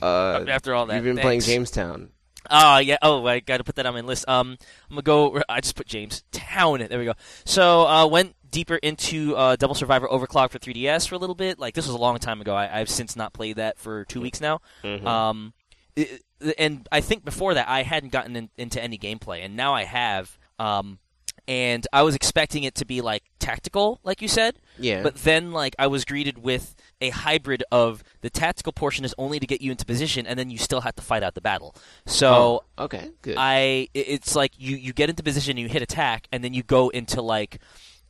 Uh, 0.00 0.44
after 0.48 0.74
all 0.74 0.86
that. 0.86 0.94
you've 0.96 1.04
been 1.04 1.16
playing 1.18 1.40
Thanks. 1.40 1.46
Jamestown. 1.46 2.10
Oh 2.50 2.78
yeah. 2.78 2.98
Oh, 3.02 3.26
I 3.26 3.40
got 3.40 3.56
to 3.56 3.64
put 3.64 3.76
that 3.76 3.86
on 3.86 3.94
my 3.94 4.02
list. 4.02 4.28
Um, 4.28 4.58
I'm 4.90 4.96
gonna 4.96 5.02
go. 5.02 5.40
I 5.48 5.60
just 5.60 5.74
put 5.76 5.86
Jamestown. 5.86 6.86
There 6.88 6.98
we 6.98 7.06
go. 7.06 7.14
So 7.46 7.86
uh, 7.86 8.06
went 8.06 8.36
deeper 8.50 8.76
into 8.76 9.34
uh, 9.34 9.56
Devil 9.56 9.74
Survivor 9.74 10.06
Overclock 10.06 10.50
for 10.50 10.58
3DS 10.58 11.08
for 11.08 11.14
a 11.14 11.18
little 11.18 11.34
bit. 11.34 11.58
Like 11.58 11.74
this 11.74 11.86
was 11.86 11.94
a 11.94 11.98
long 11.98 12.18
time 12.18 12.40
ago. 12.42 12.54
I, 12.54 12.80
I've 12.80 12.90
since 12.90 13.16
not 13.16 13.32
played 13.32 13.56
that 13.56 13.78
for 13.78 14.04
two 14.04 14.20
weeks 14.20 14.40
now. 14.40 14.60
Mhm. 14.84 15.04
Um, 15.06 15.54
it- 15.96 16.22
and 16.58 16.86
I 16.92 17.00
think 17.00 17.24
before 17.24 17.54
that 17.54 17.68
I 17.70 17.82
hadn't 17.82 18.12
gotten 18.12 18.36
in, 18.36 18.50
into 18.58 18.82
any 18.82 18.98
gameplay, 18.98 19.42
and 19.44 19.56
now 19.56 19.72
I 19.74 19.84
have. 19.84 20.36
Um, 20.58 20.98
and 21.46 21.86
I 21.92 22.02
was 22.02 22.14
expecting 22.14 22.64
it 22.64 22.74
to 22.76 22.86
be 22.86 23.00
like 23.00 23.22
tactical, 23.38 24.00
like 24.02 24.22
you 24.22 24.28
said, 24.28 24.56
yeah. 24.78 25.02
but 25.02 25.16
then 25.16 25.52
like 25.52 25.74
I 25.78 25.86
was 25.88 26.04
greeted 26.04 26.38
with 26.38 26.74
a 27.00 27.10
hybrid 27.10 27.62
of 27.70 28.02
the 28.22 28.30
tactical 28.30 28.72
portion 28.72 29.04
is 29.04 29.14
only 29.18 29.38
to 29.38 29.46
get 29.46 29.60
you 29.60 29.70
into 29.70 29.84
position, 29.84 30.26
and 30.26 30.38
then 30.38 30.50
you 30.50 30.58
still 30.58 30.80
have 30.80 30.96
to 30.96 31.02
fight 31.02 31.22
out 31.22 31.34
the 31.34 31.40
battle. 31.40 31.74
So 32.06 32.64
oh, 32.78 32.84
okay, 32.84 33.10
good. 33.22 33.36
I 33.38 33.88
it's 33.92 34.34
like 34.34 34.52
you 34.58 34.76
you 34.76 34.92
get 34.92 35.10
into 35.10 35.22
position, 35.22 35.56
you 35.56 35.68
hit 35.68 35.82
attack, 35.82 36.28
and 36.32 36.42
then 36.42 36.54
you 36.54 36.62
go 36.62 36.88
into 36.88 37.20
like 37.20 37.60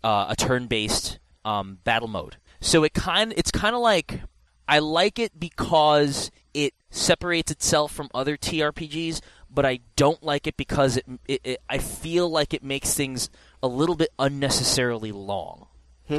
uh, 0.05 0.27
a 0.29 0.37
turn-based 0.37 1.19
um, 1.45 1.79
battle 1.83 2.09
mode. 2.09 2.37
So 2.61 2.85
it 2.85 2.95
kind 2.95 3.35
it's 3.37 3.51
kind 3.51 3.75
of 3.75 3.81
like 3.81 4.21
I 4.69 4.79
like 4.79 5.19
it 5.19 5.39
because 5.39 6.31
it 6.55 6.75
separates 6.91 7.51
itself 7.51 7.93
from 7.93 8.09
other 8.15 8.37
TRPGs, 8.37 9.21
but 9.55 9.65
I 9.65 9.81
don't 9.97 10.23
like 10.23 10.47
it 10.47 10.57
because 10.57 10.97
it, 10.97 11.07
it, 11.29 11.41
it 11.45 11.63
I 11.69 11.79
feel 11.79 12.29
like 12.29 12.53
it 12.53 12.63
makes 12.63 12.95
things 12.95 13.31
a 13.63 13.69
little 13.69 13.95
bit 13.95 14.11
unnecessarily 14.19 15.13
long. 15.13 15.69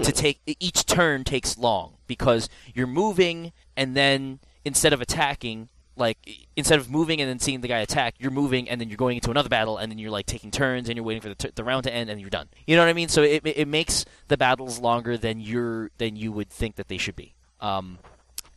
To 0.03 0.11
take 0.11 0.41
each 0.47 0.85
turn 0.87 1.23
takes 1.23 1.59
long 1.59 1.97
because 2.07 2.49
you're 2.73 2.87
moving 2.87 3.53
and 3.77 3.95
then 3.95 4.39
instead 4.63 4.93
of 4.93 4.99
attacking, 4.99 5.69
like 5.95 6.17
instead 6.55 6.79
of 6.79 6.89
moving 6.89 7.21
and 7.21 7.29
then 7.29 7.37
seeing 7.37 7.61
the 7.61 7.67
guy 7.67 7.79
attack, 7.79 8.15
you're 8.17 8.31
moving 8.31 8.67
and 8.67 8.81
then 8.81 8.89
you're 8.89 8.97
going 8.97 9.15
into 9.15 9.29
another 9.29 9.47
battle 9.47 9.77
and 9.77 9.91
then 9.91 9.99
you're 9.99 10.09
like 10.09 10.25
taking 10.25 10.49
turns 10.49 10.89
and 10.89 10.97
you're 10.97 11.05
waiting 11.05 11.21
for 11.21 11.29
the, 11.29 11.35
t- 11.35 11.51
the 11.53 11.63
round 11.63 11.83
to 11.83 11.93
end 11.93 12.09
and 12.09 12.19
you're 12.19 12.31
done. 12.31 12.47
You 12.65 12.75
know 12.75 12.81
what 12.81 12.89
I 12.89 12.93
mean? 12.93 13.09
So 13.09 13.21
it 13.21 13.45
it 13.45 13.57
it 13.57 13.67
makes 13.67 14.05
the 14.27 14.37
battles 14.37 14.79
longer 14.79 15.17
than 15.17 15.39
you're 15.39 15.91
than 15.99 16.15
you 16.15 16.31
would 16.31 16.49
think 16.49 16.77
that 16.77 16.87
they 16.87 16.97
should 16.97 17.15
be. 17.15 17.35
Um, 17.61 17.99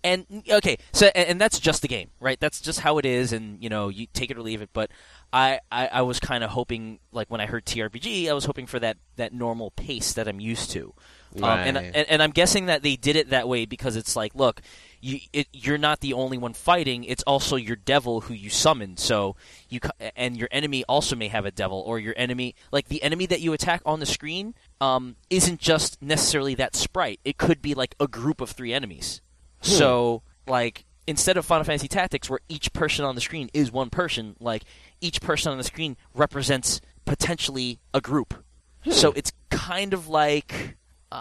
and 0.05 0.45
okay, 0.51 0.79
so 0.93 1.07
and, 1.15 1.29
and 1.29 1.41
that's 1.41 1.59
just 1.59 1.83
the 1.83 1.89
game, 1.89 2.11
right? 2.21 2.39
That's 2.41 2.61
just 2.61 2.81
how 2.81 2.99
it 2.99 3.05
is, 3.07 3.33
and 3.33 3.63
you 3.63 3.69
know 3.69 3.89
you 3.89 4.07
take 4.13 4.31
it 4.31 4.37
or 4.37 4.43
leave 4.43 4.63
it. 4.63 4.71
But 4.73 4.91
I 5.33 5.61
I, 5.71 5.89
I 5.89 6.03
was 6.03 6.21
kind 6.21 6.45
of 6.45 6.51
hoping, 6.51 7.01
like 7.13 7.31
when 7.31 7.41
I 7.41 7.47
heard 7.47 7.65
TRPG, 7.67 8.29
I 8.29 8.33
was 8.33 8.45
hoping 8.45 8.67
for 8.67 8.79
that 8.79 8.97
that 9.17 9.33
normal 9.33 9.71
pace 9.73 10.13
that 10.15 10.29
I'm 10.29 10.41
used 10.41 10.71
to. 10.73 10.95
Um, 11.37 11.45
and, 11.45 11.77
Right. 11.77 11.93
and 11.95 12.09
and 12.09 12.23
I'm 12.23 12.31
guessing 12.31 12.67
that 12.67 12.83
they 12.83 12.97
did 12.97 13.15
it 13.15 13.31
that 13.31 13.47
way 13.49 13.67
because 13.67 13.97
it's 13.97 14.17
like, 14.17 14.35
look, 14.35 14.63
you 15.03 15.19
it, 15.35 15.47
you're 15.53 15.77
not 15.77 16.01
the 16.01 16.15
only 16.15 16.39
one 16.39 16.55
fighting. 16.55 17.05
It's 17.05 17.23
also 17.25 17.57
your 17.57 17.77
devil 17.77 18.23
who 18.23 18.35
you 18.35 18.49
summoned. 18.49 18.99
So 18.99 19.37
you 19.69 19.81
and 20.17 20.39
your 20.39 20.49
enemy 20.51 20.85
also 20.89 21.17
may 21.17 21.29
have 21.29 21.45
a 21.45 21.51
devil, 21.51 21.81
or 21.81 21.99
your 21.99 22.15
enemy, 22.17 22.55
like 22.73 22.89
the 22.89 23.03
enemy 23.03 23.27
that 23.27 23.41
you 23.41 23.53
attack 23.53 23.83
on 23.85 24.01
the 24.01 24.07
screen, 24.07 24.55
um, 24.81 25.17
isn't 25.29 25.61
just 25.61 26.01
necessarily 26.01 26.55
that 26.55 26.75
sprite. 26.75 27.21
It 27.27 27.37
could 27.37 27.61
be 27.61 27.75
like 27.75 27.95
a 28.01 28.09
group 28.09 28.41
of 28.41 28.51
three 28.51 28.73
enemies. 28.73 29.21
So 29.61 30.23
like 30.47 30.85
instead 31.07 31.37
of 31.37 31.45
Final 31.45 31.65
Fantasy 31.65 31.89
Tactics, 31.89 32.29
where 32.29 32.41
each 32.49 32.73
person 32.73 33.05
on 33.05 33.15
the 33.15 33.21
screen 33.21 33.51
is 33.55 33.73
one 33.73 33.91
person, 33.91 34.37
like 34.41 34.65
each 35.01 35.21
person 35.21 35.53
on 35.53 35.59
the 35.59 35.65
screen 35.65 35.97
represents 36.15 36.81
potentially 37.05 37.81
a 37.95 38.01
group. 38.01 38.45
So 38.91 39.13
it's 39.13 39.33
kind 39.51 39.93
of 39.93 40.09
like 40.09 40.77
uh, 41.13 41.19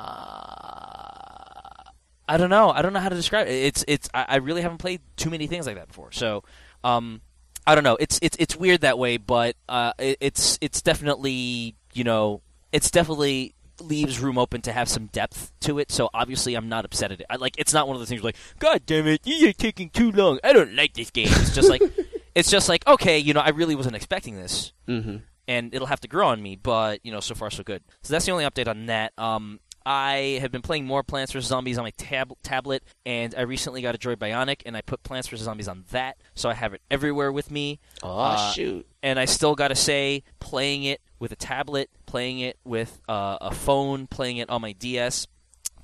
I 2.29 2.37
don't 2.37 2.49
know. 2.49 2.69
I 2.69 2.81
don't 2.81 2.93
know 2.93 2.99
how 2.99 3.09
to 3.09 3.15
describe 3.15 3.47
it. 3.47 3.51
It's 3.51 3.85
it's 3.87 4.09
I, 4.13 4.25
I 4.29 4.35
really 4.37 4.61
haven't 4.61 4.79
played 4.79 5.01
too 5.15 5.29
many 5.29 5.47
things 5.47 5.65
like 5.65 5.75
that 5.75 5.87
before. 5.87 6.11
So 6.11 6.43
um, 6.83 7.21
I 7.65 7.75
don't 7.75 7.83
know. 7.83 7.97
It's 7.99 8.19
it's 8.21 8.37
it's 8.39 8.55
weird 8.55 8.81
that 8.81 8.99
way, 8.99 9.17
but 9.17 9.55
uh, 9.67 9.93
it, 9.97 10.17
it's 10.21 10.57
it's 10.61 10.81
definitely 10.81 11.75
you 11.93 12.03
know 12.03 12.41
it's 12.71 12.91
definitely 12.91 13.55
leaves 13.81 14.19
room 14.19 14.37
open 14.37 14.61
to 14.61 14.71
have 14.71 14.89
some 14.89 15.07
depth 15.07 15.51
to 15.61 15.79
it. 15.79 15.91
So 15.91 16.09
obviously 16.13 16.55
I'm 16.55 16.69
not 16.69 16.85
upset 16.85 17.11
at 17.11 17.21
it. 17.21 17.25
I, 17.29 17.35
like 17.35 17.55
it's 17.57 17.73
not 17.73 17.87
one 17.87 17.95
of 17.95 18.01
those 18.01 18.09
things 18.09 18.21
where 18.21 18.29
like 18.29 18.59
God 18.59 18.85
damn 18.85 19.07
it, 19.07 19.21
you're 19.25 19.53
taking 19.53 19.89
too 19.89 20.11
long. 20.11 20.39
I 20.43 20.53
don't 20.53 20.75
like 20.75 20.93
this 20.93 21.11
game. 21.11 21.27
It's 21.29 21.55
just 21.55 21.69
like 21.69 21.81
it's 22.35 22.49
just 22.49 22.69
like 22.69 22.85
okay, 22.87 23.17
you 23.17 23.33
know, 23.33 23.41
I 23.41 23.49
really 23.49 23.75
wasn't 23.75 23.95
expecting 23.95 24.35
this 24.35 24.73
mm-hmm. 24.87 25.17
and 25.47 25.73
it'll 25.73 25.87
have 25.87 26.01
to 26.01 26.07
grow 26.07 26.27
on 26.27 26.41
me. 26.41 26.55
But 26.55 26.99
you 27.03 27.11
know, 27.11 27.19
so 27.19 27.35
far 27.35 27.49
so 27.49 27.63
good. 27.63 27.83
So 28.03 28.13
that's 28.13 28.25
the 28.25 28.31
only 28.31 28.45
update 28.45 28.67
on 28.67 28.87
that. 28.87 29.13
Um, 29.17 29.59
I 29.89 30.39
have 30.41 30.51
been 30.51 30.61
playing 30.61 30.85
more 30.85 31.01
Plants 31.01 31.31
vs 31.31 31.47
Zombies 31.47 31.77
on 31.77 31.85
my 31.85 31.91
tab- 31.91 32.33
tablet, 32.43 32.83
and 33.05 33.33
I 33.37 33.41
recently 33.43 33.81
got 33.81 33.95
a 33.95 33.97
Droid 33.97 34.17
Bionic, 34.17 34.63
and 34.65 34.75
I 34.75 34.81
put 34.81 35.01
Plants 35.01 35.29
vs 35.29 35.45
Zombies 35.45 35.69
on 35.69 35.85
that, 35.91 36.17
so 36.35 36.49
I 36.49 36.55
have 36.55 36.73
it 36.73 36.81
everywhere 36.91 37.31
with 37.31 37.49
me. 37.49 37.79
Oh 38.03 38.09
Uh, 38.19 38.51
shoot! 38.51 38.85
And 39.01 39.17
I 39.17 39.23
still 39.23 39.55
got 39.55 39.69
to 39.69 39.75
say, 39.75 40.23
playing 40.41 40.83
it 40.83 40.99
with 41.19 41.31
a 41.31 41.37
tablet, 41.37 41.89
playing 42.05 42.39
it 42.39 42.57
with 42.65 42.99
uh, 43.07 43.37
a 43.39 43.53
phone, 43.55 44.07
playing 44.07 44.37
it 44.37 44.49
on 44.49 44.61
my 44.61 44.73
DS, 44.73 45.25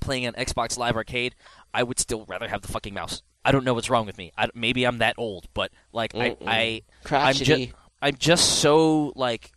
playing 0.00 0.26
on 0.26 0.34
Xbox 0.34 0.76
Live 0.76 0.96
Arcade, 0.96 1.34
I 1.72 1.82
would 1.82 1.98
still 1.98 2.26
rather 2.28 2.46
have 2.46 2.60
the 2.60 2.68
fucking 2.68 2.92
mouse. 2.92 3.22
I 3.42 3.52
don't 3.52 3.64
know 3.64 3.72
what's 3.72 3.88
wrong 3.88 4.04
with 4.04 4.18
me. 4.18 4.32
I, 4.36 4.48
maybe 4.54 4.84
I'm 4.84 4.98
that 4.98 5.14
old, 5.16 5.46
but 5.54 5.72
like 5.92 6.14
I, 6.14 6.30
Mm-mm. 6.30 6.36
I 6.46 6.58
I'm 6.60 6.82
Crotchety. 7.04 7.44
just 7.44 7.70
I'm 8.02 8.16
just 8.16 8.58
so 8.60 9.12
like 9.16 9.50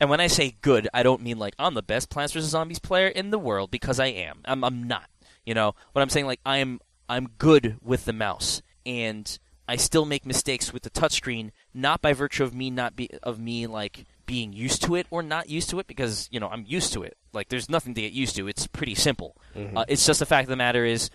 and 0.00 0.10
when 0.10 0.20
I 0.20 0.26
say 0.26 0.56
good, 0.62 0.88
I 0.94 1.02
don't 1.02 1.22
mean 1.22 1.38
like 1.38 1.54
I'm 1.58 1.74
the 1.74 1.82
best 1.82 2.10
Plants 2.10 2.32
vs 2.32 2.50
Zombies 2.50 2.78
player 2.78 3.08
in 3.08 3.30
the 3.30 3.38
world 3.38 3.70
because 3.70 4.00
I 4.00 4.06
am. 4.06 4.40
I'm 4.44 4.64
I'm 4.64 4.88
not. 4.88 5.08
You 5.44 5.54
know, 5.54 5.74
but 5.92 6.00
I'm 6.00 6.08
saying 6.08 6.26
like 6.26 6.40
I'm 6.44 6.80
I'm 7.08 7.28
good 7.38 7.76
with 7.82 8.04
the 8.04 8.12
mouse 8.12 8.62
and 8.86 9.38
I 9.68 9.76
still 9.76 10.04
make 10.04 10.26
mistakes 10.26 10.72
with 10.72 10.82
the 10.82 10.90
touchscreen 10.90 11.50
not 11.72 12.00
by 12.02 12.12
virtue 12.12 12.42
of 12.44 12.54
me 12.54 12.70
not 12.70 12.96
be 12.96 13.08
of 13.22 13.38
me 13.38 13.66
like 13.66 14.06
being 14.26 14.52
used 14.52 14.82
to 14.82 14.94
it 14.94 15.06
or 15.10 15.22
not 15.22 15.48
used 15.48 15.70
to 15.70 15.78
it 15.80 15.86
because 15.86 16.28
you 16.30 16.40
know 16.40 16.48
I'm 16.48 16.64
used 16.66 16.92
to 16.94 17.02
it. 17.02 17.16
Like 17.32 17.48
there's 17.48 17.68
nothing 17.68 17.94
to 17.94 18.00
get 18.00 18.12
used 18.12 18.36
to. 18.36 18.48
It's 18.48 18.66
pretty 18.66 18.94
simple. 18.94 19.36
Uh, 19.76 19.84
it's 19.88 20.06
just 20.06 20.20
the 20.20 20.26
fact 20.26 20.46
of 20.46 20.50
the 20.50 20.56
matter 20.56 20.84
is 20.84 21.10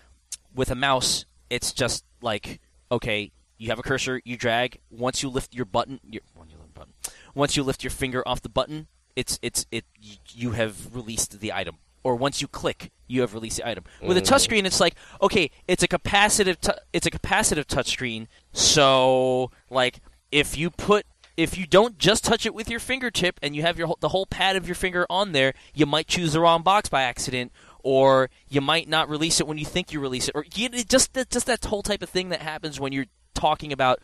with 0.54 0.70
a 0.70 0.74
mouse, 0.74 1.24
it's 1.50 1.72
just 1.72 2.04
like 2.22 2.60
okay, 2.90 3.32
you 3.58 3.68
have 3.70 3.78
a 3.78 3.82
cursor, 3.82 4.20
you 4.24 4.36
drag. 4.36 4.78
Once 4.90 5.22
you 5.22 5.28
lift 5.28 5.54
your 5.54 5.64
button, 5.64 5.98
your, 6.04 6.22
when 6.34 6.48
you 6.48 6.56
lift 6.58 6.74
button, 6.74 6.92
once 7.36 7.56
you 7.56 7.62
lift 7.62 7.84
your 7.84 7.92
finger 7.92 8.26
off 8.26 8.42
the 8.42 8.48
button, 8.48 8.88
it's 9.14 9.38
it's 9.42 9.66
it 9.70 9.84
you 10.32 10.52
have 10.52 10.94
released 10.94 11.38
the 11.38 11.52
item. 11.52 11.76
Or 12.02 12.14
once 12.14 12.40
you 12.40 12.46
click, 12.46 12.92
you 13.08 13.20
have 13.20 13.34
released 13.34 13.56
the 13.58 13.68
item. 13.68 13.84
With 14.00 14.16
a 14.16 14.22
mm. 14.22 14.26
touchscreen, 14.26 14.64
it's 14.64 14.80
like 14.80 14.94
okay, 15.22 15.50
it's 15.68 15.82
a 15.82 15.88
capacitive 15.88 16.60
tu- 16.60 16.80
it's 16.92 17.06
a 17.06 17.10
capacitive 17.10 17.66
touchscreen. 17.66 18.26
So 18.52 19.50
like 19.70 20.00
if 20.32 20.56
you 20.56 20.70
put 20.70 21.04
if 21.36 21.58
you 21.58 21.66
don't 21.66 21.98
just 21.98 22.24
touch 22.24 22.46
it 22.46 22.54
with 22.54 22.70
your 22.70 22.80
fingertip 22.80 23.38
and 23.42 23.54
you 23.54 23.62
have 23.62 23.78
your 23.78 23.94
the 24.00 24.08
whole 24.08 24.26
pad 24.26 24.56
of 24.56 24.66
your 24.66 24.74
finger 24.74 25.06
on 25.10 25.32
there, 25.32 25.52
you 25.74 25.84
might 25.84 26.06
choose 26.06 26.32
the 26.32 26.40
wrong 26.40 26.62
box 26.62 26.88
by 26.88 27.02
accident, 27.02 27.52
or 27.82 28.30
you 28.48 28.60
might 28.60 28.88
not 28.88 29.08
release 29.10 29.40
it 29.40 29.46
when 29.46 29.58
you 29.58 29.66
think 29.66 29.92
you 29.92 30.00
release 30.00 30.28
it, 30.28 30.32
or 30.34 30.44
you, 30.54 30.70
it 30.72 30.88
just 30.88 31.12
that 31.14 31.28
just 31.30 31.46
that 31.46 31.64
whole 31.64 31.82
type 31.82 32.02
of 32.02 32.08
thing 32.08 32.30
that 32.30 32.40
happens 32.40 32.80
when 32.80 32.92
you're 32.92 33.06
talking 33.34 33.72
about 33.72 34.00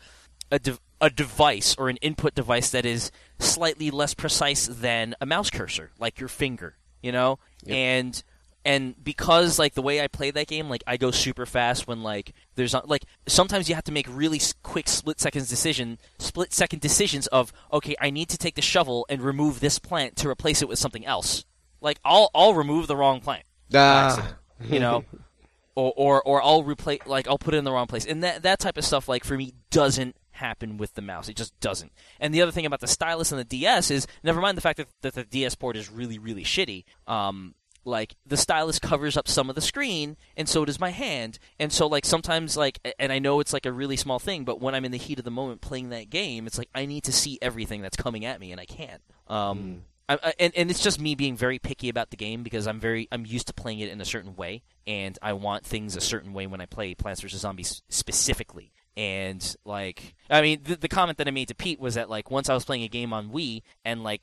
a 0.51 0.59
de- 0.59 0.77
a 1.03 1.09
device 1.09 1.75
or 1.77 1.89
an 1.89 1.97
input 1.97 2.33
device 2.33 2.69
that 2.71 2.85
is 2.85 3.11
slightly 3.37 3.91
less 3.91 4.13
precise 4.13 4.67
than 4.67 5.13
a 5.19 5.25
mouse 5.25 5.49
cursor, 5.49 5.91
like 5.99 6.19
your 6.19 6.29
finger, 6.29 6.77
you 7.01 7.11
know, 7.11 7.37
Yep. 7.65 7.75
and 7.75 8.23
and 8.65 8.95
because 9.03 9.59
like 9.59 9.73
the 9.73 9.81
way 9.81 9.99
I 10.01 10.07
play 10.07 10.31
that 10.31 10.47
game, 10.47 10.69
like 10.69 10.81
I 10.87 10.95
go 10.95 11.11
super 11.11 11.45
fast 11.45 11.85
when 11.87 12.01
like 12.03 12.31
there's 12.55 12.71
not 12.71 12.87
like 12.87 13.03
sometimes 13.27 13.67
you 13.67 13.75
have 13.75 13.83
to 13.83 13.91
make 13.91 14.07
really 14.09 14.39
quick 14.63 14.87
split 14.87 15.19
seconds 15.19 15.49
decision, 15.49 15.99
split 16.19 16.53
second 16.53 16.79
decisions 16.79 17.27
of 17.27 17.51
okay, 17.73 17.95
I 17.99 18.09
need 18.09 18.29
to 18.29 18.37
take 18.37 18.55
the 18.55 18.61
shovel 18.61 19.05
and 19.09 19.21
remove 19.21 19.59
this 19.59 19.79
plant 19.79 20.15
to 20.17 20.29
replace 20.29 20.61
it 20.61 20.69
with 20.69 20.79
something 20.79 21.05
else. 21.05 21.43
Like 21.81 21.99
I'll 22.05 22.29
I'll 22.33 22.53
remove 22.53 22.87
the 22.87 22.95
wrong 22.95 23.19
plant, 23.19 23.43
Ah. 23.73 24.35
you 24.61 24.79
know, 24.79 25.03
or 25.75 25.91
or 25.97 26.21
or 26.23 26.41
I'll 26.41 26.63
replace 26.63 27.01
like 27.05 27.27
I'll 27.27 27.37
put 27.37 27.53
it 27.53 27.57
in 27.57 27.65
the 27.65 27.73
wrong 27.73 27.87
place, 27.87 28.05
and 28.05 28.23
that 28.23 28.43
that 28.43 28.59
type 28.59 28.77
of 28.77 28.85
stuff 28.85 29.09
like 29.09 29.25
for 29.25 29.35
me 29.35 29.53
doesn't 29.69 30.15
happen 30.43 30.77
with 30.77 30.93
the 30.93 31.01
mouse. 31.01 31.29
It 31.29 31.35
just 31.35 31.57
doesn't. 31.59 31.91
And 32.19 32.33
the 32.33 32.41
other 32.41 32.51
thing 32.51 32.65
about 32.65 32.81
the 32.81 32.87
stylus 32.87 33.31
and 33.31 33.39
the 33.39 33.45
DS 33.45 33.89
is 33.91 34.07
never 34.23 34.41
mind 34.41 34.57
the 34.57 34.61
fact 34.61 34.77
that, 34.77 34.87
that 35.01 35.15
the 35.15 35.23
DS 35.23 35.55
port 35.55 35.77
is 35.77 35.89
really 35.89 36.19
really 36.19 36.43
shitty. 36.43 36.83
Um, 37.07 37.55
like 37.85 38.15
the 38.25 38.37
stylus 38.37 38.79
covers 38.79 39.17
up 39.17 39.27
some 39.27 39.49
of 39.49 39.55
the 39.55 39.61
screen 39.61 40.15
and 40.37 40.47
so 40.47 40.63
does 40.63 40.79
my 40.79 40.89
hand 40.89 41.37
and 41.59 41.71
so 41.71 41.85
like 41.87 42.05
sometimes 42.05 42.55
like 42.55 42.79
and 42.97 43.11
i 43.11 43.19
know 43.19 43.41
it's 43.41 43.51
like 43.51 43.65
a 43.65 43.71
really 43.73 43.97
small 43.97 44.19
thing 44.19 44.45
but 44.45 44.61
when 44.61 44.73
i'm 44.73 44.85
in 44.85 44.91
the 44.93 44.97
heat 44.97 45.19
of 45.19 45.25
the 45.25 45.31
moment 45.31 45.59
playing 45.59 45.89
that 45.89 46.09
game 46.09 46.47
it's 46.47 46.57
like 46.57 46.69
i 46.73 46.85
need 46.85 47.03
to 47.03 47.11
see 47.11 47.37
everything 47.41 47.81
that's 47.81 47.97
coming 47.97 48.23
at 48.23 48.39
me 48.39 48.53
and 48.53 48.61
i 48.61 48.65
can't 48.65 49.01
um 49.27 49.83
I, 50.09 50.19
I, 50.21 50.33
and, 50.39 50.53
and 50.55 50.69
it's 50.69 50.83
just 50.83 50.99
me 50.99 51.15
being 51.15 51.35
very 51.37 51.59
picky 51.59 51.89
about 51.89 52.09
the 52.09 52.17
game 52.17 52.43
because 52.43 52.67
I'm 52.67 52.79
very 52.79 53.07
I'm 53.11 53.25
used 53.25 53.47
to 53.47 53.53
playing 53.53 53.79
it 53.79 53.89
in 53.89 54.01
a 54.01 54.05
certain 54.05 54.35
way, 54.35 54.63
and 54.85 55.17
I 55.21 55.33
want 55.33 55.65
things 55.65 55.95
a 55.95 56.01
certain 56.01 56.33
way 56.33 56.45
when 56.45 56.59
I 56.59 56.65
play 56.65 56.93
Plants 56.93 57.21
vs 57.21 57.39
Zombies 57.39 57.81
specifically. 57.89 58.73
And 58.95 59.55
like, 59.65 60.15
I 60.29 60.41
mean, 60.41 60.61
the, 60.63 60.75
the 60.75 60.87
comment 60.87 61.17
that 61.17 61.27
I 61.27 61.31
made 61.31 61.47
to 61.47 61.55
Pete 61.55 61.79
was 61.79 61.95
that 61.95 62.09
like 62.09 62.29
once 62.29 62.49
I 62.49 62.53
was 62.53 62.65
playing 62.65 62.83
a 62.83 62.87
game 62.87 63.13
on 63.13 63.29
Wii 63.29 63.63
and 63.83 64.03
like 64.03 64.21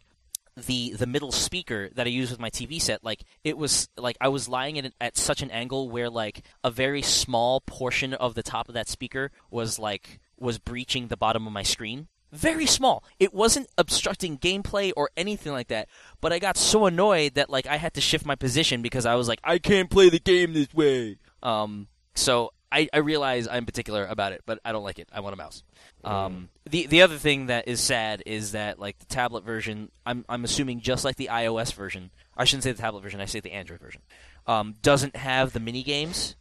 the 0.57 0.93
the 0.93 1.07
middle 1.07 1.33
speaker 1.33 1.91
that 1.95 2.07
I 2.07 2.11
use 2.11 2.31
with 2.31 2.41
my 2.41 2.51
TV 2.51 2.81
set, 2.81 3.05
like 3.05 3.25
it 3.45 3.57
was 3.57 3.89
like 3.97 4.17
I 4.21 4.29
was 4.29 4.49
lying 4.49 4.79
at, 4.79 4.93
at 5.01 5.17
such 5.17 5.43
an 5.43 5.51
angle 5.51 5.89
where 5.89 6.11
like 6.11 6.43
a 6.63 6.71
very 6.71 7.03
small 7.03 7.61
portion 7.61 8.15
of 8.15 8.35
the 8.35 8.43
top 8.43 8.69
of 8.69 8.75
that 8.75 8.89
speaker 8.89 9.31
was 9.51 9.79
like 9.79 10.21
was 10.39 10.59
breaching 10.59 11.09
the 11.09 11.17
bottom 11.17 11.47
of 11.47 11.53
my 11.53 11.63
screen. 11.63 12.09
Very 12.33 12.67
small. 12.67 13.03
It 13.19 13.35
wasn't 13.35 13.69
obstructing 13.77 14.39
gameplay 14.39 14.93
or 14.97 15.11
anything 15.17 15.53
like 15.53 15.69
that, 15.69 15.89
but 16.21 16.33
I 16.33 16.39
got 16.39 16.57
so 16.57 16.87
annoyed 16.87 17.35
that 17.35 17.51
like 17.51 17.67
I 17.67 17.77
had 17.77 17.95
to 17.95 18.01
shift 18.01 18.25
my 18.25 18.37
position 18.37 18.83
because 18.83 19.05
I 19.05 19.17
was 19.17 19.27
like, 19.27 19.41
I 19.43 19.59
can't 19.59 19.91
play 19.91 20.11
the 20.11 20.21
game 20.21 20.53
this 20.53 20.73
way. 20.73 21.19
Um, 21.43 21.89
so 22.15 22.53
I, 22.73 22.89
I 22.93 22.99
realize 22.99 23.49
I'm 23.51 23.67
particular 23.67 24.07
about 24.07 24.33
it, 24.33 24.43
but 24.47 24.61
I 24.65 24.73
don't 24.73 24.85
like 24.85 24.99
it. 24.99 25.09
I 25.13 25.21
want 25.21 25.35
a 25.35 25.37
mouse. 25.37 25.63
Um, 26.05 26.49
the 26.69 26.87
the 26.87 27.03
other 27.03 27.17
thing 27.17 27.47
that 27.47 27.67
is 27.69 27.81
sad 27.81 28.23
is 28.27 28.53
that 28.53 28.79
like 28.79 28.99
the 28.99 29.07
tablet 29.07 29.45
version, 29.45 29.91
I'm 30.07 30.25
I'm 30.29 30.45
assuming 30.45 30.81
just 30.81 31.05
like 31.05 31.17
the 31.17 31.29
iOS 31.33 31.73
version, 31.75 32.11
I 32.37 32.45
shouldn't 32.45 32.63
say 32.65 32.73
the 32.73 32.81
tablet 32.81 33.03
version, 33.03 33.21
I 33.21 33.25
say 33.27 33.41
the 33.41 33.53
Android 33.53 33.81
version, 33.81 34.03
um, 34.47 34.77
doesn't 34.83 35.17
have 35.17 35.53
the 35.53 35.61
mini 35.61 35.83
games 35.83 36.37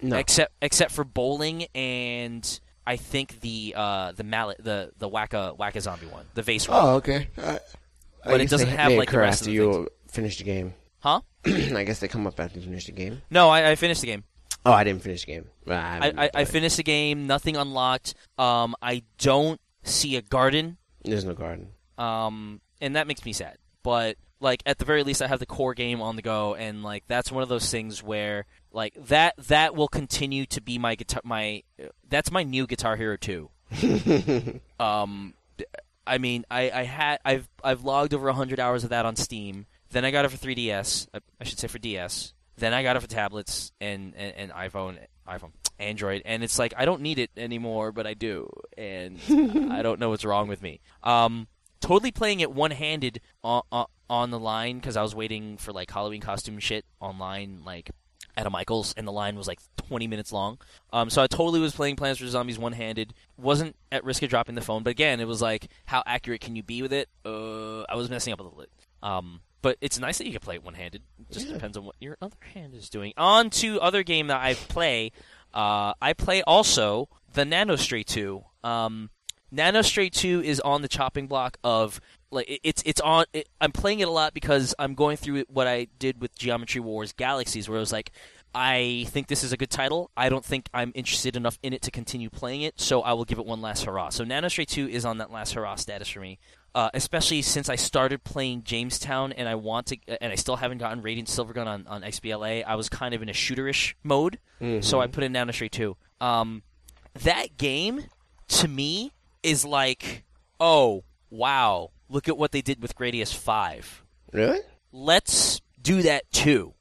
No. 0.00 0.16
except 0.16 0.52
except 0.62 0.92
for 0.92 1.04
bowling 1.04 1.66
and 1.74 2.60
I 2.86 2.96
think 2.96 3.40
the 3.40 3.74
uh, 3.76 4.12
the 4.12 4.24
mallet 4.24 4.62
the 4.62 4.92
the 4.98 5.08
wacka 5.10 5.58
wacka 5.58 5.80
zombie 5.80 6.06
one, 6.06 6.26
the 6.34 6.42
vase 6.42 6.68
one, 6.68 6.78
Oh, 6.80 6.94
okay. 6.96 7.28
Uh, 7.36 7.58
I 8.24 8.30
But 8.30 8.40
it 8.40 8.48
doesn't 8.50 8.70
they, 8.70 8.76
have, 8.76 8.88
they 8.90 8.98
like, 8.98 9.10
the 9.10 9.18
rest 9.18 9.42
of 9.42 9.48
after 9.48 9.50
the 9.50 9.54
you 9.56 9.88
finish 10.08 10.38
the 10.38 10.44
game. 10.44 10.74
huh? 11.00 11.20
I 11.44 11.82
guess 11.84 11.98
they 11.98 12.08
come 12.08 12.26
up 12.26 12.38
after 12.38 12.58
you 12.60 12.64
finish 12.64 12.86
the 12.86 12.92
game. 12.92 13.20
No, 13.30 13.48
I, 13.50 13.70
I 13.72 13.74
finished 13.74 14.00
the 14.00 14.06
game. 14.06 14.22
Oh, 14.64 14.72
I 14.72 14.84
didn't 14.84 15.02
finish 15.02 15.24
the 15.24 15.32
game. 15.32 15.46
I, 15.66 16.12
I, 16.16 16.30
I, 16.34 16.44
finished 16.44 16.76
the 16.76 16.84
game. 16.84 17.26
Nothing 17.26 17.56
unlocked. 17.56 18.14
Um, 18.38 18.76
I 18.80 19.02
don't 19.18 19.60
see 19.82 20.16
a 20.16 20.22
garden. 20.22 20.76
There's 21.04 21.24
no 21.24 21.34
garden. 21.34 21.68
Um, 21.98 22.60
and 22.80 22.96
that 22.96 23.06
makes 23.06 23.24
me 23.24 23.32
sad. 23.32 23.58
But 23.82 24.16
like 24.40 24.62
at 24.66 24.78
the 24.78 24.84
very 24.84 25.02
least, 25.02 25.22
I 25.22 25.26
have 25.26 25.40
the 25.40 25.46
core 25.46 25.74
game 25.74 26.00
on 26.00 26.16
the 26.16 26.22
go, 26.22 26.54
and 26.54 26.82
like 26.82 27.04
that's 27.06 27.32
one 27.32 27.42
of 27.42 27.48
those 27.48 27.70
things 27.70 28.02
where 28.02 28.46
like 28.72 28.94
that 29.06 29.34
that 29.48 29.74
will 29.74 29.88
continue 29.88 30.46
to 30.46 30.60
be 30.60 30.78
my 30.78 30.94
guitar. 30.94 31.22
My 31.24 31.62
that's 32.08 32.30
my 32.30 32.42
new 32.42 32.66
Guitar 32.66 32.96
Hero 32.96 33.16
two. 33.16 33.50
um, 34.80 35.34
I 36.06 36.18
mean, 36.18 36.44
I, 36.50 36.70
I 36.70 36.82
had 36.84 37.20
I've 37.24 37.48
I've 37.62 37.84
logged 37.84 38.14
over 38.14 38.30
hundred 38.32 38.60
hours 38.60 38.84
of 38.84 38.90
that 38.90 39.06
on 39.06 39.16
Steam. 39.16 39.66
Then 39.90 40.04
I 40.04 40.10
got 40.10 40.24
it 40.24 40.30
for 40.30 40.38
3DS. 40.38 41.08
I, 41.12 41.20
I 41.38 41.44
should 41.44 41.58
say 41.58 41.68
for 41.68 41.78
DS. 41.78 42.32
Then 42.62 42.72
I 42.72 42.84
got 42.84 42.94
it 42.94 43.00
for 43.00 43.08
tablets 43.08 43.72
and, 43.80 44.14
and, 44.16 44.36
and 44.36 44.52
iPhone, 44.52 44.96
iPhone, 45.26 45.50
Android, 45.80 46.22
and 46.24 46.44
it's 46.44 46.60
like 46.60 46.72
I 46.76 46.84
don't 46.84 47.02
need 47.02 47.18
it 47.18 47.32
anymore, 47.36 47.90
but 47.90 48.06
I 48.06 48.14
do, 48.14 48.48
and 48.78 49.18
I 49.72 49.82
don't 49.82 49.98
know 49.98 50.10
what's 50.10 50.24
wrong 50.24 50.46
with 50.46 50.62
me. 50.62 50.80
Um, 51.02 51.48
totally 51.80 52.12
playing 52.12 52.38
it 52.38 52.52
one-handed 52.52 53.20
on, 53.42 53.62
on, 53.72 53.86
on 54.08 54.30
the 54.30 54.38
line 54.38 54.78
because 54.78 54.96
I 54.96 55.02
was 55.02 55.12
waiting 55.12 55.56
for 55.56 55.72
like 55.72 55.90
Halloween 55.90 56.20
costume 56.20 56.60
shit 56.60 56.84
online, 57.00 57.62
like 57.66 57.90
at 58.36 58.46
a 58.46 58.50
Michaels, 58.50 58.94
and 58.96 59.08
the 59.08 59.12
line 59.12 59.34
was 59.34 59.48
like 59.48 59.58
20 59.88 60.06
minutes 60.06 60.30
long. 60.30 60.58
Um, 60.92 61.10
so 61.10 61.20
I 61.20 61.26
totally 61.26 61.58
was 61.58 61.74
playing 61.74 61.96
Plants 61.96 62.20
vs 62.20 62.30
Zombies 62.30 62.60
one-handed. 62.60 63.12
Wasn't 63.36 63.74
at 63.90 64.04
risk 64.04 64.22
of 64.22 64.30
dropping 64.30 64.54
the 64.54 64.60
phone, 64.60 64.84
but 64.84 64.90
again, 64.90 65.18
it 65.18 65.26
was 65.26 65.42
like, 65.42 65.66
how 65.86 66.04
accurate 66.06 66.40
can 66.40 66.54
you 66.54 66.62
be 66.62 66.80
with 66.80 66.92
it? 66.92 67.08
Uh, 67.24 67.82
I 67.88 67.96
was 67.96 68.08
messing 68.08 68.32
up 68.32 68.38
a 68.38 68.44
little 68.44 68.60
bit. 68.60 68.70
Um, 69.02 69.40
but 69.62 69.78
it's 69.80 69.98
nice 69.98 70.18
that 70.18 70.26
you 70.26 70.32
can 70.32 70.40
play 70.40 70.56
it 70.56 70.62
one-handed. 70.64 71.02
It 71.20 71.32
just 71.32 71.46
Yeah. 71.46 71.54
depends 71.54 71.76
on 71.76 71.84
what 71.84 71.96
your 72.00 72.18
other 72.20 72.36
hand 72.54 72.74
is 72.74 72.90
doing. 72.90 73.12
On 73.16 73.48
to 73.50 73.80
other 73.80 74.02
game 74.02 74.26
that 74.26 74.40
I 74.40 74.54
play. 74.54 75.12
Uh, 75.54 75.94
I 76.02 76.12
play 76.12 76.42
also 76.42 77.08
the 77.32 77.44
Nanostray 77.44 78.04
2. 78.04 78.42
Um, 78.64 79.10
Nanostray 79.54 80.10
2 80.10 80.42
is 80.42 80.60
on 80.60 80.82
the 80.82 80.88
chopping 80.88 81.26
block 81.26 81.58
of 81.62 82.00
like 82.30 82.60
it's 82.64 82.82
it's 82.86 83.00
on. 83.02 83.26
It, 83.34 83.48
I'm 83.60 83.72
playing 83.72 84.00
it 84.00 84.08
a 84.08 84.10
lot 84.10 84.32
because 84.32 84.74
I'm 84.78 84.94
going 84.94 85.18
through 85.18 85.44
what 85.48 85.66
I 85.66 85.88
did 85.98 86.20
with 86.22 86.34
Geometry 86.38 86.80
Wars 86.80 87.12
Galaxies, 87.12 87.68
where 87.68 87.76
it 87.76 87.80
was 87.80 87.92
like, 87.92 88.10
I 88.54 89.04
think 89.10 89.26
this 89.26 89.44
is 89.44 89.52
a 89.52 89.58
good 89.58 89.68
title. 89.68 90.10
I 90.16 90.30
don't 90.30 90.44
think 90.44 90.68
I'm 90.72 90.92
interested 90.94 91.36
enough 91.36 91.58
in 91.62 91.74
it 91.74 91.82
to 91.82 91.90
continue 91.90 92.30
playing 92.30 92.62
it, 92.62 92.80
so 92.80 93.02
I 93.02 93.12
will 93.12 93.26
give 93.26 93.38
it 93.38 93.44
one 93.44 93.60
last 93.60 93.84
hurrah. 93.84 94.08
So 94.08 94.24
Nanostray 94.24 94.66
2 94.66 94.88
is 94.88 95.04
on 95.04 95.18
that 95.18 95.30
last 95.30 95.52
hurrah 95.52 95.74
status 95.74 96.08
for 96.08 96.20
me. 96.20 96.38
Uh, 96.74 96.88
especially 96.94 97.42
since 97.42 97.68
I 97.68 97.76
started 97.76 98.24
playing 98.24 98.62
Jamestown 98.62 99.32
and 99.32 99.46
I 99.46 99.56
want 99.56 99.88
to, 99.88 99.98
and 100.22 100.32
I 100.32 100.36
still 100.36 100.56
haven't 100.56 100.78
gotten 100.78 101.02
Radiant 101.02 101.28
Silvergun 101.28 101.66
on, 101.66 101.86
on 101.86 102.00
XBLA. 102.02 102.64
I 102.66 102.76
was 102.76 102.88
kind 102.88 103.14
of 103.14 103.20
in 103.20 103.28
a 103.28 103.32
shooterish 103.32 103.92
mode, 104.02 104.38
so 104.80 104.98
I 105.00 105.06
put 105.06 105.22
in 105.22 105.32
Nanostray 105.34 105.70
2. 105.70 105.94
Um, 106.22 106.62
that 107.24 107.58
game 107.58 108.04
to 108.48 108.68
me 108.68 109.12
is 109.42 109.64
like, 109.66 110.24
oh 110.60 111.04
wow, 111.30 111.90
look 112.08 112.28
at 112.28 112.38
what 112.38 112.52
they 112.52 112.62
did 112.62 112.80
with 112.80 112.94
Gradius 112.96 113.34
Five. 113.34 114.02
Really? 114.32 114.60
Let's 114.92 115.60
do 115.80 116.00
that 116.02 116.30
too, 116.32 116.74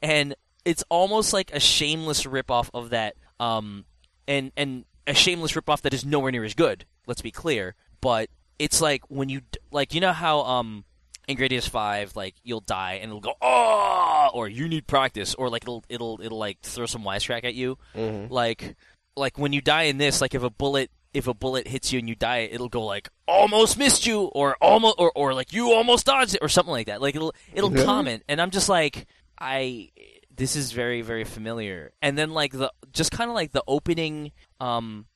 and 0.00 0.34
it's 0.64 0.84
almost 0.88 1.32
like 1.32 1.50
a 1.52 1.60
shameless 1.60 2.24
ripoff 2.24 2.70
of 2.72 2.90
that, 2.90 3.14
um, 3.40 3.84
and 4.26 4.52
and 4.56 4.84
a 5.06 5.14
shameless 5.14 5.52
ripoff 5.52 5.82
that 5.82 5.92
is 5.92 6.04
nowhere 6.04 6.30
near 6.32 6.44
as 6.44 6.54
good. 6.54 6.84
Let's 7.06 7.22
be 7.22 7.30
clear, 7.30 7.74
but 8.00 8.30
it's 8.58 8.80
like 8.80 9.02
when 9.08 9.28
you 9.28 9.40
like 9.70 9.94
you 9.94 10.00
know 10.00 10.12
how 10.12 10.40
um 10.40 10.84
in 11.26 11.36
Gradius 11.36 11.68
Five 11.68 12.16
like 12.16 12.34
you'll 12.42 12.60
die 12.60 12.94
and 13.02 13.10
it'll 13.10 13.20
go 13.20 13.34
oh 13.42 14.30
or 14.34 14.48
you 14.48 14.66
need 14.68 14.86
practice 14.86 15.34
or 15.34 15.48
like 15.50 15.62
it'll 15.64 15.84
it'll 15.88 16.20
it'll 16.22 16.38
like 16.38 16.58
throw 16.62 16.86
some 16.86 17.02
wisecrack 17.04 17.44
at 17.44 17.54
you. 17.54 17.78
Mm-hmm. 17.94 18.32
like 18.32 18.76
like 19.16 19.38
when 19.38 19.52
you 19.52 19.60
die 19.60 19.84
in 19.84 19.98
this 19.98 20.20
like 20.20 20.34
if 20.34 20.42
a 20.42 20.50
bullet 20.50 20.90
if 21.14 21.26
a 21.26 21.34
bullet 21.34 21.66
hits 21.66 21.92
you 21.92 21.98
and 21.98 22.08
you 22.08 22.14
die 22.14 22.48
it'll 22.50 22.68
go 22.68 22.84
like 22.84 23.08
almost 23.26 23.78
missed 23.78 24.06
you 24.06 24.22
or 24.22 24.56
almost 24.60 24.96
or, 24.98 25.10
or 25.14 25.34
like 25.34 25.52
you 25.52 25.72
almost 25.72 26.06
dodged 26.06 26.34
it 26.34 26.38
or 26.42 26.48
something 26.48 26.72
like 26.72 26.86
that. 26.86 27.00
Like 27.02 27.14
it'll 27.16 27.34
it'll 27.52 27.70
Really? 27.70 27.84
comment. 27.84 28.22
And 28.28 28.40
i'm 28.40 28.50
just 28.50 28.68
like 28.68 29.06
i 29.40 29.90
this 30.34 30.54
is 30.56 30.72
very 30.72 31.02
very 31.02 31.24
familiar. 31.24 31.92
And 32.00 32.16
then 32.16 32.30
like 32.30 32.52
the 32.52 32.72
just 32.92 33.10
kind 33.10 33.28
of 33.30 33.34
like 33.34 33.52
the 33.52 33.62
opening 33.66 34.32
um 34.60 35.06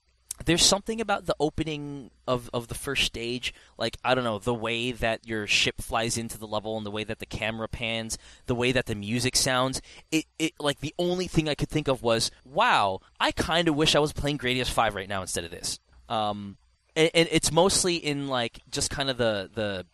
there's 0.46 0.64
something 0.64 1.00
about 1.00 1.26
the 1.26 1.36
opening 1.38 2.10
of, 2.26 2.48
of 2.52 2.68
the 2.68 2.74
first 2.74 3.04
stage, 3.04 3.52
like 3.78 3.96
I 4.04 4.14
don't 4.14 4.24
know, 4.24 4.38
the 4.38 4.54
way 4.54 4.92
that 4.92 5.26
your 5.26 5.46
ship 5.46 5.80
flies 5.80 6.16
into 6.16 6.38
the 6.38 6.46
level 6.46 6.76
and 6.76 6.86
the 6.86 6.90
way 6.90 7.04
that 7.04 7.18
the 7.18 7.26
camera 7.26 7.68
pans, 7.68 8.18
the 8.46 8.54
way 8.54 8.72
that 8.72 8.86
the 8.86 8.94
music 8.94 9.36
sounds. 9.36 9.80
It 10.10 10.26
it 10.38 10.52
like 10.60 10.80
the 10.80 10.94
only 10.98 11.26
thing 11.26 11.48
I 11.48 11.54
could 11.54 11.68
think 11.68 11.88
of 11.88 12.02
was, 12.02 12.30
wow, 12.44 13.00
I 13.20 13.32
kind 13.32 13.68
of 13.68 13.74
wish 13.74 13.94
I 13.94 14.00
was 14.00 14.12
playing 14.12 14.38
Gradius 14.38 14.70
Five 14.70 14.94
right 14.94 15.08
now 15.08 15.20
instead 15.20 15.44
of 15.44 15.50
this. 15.50 15.80
Um, 16.08 16.56
and, 16.94 17.10
and 17.14 17.28
it's 17.30 17.52
mostly 17.52 17.96
in 17.96 18.28
like 18.28 18.60
just 18.70 18.90
kind 18.90 19.10
of 19.10 19.16
the 19.16 19.50
the. 19.54 19.86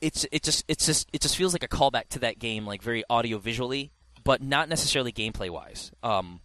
It's 0.00 0.24
it 0.30 0.44
just 0.44 0.64
it's 0.68 0.86
just 0.86 1.08
it 1.12 1.20
just 1.20 1.36
feels 1.36 1.52
like 1.52 1.64
a 1.64 1.68
callback 1.68 2.08
to 2.10 2.20
that 2.20 2.38
game, 2.38 2.66
like 2.66 2.82
very 2.82 3.02
audio 3.10 3.38
visually, 3.38 3.90
but 4.22 4.40
not 4.40 4.68
necessarily 4.68 5.12
gameplay 5.12 5.50
wise. 5.50 5.90
Um, 6.02 6.40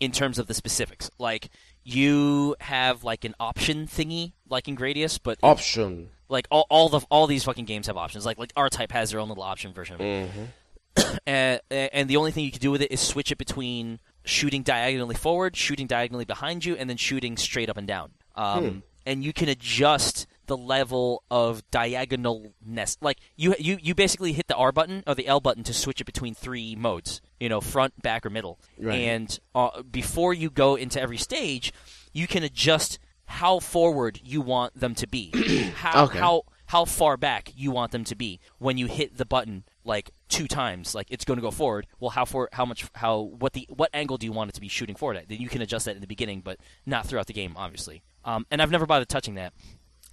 in 0.00 0.12
terms 0.12 0.38
of 0.38 0.46
the 0.46 0.54
specifics, 0.54 1.10
like 1.18 1.48
you 1.88 2.54
have 2.60 3.04
like 3.04 3.24
an 3.24 3.34
option 3.40 3.86
thingy 3.86 4.32
like 4.48 4.68
in 4.68 4.76
Gradius, 4.76 5.18
but 5.22 5.38
Option. 5.42 6.10
like 6.28 6.46
all, 6.50 6.66
all 6.70 6.88
the 6.88 7.00
all 7.10 7.26
these 7.26 7.44
fucking 7.44 7.64
games 7.64 7.86
have 7.86 7.96
options. 7.96 8.26
Like 8.26 8.38
like 8.38 8.52
R 8.56 8.68
Type 8.68 8.92
has 8.92 9.10
their 9.10 9.20
own 9.20 9.28
little 9.28 9.42
option 9.44 9.72
version 9.72 9.94
of 9.94 10.00
it, 10.00 10.28
Mm-hmm. 10.28 11.16
and, 11.26 11.60
and 11.70 12.08
the 12.08 12.16
only 12.16 12.30
thing 12.32 12.44
you 12.44 12.50
can 12.50 12.60
do 12.60 12.70
with 12.70 12.82
it 12.82 12.90
is 12.92 13.00
switch 13.00 13.30
it 13.30 13.38
between 13.38 14.00
shooting 14.24 14.62
diagonally 14.62 15.14
forward, 15.14 15.56
shooting 15.56 15.86
diagonally 15.86 16.24
behind 16.24 16.64
you, 16.64 16.74
and 16.76 16.90
then 16.90 16.96
shooting 16.96 17.36
straight 17.36 17.70
up 17.70 17.76
and 17.76 17.86
down. 17.86 18.10
Um, 18.34 18.64
Hmm. 18.64 18.78
And 19.06 19.24
you 19.24 19.32
can 19.32 19.48
adjust 19.48 20.26
the 20.48 20.56
level 20.56 21.22
of 21.30 21.62
diagonalness. 21.70 22.96
Like 23.00 23.18
you 23.36 23.54
you 23.58 23.78
you 23.80 23.94
basically 23.94 24.32
hit 24.32 24.48
the 24.48 24.56
R 24.56 24.72
button 24.72 25.04
or 25.06 25.14
the 25.14 25.26
L 25.26 25.40
button 25.40 25.62
to 25.64 25.72
switch 25.74 26.00
it 26.00 26.04
between 26.04 26.34
three 26.34 26.74
modes. 26.74 27.20
You 27.38 27.48
know, 27.48 27.60
front, 27.60 28.02
back, 28.02 28.26
or 28.26 28.30
middle. 28.30 28.58
Right. 28.78 28.96
And 29.00 29.38
uh, 29.54 29.82
before 29.82 30.34
you 30.34 30.50
go 30.50 30.74
into 30.74 31.00
every 31.00 31.18
stage, 31.18 31.72
you 32.12 32.26
can 32.26 32.42
adjust 32.42 32.98
how 33.26 33.60
forward 33.60 34.20
you 34.24 34.40
want 34.40 34.78
them 34.80 34.94
to 34.96 35.06
be, 35.06 35.30
how 35.76 36.04
Okay. 36.06 36.18
how 36.18 36.42
how 36.66 36.84
far 36.84 37.16
back 37.16 37.52
you 37.56 37.70
want 37.70 37.92
them 37.92 38.04
to 38.04 38.14
be 38.16 38.40
when 38.58 38.76
you 38.76 38.86
hit 38.86 39.16
the 39.16 39.24
button 39.24 39.64
like 39.84 40.10
two 40.28 40.46
times 40.46 40.94
like 40.94 41.06
it's 41.10 41.24
going 41.24 41.38
to 41.38 41.42
go 41.42 41.50
forward 41.50 41.86
well 41.98 42.10
how 42.10 42.26
for 42.26 42.46
how 42.52 42.66
much 42.66 42.84
how 42.94 43.20
what 43.20 43.54
the 43.54 43.66
what 43.74 43.88
angle 43.94 44.18
do 44.18 44.26
you 44.26 44.32
want 44.32 44.50
it 44.50 44.52
to 44.52 44.60
be 44.60 44.68
shooting 44.68 44.94
forward 44.94 45.16
at 45.16 45.28
then 45.30 45.38
you 45.40 45.48
can 45.48 45.62
adjust 45.62 45.86
that 45.86 45.94
in 45.94 46.02
the 46.02 46.06
beginning 46.06 46.42
but 46.42 46.58
not 46.84 47.06
throughout 47.06 47.26
the 47.26 47.32
game 47.32 47.54
obviously 47.56 48.02
um, 48.26 48.44
and 48.50 48.60
i've 48.60 48.70
never 48.70 48.84
bothered 48.84 49.08
touching 49.08 49.36
that 49.36 49.54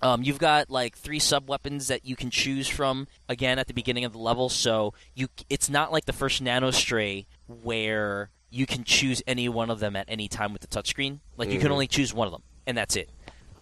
um, 0.01 0.23
you've 0.23 0.37
got 0.39 0.69
like 0.69 0.97
three 0.97 1.19
sub 1.19 1.47
weapons 1.49 1.87
that 1.87 2.05
you 2.05 2.15
can 2.15 2.29
choose 2.29 2.67
from 2.67 3.07
again 3.29 3.57
at 3.59 3.67
the 3.67 3.73
beginning 3.73 4.05
of 4.05 4.11
the 4.13 4.19
level 4.19 4.49
so 4.49 4.93
you 5.13 5.27
it's 5.49 5.69
not 5.69 5.91
like 5.91 6.05
the 6.05 6.13
first 6.13 6.43
Nanostray 6.43 7.25
where 7.47 8.29
you 8.49 8.65
can 8.65 8.83
choose 8.83 9.21
any 9.27 9.49
one 9.49 9.69
of 9.69 9.79
them 9.79 9.95
at 9.95 10.05
any 10.07 10.27
time 10.27 10.53
with 10.53 10.61
the 10.61 10.67
touchscreen 10.67 11.19
like 11.37 11.49
you 11.49 11.59
can 11.59 11.69
Mhm. 11.69 11.73
only 11.73 11.87
choose 11.87 12.13
one 12.13 12.27
of 12.27 12.31
them 12.31 12.43
and 12.67 12.77
that's 12.77 12.95
it 12.95 13.09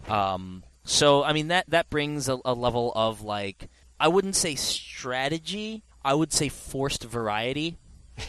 um, 0.08 0.62
so 0.84 1.22
I 1.24 1.32
mean 1.32 1.48
that 1.48 1.64
that 1.70 1.88
brings 1.90 2.28
a, 2.28 2.38
a 2.44 2.52
level 2.54 2.92
of 2.94 3.22
like 3.22 3.68
I 3.98 4.08
wouldn't 4.08 4.36
say 4.36 4.54
strategy, 4.56 5.82
I 6.04 6.14
would 6.14 6.32
say 6.32 6.48
forced 6.48 7.04
variety. 7.04 7.78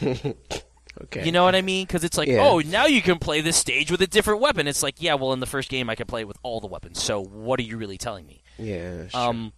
Okay. 1.04 1.24
You 1.24 1.32
know 1.32 1.44
what 1.44 1.54
I 1.54 1.62
mean? 1.62 1.86
Because 1.86 2.04
it's 2.04 2.16
like, 2.16 2.28
Yeah. 2.28 2.46
oh, 2.48 2.60
now 2.60 2.86
you 2.86 3.02
can 3.02 3.18
play 3.18 3.40
this 3.40 3.56
stage 3.56 3.90
with 3.90 4.00
a 4.02 4.06
different 4.06 4.40
weapon. 4.40 4.66
It's 4.66 4.82
like, 4.82 4.96
yeah, 5.02 5.14
well, 5.14 5.32
in 5.32 5.40
the 5.40 5.46
first 5.46 5.68
game 5.68 5.90
I 5.90 5.94
could 5.94 6.08
play 6.08 6.24
with 6.24 6.38
all 6.42 6.60
the 6.60 6.66
weapons. 6.66 7.02
So 7.02 7.22
what 7.22 7.60
are 7.60 7.64
you 7.64 7.76
really 7.76 7.98
telling 7.98 8.26
me? 8.26 8.42
Yeah. 8.58 9.08
Sure. 9.08 9.20
Um, 9.20 9.52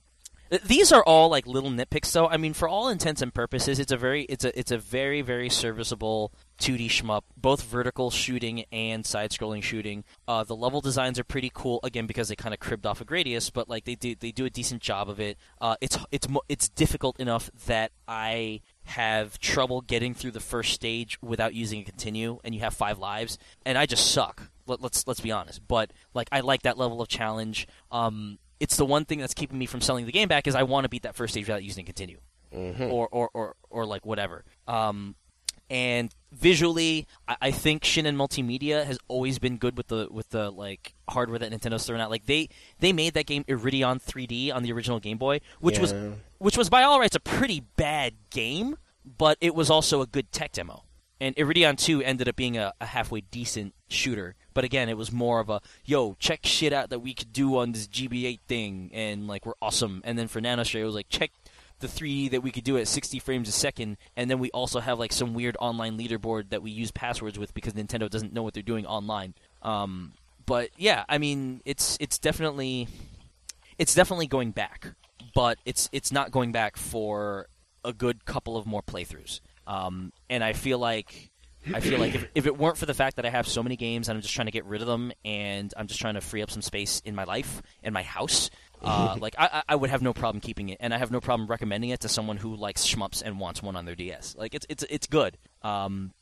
th- 0.51 0.63
these 0.63 0.91
are 0.91 1.05
all 1.05 1.29
like 1.29 1.47
little 1.47 1.71
nitpicks, 1.71 2.11
though. 2.13 2.27
I 2.29 2.37
mean, 2.39 2.55
for 2.55 2.69
all 2.69 2.89
intents 2.89 3.23
and 3.23 3.33
purposes, 3.33 3.79
it's 3.79 3.93
a 3.93 3.97
very, 3.97 4.23
it's 4.25 4.45
a, 4.45 4.59
it's 4.59 4.73
a 4.73 4.79
very, 4.79 5.23
very 5.23 5.49
serviceable 5.49 6.33
2D 6.61 6.87
shmup. 6.87 7.23
Both 7.37 7.63
vertical 7.63 8.11
shooting 8.11 8.65
and 8.73 9.07
side-scrolling 9.07 9.63
shooting. 9.63 10.03
Uh, 10.27 10.43
the 10.43 10.57
level 10.57 10.81
designs 10.81 11.19
are 11.21 11.25
pretty 11.25 11.53
cool, 11.55 11.79
again 11.85 12.07
because 12.09 12.29
they 12.29 12.35
kind 12.37 12.53
of 12.53 12.59
cribbed 12.59 12.85
off 12.85 13.01
of 13.01 13.07
Gradius, 13.07 13.53
but 13.53 13.69
like 13.69 13.85
they 13.85 13.95
do, 13.95 14.17
they 14.19 14.33
do 14.33 14.45
a 14.45 14.51
decent 14.51 14.83
job 14.83 15.09
of 15.09 15.21
it. 15.21 15.37
Uh, 15.61 15.77
it's, 15.81 15.97
it's, 16.11 16.29
mo- 16.29 16.43
it's 16.49 16.69
difficult 16.69 17.21
enough 17.21 17.49
that 17.67 17.93
I 18.09 18.63
have 18.89 19.39
trouble 19.39 19.81
getting 19.83 20.15
through 20.15 20.31
the 20.33 20.41
first 20.41 20.73
stage 20.73 21.19
without 21.23 21.55
using 21.55 21.81
a 21.81 21.85
continue, 21.85 22.39
and 22.43 22.55
you 22.55 22.61
have 22.63 22.75
five 22.75 22.99
lives, 22.99 23.39
and 23.67 23.77
I 23.77 23.87
just 23.87 24.11
suck. 24.13 24.51
Let, 24.67 24.81
let's 24.81 25.07
let's 25.07 25.21
be 25.21 25.31
honest. 25.31 25.67
But 25.69 25.93
like 26.15 26.29
I 26.33 26.41
like 26.41 26.63
that 26.63 26.79
level 26.79 27.01
of 27.03 27.09
challenge. 27.09 27.67
Um, 27.93 28.39
it's 28.61 28.77
the 28.77 28.85
one 28.87 29.05
thing 29.05 29.19
that's 29.19 29.35
keeping 29.35 29.59
me 29.59 29.67
from 29.67 29.81
selling 29.81 30.07
the 30.07 30.13
game 30.13 30.29
back 30.29 30.47
is 30.47 30.55
I 30.55 30.63
want 30.65 30.85
to 30.85 30.89
beat 30.89 31.03
that 31.03 31.15
first 31.15 31.33
stage 31.35 31.47
without 31.47 31.63
using 31.63 31.83
a 31.85 31.87
continue 31.87 32.19
Mhm. 32.53 32.91
or, 32.91 33.09
or, 33.13 33.31
or, 33.35 33.55
or 33.71 33.87
like 33.87 34.05
whatever. 34.05 34.45
Um, 34.67 35.15
and 35.71 36.15
visually, 36.33 37.07
I, 37.27 37.37
I 37.43 37.51
think 37.51 37.83
Shin'en 37.83 38.17
Multimedia 38.17 38.85
has 38.85 38.99
always 39.09 39.39
been 39.39 39.57
good 39.57 39.77
with 39.77 39.89
the 39.89 40.09
with 40.11 40.31
the 40.31 40.51
like 40.51 40.95
hardware 41.09 41.39
that 41.39 41.53
Nintendo's 41.53 41.87
thrown 41.87 42.01
out. 42.01 42.11
Like 42.11 42.27
they 42.27 42.49
they 42.81 42.93
made 42.93 43.15
that 43.15 43.27
game 43.27 43.45
Iridion 43.49 44.01
3D 44.01 44.55
on 44.55 44.63
the 44.63 44.73
original 44.73 45.01
Game 45.01 45.19
Boy, 45.19 45.41
which 45.61 45.79
was 45.79 45.95
which 46.39 46.57
was 46.57 46.71
by 46.71 46.83
all 46.83 47.01
rights 47.01 47.17
a 47.17 47.21
pretty 47.21 47.61
bad 47.77 48.15
game, 48.31 48.77
but 49.05 49.37
it 49.41 49.55
was 49.55 49.71
also 49.71 50.01
a 50.01 50.07
good 50.07 50.31
tech 50.33 50.53
demo. 50.53 50.85
And 51.21 51.35
Iridion 51.37 51.77
2 51.77 52.01
ended 52.03 52.29
up 52.29 52.37
being 52.37 52.57
a, 52.57 52.73
a 52.81 52.87
halfway 52.87 53.23
decent 53.23 53.75
shooter, 53.89 54.37
but 54.55 54.63
again, 54.63 54.89
it 54.89 54.97
was 54.97 55.11
more 55.11 55.41
of 55.41 55.51
a 55.51 55.61
yo, 55.85 56.15
check 56.21 56.41
shit 56.45 56.73
out 56.73 56.91
that 56.91 57.01
we 57.01 57.13
could 57.13 57.33
do 57.33 57.59
on 57.59 57.73
this 57.73 57.89
GBA 57.89 58.39
thing, 58.47 58.91
and 58.95 59.27
like 59.27 59.45
we're 59.45 59.55
awesome. 59.61 60.01
And 60.05 60.17
then 60.17 60.29
for 60.29 60.41
Nanostray, 60.41 60.81
it 60.81 60.85
was 60.85 60.95
like 60.95 61.09
check 61.09 61.33
the 61.81 61.87
3D 61.87 62.31
that 62.33 62.43
we 62.43 62.51
could 62.51 62.65
do 62.65 62.77
at 62.77 62.89
60 62.89 63.19
frames 63.19 63.49
a 63.49 63.53
second, 63.53 63.97
and 64.17 64.31
then 64.31 64.39
we 64.39 64.51
also 64.51 64.81
have 64.81 64.99
like 64.99 65.13
some 65.13 65.35
weird 65.35 65.57
online 65.61 65.99
leaderboard 65.99 66.51
that 66.51 66.63
we 66.63 66.71
use 66.71 66.91
passwords 66.91 67.39
with 67.39 67.55
because 67.55 67.75
Nintendo 67.75 68.09
doesn't 68.09 68.33
know 68.33 68.43
what 68.43 68.55
they're 68.55 68.63
doing 68.63 68.87
online. 68.87 69.35
Um, 69.63 70.13
but 70.47 70.71
yeah, 70.77 71.05
I 71.09 71.19
mean, 71.19 71.61
it's 71.65 71.97
it's 72.01 72.19
definitely 72.19 72.89
it's 73.79 73.95
definitely 73.95 74.27
going 74.27 74.51
back, 74.51 74.89
but 75.35 75.59
it's 75.65 75.89
it's 75.93 76.11
not 76.11 76.31
going 76.31 76.53
back 76.53 76.77
for 76.77 77.47
a 77.85 77.93
good 77.93 78.25
couple 78.25 78.57
of 78.57 78.67
more 78.67 78.83
playthroughs. 78.83 79.41
Um, 79.67 80.13
and 80.31 80.43
I 80.43 80.55
feel 80.55 80.79
like 80.79 81.31
I 81.75 81.81
feel 81.81 81.99
like 81.99 82.15
if, 82.15 82.29
if 82.35 82.47
it 82.47 82.57
weren't 82.57 82.77
for 82.77 82.87
the 82.87 82.95
fact 82.95 83.17
that 83.17 83.27
I 83.27 83.31
have 83.31 83.47
so 83.47 83.63
many 83.63 83.77
games 83.77 84.09
and 84.09 84.17
I'm 84.17 84.23
just 84.23 84.35
trying 84.35 84.47
to 84.47 84.53
get 84.53 84.65
rid 84.65 84.81
of 84.81 84.87
them 84.87 85.13
and 85.25 85.73
I'm 85.77 85.87
just 85.87 86.01
trying 86.01 86.15
to 86.15 86.21
free 86.21 86.43
up 86.43 86.51
some 86.51 86.63
space 86.63 87.01
in 87.05 87.15
my 87.15 87.25
life 87.25 87.63
in 87.83 87.93
my 87.93 88.03
house, 88.03 88.51
uh, 88.83 89.17
like 89.21 89.35
I, 89.39 89.63
I- 89.69 89.77
would 89.77 89.91
have 89.91 90.03
no 90.03 90.13
problem 90.13 90.41
keeping 90.41 90.69
it, 90.71 90.79
and 90.81 90.93
I 90.95 90.99
have 90.99 91.11
no 91.11 91.21
problem 91.21 91.49
recommending 91.49 91.91
it 91.91 92.01
to 92.01 92.09
someone 92.09 92.37
who 92.37 92.55
likes 92.57 92.87
shmups 92.87 93.23
and 93.25 93.39
wants 93.39 93.63
one 93.63 93.77
on 93.77 93.85
their 93.85 93.95
DS. 93.95 94.35
Like 94.39 94.55
it's 94.55 94.67
it's 94.69 94.85
it's 94.91 95.07
good. 95.07 95.39
Um, 95.63 96.13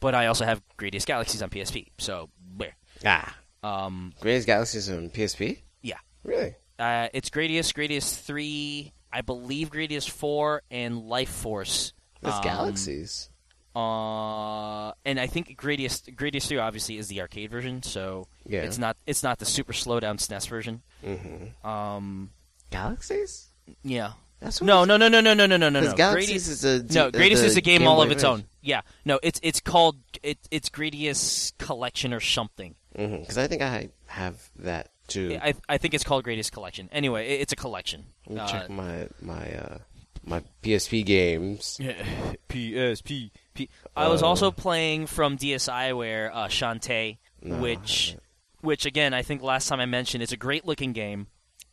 but 0.00 0.14
I 0.14 0.26
also 0.26 0.44
have 0.44 0.62
Gradius 0.78 1.06
Galaxies 1.06 1.42
on 1.42 1.50
PSP, 1.50 1.88
so 1.98 2.28
where? 2.56 2.76
Ah. 3.04 3.36
Um, 3.62 4.12
Gradius 4.22 4.46
Galaxies 4.46 4.90
on 4.90 5.10
PSP? 5.10 5.58
Yeah. 5.82 5.98
Really? 6.24 6.54
Uh, 6.78 7.08
it's 7.12 7.30
Gradius, 7.30 7.72
Gradius 7.74 8.14
three, 8.20 8.92
I 9.12 9.20
believe 9.22 9.70
Gradius 9.70 10.08
four, 10.08 10.62
and 10.70 10.98
Life 11.08 11.28
Force. 11.30 11.92
That's 12.22 12.36
Um, 12.38 12.42
Galaxies. 12.42 13.29
Uh, 13.76 14.92
and 15.04 15.18
I 15.20 15.26
think 15.26 15.56
Gradius 15.56 16.02
Gradius 16.14 16.46
three 16.48 16.58
obviously 16.58 16.98
is 16.98 17.08
the 17.08 17.20
arcade 17.20 17.50
version, 17.50 17.82
so 17.82 18.26
Yeah. 18.46 18.60
it's 18.62 18.78
not 18.78 18.96
it's 19.06 19.22
not 19.22 19.38
the 19.38 19.46
super 19.46 19.72
slow 19.72 20.00
down 20.00 20.18
SNES 20.18 20.48
version. 20.48 20.82
Mm-hmm. 21.04 21.66
Um, 21.66 22.30
Galaxies? 22.70 23.48
yeah. 23.84 24.12
That's 24.40 24.60
what 24.60 24.66
No, 24.66 24.84
no, 24.86 24.96
no, 24.96 25.08
no, 25.08 25.20
no, 25.20 25.34
no, 25.34 25.46
no, 25.46 25.56
no, 25.56 25.68
no. 25.68 25.80
No. 25.80 25.94
Galaxies 25.94 26.46
Gradius, 26.46 26.50
is 26.50 26.64
a 26.64 26.82
no, 26.94 27.10
Gradius 27.10 27.44
is 27.44 27.56
a 27.56 27.60
game 27.60 27.80
Game 27.80 27.88
all 27.88 27.96
Boy 27.96 28.04
of 28.04 28.10
its 28.10 28.22
Advance. 28.22 28.40
own. 28.42 28.46
Yeah, 28.62 28.80
no, 29.04 29.20
it's 29.22 29.38
it's 29.42 29.60
called 29.60 29.96
it, 30.22 30.38
it's 30.50 30.68
Gradius 30.70 31.52
Collection 31.58 32.12
or 32.14 32.20
something. 32.20 32.74
Because 32.96 33.38
I 33.38 33.46
think 33.46 33.62
I 33.62 33.90
have 34.06 34.50
that 34.60 34.88
too. 35.06 35.38
I 35.42 35.54
I 35.68 35.78
think 35.78 35.94
it's 35.94 36.04
called 36.04 36.24
Gradius 36.24 36.50
Collection. 36.50 36.88
Anyway, 36.90 37.28
it, 37.28 37.42
it's 37.42 37.52
a 37.52 37.56
collection. 37.56 38.06
Let 38.26 38.34
me 38.34 38.40
Uh, 38.40 38.46
check 38.48 38.70
my 38.70 39.08
my 39.20 39.52
uh, 39.54 39.78
my 40.24 40.42
PSP 40.62 41.04
games. 41.04 41.78
PSP. 42.48 43.30
P- 43.54 43.68
I 43.96 44.08
was 44.08 44.22
also 44.22 44.50
playing 44.50 45.06
from 45.06 45.36
DSiWare 45.36 46.30
uh, 46.32 46.48
Shantae, 46.48 47.18
No, 47.42 47.56
which, 47.56 48.16
which 48.60 48.86
again 48.86 49.12
I 49.14 49.22
think 49.22 49.42
last 49.42 49.68
time 49.68 49.80
I 49.80 49.86
mentioned 49.86 50.22
it's 50.22 50.32
a 50.32 50.36
great 50.36 50.66
looking 50.66 50.92
game. 50.92 51.26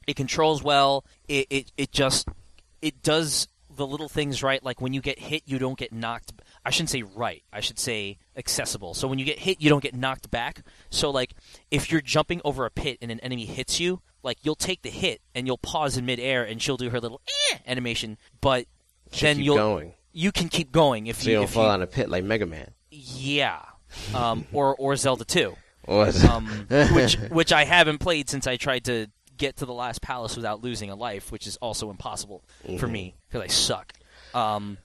It 0.08 0.16
controls 0.16 0.64
well. 0.64 1.04
It 1.28 1.48
it 1.50 1.72
it 1.78 1.92
just 1.92 2.28
it 2.82 3.02
does 3.04 3.48
the 3.76 3.86
little 3.86 4.10
things 4.10 4.44
right. 4.44 4.64
Like 4.64 4.82
when 4.82 4.94
you 4.94 5.02
get 5.02 5.20
hit, 5.20 5.44
you 5.46 5.60
don't 5.60 5.78
get 5.78 5.94
knocked. 5.94 6.34
I 6.66 6.70
shouldn't 6.70 6.90
say 6.90 7.04
right. 7.04 7.44
I 7.54 7.62
should 7.62 7.80
say 7.80 8.18
accessible. 8.36 8.94
So 8.94 9.08
when 9.08 9.20
you 9.20 9.26
get 9.26 9.40
hit, 9.40 9.62
you 9.62 9.70
don't 9.70 9.84
get 9.84 9.96
knocked 9.96 10.30
back. 10.30 10.64
So 10.90 11.12
like 11.12 11.34
if 11.72 11.92
you're 11.92 12.02
jumping 12.02 12.42
over 12.44 12.66
a 12.66 12.72
pit 12.72 12.98
and 13.02 13.12
an 13.12 13.20
enemy 13.22 13.46
hits 13.46 13.80
you, 13.80 14.02
like 14.24 14.40
you'll 14.44 14.56
take 14.56 14.82
the 14.82 14.90
hit 14.90 15.22
and 15.36 15.48
you'll 15.48 15.58
pause 15.58 15.96
in 15.98 16.06
midair 16.06 16.44
and 16.44 16.62
she'll 16.62 16.78
do 16.78 16.90
her 16.90 17.00
little 17.00 17.22
eh 17.52 17.58
animation, 17.66 18.18
but 18.42 18.66
Should 19.12 19.28
then 19.28 19.40
you'll 19.40 19.56
going. 19.58 19.94
You 20.18 20.32
can 20.32 20.50
keep 20.50 20.72
going 20.72 21.08
if 21.08 21.18
So 21.22 21.26
you 21.26 21.32
you 21.32 21.36
don't 21.38 21.44
if 21.46 21.52
fall 21.52 21.66
you, 21.66 21.70
on 21.70 21.82
a 21.82 21.88
pit 21.88 22.10
like 22.10 22.24
Mega 22.24 22.46
Man. 22.46 22.72
yeah, 22.90 23.62
um, 24.16 24.46
or 24.52 24.76
or 24.76 24.96
Zelda 24.96 25.26
two, 25.26 25.56
Or 25.84 26.08
um, 26.30 26.48
which 26.94 27.16
which 27.30 27.54
I 27.54 27.64
haven't 27.66 28.00
played 28.00 28.30
since 28.30 28.48
I 28.48 28.58
tried 28.58 28.86
to 28.86 29.08
get 29.38 29.58
to 29.58 29.66
the 29.68 29.74
last 29.74 30.02
palace 30.02 30.36
without 30.36 30.64
losing 30.64 30.90
a 30.90 30.96
life, 30.96 31.32
which 31.32 31.46
is 31.46 31.58
also 31.58 31.92
impossible 31.92 32.44
for 32.80 32.88
Mhm. 32.88 32.92
me 32.92 33.16
because 33.30 33.42
I 33.44 33.48
suck. 33.48 33.94
Um, 34.34 34.80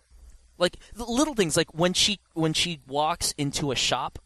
like 0.58 0.76
little 0.96 1.34
things, 1.34 1.56
like 1.56 1.72
when 1.74 1.94
she 1.94 2.20
when 2.34 2.52
she 2.52 2.80
walks 2.86 3.32
into 3.38 3.72
a 3.72 3.76
shop 3.76 4.18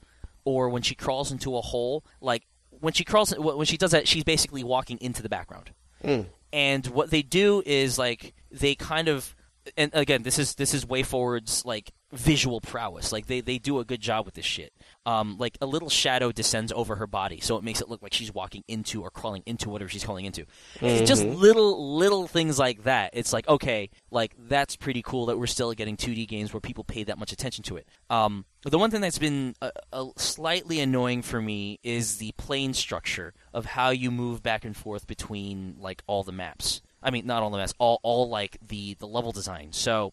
or 0.45 0.69
when 0.69 0.83
she 0.83 0.95
crawls 0.97 1.31
into 1.31 1.57
a 1.57 1.61
hole, 1.61 2.05
like 2.21 2.43
when 2.71 2.93
she 2.93 3.05
crawls 3.05 3.33
when 3.39 3.67
she 3.67 3.77
does 3.77 3.93
that, 3.93 4.09
she's 4.09 4.25
basically 4.25 4.65
walking 4.65 4.99
into 5.01 5.23
the 5.23 5.29
background. 5.29 5.71
Mm. 6.05 6.27
And 6.53 6.87
what 6.89 7.11
they 7.11 7.23
do 7.23 7.63
is 7.65 7.97
like 7.99 8.35
they 8.51 8.75
kind 8.75 9.09
of 9.09 9.35
and 9.77 9.91
again, 9.95 10.23
this 10.23 10.39
is 10.39 10.55
this 10.55 10.75
is 10.75 10.85
WayForward's 10.85 11.65
like 11.65 11.93
visual 12.13 12.61
prowess. 12.61 13.13
Like 13.13 13.27
they, 13.27 13.41
they 13.41 13.59
do 13.59 13.79
a 13.79 13.85
good 13.85 14.01
job 14.01 14.25
with 14.25 14.35
this 14.35 14.45
shit. 14.45 14.73
Um, 15.05 15.37
like 15.39 15.59
a 15.61 15.67
little 15.67 15.89
shadow 15.89 16.33
descends 16.33 16.73
over 16.73 16.97
her 16.97 17.07
body, 17.07 17.41
so 17.41 17.57
it 17.57 17.65
makes 17.65 17.81
it 17.81 17.89
look 17.89 18.03
like 18.03 18.13
she's 18.13 18.33
walking 18.33 18.65
into 18.69 19.03
or 19.03 19.11
crawling 19.11 19.43
into 19.47 19.69
whatever 19.71 19.89
she's 19.89 20.05
crawling 20.05 20.25
into. 20.25 20.47
It's 20.81 21.09
just 21.09 21.25
little 21.25 21.97
little 21.97 22.27
things 22.27 22.59
like 22.59 22.85
that. 22.85 23.11
It's 23.13 23.33
like 23.33 23.49
okay, 23.49 23.91
like 24.11 24.35
that's 24.49 24.77
pretty 24.77 25.03
cool 25.03 25.27
that 25.27 25.39
we're 25.39 25.47
still 25.47 25.73
getting 25.73 25.97
2D 25.97 26.29
games 26.29 26.53
where 26.53 26.61
people 26.61 26.85
pay 26.85 27.05
that 27.05 27.19
much 27.19 27.33
attention 27.33 27.63
to 27.65 27.77
it. 27.77 27.89
Um, 28.11 28.45
the 28.63 28.79
one 28.79 28.91
thing 28.91 29.01
that's 29.01 29.19
been 29.19 29.55
a, 29.63 29.71
a 29.93 30.07
slightly 30.17 30.81
annoying 30.81 31.23
for 31.23 31.41
me 31.41 31.79
is 31.83 32.19
the 32.19 32.33
plane 32.33 32.75
structure 32.75 33.33
of 33.53 33.65
how 33.65 33.91
you 33.91 34.11
move 34.11 34.43
back 34.43 34.65
and 34.65 34.77
forth 34.77 35.07
between 35.07 35.77
like 35.79 36.03
all 36.07 36.23
the 36.25 36.33
maps. 36.33 36.83
I 37.07 37.11
mean, 37.11 37.25
not 37.25 37.43
all 37.43 37.51
the 37.51 37.59
maps, 37.59 37.73
all 37.79 38.01
all 38.03 38.29
like 38.29 38.59
the 38.67 38.95
the 38.95 39.07
level 39.07 39.31
design. 39.31 39.69
So 39.71 40.13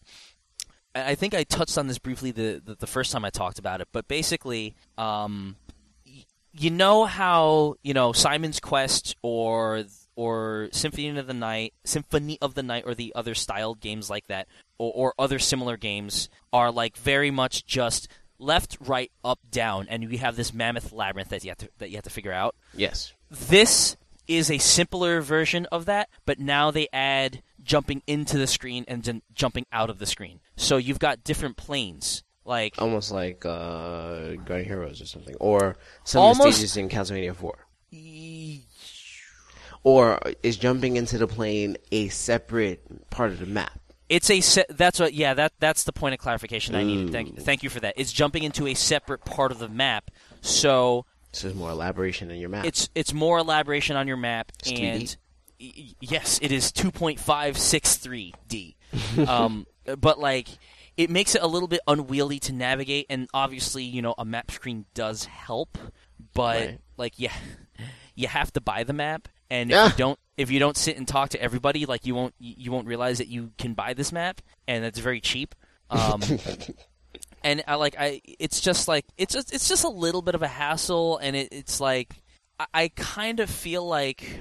I 0.94 1.16
think 1.16 1.34
I 1.34 1.42
touched 1.42 1.76
on 1.76 1.88
this 1.88 1.98
briefly 1.98 2.30
the, 2.30 2.62
the, 2.64 2.76
the 2.76 2.86
first 2.86 3.10
time 3.10 3.24
I 3.24 3.30
talked 3.30 3.58
about 3.58 3.80
it, 3.80 3.88
but 3.90 4.06
basically, 4.06 4.76
um, 4.96 5.56
y- 6.06 6.24
you 6.52 6.70
know 6.70 7.04
how 7.04 7.74
you 7.82 7.94
know 7.94 8.12
Simon's 8.12 8.60
Quest 8.60 9.16
or 9.22 9.84
or 10.14 10.68
Symphony 10.70 11.18
of 11.18 11.26
the 11.26 11.34
Night, 11.34 11.74
Symphony 11.84 12.38
of 12.40 12.54
the 12.54 12.62
Night, 12.62 12.84
or 12.86 12.94
the 12.94 13.12
other 13.16 13.34
styled 13.34 13.80
games 13.80 14.08
like 14.08 14.28
that, 14.28 14.46
or, 14.78 14.92
or 14.94 15.14
other 15.18 15.40
similar 15.40 15.76
games 15.76 16.28
are 16.52 16.70
like 16.70 16.96
very 16.96 17.32
much 17.32 17.66
just 17.66 18.06
left, 18.38 18.76
right, 18.80 19.10
up, 19.24 19.40
down, 19.50 19.86
and 19.88 20.04
you 20.04 20.18
have 20.18 20.36
this 20.36 20.54
mammoth 20.54 20.92
labyrinth 20.92 21.30
that 21.30 21.42
you 21.42 21.50
have 21.50 21.58
to 21.58 21.68
that 21.78 21.90
you 21.90 21.96
have 21.96 22.04
to 22.04 22.10
figure 22.10 22.32
out. 22.32 22.54
Yes. 22.72 23.12
This 23.30 23.96
is 24.28 24.50
a 24.50 24.58
simpler 24.58 25.20
version 25.20 25.66
of 25.72 25.86
that, 25.86 26.08
but 26.26 26.38
now 26.38 26.70
they 26.70 26.88
add 26.92 27.42
jumping 27.62 28.02
into 28.06 28.36
the 28.38 28.46
screen 28.46 28.84
and 28.88 29.02
then 29.02 29.22
jumping 29.34 29.66
out 29.72 29.90
of 29.90 29.98
the 29.98 30.06
screen. 30.06 30.40
So 30.56 30.76
you've 30.76 30.98
got 30.98 31.24
different 31.24 31.56
planes. 31.56 32.22
Like 32.46 32.74
Almost 32.78 33.10
like 33.10 33.46
uh, 33.46 34.34
Guardian 34.44 34.64
Heroes 34.66 35.00
or 35.00 35.06
something, 35.06 35.34
or 35.40 35.76
some 36.04 36.20
of 36.20 36.24
Almost- 36.38 36.60
the 36.60 36.66
stages 36.68 36.76
in 36.76 36.88
Castlevania 36.90 37.34
Four. 37.34 37.56
Or 39.82 40.18
is 40.42 40.56
jumping 40.56 40.96
into 40.96 41.18
the 41.18 41.26
plane 41.26 41.76
a 41.92 42.08
separate 42.08 43.10
part 43.10 43.30
of 43.30 43.38
the 43.38 43.46
map? 43.46 43.78
it's 44.10 44.28
a 44.28 44.42
se- 44.42 44.66
that's 44.68 45.00
what 45.00 45.14
yeah 45.14 45.32
that 45.32 45.50
that's 45.60 45.84
the 45.84 45.92
point 45.92 46.12
of 46.12 46.20
clarification 46.20 46.74
I 46.74 46.82
needed. 46.82 47.10
Thank 47.10 47.38
Ooh. 47.38 47.40
thank 47.40 47.62
you 47.62 47.70
for 47.70 47.80
that. 47.80 47.94
It's 47.96 48.12
jumping 48.12 48.42
into 48.42 48.66
a 48.66 48.74
separate 48.74 49.24
part 49.24 49.50
of 49.50 49.58
the 49.58 49.68
map. 49.68 50.10
So 50.42 51.06
So 51.34 51.48
there's 51.48 51.58
more 51.58 51.70
elaboration 51.70 52.30
in 52.30 52.38
your 52.38 52.48
map. 52.48 52.64
it's 52.64 52.88
it's 52.94 53.12
more 53.12 53.38
elaboration 53.38 53.96
on 53.96 54.06
your 54.08 54.16
map 54.16 54.52
It's 54.60 54.70
and 54.70 55.16
y- 55.60 55.72
y- 55.76 55.94
yes 56.00 56.38
it 56.42 56.52
is 56.52 56.72
2.563d 56.72 58.74
um, 59.28 59.66
but 59.98 60.18
like 60.18 60.48
it 60.96 61.10
makes 61.10 61.34
it 61.34 61.42
a 61.42 61.46
little 61.46 61.68
bit 61.68 61.80
unwieldy 61.86 62.38
to 62.40 62.52
navigate 62.52 63.06
and 63.10 63.28
obviously 63.34 63.84
you 63.84 64.02
know 64.02 64.14
a 64.18 64.24
map 64.24 64.50
screen 64.50 64.86
does 64.94 65.24
help 65.24 65.76
but 66.34 66.56
Right. 66.66 66.78
like 66.96 67.14
yeah 67.16 67.32
you 68.14 68.28
have 68.28 68.52
to 68.52 68.60
buy 68.60 68.84
the 68.84 68.92
map 68.92 69.28
and 69.50 69.70
if 69.70 69.74
Yeah. 69.74 69.86
you 69.88 69.92
don't 69.96 70.18
if 70.36 70.50
you 70.50 70.58
don't 70.60 70.76
sit 70.76 70.96
and 70.96 71.06
talk 71.06 71.30
to 71.30 71.42
everybody 71.42 71.86
like 71.86 72.06
you 72.06 72.14
won't 72.14 72.34
you 72.38 72.70
won't 72.70 72.86
realize 72.86 73.18
that 73.18 73.28
you 73.28 73.50
can 73.58 73.74
buy 73.74 73.94
this 73.94 74.12
map 74.12 74.40
and 74.68 74.84
it's 74.84 74.98
very 75.00 75.20
cheap 75.20 75.54
um, 75.90 76.22
and 77.44 77.62
I 77.68 77.76
like 77.76 77.94
I 77.98 78.20
it's 78.24 78.60
just 78.60 78.88
like 78.88 79.04
it's 79.16 79.32
just 79.32 79.54
it's 79.54 79.68
just 79.68 79.84
a 79.84 79.88
little 79.88 80.22
bit 80.22 80.34
of 80.34 80.42
a 80.42 80.48
hassle 80.48 81.18
and 81.18 81.36
it, 81.36 81.48
it's 81.52 81.78
like 81.78 82.16
I, 82.58 82.66
I 82.74 82.88
kind 82.88 83.38
of 83.38 83.50
feel 83.50 83.86
like 83.86 84.40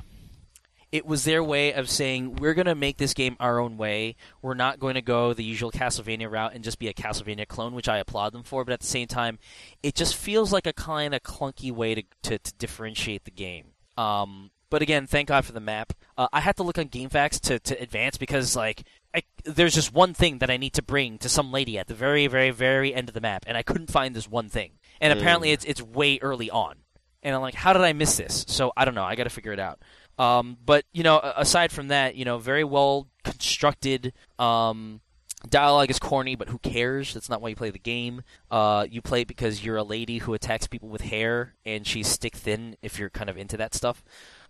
it 0.93 1.07
was 1.07 1.23
their 1.23 1.43
way 1.43 1.73
of 1.73 1.89
saying 1.89 2.35
we're 2.35 2.53
going 2.53 2.67
to 2.67 2.75
make 2.75 2.97
this 2.97 3.15
game 3.15 3.35
our 3.39 3.59
own 3.59 3.77
way. 3.77 4.15
We're 4.43 4.53
not 4.53 4.79
going 4.79 4.93
to 4.93 5.01
go 5.01 5.33
the 5.33 5.43
usual 5.43 5.71
Castlevania 5.71 6.31
route 6.31 6.53
and 6.53 6.63
just 6.63 6.77
be 6.77 6.87
a 6.87 6.93
Castlevania 6.93 7.47
clone, 7.47 7.73
which 7.73 7.89
I 7.89 7.97
applaud 7.97 8.31
them 8.31 8.43
for. 8.43 8.63
But 8.63 8.73
at 8.73 8.81
the 8.81 8.85
same 8.85 9.07
time, 9.07 9.39
it 9.81 9.95
just 9.95 10.15
feels 10.15 10.53
like 10.53 10.67
a 10.67 10.73
kind 10.73 11.15
of 11.15 11.23
clunky 11.23 11.71
way 11.71 11.95
to, 11.95 12.03
to, 12.21 12.37
to 12.37 12.53
differentiate 12.59 13.25
the 13.25 13.31
game. 13.31 13.69
Um, 13.97 14.51
but 14.69 14.83
again, 14.83 15.07
thank 15.07 15.29
God 15.29 15.45
for 15.45 15.51
the 15.51 15.59
map. 15.59 15.93
Uh, 16.15 16.27
I 16.31 16.41
had 16.41 16.57
to 16.57 16.63
look 16.63 16.77
on 16.77 16.89
GameFAQs 16.89 17.39
to, 17.41 17.57
to 17.57 17.81
advance 17.81 18.17
because 18.17 18.55
like 18.55 18.83
I, 19.13 19.23
there's 19.43 19.75
just 19.75 19.93
one 19.93 20.13
thing 20.13 20.39
that 20.39 20.49
I 20.49 20.57
need 20.57 20.73
to 20.73 20.81
bring 20.81 21.17
to 21.19 21.29
some 21.29 21.51
lady 21.51 21.77
at 21.77 21.87
the 21.87 21.93
very, 21.93 22.27
very, 22.27 22.51
very 22.51 22.93
end 22.93 23.09
of 23.09 23.13
the 23.13 23.21
map, 23.21 23.45
and 23.47 23.55
I 23.57 23.63
couldn't 23.63 23.91
find 23.91 24.15
this 24.15 24.29
one 24.29 24.49
thing. 24.49 24.71
And 24.99 25.17
apparently, 25.17 25.51
it's 25.51 25.65
it's 25.65 25.81
way 25.81 26.19
early 26.21 26.49
on. 26.49 26.77
And 27.21 27.35
I'm 27.35 27.41
like, 27.41 27.55
how 27.55 27.73
did 27.73 27.81
I 27.81 27.93
miss 27.93 28.17
this? 28.17 28.45
So 28.47 28.71
I 28.75 28.85
don't 28.85 28.95
know. 28.95 29.03
I 29.03 29.15
got 29.15 29.23
to 29.23 29.29
figure 29.29 29.53
it 29.53 29.59
out. 29.59 29.79
Um, 30.17 30.57
but 30.63 30.85
you 30.93 31.03
know, 31.03 31.19
aside 31.19 31.71
from 31.71 31.89
that, 31.89 32.15
you 32.15 32.25
know, 32.25 32.37
very 32.37 32.63
well 32.63 33.07
constructed. 33.23 34.13
Um, 34.39 35.01
dialogue 35.49 35.89
is 35.89 35.99
corny, 35.99 36.35
but 36.35 36.49
who 36.49 36.57
cares? 36.59 37.13
That's 37.13 37.29
not 37.29 37.41
why 37.41 37.49
you 37.49 37.55
play 37.55 37.69
the 37.69 37.79
game. 37.79 38.21
Uh, 38.49 38.85
you 38.89 39.01
play 39.01 39.21
it 39.21 39.27
because 39.27 39.63
you're 39.63 39.77
a 39.77 39.83
lady 39.83 40.19
who 40.19 40.33
attacks 40.33 40.67
people 40.67 40.89
with 40.89 41.01
hair, 41.01 41.55
and 41.65 41.85
she's 41.85 42.07
stick 42.07 42.35
thin. 42.35 42.77
If 42.81 42.99
you're 42.99 43.09
kind 43.09 43.29
of 43.29 43.37
into 43.37 43.57
that 43.57 43.73
stuff, 43.73 44.03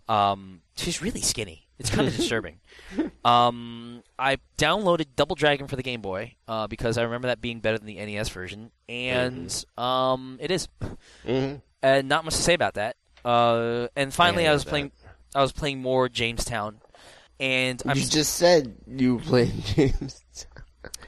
um, 0.08 0.60
she's 0.76 1.02
really 1.02 1.22
skinny. 1.22 1.63
It's 1.78 1.90
kind 1.90 2.06
of 2.06 2.16
disturbing. 2.16 2.60
Um, 3.24 4.02
I 4.18 4.38
downloaded 4.58 5.06
Double 5.16 5.34
Dragon 5.34 5.66
for 5.66 5.76
the 5.76 5.82
Game 5.82 6.00
Boy 6.00 6.34
uh, 6.46 6.66
because 6.66 6.98
I 6.98 7.02
remember 7.02 7.28
that 7.28 7.40
being 7.40 7.60
better 7.60 7.78
than 7.78 7.86
the 7.86 7.96
NES 7.96 8.28
version, 8.28 8.70
and 8.88 9.64
um, 9.76 10.38
it 10.40 10.50
is. 10.50 10.68
Mhm. 11.26 11.60
And 11.82 12.08
not 12.08 12.24
much 12.24 12.34
to 12.36 12.42
say 12.42 12.54
about 12.54 12.74
that. 12.74 12.96
Uh, 13.24 13.88
and 13.96 14.12
finally, 14.14 14.44
Yeah, 14.44 14.50
I 14.50 14.54
was 14.54 14.64
that. 14.64 14.70
playing. 14.70 14.92
I 15.34 15.40
was 15.42 15.52
playing 15.52 15.82
more 15.82 16.08
Jamestown, 16.08 16.80
and 17.40 17.82
I'm 17.86 17.96
You 17.98 18.04
just 18.06 18.36
said 18.36 18.74
you 18.86 19.18
played 19.18 19.52
James. 19.64 20.22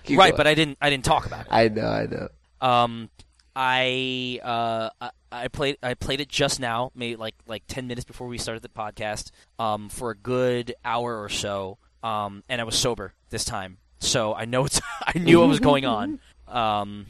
Keep 0.02 0.18
right, 0.18 0.30
going. 0.30 0.36
but 0.36 0.46
I 0.46 0.54
didn't. 0.54 0.78
I 0.80 0.90
didn't 0.90 1.04
talk 1.04 1.26
about 1.26 1.42
it. 1.42 1.46
I 1.50 1.68
know, 1.68 1.86
I 1.86 2.06
know. 2.06 2.28
Um, 2.60 3.10
I 3.54 4.40
uh, 4.42 4.90
I- 5.32 5.48
played 5.48 5.78
I 5.82 5.94
played 5.94 6.20
it 6.20 6.28
just 6.28 6.60
now, 6.60 6.90
maybe 6.94 7.16
like 7.16 7.34
like 7.46 7.62
ten 7.66 7.86
minutes 7.86 8.04
before 8.04 8.26
we 8.26 8.38
started 8.38 8.62
the 8.62 8.68
podcast. 8.68 9.30
Um, 9.58 9.88
for 9.88 10.10
a 10.10 10.14
good 10.16 10.74
hour 10.84 11.22
or 11.22 11.28
so. 11.28 11.78
Um, 12.02 12.44
and 12.48 12.60
I 12.60 12.64
was 12.64 12.76
sober 12.76 13.14
this 13.30 13.44
time, 13.44 13.78
so 13.98 14.34
I 14.34 14.44
know 14.44 14.64
it's 14.64 14.80
I 15.06 15.18
knew 15.18 15.40
what 15.40 15.48
was 15.48 15.60
going 15.60 15.84
on. 15.84 16.20
Um, 16.46 17.06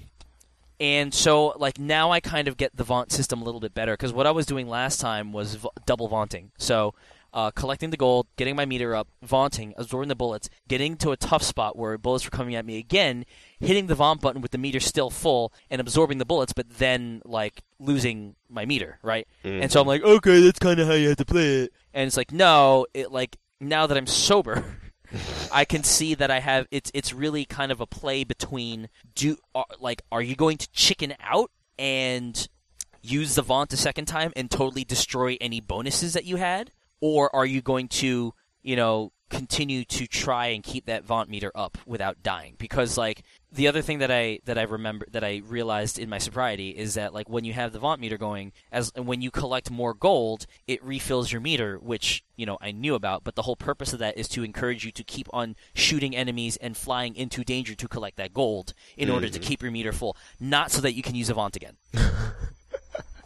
and 0.80 1.12
so 1.12 1.48
like 1.58 1.78
now 1.78 2.10
I 2.10 2.20
kind 2.20 2.48
of 2.48 2.56
get 2.56 2.74
the 2.74 2.84
vaunt 2.84 3.12
system 3.12 3.42
a 3.42 3.44
little 3.44 3.60
bit 3.60 3.74
better 3.74 3.92
because 3.92 4.14
what 4.14 4.26
I 4.26 4.30
was 4.30 4.46
doing 4.46 4.66
last 4.66 4.98
time 4.98 5.30
was 5.34 5.56
v- 5.56 5.68
double 5.84 6.08
vaunting. 6.08 6.52
So. 6.58 6.94
Uh, 7.36 7.50
collecting 7.50 7.90
the 7.90 7.98
gold, 7.98 8.26
getting 8.36 8.56
my 8.56 8.64
meter 8.64 8.94
up, 8.94 9.08
vaunting, 9.22 9.74
absorbing 9.76 10.08
the 10.08 10.16
bullets, 10.16 10.48
getting 10.68 10.96
to 10.96 11.10
a 11.10 11.18
tough 11.18 11.42
spot 11.42 11.76
where 11.76 11.98
bullets 11.98 12.24
were 12.24 12.30
coming 12.30 12.54
at 12.54 12.64
me 12.64 12.78
again, 12.78 13.26
hitting 13.60 13.88
the 13.88 13.94
vaunt 13.94 14.22
button 14.22 14.40
with 14.40 14.52
the 14.52 14.56
meter 14.58 14.80
still 14.80 15.10
full, 15.10 15.52
and 15.68 15.78
absorbing 15.78 16.16
the 16.16 16.24
bullets, 16.24 16.54
but 16.54 16.66
then 16.78 17.20
like 17.26 17.60
losing 17.78 18.36
my 18.48 18.64
meter, 18.64 18.98
right? 19.02 19.28
And 19.60 19.70
so 19.70 19.82
I'm 19.82 19.86
like, 19.86 20.02
okay, 20.02 20.40
that's 20.40 20.58
kind 20.58 20.80
of 20.80 20.88
how 20.88 20.94
you 20.94 21.08
have 21.08 21.18
to 21.18 21.26
play 21.26 21.64
it. 21.64 21.72
And 21.92 22.06
it's 22.06 22.16
like, 22.16 22.32
no, 22.32 22.86
it 22.94 23.12
like 23.12 23.36
now 23.60 23.86
that 23.86 23.98
I'm 23.98 24.06
sober, 24.06 24.64
I 25.52 25.66
can 25.66 25.84
see 25.84 26.14
that 26.14 26.30
I 26.30 26.40
have 26.40 26.66
it's 26.70 26.90
it's 26.94 27.12
really 27.12 27.44
kind 27.44 27.70
of 27.70 27.82
a 27.82 27.86
play 27.86 28.24
between 28.24 28.88
do 29.14 29.36
are, 29.54 29.66
like 29.78 30.00
are 30.10 30.22
you 30.22 30.36
going 30.36 30.56
to 30.56 30.70
chicken 30.72 31.12
out 31.20 31.50
and 31.78 32.48
use 33.02 33.34
the 33.34 33.42
vaunt 33.42 33.74
a 33.74 33.76
second 33.76 34.06
time 34.06 34.32
and 34.34 34.50
totally 34.50 34.84
destroy 34.84 35.36
any 35.38 35.60
bonuses 35.60 36.14
that 36.14 36.24
you 36.24 36.36
had 36.36 36.70
or 37.00 37.34
are 37.34 37.46
you 37.46 37.62
going 37.62 37.88
to 37.88 38.34
you 38.62 38.76
know 38.76 39.12
continue 39.28 39.84
to 39.84 40.06
try 40.06 40.46
and 40.46 40.62
keep 40.62 40.86
that 40.86 41.04
vaunt 41.04 41.28
meter 41.28 41.50
up 41.54 41.78
without 41.86 42.22
dying? 42.22 42.54
Because 42.58 42.96
like 42.96 43.22
the 43.56 43.68
other 43.68 43.82
thing 43.82 43.98
that 43.98 44.10
i 44.10 44.38
that 44.44 44.58
i 44.58 44.62
remember 44.62 45.06
that 45.10 45.24
i 45.24 45.40
realized 45.46 45.98
in 45.98 46.08
my 46.08 46.18
sobriety 46.18 46.70
is 46.70 46.94
that 46.94 47.14
like 47.14 47.28
when 47.28 47.44
you 47.44 47.52
have 47.52 47.72
the 47.72 47.78
vaunt 47.78 48.00
meter 48.00 48.18
going 48.18 48.52
as 48.70 48.92
when 48.94 49.22
you 49.22 49.30
collect 49.30 49.70
more 49.70 49.94
gold 49.94 50.46
it 50.66 50.82
refills 50.84 51.32
your 51.32 51.40
meter 51.40 51.78
which 51.78 52.22
you 52.36 52.44
know 52.44 52.58
i 52.60 52.70
knew 52.70 52.94
about 52.94 53.24
but 53.24 53.34
the 53.34 53.42
whole 53.42 53.56
purpose 53.56 53.92
of 53.92 53.98
that 53.98 54.16
is 54.16 54.28
to 54.28 54.44
encourage 54.44 54.84
you 54.84 54.92
to 54.92 55.02
keep 55.02 55.26
on 55.32 55.56
shooting 55.74 56.14
enemies 56.14 56.56
and 56.58 56.76
flying 56.76 57.16
into 57.16 57.42
danger 57.42 57.74
to 57.74 57.88
collect 57.88 58.16
that 58.16 58.34
gold 58.34 58.74
in 58.96 59.10
order 59.10 59.28
to 59.28 59.38
mm-hmm. 59.38 59.48
keep 59.48 59.62
your 59.62 59.72
meter 59.72 59.92
full 59.92 60.16
not 60.38 60.70
so 60.70 60.80
that 60.80 60.92
you 60.92 61.02
can 61.02 61.14
use 61.14 61.30
a 61.30 61.34
vaunt 61.34 61.56
again 61.56 61.76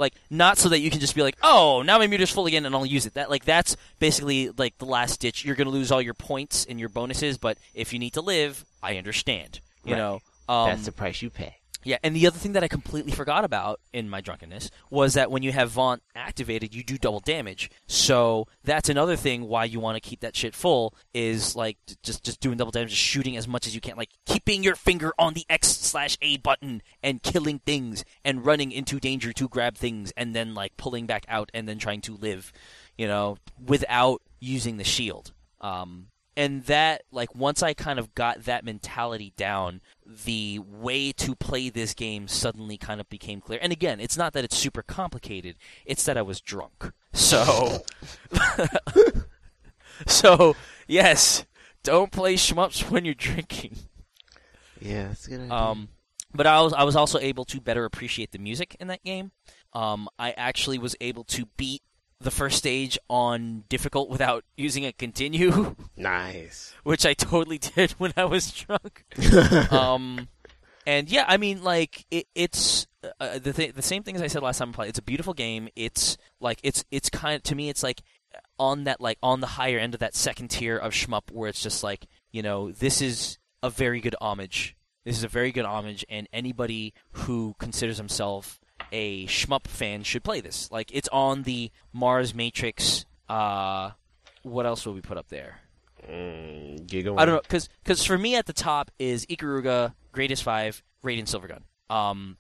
like 0.01 0.15
not 0.31 0.59
so 0.59 0.69
that 0.71 0.81
you 0.81 0.91
can 0.91 0.99
just 0.99 1.15
be 1.15 1.23
like, 1.23 1.37
oh, 1.43 1.83
now 1.83 1.99
my 1.99 2.09
meter's 2.09 2.31
full 2.33 2.47
again 2.47 2.67
and 2.67 2.75
I'll 2.75 2.85
use 2.87 3.07
it. 3.07 3.15
That 3.15 3.31
like 3.31 3.45
that's 3.45 3.77
basically 4.01 4.51
like 4.57 4.77
the 4.79 4.87
last 4.87 5.21
ditch. 5.21 5.45
You're 5.45 5.55
gonna 5.55 5.71
lose 5.71 5.93
all 5.93 6.03
your 6.03 6.15
points 6.15 6.65
and 6.69 6.81
your 6.81 6.89
bonuses, 6.89 7.39
but 7.39 7.57
if 7.75 7.93
you 7.93 7.99
need 8.01 8.15
to 8.15 8.21
live, 8.21 8.65
I 8.83 8.97
understand. 8.97 9.61
You 9.85 9.93
Right. 9.93 9.99
know, 9.99 10.21
um, 10.49 10.71
That's 10.71 10.87
the 10.87 10.93
price 10.93 11.23
you 11.23 11.31
pay. 11.31 11.57
Yeah, 11.83 11.99
and 12.03 12.15
the 12.15 12.27
other 12.27 12.39
thing 12.39 12.53
that 12.53 12.63
I 12.65 12.69
completely 12.69 13.13
forgot 13.13 13.45
about 13.45 13.81
in 13.93 14.09
my 14.09 14.21
drunkenness 14.21 14.71
was 14.91 15.15
that 15.15 15.31
when 15.31 15.43
you 15.43 15.53
have 15.53 15.71
Vaunt 15.71 16.03
activated, 16.15 16.75
you 16.75 16.85
do 16.85 16.99
double 16.99 17.21
damage. 17.21 17.71
So 17.87 18.47
that's 18.65 18.89
another 18.89 19.17
thing 19.17 19.49
why 19.49 19.65
you 19.65 19.81
want 19.81 19.97
to 19.97 20.07
keep 20.07 20.21
that 20.21 20.37
shit 20.37 20.55
full 20.55 20.95
is 21.15 21.57
like 21.57 21.79
just 22.03 22.23
just 22.23 22.41
doing 22.41 22.59
double 22.59 22.73
damage, 22.73 22.91
just 22.91 23.03
shooting 23.03 23.37
as 23.37 23.49
much 23.49 23.67
as 23.67 23.75
you 23.75 23.81
can, 23.81 23.97
like 23.97 24.11
keeping 24.27 24.63
your 24.63 24.75
finger 24.75 25.13
on 25.19 25.35
the 25.35 25.47
X 25.49 25.69
slash 25.69 26.19
A 26.21 26.37
button 26.37 26.83
and 27.03 27.23
killing 27.23 27.61
things 27.61 28.05
and 28.25 28.45
running 28.45 28.73
into 28.73 29.01
danger 29.01 29.33
to 29.33 29.49
grab 29.49 29.77
things 29.77 30.13
and 30.17 30.35
then 30.35 30.55
like 30.55 30.77
pulling 30.77 31.07
back 31.07 31.25
out 31.29 31.51
and 31.55 31.67
then 31.67 31.79
trying 31.79 32.03
to 32.03 32.15
live, 32.15 32.53
you 32.99 33.07
know, 33.07 33.39
without 33.65 34.21
using 34.39 34.77
the 34.77 34.85
shield. 34.85 35.33
Um, 35.61 36.09
and 36.41 36.65
that 36.65 37.03
like 37.13 37.35
once 37.35 37.63
i 37.63 37.73
kind 37.75 37.99
of 37.99 38.15
got 38.15 38.45
that 38.45 38.65
mentality 38.65 39.33
down 39.37 39.81
the 40.25 40.59
way 40.59 41.13
to 41.13 41.35
play 41.37 41.69
this 41.69 41.95
game 41.95 42.27
suddenly 42.27 42.77
kind 42.77 43.01
of 43.01 43.09
became 43.09 43.41
clear 43.41 43.59
and 43.63 43.73
again 43.73 44.01
it's 44.01 44.17
not 44.17 44.33
that 44.33 44.45
it's 44.45 44.57
super 44.57 44.83
complicated 44.83 45.57
it's 45.85 46.05
that 46.05 46.17
i 46.17 46.23
was 46.23 46.41
drunk 46.41 46.93
so 47.13 47.79
so 50.07 50.55
yes 50.87 51.45
don't 51.83 52.13
play 52.13 52.35
shmups 52.35 52.91
when 52.91 53.05
you're 53.05 53.15
drinking 53.15 53.77
Yeah, 54.81 55.09
that's 55.09 55.27
a 55.27 55.31
good 55.31 55.41
idea. 55.41 55.53
um, 55.55 55.89
but 56.35 56.47
I 56.47 56.61
was 56.63 56.73
I 56.73 56.85
was 56.85 56.97
also 56.97 57.19
able 57.19 57.45
to 57.47 57.61
better 57.61 57.85
appreciate 57.85 58.31
the 58.33 58.39
music 58.39 58.77
in 58.81 58.87
that 58.89 59.03
game. 59.05 59.33
Um, 59.73 60.09
I 60.19 60.31
actually 60.33 60.79
was 60.79 60.95
able 61.01 61.25
to 61.25 61.47
beat 61.57 61.83
the 62.21 62.31
first 62.31 62.59
stage 62.59 62.99
on 63.09 63.65
difficult 63.69 64.11
without 64.11 64.45
using 64.57 64.85
a 64.85 64.93
continue, 64.93 65.75
nice. 65.97 66.75
which 66.85 67.07
I 67.07 67.15
totally 67.15 67.59
did 67.59 67.93
when 67.93 68.13
I 68.17 68.25
was 68.25 68.51
drunk. 68.51 69.05
um, 69.73 70.29
and 70.87 71.11
yeah, 71.11 71.25
I 71.27 71.37
mean, 71.37 71.63
like 71.63 72.05
it, 72.11 72.27
it's 72.35 72.87
uh, 73.19 73.39
the 73.39 73.53
th- 73.53 73.75
the 73.75 73.83
same 73.83 74.03
thing 74.03 74.17
as 74.17 74.23
I 74.23 74.27
said 74.27 74.43
last 74.43 74.59
time 74.59 74.71
I 74.71 74.73
played. 74.73 74.89
It's 74.91 74.99
a 74.99 75.03
beautiful 75.03 75.35
game. 75.35 75.69
It's 75.75 76.19
like 76.41 76.61
it's 76.63 76.85
it's 76.91 77.09
kind 77.09 77.37
of 77.37 77.43
to 77.45 77.55
me, 77.55 77.69
it's 77.69 77.83
like 77.83 78.03
on 78.59 78.85
that 78.85 79.01
like 79.01 79.19
on 79.23 79.41
the 79.41 79.47
higher 79.47 79.79
end 79.79 79.95
of 79.95 80.01
that 80.01 80.15
second 80.15 80.49
tier 80.49 80.77
of 80.77 80.93
shmup, 80.93 81.31
where 81.33 81.49
it's 81.49 81.63
just 81.63 81.83
like 81.83 82.07
you 82.33 82.43
know 82.43 82.71
this 82.71 83.01
is 83.01 83.39
a 83.63 83.71
very 83.71 84.01
good 84.01 84.17
homage. 84.21 84.77
This 85.05 85.17
is 85.17 85.25
a 85.25 85.29
very 85.29 85.53
good 85.53 85.65
homage, 85.65 86.05
and 86.11 86.29
anybody 86.33 86.93
who 87.13 87.55
considers 87.59 87.97
himself 87.97 88.60
a 88.93 89.27
shmup 89.27 89.67
fan 89.67 90.03
should 90.03 90.25
play 90.25 90.41
this. 90.41 90.71
Like 90.71 90.91
it's 90.93 91.09
on 91.13 91.43
the 91.45 91.71
Mars 91.93 92.35
Matrix. 92.35 93.05
Uh, 93.29 93.91
what 94.43 94.67
else 94.67 94.87
will 94.87 94.95
we 94.95 95.01
put 95.01 95.17
up 95.19 95.29
there? 95.29 95.61
Mm, 96.09 96.87
Giga 96.87 97.19
I 97.19 97.25
don't 97.25 97.35
know, 97.37 97.41
because 97.43 97.69
because 97.83 98.05
for 98.05 98.17
me 98.17 98.37
at 98.37 98.47
the 98.47 98.53
top 98.53 98.91
is 98.99 99.27
Ikaruga, 99.27 99.95
Gradius 100.15 100.43
V, 100.43 100.81
Radiant 101.03 101.29
Silvergun, 101.29 101.63
um, 101.95 102.37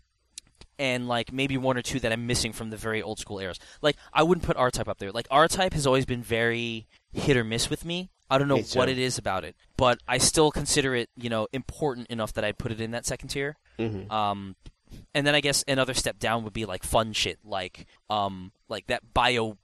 and 0.78 1.08
like 1.08 1.32
maybe 1.32 1.58
one 1.58 1.76
or 1.76 1.82
two 1.82 2.00
that 2.00 2.12
I'm 2.12 2.26
missing 2.26 2.52
from 2.52 2.70
the 2.70 2.76
very 2.76 3.02
old 3.02 3.18
school 3.18 3.38
eras. 3.38 3.58
Like 3.82 3.96
I 4.12 4.22
wouldn't 4.22 4.46
put 4.46 4.56
R 4.56 4.70
Type 4.70 4.88
up 4.88 4.98
there. 4.98 5.12
Like 5.12 5.26
R 5.30 5.46
Type 5.46 5.74
has 5.74 5.86
always 5.86 6.06
been 6.06 6.22
very 6.22 6.86
hit 7.12 7.36
or 7.36 7.44
miss 7.44 7.68
with 7.68 7.84
me. 7.84 8.10
I 8.30 8.38
don't 8.38 8.48
know 8.48 8.56
Me 8.56 8.64
what 8.74 8.88
it 8.88 8.98
is 8.98 9.18
about 9.18 9.44
it, 9.44 9.56
but 9.76 9.98
I 10.06 10.18
still 10.18 10.52
consider 10.52 10.94
it, 10.94 11.10
you 11.16 11.28
know, 11.28 11.48
important 11.52 12.06
enough 12.08 12.32
that 12.34 12.44
I 12.44 12.52
put 12.52 12.70
it 12.70 12.80
in 12.80 12.92
that 12.92 13.04
second 13.04 13.28
tier. 13.28 13.56
Mhm. 13.78 14.10
Um, 14.10 14.54
and 15.14 15.26
then 15.26 15.34
I 15.34 15.40
guess 15.40 15.64
another 15.68 15.94
step 15.94 16.18
down 16.18 16.44
would 16.44 16.52
be 16.52 16.64
like 16.66 16.82
fun 16.84 17.12
shit, 17.12 17.38
like 17.44 17.86
um, 18.08 18.52
like 18.68 18.86
that 18.88 19.12
bio, 19.14 19.56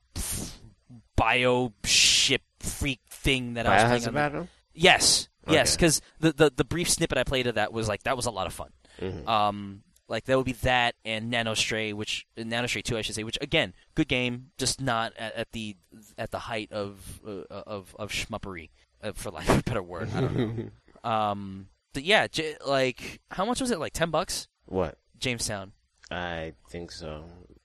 bio 1.16 1.72
ship 1.84 2.42
freak 2.60 3.00
thing 3.08 3.54
that 3.54 3.66
I 3.66 3.74
was 3.74 3.84
playing 3.84 3.94
on 3.94 4.04
the- 4.04 4.12
Battle? 4.12 4.48
Yes, 4.74 5.28
yes, 5.48 5.74
because 5.74 6.02
the, 6.20 6.32
the 6.32 6.52
the 6.54 6.64
brief 6.64 6.90
snippet 6.90 7.16
I 7.16 7.24
played 7.24 7.46
of 7.46 7.54
that 7.54 7.72
was 7.72 7.88
like 7.88 8.02
that 8.02 8.16
was 8.16 8.26
a 8.26 8.30
lot 8.30 8.46
of 8.46 8.52
fun. 8.52 8.70
Mhm. 9.00 9.26
Um, 9.26 9.82
like 10.08 10.24
that 10.26 10.36
would 10.36 10.44
be 10.46 10.52
that 10.52 10.94
and 11.04 11.32
Nanostray, 11.32 11.94
which 11.94 12.26
Nanostray 12.36 12.82
two, 12.84 12.96
I 12.98 13.00
should 13.02 13.14
say, 13.14 13.24
which 13.24 13.38
again, 13.40 13.72
good 13.94 14.06
game, 14.08 14.50
just 14.58 14.80
not 14.80 15.14
at, 15.16 15.34
at 15.34 15.52
the 15.52 15.76
at 16.18 16.30
the 16.30 16.38
height 16.40 16.70
of 16.72 17.20
uh, 17.26 17.44
of 17.50 17.96
of 17.98 18.10
schmuppery, 18.12 18.68
uh, 19.02 19.12
for 19.14 19.30
lack 19.30 19.48
of 19.48 19.58
a 19.58 19.62
better 19.62 19.82
word. 19.82 20.10
I 20.14 20.20
don't 20.20 20.36
know. 20.36 20.70
um, 21.10 21.68
but 21.94 22.04
yeah, 22.04 22.26
j- 22.26 22.56
like 22.66 23.20
how 23.30 23.46
much 23.46 23.60
was 23.62 23.70
it? 23.70 23.78
Like 23.80 23.94
ten 23.94 24.10
bucks, 24.10 24.46
what? 24.66 24.98
Jamestown. 25.18 25.72
I 26.10 26.52
think 26.70 26.92
so. 26.92 27.24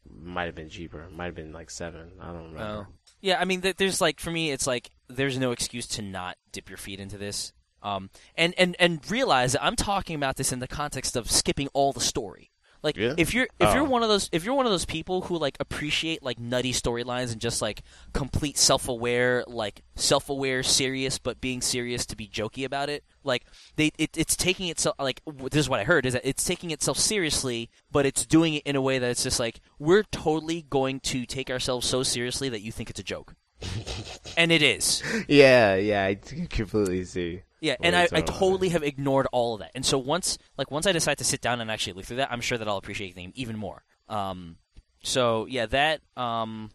Might 0.09 0.45
have 0.45 0.55
been 0.55 0.69
cheaper. 0.69 1.07
Might 1.09 1.25
have 1.25 1.35
been 1.35 1.53
like 1.53 1.69
seven. 1.69 2.11
I 2.19 2.27
don't 2.27 2.53
remember. 2.53 2.87
Oh. 2.89 2.93
Yeah, 3.21 3.39
I 3.39 3.45
mean, 3.45 3.61
there's 3.61 4.01
like 4.01 4.19
for 4.19 4.31
me, 4.31 4.51
it's 4.51 4.65
like 4.67 4.89
there's 5.07 5.37
no 5.37 5.51
excuse 5.51 5.87
to 5.87 6.01
not 6.01 6.37
dip 6.51 6.69
your 6.69 6.77
feet 6.77 6.99
into 6.99 7.17
this, 7.17 7.53
um, 7.83 8.09
and 8.35 8.53
and 8.57 8.75
and 8.79 8.99
realize 9.11 9.53
that 9.53 9.63
I'm 9.63 9.75
talking 9.75 10.15
about 10.15 10.37
this 10.37 10.51
in 10.51 10.59
the 10.59 10.67
context 10.67 11.15
of 11.15 11.29
skipping 11.29 11.67
all 11.73 11.93
the 11.93 11.99
story. 11.99 12.50
Like 12.83 12.97
Yeah? 12.97 13.13
if 13.17 13.33
you're 13.33 13.47
if 13.59 13.73
you're 13.75 13.83
Oh. 13.85 13.89
one 13.89 14.01
of 14.03 14.09
those 14.09 14.29
if 14.31 14.43
you're 14.43 14.55
one 14.55 14.65
of 14.65 14.71
those 14.71 14.85
people 14.85 15.21
who 15.21 15.37
like 15.37 15.55
appreciate 15.59 16.23
like 16.23 16.39
nutty 16.39 16.73
storylines 16.73 17.31
and 17.31 17.39
just 17.39 17.61
like 17.61 17.83
complete 18.13 18.57
self-aware 18.57 19.43
like 19.47 19.83
self-aware 19.95 20.63
serious 20.63 21.19
but 21.19 21.39
being 21.41 21.61
serious 21.61 22.05
to 22.07 22.15
be 22.15 22.27
jokey 22.27 22.65
about 22.65 22.89
it 22.89 23.03
like 23.23 23.45
they 23.75 23.91
it, 23.99 24.17
it's 24.17 24.35
taking 24.35 24.67
itself 24.67 24.95
like 24.99 25.21
this 25.51 25.59
is 25.59 25.69
what 25.69 25.79
I 25.79 25.83
heard 25.83 26.05
is 26.07 26.13
that 26.13 26.27
it's 26.27 26.43
taking 26.43 26.71
itself 26.71 26.97
seriously 26.97 27.69
but 27.91 28.05
it's 28.07 28.25
doing 28.25 28.55
it 28.55 28.63
in 28.65 28.75
a 28.75 28.81
way 28.81 28.97
that 28.97 29.11
it's 29.11 29.23
just 29.23 29.39
like 29.39 29.59
we're 29.77 30.03
totally 30.03 30.63
going 30.69 30.99
to 31.01 31.25
take 31.27 31.51
ourselves 31.51 31.85
so 31.87 32.01
seriously 32.01 32.49
that 32.49 32.61
you 32.61 32.71
think 32.71 32.89
it's 32.89 32.99
a 32.99 33.03
joke 33.03 33.35
and 34.37 34.51
it 34.51 34.63
is 34.63 35.03
Yeah, 35.27 35.75
yeah, 35.75 36.03
I 36.05 36.15
completely 36.49 37.03
see. 37.05 37.43
Yeah, 37.61 37.75
and 37.81 37.95
I, 37.95 38.07
I 38.11 38.21
totally 38.21 38.69
have 38.69 38.83
ignored 38.83 39.27
all 39.31 39.53
of 39.53 39.59
that. 39.61 39.71
And 39.75 39.85
so 39.85 39.97
once 39.97 40.37
like 40.57 40.69
once 40.71 40.85
I 40.87 40.91
decide 40.91 41.19
to 41.19 41.23
sit 41.23 41.39
down 41.41 41.61
and 41.61 41.71
actually 41.71 41.93
look 41.93 42.05
through 42.05 42.17
that, 42.17 42.31
I'm 42.31 42.41
sure 42.41 42.57
that 42.57 42.67
I'll 42.67 42.77
appreciate 42.77 43.15
the 43.15 43.21
game 43.21 43.31
even 43.35 43.57
more. 43.57 43.83
Um, 44.09 44.57
so 45.03 45.45
yeah, 45.45 45.67
that 45.67 46.01
um, 46.17 46.71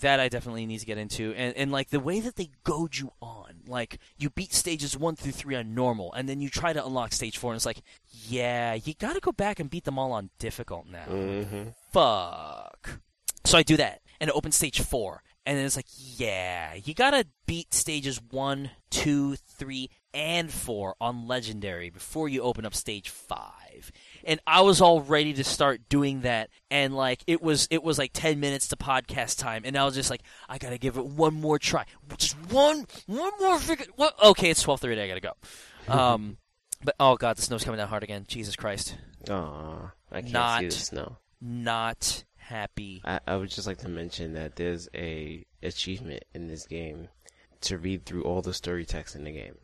that 0.00 0.20
I 0.20 0.28
definitely 0.28 0.64
need 0.64 0.78
to 0.80 0.86
get 0.86 0.96
into, 0.96 1.34
and 1.34 1.54
and 1.56 1.70
like 1.70 1.90
the 1.90 2.00
way 2.00 2.20
that 2.20 2.36
they 2.36 2.50
goad 2.64 2.96
you 2.96 3.10
on, 3.20 3.62
like 3.66 3.98
you 4.16 4.30
beat 4.30 4.52
stages 4.54 4.96
one 4.96 5.16
through 5.16 5.32
three 5.32 5.54
on 5.56 5.74
normal, 5.74 6.12
and 6.14 6.28
then 6.28 6.40
you 6.40 6.48
try 6.48 6.72
to 6.72 6.84
unlock 6.84 7.12
stage 7.12 7.36
four, 7.36 7.52
and 7.52 7.56
it's 7.56 7.66
like, 7.66 7.82
yeah, 8.26 8.74
you 8.74 8.94
got 8.94 9.14
to 9.14 9.20
go 9.20 9.32
back 9.32 9.60
and 9.60 9.68
beat 9.68 9.84
them 9.84 9.98
all 9.98 10.12
on 10.12 10.30
difficult 10.38 10.86
now 10.86 11.04
Mm-hmm. 11.08 11.62
fuck. 11.92 13.00
So 13.44 13.58
I 13.58 13.62
do 13.62 13.76
that, 13.76 14.00
and 14.20 14.30
it 14.30 14.36
opens 14.36 14.56
stage 14.56 14.80
four, 14.80 15.22
and 15.44 15.58
then 15.58 15.66
it's 15.66 15.76
like, 15.76 15.86
yeah, 15.94 16.74
you 16.74 16.94
gotta 16.94 17.26
beat 17.46 17.74
stages 17.74 18.20
one, 18.30 18.70
two, 18.90 19.36
three, 19.36 19.90
and 20.14 20.50
four 20.50 20.94
on 21.00 21.26
legendary 21.26 21.90
before 21.90 22.28
you 22.28 22.42
open 22.42 22.64
up 22.66 22.74
stage 22.74 23.08
five. 23.08 23.90
And 24.24 24.40
I 24.46 24.60
was 24.60 24.80
all 24.80 25.00
ready 25.00 25.32
to 25.34 25.44
start 25.44 25.88
doing 25.88 26.20
that, 26.22 26.50
and 26.70 26.94
like 26.94 27.22
it 27.26 27.42
was, 27.42 27.66
it 27.70 27.82
was 27.82 27.98
like 27.98 28.10
ten 28.12 28.38
minutes 28.40 28.68
to 28.68 28.76
podcast 28.76 29.38
time, 29.38 29.62
and 29.64 29.76
I 29.76 29.84
was 29.84 29.94
just 29.94 30.10
like, 30.10 30.22
I 30.48 30.58
gotta 30.58 30.78
give 30.78 30.96
it 30.96 31.04
one 31.06 31.34
more 31.34 31.58
try, 31.58 31.84
just 32.18 32.34
one, 32.50 32.86
one 33.06 33.32
more. 33.40 33.58
Figure, 33.58 33.86
what? 33.96 34.14
Okay, 34.22 34.50
it's 34.50 34.62
twelve 34.62 34.80
thirty. 34.80 35.00
I 35.00 35.08
gotta 35.08 35.20
go. 35.20 35.32
Um, 35.88 36.36
but 36.84 36.94
oh 37.00 37.16
god, 37.16 37.36
the 37.38 37.42
snow's 37.42 37.64
coming 37.64 37.78
down 37.78 37.88
hard 37.88 38.04
again. 38.04 38.24
Jesus 38.28 38.54
Christ, 38.54 38.96
Aw, 39.28 39.90
I 40.12 40.20
can't 40.20 40.32
Not- 40.32 40.60
see 40.60 40.66
the 40.66 40.72
snow. 40.72 41.16
not 41.40 42.22
happy. 42.36 43.00
I, 43.04 43.18
I 43.26 43.36
would 43.36 43.50
just 43.50 43.66
like 43.66 43.78
to 43.78 43.88
mention 43.88 44.34
that 44.34 44.54
there's 44.56 44.88
a 44.94 45.44
achievement 45.62 46.24
in 46.34 46.46
this 46.46 46.66
game 46.66 47.08
to 47.62 47.78
read 47.78 48.04
through 48.06 48.22
all 48.22 48.42
the 48.42 48.54
story 48.54 48.84
text 48.84 49.16
in 49.16 49.24
the 49.24 49.32
game. 49.32 49.56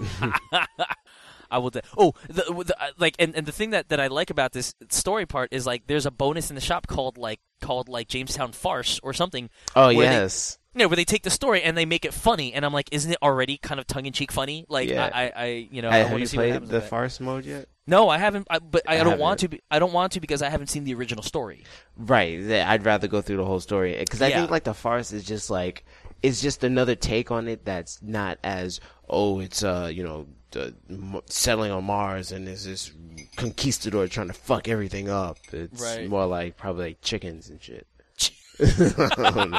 I 1.52 1.58
will. 1.58 1.70
De- 1.70 1.82
oh, 1.98 2.14
the, 2.28 2.44
the, 2.64 2.80
uh, 2.80 2.88
like, 2.98 3.16
and, 3.18 3.34
and 3.34 3.44
the 3.44 3.50
thing 3.52 3.70
that, 3.70 3.88
that 3.88 3.98
I 3.98 4.06
like 4.06 4.30
about 4.30 4.52
this 4.52 4.72
story 4.88 5.26
part 5.26 5.52
is 5.52 5.66
like, 5.66 5.86
there's 5.88 6.06
a 6.06 6.10
bonus 6.12 6.48
in 6.48 6.54
the 6.54 6.60
shop 6.60 6.86
called 6.86 7.18
like 7.18 7.40
called 7.60 7.88
like 7.88 8.06
Jamestown 8.08 8.52
Farce 8.52 9.00
or 9.02 9.12
something. 9.12 9.50
Oh 9.74 9.86
Where 9.88 9.94
they- 10.08 10.14
yes, 10.14 10.58
You 10.74 10.80
know, 10.80 10.88
where 10.88 10.94
they 10.96 11.04
take 11.04 11.24
the 11.24 11.30
story 11.30 11.62
and 11.62 11.76
they 11.76 11.86
make 11.86 12.04
it 12.04 12.14
funny, 12.14 12.52
and 12.52 12.64
I'm 12.64 12.72
like, 12.72 12.88
isn't 12.92 13.10
it 13.10 13.18
already 13.20 13.56
kind 13.56 13.80
of 13.80 13.86
tongue 13.88 14.06
in 14.06 14.12
cheek 14.12 14.30
funny? 14.30 14.64
Like, 14.68 14.88
Yeah. 14.88 15.10
I, 15.12 15.24
I, 15.24 15.32
I, 15.34 15.46
you 15.72 15.82
know, 15.82 15.90
Ha- 15.90 15.96
I 15.96 15.98
have 16.00 16.20
you 16.20 16.28
played 16.28 16.62
the 16.66 16.80
farce 16.80 17.18
mode 17.18 17.44
yet? 17.44 17.66
No, 17.84 18.08
I 18.08 18.18
haven't. 18.18 18.46
I, 18.48 18.60
but 18.60 18.82
I, 18.86 19.00
I 19.00 19.02
don't 19.02 19.18
want 19.18 19.40
to. 19.40 19.48
Be, 19.48 19.60
I 19.68 19.80
don't 19.80 19.92
want 19.92 20.12
to 20.12 20.20
because 20.20 20.42
I 20.42 20.48
haven't 20.50 20.68
seen 20.68 20.84
the 20.84 20.94
original 20.94 21.24
story. 21.24 21.64
Right. 21.96 22.48
I'd 22.48 22.84
rather 22.84 23.08
go 23.08 23.20
through 23.20 23.38
the 23.38 23.44
whole 23.44 23.58
story 23.58 23.96
because 23.98 24.22
I 24.22 24.28
Yeah. 24.28 24.38
think 24.38 24.52
like 24.52 24.62
the 24.62 24.74
farce 24.74 25.10
is 25.12 25.24
just 25.24 25.50
like 25.50 25.84
it's 26.22 26.40
just 26.40 26.62
another 26.62 26.94
take 26.94 27.32
on 27.32 27.48
it 27.48 27.64
that's 27.64 28.00
not 28.00 28.38
as 28.44 28.78
oh 29.10 29.40
it's 29.40 29.62
uh 29.62 29.90
you 29.92 30.02
know 30.02 30.26
the, 30.52 30.74
m- 30.88 31.20
settling 31.26 31.70
on 31.70 31.84
Mars 31.84 32.32
and 32.32 32.46
there's 32.46 32.64
this 32.64 32.92
conquistador 33.36 34.08
trying 34.08 34.26
to 34.28 34.32
fuck 34.32 34.66
everything 34.68 35.08
up. 35.08 35.38
It's 35.52 35.80
Right. 35.82 36.08
more 36.08 36.26
like 36.26 36.56
probably 36.56 36.86
like 36.86 37.00
chickens 37.02 37.50
and 37.50 37.60
shit. 37.62 37.86
I 38.58 38.64
don't. 39.34 39.54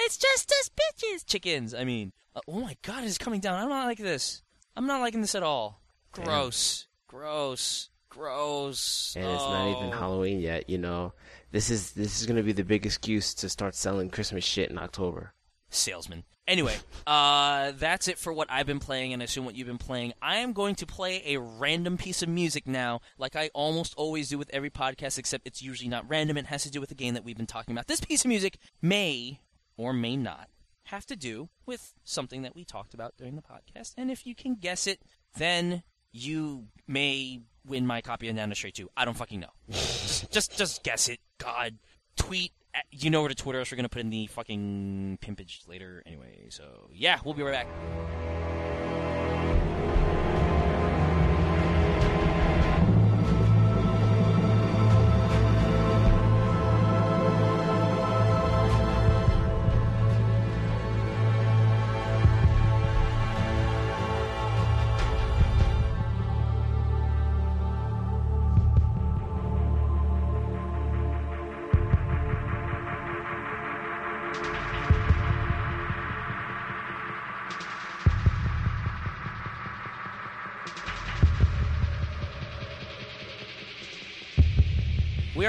It's 0.00 0.16
just 0.16 0.50
us 0.50 0.70
bitches, 0.70 1.24
chickens. 1.26 1.74
I 1.74 1.84
mean, 1.84 2.12
uh, 2.34 2.40
oh 2.48 2.60
my 2.60 2.76
god, 2.82 3.04
it's 3.04 3.18
coming 3.18 3.40
down. 3.40 3.60
I'm 3.60 3.68
not 3.68 3.86
like 3.86 3.98
this. 3.98 4.42
I'm 4.76 4.86
not 4.86 5.00
liking 5.00 5.20
this 5.20 5.34
at 5.34 5.42
all. 5.42 5.80
Gross, 6.12 6.86
gross, 7.06 7.88
gross. 8.08 9.14
And 9.16 9.24
it's 9.24 9.42
not 9.44 9.68
even 9.70 9.94
Oh. 9.94 9.98
Halloween 9.98 10.40
yet. 10.40 10.68
You 10.68 10.78
know, 10.78 11.12
this 11.52 11.70
is 11.70 11.92
this 11.92 12.20
is 12.20 12.26
gonna 12.26 12.42
be 12.42 12.52
the 12.52 12.64
big 12.64 12.84
excuse 12.84 13.34
to 13.34 13.48
start 13.48 13.74
selling 13.74 14.10
Christmas 14.10 14.44
shit 14.44 14.70
in 14.70 14.78
October. 14.78 15.32
salesman. 15.70 16.24
Anyway, 16.48 16.74
uh, 17.06 17.72
that's 17.76 18.08
it 18.08 18.18
for 18.18 18.32
what 18.32 18.50
I've 18.50 18.66
been 18.66 18.80
playing, 18.80 19.12
and 19.12 19.22
I 19.22 19.26
assume 19.26 19.44
what 19.44 19.54
you've 19.54 19.68
been 19.68 19.78
playing. 19.78 20.12
I 20.20 20.38
am 20.38 20.52
going 20.52 20.74
to 20.76 20.86
play 20.86 21.22
a 21.24 21.38
random 21.38 21.96
piece 21.96 22.20
of 22.20 22.28
music 22.28 22.66
now, 22.66 23.00
like 23.16 23.36
I 23.36 23.50
almost 23.54 23.94
always 23.96 24.28
do 24.28 24.38
with 24.38 24.50
every 24.50 24.70
podcast, 24.70 25.18
except 25.18 25.46
it's 25.46 25.62
usually 25.62 25.88
not 25.88 26.08
random. 26.08 26.36
It 26.36 26.46
has 26.46 26.64
to 26.64 26.70
do 26.70 26.80
with 26.80 26.88
the 26.88 26.96
game 26.96 27.14
that 27.14 27.24
we've 27.24 27.36
been 27.36 27.46
talking 27.46 27.72
about. 27.72 27.86
This 27.86 28.00
piece 28.00 28.24
of 28.24 28.28
music 28.28 28.58
may 28.80 29.40
or 29.76 29.92
may 29.92 30.16
not 30.16 30.48
have 30.86 31.06
to 31.06 31.16
do 31.16 31.48
with 31.64 31.94
something 32.02 32.42
that 32.42 32.56
we 32.56 32.64
talked 32.64 32.92
about 32.92 33.14
during 33.16 33.36
the 33.36 33.42
podcast, 33.42 33.94
and 33.96 34.10
if 34.10 34.26
you 34.26 34.34
can 34.34 34.56
guess 34.56 34.88
it, 34.88 35.00
then 35.38 35.84
you 36.10 36.66
may 36.88 37.40
win 37.64 37.86
my 37.86 38.00
copy 38.00 38.28
of 38.28 38.34
Nanostray 38.34 38.72
2. 38.72 38.88
I 38.96 39.04
don't 39.04 39.16
fucking 39.16 39.40
know. 39.40 39.52
just, 39.70 40.56
just 40.58 40.82
guess 40.82 41.08
it. 41.08 41.20
God, 41.38 41.78
tweet 42.16 42.52
Uh, 42.74 42.78
you 42.90 43.10
know 43.10 43.20
where 43.20 43.28
to 43.28 43.34
Twitter 43.34 43.60
us. 43.60 43.70
We're 43.70 43.76
gonna 43.76 43.88
put 43.88 44.00
in 44.00 44.10
the 44.10 44.26
fucking 44.28 45.18
pimpage 45.22 45.68
later 45.68 46.02
anyway. 46.06 46.46
So 46.48 46.88
yeah, 46.92 47.18
we'll 47.24 47.34
be 47.34 47.42
right 47.42 47.66
back. 47.66 48.51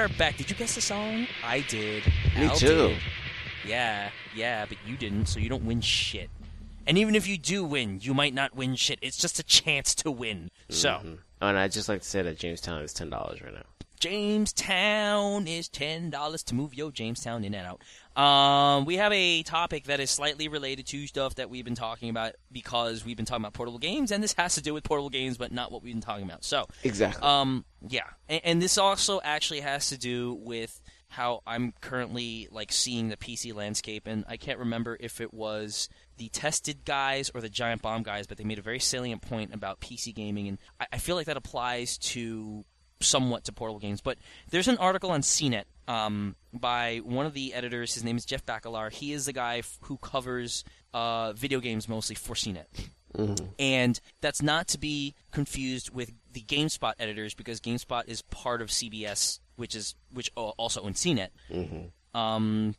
Are 0.04 0.08
back. 0.18 0.36
Did 0.36 0.50
you 0.50 0.56
guess 0.56 0.74
the 0.74 0.80
song? 0.80 1.26
I 1.42 1.60
did. 1.60 2.04
Me 2.36 2.44
Al 2.46 2.56
too. 2.56 2.66
did. 2.88 2.98
Yeah, 3.66 4.10
yeah, 4.36 4.66
but 4.66 4.76
you 4.86 4.96
didn't, 4.96 5.26
so 5.26 5.40
you 5.40 5.48
don't 5.48 5.64
win 5.64 5.80
shit. 5.80 6.28
And 6.86 6.98
even 6.98 7.14
if 7.14 7.26
you 7.26 7.38
do 7.38 7.64
win, 7.64 7.98
you 8.02 8.12
might 8.12 8.34
not 8.34 8.54
win 8.54 8.76
shit. 8.76 8.98
It's 9.00 9.16
just 9.16 9.38
a 9.38 9.42
chance 9.42 9.94
to 9.96 10.10
win. 10.10 10.50
So, 10.68 11.00
Mhm. 11.02 11.18
Oh, 11.40 11.48
and 11.48 11.58
I'd 11.58 11.72
just 11.72 11.88
like 11.88 12.02
to 12.02 12.08
say 12.08 12.20
that 12.22 12.38
Jamestown 12.38 12.82
is 12.82 12.92
ten 12.92 13.08
dollars 13.08 13.40
right 13.40 13.54
now. 13.54 13.64
Jamestown 14.04 15.46
is 15.46 15.66
ten 15.70 16.10
dollars 16.10 16.42
to 16.44 16.54
move 16.54 16.74
your 16.74 16.90
Jamestown 16.92 17.42
in 17.42 17.54
and 17.54 17.66
out. 17.66 18.22
Um, 18.22 18.84
we 18.84 18.96
have 18.96 19.12
a 19.14 19.42
topic 19.42 19.84
that 19.84 19.98
is 19.98 20.10
slightly 20.10 20.46
related 20.48 20.86
to 20.88 21.06
stuff 21.06 21.36
that 21.36 21.48
we've 21.48 21.64
been 21.64 21.74
talking 21.74 22.10
about 22.10 22.34
because 22.52 23.02
we've 23.02 23.16
been 23.16 23.24
talking 23.24 23.42
about 23.42 23.54
portable 23.54 23.78
games, 23.78 24.10
and 24.10 24.22
this 24.22 24.34
has 24.34 24.56
to 24.56 24.60
do 24.62 24.74
with 24.74 24.84
portable 24.84 25.08
games, 25.08 25.38
but 25.38 25.52
not 25.52 25.72
what 25.72 25.82
we've 25.82 25.94
been 25.94 26.02
talking 26.02 26.24
about. 26.24 26.44
So, 26.44 26.66
Exactly. 26.82 27.22
um, 27.22 27.64
yeah, 27.88 28.02
and, 28.28 28.40
and 28.44 28.62
this 28.62 28.76
also 28.76 29.22
actually 29.24 29.60
has 29.60 29.88
to 29.88 29.96
do 29.96 30.34
with 30.34 30.82
how 31.08 31.40
I'm 31.46 31.72
currently 31.80 32.48
like 32.50 32.72
seeing 32.72 33.08
the 33.08 33.16
PC 33.16 33.54
landscape, 33.54 34.06
and 34.06 34.26
I 34.28 34.36
can't 34.36 34.58
remember 34.58 34.98
if 35.00 35.22
it 35.22 35.32
was 35.32 35.88
the 36.18 36.28
tested 36.28 36.84
guys 36.84 37.30
or 37.34 37.40
the 37.40 37.48
Giant 37.48 37.80
Bomb 37.80 38.02
guys, 38.02 38.26
but 38.26 38.36
they 38.36 38.44
made 38.44 38.58
a 38.58 38.62
very 38.62 38.80
salient 38.80 39.22
point 39.22 39.54
about 39.54 39.80
PC 39.80 40.14
gaming, 40.14 40.46
and 40.46 40.58
I, 40.78 40.86
I 40.92 40.98
feel 40.98 41.16
like 41.16 41.26
that 41.26 41.38
applies 41.38 41.96
to 41.98 42.64
somewhat 43.04 43.44
to 43.44 43.52
portable 43.52 43.78
games. 43.80 44.00
But 44.00 44.18
there's 44.50 44.68
an 44.68 44.78
article 44.78 45.10
on 45.10 45.20
CNET 45.22 45.64
um, 45.86 46.34
by 46.52 46.98
one 47.04 47.26
of 47.26 47.34
the 47.34 47.54
editors. 47.54 47.94
His 47.94 48.02
name 48.04 48.16
is 48.16 48.24
Jeff 48.24 48.44
Bakalar. 48.44 48.90
He 48.92 49.12
is 49.12 49.26
the 49.26 49.32
guy 49.32 49.58
f- 49.58 49.78
who 49.82 49.96
covers 49.98 50.64
uh, 50.92 51.32
video 51.34 51.60
games 51.60 51.88
mostly 51.88 52.16
for 52.16 52.34
CNET. 52.34 52.66
And 53.60 54.00
that's 54.20 54.42
not 54.42 54.66
to 54.68 54.78
be 54.78 55.14
confused 55.30 55.94
with 55.94 56.10
the 56.32 56.40
GameSpot 56.40 56.94
editors 56.98 57.32
because 57.34 57.60
GameSpot 57.60 58.08
is 58.08 58.22
part 58.22 58.60
of 58.60 58.68
CBS, 58.70 59.38
which 59.54 59.76
is 59.76 59.94
which 60.12 60.32
also 60.34 60.82
owns 60.82 61.00
CNET. 61.00 61.28
Um, 62.12 62.74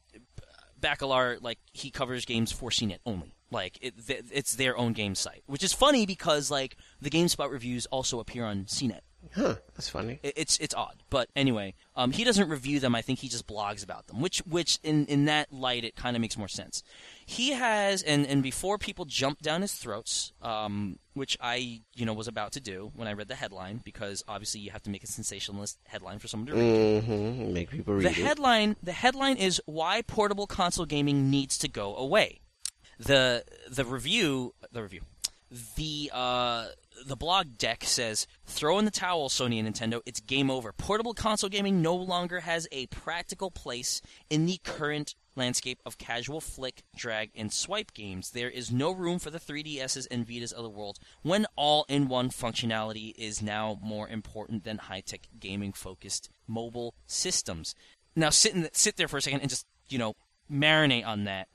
Bakalar, 0.81 1.41
like 1.41 1.59
he 1.71 1.89
covers 1.89 2.25
games 2.25 2.51
for 2.51 2.69
CNET 2.69 2.99
only. 3.05 3.33
Like 3.51 3.77
it, 3.81 3.93
th- 4.07 4.25
it's 4.31 4.55
their 4.55 4.77
own 4.77 4.93
game 4.93 5.15
site, 5.15 5.43
which 5.45 5.63
is 5.63 5.71
funny 5.71 6.05
because 6.05 6.51
like 6.51 6.75
the 7.01 7.09
GameSpot 7.09 7.49
reviews 7.49 7.85
also 7.87 8.19
appear 8.19 8.43
on 8.43 8.65
CNET. 8.65 9.01
Huh? 9.35 9.55
That's 9.75 9.89
funny. 9.89 10.19
It- 10.23 10.33
It's 10.35 10.57
it's 10.59 10.73
odd, 10.75 11.01
but 11.09 11.29
anyway, 11.35 11.73
um, 11.95 12.11
he 12.11 12.23
doesn't 12.23 12.49
review 12.49 12.79
them. 12.79 12.93
I 12.95 13.01
think 13.01 13.19
he 13.19 13.27
just 13.29 13.47
blogs 13.47 13.83
about 13.83 14.07
them, 14.07 14.19
which 14.21 14.39
which 14.39 14.79
in 14.83 15.05
in 15.07 15.25
that 15.25 15.51
light 15.51 15.83
it 15.83 15.95
kind 15.95 16.15
of 16.15 16.21
makes 16.21 16.37
more 16.37 16.47
sense. 16.47 16.83
He 17.25 17.51
has 17.51 18.03
and 18.03 18.25
and 18.27 18.43
before 18.43 18.77
people 18.77 19.05
jump 19.05 19.41
down 19.41 19.61
his 19.61 19.73
throats, 19.73 20.33
um, 20.41 20.99
which 21.13 21.37
I 21.41 21.81
you 21.95 22.05
know 22.05 22.13
was 22.13 22.27
about 22.27 22.51
to 22.53 22.59
do 22.59 22.91
when 22.95 23.07
I 23.07 23.13
read 23.13 23.27
the 23.27 23.35
headline 23.35 23.81
because 23.83 24.23
obviously 24.27 24.61
you 24.61 24.71
have 24.71 24.83
to 24.83 24.89
make 24.89 25.03
a 25.03 25.07
sensationalist 25.07 25.79
headline 25.87 26.19
for 26.19 26.27
someone 26.27 26.47
to 26.47 26.53
read. 26.53 27.03
Mm-hmm. 27.03 27.53
Make 27.53 27.69
people 27.71 27.93
read 27.95 28.05
The 28.05 28.09
it. 28.09 28.15
headline 28.17 28.75
the 28.83 28.91
headline 28.91 29.37
is 29.37 29.61
why 29.65 30.01
portable 30.01 30.47
console 30.47 30.85
gaming 30.85 31.29
needs 31.31 31.57
to 31.59 31.67
go 31.67 31.95
away. 31.95 32.41
The 32.99 33.43
the 33.69 33.85
review 33.85 34.53
the 34.71 34.81
review 34.83 35.01
the 35.75 36.09
uh, 36.13 36.67
the 37.05 37.15
blog 37.15 37.57
deck 37.57 37.83
says 37.83 38.27
throw 38.45 38.79
in 38.79 38.85
the 38.85 38.91
towel 38.91 39.29
Sony 39.29 39.59
and 39.59 39.73
Nintendo. 39.73 40.01
It's 40.05 40.19
game 40.19 40.51
over. 40.51 40.71
Portable 40.71 41.13
console 41.13 41.49
gaming 41.49 41.81
no 41.81 41.95
longer 41.95 42.41
has 42.41 42.67
a 42.71 42.87
practical 42.87 43.51
place 43.51 44.01
in 44.29 44.45
the 44.45 44.59
current 44.63 45.15
landscape 45.35 45.79
of 45.85 45.97
casual 45.97 46.39
flick 46.39 46.83
drag 46.95 47.31
and 47.35 47.51
swipe 47.51 47.93
games. 47.93 48.31
There 48.31 48.49
is 48.49 48.71
no 48.71 48.91
room 48.91 49.19
for 49.19 49.29
the 49.29 49.39
3DSs 49.39 50.07
and 50.09 50.25
Vitas 50.25 50.53
of 50.53 50.63
the 50.63 50.69
world 50.69 50.97
when 51.23 51.45
all-in-one 51.55 52.29
functionality 52.29 53.13
is 53.17 53.41
now 53.41 53.77
more 53.81 54.07
important 54.07 54.63
than 54.63 54.77
high-tech 54.77 55.27
gaming 55.39 55.73
focused 55.73 56.29
mobile 56.47 56.93
systems. 57.05 57.75
Now 58.15 58.29
sit 58.29 58.55
in, 58.55 58.69
sit 58.71 58.95
there 58.95 59.07
for 59.07 59.17
a 59.17 59.21
second 59.21 59.41
and 59.41 59.49
just 59.49 59.65
you 59.89 59.97
know 59.97 60.13
marinate 60.51 61.05
on 61.05 61.25
that. 61.25 61.47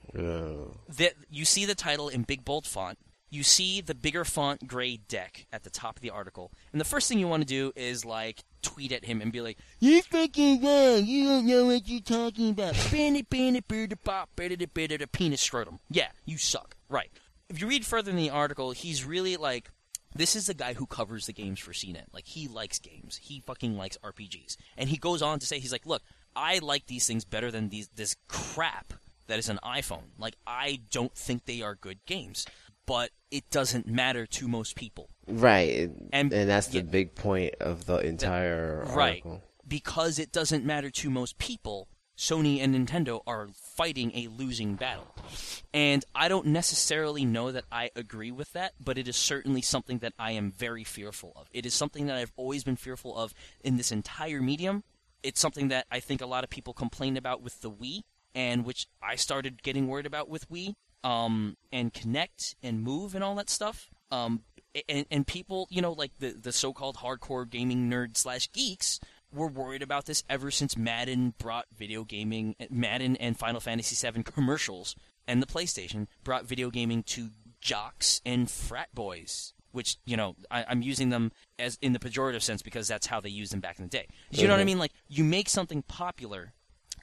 That 0.98 1.14
you 1.30 1.44
see 1.44 1.64
the 1.64 1.74
title 1.74 2.08
in 2.08 2.22
big 2.22 2.44
bold 2.44 2.66
font. 2.66 2.98
You 3.30 3.44
see 3.44 3.80
the 3.80 3.94
bigger 3.94 4.24
font 4.24 4.66
gray 4.66 4.96
deck 4.96 5.46
at 5.52 5.62
the 5.62 5.70
top 5.70 5.96
of 5.96 6.02
the 6.02 6.10
article, 6.10 6.50
and 6.72 6.80
the 6.80 6.84
first 6.84 7.08
thing 7.08 7.18
you 7.18 7.28
want 7.28 7.42
to 7.42 7.46
do 7.46 7.72
is 7.76 8.04
like 8.04 8.42
tweet 8.60 8.90
at 8.90 9.04
him 9.04 9.20
and 9.20 9.30
be 9.30 9.40
like, 9.40 9.56
"You 9.78 10.02
fucking 10.02 10.62
wrong. 10.62 11.06
You 11.06 11.28
don't 11.28 11.46
know 11.46 11.66
what 11.66 11.88
you're 11.88 12.00
talking 12.00 12.50
about." 12.50 12.74
Bandy, 12.90 13.22
bandy, 13.22 13.60
beard, 13.60 13.96
pop, 14.02 14.30
beard, 14.34 14.74
beard, 14.74 15.12
penis 15.12 15.40
scrotum. 15.40 15.78
Yeah, 15.88 16.08
you 16.24 16.38
suck. 16.38 16.74
Right. 16.88 17.10
If 17.48 17.60
you 17.60 17.68
read 17.68 17.86
further 17.86 18.10
in 18.10 18.16
the 18.16 18.30
article, 18.30 18.72
he's 18.72 19.04
really 19.04 19.36
like. 19.36 19.70
This 20.12 20.34
is 20.34 20.46
the 20.48 20.54
guy 20.54 20.72
who 20.72 20.86
covers 20.86 21.26
the 21.26 21.32
games 21.32 21.60
for 21.60 21.70
CNET. 21.70 22.06
Like 22.12 22.26
he 22.26 22.48
likes 22.48 22.80
games. 22.80 23.16
He 23.22 23.38
fucking 23.46 23.76
likes 23.76 23.96
RPGs. 24.02 24.56
And 24.76 24.88
he 24.88 24.96
goes 24.96 25.22
on 25.22 25.38
to 25.38 25.46
say 25.46 25.60
he's 25.60 25.70
like, 25.70 25.86
"Look, 25.86 26.02
I 26.34 26.58
like 26.58 26.86
these 26.86 27.06
things 27.06 27.24
better 27.24 27.52
than 27.52 27.68
these 27.68 27.86
this 27.94 28.16
crap 28.26 28.94
that 29.30 29.38
is 29.38 29.48
an 29.48 29.60
iPhone. 29.64 30.10
Like 30.18 30.36
I 30.46 30.80
don't 30.90 31.14
think 31.14 31.44
they 31.44 31.62
are 31.62 31.74
good 31.74 32.04
games, 32.04 32.46
but 32.90 33.10
it 33.30 33.48
doesn't 33.50 33.86
matter 33.86 34.26
to 34.26 34.48
most 34.48 34.74
people. 34.74 35.08
Right, 35.28 35.90
And- 36.12 36.32
and, 36.32 36.50
that's 36.50 36.66
the 36.66 36.78
yeah. 36.78 36.82
big 36.82 37.14
point 37.14 37.54
of 37.60 37.86
the 37.86 37.98
entire 37.98 38.82
Right. 38.84 39.22
article. 39.24 39.42
Because 39.64 40.18
it 40.18 40.32
doesn't 40.32 40.64
matter 40.64 40.90
to 40.90 41.08
most 41.08 41.38
people, 41.38 41.86
Sony 42.18 42.58
and 42.60 42.74
Nintendo 42.74 43.22
are 43.28 43.46
fighting 43.76 44.10
a 44.16 44.26
losing 44.26 44.74
battle. 44.74 45.14
And 45.72 46.04
I 46.16 46.26
don't 46.26 46.46
necessarily 46.46 47.24
know 47.24 47.52
that 47.52 47.64
I 47.70 47.92
agree 47.94 48.32
with 48.32 48.52
that, 48.54 48.72
but 48.80 48.98
it 48.98 49.06
is 49.06 49.14
certainly 49.14 49.62
something 49.62 49.98
that 49.98 50.14
I 50.18 50.32
am 50.32 50.50
very 50.50 50.82
fearful 50.82 51.32
of. 51.36 51.46
It 51.52 51.64
is 51.64 51.74
something 51.74 52.06
that 52.06 52.16
I've 52.16 52.32
always 52.36 52.64
been 52.64 52.74
fearful 52.74 53.16
of 53.16 53.32
in 53.62 53.76
this 53.76 53.92
entire 53.92 54.42
medium. 54.42 54.82
It's 55.22 55.38
something 55.40 55.68
that 55.68 55.86
I 55.92 56.00
think 56.00 56.20
a 56.20 56.26
lot 56.26 56.42
of 56.42 56.50
people 56.50 56.74
complain 56.74 57.16
about 57.16 57.40
with 57.40 57.60
the 57.60 57.70
Wii, 57.70 58.02
and 58.34 58.64
which 58.64 58.88
I 59.00 59.14
started 59.14 59.62
getting 59.62 59.86
worried 59.86 60.06
about 60.06 60.28
with 60.28 60.50
Wii, 60.50 60.74
um, 61.04 61.56
and 61.72 61.92
Kinect 61.92 62.54
and 62.62 62.82
Move 62.82 63.14
and 63.14 63.22
all 63.24 63.34
that 63.36 63.50
stuff. 63.50 63.90
Um, 64.10 64.42
and, 64.88 65.06
and 65.10 65.26
people, 65.26 65.66
you 65.70 65.82
know, 65.82 65.92
like 65.92 66.12
the, 66.18 66.30
the 66.30 66.52
so-called 66.52 66.96
hardcore 66.98 67.48
gaming 67.48 67.90
nerd 67.90 68.16
slash 68.16 68.50
geeks 68.52 69.00
were 69.32 69.48
worried 69.48 69.82
about 69.82 70.06
this 70.06 70.22
ever 70.28 70.50
since 70.50 70.76
Madden 70.76 71.34
brought 71.38 71.66
video 71.76 72.04
gaming, 72.04 72.54
Madden 72.70 73.16
and 73.16 73.38
Final 73.38 73.60
Fantasy 73.60 73.94
VII 74.10 74.22
commercials 74.24 74.96
and 75.26 75.40
the 75.42 75.46
PlayStation 75.46 76.06
brought 76.24 76.44
video 76.46 76.70
gaming 76.70 77.02
to 77.04 77.30
jocks 77.60 78.20
and 78.24 78.50
frat 78.50 78.88
boys. 78.94 79.54
Which 79.72 79.98
you 80.04 80.16
know, 80.16 80.34
I, 80.50 80.64
I'm 80.68 80.82
using 80.82 81.10
them 81.10 81.30
as 81.56 81.78
in 81.80 81.92
the 81.92 82.00
pejorative 82.00 82.42
sense 82.42 82.60
because 82.60 82.88
that's 82.88 83.06
how 83.06 83.20
they 83.20 83.28
used 83.28 83.52
them 83.52 83.60
back 83.60 83.78
in 83.78 83.84
the 83.84 83.88
day. 83.88 84.08
You 84.32 84.48
know 84.48 84.54
what 84.54 84.58
I 84.60 84.64
Mhm. 84.64 84.66
mean? 84.66 84.78
Like 84.80 84.90
you 85.08 85.22
make 85.22 85.48
something 85.48 85.82
popular, 85.82 86.54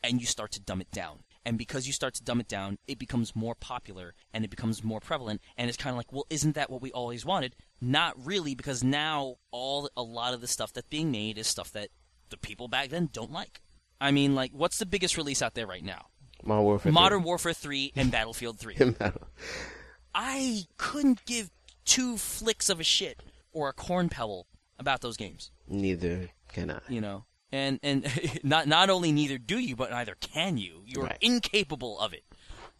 and 0.03 0.19
you 0.19 0.27
start 0.27 0.51
to 0.51 0.59
dumb 0.59 0.81
it 0.81 0.91
down. 0.91 1.19
And 1.45 1.57
because 1.57 1.87
you 1.87 1.93
start 1.93 2.13
to 2.15 2.23
dumb 2.23 2.39
it 2.39 2.47
down, 2.47 2.77
it 2.87 2.99
becomes 2.99 3.35
more 3.35 3.55
popular 3.55 4.13
and 4.33 4.43
it 4.43 4.49
becomes 4.49 4.83
more 4.83 4.99
prevalent. 4.99 5.41
And 5.57 5.69
it's 5.69 5.77
kind 5.77 5.91
of 5.91 5.97
like, 5.97 6.11
well, 6.11 6.25
isn't 6.29 6.55
that 6.55 6.69
what 6.69 6.81
we 6.81 6.91
always 6.91 7.25
wanted? 7.25 7.55
Not 7.79 8.13
really, 8.25 8.55
because 8.55 8.83
now 8.83 9.35
all 9.51 9.89
a 9.95 10.03
lot 10.03 10.33
of 10.33 10.41
the 10.41 10.47
stuff 10.47 10.73
that's 10.73 10.87
being 10.89 11.11
made 11.11 11.37
is 11.37 11.47
stuff 11.47 11.71
that 11.73 11.89
the 12.29 12.37
people 12.37 12.67
back 12.67 12.89
then 12.89 13.09
don't 13.11 13.31
like. 13.31 13.61
I 13.99 14.11
mean, 14.11 14.35
like, 14.35 14.51
what's 14.51 14.77
the 14.77 14.85
biggest 14.85 15.17
release 15.17 15.41
out 15.41 15.53
there 15.53 15.67
right 15.67 15.83
now? 15.83 16.07
Modern 16.43 16.65
Warfare. 16.65 16.91
Modern 16.91 17.23
Warfare 17.23 17.53
3 17.53 17.93
and 17.95 18.11
Battlefield 18.11 18.59
3. 18.59 18.75
3. 18.75 18.95
I 20.13 20.65
couldn't 20.77 21.25
give 21.25 21.49
two 21.85 22.17
flicks 22.17 22.69
of 22.69 22.79
a 22.79 22.83
shit 22.83 23.21
or 23.51 23.69
a 23.69 23.73
corn 23.73 24.09
pebble 24.09 24.47
about 24.77 25.01
those 25.01 25.17
games. 25.17 25.51
Neither 25.67 26.29
can 26.49 26.71
I. 26.71 26.79
You 26.87 27.01
know, 27.01 27.25
and 27.51 27.79
and 27.83 28.05
not 28.43 28.67
not 28.67 28.89
only 28.89 29.11
neither 29.11 29.37
do 29.37 29.57
you, 29.59 29.75
but 29.75 29.91
neither 29.91 30.15
can 30.19 30.57
you. 30.57 30.83
You're 30.85 31.05
Right. 31.05 31.17
incapable 31.21 31.99
of 31.99 32.13
it. 32.13 32.23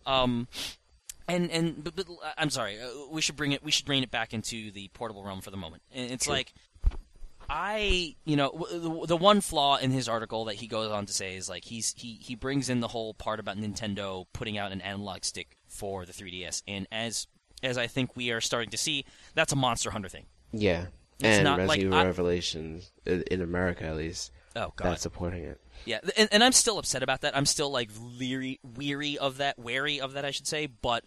Um, 0.06 0.48
and 1.28 1.50
and 1.52 1.84
but, 1.84 1.96
but 1.96 2.08
I'm 2.38 2.50
sorry. 2.50 2.80
Uh, 2.82 2.88
we 3.12 3.22
should 3.22 3.36
bring 3.36 3.52
it. 3.52 3.64
We 3.64 3.72
should 3.72 3.86
bring 3.86 4.04
it 4.04 4.12
back 4.12 4.34
into 4.34 4.72
the 4.72 4.88
portable 4.94 5.24
realm 5.24 5.42
for 5.42 5.52
the 5.52 5.58
moment. 5.58 5.84
And 5.94 6.12
it's 6.12 6.26
Sure. 6.26 6.34
like. 6.34 6.54
I, 7.50 8.16
you 8.26 8.36
know, 8.36 8.66
the, 8.70 9.06
the 9.08 9.16
one 9.16 9.40
flaw 9.40 9.78
in 9.78 9.90
his 9.92 10.10
article 10.10 10.46
that 10.46 10.56
he 10.56 10.68
goes 10.68 10.92
on 10.92 11.06
to 11.06 11.14
say 11.14 11.38
is 11.38 11.48
like 11.48 11.64
he's 11.64 11.94
he 11.96 12.16
he 12.16 12.36
brings 12.36 12.68
in 12.68 12.82
the 12.82 12.90
whole 12.90 13.14
part 13.14 13.40
about 13.40 13.56
Nintendo 13.56 14.26
putting 14.34 14.58
out 14.58 14.74
an 14.74 14.82
analog 14.82 15.24
stick 15.24 15.56
for 15.70 16.06
the 16.06 16.12
3DS, 16.12 16.62
and 16.68 16.88
as 16.92 17.28
as 17.64 17.78
I 17.78 17.88
think 17.88 18.18
we 18.18 18.32
are 18.32 18.42
starting 18.42 18.70
to 18.72 18.78
see, 18.78 19.06
that's 19.34 19.54
a 19.54 19.56
Monster 19.56 19.92
Hunter 19.92 20.10
thing. 20.10 20.26
Yeah. 20.52 20.88
It's 21.20 21.38
and 21.38 21.46
not 21.46 21.60
like 21.60 21.70
Resident 21.78 21.94
I- 21.94 22.04
Revelations 22.06 22.92
i- 23.08 23.24
in 23.32 23.42
America 23.42 23.86
at 23.86 23.96
least. 23.96 24.32
Oh 24.58 24.74
God, 24.76 24.92
That's 24.92 25.04
supporting 25.04 25.44
it. 25.44 25.62
Yeah, 25.86 26.00
and, 26.18 26.28
and 26.32 26.44
I'm 26.44 26.52
still 26.52 26.80
upset 26.80 27.04
about 27.04 27.22
that. 27.22 27.38
I'm 27.38 27.46
still 27.46 27.70
like 27.70 27.90
leery, 28.00 28.60
weary 28.76 29.18
of 29.18 29.38
that, 29.38 29.60
wary 29.60 30.02
of 30.02 30.14
that, 30.14 30.26
I 30.26 30.32
should 30.32 30.48
say. 30.48 30.66
But 30.66 31.04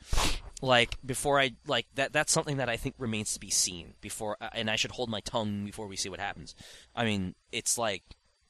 like 0.63 0.97
before 1.05 1.41
I 1.41 1.53
like 1.67 1.87
that, 1.97 2.13
that's 2.13 2.33
something 2.33 2.59
that 2.59 2.69
I 2.69 2.77
think 2.77 2.95
remains 2.99 3.33
to 3.35 3.41
be 3.41 3.51
seen 3.51 3.95
before, 4.01 4.37
uh, 4.41 4.51
and 4.53 4.71
I 4.71 4.77
should 4.77 4.93
hold 4.93 5.11
my 5.11 5.21
tongue 5.21 5.65
before 5.65 5.89
we 5.89 5.97
see 5.97 6.09
what 6.09 6.21
happens. 6.21 6.55
I 6.95 7.05
mean, 7.05 7.35
it's 7.51 7.77
like 7.77 8.05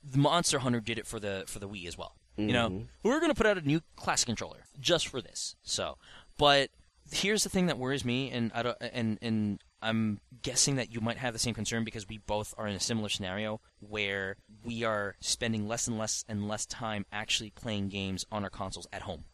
the 0.05 0.19
Monster 0.19 0.59
Hunter 0.59 0.81
did 0.81 0.99
it 0.99 1.07
for 1.07 1.19
the 1.19 1.45
for 1.47 1.59
the 1.59 1.69
Wii 1.69 1.87
as 1.89 1.97
well. 1.97 2.17
You 2.37 2.53
know, 2.53 2.85
we're 3.03 3.21
gonna 3.21 3.35
put 3.35 3.47
out 3.47 3.59
a 3.59 3.61
new 3.63 3.81
classic 3.97 4.27
controller 4.27 4.65
just 4.79 5.09
for 5.09 5.21
this. 5.21 5.57
So, 5.63 5.99
but 6.39 6.71
here's 7.13 7.43
the 7.43 7.51
thing 7.51 7.67
that 7.67 7.77
worries 7.77 8.05
me, 8.05 8.31
and 8.31 8.51
I 8.55 8.63
don't, 8.63 8.77
and 8.81 9.19
and 9.21 9.63
I'm 9.83 10.21
guessing 10.43 10.77
that 10.77 10.93
you 10.93 11.01
might 11.01 11.17
have 11.17 11.33
the 11.33 11.39
same 11.39 11.55
concern 11.55 11.85
because 11.85 12.09
we 12.09 12.19
both 12.19 12.55
are 12.59 12.67
in 12.67 12.75
a 12.75 12.81
similar 12.81 13.09
scenario 13.09 13.61
where 13.81 14.37
we 14.65 14.85
are 14.85 15.17
spending 15.21 15.67
less 15.67 15.89
and 15.89 15.99
less 15.99 16.25
and 16.29 16.49
less 16.49 16.67
time 16.67 17.07
actually 17.13 17.51
playing 17.51 17.89
games 17.89 18.27
on 18.31 18.45
our 18.45 18.51
consoles 18.51 18.87
at 18.93 19.03
home. 19.03 19.25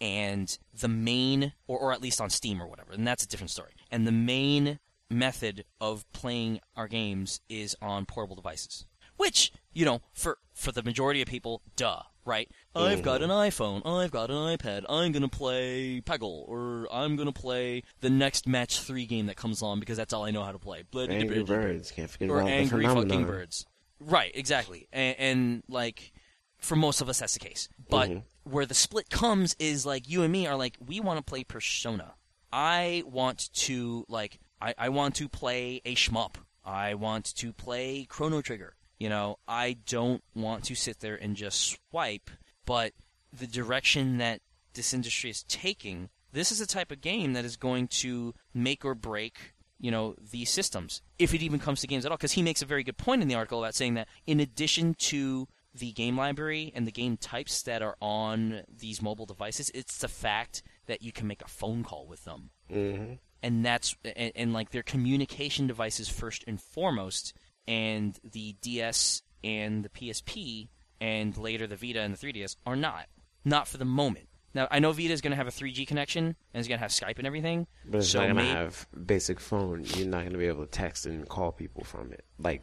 And 0.00 0.56
the 0.78 0.88
main, 0.88 1.52
or, 1.66 1.78
or 1.78 1.92
at 1.92 2.02
least 2.02 2.20
on 2.20 2.30
Steam 2.30 2.60
or 2.60 2.66
whatever, 2.66 2.92
and 2.92 3.06
that's 3.06 3.24
a 3.24 3.28
different 3.28 3.50
story. 3.50 3.72
And 3.90 4.06
the 4.06 4.12
main 4.12 4.78
method 5.10 5.64
of 5.80 6.10
playing 6.12 6.60
our 6.76 6.88
games 6.88 7.40
is 7.48 7.76
on 7.80 8.06
portable 8.06 8.36
devices. 8.36 8.86
Which, 9.16 9.52
you 9.72 9.84
know, 9.84 10.00
for, 10.12 10.38
for 10.54 10.72
the 10.72 10.82
majority 10.82 11.22
of 11.22 11.28
people, 11.28 11.62
duh, 11.76 12.02
right? 12.24 12.50
I've 12.74 13.02
got 13.02 13.22
an 13.22 13.30
iPhone, 13.30 13.82
I've 13.86 14.10
got 14.10 14.30
an 14.30 14.36
iPad, 14.36 14.84
I'm 14.88 15.12
gonna 15.12 15.28
play 15.28 16.00
Peggle, 16.00 16.48
or 16.48 16.86
I'm 16.92 17.16
gonna 17.16 17.32
play 17.32 17.82
the 18.00 18.10
next 18.10 18.46
Match 18.46 18.80
3 18.80 19.06
game 19.06 19.26
that 19.26 19.36
comes 19.36 19.62
on 19.62 19.80
because 19.80 19.96
that's 19.96 20.12
all 20.12 20.24
I 20.24 20.30
know 20.30 20.42
how 20.42 20.52
to 20.52 20.58
play. 20.58 20.84
Bloody 20.90 21.16
Angry 21.16 21.42
Birds. 21.42 21.90
Can't 21.90 22.08
forget 22.10 22.30
or 22.30 22.38
about 22.38 22.46
the 22.46 22.52
angry 22.52 22.82
phenomenon. 22.84 23.08
fucking 23.10 23.26
birds. 23.26 23.66
Right, 24.00 24.32
exactly. 24.34 24.88
And, 24.92 25.16
and 25.18 25.62
like 25.68 26.12
for 26.58 26.76
most 26.76 27.00
of 27.00 27.08
us 27.08 27.20
that's 27.20 27.34
the 27.34 27.40
case. 27.40 27.68
But 27.88 28.08
Mm-hmm. 28.10 28.50
where 28.50 28.66
the 28.66 28.74
split 28.74 29.10
comes 29.10 29.54
is 29.58 29.84
like 29.86 30.08
you 30.08 30.22
and 30.22 30.32
me 30.32 30.46
are 30.46 30.56
like 30.56 30.76
we 30.84 31.00
want 31.00 31.18
to 31.18 31.22
play 31.24 31.44
Persona. 31.44 32.14
I 32.52 33.02
want 33.06 33.52
to 33.54 34.04
like 34.08 34.38
I, 34.60 34.74
I 34.78 34.88
want 34.90 35.14
to 35.16 35.28
play 35.28 35.80
a 35.84 35.94
shmup. 35.94 36.34
I 36.64 36.94
want 36.94 37.34
to 37.36 37.52
play 37.52 38.06
Chrono 38.08 38.40
Trigger. 38.42 38.74
You 39.02 39.08
know, 39.08 39.40
I 39.48 39.78
don't 39.88 40.22
want 40.32 40.62
to 40.66 40.76
sit 40.76 41.00
there 41.00 41.16
and 41.16 41.34
just 41.34 41.76
swipe, 41.90 42.30
but 42.64 42.92
the 43.36 43.48
direction 43.48 44.18
that 44.18 44.42
this 44.74 44.94
industry 44.94 45.28
is 45.28 45.42
taking, 45.48 46.08
this 46.30 46.52
is 46.52 46.60
a 46.60 46.68
type 46.68 46.92
of 46.92 47.00
game 47.00 47.32
that 47.32 47.44
is 47.44 47.56
going 47.56 47.88
to 47.88 48.32
make 48.54 48.84
or 48.84 48.94
break 48.94 49.54
you 49.80 49.90
know 49.90 50.14
these 50.30 50.48
systems 50.48 51.02
if 51.18 51.34
it 51.34 51.42
even 51.42 51.58
comes 51.58 51.80
to 51.80 51.88
games 51.88 52.06
at 52.06 52.12
all 52.12 52.16
because 52.16 52.30
he 52.30 52.42
makes 52.42 52.62
a 52.62 52.66
very 52.66 52.84
good 52.84 52.96
point 52.96 53.20
in 53.20 53.26
the 53.26 53.34
article 53.34 53.58
about 53.58 53.74
saying 53.74 53.94
that 53.94 54.06
in 54.28 54.38
addition 54.38 54.94
to 54.94 55.48
the 55.74 55.90
game 55.90 56.16
library 56.16 56.70
and 56.76 56.86
the 56.86 56.92
game 56.92 57.16
types 57.16 57.62
that 57.62 57.82
are 57.82 57.96
on 58.00 58.62
these 58.78 59.02
mobile 59.02 59.26
devices 59.26 59.72
it's 59.74 59.98
the 59.98 60.06
fact 60.06 60.62
that 60.86 61.02
you 61.02 61.10
can 61.10 61.26
make 61.26 61.42
a 61.42 61.48
phone 61.48 61.82
call 61.82 62.06
with 62.06 62.24
them. 62.24 62.50
Hmm 62.70 63.14
and 63.42 63.64
that's 63.64 63.96
and, 64.04 64.32
and 64.34 64.52
like 64.52 64.70
their 64.70 64.82
communication 64.82 65.66
devices 65.66 66.08
first 66.08 66.44
and 66.46 66.60
foremost 66.60 67.34
and 67.68 68.18
the 68.32 68.54
ds 68.60 69.22
and 69.44 69.84
the 69.84 69.88
psp 69.88 70.68
and 71.00 71.36
later 71.36 71.66
the 71.66 71.76
vita 71.76 72.00
and 72.00 72.14
the 72.16 72.26
3ds 72.26 72.56
are 72.66 72.76
not 72.76 73.06
not 73.44 73.66
for 73.68 73.76
the 73.78 73.84
moment 73.84 74.26
now 74.54 74.66
i 74.70 74.78
know 74.78 74.92
vita 74.92 75.12
is 75.12 75.20
going 75.20 75.30
to 75.30 75.36
have 75.36 75.48
a 75.48 75.50
3g 75.50 75.86
connection 75.86 76.26
and 76.26 76.36
it's 76.54 76.68
going 76.68 76.78
to 76.78 76.82
have 76.82 76.90
skype 76.90 77.18
and 77.18 77.26
everything 77.26 77.66
But 77.84 77.98
it's 77.98 78.08
so 78.08 78.20
not 78.20 78.28
gonna 78.28 78.42
may- 78.42 78.48
have 78.50 78.86
basic 79.06 79.40
phone. 79.40 79.84
You're 79.96 80.06
not 80.08 80.24
gonna 80.24 80.38
be 80.38 80.46
able 80.46 80.64
to 80.64 80.70
text 80.70 81.06
and 81.06 81.28
call 81.28 81.52
people 81.52 81.84
from 81.84 82.12
it 82.12 82.24
like 82.38 82.62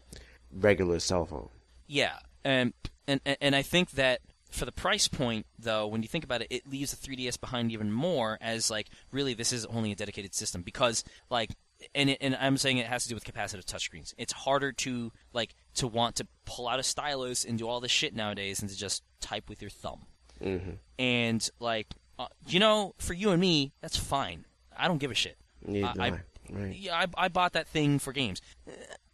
regular 0.52 1.00
cell 1.00 1.26
phone. 1.26 1.50
Yeah, 1.88 2.14
um, 2.46 2.74
and 3.08 3.20
and 3.26 3.38
and 3.42 3.56
I 3.56 3.62
think 3.64 3.92
that 3.92 4.22
for 4.52 4.66
the 4.66 4.72
price 4.72 5.08
point, 5.08 5.46
though, 5.60 5.86
when 5.88 6.02
you 6.02 6.08
think 6.08 6.24
about 6.24 6.42
it, 6.42 6.48
it 6.50 6.68
leaves 6.68 6.92
the 6.92 6.98
3DS 7.08 7.40
behind 7.40 7.72
even 7.72 7.92
more. 7.92 8.38
As 8.42 8.72
like, 8.72 8.90
really, 9.12 9.34
this 9.36 9.52
is 9.54 9.66
only 9.66 9.92
a 9.92 9.96
dedicated 9.96 10.34
system 10.34 10.62
because 10.64 11.04
like, 11.30 11.52
and 11.96 12.10
it, 12.10 12.18
and 12.22 12.36
I'm 12.36 12.58
saying 12.58 12.78
it 12.78 12.88
has 12.88 13.04
to 13.04 13.10
do 13.10 13.16
with 13.16 13.24
capacitive 13.24 13.66
touchscreens. 13.66 14.14
It's 14.18 14.34
harder 14.34 14.72
to 14.74 15.12
like 15.34 15.56
to 15.76 15.88
want 15.88 16.16
to 16.18 16.28
pull 16.46 16.68
out 16.68 16.80
a 16.80 16.84
stylus 16.84 17.46
and 17.46 17.58
do 17.58 17.68
all 17.68 17.80
this 17.80 17.92
shit 17.92 18.16
nowadays 18.16 18.60
than 18.60 18.70
to 18.70 18.78
just 18.78 19.04
type 19.22 19.50
with 19.50 19.62
your 19.62 19.72
thumb. 19.72 20.06
hmm 20.42 20.58
And 20.98 21.48
like, 21.60 21.88
uh, 22.18 22.28
you 22.48 22.60
know, 22.60 22.94
for 22.98 23.14
you 23.14 23.32
and 23.32 23.40
me, 23.42 23.72
that's 23.82 23.98
fine. 23.98 24.46
I 24.78 24.88
don't 24.88 24.98
give 24.98 25.12
a 25.12 25.16
shit. 25.16 25.38
Neither 25.66 25.88
I- 26.02 26.08
I. 26.08 26.20
Right. 26.52 26.76
Yeah, 26.76 26.96
I, 26.96 27.26
I 27.26 27.28
bought 27.28 27.54
that 27.54 27.68
thing 27.68 28.00
for 28.00 28.12
games, 28.12 28.42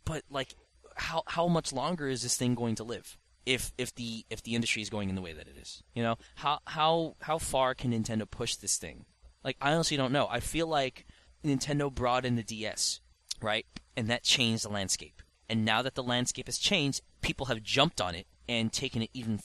but 0.05 0.23
like, 0.29 0.55
how 0.95 1.23
how 1.27 1.49
much 1.49 1.73
longer 1.73 2.07
is 2.07 2.21
this 2.23 2.37
thing 2.37 2.55
going 2.55 2.75
to 2.75 2.85
live? 2.85 3.17
If 3.45 3.73
if 3.77 3.93
the 3.95 4.25
if 4.29 4.41
the 4.41 4.55
industry 4.55 4.81
is 4.81 4.89
going 4.89 5.09
in 5.09 5.15
the 5.15 5.21
way 5.21 5.33
that 5.33 5.45
it 5.47 5.57
is, 5.61 5.83
you 5.93 6.01
know, 6.01 6.15
how 6.35 6.59
how 6.65 7.15
how 7.19 7.37
far 7.37 7.75
can 7.75 7.91
Nintendo 7.91 8.29
push 8.29 8.55
this 8.55 8.77
thing? 8.77 9.03
Like, 9.43 9.57
I 9.61 9.73
honestly 9.73 9.97
don't 9.97 10.13
know. 10.13 10.27
I 10.31 10.39
feel 10.39 10.67
like 10.67 11.05
Nintendo 11.45 11.93
brought 11.93 12.25
in 12.25 12.35
the 12.35 12.43
DS, 12.43 13.01
right, 13.41 13.65
and 13.95 14.09
that 14.09 14.23
changed 14.23 14.65
the 14.65 14.69
landscape. 14.69 15.21
And 15.47 15.63
now 15.63 15.81
that 15.81 15.95
the 15.95 16.03
landscape 16.03 16.47
has 16.47 16.57
changed, 16.57 17.01
people 17.21 17.47
have 17.47 17.61
jumped 17.61 18.01
on 18.01 18.15
it 18.15 18.27
and 18.49 18.71
taken 18.73 19.01
it 19.01 19.11
even 19.13 19.39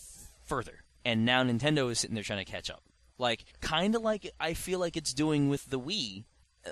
further. 0.45 0.85
And 1.05 1.25
now 1.25 1.43
Nintendo 1.43 1.91
is 1.91 2.01
sitting 2.01 2.15
there 2.15 2.25
trying 2.25 2.45
to 2.45 2.51
catch 2.51 2.71
up. 2.71 2.83
Like, 3.19 3.45
kind 3.61 3.95
of 3.95 4.03
like 4.03 4.31
I 4.41 4.55
feel 4.55 4.79
like 4.79 4.97
it's 4.97 5.13
doing 5.13 5.49
with 5.49 5.67
the 5.67 5.79
Wii, 5.79 6.25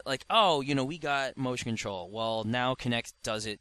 like, 0.06 0.24
oh, 0.30 0.60
you 0.60 0.74
know, 0.74 0.84
we 0.84 0.98
got 0.98 1.36
motion 1.36 1.66
control. 1.66 2.10
Well, 2.10 2.44
now 2.44 2.74
Kinect 2.74 3.12
does 3.22 3.46
it. 3.46 3.60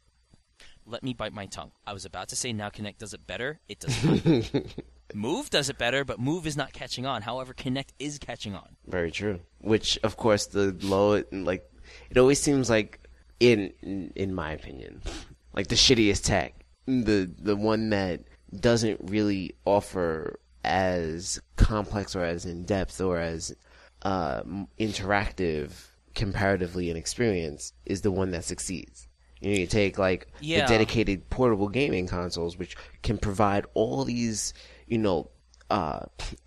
Let 0.86 1.02
me 1.02 1.12
bite 1.12 1.34
my 1.34 1.46
tongue. 1.46 1.72
I 1.86 1.92
was 1.92 2.06
about 2.06 2.28
to 2.28 2.36
say 2.36 2.52
now 2.52 2.70
Kinect 2.70 2.98
does 2.98 3.12
it 3.12 3.26
better. 3.26 3.60
It 3.68 3.80
does. 3.80 4.50
Move 5.14 5.50
does 5.50 5.68
it 5.68 5.78
better, 5.78 6.04
but 6.04 6.18
Move 6.18 6.46
is 6.46 6.56
not 6.56 6.72
catching 6.72 7.06
on. 7.06 7.22
However, 7.22 7.54
Kinect 7.54 7.90
is 7.98 8.18
catching 8.18 8.54
on. 8.54 8.76
Very 8.86 9.10
true. 9.10 9.40
Which, 9.60 9.98
of 10.02 10.16
course, 10.16 10.46
the 10.46 10.76
low 10.82 11.22
like 11.32 11.64
it 12.10 12.18
always 12.18 12.40
seems 12.40 12.68
like 12.68 13.00
in 13.40 13.72
in, 13.82 14.12
in 14.14 14.34
my 14.34 14.52
opinion, 14.52 15.02
like 15.54 15.68
the 15.68 15.74
shittiest 15.76 16.24
tech, 16.24 16.64
the 16.86 17.30
the 17.38 17.56
one 17.56 17.90
that 17.90 18.20
doesn't 18.58 19.00
really 19.04 19.54
offer 19.64 20.38
as 20.64 21.40
complex 21.56 22.14
or 22.16 22.22
as 22.24 22.44
in 22.44 22.64
depth 22.64 23.00
or 23.00 23.18
as 23.18 23.54
uh, 24.02 24.42
interactive 24.78 25.72
comparatively 26.14 26.90
in 26.90 26.96
experience 26.96 27.72
is 27.86 28.00
the 28.02 28.10
one 28.10 28.30
that 28.32 28.44
succeeds. 28.44 29.06
You 29.40 29.52
know, 29.52 29.58
you 29.58 29.66
take 29.66 29.98
like 29.98 30.26
Yeah. 30.40 30.62
the 30.66 30.72
dedicated 30.72 31.30
portable 31.30 31.68
gaming 31.68 32.06
consoles, 32.08 32.56
which 32.58 32.76
can 33.02 33.18
provide 33.18 33.66
all 33.74 34.04
these, 34.04 34.52
you 34.88 34.98
know, 34.98 35.30
uh, 35.70 36.00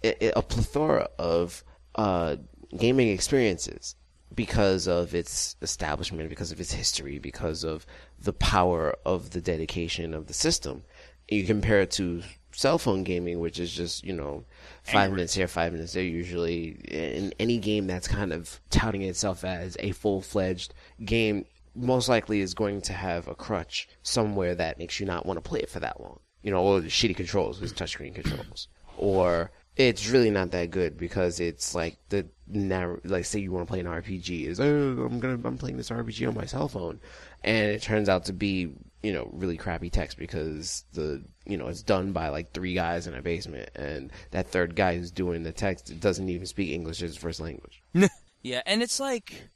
a, 0.04 0.32
a 0.32 0.42
plethora 0.42 1.10
of 1.20 1.64
uh, 1.96 2.36
gaming 2.78 3.10
experiences 3.10 3.96
because 4.34 4.88
of 4.88 5.14
its 5.14 5.56
establishment, 5.62 6.30
because 6.30 6.52
of 6.52 6.60
its 6.60 6.72
history, 6.72 7.20
because 7.20 7.64
of 7.64 7.86
the 8.20 8.34
power 8.34 8.96
of 9.06 9.32
the 9.32 9.42
dedication 9.42 10.14
of 10.14 10.28
the 10.28 10.34
system. 10.34 10.84
You 11.28 11.46
compare 11.46 11.82
it 11.82 11.92
to 11.92 12.24
cell 12.54 12.78
phone 12.78 13.04
gaming, 13.04 13.40
which 13.40 13.60
is 13.60 13.72
just 13.72 14.04
you 14.04 14.14
know 14.14 14.44
five 14.84 15.12
minutes 15.12 15.34
here, 15.34 15.48
five 15.48 15.74
minutes 15.74 15.94
there. 15.94 16.04
Usually, 16.04 16.70
in 16.88 17.34
any 17.40 17.58
game 17.58 17.88
that's 17.88 18.08
kind 18.08 18.34
of 18.34 18.60
touting 18.70 19.04
itself 19.04 19.44
as 19.44 19.78
a 19.80 19.92
full 19.92 20.22
fledged 20.22 20.74
game, 21.04 21.46
most 21.76 22.10
likely 22.10 22.42
is 22.42 22.54
going 22.54 22.82
to 22.82 22.94
have 22.94 23.28
a 23.28 23.36
crutch 23.36 23.88
somewhere 24.04 24.56
that 24.56 24.78
makes 24.78 25.00
you 25.00 25.06
not 25.06 25.26
want 25.26 25.38
to 25.38 25.48
play 25.48 25.60
it 25.60 25.70
for 25.70 25.80
that 25.80 26.02
long. 26.02 26.20
You 26.44 26.52
know, 26.52 26.64
or 26.64 26.82
the 26.82 26.88
shitty 26.88 27.16
controls, 27.16 27.60
with 27.62 27.76
touchscreen 27.76 28.16
controls, 28.16 28.68
or 28.98 29.52
It's 29.78 30.10
really 30.10 30.32
not 30.32 30.52
that 30.52 30.70
good 30.72 30.98
because 30.98 31.40
it's 31.40 31.74
like 31.76 31.98
the 32.10 32.28
narrow, 32.48 33.00
like 33.06 33.26
say 33.26 33.40
you 33.40 33.52
want 33.52 33.68
to 33.68 33.72
play 33.72 33.80
an 33.80 33.86
RPG 33.86 34.46
is 34.48 34.60
oh 34.60 34.66
I'm 35.10 35.20
gonna 35.20 35.40
I'm 35.46 35.58
playing 35.58 35.78
this 35.78 35.90
RPG 35.90 36.28
on 36.28 36.36
my 36.36 36.46
cell 36.46 36.68
phone, 36.68 37.00
and 37.44 37.72
it 37.72 37.82
turns 37.82 38.10
out 38.10 38.26
to 38.26 38.34
be 38.34 38.74
you 39.04 39.14
know 39.14 39.30
really 39.34 39.58
crappy 39.58 39.90
text 39.90 40.18
because 40.18 40.84
the 40.94 41.24
you 41.46 41.58
know 41.58 41.68
it's 41.68 41.84
done 41.84 42.12
by 42.12 42.28
like 42.30 42.52
three 42.52 42.74
guys 42.74 43.08
in 43.08 43.14
a 43.16 43.22
basement 43.22 43.70
and 43.76 44.12
that 44.32 44.48
third 44.52 44.76
guy 44.76 44.98
who's 44.98 45.10
doing 45.12 45.44
the 45.44 45.52
text 45.54 45.98
doesn't 46.00 46.28
even 46.30 46.46
speak 46.46 46.70
English 46.72 47.02
as 47.02 47.12
his 47.12 47.18
first 47.18 47.40
language. 47.40 47.82
Yeah, 48.44 48.64
and 48.66 48.82
it's 48.82 49.00
like, 49.00 49.50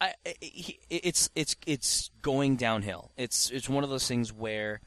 I, 0.00 0.14
I- 0.24 0.34
it's 0.88 1.28
it's 1.34 1.56
it's 1.66 2.10
going 2.22 2.54
downhill. 2.56 3.10
It's 3.16 3.50
it's 3.50 3.68
one 3.68 3.82
of 3.84 3.90
those 3.90 4.06
things 4.06 4.32
where 4.32 4.80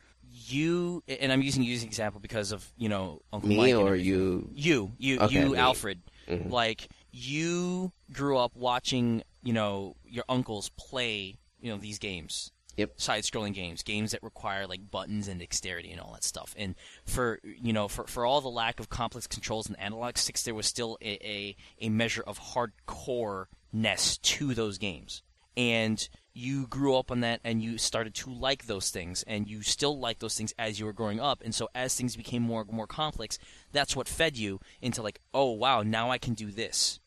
you 0.52 1.04
and 1.08 1.32
I'm 1.32 1.42
using 1.42 1.64
you 1.64 1.74
as 1.76 1.82
an 1.82 1.88
example 1.88 2.20
because 2.20 2.52
of 2.52 2.66
you 2.78 2.90
know 2.90 3.22
Uncle 3.34 3.50
Me 3.50 3.58
Mike 3.58 3.76
or 3.76 3.96
you? 3.96 4.50
You, 4.54 4.92
you, 4.98 5.20
Okay, 5.20 5.40
you, 5.42 5.50
me. 5.52 5.58
Alfred. 5.58 6.02
Mhm. 6.28 6.50
Like 6.52 6.88
you 7.12 7.92
grew 8.12 8.38
up 8.38 8.56
watching, 8.56 9.24
you 9.44 9.54
know, 9.54 9.96
your 10.06 10.26
uncles 10.28 10.70
play, 10.78 11.36
you 11.62 11.72
know, 11.72 11.78
these 11.78 12.00
games. 12.00 12.52
Yep. 12.78 13.00
Side-scrolling 13.00 13.54
games, 13.54 13.84
games 13.84 14.12
that 14.12 14.22
require 14.22 14.68
like 14.68 14.92
buttons 14.92 15.30
and 15.30 15.40
dexterity 15.40 15.92
and 15.92 16.02
all 16.02 16.12
that 16.12 16.26
stuff. 16.26 16.54
And 16.58 16.76
for 17.06 17.40
you 17.44 17.72
know, 17.72 17.88
for 17.88 18.06
for 18.06 18.26
all 18.26 18.42
the 18.42 18.50
lack 18.50 18.82
of 18.82 18.90
complex 18.90 19.28
controls 19.28 19.68
and 19.68 19.80
analog 19.80 20.18
sticks, 20.18 20.44
there 20.44 20.54
was 20.54 20.66
still 20.68 20.98
a 21.02 21.14
a, 21.26 21.56
a 21.80 21.90
measure 21.90 22.24
of 22.28 22.38
hardcore-ness 22.40 24.18
to 24.18 24.54
those 24.54 24.78
games. 24.78 25.22
And 25.58 26.08
you 26.36 26.68
grew 26.68 26.98
up 26.98 27.12
on 27.12 27.22
that 27.22 27.40
and 27.44 27.64
you 27.64 27.78
started 27.78 28.14
to 28.14 28.30
like 28.30 28.66
those 28.66 28.90
things 28.90 29.24
and 29.26 29.48
you 29.48 29.62
still 29.62 29.98
like 29.98 30.20
those 30.20 30.36
things 30.36 30.54
as 30.60 30.80
you 30.80 30.86
were 30.86 30.94
growing 30.94 31.20
up. 31.20 31.42
And 31.44 31.56
so 31.56 31.70
as 31.74 31.96
things 31.96 32.18
became 32.18 32.42
more 32.42 32.62
and 32.62 32.72
more 32.72 32.88
complex 32.88 33.40
that's 33.72 33.96
what 33.96 34.08
fed 34.08 34.38
you 34.38 34.60
into 34.82 35.02
like 35.02 35.20
oh 35.34 35.52
wow 35.52 35.82
now 35.82 36.12
i 36.12 36.18
can 36.18 36.34
do 36.34 36.52
this. 36.52 37.00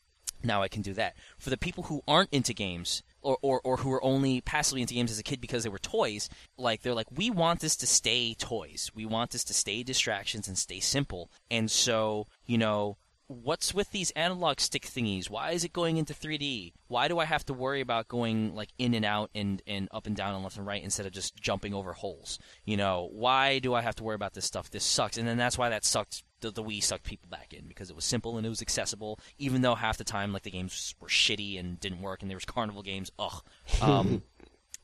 Now 0.43 0.63
i 0.63 0.67
can 0.67 0.81
do 0.81 0.93
that. 0.93 1.15
For 1.37 1.51
the 1.51 1.57
people 1.57 1.85
who 1.85 2.01
aren't 2.07 2.33
into 2.33 2.53
games 2.53 3.03
or, 3.21 3.37
or, 3.41 3.61
or 3.63 3.77
who 3.77 3.91
are 3.91 4.03
only 4.03 4.41
passively 4.41 4.81
into 4.81 4.93
games 4.93 5.11
as 5.11 5.19
a 5.19 5.23
kid 5.23 5.41
because 5.41 5.63
they 5.63 5.69
were 5.69 5.77
toys 5.77 6.29
like 6.57 6.81
they're 6.81 6.93
like 6.95 7.11
we 7.11 7.29
want 7.29 7.59
this 7.59 7.75
to 7.77 7.87
stay 7.87 8.33
toys. 8.33 8.91
We 8.95 9.05
want 9.05 9.31
this 9.31 9.43
to 9.45 9.53
stay 9.53 9.83
distractions 9.83 10.47
and 10.47 10.57
stay 10.57 10.79
simple. 10.79 11.29
And 11.51 11.69
so 11.69 12.25
you 12.45 12.57
know 12.57 12.97
what's 13.29 13.75
with 13.75 13.91
these 13.91 14.09
analog 14.11 14.59
stick 14.59 14.81
thingies? 14.83 15.29
Why 15.29 15.51
is 15.51 15.63
it 15.63 15.71
going 15.71 15.97
into 15.97 16.15
3D? 16.15 16.73
Why 16.87 17.07
do 17.07 17.19
I 17.19 17.25
have 17.25 17.45
to 17.45 17.53
worry 17.53 17.79
about 17.79 18.07
going 18.07 18.55
like 18.55 18.69
in 18.79 18.95
and 18.95 19.05
out 19.05 19.29
and, 19.35 19.61
and 19.67 19.87
up 19.91 20.07
and 20.07 20.15
down 20.15 20.33
and 20.33 20.43
left 20.43 20.57
and 20.57 20.65
right 20.65 20.83
instead 20.83 21.05
of 21.05 21.11
just 21.11 21.35
jumping 21.35 21.73
over 21.73 21.93
holes? 21.93 22.39
You 22.65 22.75
know, 22.75 23.07
why 23.11 23.59
do 23.59 23.75
I 23.75 23.81
have 23.81 23.95
to 23.95 24.03
worry 24.03 24.15
about 24.15 24.33
this 24.33 24.45
stuff? 24.45 24.71
This 24.71 24.83
sucks. 24.83 25.17
And 25.17 25.27
then 25.27 25.37
that's 25.37 25.57
why 25.57 25.69
that 25.69 25.85
sucked. 25.85 26.23
The, 26.41 26.51
the 26.51 26.63
Wii 26.63 26.81
sucked 26.81 27.03
people 27.03 27.29
back 27.29 27.53
in 27.53 27.67
because 27.67 27.89
it 27.89 27.95
was 27.97 28.05
simple 28.05 28.37
and 28.37 28.45
it 28.45 28.49
was 28.49 28.61
accessible, 28.61 29.19
even 29.37 29.61
though 29.61 29.75
half 29.75 29.97
the 29.97 30.05
time 30.05 30.31
like 30.33 30.43
the 30.43 30.51
games 30.51 30.95
were 30.99 31.09
shitty 31.09 31.59
and 31.59 31.79
didn't 31.79 32.01
work, 32.01 32.21
and 32.21 32.31
there 32.31 32.37
was 32.37 32.45
carnival 32.45 32.81
games. 32.81 33.11
Ugh. 33.19 33.41
Um, 33.81 34.23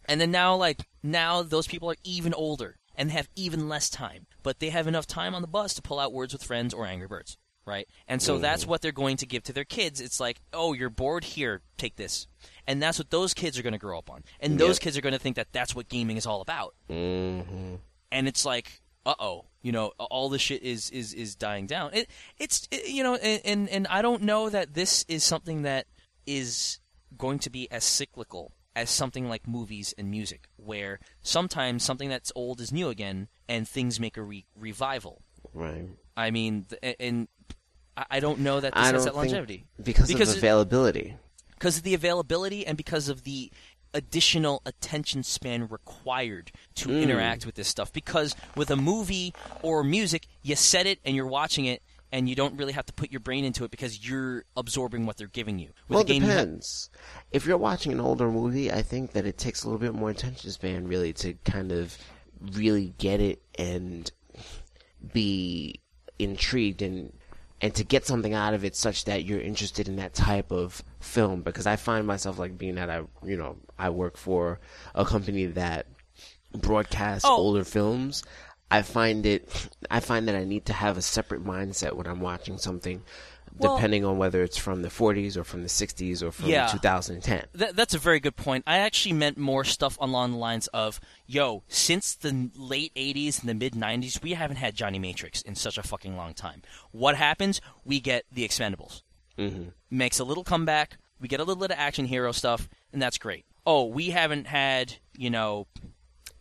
and 0.07 0.21
then 0.21 0.29
now, 0.31 0.55
like 0.55 0.85
now, 1.01 1.41
those 1.41 1.65
people 1.65 1.89
are 1.89 1.95
even 2.03 2.33
older 2.33 2.77
and 2.95 3.09
have 3.11 3.27
even 3.35 3.67
less 3.67 3.89
time, 3.89 4.27
but 4.43 4.59
they 4.59 4.69
have 4.69 4.85
enough 4.85 5.07
time 5.07 5.33
on 5.33 5.41
the 5.41 5.47
bus 5.47 5.73
to 5.75 5.81
pull 5.81 5.99
out 5.99 6.13
Words 6.13 6.33
with 6.33 6.43
Friends 6.43 6.73
or 6.73 6.85
Angry 6.85 7.07
Birds 7.07 7.37
right? 7.65 7.87
And 8.07 8.21
so 8.21 8.37
that's 8.37 8.65
what 8.65 8.81
they're 8.81 8.91
going 8.91 9.17
to 9.17 9.25
give 9.25 9.43
to 9.43 9.53
their 9.53 9.63
kids. 9.65 9.99
It's 10.01 10.19
like, 10.19 10.41
oh, 10.53 10.73
you're 10.73 10.89
bored 10.89 11.23
here, 11.23 11.61
take 11.77 11.95
this, 11.95 12.27
and 12.67 12.81
that's 12.81 12.97
what 12.99 13.09
those 13.09 13.33
kids 13.33 13.57
are 13.57 13.63
going 13.63 13.73
to 13.73 13.79
grow 13.79 13.97
up 13.97 14.09
on, 14.09 14.23
and 14.39 14.57
those 14.59 14.75
Yep. 14.77 14.81
kids 14.81 14.97
are 14.97 15.01
going 15.01 15.13
to 15.13 15.19
think 15.19 15.35
that 15.35 15.47
that's 15.51 15.75
what 15.75 15.89
gaming 15.89 16.17
is 16.17 16.25
all 16.25 16.41
about. 16.41 16.75
hmm 16.87 17.75
And 18.11 18.27
it's 18.27 18.45
like, 18.45 18.81
uh 19.05 19.13
oh, 19.19 19.45
you 19.61 19.71
know, 19.71 19.91
all 19.99 20.29
this 20.29 20.41
shit 20.41 20.63
is 20.63 20.89
is 20.89 21.13
is 21.13 21.35
dying 21.35 21.67
down. 21.67 21.91
It 21.93 22.09
it's 22.37 22.67
it, 22.71 22.87
you 22.89 23.03
know, 23.03 23.15
and, 23.15 23.69
and 23.69 23.87
I 23.87 24.01
don't 24.01 24.23
know 24.23 24.49
that 24.49 24.73
this 24.73 25.05
is 25.07 25.23
something 25.23 25.61
that 25.63 25.85
is 26.25 26.79
going 27.17 27.39
to 27.39 27.49
be 27.49 27.69
as 27.71 27.83
cyclical 27.83 28.51
as 28.75 28.89
something 28.89 29.29
like 29.29 29.47
movies 29.47 29.93
and 29.97 30.09
music, 30.11 30.49
where 30.57 30.99
sometimes 31.21 31.83
something 31.83 32.09
that's 32.09 32.31
old 32.35 32.59
is 32.59 32.71
new 32.73 32.89
again, 32.89 33.27
and 33.47 33.67
things 33.67 33.99
make 33.99 34.17
a 34.17 34.21
re- 34.21 34.45
revival. 34.59 35.21
Right. 35.53 35.87
I 36.17 36.31
mean, 36.31 36.65
th- 36.69 36.95
and 36.99 37.27
I- 37.97 38.05
I 38.11 38.19
don't 38.19 38.39
know 38.39 38.59
that 38.59 38.73
this 38.73 38.83
I 38.83 38.91
has 38.91 39.05
that 39.05 39.15
longevity 39.15 39.65
Because, 39.81 40.07
Because 40.07 40.31
of 40.31 40.37
availability. 40.37 41.15
because 41.55 41.77
of 41.77 41.83
the 41.83 41.93
availability 41.93 42.65
and 42.65 42.77
because 42.77 43.07
of 43.09 43.23
the 43.23 43.51
additional 43.93 44.61
attention 44.65 45.23
span 45.23 45.67
required 45.69 46.51
to 46.75 46.89
Mm. 46.89 47.03
interact 47.03 47.45
with 47.45 47.55
this 47.55 47.69
stuff. 47.69 47.93
Because 47.93 48.35
with 48.55 48.69
a 48.69 48.75
movie 48.75 49.33
or 49.61 49.83
music, 49.85 50.27
you 50.41 50.55
set 50.57 50.85
it 50.85 50.99
and 51.05 51.15
you're 51.15 51.25
watching 51.27 51.65
it. 51.65 51.81
And 52.11 52.29
you 52.29 52.35
don't 52.35 52.55
really 52.55 52.71
have 52.73 52.85
to 52.85 52.93
put 52.93 53.11
your 53.11 53.19
brain 53.19 53.43
into 53.43 53.65
it 53.65 53.71
because 53.71 54.07
you're 54.07 54.45
absorbing 54.55 55.05
what 55.05 55.17
they're 55.17 55.27
giving 55.27 55.59
you. 55.59 55.69
With 55.89 55.95
Well, 55.95 55.99
it 56.01 56.07
game, 56.07 56.23
you 56.23 56.29
ha- 56.29 56.35
depends. 56.41 56.89
If 57.31 57.45
you're 57.45 57.57
watching 57.57 57.91
an 57.91 57.99
older 57.99 58.29
movie, 58.31 58.71
I 58.71 58.83
think 58.83 59.11
that 59.13 59.25
it 59.25 59.37
takes 59.37 59.63
a 59.63 59.67
little 59.67 59.79
bit 59.79 59.93
more 59.93 60.11
attention 60.11 60.49
span, 60.51 60.87
really, 60.87 61.11
to 61.13 61.33
kind 61.43 61.71
of 61.73 61.97
really 62.41 62.93
get 62.99 63.19
it 63.19 63.41
and 63.57 64.09
be 65.13 65.79
intrigued 66.19 66.81
and 66.81 67.11
and 67.61 67.73
to 67.75 67.83
get 67.83 68.05
something 68.05 68.33
out 68.33 68.53
of 68.53 68.65
it 68.65 68.75
such 68.75 69.05
that 69.05 69.23
you're 69.23 69.39
interested 69.39 69.87
in 69.87 69.95
that 69.97 70.13
type 70.13 70.51
of 70.51 70.83
film. 70.99 71.41
Because 71.41 71.65
I 71.65 71.75
find 71.77 72.05
myself 72.05 72.37
like 72.37 72.57
being 72.57 72.75
that 72.75 72.89
I, 72.89 73.03
you 73.23 73.37
know, 73.37 73.57
I 73.79 73.89
work 73.89 74.17
for 74.17 74.59
a 74.93 75.05
company 75.05 75.45
that 75.47 75.87
broadcasts 76.53 77.25
Oh. 77.25 77.35
older 77.37 77.63
films. 77.63 78.23
I 78.71 78.81
find 78.81 79.25
it, 79.25 79.69
I 79.91 79.99
find 79.99 80.27
that 80.27 80.35
I 80.35 80.43
need 80.43 80.65
to 80.65 80.73
have 80.73 80.97
a 80.97 81.01
separate 81.01 81.43
mindset 81.45 81.93
when 81.93 82.07
I'm 82.07 82.19
watching 82.19 82.57
something, 82.57 83.03
Well- 83.57 83.75
depending 83.77 84.03
on 84.05 84.17
whether 84.17 84.43
it's 84.43 84.57
from 84.57 84.81
the 84.81 84.89
40s 84.89 85.37
or 85.37 85.43
from 85.43 85.63
the 85.63 85.69
60s 85.69 86.21
or 86.21 86.31
from 86.31 86.47
Yeah. 86.49 86.67
2010. 86.67 87.45
That, 87.53 87.75
that's 87.75 87.93
a 87.93 87.97
very 87.99 88.19
good 88.19 88.35
point. 88.35 88.63
I 88.67 88.79
actually 88.79 89.13
meant 89.13 89.37
more 89.37 89.63
stuff 89.63 89.97
along 90.01 90.31
the 90.33 90.37
lines 90.37 90.67
of, 90.67 90.99
yo, 91.25 91.63
since 91.67 92.15
the 92.15 92.49
late 92.55 92.91
80s 92.95 93.39
and 93.39 93.47
the 93.49 93.53
mid 93.53 93.73
90s, 93.73 94.21
we 94.21 94.33
haven't 94.33 94.57
had 94.57 94.75
Johnny 94.75 94.99
Matrix 94.99 95.41
in 95.41 95.55
such 95.55 95.77
a 95.77 95.83
fucking 95.83 96.17
long 96.17 96.33
time. 96.33 96.61
What 96.91 97.15
happens? 97.15 97.61
We 97.85 97.99
get 97.99 98.25
the 98.31 98.45
Expendables. 98.47 99.03
hmm 99.37 99.69
Makes 99.89 100.19
a 100.19 100.23
little 100.25 100.43
comeback. 100.43 100.97
We 101.21 101.27
get 101.29 101.39
a 101.39 101.43
little 101.43 101.61
bit 101.61 101.71
of 101.71 101.77
action 101.79 102.05
hero 102.05 102.31
stuff, 102.33 102.67
and 102.91 103.01
that's 103.01 103.17
great. 103.17 103.45
Oh, 103.65 103.85
we 103.85 104.09
haven't 104.09 104.47
had, 104.47 104.95
you 105.17 105.29
know, 105.29 105.67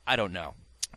I 0.06 0.16
don't 0.16 0.32
know. 0.32 0.54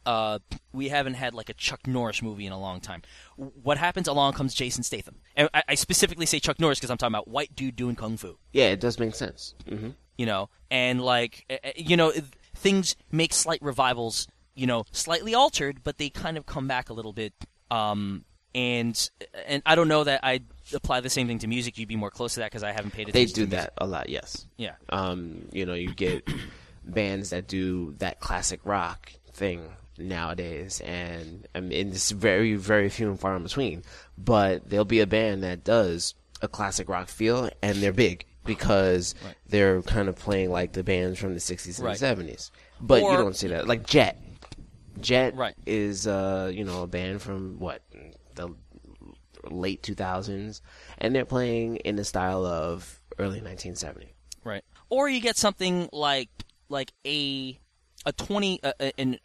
Uh, 0.08 0.40
we 0.72 0.88
haven't 0.88 1.16
had 1.16 1.34
like 1.34 1.50
a 1.50 1.54
Chuck 1.54 1.86
Norris 1.86 2.22
movie 2.22 2.46
in 2.46 2.54
a 2.54 2.60
long 2.60 2.80
time. 2.80 3.02
What 3.36 3.78
happens? 3.78 4.08
Along 4.08 4.32
comes 4.34 4.54
Jason 4.54 4.82
Statham, 4.84 5.16
and 5.36 5.50
I, 5.54 5.64
I 5.70 5.76
specifically 5.76 6.26
say 6.26 6.40
Chuck 6.40 6.60
Norris 6.60 6.80
because 6.80 6.90
I'm 6.90 6.98
talking 6.98 7.14
about 7.14 7.28
white 7.28 7.56
dude 7.56 7.76
doing 7.76 7.96
kung 7.96 8.16
fu 8.18 8.38
Yeah, 8.54 8.70
it 8.70 8.80
does 8.80 8.98
make 9.00 9.14
sense. 9.16 9.54
hmm 9.68 9.90
you 10.18 10.26
know, 10.26 10.50
and 10.72 11.00
like, 11.00 11.46
you 11.76 11.96
know, 11.96 12.12
things 12.56 12.96
make 13.12 13.34
slight 13.34 13.62
revivals, 13.62 14.28
you 14.56 14.66
know, 14.66 14.84
slightly 14.92 15.36
altered, 15.36 15.84
but 15.84 16.00
they 16.00 16.10
kind 16.10 16.38
of 16.38 16.46
come 16.48 16.68
back 16.68 16.90
a 16.90 16.94
little 16.94 17.14
bit. 17.14 17.34
Um, 17.70 18.26
and 18.56 19.10
and 19.46 19.62
I 19.66 19.76
don't 19.76 19.88
know 19.88 20.04
that 20.04 20.22
I 20.24 20.40
apply 20.74 21.02
the 21.02 21.10
same 21.12 21.28
thing 21.28 21.38
to 21.40 21.48
music. 21.48 21.78
You'd 21.78 21.88
be 21.88 21.96
more 21.96 22.10
close 22.10 22.34
to 22.34 22.40
that 22.40 22.50
because 22.50 22.64
I 22.64 22.72
haven't 22.72 22.94
paid 22.94 23.10
attention. 23.10 23.14
They 23.14 23.26
do 23.26 23.46
to 23.46 23.56
music. 23.56 23.60
that 23.60 23.74
a 23.78 23.86
lot, 23.86 24.10
yes. 24.10 24.48
Yeah. 24.58 24.74
Um, 24.90 25.50
you 25.52 25.68
know, 25.68 25.76
you 25.76 25.94
get 25.94 26.28
bands 26.84 27.30
that 27.30 27.48
do 27.48 27.94
that 28.00 28.20
classic 28.20 28.62
rock 28.64 29.12
thing 29.34 29.70
nowadays, 29.98 30.82
and 30.82 31.48
I 31.56 31.60
mean, 31.62 31.90
it's 31.92 32.12
very, 32.12 32.56
very 32.56 32.90
few 32.90 33.10
and 33.10 33.20
far 33.20 33.36
in 33.36 33.44
between. 33.44 33.84
But 34.18 34.70
there'll 34.70 34.86
be 34.86 35.00
a 35.00 35.08
band 35.08 35.44
that 35.44 35.64
does 35.64 36.14
a 36.42 36.48
classic 36.48 36.88
rock 36.90 37.08
feel, 37.10 37.50
and 37.62 37.78
they're 37.78 37.92
big 37.94 38.26
because 38.46 39.16
Right. 39.26 39.36
they're 39.48 39.82
kind 39.82 40.08
of 40.10 40.16
playing 40.16 40.52
like 40.52 40.74
the 40.74 40.84
bands 40.84 41.20
from 41.20 41.34
the 41.34 41.40
60s 41.40 41.80
and 41.80 41.86
Right. 41.88 41.98
70s. 41.98 42.52
But 42.80 43.02
Or- 43.04 43.12
you 43.12 43.18
don't 43.18 43.36
see 43.36 43.48
that. 43.50 43.68
Like 43.68 43.86
Jet. 43.86 44.22
Jet 45.02 45.36
Right. 45.36 45.56
is, 45.66 46.08
uh, 46.08 46.52
you 46.54 46.64
know, 46.64 46.84
a 46.84 46.88
band 46.88 47.22
from 47.22 47.60
what? 47.60 47.82
The 48.36 48.50
late 49.50 49.82
2000s, 49.84 50.62
and 50.98 51.16
they're 51.16 51.26
playing 51.26 51.78
in 51.78 51.96
the 51.96 52.04
style 52.04 52.46
of 52.46 53.00
early 53.20 53.40
1970. 53.42 54.14
Right. 54.44 54.64
Or 54.90 55.10
you 55.10 55.20
get 55.22 55.38
something 55.38 55.90
like 55.92 56.30
like 56.70 56.92
a 57.06 57.58
a 58.06 58.12
twenty 58.14 58.60
a, 58.64 58.74
a, 58.80 58.92
an, 59.00 59.20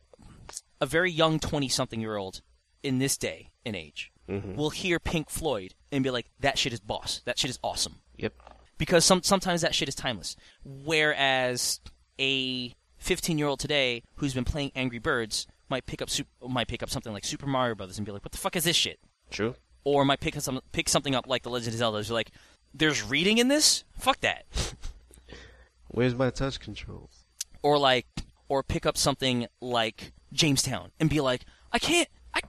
a 0.83 0.87
very 0.87 1.11
young 1.11 1.39
twenty 1.39 1.69
something 1.69 2.01
year 2.01 2.17
old 2.17 2.43
in 2.83 2.99
this 2.99 3.17
day 3.17 3.51
and 3.65 3.77
age 3.77 4.13
mm-hmm. 4.29 4.57
will 4.57 4.71
hear 4.71 4.99
Pink 4.99 5.31
Floyd 5.31 5.75
and 5.93 6.03
be 6.03 6.11
like, 6.11 6.27
"That 6.41 6.59
shit 6.59 6.73
is 6.73 6.81
boss. 6.81 7.23
That 7.25 7.39
shit 7.39 7.51
is 7.51 7.59
awesome." 7.63 8.01
Yep. 8.19 8.35
because 8.79 9.05
some 9.05 9.23
sometimes 9.23 9.63
that 9.63 9.75
shit 9.75 9.89
is 9.89 9.95
timeless. 9.95 10.37
Whereas 10.65 11.81
a 12.19 12.75
15 12.99 13.39
year 13.39 13.47
old 13.47 13.61
today 13.61 14.03
who's 14.17 14.35
been 14.35 14.45
playing 14.45 14.73
Angry 14.75 14.99
Birds 14.99 15.47
might 15.69 15.87
pick 15.87 16.03
up 16.03 16.11
might 16.47 16.69
pick 16.69 16.83
up 16.83 16.91
something 16.91 17.13
like 17.13 17.25
Super 17.25 17.47
Mario 17.47 17.77
Brothers 17.77 17.99
and 17.99 18.05
be 18.05 18.13
like, 18.13 18.25
"What 18.25 18.33
the 18.33 18.39
fuck 18.39 18.57
is 18.57 18.65
this 18.65 18.77
shit?" 18.77 18.99
True. 19.31 19.55
Or 19.85 20.05
might 20.05 20.21
pick 20.21 20.37
up 20.37 20.43
some 20.43 20.61
pick 20.73 20.89
something 20.89 21.15
up 21.15 21.29
like 21.29 21.45
The 21.45 21.51
Legend 21.51 21.75
of 21.75 21.79
Zelda. 21.79 21.99
Is 21.99 22.11
like, 22.11 22.33
"There's 22.75 23.03
reading 23.05 23.39
in 23.39 23.47
this? 23.47 23.85
Fuck 23.99 24.21
that." 24.21 24.47
Where's 25.89 26.15
my 26.15 26.31
touch 26.31 26.59
controls? 26.59 27.25
Or 27.63 27.79
like, 27.79 28.07
or 28.49 28.63
pick 28.63 28.87
up 28.87 28.97
something 28.97 29.47
like 29.61 30.13
Jamestown 30.33 30.91
and 30.99 31.09
be 31.11 31.21
like, 31.21 31.45
"I 31.73 31.79
can't, 31.79 32.09
I, 32.35 32.41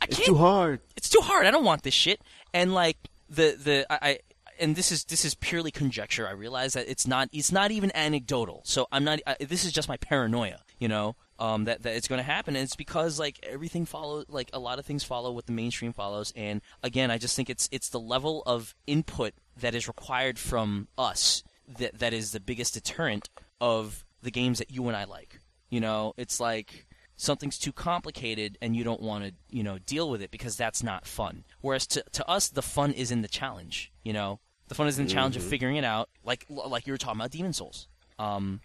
I 0.00 0.06
can't 0.06 0.18
It's 0.20 0.26
too 0.26 0.36
hard. 0.36 0.80
it's 0.96 1.08
too 1.08 1.20
hard. 1.22 1.46
I 1.46 1.50
don't 1.50 1.64
want 1.64 1.82
this 1.82 1.94
shit. 1.94 2.20
And 2.52 2.74
like 2.74 2.96
the 3.28 3.56
the 3.62 3.86
I, 3.92 4.10
I 4.10 4.18
and 4.60 4.74
this 4.74 4.90
is 4.90 5.04
this 5.04 5.24
is 5.24 5.34
purely 5.34 5.70
conjecture. 5.70 6.26
I 6.26 6.32
realize 6.32 6.72
that 6.74 6.88
it's 6.88 7.06
not 7.06 7.28
it's 7.32 7.52
not 7.52 7.70
even 7.70 7.92
anecdotal. 7.94 8.62
So 8.64 8.86
I'm 8.90 9.04
not. 9.04 9.20
I, 9.26 9.36
this 9.40 9.64
is 9.64 9.72
just 9.72 9.88
my 9.88 9.96
paranoia. 9.98 10.60
You 10.78 10.88
know, 10.88 11.16
um, 11.40 11.64
that 11.64 11.82
that 11.82 11.96
it's 11.96 12.06
going 12.08 12.18
to 12.20 12.24
happen, 12.24 12.54
and 12.56 12.62
it's 12.62 12.76
because 12.76 13.18
like 13.18 13.38
everything 13.42 13.84
follows. 13.84 14.26
Like 14.28 14.50
a 14.52 14.58
lot 14.58 14.78
of 14.78 14.86
things 14.86 15.04
follow 15.04 15.32
what 15.32 15.46
the 15.46 15.52
mainstream 15.52 15.92
follows. 15.92 16.32
And 16.36 16.60
again, 16.82 17.10
I 17.10 17.18
just 17.18 17.34
think 17.36 17.50
it's 17.50 17.68
it's 17.72 17.88
the 17.88 18.00
level 18.00 18.42
of 18.46 18.74
input 18.86 19.34
that 19.56 19.74
is 19.74 19.88
required 19.88 20.38
from 20.38 20.88
us 20.96 21.42
that 21.78 21.98
that 21.98 22.12
is 22.12 22.32
the 22.32 22.40
biggest 22.40 22.74
deterrent 22.74 23.28
of 23.60 24.04
the 24.22 24.30
games 24.30 24.58
that 24.58 24.70
you 24.70 24.86
and 24.88 24.96
I 24.96 25.04
like. 25.04 25.40
You 25.68 25.80
know, 25.80 26.14
it's 26.16 26.40
like 26.40 26.86
something's 27.18 27.58
too 27.58 27.72
complicated 27.72 28.56
and 28.62 28.74
you 28.74 28.84
don't 28.84 29.02
want 29.02 29.24
to, 29.24 29.34
you 29.50 29.62
know, 29.62 29.78
deal 29.78 30.08
with 30.08 30.22
it 30.22 30.30
because 30.30 30.56
that's 30.56 30.82
not 30.82 31.06
fun. 31.06 31.44
Whereas 31.60 31.86
to 31.88 32.04
to 32.12 32.26
us 32.26 32.48
the 32.48 32.62
fun 32.62 32.92
is 32.92 33.10
in 33.10 33.20
the 33.20 33.28
challenge, 33.28 33.92
you 34.02 34.14
know. 34.14 34.40
The 34.68 34.74
fun 34.74 34.86
is 34.86 34.98
in 34.98 35.06
the 35.06 35.12
challenge 35.12 35.36
of 35.36 35.42
figuring 35.42 35.76
it 35.76 35.84
out, 35.84 36.08
like 36.24 36.46
like 36.48 36.86
you 36.86 36.92
were 36.92 36.98
talking 36.98 37.20
about 37.20 37.30
Demon's 37.30 37.58
Souls. 37.58 37.88
Um, 38.18 38.60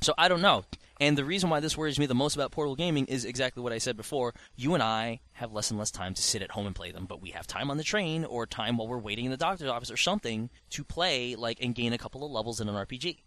so 0.00 0.14
I 0.16 0.28
don't 0.28 0.42
know. 0.42 0.64
And 1.00 1.16
the 1.16 1.24
reason 1.24 1.50
why 1.50 1.60
this 1.60 1.76
worries 1.76 1.98
me 1.98 2.06
the 2.06 2.14
most 2.14 2.36
about 2.36 2.52
portable 2.52 2.76
gaming 2.76 3.06
is 3.06 3.24
exactly 3.24 3.62
what 3.62 3.72
I 3.72 3.78
said 3.78 3.96
before. 3.96 4.34
You 4.54 4.74
and 4.74 4.82
I 4.82 5.20
have 5.32 5.52
less 5.52 5.70
and 5.70 5.78
less 5.78 5.90
time 5.90 6.14
to 6.14 6.22
sit 6.22 6.42
at 6.42 6.50
home 6.50 6.66
and 6.66 6.74
play 6.74 6.90
them, 6.90 7.06
but 7.06 7.20
we 7.20 7.30
have 7.30 7.46
time 7.46 7.70
on 7.70 7.76
the 7.76 7.84
train 7.84 8.24
or 8.24 8.46
time 8.46 8.76
while 8.76 8.88
we're 8.88 8.98
waiting 8.98 9.26
in 9.26 9.30
the 9.30 9.36
doctor's 9.36 9.68
office 9.68 9.90
or 9.90 9.96
something 9.96 10.48
to 10.70 10.84
play 10.84 11.34
like 11.34 11.58
and 11.62 11.74
gain 11.74 11.92
a 11.92 11.98
couple 11.98 12.24
of 12.24 12.30
levels 12.30 12.60
in 12.60 12.68
an 12.68 12.74
RPG. 12.74 13.18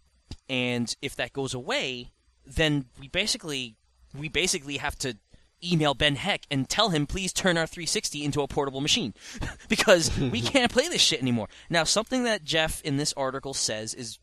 And 0.48 0.94
if 1.00 1.16
that 1.16 1.32
goes 1.32 1.54
away, 1.54 2.10
then 2.46 2.86
we 2.98 3.08
basically 3.08 3.76
we 4.16 4.28
basically 4.28 4.78
have 4.78 4.96
to 4.96 5.16
email 5.62 5.94
Ben 5.94 6.16
Heck 6.16 6.42
and 6.50 6.68
tell 6.68 6.90
him 6.90 7.06
please 7.06 7.32
turn 7.32 7.58
our 7.58 7.66
360 7.66 8.24
into 8.24 8.40
a 8.40 8.48
portable 8.48 8.80
machine 8.80 9.14
because 9.68 10.16
we 10.18 10.40
can't 10.40 10.72
play 10.72 10.88
this 10.88 11.00
shit 11.00 11.20
anymore. 11.20 11.48
Now, 11.68 11.84
something 11.84 12.24
that 12.24 12.44
Jeff 12.44 12.80
in 12.82 12.96
this 12.96 13.12
article 13.16 13.54
says 13.54 13.94
is 13.94 14.18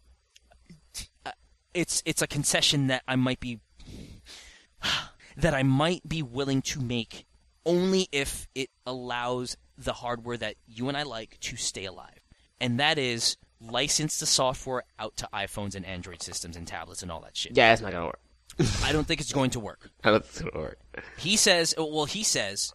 uh, 1.26 1.32
it's 1.74 2.02
it's 2.06 2.22
a 2.22 2.28
concession 2.28 2.88
that 2.88 3.04
I 3.08 3.16
might 3.16 3.40
be 3.40 3.60
that 5.38 5.54
I 5.54 5.64
might 5.64 6.08
be 6.08 6.22
willing 6.24 6.62
to 6.64 6.82
make 6.82 7.26
only 7.66 8.08
if 8.12 8.48
it 8.56 8.70
allows 8.86 9.58
the 9.78 9.94
hardware 9.94 10.38
that 10.38 10.56
you 10.66 10.88
and 10.88 10.98
I 10.98 11.04
like 11.04 11.40
to 11.42 11.58
stay 11.58 11.86
alive. 11.86 12.24
And 12.60 12.80
that 12.80 12.98
is 12.98 13.38
license 13.62 14.20
the 14.20 14.26
software 14.26 14.84
out 14.98 15.16
to 15.18 15.30
iPhones 15.34 15.76
and 15.76 15.86
Android 15.86 16.22
systems 16.22 16.56
and 16.56 16.66
tablets 16.66 17.04
and 17.04 17.12
all 17.12 17.22
that 17.22 17.38
shit. 17.38 17.56
Yeah, 17.56 17.74
it's 17.74 17.82
not 17.82 17.92
gonna 17.92 18.06
work. 18.06 18.20
I 18.84 18.92
don't 18.92 19.08
think 19.08 19.22
it's 19.22 19.34
going 19.34 19.52
to 19.52 19.60
work. 19.60 19.90
I 20.04 20.12
don't 20.12 20.26
think 20.26 20.48
it's 20.48 20.54
gonna 20.54 20.66
work. 20.66 20.80
He 21.18 21.38
says, 21.38 21.76
well, 21.78 22.06
he 22.06 22.24
says, 22.24 22.74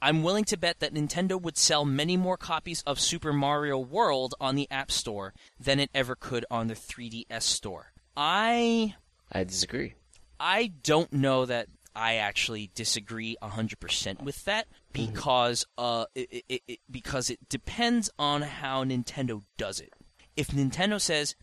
I'm 0.00 0.24
willing 0.24 0.44
to 0.46 0.56
bet 0.56 0.80
that 0.80 0.92
Nintendo 0.92 1.40
would 1.40 1.56
sell 1.56 1.84
many 1.84 2.16
more 2.16 2.36
copies 2.36 2.82
of 2.82 2.98
Super 2.98 3.32
Mario 3.32 3.78
World 3.78 4.34
on 4.40 4.56
the 4.56 4.68
App 4.70 4.90
Store 4.90 5.32
than 5.60 5.78
it 5.78 5.90
ever 5.94 6.16
could 6.16 6.44
on 6.50 6.66
the 6.66 6.74
3DS 6.74 7.42
store. 7.42 7.92
I 8.16 8.96
I 9.30 9.44
disagree. 9.44 9.94
I 10.40 10.72
don't 10.82 11.12
know 11.12 11.46
that 11.46 11.68
I 11.94 12.16
actually 12.16 12.70
disagree 12.74 13.36
100% 13.42 14.22
with 14.22 14.44
that 14.44 14.66
because 14.92 15.66
uh 15.78 16.06
it, 16.16 16.44
it, 16.48 16.62
it, 16.66 16.78
because 16.90 17.30
it 17.30 17.48
depends 17.48 18.10
on 18.18 18.42
how 18.42 18.82
Nintendo 18.82 19.42
does 19.56 19.78
it. 19.78 19.92
If 20.36 20.48
Nintendo 20.48 21.00
says 21.00 21.36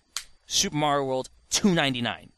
Super 0.48 0.76
Mario 0.76 1.06
World 1.06 1.30
299 1.52 2.32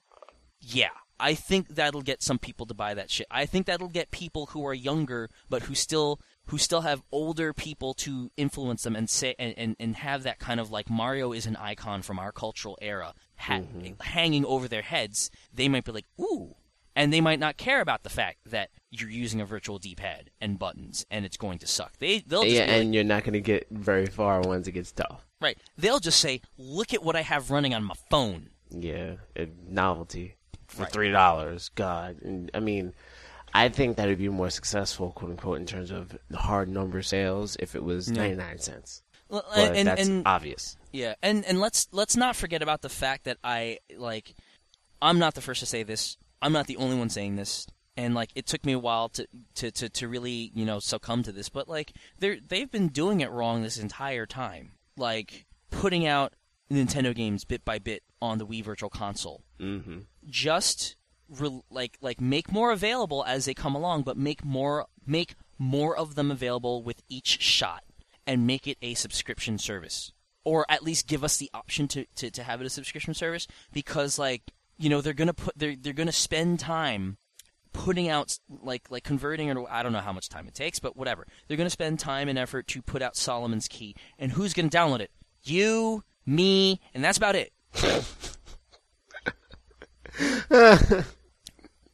yeah, 0.61 0.89
I 1.19 1.35
think 1.35 1.69
that'll 1.69 2.01
get 2.01 2.23
some 2.23 2.39
people 2.39 2.65
to 2.65 2.73
buy 2.73 2.93
that 2.95 3.11
shit. 3.11 3.27
I 3.29 3.45
think 3.45 3.67
that'll 3.67 3.89
get 3.89 4.09
people 4.11 4.47
who 4.47 4.65
are 4.65 4.73
younger 4.73 5.29
but 5.49 5.63
who 5.63 5.75
still 5.75 6.19
who 6.47 6.57
still 6.57 6.81
have 6.81 7.03
older 7.11 7.53
people 7.53 7.93
to 7.93 8.31
influence 8.35 8.83
them 8.83 8.95
and 8.95 9.09
say 9.09 9.35
and, 9.37 9.53
and, 9.57 9.75
and 9.79 9.95
have 9.97 10.23
that 10.23 10.39
kind 10.39 10.59
of 10.59 10.71
like 10.71 10.89
Mario 10.89 11.31
is 11.31 11.45
an 11.45 11.55
icon 11.57 12.01
from 12.01 12.17
our 12.17 12.31
cultural 12.31 12.77
era 12.81 13.13
ha- 13.35 13.59
mm-hmm. 13.59 14.01
hanging 14.01 14.43
over 14.45 14.67
their 14.67 14.81
heads. 14.81 15.29
They 15.53 15.69
might 15.69 15.85
be 15.85 15.91
like, 15.91 16.07
ooh, 16.19 16.55
and 16.95 17.13
they 17.13 17.21
might 17.21 17.39
not 17.39 17.55
care 17.55 17.81
about 17.81 18.01
the 18.03 18.09
fact 18.09 18.39
that 18.47 18.71
you're 18.89 19.09
using 19.09 19.39
a 19.39 19.45
virtual 19.45 19.77
D-pad 19.77 20.31
and 20.41 20.57
buttons 20.59 21.05
and 21.11 21.23
it's 21.23 21.37
going 21.37 21.59
to 21.59 21.67
suck. 21.67 21.97
They 21.99 22.19
they'll 22.25 22.43
just 22.43 22.55
Yeah, 22.55 22.61
like- 22.61 22.69
and 22.71 22.95
you're 22.95 23.03
not 23.03 23.23
gonna 23.23 23.39
get 23.39 23.67
very 23.69 24.07
far 24.07 24.41
once 24.41 24.67
it 24.67 24.71
gets 24.71 24.91
tough. 24.91 25.25
right. 25.39 25.57
They'll 25.77 25.99
just 25.99 26.19
say, 26.19 26.41
look 26.57 26.93
at 26.95 27.03
what 27.03 27.15
I 27.15 27.21
have 27.21 27.51
running 27.51 27.75
on 27.75 27.83
my 27.83 27.95
phone. 28.09 28.49
Yeah, 28.71 29.15
novelty 29.67 30.35
for 30.71 30.83
Right. 30.83 30.91
three 30.91 31.11
dollars. 31.11 31.69
God, 31.75 32.21
and 32.21 32.49
I 32.53 32.59
mean, 32.59 32.93
I 33.53 33.69
think 33.69 33.97
that 33.97 34.07
would 34.07 34.17
be 34.17 34.29
more 34.29 34.49
successful, 34.49 35.11
quote 35.11 35.31
unquote, 35.31 35.57
in 35.59 35.65
terms 35.65 35.91
of 35.91 36.17
the 36.29 36.37
hard 36.37 36.69
number 36.69 37.01
sales 37.01 37.57
if 37.59 37.75
it 37.75 37.83
was 37.83 38.09
ninety 38.09 38.35
nine 38.35 38.59
cents. 38.59 39.03
Well, 39.29 39.45
But 39.55 39.75
and, 39.75 39.87
that's 39.87 40.07
and 40.07 40.27
obvious. 40.27 40.77
Yeah, 40.91 41.15
and 41.21 41.45
and 41.45 41.59
let's 41.59 41.87
let's 41.91 42.17
not 42.17 42.35
forget 42.35 42.61
about 42.61 42.81
the 42.81 42.89
fact 42.89 43.23
that 43.25 43.37
I 43.43 43.79
like 43.97 44.35
I'm 45.01 45.19
not 45.19 45.35
the 45.35 45.41
first 45.41 45.59
to 45.61 45.65
say 45.65 45.83
this. 45.83 46.17
I'm 46.41 46.53
not 46.53 46.67
the 46.67 46.77
only 46.77 46.97
one 46.97 47.09
saying 47.09 47.35
this. 47.35 47.67
And 47.97 48.13
like 48.15 48.31
it 48.35 48.45
took 48.47 48.65
me 48.65 48.71
a 48.73 48.79
while 48.79 49.09
to 49.09 49.27
to, 49.55 49.71
to, 49.71 49.89
to 49.89 50.07
really, 50.07 50.51
you 50.55 50.65
know, 50.65 50.79
succumb 50.79 51.23
to 51.23 51.31
this, 51.31 51.49
but 51.49 51.67
like 51.67 51.93
they 52.19 52.39
they've 52.39 52.71
been 52.71 52.87
doing 52.87 53.21
it 53.21 53.29
wrong 53.31 53.61
this 53.61 53.77
entire 53.77 54.25
time. 54.25 54.71
Like 54.97 55.45
putting 55.71 56.05
out 56.07 56.33
Nintendo 56.71 57.13
games 57.13 57.43
bit 57.43 57.63
by 57.65 57.79
bit 57.79 58.03
on 58.21 58.37
the 58.37 58.45
Wii 58.45 58.63
Virtual 58.63 58.89
Console. 58.89 59.43
Mm-hmm. 59.59 59.99
Just 60.27 60.95
re- 61.39 61.61
like 61.69 61.97
like 62.01 62.21
make 62.21 62.51
more 62.51 62.71
available 62.71 63.23
as 63.25 63.45
they 63.45 63.53
come 63.53 63.75
along, 63.75 64.03
but 64.03 64.17
make 64.17 64.43
more 64.43 64.87
make 65.05 65.35
more 65.57 65.95
of 65.95 66.15
them 66.15 66.31
available 66.31 66.83
with 66.83 67.01
each 67.07 67.41
shot 67.41 67.83
and 68.25 68.47
make 68.47 68.67
it 68.67 68.77
a 68.81 68.93
subscription 68.93 69.57
service. 69.57 70.11
Or 70.43 70.65
at 70.69 70.83
least 70.83 71.07
give 71.07 71.23
us 71.23 71.37
the 71.37 71.51
option 71.53 71.87
to, 71.89 72.05
to, 72.15 72.31
to 72.31 72.43
have 72.43 72.61
it 72.61 72.65
a 72.65 72.69
subscription 72.69 73.13
service 73.13 73.47
because 73.71 74.17
like 74.17 74.41
you 74.77 74.89
know 74.89 75.01
they're 75.01 75.13
gonna 75.13 75.33
put 75.33 75.57
they're, 75.57 75.75
they're 75.75 75.93
gonna 75.93 76.11
spend 76.11 76.59
time 76.59 77.17
putting 77.73 78.09
out 78.09 78.37
like 78.49 78.89
like 78.89 79.03
converting 79.03 79.51
or 79.51 79.69
I 79.69 79.83
don't 79.83 79.93
know 79.93 79.99
how 79.99 80.13
much 80.13 80.29
time 80.29 80.47
it 80.47 80.55
takes 80.55 80.79
but 80.79 80.97
whatever. 80.97 81.27
They're 81.47 81.57
gonna 81.57 81.69
spend 81.69 81.99
time 81.99 82.27
and 82.27 82.39
effort 82.39 82.67
to 82.69 82.81
put 82.81 83.01
out 83.01 83.15
Solomon's 83.15 83.67
key 83.67 83.95
and 84.17 84.31
who's 84.31 84.53
gonna 84.53 84.69
download 84.69 85.01
it? 85.01 85.11
You 85.43 86.03
me 86.25 86.79
and 86.93 87.03
that's 87.03 87.17
about 87.17 87.35
it 87.35 87.51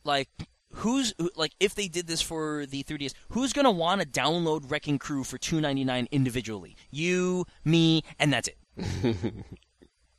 like 0.04 0.30
who's 0.74 1.14
like 1.36 1.54
if 1.60 1.76
they 1.76 1.88
did 1.88 2.08
this 2.08 2.22
for 2.22 2.66
the 2.66 2.84
3ds 2.84 3.14
who's 3.30 3.54
gonna 3.54 3.72
want 3.72 4.02
to 4.02 4.08
download 4.08 4.70
wrecking 4.70 5.00
crew 5.00 5.24
for 5.24 5.38
299 5.38 6.08
individually? 6.12 6.76
You 6.92 7.46
me 7.64 8.04
and 8.20 8.32
that's 8.32 8.50
it. 8.50 9.16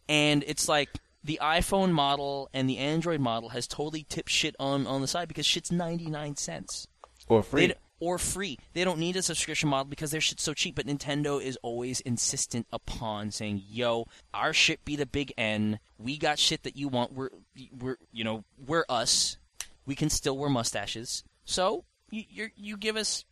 And 0.09 0.43
it's 0.47 0.69
like 0.69 0.89
the 1.23 1.39
iphone 1.43 1.93
model 1.93 2.49
and 2.55 2.69
the 2.69 2.79
android 2.79 3.21
model 3.21 3.51
has 3.51 3.67
totally 3.67 4.07
tipped 4.09 4.31
shit 4.31 4.57
on 4.59 4.87
on 4.87 5.01
the 5.01 5.07
side 5.07 5.29
because 5.29 5.45
shit's 5.47 5.71
99 5.71 6.37
cents. 6.37 6.89
Or 7.29 7.43
free. 7.43 7.75
Or 8.01 8.19
free. 8.19 8.59
They 8.75 8.85
don't 8.85 8.99
need 8.99 9.17
a 9.17 9.23
subscription 9.23 9.69
model 9.69 9.87
because 9.87 10.11
their 10.11 10.21
shit's 10.21 10.43
so 10.43 10.55
cheap. 10.55 10.75
But 10.75 10.87
Nintendo 10.87 11.43
is 11.43 11.59
always 11.63 12.01
insistent 12.01 12.67
upon 12.73 13.31
saying, 13.31 13.63
"Yo, 13.69 14.07
our 14.33 14.53
shit 14.53 14.85
be 14.85 14.97
the 14.97 15.07
big 15.07 15.33
N. 15.37 15.79
We 15.99 16.19
got 16.19 16.39
shit 16.39 16.63
that 16.63 16.77
you 16.77 16.89
want. 16.89 17.13
We're 17.13 17.31
we're 17.79 17.97
you 18.13 18.25
know 18.25 18.45
we're 18.67 18.85
us. 18.89 19.39
We 19.87 19.95
can 19.95 20.11
still 20.11 20.37
wear 20.37 20.51
mustaches. 20.51 21.25
So 21.45 21.85
you 22.11 22.25
you 22.29 22.49
you 22.57 22.77
give 22.77 22.97
us 22.97 23.25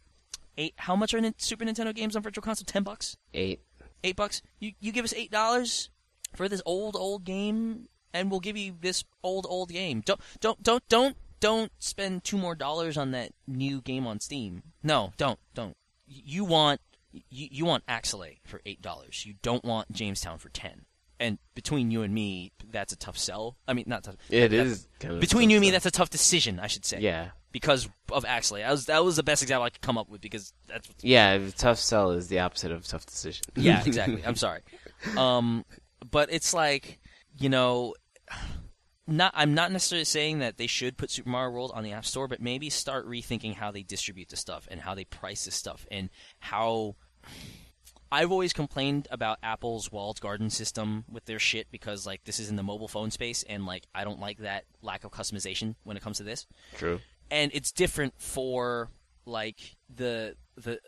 eight. 0.57 0.75
How 0.77 0.97
much 0.97 1.15
are 1.15 1.21
Super 1.39 1.65
Nintendo 1.65 1.95
games 1.95 2.17
on 2.17 2.23
Virtual 2.23 2.43
Console? 2.43 2.65
Ten 2.65 2.83
bucks. 2.83 3.17
Eight. 3.35 3.61
Eight 4.05 4.17
bucks. 4.17 4.43
You 4.59 4.73
you 4.81 4.93
give 4.93 5.05
us 5.05 5.15
eight 5.15 5.31
dollars 5.31 5.91
for 6.35 6.49
this 6.49 6.63
old 6.67 6.97
old 6.97 7.25
game, 7.25 7.89
and 8.13 8.31
we'll 8.31 8.41
give 8.41 8.57
you 8.57 8.75
this 8.81 9.05
old 9.23 9.47
old 9.49 9.71
game. 9.71 10.03
Don't 10.05 10.21
don't 10.41 10.63
don't 10.63 10.87
don't 10.89 11.17
don't 11.41 11.73
spend 11.79 12.25
two 12.25 12.37
more 12.39 12.55
dollars 12.55 12.97
on 12.97 13.11
that 13.13 13.33
new 13.47 13.81
game 13.81 14.07
on 14.07 14.21
Steam. 14.21 14.63
No, 14.83 15.13
don't 15.17 15.39
don't. 15.55 15.75
You 16.07 16.45
want 16.45 16.81
you, 17.13 17.49
you 17.51 17.65
want 17.65 17.85
Axelay 17.87 18.39
for 18.45 18.61
eight 18.67 18.81
dollars. 18.83 19.25
You 19.27 19.35
don't 19.43 19.65
want 19.65 19.91
Jamestown 19.93 20.39
for 20.39 20.49
ten. 20.49 20.83
And 21.19 21.39
between 21.55 21.91
you 21.91 22.03
and 22.03 22.13
me, 22.13 22.53
that's 22.71 22.93
a 22.93 22.97
tough 22.97 23.17
sell. 23.17 23.57
I 23.67 23.73
mean, 23.73 23.85
not 23.87 24.05
tough. 24.05 24.17
It 24.29 24.53
is 24.53 24.87
kind 25.01 25.15
of 25.15 25.21
Between 25.21 25.49
you 25.49 25.57
and 25.57 25.63
me, 25.63 25.71
that's 25.71 25.87
a 25.87 25.91
tough 25.91 26.11
decision. 26.11 26.61
I 26.61 26.67
should 26.67 26.85
say. 26.85 27.01
yeah, 27.01 27.29
Because 27.53 27.89
of 28.13 28.27
Axelay, 28.27 28.59
that 28.61 28.71
was 28.71 28.85
that 28.87 29.03
was 29.03 29.17
the 29.17 29.23
best 29.23 29.43
example 29.43 29.65
I 29.65 29.71
could 29.71 29.81
come 29.81 29.97
up 29.97 30.11
with 30.11 30.21
because 30.21 30.53
that's 30.69 30.89
yeah. 31.01 31.39
Tough 31.57 31.79
sell 31.79 32.11
is 32.11 32.29
the 32.29 32.41
opposite 32.41 32.71
of 32.71 32.87
tough 32.87 33.07
decision. 33.07 33.47
yeah, 33.57 33.83
exactly. 33.87 34.23
I'm 34.27 34.37
sorry. 34.37 34.61
Um, 35.17 35.65
but 36.11 36.31
it's 36.31 36.53
like, 36.53 36.99
you 37.39 37.49
know, 37.49 37.95
not. 39.07 39.33
I'm 39.35 39.55
not 39.55 39.73
necessarily 39.73 40.05
saying 40.05 40.41
that 40.41 40.57
they 40.57 40.67
should 40.67 40.97
put 40.97 41.11
Super 41.11 41.29
Mario 41.29 41.53
World 41.53 41.73
on 41.75 41.85
the 41.85 41.93
App 41.93 42.05
Store, 42.05 42.29
but 42.29 42.41
maybe 42.41 42.71
start 42.71 43.07
rethinking 43.07 43.55
how 43.55 43.71
they 43.71 43.83
distribute 43.83 44.29
the 44.29 44.37
stuff 44.37 44.67
and 44.71 44.81
how 44.81 44.95
they 44.95 45.05
price 45.05 45.45
this 45.45 45.55
stuff 45.55 45.87
and 45.91 46.11
how. 46.39 46.97
I've 48.11 48.31
always 48.31 48.53
complained 48.53 49.09
about 49.11 49.39
Apple's 49.43 49.91
walled 49.91 50.21
garden 50.21 50.49
system 50.49 51.05
with 51.11 51.25
their 51.25 51.41
shit 51.41 51.67
because 51.73 52.07
like 52.07 52.23
this 52.23 52.39
is 52.39 52.49
in 52.49 52.55
the 52.57 52.63
mobile 52.63 52.87
phone 52.87 53.11
space 53.11 53.43
and 53.43 53.67
like 53.67 53.83
I 53.95 54.05
don't 54.05 54.21
like 54.21 54.39
that 54.39 54.65
lack 54.81 55.03
of 55.03 55.11
customization 55.11 55.75
when 55.83 55.97
it 55.97 56.05
comes 56.05 56.19
to 56.19 56.23
this 56.23 56.47
True. 56.77 57.01
and 57.33 57.51
it's 57.53 57.73
different 57.73 58.15
for 58.17 58.91
like 59.27 59.59
the 59.95 60.37
the 60.57 60.79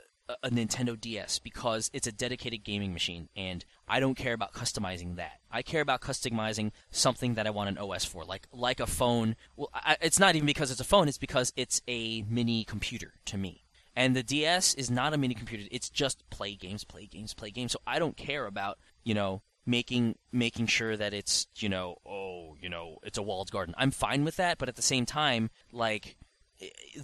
a, 0.42 0.50
Nintendo 0.50 1.00
DS 1.00 1.38
because 1.38 1.90
it's 1.92 2.06
a 2.06 2.12
dedicated 2.12 2.64
gaming 2.64 2.92
machine, 2.92 3.28
and 3.36 3.64
I 3.86 4.00
don't 4.00 4.14
care 4.14 4.32
about 4.32 4.52
customizing 4.52 5.16
that. 5.16 5.40
I 5.50 5.62
care 5.62 5.80
about 5.80 6.00
customizing 6.00 6.72
something 6.90 7.34
that 7.34 7.46
I 7.46 7.50
want 7.50 7.70
an 7.70 7.78
OS 7.78 8.04
for, 8.04 8.24
like 8.24 8.46
like 8.52 8.80
a 8.80 8.86
phone. 8.86 9.36
Well, 9.56 9.70
I, 9.74 9.96
it's 10.00 10.18
not 10.18 10.36
even 10.36 10.46
because 10.46 10.70
it's 10.70 10.80
a 10.80 10.84
phone; 10.84 11.08
it's 11.08 11.18
because 11.18 11.52
it's 11.56 11.80
a 11.88 12.22
mini 12.22 12.64
computer 12.64 13.14
to 13.26 13.38
me. 13.38 13.64
And 13.96 14.14
the 14.14 14.22
DS 14.22 14.74
is 14.74 14.90
not 14.90 15.14
a 15.14 15.18
mini 15.18 15.34
computer; 15.34 15.64
it's 15.70 15.90
just 15.90 16.28
play 16.30 16.54
games, 16.54 16.84
play 16.84 17.06
games, 17.06 17.34
play 17.34 17.50
games. 17.50 17.72
So 17.72 17.80
I 17.86 17.98
don't 17.98 18.16
care 18.16 18.46
about 18.46 18.78
you 19.04 19.14
know 19.14 19.42
making 19.66 20.16
making 20.32 20.66
sure 20.66 20.96
that 20.96 21.12
it's 21.12 21.46
you 21.56 21.68
know 21.68 21.96
oh 22.06 22.56
you 22.60 22.68
know 22.68 22.98
it's 23.02 23.18
a 23.18 23.22
walled 23.22 23.50
garden. 23.50 23.74
I'm 23.78 23.90
fine 23.90 24.24
with 24.24 24.36
that, 24.36 24.58
but 24.58 24.68
at 24.68 24.76
the 24.76 24.82
same 24.82 25.06
time, 25.06 25.50
like 25.72 26.16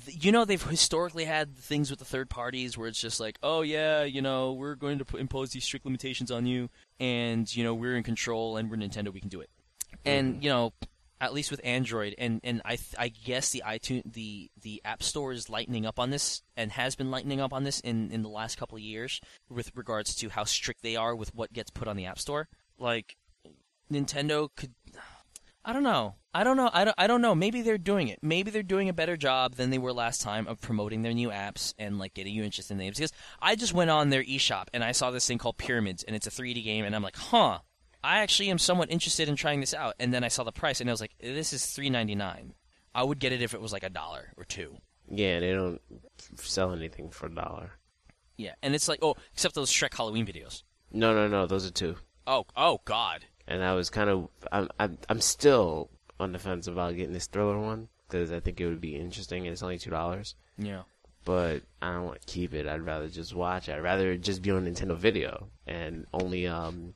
you 0.06 0.32
know 0.32 0.44
they've 0.44 0.62
historically 0.62 1.24
had 1.24 1.56
things 1.56 1.90
with 1.90 1.98
the 1.98 2.04
third 2.04 2.28
parties 2.28 2.76
where 2.76 2.88
it's 2.88 3.00
just 3.00 3.20
like 3.20 3.38
oh 3.42 3.62
yeah 3.62 4.02
you 4.02 4.20
know 4.20 4.52
we're 4.52 4.74
going 4.74 4.98
to 4.98 5.16
impose 5.16 5.50
these 5.50 5.64
strict 5.64 5.84
limitations 5.84 6.30
on 6.30 6.44
you 6.44 6.68
and 6.98 7.54
you 7.54 7.62
know 7.62 7.74
we're 7.74 7.96
in 7.96 8.02
control 8.02 8.56
and 8.56 8.70
we're 8.70 8.76
nintendo 8.76 9.12
we 9.12 9.20
can 9.20 9.28
do 9.28 9.40
it. 9.40 9.50
And 10.04 10.34
mm-hmm. 10.34 10.42
you 10.42 10.50
know 10.50 10.72
at 11.20 11.32
least 11.32 11.52
with 11.52 11.60
android 11.62 12.14
and 12.18 12.40
and 12.42 12.60
i 12.64 12.76
th- 12.76 12.96
i 12.98 13.06
guess 13.08 13.50
the 13.50 13.62
itunes 13.64 14.02
the 14.12 14.50
the 14.60 14.82
app 14.84 15.02
store 15.02 15.32
is 15.32 15.48
lightening 15.48 15.86
up 15.86 16.00
on 16.00 16.10
this 16.10 16.42
and 16.56 16.72
has 16.72 16.96
been 16.96 17.10
lightening 17.12 17.40
up 17.40 17.52
on 17.52 17.62
this 17.62 17.78
in 17.80 18.10
in 18.10 18.22
the 18.22 18.28
last 18.28 18.58
couple 18.58 18.76
of 18.76 18.82
years 18.82 19.20
with 19.48 19.70
regards 19.76 20.16
to 20.16 20.28
how 20.30 20.42
strict 20.42 20.82
they 20.82 20.96
are 20.96 21.14
with 21.14 21.32
what 21.32 21.52
gets 21.52 21.70
put 21.70 21.86
on 21.86 21.96
the 21.96 22.06
app 22.06 22.18
store. 22.18 22.48
Like 22.76 23.16
nintendo 23.90 24.48
could 24.56 24.74
I 25.64 25.72
don't 25.72 25.82
know. 25.82 26.16
I 26.34 26.42
don't 26.42 26.56
know. 26.56 26.68
I 26.72 26.84
don't, 26.84 26.94
I 26.98 27.06
don't 27.06 27.22
know. 27.22 27.34
Maybe 27.34 27.62
they're 27.62 27.78
doing 27.78 28.08
it. 28.08 28.18
Maybe 28.20 28.50
they're 28.50 28.64
doing 28.64 28.88
a 28.88 28.92
better 28.92 29.16
job 29.16 29.54
than 29.54 29.70
they 29.70 29.78
were 29.78 29.92
last 29.92 30.20
time 30.20 30.48
of 30.48 30.60
promoting 30.60 31.02
their 31.02 31.14
new 31.14 31.28
apps 31.28 31.74
and 31.78 31.98
like 31.98 32.12
getting 32.12 32.34
you 32.34 32.42
interested 32.42 32.74
in 32.74 32.78
names. 32.78 32.96
Because 32.96 33.12
I 33.40 33.54
just 33.54 33.72
went 33.72 33.90
on 33.90 34.10
their 34.10 34.24
eShop 34.24 34.66
and 34.74 34.82
I 34.82 34.90
saw 34.92 35.12
this 35.12 35.26
thing 35.26 35.38
called 35.38 35.58
Pyramids 35.58 36.02
and 36.02 36.16
it's 36.16 36.26
a 36.26 36.30
3D 36.30 36.64
game 36.64 36.84
and 36.84 36.94
I'm 36.94 37.02
like, 37.02 37.16
huh. 37.16 37.60
I 38.02 38.18
actually 38.18 38.50
am 38.50 38.58
somewhat 38.58 38.90
interested 38.90 39.30
in 39.30 39.36
trying 39.36 39.60
this 39.60 39.72
out. 39.72 39.94
And 39.98 40.12
then 40.12 40.24
I 40.24 40.28
saw 40.28 40.44
the 40.44 40.52
price 40.52 40.80
and 40.80 40.90
I 40.90 40.92
was 40.92 41.00
like, 41.00 41.14
this 41.20 41.54
is 41.54 41.62
3.99. 41.62 42.50
I 42.94 43.02
would 43.02 43.18
get 43.18 43.32
it 43.32 43.40
if 43.40 43.54
it 43.54 43.60
was 43.62 43.72
like 43.72 43.82
a 43.82 43.88
dollar 43.88 44.32
or 44.36 44.44
two. 44.44 44.76
Yeah, 45.08 45.40
they 45.40 45.52
don't 45.52 45.80
sell 46.36 46.72
anything 46.72 47.08
for 47.10 47.26
a 47.26 47.34
dollar. 47.34 47.70
Yeah, 48.36 48.54
and 48.62 48.74
it's 48.74 48.88
like, 48.88 48.98
oh, 49.00 49.14
except 49.32 49.54
those 49.54 49.70
Shrek 49.70 49.96
Halloween 49.96 50.26
videos. 50.26 50.64
No, 50.92 51.14
no, 51.14 51.28
no. 51.28 51.46
Those 51.46 51.66
are 51.66 51.70
two. 51.70 51.96
Oh, 52.26 52.44
oh 52.56 52.80
God 52.84 53.24
and 53.46 53.62
I 53.62 53.74
was 53.74 53.90
kind 53.90 54.10
of 54.10 54.28
I'm 54.50 54.68
I'm 54.78 54.98
I'm 55.08 55.20
still 55.20 55.90
on 56.20 56.32
the 56.32 56.38
fence 56.38 56.66
about 56.66 56.96
getting 56.96 57.12
this 57.12 57.26
thriller 57.26 57.58
one 57.58 57.88
because 58.08 58.30
I 58.32 58.40
think 58.40 58.60
it 58.60 58.66
would 58.66 58.80
be 58.80 58.96
interesting 58.96 59.46
and 59.46 59.52
it's 59.52 59.62
only 59.62 59.78
two 59.78 59.90
dollars. 59.90 60.34
Yeah. 60.58 60.82
But 61.24 61.62
I 61.80 61.92
don't 61.92 62.04
want 62.04 62.20
to 62.20 62.32
keep 62.32 62.52
it. 62.52 62.66
I'd 62.66 62.84
rather 62.84 63.08
just 63.08 63.34
watch 63.34 63.68
it. 63.68 63.72
I'd 63.72 63.82
rather 63.82 64.16
just 64.16 64.42
be 64.42 64.50
on 64.50 64.66
Nintendo 64.66 64.96
Video 64.96 65.48
and 65.66 66.06
only 66.12 66.46
um 66.46 66.94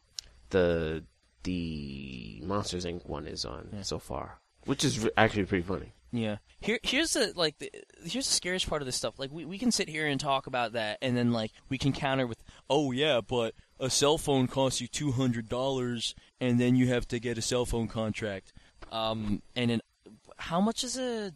the 0.51 1.05
the 1.45 2.43
Monsters 2.45 2.85
Inc. 2.85 3.07
one 3.07 3.27
is 3.27 3.45
on 3.45 3.69
yeah. 3.73 3.83
so 3.83 3.99
far, 3.99 4.39
which 4.67 4.85
is 4.85 5.01
re- 5.01 5.11
actually 5.17 5.45
pretty 5.45 5.65
funny. 5.65 5.93
Yeah. 6.11 6.37
Here, 6.61 6.79
here's 6.83 7.13
the 7.13 7.33
like, 7.37 7.59
the, 7.59 7.71
here's 8.05 8.27
the 8.27 8.35
scariest 8.35 8.69
part 8.69 8.83
of 8.83 8.87
this 8.87 8.97
stuff. 8.97 9.19
Like, 9.19 9.31
we, 9.31 9.45
we 9.45 9.59
can 9.59 9.71
sit 9.71 9.89
here 9.89 10.07
and 10.07 10.19
talk 10.19 10.47
about 10.47 10.73
that, 10.73 10.99
and 11.03 11.17
then 11.17 11.33
like 11.33 11.53
we 11.69 11.79
can 11.79 11.93
counter 11.93 12.27
with, 12.27 12.43
oh 12.69 12.91
yeah, 12.93 13.21
but 13.21 13.55
a 13.79 13.91
cell 13.91 14.19
phone 14.19 14.47
costs 14.47 14.81
you 14.81 14.89
two 14.89 15.13
hundred 15.13 15.49
dollars, 15.49 16.15
and 16.41 16.59
then 16.59 16.77
you 16.77 16.89
have 16.89 17.07
to 17.09 17.21
get 17.21 17.39
a 17.39 17.43
cell 17.43 17.67
phone 17.67 17.89
contract. 17.89 18.53
Um, 18.93 19.43
and 19.57 19.71
an, 19.71 19.81
how 20.37 20.61
much 20.61 20.85
is 20.85 20.99
a? 20.99 21.33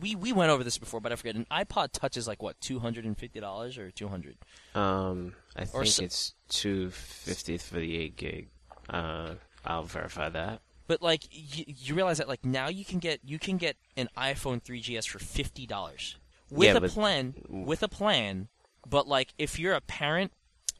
We 0.00 0.14
we 0.14 0.32
went 0.32 0.50
over 0.50 0.64
this 0.64 0.78
before, 0.78 1.00
but 1.00 1.12
I 1.12 1.16
forget. 1.16 1.36
An 1.36 1.46
iPod 1.50 1.92
Touch 1.92 2.16
is 2.16 2.26
like 2.26 2.42
what 2.42 2.60
two 2.60 2.78
hundred 2.78 3.04
and 3.04 3.16
fifty 3.16 3.40
dollars 3.40 3.78
or 3.78 3.90
two 3.90 4.08
hundred. 4.08 4.36
Um, 4.74 5.34
I 5.54 5.64
think 5.64 5.86
so, 5.86 6.04
it's 6.04 6.34
two 6.48 6.90
fifty 6.90 7.58
for 7.58 7.74
the 7.74 7.96
eight 7.96 8.16
gig. 8.16 8.48
Uh, 8.88 9.34
I'll 9.64 9.84
verify 9.84 10.28
that. 10.30 10.62
But 10.86 11.02
like 11.02 11.22
you, 11.30 11.64
you 11.66 11.94
realize 11.94 12.18
that 12.18 12.28
like 12.28 12.44
now 12.44 12.68
you 12.68 12.84
can 12.84 12.98
get 12.98 13.20
you 13.24 13.38
can 13.38 13.56
get 13.56 13.76
an 13.96 14.08
iPhone 14.16 14.62
3GS 14.62 15.08
for 15.08 15.18
fifty 15.18 15.66
dollars 15.66 16.16
with 16.50 16.68
yeah, 16.68 16.76
a 16.76 16.88
plan 16.88 17.34
with 17.48 17.82
a 17.82 17.88
plan. 17.88 18.48
But 18.88 19.06
like 19.06 19.32
if 19.38 19.58
you're 19.58 19.74
a 19.74 19.80
parent 19.80 20.32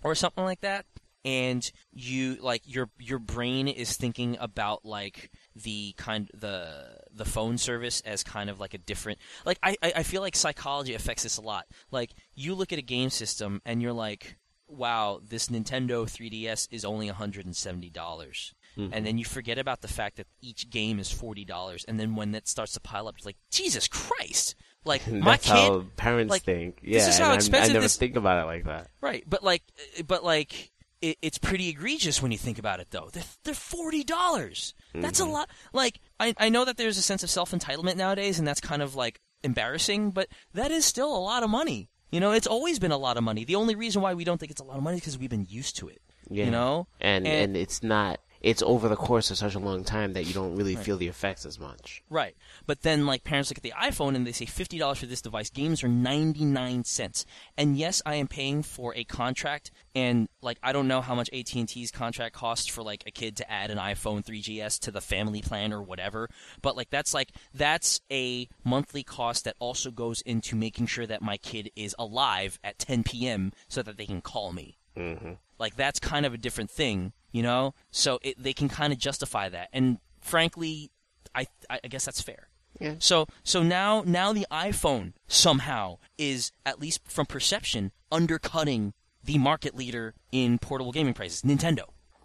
or 0.03 0.15
something 0.15 0.45
like 0.45 0.61
that, 0.61 0.87
and 1.24 1.70
you 1.93 2.37
like 2.41 2.62
your 2.66 2.91
your 2.99 3.19
brain 3.19 3.69
is 3.69 3.97
thinking 3.97 4.37
about 4.41 4.85
like 4.85 5.31
the 5.55 5.95
kind 5.97 6.31
the 6.35 6.99
the 7.15 7.24
phone 7.24 7.59
service 7.59 8.01
as 8.07 8.23
kind 8.23 8.49
of 8.49 8.59
like 8.61 8.74
a 8.74 8.79
different 8.79 9.19
like 9.45 9.59
I 9.62 9.77
I 9.83 10.03
feel 10.03 10.23
like 10.23 10.37
psychology 10.37 10.95
affects 10.95 11.23
this 11.23 11.37
a 11.37 11.43
lot. 11.43 11.66
Like 11.91 12.15
you 12.35 12.55
look 12.55 12.73
at 12.73 12.79
a 12.79 12.83
game 12.83 13.11
system 13.11 13.61
and 13.65 13.83
you're 13.83 13.93
like, 13.93 14.37
wow, 14.73 15.20
this 15.23 15.49
Nintendo 15.49 16.05
3DS 16.05 16.69
is 16.70 16.85
only 16.85 17.07
170. 17.07 17.91
dollars 17.91 18.55
mm-hmm. 18.77 18.93
And 18.93 19.07
then 19.07 19.19
you 19.19 19.24
forget 19.24 19.59
about 19.59 19.83
the 19.83 19.89
fact 19.89 20.16
that 20.16 20.27
each 20.41 20.70
game 20.70 20.99
is 20.99 21.12
$40. 21.12 21.85
And 21.87 22.01
then 22.01 22.15
when 22.16 22.33
that 22.33 22.49
starts 22.49 22.73
to 22.73 22.81
pile 22.81 23.09
up, 23.09 23.16
it's 23.16 23.27
like, 23.27 23.37
Jesus 23.51 23.89
Christ! 23.89 24.55
Like 24.85 25.07
my 25.11 25.33
That's 25.33 25.47
kid, 25.47 25.53
how 25.53 25.85
parents 25.97 26.31
like, 26.31 26.43
think. 26.43 26.81
Yeah, 26.83 26.99
this 26.99 27.09
is 27.09 27.19
how 27.19 27.35
expensive 27.35 27.70
I 27.70 27.73
never 27.74 27.85
this... 27.85 27.97
think 27.97 28.16
about 28.16 28.43
it 28.43 28.47
like 28.47 28.65
that. 28.65 28.89
Right, 29.01 29.23
but 29.27 29.45
like, 29.45 29.62
but 30.07 30.24
like, 30.24 30.72
it, 31.03 31.19
it's 31.20 31.39
pretty 31.39 31.69
egregious 31.69 32.23
when 32.23 32.33
you 32.33 32.39
think 32.39 32.59
about 32.59 32.81
it. 32.81 32.89
Though 32.91 33.11
they're, 33.12 33.24
they're 33.45 33.55
forty 33.55 34.05
dollars. 34.05 34.74
Mm-hmm. 34.91 35.03
That's 35.03 35.20
a 35.20 35.24
mm-hmm. 35.24 35.33
lot. 35.33 35.51
Like, 35.73 36.01
I 36.19 36.35
I 36.39 36.49
know 36.49 36.65
that 36.65 36.77
there's 36.77 36.97
a 36.97 37.03
sense 37.03 37.23
of 37.23 37.31
self 37.31 37.51
entitlement 37.51 37.97
nowadays, 37.97 38.39
and 38.39 38.49
that's 38.49 38.61
kind 38.61 38.81
of 38.81 38.95
like 38.95 39.20
embarrassing, 39.43 40.12
but 40.12 40.29
that 40.55 40.70
is 40.70 40.85
still 40.85 41.15
a 41.15 41.19
lot 41.19 41.43
of 41.43 41.51
money. 41.51 41.91
You 42.11 42.20
know, 42.20 42.33
it's 42.33 42.47
always 42.47 42.79
been 42.79 42.93
a 42.93 42.99
lot 42.99 43.16
of 43.16 43.24
money. 43.24 43.45
The 43.45 43.57
only 43.57 43.74
reason 43.74 44.03
why 44.03 44.15
we 44.15 44.24
don't 44.24 44.39
think 44.39 44.53
it's 44.53 44.61
a 44.61 44.65
lot 44.65 44.77
of 44.77 44.83
money 44.83 44.97
is 44.97 45.01
because 45.01 45.19
we've 45.19 45.31
been 45.31 45.47
used 45.49 45.77
to 45.79 45.89
it. 45.89 46.01
Yeah. 46.31 46.45
You 46.45 46.51
know, 46.51 46.87
and, 47.01 47.27
and 47.27 47.43
and 47.43 47.57
it's 47.57 47.83
not 47.83 48.20
it's 48.43 48.62
over 48.62 48.89
the 48.89 48.97
course 48.97 49.31
of 49.31 49.39
such 49.39 49.55
a 49.55 49.59
long 49.60 49.85
time 49.85 50.14
that 50.14 50.24
you 50.24 50.35
don't 50.35 50.56
really 50.56 50.74
right. 50.74 50.85
feel 50.85 50.97
the 50.97 51.06
effects 51.06 51.47
as 51.47 51.60
much. 51.60 52.02
Right. 52.10 52.36
But 52.66 52.82
then 52.82 53.06
like 53.06 53.23
parents 53.23 53.51
look 53.51 53.59
at 53.59 53.62
the 53.62 53.73
iPhone 53.81 54.16
and 54.16 54.27
they 54.27 54.32
say 54.32 54.47
$50 54.47 54.97
for 54.97 55.06
this 55.06 55.23
device. 55.23 55.48
Games 55.48 55.85
are 55.85 55.89
99 55.89 56.82
cents. 56.85 57.24
And 57.56 57.77
yes, 57.77 58.02
I 58.05 58.16
am 58.16 58.27
paying 58.27 58.64
for 58.64 58.94
a 58.97 59.05
contract 59.05 59.70
and 59.94 60.28
like 60.40 60.59
I 60.62 60.73
don't 60.73 60.89
know 60.89 61.01
how 61.01 61.14
much 61.14 61.31
AT&T's 61.32 61.93
contract 61.93 62.35
costs 62.35 62.66
for 62.66 62.82
like 62.82 63.05
a 63.06 63.12
kid 63.12 63.36
to 63.36 63.51
add 63.51 63.70
an 63.70 63.78
iPhone 63.78 64.24
3GS 64.24 64.81
to 64.81 64.90
the 64.90 65.01
family 65.01 65.40
plan 65.40 65.73
or 65.73 65.82
whatever, 65.82 66.28
but 66.62 66.77
like 66.77 66.90
that's 66.90 67.14
like 67.14 67.32
that's 67.55 68.01
a 68.10 68.48
monthly 68.64 69.05
cost 69.05 69.44
that 69.44 69.56
also 69.60 69.90
goes 69.90 70.20
into 70.23 70.56
making 70.56 70.86
sure 70.86 71.06
that 71.06 71.23
my 71.23 71.36
kid 71.36 71.70
is 71.77 71.94
alive 71.98 72.59
at 72.64 72.78
10 72.78 73.05
p.m. 73.05 73.52
so 73.69 73.82
that 73.82 73.97
they 73.97 74.06
can 74.06 74.20
call 74.20 74.52
me. 74.52 74.78
Mm-hmm. 74.97 75.32
Like 75.59 75.77
that's 75.77 76.01
kind 76.01 76.27
of 76.27 76.35
a 76.35 76.39
different 76.39 76.70
thing 76.70 77.12
you 77.33 77.43
know. 77.43 77.75
So 77.91 78.19
it, 78.23 78.43
they 78.43 78.53
can 78.53 78.69
kind 78.69 78.93
of 78.93 78.99
justify 78.99 79.49
that, 79.49 79.69
and 79.73 79.99
frankly, 80.21 80.91
I 81.35 81.47
I 81.69 81.81
guess 81.89 82.05
that's 82.05 82.21
fair. 82.21 82.49
Yeah. 82.81 82.95
So 82.99 83.27
so 83.43 83.63
now 83.63 84.03
now 84.07 84.33
the 84.33 84.47
iPhone 84.51 85.13
somehow 85.27 85.99
is 86.19 86.53
at 86.65 86.81
least 86.81 87.01
from 87.05 87.27
perception 87.27 87.93
undercutting 88.11 88.95
the 89.25 89.39
market 89.39 89.75
leader 89.77 90.15
in 90.33 90.59
portable 90.59 90.93
gaming 90.93 91.15
prices, 91.15 91.43
Nintendo. 91.43 91.85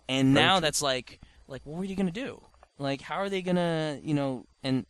And 0.10 0.34
now 0.34 0.60
that's 0.60 0.82
like 0.82 1.20
like 1.48 1.62
what 1.66 1.82
are 1.82 1.86
you 1.86 1.96
gonna 1.96 2.12
do? 2.12 2.42
Like 2.80 3.02
how 3.02 3.16
are 3.18 3.30
they 3.30 3.42
gonna 3.42 4.00
you 4.02 4.14
know 4.14 4.46
and 4.64 4.86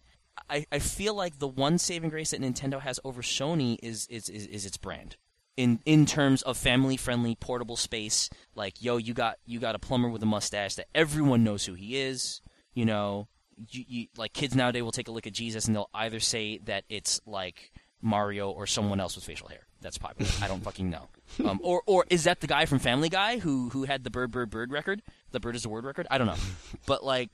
I, 0.50 0.66
I 0.72 0.80
feel 0.80 1.16
like 1.16 1.40
the 1.40 1.48
one 1.48 1.78
saving 1.78 2.12
grace 2.12 2.32
that 2.32 2.42
Nintendo 2.42 2.80
has 2.80 3.00
over 3.04 3.22
Sony 3.22 3.78
is 3.82 4.08
is, 4.08 4.30
is, 4.30 4.46
is 4.48 4.66
its 4.66 4.78
brand 4.78 5.18
in 5.58 5.80
in 5.86 6.06
terms 6.06 6.42
of 6.44 6.56
family 6.56 6.96
friendly 6.96 7.36
portable 7.36 7.76
space 7.76 8.30
like 8.56 8.82
yo 8.82 8.98
you 8.98 9.14
got 9.14 9.38
you 9.46 9.60
got 9.60 9.76
a 9.76 9.80
plumber 9.80 10.08
with 10.08 10.24
a 10.24 10.26
mustache 10.26 10.76
that 10.76 10.88
everyone 10.96 11.44
knows 11.44 11.66
who 11.66 11.74
he 11.74 11.98
is 12.00 12.42
you 12.74 12.86
know? 12.86 13.28
You, 13.72 13.86
you, 13.88 14.08
like 14.16 14.34
kids 14.34 14.56
nowadays 14.56 14.84
will 14.84 14.92
take 14.92 15.08
a 15.08 15.12
look 15.12 15.26
at 15.26 15.34
jesus 15.34 15.66
and 15.66 15.76
they'll 15.76 15.90
either 15.96 16.20
say 16.20 16.60
that 16.66 16.84
it's 16.90 17.20
like 17.26 17.72
mario 18.02 18.52
or 18.52 18.68
someone 18.68 19.00
else 19.00 19.16
with 19.16 19.26
facial 19.26 19.48
hair. 19.48 19.66
That's 19.82 19.98
popular. 19.98 20.32
I 20.42 20.48
don't 20.48 20.64
fucking 20.64 20.90
know. 20.90 21.10
Um, 21.44 21.60
or 21.62 21.84
or 21.86 22.06
is 22.10 22.24
that 22.24 22.40
the 22.40 22.48
guy 22.48 22.66
from 22.66 22.80
family 22.80 23.10
guy 23.10 23.38
who 23.38 23.68
who 23.70 23.84
had 23.84 24.06
the 24.06 24.10
bird 24.10 24.32
bird 24.32 24.50
bird 24.50 24.72
record? 24.72 25.02
The 25.32 25.42
bird 25.42 25.58
is 25.58 25.64
the 25.64 25.70
word 25.70 25.84
record? 25.84 26.08
I 26.10 26.18
don't 26.18 26.28
know. 26.28 26.38
But 26.86 27.04
like 27.04 27.32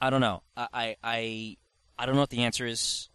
i 0.00 0.10
don't 0.10 0.20
know. 0.20 0.42
I 0.54 0.96
i 1.02 1.56
i 1.98 2.06
don't 2.06 2.14
know 2.14 2.20
what 2.20 2.28
the 2.28 2.42
answer 2.42 2.66
is 2.66 3.08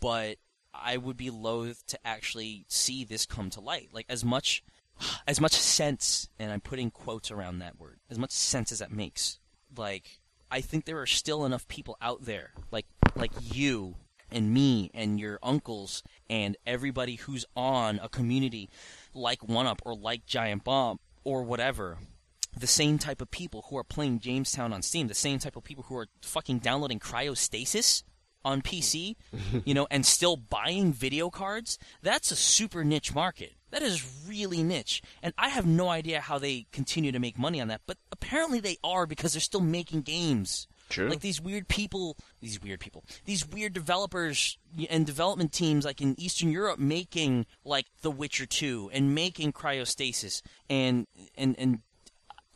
but 0.00 0.36
I 0.82 0.96
would 0.96 1.16
be 1.16 1.30
loath 1.30 1.86
to 1.88 1.98
actually 2.04 2.64
see 2.68 3.04
this 3.04 3.26
come 3.26 3.50
to 3.50 3.60
light. 3.60 3.90
Like 3.92 4.06
as 4.08 4.24
much 4.24 4.62
as 5.26 5.40
much 5.40 5.52
sense, 5.52 6.28
and 6.38 6.52
I'm 6.52 6.60
putting 6.60 6.90
quotes 6.90 7.30
around 7.30 7.58
that 7.58 7.78
word, 7.78 8.00
as 8.10 8.18
much 8.18 8.32
sense 8.32 8.72
as 8.72 8.80
that 8.80 8.92
makes. 8.92 9.38
Like 9.76 10.20
I 10.50 10.60
think 10.60 10.84
there 10.84 11.00
are 11.00 11.06
still 11.06 11.44
enough 11.44 11.68
people 11.68 11.96
out 12.00 12.24
there, 12.24 12.52
like 12.70 12.86
like 13.16 13.32
you 13.42 13.96
and 14.30 14.52
me 14.52 14.90
and 14.94 15.18
your 15.18 15.38
uncles 15.42 16.02
and 16.28 16.56
everybody 16.66 17.16
who's 17.16 17.44
on 17.56 17.98
a 18.02 18.08
community 18.08 18.70
like 19.14 19.42
One 19.42 19.66
Up 19.66 19.82
or 19.84 19.94
like 19.94 20.26
Giant 20.26 20.64
Bomb 20.64 21.00
or 21.24 21.42
whatever. 21.42 21.98
The 22.56 22.66
same 22.66 22.98
type 22.98 23.20
of 23.20 23.30
people 23.30 23.66
who 23.68 23.76
are 23.76 23.84
playing 23.84 24.18
Jamestown 24.18 24.72
on 24.72 24.82
Steam, 24.82 25.06
the 25.06 25.14
same 25.14 25.38
type 25.38 25.56
of 25.56 25.62
people 25.62 25.84
who 25.84 25.96
are 25.96 26.08
fucking 26.22 26.58
downloading 26.58 26.98
Cryostasis 26.98 28.02
on 28.44 28.62
PC, 28.62 29.16
you 29.64 29.74
know, 29.74 29.86
and 29.90 30.04
still 30.04 30.36
buying 30.36 30.92
video 30.92 31.30
cards, 31.30 31.78
that's 32.02 32.30
a 32.30 32.36
super 32.36 32.84
niche 32.84 33.14
market. 33.14 33.52
That 33.70 33.82
is 33.82 34.04
really 34.26 34.62
niche. 34.62 35.02
And 35.22 35.32
I 35.38 35.48
have 35.48 35.66
no 35.66 35.88
idea 35.88 36.20
how 36.20 36.38
they 36.38 36.66
continue 36.72 37.12
to 37.12 37.18
make 37.18 37.38
money 37.38 37.60
on 37.60 37.68
that, 37.68 37.82
but 37.86 37.98
apparently 38.10 38.60
they 38.60 38.78
are 38.82 39.06
because 39.06 39.32
they're 39.32 39.40
still 39.40 39.60
making 39.60 40.02
games. 40.02 40.66
True. 40.88 41.08
Like 41.08 41.20
these 41.20 41.40
weird 41.40 41.68
people, 41.68 42.16
these 42.40 42.60
weird 42.60 42.80
people, 42.80 43.04
these 43.24 43.46
weird 43.46 43.72
developers 43.72 44.58
and 44.88 45.06
development 45.06 45.52
teams, 45.52 45.84
like 45.84 46.00
in 46.00 46.18
Eastern 46.18 46.50
Europe, 46.50 46.80
making 46.80 47.46
like 47.64 47.86
The 48.02 48.10
Witcher 48.10 48.44
Two 48.44 48.90
and 48.92 49.14
making 49.14 49.52
Cryostasis, 49.52 50.42
and 50.68 51.06
and 51.36 51.54
and 51.60 51.78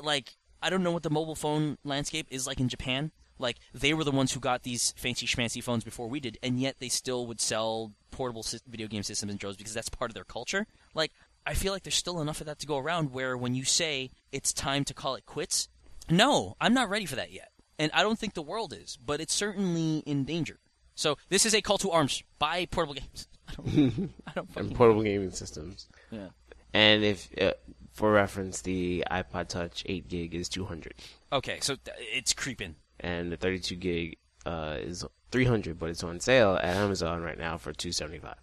like 0.02 0.36
I 0.60 0.68
don't 0.68 0.82
know 0.82 0.90
what 0.90 1.04
the 1.04 1.10
mobile 1.10 1.36
phone 1.36 1.78
landscape 1.84 2.26
is 2.30 2.44
like 2.44 2.58
in 2.58 2.68
Japan. 2.68 3.12
Like 3.44 3.58
they 3.72 3.94
were 3.94 4.02
the 4.02 4.10
ones 4.10 4.32
who 4.32 4.40
got 4.40 4.64
these 4.64 4.92
fancy 4.96 5.26
schmancy 5.26 5.62
phones 5.62 5.84
before 5.84 6.08
we 6.08 6.18
did, 6.18 6.38
and 6.42 6.58
yet 6.58 6.76
they 6.80 6.88
still 6.88 7.26
would 7.28 7.40
sell 7.40 7.92
portable 8.10 8.44
video 8.66 8.88
game 8.88 9.04
systems 9.04 9.30
and 9.30 9.38
drones 9.38 9.56
because 9.56 9.74
that's 9.74 9.88
part 9.88 10.10
of 10.10 10.14
their 10.14 10.24
culture. 10.24 10.66
Like 10.94 11.12
I 11.46 11.54
feel 11.54 11.72
like 11.72 11.84
there's 11.84 11.94
still 11.94 12.20
enough 12.20 12.40
of 12.40 12.46
that 12.46 12.58
to 12.58 12.66
go 12.66 12.78
around 12.78 13.12
where 13.12 13.36
when 13.36 13.54
you 13.54 13.64
say 13.64 14.10
it's 14.32 14.52
time 14.52 14.84
to 14.86 14.94
call 14.94 15.14
it 15.14 15.26
quits, 15.26 15.68
no, 16.10 16.56
I'm 16.60 16.74
not 16.74 16.88
ready 16.88 17.06
for 17.06 17.16
that 17.16 17.30
yet 17.30 17.50
and 17.78 17.90
I 17.94 18.02
don't 18.02 18.18
think 18.18 18.34
the 18.34 18.42
world 18.42 18.72
is, 18.72 18.96
but 19.04 19.20
it's 19.20 19.34
certainly 19.34 19.98
in 20.06 20.24
danger. 20.24 20.58
So 20.94 21.16
this 21.28 21.44
is 21.44 21.54
a 21.54 21.60
call 21.60 21.78
to 21.78 21.90
arms: 21.90 22.22
buy 22.38 22.66
portable 22.66 22.94
games. 22.94 23.28
I 23.48 23.52
don't, 23.54 24.10
I 24.26 24.32
don't 24.34 24.48
and 24.56 24.74
portable 24.74 25.02
gaming 25.02 25.30
systems. 25.30 25.88
Yeah. 26.10 26.28
And 26.72 27.04
if, 27.04 27.28
uh, 27.40 27.52
for 27.92 28.10
reference, 28.12 28.62
the 28.62 29.04
iPod 29.10 29.48
Touch 29.48 29.84
8 29.86 30.08
gig 30.08 30.34
is 30.34 30.48
200, 30.48 30.94
Okay, 31.32 31.58
so 31.60 31.76
th- 31.76 31.96
it's 32.00 32.32
creeping. 32.32 32.74
And 33.00 33.32
the 33.32 33.36
32 33.36 33.76
gig 33.76 34.16
uh, 34.46 34.76
is 34.78 35.04
300, 35.30 35.78
but 35.78 35.90
it's 35.90 36.04
on 36.04 36.20
sale 36.20 36.56
at 36.56 36.76
Amazon 36.76 37.22
right 37.22 37.38
now 37.38 37.56
for 37.56 37.72
275. 37.72 38.34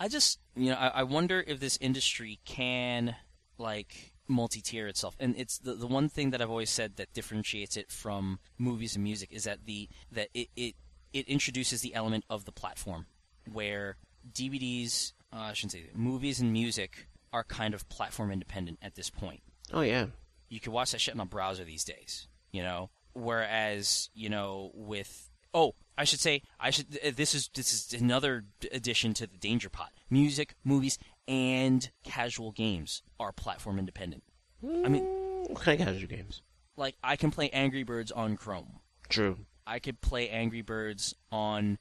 I 0.00 0.08
just, 0.08 0.38
you 0.56 0.70
know, 0.70 0.76
I, 0.76 0.88
I 0.88 1.02
wonder 1.02 1.44
if 1.46 1.60
this 1.60 1.76
industry 1.80 2.40
can 2.44 3.16
like 3.58 4.14
multi-tier 4.28 4.86
itself. 4.86 5.16
And 5.18 5.34
it's 5.36 5.58
the 5.58 5.74
the 5.74 5.86
one 5.86 6.08
thing 6.08 6.30
that 6.30 6.40
I've 6.40 6.50
always 6.50 6.70
said 6.70 6.96
that 6.96 7.12
differentiates 7.12 7.76
it 7.76 7.90
from 7.90 8.38
movies 8.56 8.94
and 8.94 9.04
music 9.04 9.30
is 9.32 9.44
that 9.44 9.66
the 9.66 9.88
that 10.12 10.28
it 10.34 10.48
it, 10.56 10.74
it 11.12 11.28
introduces 11.28 11.80
the 11.80 11.94
element 11.94 12.24
of 12.30 12.44
the 12.44 12.52
platform 12.52 13.06
where 13.50 13.96
DVDs, 14.32 15.12
uh, 15.32 15.36
I 15.36 15.52
shouldn't 15.54 15.72
say 15.72 15.84
movies 15.94 16.40
and 16.40 16.52
music 16.52 17.08
are 17.32 17.44
kind 17.44 17.74
of 17.74 17.88
platform 17.88 18.30
independent 18.30 18.78
at 18.82 18.94
this 18.94 19.10
point. 19.10 19.40
Oh 19.72 19.80
yeah, 19.80 20.06
you 20.48 20.60
can 20.60 20.72
watch 20.72 20.92
that 20.92 21.00
shit 21.00 21.14
in 21.14 21.20
a 21.20 21.26
browser 21.26 21.64
these 21.64 21.84
days, 21.84 22.28
you 22.52 22.62
know. 22.62 22.90
Whereas, 23.18 24.10
you 24.14 24.28
know, 24.28 24.70
with 24.74 25.30
oh, 25.54 25.74
I 25.96 26.04
should 26.04 26.20
say, 26.20 26.42
I 26.60 26.70
should. 26.70 26.90
This 27.16 27.34
is 27.34 27.48
this 27.54 27.72
is 27.72 28.00
another 28.00 28.44
addition 28.72 29.14
to 29.14 29.26
the 29.26 29.36
danger 29.36 29.68
pot. 29.68 29.90
Music, 30.10 30.54
movies, 30.64 30.98
and 31.26 31.90
casual 32.04 32.52
games 32.52 33.02
are 33.18 33.32
platform 33.32 33.78
independent. 33.78 34.22
I 34.62 34.88
mean, 34.88 35.04
what 35.48 35.60
kind 35.62 35.80
of 35.80 35.86
casual 35.86 36.08
games? 36.08 36.42
like 36.78 36.96
I 37.02 37.16
can 37.16 37.30
play 37.30 37.50
Angry 37.50 37.82
Birds 37.82 38.12
on 38.12 38.36
Chrome. 38.36 38.80
True. 39.08 39.38
I 39.66 39.80
could 39.80 40.00
play 40.00 40.30
Angry 40.30 40.62
Birds 40.62 41.14
on 41.30 41.78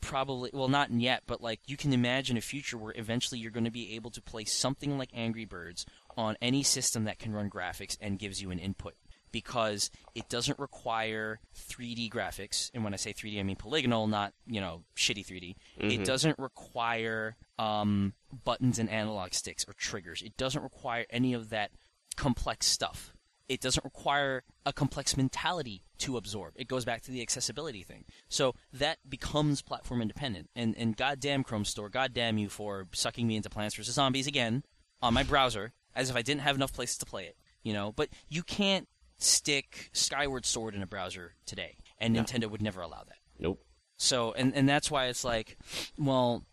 probably 0.00 0.50
well 0.52 0.68
not 0.68 0.90
yet, 0.90 1.22
but 1.26 1.40
like 1.40 1.60
you 1.66 1.76
can 1.76 1.92
imagine 1.92 2.36
a 2.36 2.40
future 2.40 2.78
where 2.78 2.94
eventually 2.96 3.38
you're 3.38 3.52
going 3.52 3.64
to 3.64 3.70
be 3.70 3.94
able 3.94 4.10
to 4.10 4.22
play 4.22 4.44
something 4.44 4.98
like 4.98 5.10
Angry 5.14 5.44
Birds 5.44 5.86
on 6.16 6.36
any 6.40 6.62
system 6.62 7.04
that 7.04 7.18
can 7.18 7.32
run 7.32 7.50
graphics 7.50 7.96
and 8.00 8.18
gives 8.18 8.42
you 8.42 8.50
an 8.50 8.58
input 8.58 8.94
because 9.32 9.90
it 10.14 10.28
doesn't 10.28 10.58
require 10.58 11.40
3D 11.56 12.10
graphics. 12.10 12.70
And 12.74 12.84
when 12.84 12.94
I 12.94 12.96
say 12.96 13.12
3D, 13.12 13.38
I 13.38 13.42
mean 13.42 13.56
polygonal, 13.56 14.06
not 14.06 14.32
you 14.46 14.60
know 14.60 14.82
shitty 14.96 15.26
3D. 15.26 15.56
It 15.78 16.04
doesn't 16.04 16.38
require 16.38 17.36
um, 17.58 18.14
buttons 18.44 18.78
and 18.78 18.88
analog 18.90 19.32
sticks 19.34 19.64
or 19.68 19.74
triggers. 19.74 20.22
It 20.22 20.36
doesn't 20.36 20.62
require 20.62 21.06
any 21.10 21.34
of 21.34 21.50
that 21.50 21.70
complex 22.16 22.66
stuff 22.66 23.12
it 23.48 23.60
doesn't 23.60 23.84
require 23.84 24.44
a 24.66 24.72
complex 24.72 25.16
mentality 25.16 25.82
to 25.98 26.16
absorb. 26.16 26.52
It 26.56 26.68
goes 26.68 26.84
back 26.84 27.02
to 27.02 27.10
the 27.10 27.22
accessibility 27.22 27.82
thing. 27.82 28.04
So 28.28 28.54
that 28.72 28.98
becomes 29.08 29.62
platform 29.62 30.02
independent. 30.02 30.50
And 30.54 30.76
and 30.76 30.96
goddamn 30.96 31.44
Chrome 31.44 31.64
Store, 31.64 31.88
goddamn 31.88 32.38
you 32.38 32.48
for 32.48 32.86
sucking 32.92 33.26
me 33.26 33.36
into 33.36 33.50
Plants 33.50 33.74
vs 33.74 33.94
Zombies 33.94 34.26
again 34.26 34.64
on 35.00 35.14
my 35.14 35.22
browser, 35.22 35.72
as 35.94 36.10
if 36.10 36.16
I 36.16 36.22
didn't 36.22 36.42
have 36.42 36.56
enough 36.56 36.72
places 36.72 36.98
to 36.98 37.06
play 37.06 37.24
it. 37.24 37.36
You 37.62 37.72
know, 37.72 37.92
but 37.92 38.10
you 38.28 38.42
can't 38.42 38.86
stick 39.18 39.90
Skyward 39.92 40.46
Sword 40.46 40.74
in 40.74 40.82
a 40.82 40.86
browser 40.86 41.34
today, 41.46 41.76
and 41.98 42.14
No. 42.14 42.22
Nintendo 42.22 42.50
would 42.50 42.62
never 42.62 42.80
allow 42.80 43.04
that. 43.04 43.18
Nope. 43.38 43.62
So, 43.96 44.32
and 44.32 44.54
and 44.54 44.68
that's 44.68 44.90
why 44.90 45.06
it's 45.06 45.24
like, 45.24 45.58
well, 45.98 46.44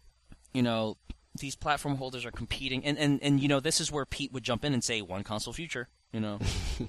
you 0.53 0.63
know, 0.63 0.97
these 1.39 1.55
platform 1.55 1.95
holders 1.97 2.25
are 2.25 2.31
competing, 2.31 2.83
and 2.85 2.97
and 2.97 3.21
and 3.21 3.39
you 3.39 3.47
know, 3.47 3.59
this 3.59 3.79
is 3.79 3.91
where 3.91 4.05
Pete 4.05 4.31
would 4.33 4.43
jump 4.43 4.65
in 4.65 4.73
and 4.73 4.83
say 4.83 5.01
one 5.01 5.23
console 5.23 5.53
future, 5.53 5.87
you 6.11 6.19
know, 6.19 6.39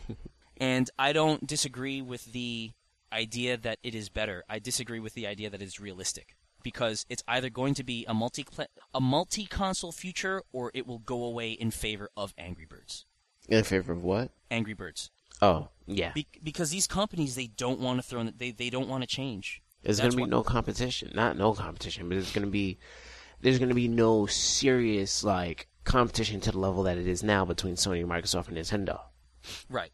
and 0.56 0.90
I 0.98 1.12
don't 1.12 1.46
disagree 1.46 2.00
with 2.00 2.32
the 2.32 2.72
idea 3.12 3.56
that 3.56 3.78
it 3.82 3.94
is 3.94 4.08
better. 4.08 4.44
I 4.48 4.58
disagree 4.58 5.00
with 5.00 5.14
the 5.14 5.26
idea 5.26 5.50
that 5.50 5.60
it's 5.62 5.78
realistic 5.80 6.36
because 6.62 7.06
it's 7.08 7.22
either 7.28 7.50
going 7.50 7.74
to 7.74 7.84
be 7.84 8.04
a 8.08 8.14
multi 8.14 8.46
a 8.94 9.00
multi 9.00 9.46
console 9.46 9.92
future 9.92 10.42
or 10.52 10.70
it 10.74 10.86
will 10.86 10.98
go 10.98 11.24
away 11.24 11.52
in 11.52 11.70
favor 11.70 12.10
of 12.16 12.34
Angry 12.38 12.64
Birds. 12.64 13.04
In 13.48 13.62
favor 13.62 13.92
of 13.92 14.02
what? 14.02 14.30
Angry 14.50 14.74
Birds. 14.74 15.10
Oh, 15.42 15.68
yeah. 15.86 16.12
Be- 16.12 16.26
because 16.42 16.70
these 16.70 16.86
companies 16.86 17.34
they 17.34 17.46
don't 17.48 17.80
want 17.80 17.98
to 17.98 18.02
throw 18.02 18.20
in, 18.20 18.32
they 18.36 18.50
they 18.50 18.70
don't 18.70 18.88
want 18.88 19.02
to 19.02 19.06
change. 19.06 19.62
There's 19.82 20.00
going 20.00 20.10
to 20.10 20.16
be 20.16 20.22
why- 20.24 20.28
no 20.28 20.42
competition. 20.42 21.12
Not 21.14 21.36
no 21.36 21.52
competition, 21.52 22.08
but 22.08 22.14
there's 22.16 22.32
going 22.32 22.44
to 22.46 22.50
be 22.50 22.78
there's 23.40 23.58
going 23.58 23.68
to 23.68 23.74
be 23.74 23.88
no 23.88 24.26
serious 24.26 25.22
like 25.22 25.68
competition 25.84 26.40
to 26.40 26.50
the 26.52 26.58
level 26.58 26.82
that 26.84 26.98
it 26.98 27.06
is 27.06 27.22
now 27.22 27.44
between 27.44 27.74
Sony, 27.76 28.04
Microsoft, 28.04 28.48
and 28.48 28.56
Nintendo. 28.56 29.00
Right. 29.70 29.92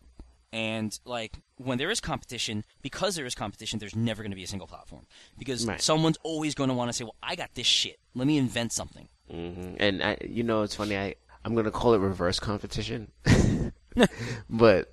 And 0.54 0.98
like 1.04 1.38
when 1.56 1.78
there 1.78 1.90
is 1.90 2.00
competition, 2.00 2.64
because 2.82 3.16
there 3.16 3.26
is 3.26 3.34
competition, 3.34 3.78
there's 3.78 3.96
never 3.96 4.22
going 4.22 4.30
to 4.32 4.36
be 4.36 4.42
a 4.44 4.46
single 4.46 4.66
platform 4.68 5.06
because 5.38 5.66
Right. 5.66 5.80
someone's 5.80 6.18
always 6.22 6.54
going 6.54 6.68
to 6.68 6.74
want 6.74 6.88
to 6.90 6.92
say, 6.92 7.04
"Well, 7.04 7.16
I 7.22 7.34
got 7.36 7.54
this 7.54 7.66
shit. 7.66 7.98
Let 8.14 8.26
me 8.26 8.36
invent 8.38 8.72
something." 8.72 9.08
hmm 9.30 9.74
And 9.78 10.02
I, 10.02 10.18
you 10.26 10.42
know, 10.42 10.62
it's 10.62 10.74
funny. 10.74 10.96
I 10.96 11.14
I'm 11.44 11.54
going 11.54 11.64
to 11.64 11.70
call 11.70 11.94
it 11.94 11.98
reverse 11.98 12.38
competition, 12.38 13.10
but 14.50 14.92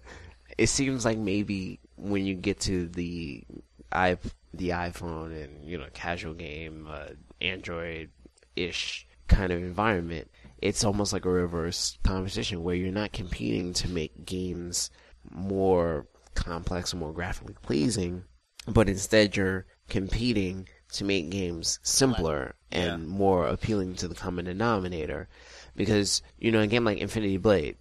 it 0.60 0.68
seems 0.68 1.06
like 1.06 1.18
maybe 1.18 1.80
when 1.96 2.26
you 2.26 2.36
get 2.36 2.60
to 2.60 2.88
the 2.90 3.44
i 3.92 4.18
the 4.54 4.70
iPhone 4.70 5.44
and 5.44 5.64
you 5.64 5.78
know 5.78 5.88
casual 5.94 6.34
game 6.34 6.88
uh, 6.90 7.08
Android 7.42 8.10
ish 8.56 9.08
kind 9.28 9.54
of 9.54 9.60
environment, 9.60 10.30
it's 10.62 10.84
almost 10.84 11.14
like 11.14 11.26
a 11.26 11.30
reverse 11.30 11.98
competition 12.04 12.64
where 12.64 12.76
you're 12.76 12.92
not 12.92 13.14
competing 13.14 13.74
to 13.74 13.88
make 13.88 14.26
games 14.26 14.90
more 15.32 16.08
complex 16.36 16.92
and 16.92 17.00
more 17.00 17.14
graphically 17.14 17.56
pleasing, 17.62 18.24
but 18.68 18.90
instead 18.90 19.38
you're 19.38 19.66
competing 19.88 20.68
to 20.92 21.06
make 21.06 21.30
games 21.30 21.80
simpler 21.84 22.56
and 22.72 23.08
more 23.08 23.48
appealing 23.48 23.96
to 23.96 24.08
the 24.08 24.16
common 24.16 24.46
denominator. 24.46 25.30
Because, 25.76 26.22
you 26.40 26.52
know, 26.52 26.62
a 26.62 26.68
game 26.68 26.84
like 26.84 26.98
Infinity 26.98 27.38
Blade, 27.38 27.78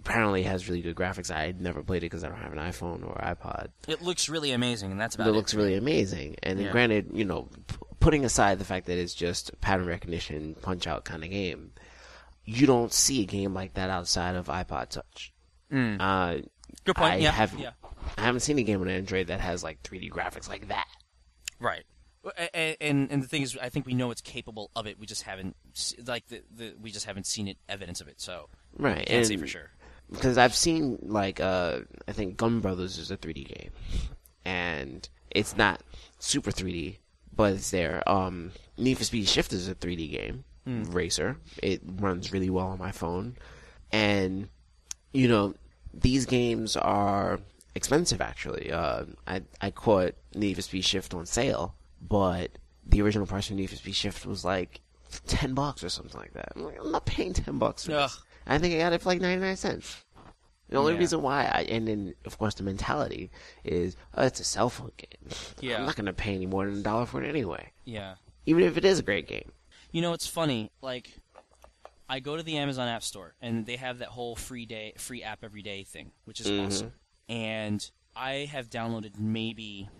apparently 0.00 0.42
has 0.44 0.68
really 0.68 0.82
good 0.82 0.96
graphics. 0.96 1.30
I 1.30 1.44
had 1.46 1.60
never 1.60 1.82
played 1.82 1.98
it 1.98 2.06
because 2.06 2.24
I 2.24 2.28
don't 2.28 2.38
have 2.38 2.52
an 2.52 2.58
iPhone 2.58 3.06
or 3.06 3.14
iPod. 3.16 3.68
It 3.88 4.02
looks 4.02 4.28
really 4.28 4.52
amazing, 4.52 4.90
and 4.90 5.00
that's 5.00 5.14
about 5.14 5.26
it. 5.26 5.30
it 5.30 5.32
looks 5.34 5.54
really 5.54 5.74
amazing. 5.74 6.36
And 6.42 6.60
Yeah. 6.60 6.70
granted, 6.72 7.10
you 7.12 7.24
know, 7.24 7.48
p- 7.66 7.76
putting 8.00 8.24
aside 8.24 8.58
the 8.58 8.64
fact 8.64 8.86
that 8.86 8.98
it's 8.98 9.14
just 9.14 9.58
pattern 9.60 9.86
recognition, 9.86 10.54
punch 10.62 10.86
out 10.86 11.04
kind 11.04 11.22
of 11.24 11.30
game, 11.30 11.72
you 12.44 12.66
don't 12.66 12.92
see 12.92 13.22
a 13.22 13.26
game 13.26 13.54
like 13.54 13.74
that 13.74 13.90
outside 13.90 14.34
of 14.36 14.46
iPod 14.46 14.88
Touch. 14.88 15.32
Mm. 15.70 15.96
Uh, 16.00 16.42
Good 16.84 16.96
point. 16.96 17.12
I 17.14 17.16
yeah. 17.16 17.30
have 17.30 17.58
yeah. 17.58 17.70
I 18.18 18.22
haven't 18.22 18.40
seen 18.40 18.58
a 18.58 18.62
game 18.64 18.80
on 18.80 18.88
Android 18.88 19.28
that 19.28 19.40
has 19.40 19.62
like 19.62 19.82
3D 19.84 20.10
graphics 20.10 20.48
like 20.48 20.68
that. 20.68 20.88
Right. 21.60 21.84
A- 22.24 22.50
a- 22.56 22.76
And 22.80 23.10
and 23.10 23.22
the 23.22 23.26
thing 23.28 23.42
is, 23.42 23.56
I 23.60 23.68
think 23.68 23.86
we 23.86 23.94
know 23.94 24.10
it's 24.10 24.20
capable 24.20 24.70
of 24.76 24.86
it. 24.86 24.98
We 24.98 25.06
just 25.06 25.22
haven't 25.22 25.56
like 26.06 26.26
the, 26.28 26.42
the 26.54 26.74
we 26.80 26.90
just 26.90 27.06
haven't 27.06 27.26
seen 27.26 27.46
it 27.48 27.58
evidence 27.68 28.00
of 28.00 28.08
it. 28.08 28.20
So 28.20 28.48
Right. 28.78 29.06
can't 29.06 29.30
and- 29.30 29.40
for 29.40 29.46
sure. 29.46 29.70
because 30.10 30.38
I've 30.38 30.54
seen 30.54 30.98
like 31.02 31.40
uh 31.40 31.80
I 32.08 32.12
think 32.12 32.36
Gun 32.36 32.60
Brothers 32.60 32.98
is 32.98 33.10
a 33.10 33.16
3D 33.16 33.44
game, 33.48 33.70
and 34.44 35.08
it's 35.30 35.56
not 35.56 35.80
super 36.18 36.50
3D, 36.50 36.98
but 37.34 37.54
it's 37.54 37.70
there. 37.70 38.02
Um, 38.08 38.52
Need 38.76 38.98
for 38.98 39.04
Speed 39.04 39.28
Shift 39.28 39.52
is 39.52 39.68
a 39.68 39.74
3D 39.74 40.10
game, 40.10 40.44
racer. 40.66 41.36
It 41.62 41.80
runs 41.84 42.32
really 42.32 42.50
well 42.50 42.66
on 42.68 42.78
my 42.78 42.92
phone, 42.92 43.36
and 43.90 44.48
you 45.12 45.28
know 45.28 45.54
these 45.94 46.26
games 46.26 46.76
are 46.76 47.40
expensive 47.74 48.20
actually. 48.20 48.70
Uh, 48.72 49.04
I 49.26 49.42
I 49.60 49.70
caught 49.70 50.14
Need 50.34 50.54
for 50.54 50.62
Speed 50.62 50.84
Shift 50.84 51.14
on 51.14 51.26
sale, 51.26 51.74
but 52.06 52.50
the 52.86 53.00
original 53.02 53.26
price 53.26 53.46
for 53.48 53.54
Need 53.54 53.70
for 53.70 53.76
Speed 53.76 53.94
Shift 53.94 54.26
was 54.26 54.44
like 54.44 54.80
ten 55.26 55.54
bucks 55.54 55.82
or 55.84 55.88
something 55.88 56.18
like 56.20 56.32
that. 56.34 56.52
I'm 56.56 56.64
like, 56.64 56.78
I'm 56.82 56.90
not 56.92 57.06
paying 57.06 57.32
ten 57.32 57.58
bucks 57.58 57.86
for 57.86 57.92
Ugh. 57.92 58.10
this. 58.10 58.20
I 58.46 58.58
think 58.58 58.74
I 58.74 58.78
got 58.78 58.92
it 58.92 59.00
for 59.02 59.08
like 59.10 59.20
ninety 59.20 59.40
nine 59.44 59.56
cents. 59.56 60.04
The 60.68 60.78
only 60.78 60.94
Yeah. 60.94 61.00
reason 61.00 61.22
why, 61.22 61.44
I, 61.44 61.62
and 61.68 61.86
then 61.86 62.14
of 62.24 62.38
course 62.38 62.54
the 62.54 62.62
mentality 62.62 63.30
is, 63.62 63.96
oh, 64.14 64.24
it's 64.24 64.40
a 64.40 64.44
cell 64.44 64.70
phone 64.70 64.90
game. 64.96 65.30
Yeah. 65.60 65.78
I'm 65.78 65.86
not 65.86 65.96
gonna 65.96 66.12
pay 66.14 66.34
any 66.34 66.46
more 66.46 66.64
than 66.66 66.78
a 66.78 66.82
dollar 66.82 67.04
for 67.06 67.22
it 67.22 67.28
anyway, 67.28 67.72
Yeah. 67.84 68.14
even 68.46 68.64
if 68.64 68.76
it 68.78 68.84
is 68.84 68.98
a 68.98 69.02
great 69.02 69.28
game. 69.28 69.52
You 69.90 70.00
know, 70.00 70.14
it's 70.14 70.26
funny. 70.26 70.70
Like, 70.80 71.12
I 72.08 72.20
go 72.20 72.36
to 72.38 72.42
the 72.42 72.56
Amazon 72.56 72.88
App 72.88 73.02
Store 73.02 73.34
and 73.42 73.66
they 73.66 73.76
have 73.76 73.98
that 73.98 74.08
whole 74.08 74.34
free 74.34 74.64
day, 74.64 74.94
free 74.96 75.22
app 75.22 75.44
every 75.44 75.60
day 75.62 75.84
thing, 75.84 76.12
which 76.24 76.40
is 76.40 76.46
Mhm. 76.46 76.66
awesome. 76.66 76.92
And 77.28 77.90
I 78.16 78.46
have 78.50 78.70
downloaded 78.70 79.18
maybe, 79.18 79.90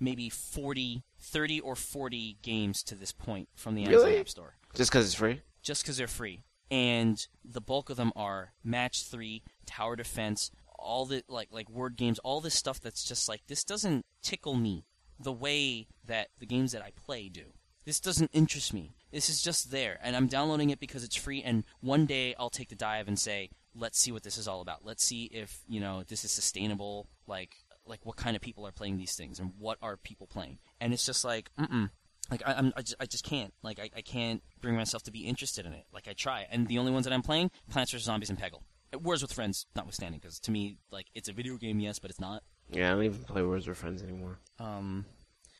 maybe 0.00 0.28
40, 0.28 1.04
30 1.20 1.60
or 1.60 1.76
40 1.76 2.38
games 2.42 2.82
to 2.84 2.94
this 2.96 3.12
point 3.12 3.48
from 3.54 3.74
the 3.76 3.84
Amazon 3.84 4.06
Really? 4.06 4.18
App 4.20 4.28
Store 4.28 4.56
Just 4.74 4.90
because 4.90 5.06
it's 5.06 5.14
free? 5.14 5.42
just 5.62 5.82
because 5.82 5.96
they're 5.96 6.08
free. 6.08 6.42
And 6.70 7.24
the 7.44 7.60
bulk 7.60 7.90
of 7.90 7.96
them 7.96 8.12
are 8.16 8.52
Match 8.64 9.04
Three, 9.04 9.42
Tower 9.66 9.96
Defense, 9.96 10.50
all 10.78 11.06
the 11.06 11.22
like 11.28 11.48
like 11.50 11.68
word 11.70 11.96
games, 11.96 12.18
all 12.20 12.40
this 12.40 12.54
stuff 12.54 12.80
that's 12.80 13.04
just 13.04 13.28
like 13.28 13.42
this 13.46 13.64
doesn't 13.64 14.04
tickle 14.22 14.54
me 14.54 14.84
the 15.18 15.32
way 15.32 15.86
that 16.04 16.28
the 16.38 16.46
games 16.46 16.72
that 16.72 16.82
I 16.82 16.90
play 16.90 17.28
do. 17.28 17.44
This 17.84 18.00
doesn't 18.00 18.30
interest 18.32 18.74
me. 18.74 18.96
This 19.12 19.30
is 19.30 19.40
just 19.40 19.70
there, 19.70 19.98
and 20.02 20.16
I'm 20.16 20.26
downloading 20.26 20.70
it 20.70 20.80
because 20.80 21.04
it's 21.04 21.14
free. 21.14 21.42
And 21.42 21.64
one 21.80 22.04
day 22.04 22.34
I'll 22.38 22.50
take 22.50 22.68
the 22.68 22.74
dive 22.74 23.06
and 23.06 23.18
say, 23.18 23.50
let's 23.74 23.98
see 23.98 24.10
what 24.10 24.24
this 24.24 24.36
is 24.36 24.48
all 24.48 24.60
about. 24.60 24.84
Let's 24.84 25.04
see 25.04 25.26
if 25.26 25.60
you 25.68 25.80
know 25.80 26.02
this 26.06 26.24
is 26.24 26.32
sustainable. 26.32 27.06
Like 27.26 27.54
like 27.86 28.04
what 28.04 28.16
kind 28.16 28.34
of 28.34 28.42
people 28.42 28.66
are 28.66 28.72
playing 28.72 28.96
these 28.96 29.14
things, 29.14 29.38
and 29.38 29.52
what 29.58 29.78
are 29.80 29.96
people 29.96 30.26
playing? 30.26 30.58
And 30.80 30.92
it's 30.92 31.06
just 31.06 31.24
like, 31.24 31.50
mm 31.58 31.90
like 32.30 32.42
I, 32.46 32.54
I'm, 32.54 32.72
I 32.76 32.82
just, 32.82 32.96
I 33.00 33.06
just 33.06 33.24
can't. 33.24 33.52
Like 33.62 33.78
I, 33.78 33.90
I 33.96 34.00
can't 34.02 34.42
bring 34.60 34.76
myself 34.76 35.02
to 35.04 35.10
be 35.10 35.20
interested 35.20 35.66
in 35.66 35.72
it. 35.72 35.84
Like 35.92 36.08
I 36.08 36.12
try, 36.12 36.46
and 36.50 36.66
the 36.66 36.78
only 36.78 36.92
ones 36.92 37.04
that 37.04 37.12
I'm 37.12 37.22
playing, 37.22 37.50
Plants 37.70 37.92
vs 37.92 38.04
Zombies 38.04 38.30
and 38.30 38.38
Peggle. 38.38 38.62
Words 39.02 39.22
with 39.22 39.32
Friends, 39.32 39.66
notwithstanding, 39.74 40.20
because 40.20 40.38
to 40.40 40.50
me, 40.50 40.78
like 40.90 41.06
it's 41.14 41.28
a 41.28 41.32
video 41.32 41.56
game, 41.56 41.80
yes, 41.80 41.98
but 41.98 42.10
it's 42.10 42.20
not. 42.20 42.42
Yeah, 42.70 42.88
I 42.88 42.94
don't 42.94 43.04
even 43.04 43.24
play 43.24 43.42
Words 43.42 43.66
with 43.66 43.78
Friends 43.78 44.02
anymore. 44.02 44.38
Um, 44.58 45.04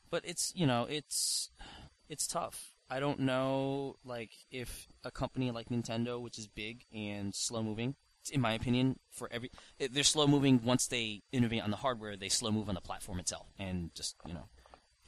but 0.09 0.23
it's 0.25 0.53
you 0.55 0.65
know 0.65 0.87
it's 0.89 1.49
it's 2.09 2.27
tough. 2.27 2.73
I 2.89 2.99
don't 2.99 3.19
know 3.19 3.97
like 4.05 4.31
if 4.49 4.87
a 5.03 5.11
company 5.11 5.51
like 5.51 5.69
Nintendo, 5.69 6.19
which 6.21 6.37
is 6.37 6.47
big 6.47 6.85
and 6.93 7.35
slow 7.35 7.61
moving, 7.61 7.95
in 8.31 8.41
my 8.41 8.53
opinion, 8.53 8.97
for 9.11 9.29
every 9.31 9.51
they're 9.77 10.03
slow 10.03 10.27
moving 10.27 10.61
once 10.63 10.87
they 10.87 11.21
innovate 11.31 11.63
on 11.63 11.71
the 11.71 11.77
hardware, 11.77 12.15
they 12.15 12.29
slow 12.29 12.51
move 12.51 12.69
on 12.69 12.75
the 12.75 12.81
platform 12.81 13.19
itself, 13.19 13.47
and 13.59 13.93
just 13.93 14.15
you 14.25 14.33
know 14.33 14.47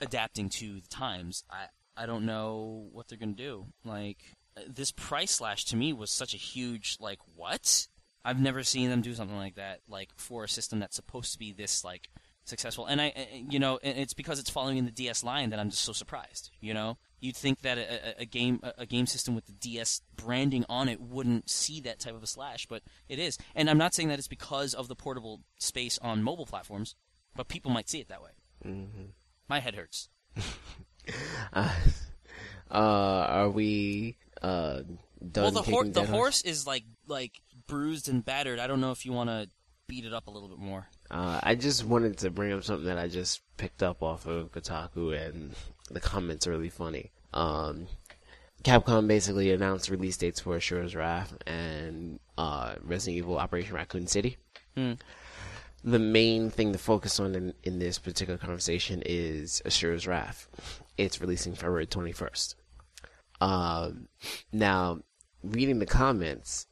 adapting 0.01 0.49
to 0.49 0.81
the 0.81 0.87
times. 0.87 1.43
I 1.49 1.67
I 1.95 2.05
don't 2.05 2.25
know 2.25 2.87
what 2.91 3.07
they're 3.07 3.17
gonna 3.17 3.33
do. 3.33 3.67
Like 3.83 4.37
uh, 4.57 4.61
this 4.67 4.91
price 4.91 5.31
slash 5.31 5.65
to 5.65 5.75
me 5.75 5.93
was 5.93 6.11
such 6.11 6.33
a 6.33 6.37
huge 6.37 6.97
like 6.99 7.19
what? 7.35 7.87
I've 8.23 8.39
never 8.39 8.63
seen 8.63 8.89
them 8.89 9.01
do 9.01 9.13
something 9.13 9.37
like 9.37 9.55
that. 9.55 9.81
Like 9.87 10.09
for 10.15 10.43
a 10.43 10.49
system 10.49 10.79
that's 10.79 10.95
supposed 10.95 11.33
to 11.33 11.39
be 11.39 11.51
this 11.51 11.83
like 11.83 12.09
successful, 12.45 12.85
and 12.85 13.01
I 13.01 13.09
uh, 13.09 13.35
you 13.49 13.59
know 13.59 13.79
it's 13.81 14.13
because 14.13 14.39
it's 14.39 14.49
following 14.49 14.77
in 14.77 14.85
the 14.85 14.91
DS 14.91 15.23
line 15.23 15.49
that 15.49 15.59
I'm 15.59 15.69
just 15.69 15.83
so 15.83 15.93
surprised. 15.93 16.51
You 16.61 16.73
know. 16.73 16.97
You'd 17.21 17.35
think 17.35 17.63
that 17.63 17.77
a, 17.77 18.21
a, 18.21 18.25
game 18.25 18.61
a, 18.77 18.85
game 18.85 19.05
system 19.05 19.35
with 19.35 19.45
the 19.45 19.51
DS 19.51 20.01
branding 20.15 20.63
on 20.69 20.87
it 20.87 21.01
wouldn't 21.01 21.49
see 21.49 21.81
that 21.81 21.99
type 21.99 22.15
of 22.15 22.23
a 22.23 22.27
slash, 22.27 22.65
but 22.65 22.81
it 23.09 23.19
is. 23.19 23.37
And 23.55 23.69
I'm 23.69 23.77
not 23.77 23.93
saying 23.93 24.07
that 24.07 24.19
it's 24.19 24.29
because 24.29 24.73
of 24.73 24.87
the 24.87 24.95
portable 24.95 25.41
space 25.57 25.99
on 26.01 26.23
mobile 26.23 26.45
platforms, 26.45 26.95
but 27.35 27.49
people 27.49 27.71
might 27.71 27.89
see 27.89 27.99
it 27.99 28.07
that 28.07 28.23
way. 28.23 28.29
hmm 28.63 29.07
My 29.49 29.59
head 29.59 29.75
hurts. 29.75 30.09
Uh, 31.51 31.73
uh, 32.69 32.75
are 32.75 33.49
we 33.49 34.15
uh, 34.43 34.81
done? 35.31 35.43
well, 35.43 35.51
the, 35.51 35.63
hor- 35.63 35.85
the 35.85 36.05
horse 36.05 36.43
is 36.43 36.67
like 36.67 36.83
like 37.07 37.31
bruised 37.65 38.07
and 38.07 38.23
battered. 38.23 38.59
I 38.59 38.67
don't 38.67 38.79
know 38.79 38.91
if 38.91 39.07
you 39.07 39.11
want 39.11 39.31
to 39.31 39.47
beat 39.87 40.05
it 40.05 40.13
up 40.13 40.27
a 40.27 40.29
little 40.29 40.49
bit 40.49 40.59
more. 40.59 40.87
Uh, 41.09 41.39
I 41.41 41.55
just 41.55 41.83
wanted 41.83 42.19
to 42.19 42.29
bring 42.29 42.53
up 42.53 42.63
something 42.63 42.85
that 42.85 42.99
I 42.99 43.07
just 43.07 43.41
picked 43.57 43.81
up 43.81 44.03
off 44.03 44.27
of 44.27 44.51
Kotaku, 44.51 45.19
and 45.19 45.55
the 45.89 45.99
comments 45.99 46.45
are 46.45 46.51
really 46.51 46.69
funny. 46.69 47.11
Um, 47.33 47.87
Capcom 48.63 49.07
basically 49.07 49.51
announced 49.51 49.89
release 49.89 50.17
dates 50.17 50.41
for 50.41 50.57
Asura's 50.57 50.95
Wrath 50.95 51.35
and 51.47 52.19
uh, 52.37 52.75
Resident 52.83 53.17
Evil 53.17 53.39
Operation 53.39 53.75
Raccoon 53.75 54.05
City. 54.05 54.37
Hmm. 54.77 54.93
The 55.83 55.99
main 55.99 56.49
thing 56.49 56.73
to 56.73 56.77
focus 56.77 57.19
on 57.19 57.35
in, 57.35 57.53
in 57.63 57.79
this 57.79 57.99
particular 57.99 58.37
conversation 58.37 59.01
is 59.05 59.61
Asura's 59.65 60.07
Wrath. 60.07 60.47
It's 60.97 61.21
releasing 61.21 61.55
February 61.55 61.87
21st. 61.87 62.55
Um, 63.41 64.07
now, 64.51 64.99
reading 65.43 65.79
the 65.79 65.85
comments, 65.85 66.67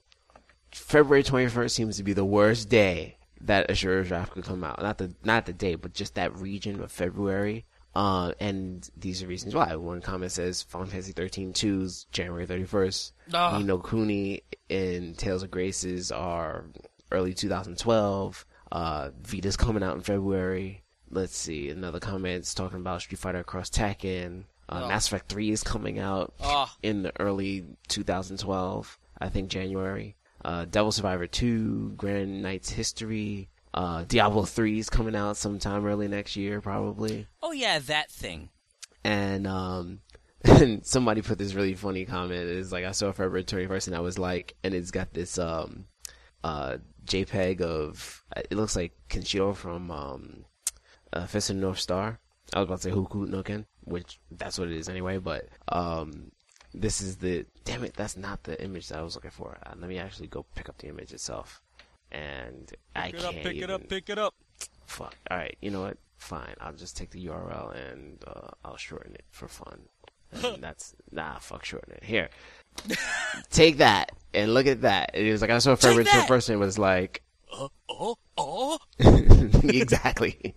February 0.71 1.23
21st 1.23 1.71
seems 1.71 1.97
to 1.97 2.03
be 2.03 2.13
the 2.13 2.25
worst 2.25 2.69
day 2.69 3.17
that 3.41 3.69
Asura's 3.69 4.11
Wrath 4.11 4.31
could 4.31 4.43
come 4.43 4.63
out. 4.63 4.81
Not 4.81 4.97
the 4.97 5.13
not 5.23 5.45
the 5.45 5.53
day, 5.53 5.75
but 5.75 5.93
just 5.93 6.15
that 6.15 6.35
region 6.38 6.81
of 6.81 6.91
February. 6.91 7.65
Uh, 7.95 8.34
and 8.39 8.88
these 8.95 9.23
are 9.23 9.27
reasons 9.27 9.55
why. 9.55 9.73
One 9.75 10.01
comment 10.01 10.31
says 10.31 10.61
Final 10.61 10.88
Fantasy 10.88 11.13
13 11.13 11.53
2's 11.53 12.05
January 12.11 12.45
31st. 12.45 13.11
Ah. 13.34 13.57
Ni 13.57 13.63
no 13.63 13.79
Kuni 13.79 14.43
and 14.69 15.17
Tales 15.17 15.41
of 15.41 15.49
Graces 15.49 16.11
are 16.11 16.65
early 17.11 17.34
2012. 17.34 18.45
Uh, 18.72 19.10
Vita's 19.22 19.57
coming 19.57 19.84
out 19.84 19.95
in 19.95 20.02
February. 20.02 20.84
Let's 21.10 21.35
see, 21.38 21.69
another 21.69 21.99
comment's 21.99 22.53
talking 22.53 22.80
about 22.80 23.02
Street 23.02 23.19
Fighter 23.19 23.44
Cross 23.44 23.69
Tekken. 23.72 24.44
Uh, 24.69 24.81
Oh. 24.84 24.88
Mass 24.89 25.07
Effect 25.07 25.30
3 25.30 25.52
is 25.52 25.64
coming 25.64 25.98
out 25.99 26.34
Ah. 26.41 26.76
in 26.84 27.03
the 27.03 27.14
early 27.22 27.65
2012, 27.88 28.99
I 29.19 29.30
think 29.30 29.49
January. 29.49 30.15
Uh, 30.44 30.65
Devil 30.65 30.91
Survivor 30.91 31.27
2, 31.27 31.94
Grand 31.98 32.41
Knight's 32.41 32.69
History, 32.69 33.49
uh, 33.73 34.03
Diablo 34.07 34.44
3 34.44 34.80
is 34.80 34.89
coming 34.89 35.15
out 35.15 35.38
sometime 35.38 35.85
early 35.85 36.07
next 36.10 36.35
year, 36.35 36.60
probably. 36.61 37.27
Oh 37.41 37.52
yeah, 37.53 37.80
that 37.80 38.11
thing. 38.11 38.49
And, 39.03 39.48
um, 39.48 40.02
and 40.44 40.85
somebody 40.85 41.22
put 41.22 41.38
this 41.38 41.53
really 41.53 41.73
funny 41.76 42.03
comment. 42.06 42.49
It's 42.49 42.72
like, 42.73 42.84
I 42.85 42.91
saw 42.91 43.11
February 43.14 43.44
21st 43.45 43.88
and 43.88 43.95
I 43.95 43.99
was 44.02 44.19
like, 44.19 44.56
and 44.64 44.73
it's 44.73 44.91
got 44.91 45.14
this, 45.14 45.38
um, 45.39 45.85
uh, 46.44 46.77
JPEG 47.07 47.61
of, 47.61 48.23
it 48.35 48.53
looks 48.53 48.75
like 48.75 48.93
Kenshiro 49.09 49.55
from, 49.55 49.89
um, 49.91 50.45
uh, 51.13 51.25
Fist 51.25 51.49
of 51.49 51.55
the 51.55 51.61
North 51.61 51.79
Star. 51.79 52.19
I 52.53 52.59
was 52.59 52.65
about 52.67 52.77
to 52.81 52.84
say 52.84 52.91
Hokuto 52.91 53.27
no 53.27 53.43
Ken, 53.43 53.65
which 53.84 54.19
that's 54.31 54.57
what 54.59 54.69
it 54.69 54.75
is 54.77 54.89
anyway, 54.89 55.17
but, 55.17 55.47
um, 55.69 56.31
this 56.73 57.01
is 57.01 57.17
the, 57.17 57.45
damn 57.63 57.84
it, 57.84 57.93
that's 57.95 58.17
not 58.17 58.43
the 58.43 58.61
image 58.63 58.89
that 58.89 58.99
I 58.99 59.01
was 59.01 59.15
looking 59.15 59.31
for. 59.31 59.57
Uh, 59.65 59.73
let 59.79 59.89
me 59.89 59.97
actually 59.97 60.27
go 60.27 60.45
pick 60.55 60.69
up 60.69 60.77
the 60.77 60.88
image 60.88 61.13
itself. 61.13 61.61
And 62.11 62.71
I 62.95 63.11
can't 63.11 63.35
even- 63.38 63.63
it 63.63 63.69
up, 63.69 63.88
pick 63.89 64.09
it 64.09 64.17
up. 64.19 64.34
Fuck. 64.85 65.15
All 65.29 65.38
right. 65.38 65.57
You 65.61 65.71
know 65.71 65.81
what? 65.81 65.97
Fine. 66.17 66.55
I'll 66.61 66.73
just 66.73 66.95
take 66.95 67.09
the 67.11 67.25
URL 67.25 67.75
and 67.75 68.23
uh, 68.25 68.49
I'll 68.63 68.77
shorten 68.77 69.13
it 69.13 69.25
for 69.31 69.47
fun. 69.47 69.81
And 70.43 70.61
that's 70.63 70.93
nah. 71.11 71.39
Fuck 71.39 71.63
shorten 71.65 71.93
it. 71.93 72.03
Here. 72.03 72.29
Take 73.52 73.78
that 73.78 74.12
and 74.34 74.54
look 74.54 74.68
at 74.68 74.82
that. 74.82 75.12
And 75.14 75.26
he 75.26 75.32
was 75.32 75.41
like 75.41 75.49
I 75.52 75.60
saw 75.60 75.76
first 75.76 76.49
and 76.49 76.56
it 76.56 76.66
was 76.66 76.78
like 76.78 77.24
Oh, 77.90 78.18
oh. 78.38 78.78
exactly. 79.64 80.56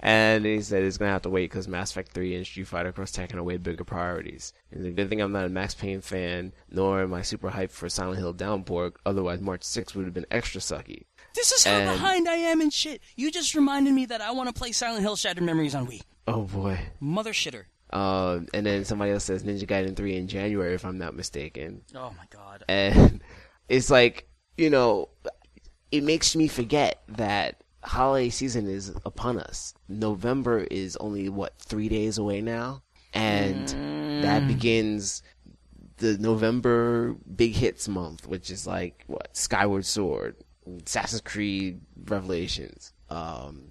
And 0.00 0.44
he 0.44 0.60
said 0.62 0.84
he's 0.84 0.96
gonna 0.96 1.10
have 1.10 1.22
to 1.22 1.28
wait 1.30 1.50
because 1.50 1.66
Mass 1.68 1.90
Effect 1.90 2.12
3 2.12 2.36
and 2.36 2.46
Street 2.46 2.68
Fighter 2.68 2.92
Cross 2.92 3.12
Tekken 3.12 3.34
are 3.34 3.42
way 3.42 3.56
bigger 3.56 3.84
priorities. 3.84 4.52
And 4.70 4.84
the 4.84 4.90
good 4.90 5.08
thing 5.08 5.20
I'm 5.20 5.32
not 5.32 5.44
a 5.44 5.48
Max 5.48 5.74
Payne 5.74 6.00
fan, 6.00 6.52
nor 6.70 7.02
am 7.02 7.12
I 7.12 7.22
super 7.22 7.50
hyped 7.50 7.72
for 7.72 7.88
Silent 7.88 8.18
Hill 8.18 8.32
Downpour. 8.32 8.92
Otherwise, 9.04 9.40
March 9.40 9.64
6 9.64 9.94
would 9.94 10.04
have 10.04 10.14
been 10.14 10.26
extra 10.30 10.60
sucky. 10.60 11.02
This 11.34 11.52
is 11.52 11.64
how 11.64 11.72
And- 11.72 11.90
behind 11.90 12.28
I 12.28 12.36
am 12.36 12.60
in 12.60 12.70
shit. 12.70 13.02
You 13.16 13.30
just 13.30 13.54
reminded 13.54 13.92
me 13.92 14.06
that 14.06 14.20
I 14.20 14.30
want 14.30 14.48
to 14.48 14.54
play 14.58 14.72
Silent 14.72 15.02
Hill 15.02 15.16
Shattered 15.16 15.42
Memories 15.44 15.74
on 15.74 15.86
Wii. 15.88 16.02
Oh 16.26 16.42
boy. 16.42 16.78
Mother 17.00 17.32
shitter. 17.32 17.64
Um, 17.90 18.48
and 18.52 18.66
then 18.66 18.84
somebody 18.84 19.12
else 19.12 19.24
says 19.24 19.44
Ninja 19.44 19.66
Gaiden 19.66 19.96
3 19.96 20.16
in 20.16 20.28
January, 20.28 20.74
if 20.74 20.84
I'm 20.84 20.98
not 20.98 21.14
mistaken. 21.14 21.82
Oh 21.94 22.12
my 22.16 22.24
god. 22.30 22.64
And 22.68 23.22
it's 23.68 23.90
like, 23.90 24.28
you 24.56 24.70
know, 24.70 25.08
it 25.90 26.02
makes 26.02 26.36
me 26.36 26.48
forget 26.48 27.02
that 27.08 27.62
holiday 27.82 28.28
season 28.28 28.68
is 28.68 28.92
upon 29.06 29.38
us. 29.38 29.74
November 29.88 30.58
is 30.70 30.96
only, 30.98 31.28
what, 31.28 31.54
three 31.58 31.88
days 31.88 32.18
away 32.18 32.40
now? 32.40 32.82
And 33.14 33.68
that 34.22 34.46
begins 34.46 35.22
the 35.96 36.18
November 36.18 37.16
big 37.34 37.54
hits 37.54 37.88
month, 37.88 38.26
which 38.26 38.50
is 38.50 38.66
like, 38.66 39.04
what, 39.06 39.34
Skyward 39.36 39.86
Sword, 39.86 40.36
Assassin's 40.84 41.22
Creed 41.22 41.80
Revelations, 42.04 42.92
um, 43.08 43.62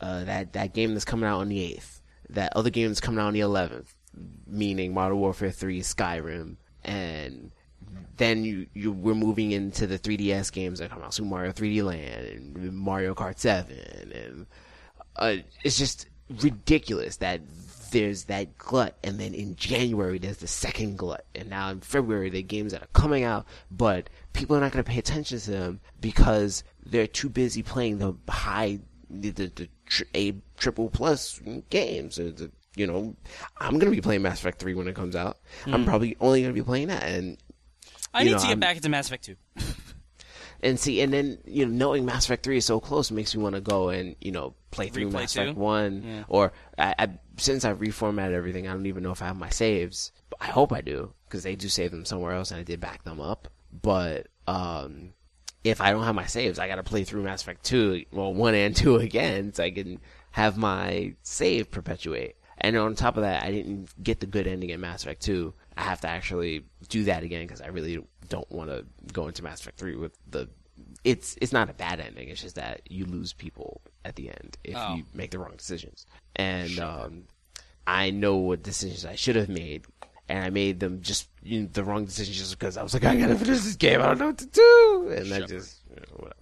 uh, 0.00 0.24
that, 0.24 0.54
that 0.54 0.74
game 0.74 0.94
that's 0.94 1.04
coming 1.04 1.28
out 1.28 1.40
on 1.40 1.48
the 1.48 1.76
8th, 1.76 2.00
that 2.34 2.54
other 2.56 2.70
games 2.70 3.00
coming 3.00 3.20
out 3.20 3.28
on 3.28 3.34
the 3.34 3.40
11th, 3.40 3.94
meaning 4.46 4.94
Modern 4.94 5.18
Warfare 5.18 5.50
3, 5.50 5.80
Skyrim, 5.80 6.56
and 6.84 7.52
then 8.16 8.44
you, 8.44 8.66
you 8.74 8.92
we're 8.92 9.14
moving 9.14 9.52
into 9.52 9.86
the 9.86 9.98
3DS 9.98 10.52
games 10.52 10.78
that 10.78 10.90
come 10.90 11.02
out, 11.02 11.14
Super 11.14 11.28
Mario 11.28 11.52
3D 11.52 11.82
Land 11.84 12.56
and 12.56 12.76
Mario 12.76 13.14
Kart 13.14 13.38
7, 13.38 13.76
and 14.14 14.46
uh, 15.16 15.36
it's 15.62 15.78
just 15.78 16.06
ridiculous 16.40 17.16
that 17.18 17.40
there's 17.90 18.24
that 18.24 18.56
glut, 18.56 18.96
and 19.04 19.20
then 19.20 19.34
in 19.34 19.54
January 19.54 20.18
there's 20.18 20.38
the 20.38 20.46
second 20.46 20.96
glut, 20.96 21.24
and 21.34 21.50
now 21.50 21.70
in 21.70 21.80
February 21.80 22.30
the 22.30 22.42
games 22.42 22.72
that 22.72 22.82
are 22.82 22.88
coming 22.92 23.24
out, 23.24 23.46
but 23.70 24.08
people 24.32 24.56
are 24.56 24.60
not 24.60 24.72
going 24.72 24.82
to 24.82 24.90
pay 24.90 24.98
attention 24.98 25.38
to 25.38 25.50
them 25.50 25.80
because 26.00 26.64
they're 26.84 27.06
too 27.06 27.28
busy 27.28 27.62
playing 27.62 27.98
the 27.98 28.14
high, 28.28 28.80
the 29.10 29.30
the, 29.30 29.52
the 29.54 29.68
tri- 29.92 30.06
a 30.14 30.34
triple 30.58 30.88
plus 30.88 31.40
games. 31.70 32.18
or 32.18 32.32
the, 32.32 32.50
you 32.74 32.86
know, 32.86 33.14
I'm 33.58 33.72
going 33.74 33.90
to 33.90 33.90
be 33.90 34.00
playing 34.00 34.22
Mass 34.22 34.40
Effect 34.40 34.58
3 34.58 34.74
when 34.74 34.88
it 34.88 34.94
comes 34.94 35.14
out. 35.14 35.36
I'm 35.66 35.84
probably 35.84 36.16
only 36.20 36.40
going 36.40 36.54
to 36.54 36.58
be 36.58 36.64
playing 36.64 36.88
that, 36.88 37.02
and 37.02 37.36
I 38.14 38.24
need 38.24 38.32
know, 38.32 38.38
to 38.38 38.42
get 38.44 38.48
I'm- 38.50 38.60
back 38.60 38.76
into 38.76 38.88
Mass 38.88 39.06
Effect 39.08 39.24
2. 39.24 39.36
And 40.64 40.78
see, 40.78 41.00
and 41.00 41.12
then 41.12 41.38
you 41.44 41.66
know, 41.66 41.72
knowing 41.72 42.04
Mass 42.04 42.24
Effect 42.24 42.44
Three 42.44 42.56
is 42.58 42.64
so 42.64 42.78
close 42.78 43.10
makes 43.10 43.34
me 43.34 43.42
want 43.42 43.56
to 43.56 43.60
go 43.60 43.88
and 43.88 44.14
you 44.20 44.30
know 44.30 44.54
play 44.70 44.90
through 44.90 45.08
Replay 45.08 45.12
Mass 45.12 45.34
Effect? 45.36 45.56
One. 45.58 46.02
Yeah. 46.06 46.24
Or 46.28 46.52
I, 46.78 46.94
I, 46.96 47.08
since 47.36 47.64
I 47.64 47.72
reformatted 47.72 48.32
everything, 48.34 48.68
I 48.68 48.72
don't 48.72 48.86
even 48.86 49.02
know 49.02 49.10
if 49.10 49.22
I 49.22 49.26
have 49.26 49.36
my 49.36 49.50
saves. 49.50 50.12
But 50.30 50.38
I 50.40 50.46
hope 50.46 50.72
I 50.72 50.80
do 50.80 51.12
because 51.26 51.42
they 51.42 51.56
do 51.56 51.68
save 51.68 51.90
them 51.90 52.04
somewhere 52.04 52.32
else, 52.34 52.52
and 52.52 52.60
I 52.60 52.62
did 52.62 52.78
back 52.78 53.02
them 53.02 53.20
up. 53.20 53.48
But 53.72 54.28
um, 54.46 55.14
if 55.64 55.80
I 55.80 55.90
don't 55.92 56.02
have 56.04 56.14
my 56.14 56.26
saves, 56.26 56.58
I 56.58 56.68
got 56.68 56.76
to 56.76 56.82
play 56.82 57.04
through 57.04 57.22
Mass 57.22 57.42
Effect 57.42 57.64
Two, 57.64 58.04
well, 58.12 58.32
one 58.34 58.54
and 58.54 58.74
two 58.74 58.96
again, 59.08 59.52
so 59.52 59.62
I 59.64 59.70
can 59.70 60.00
have 60.32 60.56
my 60.56 61.14
save 61.22 61.70
perpetuate. 61.70 62.36
And 62.58 62.76
on 62.76 62.94
top 62.94 63.16
of 63.16 63.22
that, 63.24 63.42
I 63.42 63.50
didn't 63.50 63.88
get 64.02 64.20
the 64.20 64.26
good 64.26 64.46
ending 64.46 64.70
in 64.70 64.80
Mass 64.80 65.02
Effect 65.02 65.20
2. 65.22 65.52
I 65.76 65.82
have 65.82 66.00
to 66.02 66.08
actually 66.08 66.64
do 66.88 67.04
that 67.04 67.24
again 67.24 67.44
because 67.44 67.60
I 67.60 67.66
really 67.68 67.98
don't 68.28 68.50
want 68.52 68.70
to 68.70 68.84
go 69.12 69.26
into 69.26 69.42
Mass 69.42 69.60
Effect 69.60 69.78
3 69.80 69.96
with 69.96 70.16
the. 70.30 70.48
It's 71.02 71.36
it's 71.40 71.52
not 71.52 71.70
a 71.70 71.72
bad 71.74 71.98
ending. 71.98 72.28
It's 72.28 72.40
just 72.42 72.54
that 72.54 72.82
you 72.88 73.04
lose 73.04 73.32
people 73.32 73.80
at 74.04 74.14
the 74.14 74.28
end 74.28 74.58
if 74.62 74.76
Oh. 74.76 74.94
you 74.96 75.04
make 75.12 75.32
the 75.32 75.38
wrong 75.40 75.54
decisions. 75.56 76.06
And 76.36 76.78
um, 76.78 77.24
I 77.86 78.10
know 78.10 78.36
what 78.36 78.62
decisions 78.62 79.04
I 79.04 79.16
should 79.16 79.34
have 79.36 79.48
made, 79.48 79.84
and 80.32 80.42
I 80.42 80.48
made 80.48 80.80
them 80.80 81.02
just 81.02 81.28
you 81.42 81.60
know, 81.60 81.68
the 81.70 81.84
wrong 81.84 82.06
decisions 82.06 82.38
just 82.38 82.58
because 82.58 82.78
I 82.78 82.82
was 82.82 82.94
like, 82.94 83.04
I 83.04 83.16
gotta 83.16 83.36
finish 83.36 83.60
this 83.60 83.76
game. 83.76 84.00
I 84.00 84.06
don't 84.06 84.18
know 84.18 84.26
what 84.28 84.38
to 84.38 84.46
do, 84.46 85.12
and 85.14 85.26
I 85.26 85.40
Shepard. 85.40 85.48
just 85.48 85.80
you 85.90 85.96
know, 85.96 86.16
whatever. 86.16 86.36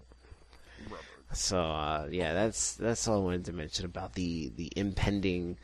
So 1.32 1.60
uh, 1.60 2.06
yeah, 2.08 2.32
that's 2.32 2.74
that's 2.74 3.08
all 3.08 3.16
I 3.16 3.24
wanted 3.24 3.46
to 3.46 3.52
mention 3.52 3.86
about 3.86 4.12
the 4.12 4.52
the 4.54 4.72
impending 4.76 5.58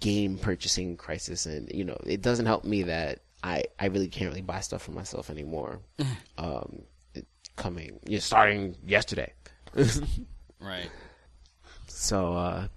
game 0.00 0.38
purchasing 0.38 0.96
crisis, 0.96 1.44
and 1.44 1.70
you 1.70 1.84
know, 1.84 1.98
it 2.06 2.22
doesn't 2.22 2.46
help 2.46 2.64
me 2.64 2.84
that 2.84 3.20
I 3.44 3.64
I 3.78 3.86
really 3.86 4.08
can't 4.08 4.30
really 4.30 4.40
buy 4.40 4.60
stuff 4.60 4.80
for 4.80 4.92
myself 4.92 5.28
anymore. 5.28 5.80
um, 6.38 6.84
it, 7.14 7.26
coming, 7.56 8.00
you 8.06 8.16
know, 8.16 8.20
starting 8.20 8.76
yesterday. 8.86 9.32
Right. 10.60 10.88
So 11.88 12.34
uh, 12.34 12.68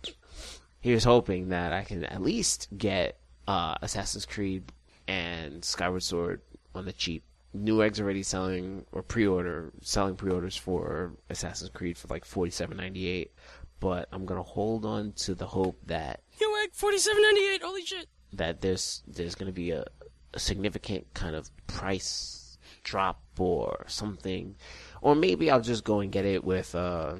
here's 0.79 1.03
hoping 1.03 1.49
that 1.49 1.71
I 1.71 1.83
can 1.83 2.03
at 2.03 2.19
least 2.19 2.67
get 2.75 3.19
uh, 3.47 3.75
Assassin's 3.81 4.25
Creed 4.25 4.63
and 5.07 5.63
Skyward 5.63 6.03
Sword 6.03 6.41
on 6.73 6.85
the 6.85 6.93
cheap. 6.93 7.23
Neweggs 7.55 8.01
already 8.01 8.21
selling 8.23 8.85
or 8.91 9.01
pre-order 9.01 9.71
selling 9.81 10.15
pre-orders 10.15 10.57
for 10.57 11.13
Assassin's 11.29 11.69
Creed 11.69 11.97
for 11.97 12.07
like 12.09 12.25
forty 12.25 12.51
seven 12.51 12.75
ninety 12.75 13.07
eight, 13.07 13.31
but 13.79 14.09
I'm 14.11 14.25
gonna 14.25 14.43
hold 14.43 14.85
on 14.85 15.13
to 15.17 15.35
the 15.35 15.45
hope 15.47 15.79
that 15.85 16.19
Newegg 16.41 16.73
4798. 16.73 17.61
Holy 17.63 17.85
shit. 17.85 18.07
that 18.33 18.59
there's 18.61 19.03
there's 19.07 19.35
gonna 19.35 19.53
be 19.53 19.71
a, 19.71 19.85
a 20.33 20.39
significant 20.39 21.13
kind 21.13 21.33
of 21.33 21.49
price 21.67 22.57
drop 22.83 23.21
or 23.39 23.85
something, 23.87 24.55
or 25.01 25.15
maybe 25.15 25.49
I'll 25.49 25.61
just 25.61 25.85
go 25.85 26.01
and 26.01 26.11
get 26.11 26.25
it 26.25 26.43
with 26.43 26.75
uh, 26.75 27.15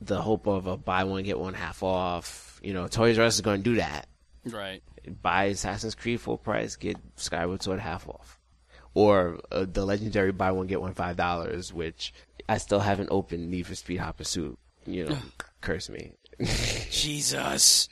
the 0.00 0.22
hope 0.22 0.46
of 0.46 0.66
a 0.66 0.78
buy 0.78 1.04
one 1.04 1.24
get 1.24 1.38
one 1.38 1.52
half 1.52 1.82
off. 1.82 2.58
You 2.62 2.72
know, 2.72 2.88
Toys 2.88 3.18
R 3.18 3.26
Us 3.26 3.34
is 3.36 3.42
to 3.42 3.58
do 3.58 3.76
that. 3.76 4.08
Right. 4.46 4.82
Buy 5.22 5.44
Assassin's 5.44 5.94
Creed 5.94 6.20
full 6.20 6.38
price, 6.38 6.76
get 6.76 6.96
Skyward 7.16 7.62
Sword 7.62 7.80
half 7.80 8.08
off, 8.08 8.38
or 8.94 9.40
uh, 9.52 9.66
the 9.70 9.84
legendary 9.84 10.32
buy 10.32 10.50
one 10.52 10.66
get 10.66 10.80
one 10.80 10.94
five 10.94 11.16
dollars, 11.16 11.72
which 11.72 12.12
I 12.48 12.58
still 12.58 12.80
haven't 12.80 13.08
opened 13.10 13.50
Need 13.50 13.66
for 13.66 13.74
Speed 13.74 13.98
Hot 13.98 14.16
Pursuit. 14.16 14.58
You 14.86 15.06
know, 15.06 15.18
curse 15.60 15.88
me. 15.88 16.12
Jesus. 16.90 17.88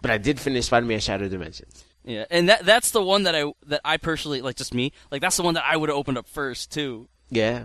But 0.00 0.10
I 0.10 0.18
did 0.18 0.38
finish 0.38 0.66
Spider-Man 0.66 1.00
Shadow 1.00 1.28
Dimensions. 1.28 1.84
Yeah, 2.04 2.26
and 2.30 2.48
that 2.50 2.64
that's 2.66 2.90
the 2.90 3.02
one 3.02 3.22
that 3.22 3.34
I 3.34 3.52
that 3.66 3.80
I 3.84 3.96
personally 3.96 4.42
like 4.42 4.56
just 4.56 4.74
me. 4.74 4.92
Like 5.10 5.22
that's 5.22 5.36
the 5.38 5.42
one 5.42 5.54
that 5.54 5.64
I 5.66 5.76
would 5.76 5.88
have 5.88 5.96
opened 5.96 6.18
up 6.18 6.28
first 6.28 6.70
too. 6.72 7.08
Yeah, 7.30 7.64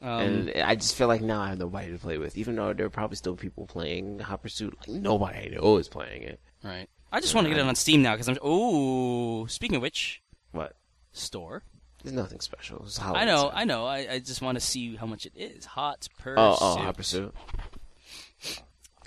Um, 0.00 0.20
and 0.48 0.62
I 0.62 0.76
just 0.76 0.94
feel 0.94 1.08
like 1.08 1.20
now 1.20 1.40
I 1.40 1.48
have 1.48 1.58
nobody 1.58 1.90
to 1.90 1.98
play 1.98 2.16
with, 2.16 2.38
even 2.38 2.54
though 2.54 2.72
there 2.72 2.86
are 2.86 2.90
probably 2.90 3.16
still 3.16 3.34
people 3.34 3.66
playing 3.66 4.20
Hot 4.20 4.40
Pursuit. 4.42 4.76
Like 4.78 4.88
nobody 4.88 5.38
I 5.38 5.48
know 5.48 5.76
is 5.78 5.88
playing 5.88 6.22
it. 6.22 6.40
right. 6.62 6.88
I 7.12 7.20
just 7.20 7.34
want 7.34 7.46
to 7.46 7.50
get 7.50 7.58
it 7.58 7.66
on 7.66 7.74
Steam 7.74 8.02
now 8.02 8.12
because 8.12 8.28
I'm. 8.28 8.38
Oh, 8.42 9.46
speaking 9.46 9.76
of 9.76 9.82
which, 9.82 10.22
What? 10.52 10.76
store. 11.12 11.62
There's 12.02 12.14
nothing 12.14 12.40
special. 12.40 12.82
It's 12.84 12.98
I 13.00 13.24
know. 13.24 13.50
I 13.52 13.64
know. 13.64 13.84
I, 13.84 14.06
I 14.12 14.18
just 14.20 14.40
want 14.40 14.56
to 14.56 14.60
see 14.64 14.96
how 14.96 15.04
much 15.06 15.26
it 15.26 15.32
is. 15.36 15.66
Hot 15.66 16.08
Pursuit. 16.18 16.38
Oh, 16.38 16.56
oh, 16.60 16.76
Hot 16.76 16.96
Pursuit. 16.96 17.34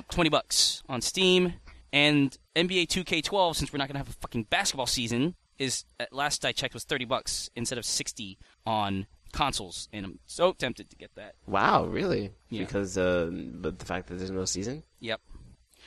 Twenty 0.09 0.29
bucks 0.29 0.83
on 0.87 1.01
Steam, 1.01 1.53
and 1.91 2.37
NBA 2.55 2.87
2K12. 2.87 3.55
Since 3.55 3.73
we're 3.73 3.77
not 3.79 3.87
gonna 3.87 3.99
have 3.99 4.09
a 4.09 4.13
fucking 4.13 4.43
basketball 4.43 4.85
season, 4.85 5.35
is 5.57 5.85
at 5.99 6.13
last 6.13 6.45
I 6.45 6.51
checked 6.51 6.73
was 6.73 6.83
thirty 6.83 7.05
bucks 7.05 7.49
instead 7.55 7.77
of 7.77 7.85
sixty 7.85 8.37
on 8.65 9.07
consoles, 9.31 9.89
and 9.91 10.05
I'm 10.05 10.19
so 10.27 10.53
tempted 10.53 10.89
to 10.91 10.95
get 10.95 11.09
that. 11.15 11.35
Wow, 11.47 11.85
really? 11.85 12.31
Yeah. 12.49 12.59
Because 12.61 12.97
uh, 12.97 13.29
but 13.31 13.79
the 13.79 13.85
fact 13.85 14.07
that 14.07 14.15
there's 14.15 14.31
no 14.31 14.45
season. 14.45 14.83
Yep. 14.99 15.19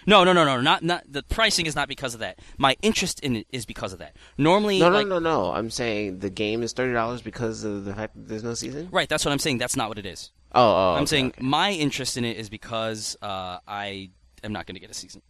No, 0.06 0.22
no, 0.24 0.32
no, 0.32 0.44
no, 0.44 0.60
not 0.60 0.82
not 0.82 1.02
the 1.08 1.22
pricing 1.24 1.66
is 1.66 1.74
not 1.74 1.88
because 1.88 2.14
of 2.14 2.20
that. 2.20 2.38
My 2.58 2.76
interest 2.80 3.20
in 3.20 3.36
it 3.36 3.46
is 3.50 3.66
because 3.66 3.92
of 3.92 3.98
that. 3.98 4.16
Normally, 4.38 4.78
No, 4.78 4.88
no, 4.88 4.94
like, 4.98 5.06
no, 5.06 5.18
no. 5.18 5.52
I'm 5.52 5.68
saying 5.70 6.20
the 6.20 6.30
game 6.30 6.62
is 6.62 6.72
thirty 6.72 6.92
dollars 6.92 7.22
because 7.22 7.64
of 7.64 7.84
the 7.84 7.94
fact 7.94 8.14
that 8.14 8.28
there's 8.28 8.44
no 8.44 8.54
season. 8.54 8.88
right. 8.92 9.08
That's 9.08 9.24
what 9.24 9.32
I'm 9.32 9.38
saying. 9.38 9.58
That's 9.58 9.76
not 9.76 9.88
what 9.88 9.98
it 9.98 10.06
is. 10.06 10.30
Oh, 10.54 10.60
oh. 10.62 10.92
I'm 10.92 11.02
okay, 11.02 11.06
saying 11.06 11.26
okay. 11.28 11.42
my 11.42 11.72
interest 11.72 12.16
in 12.16 12.24
it 12.24 12.36
is 12.36 12.48
because 12.48 13.16
uh, 13.20 13.58
I 13.66 14.10
am 14.44 14.52
not 14.52 14.66
going 14.66 14.74
to 14.76 14.80
get 14.80 14.90
a 14.90 14.94
season. 14.94 15.22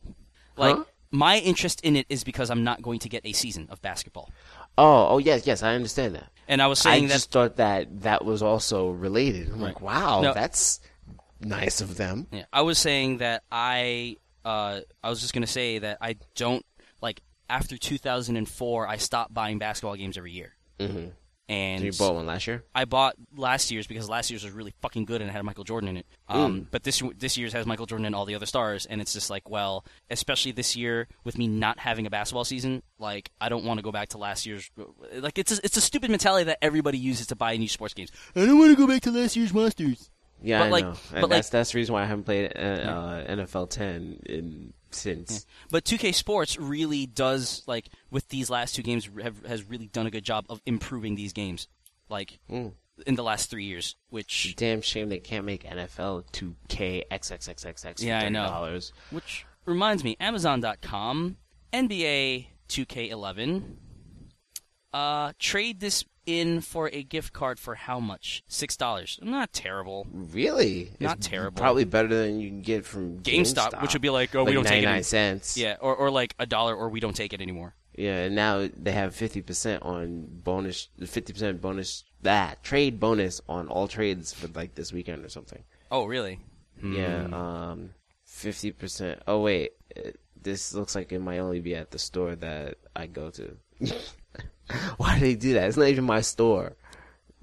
Like 0.57 0.77
Huh? 0.77 0.85
my 1.11 1.39
interest 1.39 1.81
in 1.82 1.97
it 1.97 2.07
is 2.09 2.23
because 2.23 2.51
I'm 2.51 2.62
not 2.65 2.82
going 2.82 2.98
to 3.01 3.09
get 3.09 3.24
a 3.24 3.32
season 3.32 3.66
of 3.70 3.81
basketball. 3.82 4.31
Oh, 4.78 5.09
oh, 5.09 5.19
yes, 5.19 5.47
yes. 5.47 5.62
I 5.62 5.74
understand 5.74 6.15
that. 6.16 6.28
And 6.48 6.61
I 6.61 6.66
was 6.66 6.85
I 6.85 6.90
saying 6.93 7.09
that 7.09 7.15
just 7.15 7.31
thought 7.32 7.57
that 7.57 8.03
that 8.03 8.24
was 8.24 8.43
also 8.43 8.90
related. 8.90 9.48
I'm 9.51 9.61
like, 9.61 9.81
wow, 9.81 10.20
No. 10.20 10.35
that's 10.35 10.81
nice 11.40 11.81
of 11.81 11.97
them. 11.97 12.27
Yeah, 12.31 12.44
I 12.53 12.61
was 12.61 12.78
saying 12.78 13.19
that 13.19 13.43
I 13.51 14.16
uh, 14.47 14.81
I 15.02 15.10
was 15.10 15.20
just 15.20 15.35
gonna 15.35 15.47
say 15.47 15.78
that 15.81 15.98
I 16.01 16.16
don't 16.36 16.64
like 17.02 17.20
after 17.51 17.77
2004 17.77 18.89
I 18.89 18.97
stopped 18.97 19.35
buying 19.35 19.59
basketball 19.59 19.97
games 19.97 20.16
every 20.16 20.32
year. 20.32 20.55
Mm-hmm. 20.78 21.09
And 21.48 21.85
You 21.85 21.93
bought 21.93 22.16
one 22.16 22.27
last 22.27 22.48
year. 22.48 22.64
I 22.74 22.86
bought 22.86 23.14
last 23.36 23.70
year's 23.70 23.86
because 23.86 24.09
last 24.09 24.31
year's 24.31 24.43
was 24.43 24.52
really 24.52 24.74
fucking 24.82 25.05
good 25.05 25.20
and 25.20 25.31
it 25.31 25.32
had 25.32 25.44
Michael 25.44 25.62
Jordan 25.62 25.90
in 25.90 25.97
it. 25.98 26.06
Um, 26.28 26.66
But 26.73 26.82
this 26.82 27.01
this 27.18 27.36
year's 27.39 27.52
has 27.52 27.66
Michael 27.66 27.86
Jordan 27.86 28.05
and 28.05 28.16
all 28.16 28.24
the 28.24 28.35
other 28.35 28.47
stars, 28.47 28.85
and 28.85 29.01
it's 29.01 29.12
just 29.12 29.31
like, 29.31 29.48
well, 29.48 29.85
especially 30.10 30.51
this 30.51 30.74
year 30.74 31.06
with 31.23 31.39
me 31.39 31.47
not 31.47 31.78
having 31.78 32.05
a 32.05 32.10
basketball 32.10 32.44
season, 32.44 32.82
like 32.98 33.31
I 33.40 33.48
don't 33.48 33.64
want 33.64 33.78
to 33.78 33.82
go 33.82 33.93
back 33.93 34.09
to 34.09 34.18
last 34.18 34.44
year's. 34.44 34.68
Like 35.14 35.39
it's 35.39 35.56
a, 35.56 35.60
it's 35.62 35.77
a 35.77 35.81
stupid 35.81 36.10
mentality 36.10 36.44
that 36.44 36.59
everybody 36.62 36.98
uses 36.98 37.28
to 37.28 37.36
buy 37.36 37.56
new 37.56 37.68
sports 37.68 37.94
games. 37.94 38.10
I 38.35 38.44
don't 38.44 38.59
want 38.59 38.73
to 38.73 38.77
go 38.77 38.89
back 38.89 39.02
to 39.02 39.12
last 39.12 39.36
year's 39.36 39.55
Monsters. 39.55 40.10
Yeah, 40.42 40.58
But, 40.60 40.64
I 40.66 40.68
like- 40.70 40.84
know. 40.84 40.90
but, 40.92 41.12
And 41.14 41.22
like- 41.22 41.30
that's 41.30 41.48
that's 41.50 41.72
the 41.72 41.78
reason 41.78 41.92
why 41.94 42.02
I 42.02 42.06
haven't 42.06 42.24
played 42.24 42.52
uh, 42.56 42.58
uh, 42.60 43.24
NFL 43.26 43.70
10 43.70 44.20
in 44.26 44.72
since. 44.90 45.46
But 45.70 45.84
2K 45.84 46.14
Sports 46.14 46.58
really 46.58 47.06
does 47.06 47.62
like 47.66 47.88
with 48.10 48.28
these 48.28 48.48
last 48.50 48.74
two 48.74 48.82
games 48.82 49.08
have, 49.22 49.44
has 49.46 49.64
really 49.64 49.86
done 49.86 50.06
a 50.06 50.10
good 50.10 50.24
job 50.24 50.46
of 50.48 50.60
improving 50.66 51.14
these 51.16 51.32
games, 51.32 51.68
like 52.08 52.38
Mm. 52.50 52.72
in 53.06 53.14
the 53.14 53.22
last 53.24 53.50
three 53.50 53.64
years. 53.64 53.96
Which 54.10 54.54
Damn 54.56 54.80
shame 54.82 55.08
they 55.08 55.18
can't 55.18 55.44
make 55.44 55.64
NFL 55.64 56.24
2K 56.32 57.04
XXXXX. 57.10 58.02
Yeah, 58.02 58.20
I 58.20 58.28
know. 58.28 58.78
which 59.10 59.44
reminds 59.64 60.04
me, 60.04 60.16
Amazon.com 60.20 61.36
NBA 61.72 62.46
2K11. 62.68 63.76
Uh, 64.92 65.32
trade 65.38 65.80
this 65.80 66.04
in 66.27 66.61
for 66.61 66.90
a 66.93 67.03
gift 67.03 67.32
card 67.32 67.59
for 67.59 67.74
how 67.77 68.01
much? 68.01 68.43
Six 68.48 68.77
dollars. 68.77 69.19
Not 69.23 69.53
terrible. 69.53 70.07
Really? 70.12 70.90
Not 71.01 71.19
It's 71.19 71.28
terrible. 71.28 71.57
Probably 71.59 71.85
better 71.85 72.09
than 72.09 72.40
you 72.40 72.48
can 72.48 72.62
get 72.62 72.85
from 72.85 73.20
GameStop, 73.20 73.70
GameStop, 73.73 73.82
which 73.82 73.93
would 73.94 74.03
be 74.03 74.11
like, 74.11 74.35
oh, 74.35 74.40
like 74.40 74.48
we 74.48 74.53
don't 74.55 74.65
take 74.66 74.82
it. 74.82 74.86
99 74.86 75.03
cents. 75.05 75.57
yeah, 75.57 75.77
or 75.81 75.94
or 75.97 76.11
like 76.11 76.35
a 76.39 76.47
dollar, 76.47 76.74
or 76.74 76.89
we 76.89 77.01
don't 77.01 77.16
take 77.16 77.32
it 77.32 77.40
anymore. 77.40 77.74
Yeah, 77.97 78.24
and 78.24 78.35
now 78.35 78.69
they 78.77 78.93
have 78.93 79.15
50% 79.15 79.78
on 79.82 80.27
bonus, 80.44 80.89
50% 81.01 81.62
bonus, 81.62 82.05
that 82.20 82.62
trade 82.62 83.01
bonus 83.01 83.40
on 83.48 83.69
all 83.69 83.89
trades 83.89 84.35
for 84.35 84.48
like 84.48 84.74
this 84.74 84.93
weekend 84.93 85.24
or 85.24 85.31
something. 85.31 85.62
Oh, 85.90 86.05
really? 86.05 86.40
Yeah, 86.82 87.23
Hmm. 87.28 87.32
um, 87.35 87.90
50%. 88.28 89.20
Oh, 89.27 89.40
wait. 89.40 89.73
This 90.43 90.74
looks 90.74 90.94
like 90.94 91.11
it 91.11 91.20
might 91.20 91.39
only 91.39 91.61
be 91.61 91.74
at 91.74 91.90
the 91.90 91.98
store 91.98 92.36
that 92.36 92.77
I 92.94 93.07
go 93.07 93.31
to. 93.31 93.57
Why 94.97 95.14
do 95.14 95.20
they 95.20 95.34
do 95.34 95.55
that? 95.55 95.68
It's 95.68 95.76
not 95.76 95.88
even 95.88 96.05
my 96.05 96.20
store. 96.20 96.76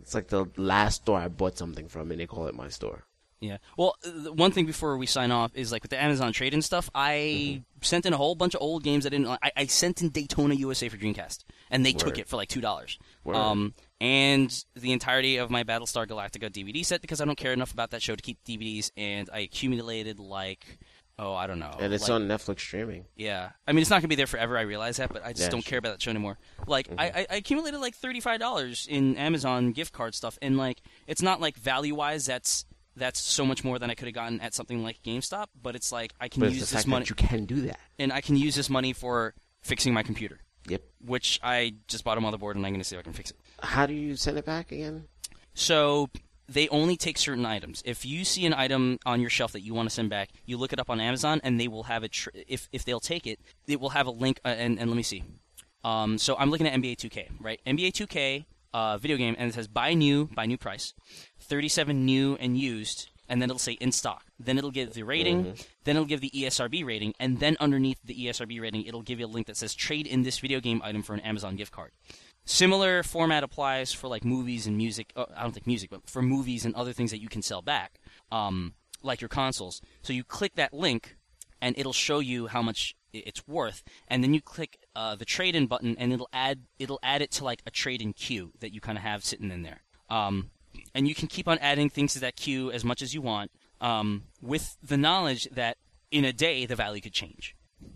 It's 0.02 0.14
like 0.14 0.28
the 0.28 0.45
last 0.58 1.04
store 1.04 1.20
I 1.20 1.28
bought 1.30 1.58
something 1.58 1.88
from, 1.88 2.12
and 2.12 2.20
they 2.20 2.28
call 2.28 2.48
it 2.48 2.56
my 2.56 2.68
store. 2.70 3.04
Yeah. 3.40 3.58
Well, 3.78 3.95
one 4.34 4.52
thing 4.52 4.66
before 4.66 4.98
we 4.98 5.06
sign 5.06 5.32
off 5.32 5.52
is 5.54 5.70
like 5.72 5.82
with 5.82 5.91
the 5.91 6.02
Amazon 6.02 6.32
trade 6.32 6.54
and 6.54 6.64
stuff. 6.64 6.90
I 6.95 7.14
Mm-hmm. 7.14 7.62
sent 7.82 8.06
in 8.06 8.14
a 8.14 8.18
whole 8.18 8.36
bunch 8.36 8.56
of 8.56 8.62
old 8.62 8.84
games 8.84 9.06
I 9.06 9.10
didn't. 9.10 9.28
I, 9.28 9.52
I 9.58 9.66
sent 9.66 10.02
in 10.02 10.10
Daytona 10.10 10.54
USA 10.56 10.88
for 10.88 10.95
Dreamcast, 10.98 11.44
and 11.70 11.86
they 11.86 11.91
took 11.91 12.18
it 12.18 12.28
for 12.30 12.38
like 12.38 12.48
two 12.48 12.62
dollars. 12.62 12.98
Um, 13.26 13.74
and 14.00 14.64
the 14.76 14.91
entirety 14.94 15.38
of 15.38 15.50
my 15.50 15.64
Battlestar 15.66 16.08
Galactica 16.08 16.50
DVD 16.50 16.86
set 16.86 17.02
because 17.02 17.20
I 17.22 17.26
don't 17.26 17.38
care 17.38 17.52
enough 17.54 17.74
about 17.74 17.91
that 17.91 18.02
show 18.02 18.16
to 18.16 18.22
keep 18.22 18.41
DVDs, 18.45 18.91
and 18.95 19.30
I 19.34 19.40
accumulated 19.40 20.20
like 20.20 20.80
Oh, 21.19 21.34
I 21.35 21.45
don't 21.48 21.60
know. 21.60 21.76
and 21.80 21.94
it's 21.94 22.03
Like, 22.10 22.11
on 22.22 22.27
Netflix 22.27 22.60
streaming. 22.61 23.06
Yeah, 23.15 23.52
I 23.68 23.72
mean 23.72 23.81
it's 23.81 23.90
not 23.90 23.98
gonna 24.02 24.07
be 24.07 24.15
there 24.15 24.26
forever. 24.27 24.57
I 24.57 24.61
realize 24.61 24.98
that, 24.98 25.14
but 25.14 25.23
I 25.23 25.30
just 25.34 25.44
Yeah, 25.44 25.49
don't 25.49 25.61
sure. 25.61 25.69
care 25.69 25.80
about 25.80 25.91
that 25.91 26.02
show 26.02 26.10
anymore. 26.11 26.38
Like 26.65 26.88
Mhm. 26.88 26.95
I, 26.98 27.27
I, 27.30 27.35
accumulated 27.35 27.80
like 27.80 27.95
thirty 27.95 28.19
five 28.19 28.40
dollars 28.40 28.88
in 28.90 29.15
Amazon 29.18 29.72
gift 29.73 29.94
card 29.94 30.15
stuff, 30.15 30.38
and 30.41 30.57
like 30.57 30.81
it's 31.07 31.22
not 31.22 31.40
like 31.40 31.56
value 31.56 31.94
wise 31.95 32.26
that's 32.26 32.65
that's 32.95 33.19
so 33.19 33.45
much 33.45 33.64
more 33.64 33.80
than 33.80 33.90
I 33.90 33.95
could 33.95 34.07
have 34.07 34.14
gotten 34.15 34.40
at 34.41 34.53
something 34.53 34.84
like 34.84 35.02
GameStop. 35.03 35.48
But 35.61 35.76
it's 35.76 35.91
like 35.91 36.14
I 36.19 36.27
can 36.30 36.41
But 36.41 36.52
use 36.53 36.69
this 36.72 36.85
money, 36.88 37.03
that 37.06 37.10
you 37.10 37.15
can 37.15 37.45
do 37.45 37.61
that. 37.61 37.80
and 37.99 38.11
I 38.14 38.22
can 38.22 38.35
use 38.35 38.56
this 38.56 38.69
money 38.69 38.94
for 38.94 39.34
fixing 39.61 39.94
my 39.94 40.03
computer, 40.03 40.40
Yep. 40.68 40.81
which 41.06 41.40
I 41.44 41.76
just 41.88 42.03
bought 42.03 42.18
a 42.18 42.22
motherboard, 42.22 42.56
and 42.56 42.65
I'm 42.65 42.73
gonna 42.73 42.84
see 42.84 42.95
if 42.95 42.99
I 42.99 43.03
can 43.03 43.14
fix 43.14 43.31
it. 43.31 43.38
How 43.61 43.85
do 43.85 43.94
you 43.94 44.15
send 44.15 44.38
it 44.38 44.45
back 44.45 44.72
again? 44.72 45.07
So 45.53 46.10
they 46.48 46.68
only 46.70 46.98
take 46.98 47.18
certain 47.18 47.45
items. 47.45 47.82
If 47.86 48.06
you 48.06 48.26
see 48.26 48.45
an 48.45 48.53
item 48.53 48.99
on 49.06 49.22
your 49.22 49.30
shelf 49.30 49.53
that 49.53 49.61
you 49.61 49.74
want 49.74 49.90
to 49.90 49.95
send 49.95 50.10
back, 50.10 50.30
you 50.45 50.57
look 50.57 50.74
it 50.74 50.80
up 50.80 50.90
on 50.90 50.99
Amazon, 50.99 51.40
and 51.44 51.60
they 51.60 51.68
will 51.68 51.84
have 51.84 52.03
a. 52.03 52.10
Tr- 52.10 52.30
if 52.48 52.68
if 52.72 52.86
they'll 52.86 52.99
take 52.99 53.26
it, 53.28 53.40
it 53.68 53.80
will 53.80 53.90
have 53.90 54.07
a 54.07 54.11
link. 54.11 54.40
Uh, 54.44 54.49
and 54.49 54.80
and 54.80 54.90
let 54.90 54.98
me 54.98 55.03
see. 55.03 55.24
Um, 55.84 56.18
so 56.18 56.36
I'm 56.38 56.49
looking 56.49 56.68
at 56.68 56.74
NBA 56.74 56.95
2K, 56.95 57.28
right? 57.41 57.60
NBA 57.68 57.91
2K 57.91 58.45
uh, 58.74 58.98
video 58.98 59.18
game, 59.18 59.36
and 59.38 59.49
it 59.49 59.53
says 59.53 59.68
buy 59.68 59.94
new, 59.94 60.26
buy 60.26 60.45
new 60.45 60.57
price, 60.57 60.94
37 61.40 62.06
new 62.06 62.38
and 62.40 62.57
used, 62.57 63.10
and 63.30 63.41
then 63.41 63.49
it'll 63.49 63.60
say 63.60 63.74
in 63.74 63.91
stock. 63.91 64.24
Then 64.40 64.57
it'll 64.57 64.72
give 64.72 64.94
the 64.94 65.03
rating, 65.03 65.56
then 65.84 65.95
it'll 65.95 66.07
give 66.07 66.22
the 66.22 66.32
ESRB 66.32 66.86
rating, 66.86 67.14
and 67.20 67.40
then 67.40 67.57
underneath 67.60 67.99
the 68.03 68.15
ESRB 68.15 68.61
rating, 68.61 68.86
it'll 68.86 69.02
give 69.02 69.20
you 69.20 69.26
a 69.26 69.28
link 69.28 69.48
that 69.48 69.57
says 69.57 69.76
trade 69.76 70.07
in 70.07 70.24
this 70.24 70.40
video 70.40 70.60
game 70.60 70.82
item 70.84 71.03
for 71.03 71.14
an 71.14 71.20
Amazon 71.22 71.56
gift 71.56 71.72
card. 71.72 71.91
Similar 72.45 73.03
format 73.03 73.44
applies 73.44 73.94
for 73.94 74.07
like 74.07 74.26
movies 74.26 74.68
and 74.68 74.76
music. 74.76 75.14
Uh, 75.15 75.26
I 75.36 75.44
don't 75.44 75.53
think 75.53 75.68
music, 75.68 75.90
but 75.90 76.10
for 76.10 76.22
movies 76.22 76.65
and 76.65 76.76
other 76.76 76.94
things 76.94 77.11
that 77.11 77.22
you 77.22 77.30
can 77.30 77.41
sell 77.41 77.61
back, 77.61 77.99
um, 78.32 78.74
like 79.02 79.22
your 79.22 79.30
consoles. 79.30 79.82
So 80.02 80.14
you 80.14 80.24
click 80.24 80.56
that 80.56 80.74
link, 80.74 81.15
and 81.61 81.78
it'll 81.78 81.94
show 81.94 82.20
you 82.20 82.48
how 82.48 82.61
much 82.61 82.95
it's 83.14 83.48
worth, 83.48 83.84
and 84.07 84.24
then 84.24 84.34
you 84.34 84.41
click 84.41 84.80
uh, 84.95 85.15
the 85.15 85.24
trade-in 85.24 85.68
button, 85.68 85.95
and 85.98 86.11
it'll 86.11 86.30
add 86.34 86.64
it'll 86.80 86.99
add 87.02 87.22
it 87.22 87.32
to 87.32 87.45
like 87.45 87.61
a 87.65 87.72
trade-in 87.72 88.11
queue 88.14 88.52
that 88.60 88.74
you 88.74 88.82
kind 88.82 88.98
of 88.98 89.03
have 89.03 89.24
sitting 89.24 89.52
in 89.52 89.61
there. 89.61 89.84
Um, 90.10 90.49
and 90.94 91.07
you 91.07 91.15
can 91.15 91.28
keep 91.28 91.48
on 91.48 91.57
adding 91.60 91.90
things 91.90 92.14
to 92.14 92.20
that 92.20 92.36
queue 92.36 92.72
as 92.72 92.84
much 92.84 93.02
as 93.02 93.14
you 93.14 93.22
want, 93.22 93.52
um, 93.80 94.24
with 94.41 94.76
the 94.84 94.98
knowledge 94.98 95.48
that 95.52 95.78
in 96.11 96.26
a 96.26 96.34
day 96.34 96.65
the 96.65 96.76
value 96.76 97.02
could 97.02 97.14
change. 97.14 97.56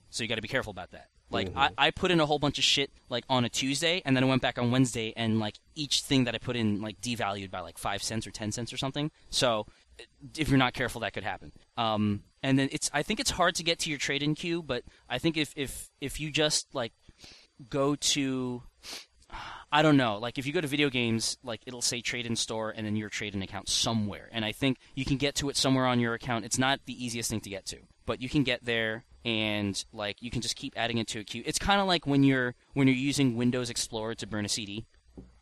So 0.10 0.24
you 0.24 0.30
got 0.30 0.36
to 0.36 0.42
be 0.42 0.48
careful 0.48 0.72
about 0.72 0.92
that. 0.92 1.10
Like 1.30 1.52
I, 1.56 1.70
I 1.78 1.92
put 1.92 2.12
in 2.12 2.20
a 2.20 2.26
whole 2.26 2.40
bunch 2.40 2.58
of 2.58 2.64
shit 2.64 2.92
like 3.10 3.26
on 3.30 3.44
a 3.44 3.50
Tuesday, 3.50 4.02
and 4.06 4.16
then 4.16 4.24
I 4.24 4.28
went 4.28 4.42
back 4.42 4.58
on 4.58 4.72
Wednesday, 4.72 5.14
and 5.18 5.40
like 5.40 5.56
each 5.76 6.02
thing 6.02 6.24
that 6.24 6.36
I 6.36 6.38
put 6.38 6.56
in 6.56 6.82
like 6.82 7.02
devalued 7.02 7.52
by 7.52 7.60
like 7.60 7.78
five 7.78 8.02
cents 8.02 8.26
or 8.26 8.32
ten 8.32 8.52
cents 8.52 8.72
or 8.72 8.78
something. 8.78 9.12
So 9.30 9.66
if 10.38 10.48
you're 10.50 10.58
not 10.58 10.74
careful, 10.74 11.02
that 11.02 11.14
could 11.14 11.24
happen. 11.24 11.52
Um, 11.76 12.24
and 12.44 12.58
then 12.58 12.70
it's 12.72 12.90
I 12.94 13.04
think 13.04 13.20
it's 13.20 13.32
hard 13.32 13.56
to 13.56 13.64
get 13.64 13.80
to 13.80 13.90
your 13.90 14.00
trade-in 14.00 14.36
queue, 14.36 14.62
but 14.62 14.84
I 15.10 15.18
think 15.18 15.38
if 15.38 15.54
if 15.56 15.90
if 16.00 16.20
you 16.20 16.32
just 16.32 16.74
like 16.74 16.94
go 17.70 17.96
to 17.96 18.64
I 19.72 19.82
don't 19.82 19.98
know. 19.98 20.18
Like 20.18 20.38
if 20.38 20.46
you 20.46 20.54
go 20.54 20.62
to 20.62 20.68
video 20.68 20.90
games, 20.90 21.38
like 21.44 21.62
it'll 21.66 21.82
say 21.82 22.02
trade 22.02 22.26
in 22.26 22.36
store 22.36 22.74
and 22.76 22.86
then 22.86 22.96
your 22.96 23.10
trade 23.10 23.36
in 23.36 23.42
account 23.42 23.68
somewhere. 23.68 24.30
And 24.32 24.46
I 24.46 24.54
think 24.54 24.78
you 24.96 25.04
can 25.04 25.18
get 25.18 25.36
to 25.36 25.50
it 25.50 25.58
somewhere 25.58 25.86
on 25.86 26.00
your 26.00 26.14
account. 26.14 26.46
It's 26.46 26.58
not 26.58 26.80
the 26.86 27.04
easiest 27.04 27.30
thing 27.30 27.42
to 27.42 27.50
get 27.50 27.66
to, 27.68 27.80
but 28.06 28.22
you 28.22 28.30
can 28.30 28.44
get 28.44 28.64
there 28.64 29.04
and 29.26 29.84
like 29.94 30.22
you 30.22 30.32
can 30.32 30.42
just 30.42 30.56
keep 30.56 30.74
adding 30.78 30.98
it 30.98 31.08
to 31.10 31.20
a 31.20 31.24
queue. 31.24 31.44
It's 31.46 31.60
kind 31.60 31.82
of 31.82 31.88
like 31.88 32.06
when 32.08 32.24
you're 32.24 32.56
when 32.74 32.88
you're 32.88 32.96
using 32.96 33.36
Windows 33.36 33.70
Explorer 33.70 34.16
to 34.16 34.28
burn 34.28 34.46
a 34.46 34.50
CD. 34.50 34.86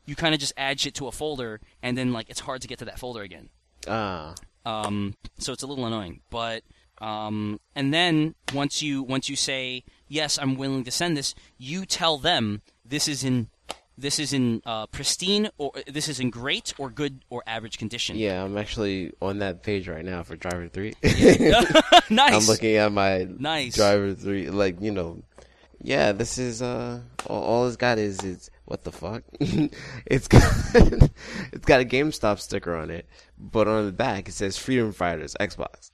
You 0.05 0.15
kind 0.15 0.33
of 0.35 0.39
just 0.39 0.53
add 0.55 0.79
shit 0.79 0.93
to 0.95 1.07
a 1.07 1.11
folder 1.11 1.59
and 1.81 1.97
then 1.97 2.13
like 2.13 2.29
it's 2.29 2.41
hard 2.41 2.61
to 2.61 2.67
get 2.67 2.77
to 2.79 2.85
that 2.85 2.99
folder 2.99 3.21
again. 3.23 3.49
Ah, 3.87 4.35
Um, 4.65 5.15
so 5.39 5.51
it's 5.53 5.63
a 5.63 5.67
little 5.67 5.85
annoying, 5.85 6.21
but 6.29 6.63
um, 7.01 7.59
and 7.75 7.93
then 7.93 8.35
once 8.53 8.81
you 8.81 9.03
once 9.03 9.29
you 9.29 9.35
say 9.35 9.83
yes, 10.07 10.37
I'm 10.39 10.55
willing 10.55 10.83
to 10.83 10.91
send 10.91 11.17
this, 11.17 11.33
you 11.57 11.85
tell 11.85 12.17
them 12.17 12.61
this 12.83 13.07
is 13.07 13.23
in 13.23 13.49
this 13.97 14.19
is 14.19 14.33
in 14.33 14.61
uh, 14.65 14.85
pristine 14.87 15.49
or 15.57 15.71
this 15.87 16.07
is 16.07 16.19
in 16.19 16.29
great 16.29 16.73
or 16.77 16.89
good 16.89 17.23
or 17.29 17.43
average 17.47 17.77
condition. 17.77 18.17
yeah. 18.17 18.43
I'm 18.43 18.57
actually 18.57 19.13
on 19.21 19.39
that 19.39 19.63
page 19.63 19.87
right 19.87 20.03
now 20.03 20.23
for 20.23 20.35
Driver 20.35 20.67
Three. 20.67 20.93
nice. 22.09 22.33
I'm 22.33 22.45
looking 22.47 22.75
at 22.75 22.91
my 22.91 23.27
Nice. 23.37 23.75
Driver 23.75 24.13
Three, 24.13 24.49
like 24.49 24.81
you 24.81 24.91
know, 24.91 25.23
yeah. 25.81 26.11
This 26.11 26.37
is 26.37 26.61
uh, 26.61 27.01
all, 27.25 27.43
all 27.43 27.67
it's 27.67 27.77
got 27.77 27.97
is 27.97 28.23
is 28.23 28.49
what 28.65 28.83
the 28.83 28.91
fuck? 28.91 29.23
it's 29.39 30.27
got 30.27 30.43
it's 31.53 31.65
got 31.65 31.81
a 31.81 31.85
GameStop 31.85 32.39
sticker 32.39 32.75
on 32.75 32.89
it, 32.89 33.07
but 33.37 33.67
on 33.67 33.85
the 33.85 33.91
back 33.91 34.27
it 34.27 34.33
says 34.33 34.57
Freedom 34.57 34.91
Fighters 34.91 35.35
Xbox. 35.39 35.91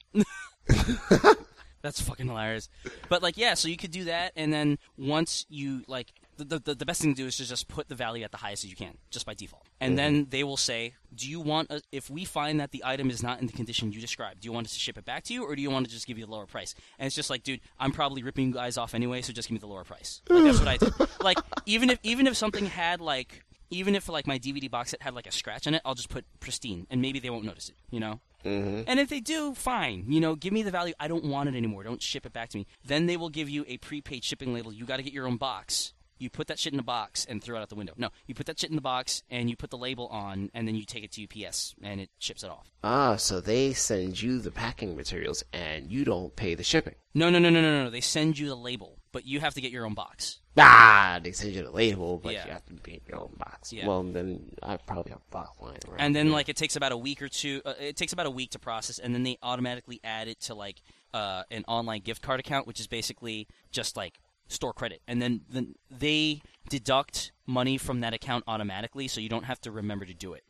That's 1.81 1.99
fucking 1.99 2.27
hilarious. 2.27 2.69
But 3.09 3.23
like, 3.23 3.37
yeah, 3.37 3.55
so 3.55 3.67
you 3.67 3.75
could 3.77 3.89
do 3.91 4.03
that, 4.05 4.33
and 4.35 4.53
then 4.53 4.77
once 4.97 5.47
you 5.49 5.83
like, 5.87 6.13
the 6.43 6.59
the, 6.59 6.75
the 6.75 6.85
best 6.85 7.01
thing 7.01 7.13
to 7.13 7.21
do 7.21 7.27
is 7.27 7.37
to 7.37 7.45
just 7.45 7.67
put 7.67 7.87
the 7.87 7.95
value 7.95 8.23
at 8.23 8.31
the 8.31 8.37
highest 8.37 8.63
as 8.63 8.69
you 8.69 8.75
can, 8.75 8.97
just 9.09 9.25
by 9.25 9.33
default. 9.33 9.65
And 9.79 9.97
then 9.97 10.27
they 10.29 10.43
will 10.43 10.57
say, 10.57 10.93
do 11.13 11.29
you 11.29 11.39
want 11.39 11.71
a, 11.71 11.81
if 11.91 12.09
we 12.09 12.25
find 12.25 12.59
that 12.59 12.71
the 12.71 12.83
item 12.85 13.09
is 13.09 13.23
not 13.23 13.39
in 13.39 13.47
the 13.47 13.53
condition 13.53 13.91
you 13.91 13.99
described, 13.99 14.41
do 14.41 14.47
you 14.47 14.51
want 14.51 14.67
us 14.67 14.73
to 14.73 14.79
ship 14.79 14.97
it 14.97 15.05
back 15.05 15.23
to 15.25 15.33
you, 15.33 15.43
or 15.43 15.55
do 15.55 15.61
you 15.61 15.71
want 15.71 15.85
to 15.85 15.91
just 15.91 16.07
give 16.07 16.17
you 16.17 16.25
the 16.25 16.31
lower 16.31 16.45
price? 16.45 16.75
And 16.99 17.07
it's 17.07 17.15
just 17.15 17.29
like, 17.29 17.43
dude, 17.43 17.61
I'm 17.79 17.91
probably 17.91 18.23
ripping 18.23 18.47
you 18.47 18.53
guys 18.53 18.77
off 18.77 18.93
anyway, 18.93 19.21
so 19.21 19.33
just 19.33 19.49
give 19.49 19.53
me 19.53 19.59
the 19.59 19.67
lower 19.67 19.83
price. 19.83 20.21
Like 20.29 20.43
that's 20.43 20.59
what 20.59 20.67
I 20.67 20.77
do. 20.77 20.91
Like 21.21 21.37
even 21.65 21.89
if 21.89 21.99
even 22.03 22.27
if 22.27 22.35
something 22.35 22.65
had 22.65 23.01
like. 23.01 23.43
Even 23.73 23.95
if 23.95 24.09
like 24.09 24.27
my 24.27 24.37
DVD 24.37 24.69
box 24.69 24.91
set 24.91 25.01
had 25.01 25.13
like 25.13 25.27
a 25.27 25.31
scratch 25.31 25.65
on 25.65 25.73
it, 25.73 25.81
I'll 25.85 25.95
just 25.95 26.09
put 26.09 26.25
pristine, 26.41 26.87
and 26.89 27.01
maybe 27.01 27.21
they 27.21 27.29
won't 27.29 27.45
notice 27.45 27.69
it. 27.69 27.75
You 27.89 28.01
know. 28.01 28.19
Mm-hmm. 28.43 28.83
And 28.87 28.99
if 28.99 29.09
they 29.09 29.19
do, 29.19 29.53
fine. 29.53 30.05
You 30.07 30.19
know, 30.19 30.35
give 30.35 30.51
me 30.51 30.63
the 30.63 30.71
value. 30.71 30.93
I 30.99 31.07
don't 31.07 31.25
want 31.25 31.49
it 31.49 31.55
anymore. 31.55 31.83
Don't 31.83 32.01
ship 32.01 32.25
it 32.25 32.33
back 32.33 32.49
to 32.49 32.57
me. 32.57 32.67
Then 32.85 33.05
they 33.05 33.17
will 33.17 33.29
give 33.29 33.49
you 33.49 33.63
a 33.67 33.77
prepaid 33.77 34.23
shipping 34.23 34.53
label. 34.53 34.73
You 34.73 34.85
got 34.85 34.97
to 34.97 35.03
get 35.03 35.13
your 35.13 35.27
own 35.27 35.37
box. 35.37 35.93
You 36.21 36.29
put 36.29 36.47
that 36.47 36.59
shit 36.59 36.71
in 36.73 36.79
a 36.79 36.83
box 36.83 37.25
and 37.25 37.43
throw 37.43 37.57
it 37.57 37.61
out 37.61 37.69
the 37.69 37.75
window. 37.75 37.93
No, 37.97 38.09
you 38.27 38.35
put 38.35 38.45
that 38.45 38.59
shit 38.59 38.69
in 38.69 38.75
the 38.75 38.81
box 38.81 39.23
and 39.29 39.49
you 39.49 39.55
put 39.55 39.71
the 39.71 39.77
label 39.77 40.07
on, 40.07 40.51
and 40.53 40.67
then 40.67 40.75
you 40.75 40.85
take 40.85 41.03
it 41.03 41.11
to 41.13 41.23
UPS 41.23 41.73
and 41.81 41.99
it 41.99 42.09
ships 42.19 42.43
it 42.43 42.49
off. 42.49 42.69
Ah, 42.83 43.15
so 43.15 43.41
they 43.41 43.73
send 43.73 44.21
you 44.21 44.39
the 44.39 44.51
packing 44.51 44.95
materials 44.95 45.43
and 45.51 45.91
you 45.91 46.05
don't 46.05 46.35
pay 46.35 46.55
the 46.55 46.63
shipping. 46.63 46.95
No, 47.13 47.29
no, 47.29 47.39
no, 47.39 47.49
no, 47.49 47.59
no, 47.61 47.83
no. 47.85 47.89
They 47.89 48.01
send 48.01 48.37
you 48.39 48.47
the 48.47 48.55
label, 48.55 48.97
but 49.11 49.25
you 49.25 49.39
have 49.39 49.53
to 49.55 49.61
get 49.61 49.71
your 49.71 49.85
own 49.85 49.93
box. 49.93 50.39
Ah, 50.57 51.19
they 51.23 51.31
send 51.31 51.53
you 51.53 51.63
the 51.63 51.71
label, 51.71 52.17
but 52.17 52.33
Yeah. 52.33 52.45
you 52.45 52.51
have 52.51 52.65
to 52.67 52.73
pay 52.75 52.99
your 53.07 53.19
own 53.19 53.33
box. 53.37 53.73
Yeah. 53.73 53.87
Well, 53.87 54.03
then 54.03 54.55
I 54.61 54.77
probably 54.77 55.11
have 55.11 55.21
a 55.27 55.31
box 55.31 55.49
line. 55.61 55.77
Right? 55.87 55.99
and 56.01 56.15
then 56.15 56.31
like 56.31 56.49
it 56.49 56.55
takes 56.55 56.75
about 56.75 56.91
a 56.91 56.97
week 56.97 57.21
or 57.21 57.29
two 57.29 57.61
uh, 57.65 57.73
it 57.79 57.95
takes 57.95 58.13
about 58.13 58.25
a 58.25 58.29
week 58.31 58.51
to 58.51 58.59
process 58.59 58.99
and 58.99 59.13
then 59.13 59.23
they 59.23 59.37
automatically 59.41 59.99
add 60.03 60.27
it 60.27 60.39
to 60.41 60.53
like 60.53 60.81
uh, 61.13 61.43
an 61.51 61.63
online 61.67 62.01
gift 62.01 62.21
card 62.21 62.39
account 62.39 62.67
which 62.67 62.79
is 62.79 62.87
basically 62.87 63.47
just 63.71 63.95
like 63.97 64.19
store 64.51 64.73
credit 64.73 65.01
and 65.07 65.21
then, 65.21 65.41
then 65.49 65.75
they 65.89 66.41
deduct 66.69 67.31
money 67.45 67.77
from 67.77 68.01
that 68.01 68.13
account 68.13 68.43
automatically 68.47 69.07
so 69.07 69.19
you 69.21 69.29
don't 69.29 69.45
have 69.45 69.59
to 69.61 69.71
remember 69.71 70.05
to 70.05 70.13
do 70.13 70.33
it 70.33 70.43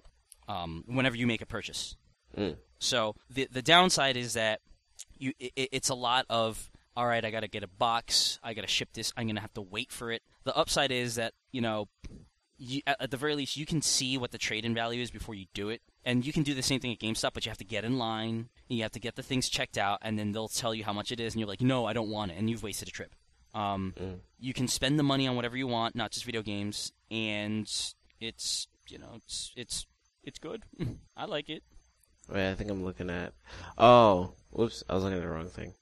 um, 0.48 0.84
whenever 0.88 1.16
you 1.16 1.28
make 1.28 1.42
a 1.42 1.46
purchase 1.46 1.96
Mm. 2.38 2.56
so 2.80 3.14
the 3.30 3.50
the 3.52 3.62
downside 3.62 4.16
is 4.16 4.36
that 4.36 4.62
you 5.18 5.34
it, 5.38 5.52
it's 5.74 5.90
a 5.90 5.94
lot 5.94 6.26
of 6.30 6.72
all 6.96 7.08
right, 7.08 7.24
I 7.24 7.32
got 7.32 7.42
to 7.42 7.48
get 7.48 7.64
a 7.64 7.68
box, 7.68 8.40
I 8.44 8.54
got 8.54 8.62
to 8.62 8.68
ship 8.68 8.90
this, 8.94 9.14
I'm 9.16 9.26
going 9.28 9.36
to 9.36 9.42
have 9.42 9.54
to 9.54 9.62
wait 9.62 9.92
for 9.92 10.12
it. 10.12 10.22
The 10.44 10.56
upside 10.56 10.92
is 10.92 11.16
that, 11.16 11.34
you 11.52 11.62
know, 11.62 11.88
you, 12.58 12.82
at, 12.86 13.10
the 13.10 13.18
very 13.18 13.36
least 13.36 13.58
you 13.58 13.66
can 13.66 13.82
see 13.82 14.18
what 14.18 14.32
the 14.32 14.38
trade-in 14.38 14.76
value 14.76 15.02
is 15.02 15.10
before 15.10 15.34
you 15.34 15.46
do 15.54 15.70
it. 15.70 15.82
And 16.04 16.26
you 16.26 16.34
can 16.34 16.44
do 16.44 16.54
the 16.54 16.62
same 16.62 16.80
thing 16.80 16.92
at 16.92 17.00
GameStop, 17.00 17.32
but 17.34 17.46
you 17.46 17.50
have 17.50 17.58
to 17.60 17.64
get 17.64 17.86
in 17.86 17.98
line, 17.98 18.50
and 18.70 18.78
you 18.78 18.84
have 18.84 18.92
to 18.92 19.00
get 19.00 19.16
the 19.16 19.24
things 19.24 19.50
checked 19.50 19.78
out, 19.78 20.00
and 20.02 20.18
then 20.20 20.32
they'll 20.32 20.48
tell 20.48 20.74
you 20.76 20.84
how 20.84 20.94
much 20.94 21.12
it 21.12 21.20
is, 21.20 21.34
and 21.34 21.40
you're 21.40 21.48
like, 21.48 21.62
"No, 21.62 21.86
I 21.86 21.94
don't 21.94 22.10
want 22.10 22.32
it," 22.32 22.38
and 22.38 22.50
you've 22.50 22.64
wasted 22.64 22.88
a 22.88 22.92
trip. 22.92 23.16
Um, 23.54 23.94
Mm. 24.00 24.20
You 24.40 24.54
can 24.54 24.68
spend 24.68 24.98
the 24.98 25.04
money 25.04 25.28
on 25.28 25.36
whatever 25.36 25.56
you 25.58 25.68
want, 25.68 25.96
not 25.96 26.12
just 26.12 26.26
video 26.26 26.42
games, 26.42 26.92
and 27.12 27.70
it's 28.20 28.68
you 28.88 28.98
know 28.98 29.14
it's 29.16 29.52
it's 29.56 29.86
it's 30.24 30.40
good. 30.40 30.64
I 31.18 31.26
like 31.26 31.50
it. 31.50 31.64
Wait, 32.30 32.50
I 32.50 32.56
think 32.56 32.70
I'm 32.72 32.84
looking 32.84 33.10
at. 33.10 33.34
Oh, 33.78 34.34
whoops! 34.52 34.84
I 34.90 34.94
was 34.96 35.04
looking 35.04 35.18
at 35.20 35.24
the 35.24 35.30
wrong 35.30 35.50
thing. 35.50 35.74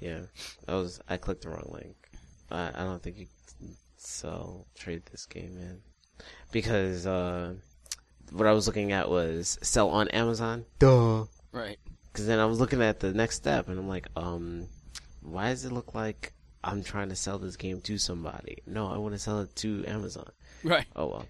yeah, 0.00 0.20
I 0.68 0.74
was. 0.74 1.00
I 1.08 1.16
clicked 1.16 1.42
the 1.42 1.50
wrong 1.50 1.68
link. 1.70 1.96
I, 2.50 2.70
I 2.74 2.84
don't 2.84 3.02
think 3.02 3.18
you 3.18 3.26
can 3.58 3.76
sell 3.96 4.66
trade 4.74 5.02
this 5.10 5.26
game 5.26 5.56
in 5.58 5.80
because 6.52 7.06
uh, 7.06 7.54
what 8.32 8.46
I 8.46 8.52
was 8.52 8.66
looking 8.66 8.92
at 8.92 9.08
was 9.08 9.58
sell 9.62 9.90
on 9.90 10.08
Amazon. 10.08 10.64
Duh. 10.78 11.24
Right. 11.52 11.78
Because 12.12 12.26
then 12.26 12.38
I 12.38 12.46
was 12.46 12.60
looking 12.60 12.82
at 12.82 13.00
the 13.00 13.12
next 13.12 13.36
step, 13.36 13.68
and 13.68 13.78
I'm 13.78 13.88
like, 13.88 14.06
um, 14.16 14.68
why 15.24 15.48
does 15.50 15.64
it 15.64 15.72
look 15.72 15.94
like 15.94 16.32
I'm 16.62 16.82
trying 16.84 17.08
to 17.08 17.16
sell 17.16 17.38
this 17.38 17.56
game 17.56 17.80
to 17.82 17.98
somebody? 17.98 18.58
No, 18.66 18.86
I 18.86 18.98
want 18.98 19.14
to 19.14 19.18
sell 19.18 19.40
it 19.40 19.54
to 19.56 19.84
Amazon. 19.86 20.30
Right. 20.62 20.86
Oh 20.94 21.06
well, 21.08 21.26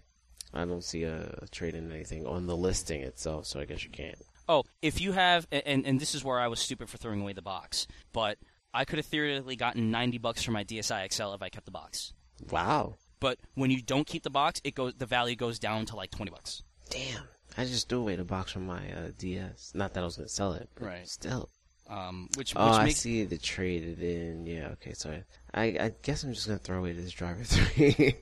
I 0.52 0.64
don't 0.64 0.84
see 0.84 1.04
a, 1.04 1.46
trade 1.50 1.74
in 1.74 1.90
anything 1.90 2.26
on 2.26 2.46
the 2.46 2.56
listing 2.56 3.00
itself, 3.02 3.46
so 3.46 3.60
I 3.60 3.64
guess 3.64 3.82
you 3.84 3.90
can't. 3.90 4.18
Oh, 4.48 4.64
if 4.82 5.00
you 5.00 5.12
have, 5.12 5.46
and 5.50 5.86
and 5.86 5.98
this 6.00 6.14
is 6.14 6.22
where 6.22 6.38
I 6.38 6.48
was 6.48 6.60
stupid 6.60 6.88
for 6.88 6.98
throwing 6.98 7.20
away 7.22 7.32
the 7.32 7.42
box, 7.42 7.86
but 8.12 8.38
I 8.72 8.84
could 8.84 8.98
have 8.98 9.06
theoretically 9.06 9.56
gotten 9.56 9.90
ninety 9.90 10.18
bucks 10.18 10.42
for 10.42 10.50
my 10.52 10.64
DSi 10.64 11.12
XL 11.12 11.32
if 11.32 11.42
I 11.42 11.48
kept 11.48 11.64
the 11.64 11.70
box. 11.70 12.12
Wow, 12.50 12.96
But 13.20 13.38
when 13.54 13.70
you 13.70 13.80
don't 13.80 14.06
keep 14.06 14.22
the 14.24 14.30
box, 14.30 14.60
it 14.64 14.74
goes 14.74 14.92
the 14.98 15.06
value 15.06 15.36
goes 15.36 15.58
down 15.58 15.86
to 15.86 15.96
like 15.96 16.10
twenty 16.10 16.30
bucks. 16.30 16.62
damn. 16.90 17.22
I 17.56 17.64
just 17.64 17.88
threw 17.88 18.00
away 18.00 18.16
the 18.16 18.24
box 18.24 18.50
from 18.50 18.66
my 18.66 18.90
uh, 18.92 19.10
DS. 19.16 19.70
Not 19.76 19.94
that 19.94 20.00
I 20.00 20.04
was 20.04 20.16
gonna 20.16 20.28
sell 20.28 20.54
it, 20.54 20.68
but 20.74 20.84
Right. 20.84 21.08
still. 21.08 21.48
Um, 21.86 22.28
which 22.36 22.50
which 22.50 22.56
Oh, 22.56 22.62
I 22.72 22.84
makes 22.84 23.00
see 23.00 23.24
the 23.24 23.36
traded 23.36 24.02
in. 24.02 24.46
Yeah, 24.46 24.68
okay, 24.72 24.94
sorry. 24.94 25.22
I, 25.52 25.64
I 25.64 25.92
guess 26.02 26.24
I'm 26.24 26.32
just 26.32 26.46
gonna 26.46 26.58
throw 26.58 26.78
away 26.78 26.92
this 26.92 27.12
Driver 27.12 27.44
3. 27.44 28.14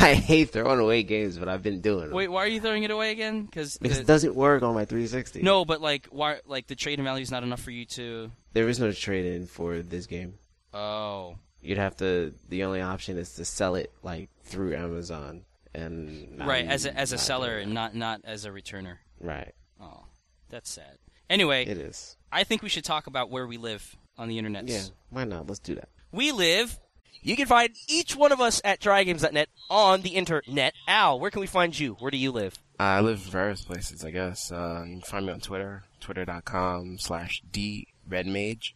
I 0.00 0.14
hate 0.14 0.50
throwing 0.50 0.80
away 0.80 1.02
games, 1.04 1.38
but 1.38 1.48
I've 1.48 1.62
been 1.62 1.80
doing 1.80 2.06
them. 2.08 2.12
wait. 2.12 2.28
Why 2.28 2.42
are 2.44 2.48
you 2.48 2.60
throwing 2.60 2.82
it 2.82 2.90
away 2.90 3.12
again? 3.12 3.44
Because 3.44 3.78
because 3.78 3.98
it 3.98 4.06
doesn't 4.06 4.34
work 4.34 4.62
on 4.62 4.74
my 4.74 4.84
360. 4.84 5.42
no, 5.42 5.64
but 5.64 5.80
like 5.80 6.06
why? 6.10 6.40
Like 6.46 6.66
the 6.66 6.74
trade 6.74 6.98
in 6.98 7.04
value 7.04 7.22
is 7.22 7.30
not 7.30 7.42
enough 7.44 7.60
for 7.60 7.70
you 7.70 7.84
to. 7.86 8.30
There 8.52 8.68
is 8.68 8.80
no 8.80 8.90
trade 8.92 9.26
in 9.26 9.46
for 9.46 9.78
this 9.80 10.06
game. 10.06 10.34
Oh, 10.72 11.36
You'd 11.62 11.78
have 11.78 11.96
to, 11.98 12.34
the 12.50 12.64
only 12.64 12.82
option 12.82 13.16
is 13.16 13.36
to 13.36 13.44
sell 13.46 13.74
it, 13.76 13.90
like, 14.02 14.28
through 14.42 14.74
Amazon. 14.76 15.46
And 15.74 16.38
right. 16.46 16.66
As 16.66 16.84
a 16.84 16.94
as 16.94 17.12
a 17.12 17.18
seller 17.18 17.56
and 17.58 17.72
not 17.72 17.94
not 17.94 18.20
as 18.24 18.44
a 18.44 18.50
returner. 18.50 18.96
Right. 19.18 19.54
Oh, 19.80 20.04
that's 20.50 20.68
sad. 20.70 20.98
Anyway, 21.30 21.64
It 21.64 21.78
is. 21.78 22.16
I 22.34 22.44
think 22.44 22.62
we 22.62 22.68
should 22.68 22.84
talk 22.84 23.06
about 23.06 23.30
where 23.30 23.46
we 23.46 23.56
live 23.56 23.96
on 24.18 24.28
the 24.28 24.36
internet. 24.38 24.68
Yeah, 24.68 24.82
why 25.10 25.24
not? 25.24 25.46
Let's 25.46 25.60
do 25.60 25.76
that. 25.76 25.88
We 26.10 26.32
live. 26.32 26.80
You 27.22 27.36
can 27.36 27.46
find 27.46 27.70
each 27.88 28.16
one 28.16 28.32
of 28.32 28.40
us 28.40 28.60
at 28.64 28.80
trigames.net 28.80 29.48
on 29.70 30.02
the 30.02 30.10
internet. 30.10 30.74
Al, 30.88 31.20
where 31.20 31.30
can 31.30 31.40
we 31.40 31.46
find 31.46 31.78
you? 31.78 31.92
Where 32.00 32.10
do 32.10 32.18
you 32.18 32.32
live? 32.32 32.58
I 32.78 33.00
live 33.00 33.22
in 33.24 33.30
various 33.30 33.62
places, 33.62 34.04
I 34.04 34.10
guess. 34.10 34.50
Uh, 34.50 34.82
you 34.84 34.94
can 34.94 35.02
find 35.02 35.26
me 35.26 35.32
on 35.32 35.38
Twitter, 35.40 35.84
twitter.com 36.00 36.98
slash 36.98 37.40
dredmage. 37.50 38.74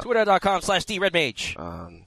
Twitter.com 0.00 0.60
slash 0.62 0.86
dredmage. 0.86 1.58
Um, 1.58 2.04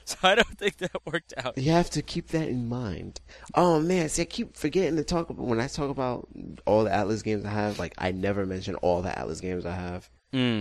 so 0.04 0.16
I 0.22 0.34
don't 0.34 0.58
think 0.58 0.78
that 0.78 0.92
worked 1.04 1.34
out. 1.36 1.58
You 1.58 1.72
have 1.72 1.90
to 1.90 2.02
keep 2.02 2.28
that 2.28 2.48
in 2.48 2.68
mind. 2.68 3.20
Oh 3.54 3.80
man, 3.80 4.08
see, 4.08 4.22
I 4.22 4.24
keep 4.24 4.56
forgetting 4.56 4.96
to 4.96 5.04
talk 5.04 5.30
about 5.30 5.46
when 5.46 5.60
I 5.60 5.68
talk 5.68 5.90
about 5.90 6.28
all 6.66 6.84
the 6.84 6.90
Atlus 6.90 7.22
games 7.22 7.44
I 7.44 7.50
have. 7.50 7.78
Like, 7.78 7.94
I 7.98 8.12
never 8.12 8.46
mention 8.46 8.74
all 8.76 9.02
the 9.02 9.10
Atlus 9.10 9.40
games 9.40 9.64
I 9.64 9.74
have. 9.74 10.10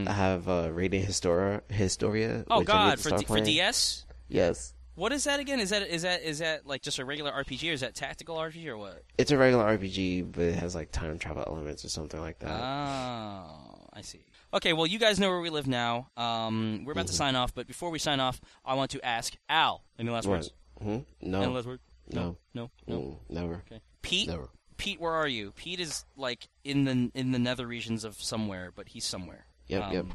I 0.07 0.13
have 0.13 0.47
uh, 0.47 0.69
Radiant 0.71 1.05
Historia, 1.05 1.61
Historia. 1.69 2.45
Oh 2.49 2.59
which 2.59 2.69
I 2.69 2.89
need 2.89 2.89
God, 2.89 2.99
for 2.99 3.17
D- 3.17 3.25
for. 3.25 3.39
DS. 3.41 4.05
Yes, 4.29 4.73
What 4.95 5.11
is 5.11 5.25
that 5.25 5.39
again? 5.39 5.59
Is 5.59 5.69
that 5.71 5.83
is 5.83 6.03
that 6.03 6.23
is 6.23 6.39
that 6.39 6.65
like 6.65 6.81
just 6.81 6.99
a 6.99 7.05
regular 7.05 7.31
RPG 7.31 7.69
or 7.69 7.73
is 7.73 7.81
that 7.81 7.95
tactical 7.95 8.35
RPG 8.37 8.65
or 8.67 8.77
what? 8.77 9.03
it's 9.17 9.31
a 9.31 9.37
regular 9.37 9.65
RPG, 9.77 10.31
but 10.31 10.41
it 10.43 10.55
has 10.55 10.73
like 10.75 10.91
time 10.91 11.19
travel 11.19 11.43
elements 11.45 11.83
or 11.83 11.89
something 11.89 12.19
like 12.19 12.39
that. 12.39 12.49
Oh, 12.61 13.87
I 13.93 14.01
see. 14.01 14.25
Okay, 14.53 14.71
well, 14.73 14.87
you 14.87 14.99
guys 14.99 15.19
know 15.19 15.29
where 15.29 15.41
we 15.41 15.49
live 15.49 15.67
now. 15.67 16.07
Um, 16.15 16.83
we're 16.85 16.93
about 16.93 17.07
to 17.07 17.13
sign 17.13 17.35
off, 17.35 17.53
but 17.53 17.67
before 17.67 17.89
we 17.89 17.99
sign 17.99 18.21
off, 18.21 18.39
I 18.63 18.75
want 18.75 18.91
to 18.91 19.05
ask 19.05 19.33
Al. 19.49 19.83
Any 19.99 20.09
last 20.11 20.27
words? 20.27 20.51
Hmm? 20.81 20.99
No, 21.21 21.41
Any 21.41 21.51
last 21.53 21.67
words? 21.67 21.81
no, 22.09 22.37
No, 22.53 22.69
no. 22.87 22.97
Mm, 22.97 23.15
never, 23.29 23.63
Okay. 23.69 23.81
Pete. 24.01 24.29
never. 24.29 24.47
Pete, 24.77 24.99
where 25.01 25.13
are 25.13 25.27
you? 25.27 25.51
Pete 25.51 25.79
is 25.79 26.05
like 26.15 26.47
in 26.63 26.83
the 26.85 27.11
in 27.13 27.31
the 27.31 27.39
nether 27.39 27.65
regions 27.67 28.03
of 28.03 28.21
somewhere, 28.21 28.71
but 28.75 28.89
he's 28.89 29.05
somewhere. 29.05 29.45
Yep, 29.67 29.83
Um, 29.83 29.93
yep. 29.93 30.05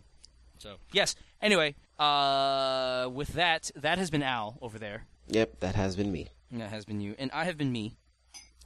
So 0.59 0.76
yes. 0.92 1.17
Anyway, 1.43 1.75
uh, 1.99 3.09
with 3.12 3.28
that, 3.35 3.70
that 3.77 3.99
has 3.99 4.10
been 4.10 4.23
Al 4.23 4.59
over 4.60 4.78
there. 4.78 5.07
Yep, 5.28 5.60
that 5.60 5.75
has 5.75 5.97
been 5.97 6.10
me. 6.12 6.28
And 6.51 6.60
that 6.60 6.70
has 6.70 6.85
been 6.85 7.01
you, 7.01 7.15
and 7.19 7.31
I 7.33 7.44
have 7.44 7.57
been 7.57 7.70
me. 7.73 7.97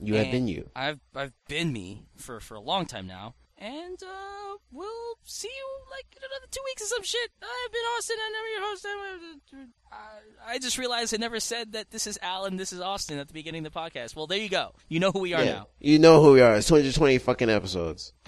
You 0.01 0.15
have 0.15 0.31
been 0.33 0.49
you. 0.49 0.69
I've 0.75 0.99
I've 1.15 1.33
been 1.49 1.73
me 1.73 2.03
for 2.17 2.41
for 2.41 2.55
a 2.57 2.61
long 2.61 2.85
time 2.87 3.07
now, 3.07 3.35
and 3.59 4.03
uh, 4.03 4.57
we'll 4.73 5.19
see 5.23 5.49
you 5.49 5.79
like 5.91 6.07
in 6.17 6.23
another 6.23 6.47
two 6.51 6.61
weeks 6.65 6.83
or 6.83 6.87
some 6.87 7.03
shit. 7.05 7.31
I've 7.41 7.73
been 7.73 7.81
Austin. 7.97 8.17
I 8.19 8.33
never 8.33 8.49
your 8.49 8.71
host. 8.71 8.87
I'm- 8.87 9.73
I, 9.93 10.55
I 10.55 10.59
just 10.59 10.79
realized 10.79 11.15
I 11.15 11.19
never 11.19 11.39
said 11.39 11.73
that 11.73 11.91
this 11.93 12.09
is 12.09 12.19
Al 12.23 12.47
and 12.47 12.59
this 12.59 12.73
is 12.73 12.81
Austin 12.81 13.19
at 13.21 13.29
the 13.29 13.35
beginning 13.35 13.65
of 13.65 13.73
the 13.73 13.79
podcast. 13.79 14.17
Well, 14.17 14.27
there 14.27 14.39
you 14.39 14.49
go. 14.49 14.75
You 14.89 14.99
know 14.99 15.13
who 15.13 15.21
we 15.21 15.33
are 15.35 15.45
Yeah, 15.45 15.53
now. 15.53 15.67
you 15.79 16.01
know 16.01 16.21
who 16.21 16.33
we 16.33 16.41
are. 16.41 16.57
It's 16.57 16.67
220 16.67 17.19
fucking 17.19 17.49
episodes. 17.51 18.13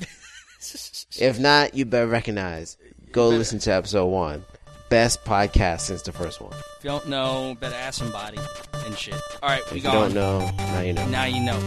if 1.18 1.38
not, 1.40 1.74
you 1.74 1.84
better 1.84 2.06
recognize. 2.06 2.76
Go 3.12 3.28
listen 3.28 3.58
to 3.60 3.72
episode 3.72 4.06
one. 4.06 4.44
Best 4.88 5.24
podcast 5.24 5.80
since 5.80 6.02
the 6.02 6.12
first 6.12 6.40
one. 6.40 6.52
If 6.52 6.84
you 6.84 6.90
don't 6.90 7.08
know, 7.08 7.56
better 7.58 7.74
ask 7.74 7.98
somebody 7.98 8.38
and 8.74 8.96
shit. 8.96 9.14
All 9.42 9.48
right, 9.48 9.62
we 9.72 9.78
If 9.78 9.84
you 9.84 9.90
don't 9.90 10.14
know, 10.14 10.50
now 10.58 10.80
you 10.80 10.92
know. 10.92 11.08
Now 11.08 11.24
you 11.24 11.40
know. 11.40 11.58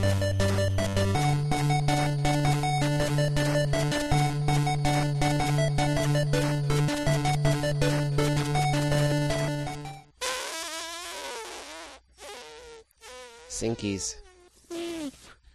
Sinkies. 13.50 14.16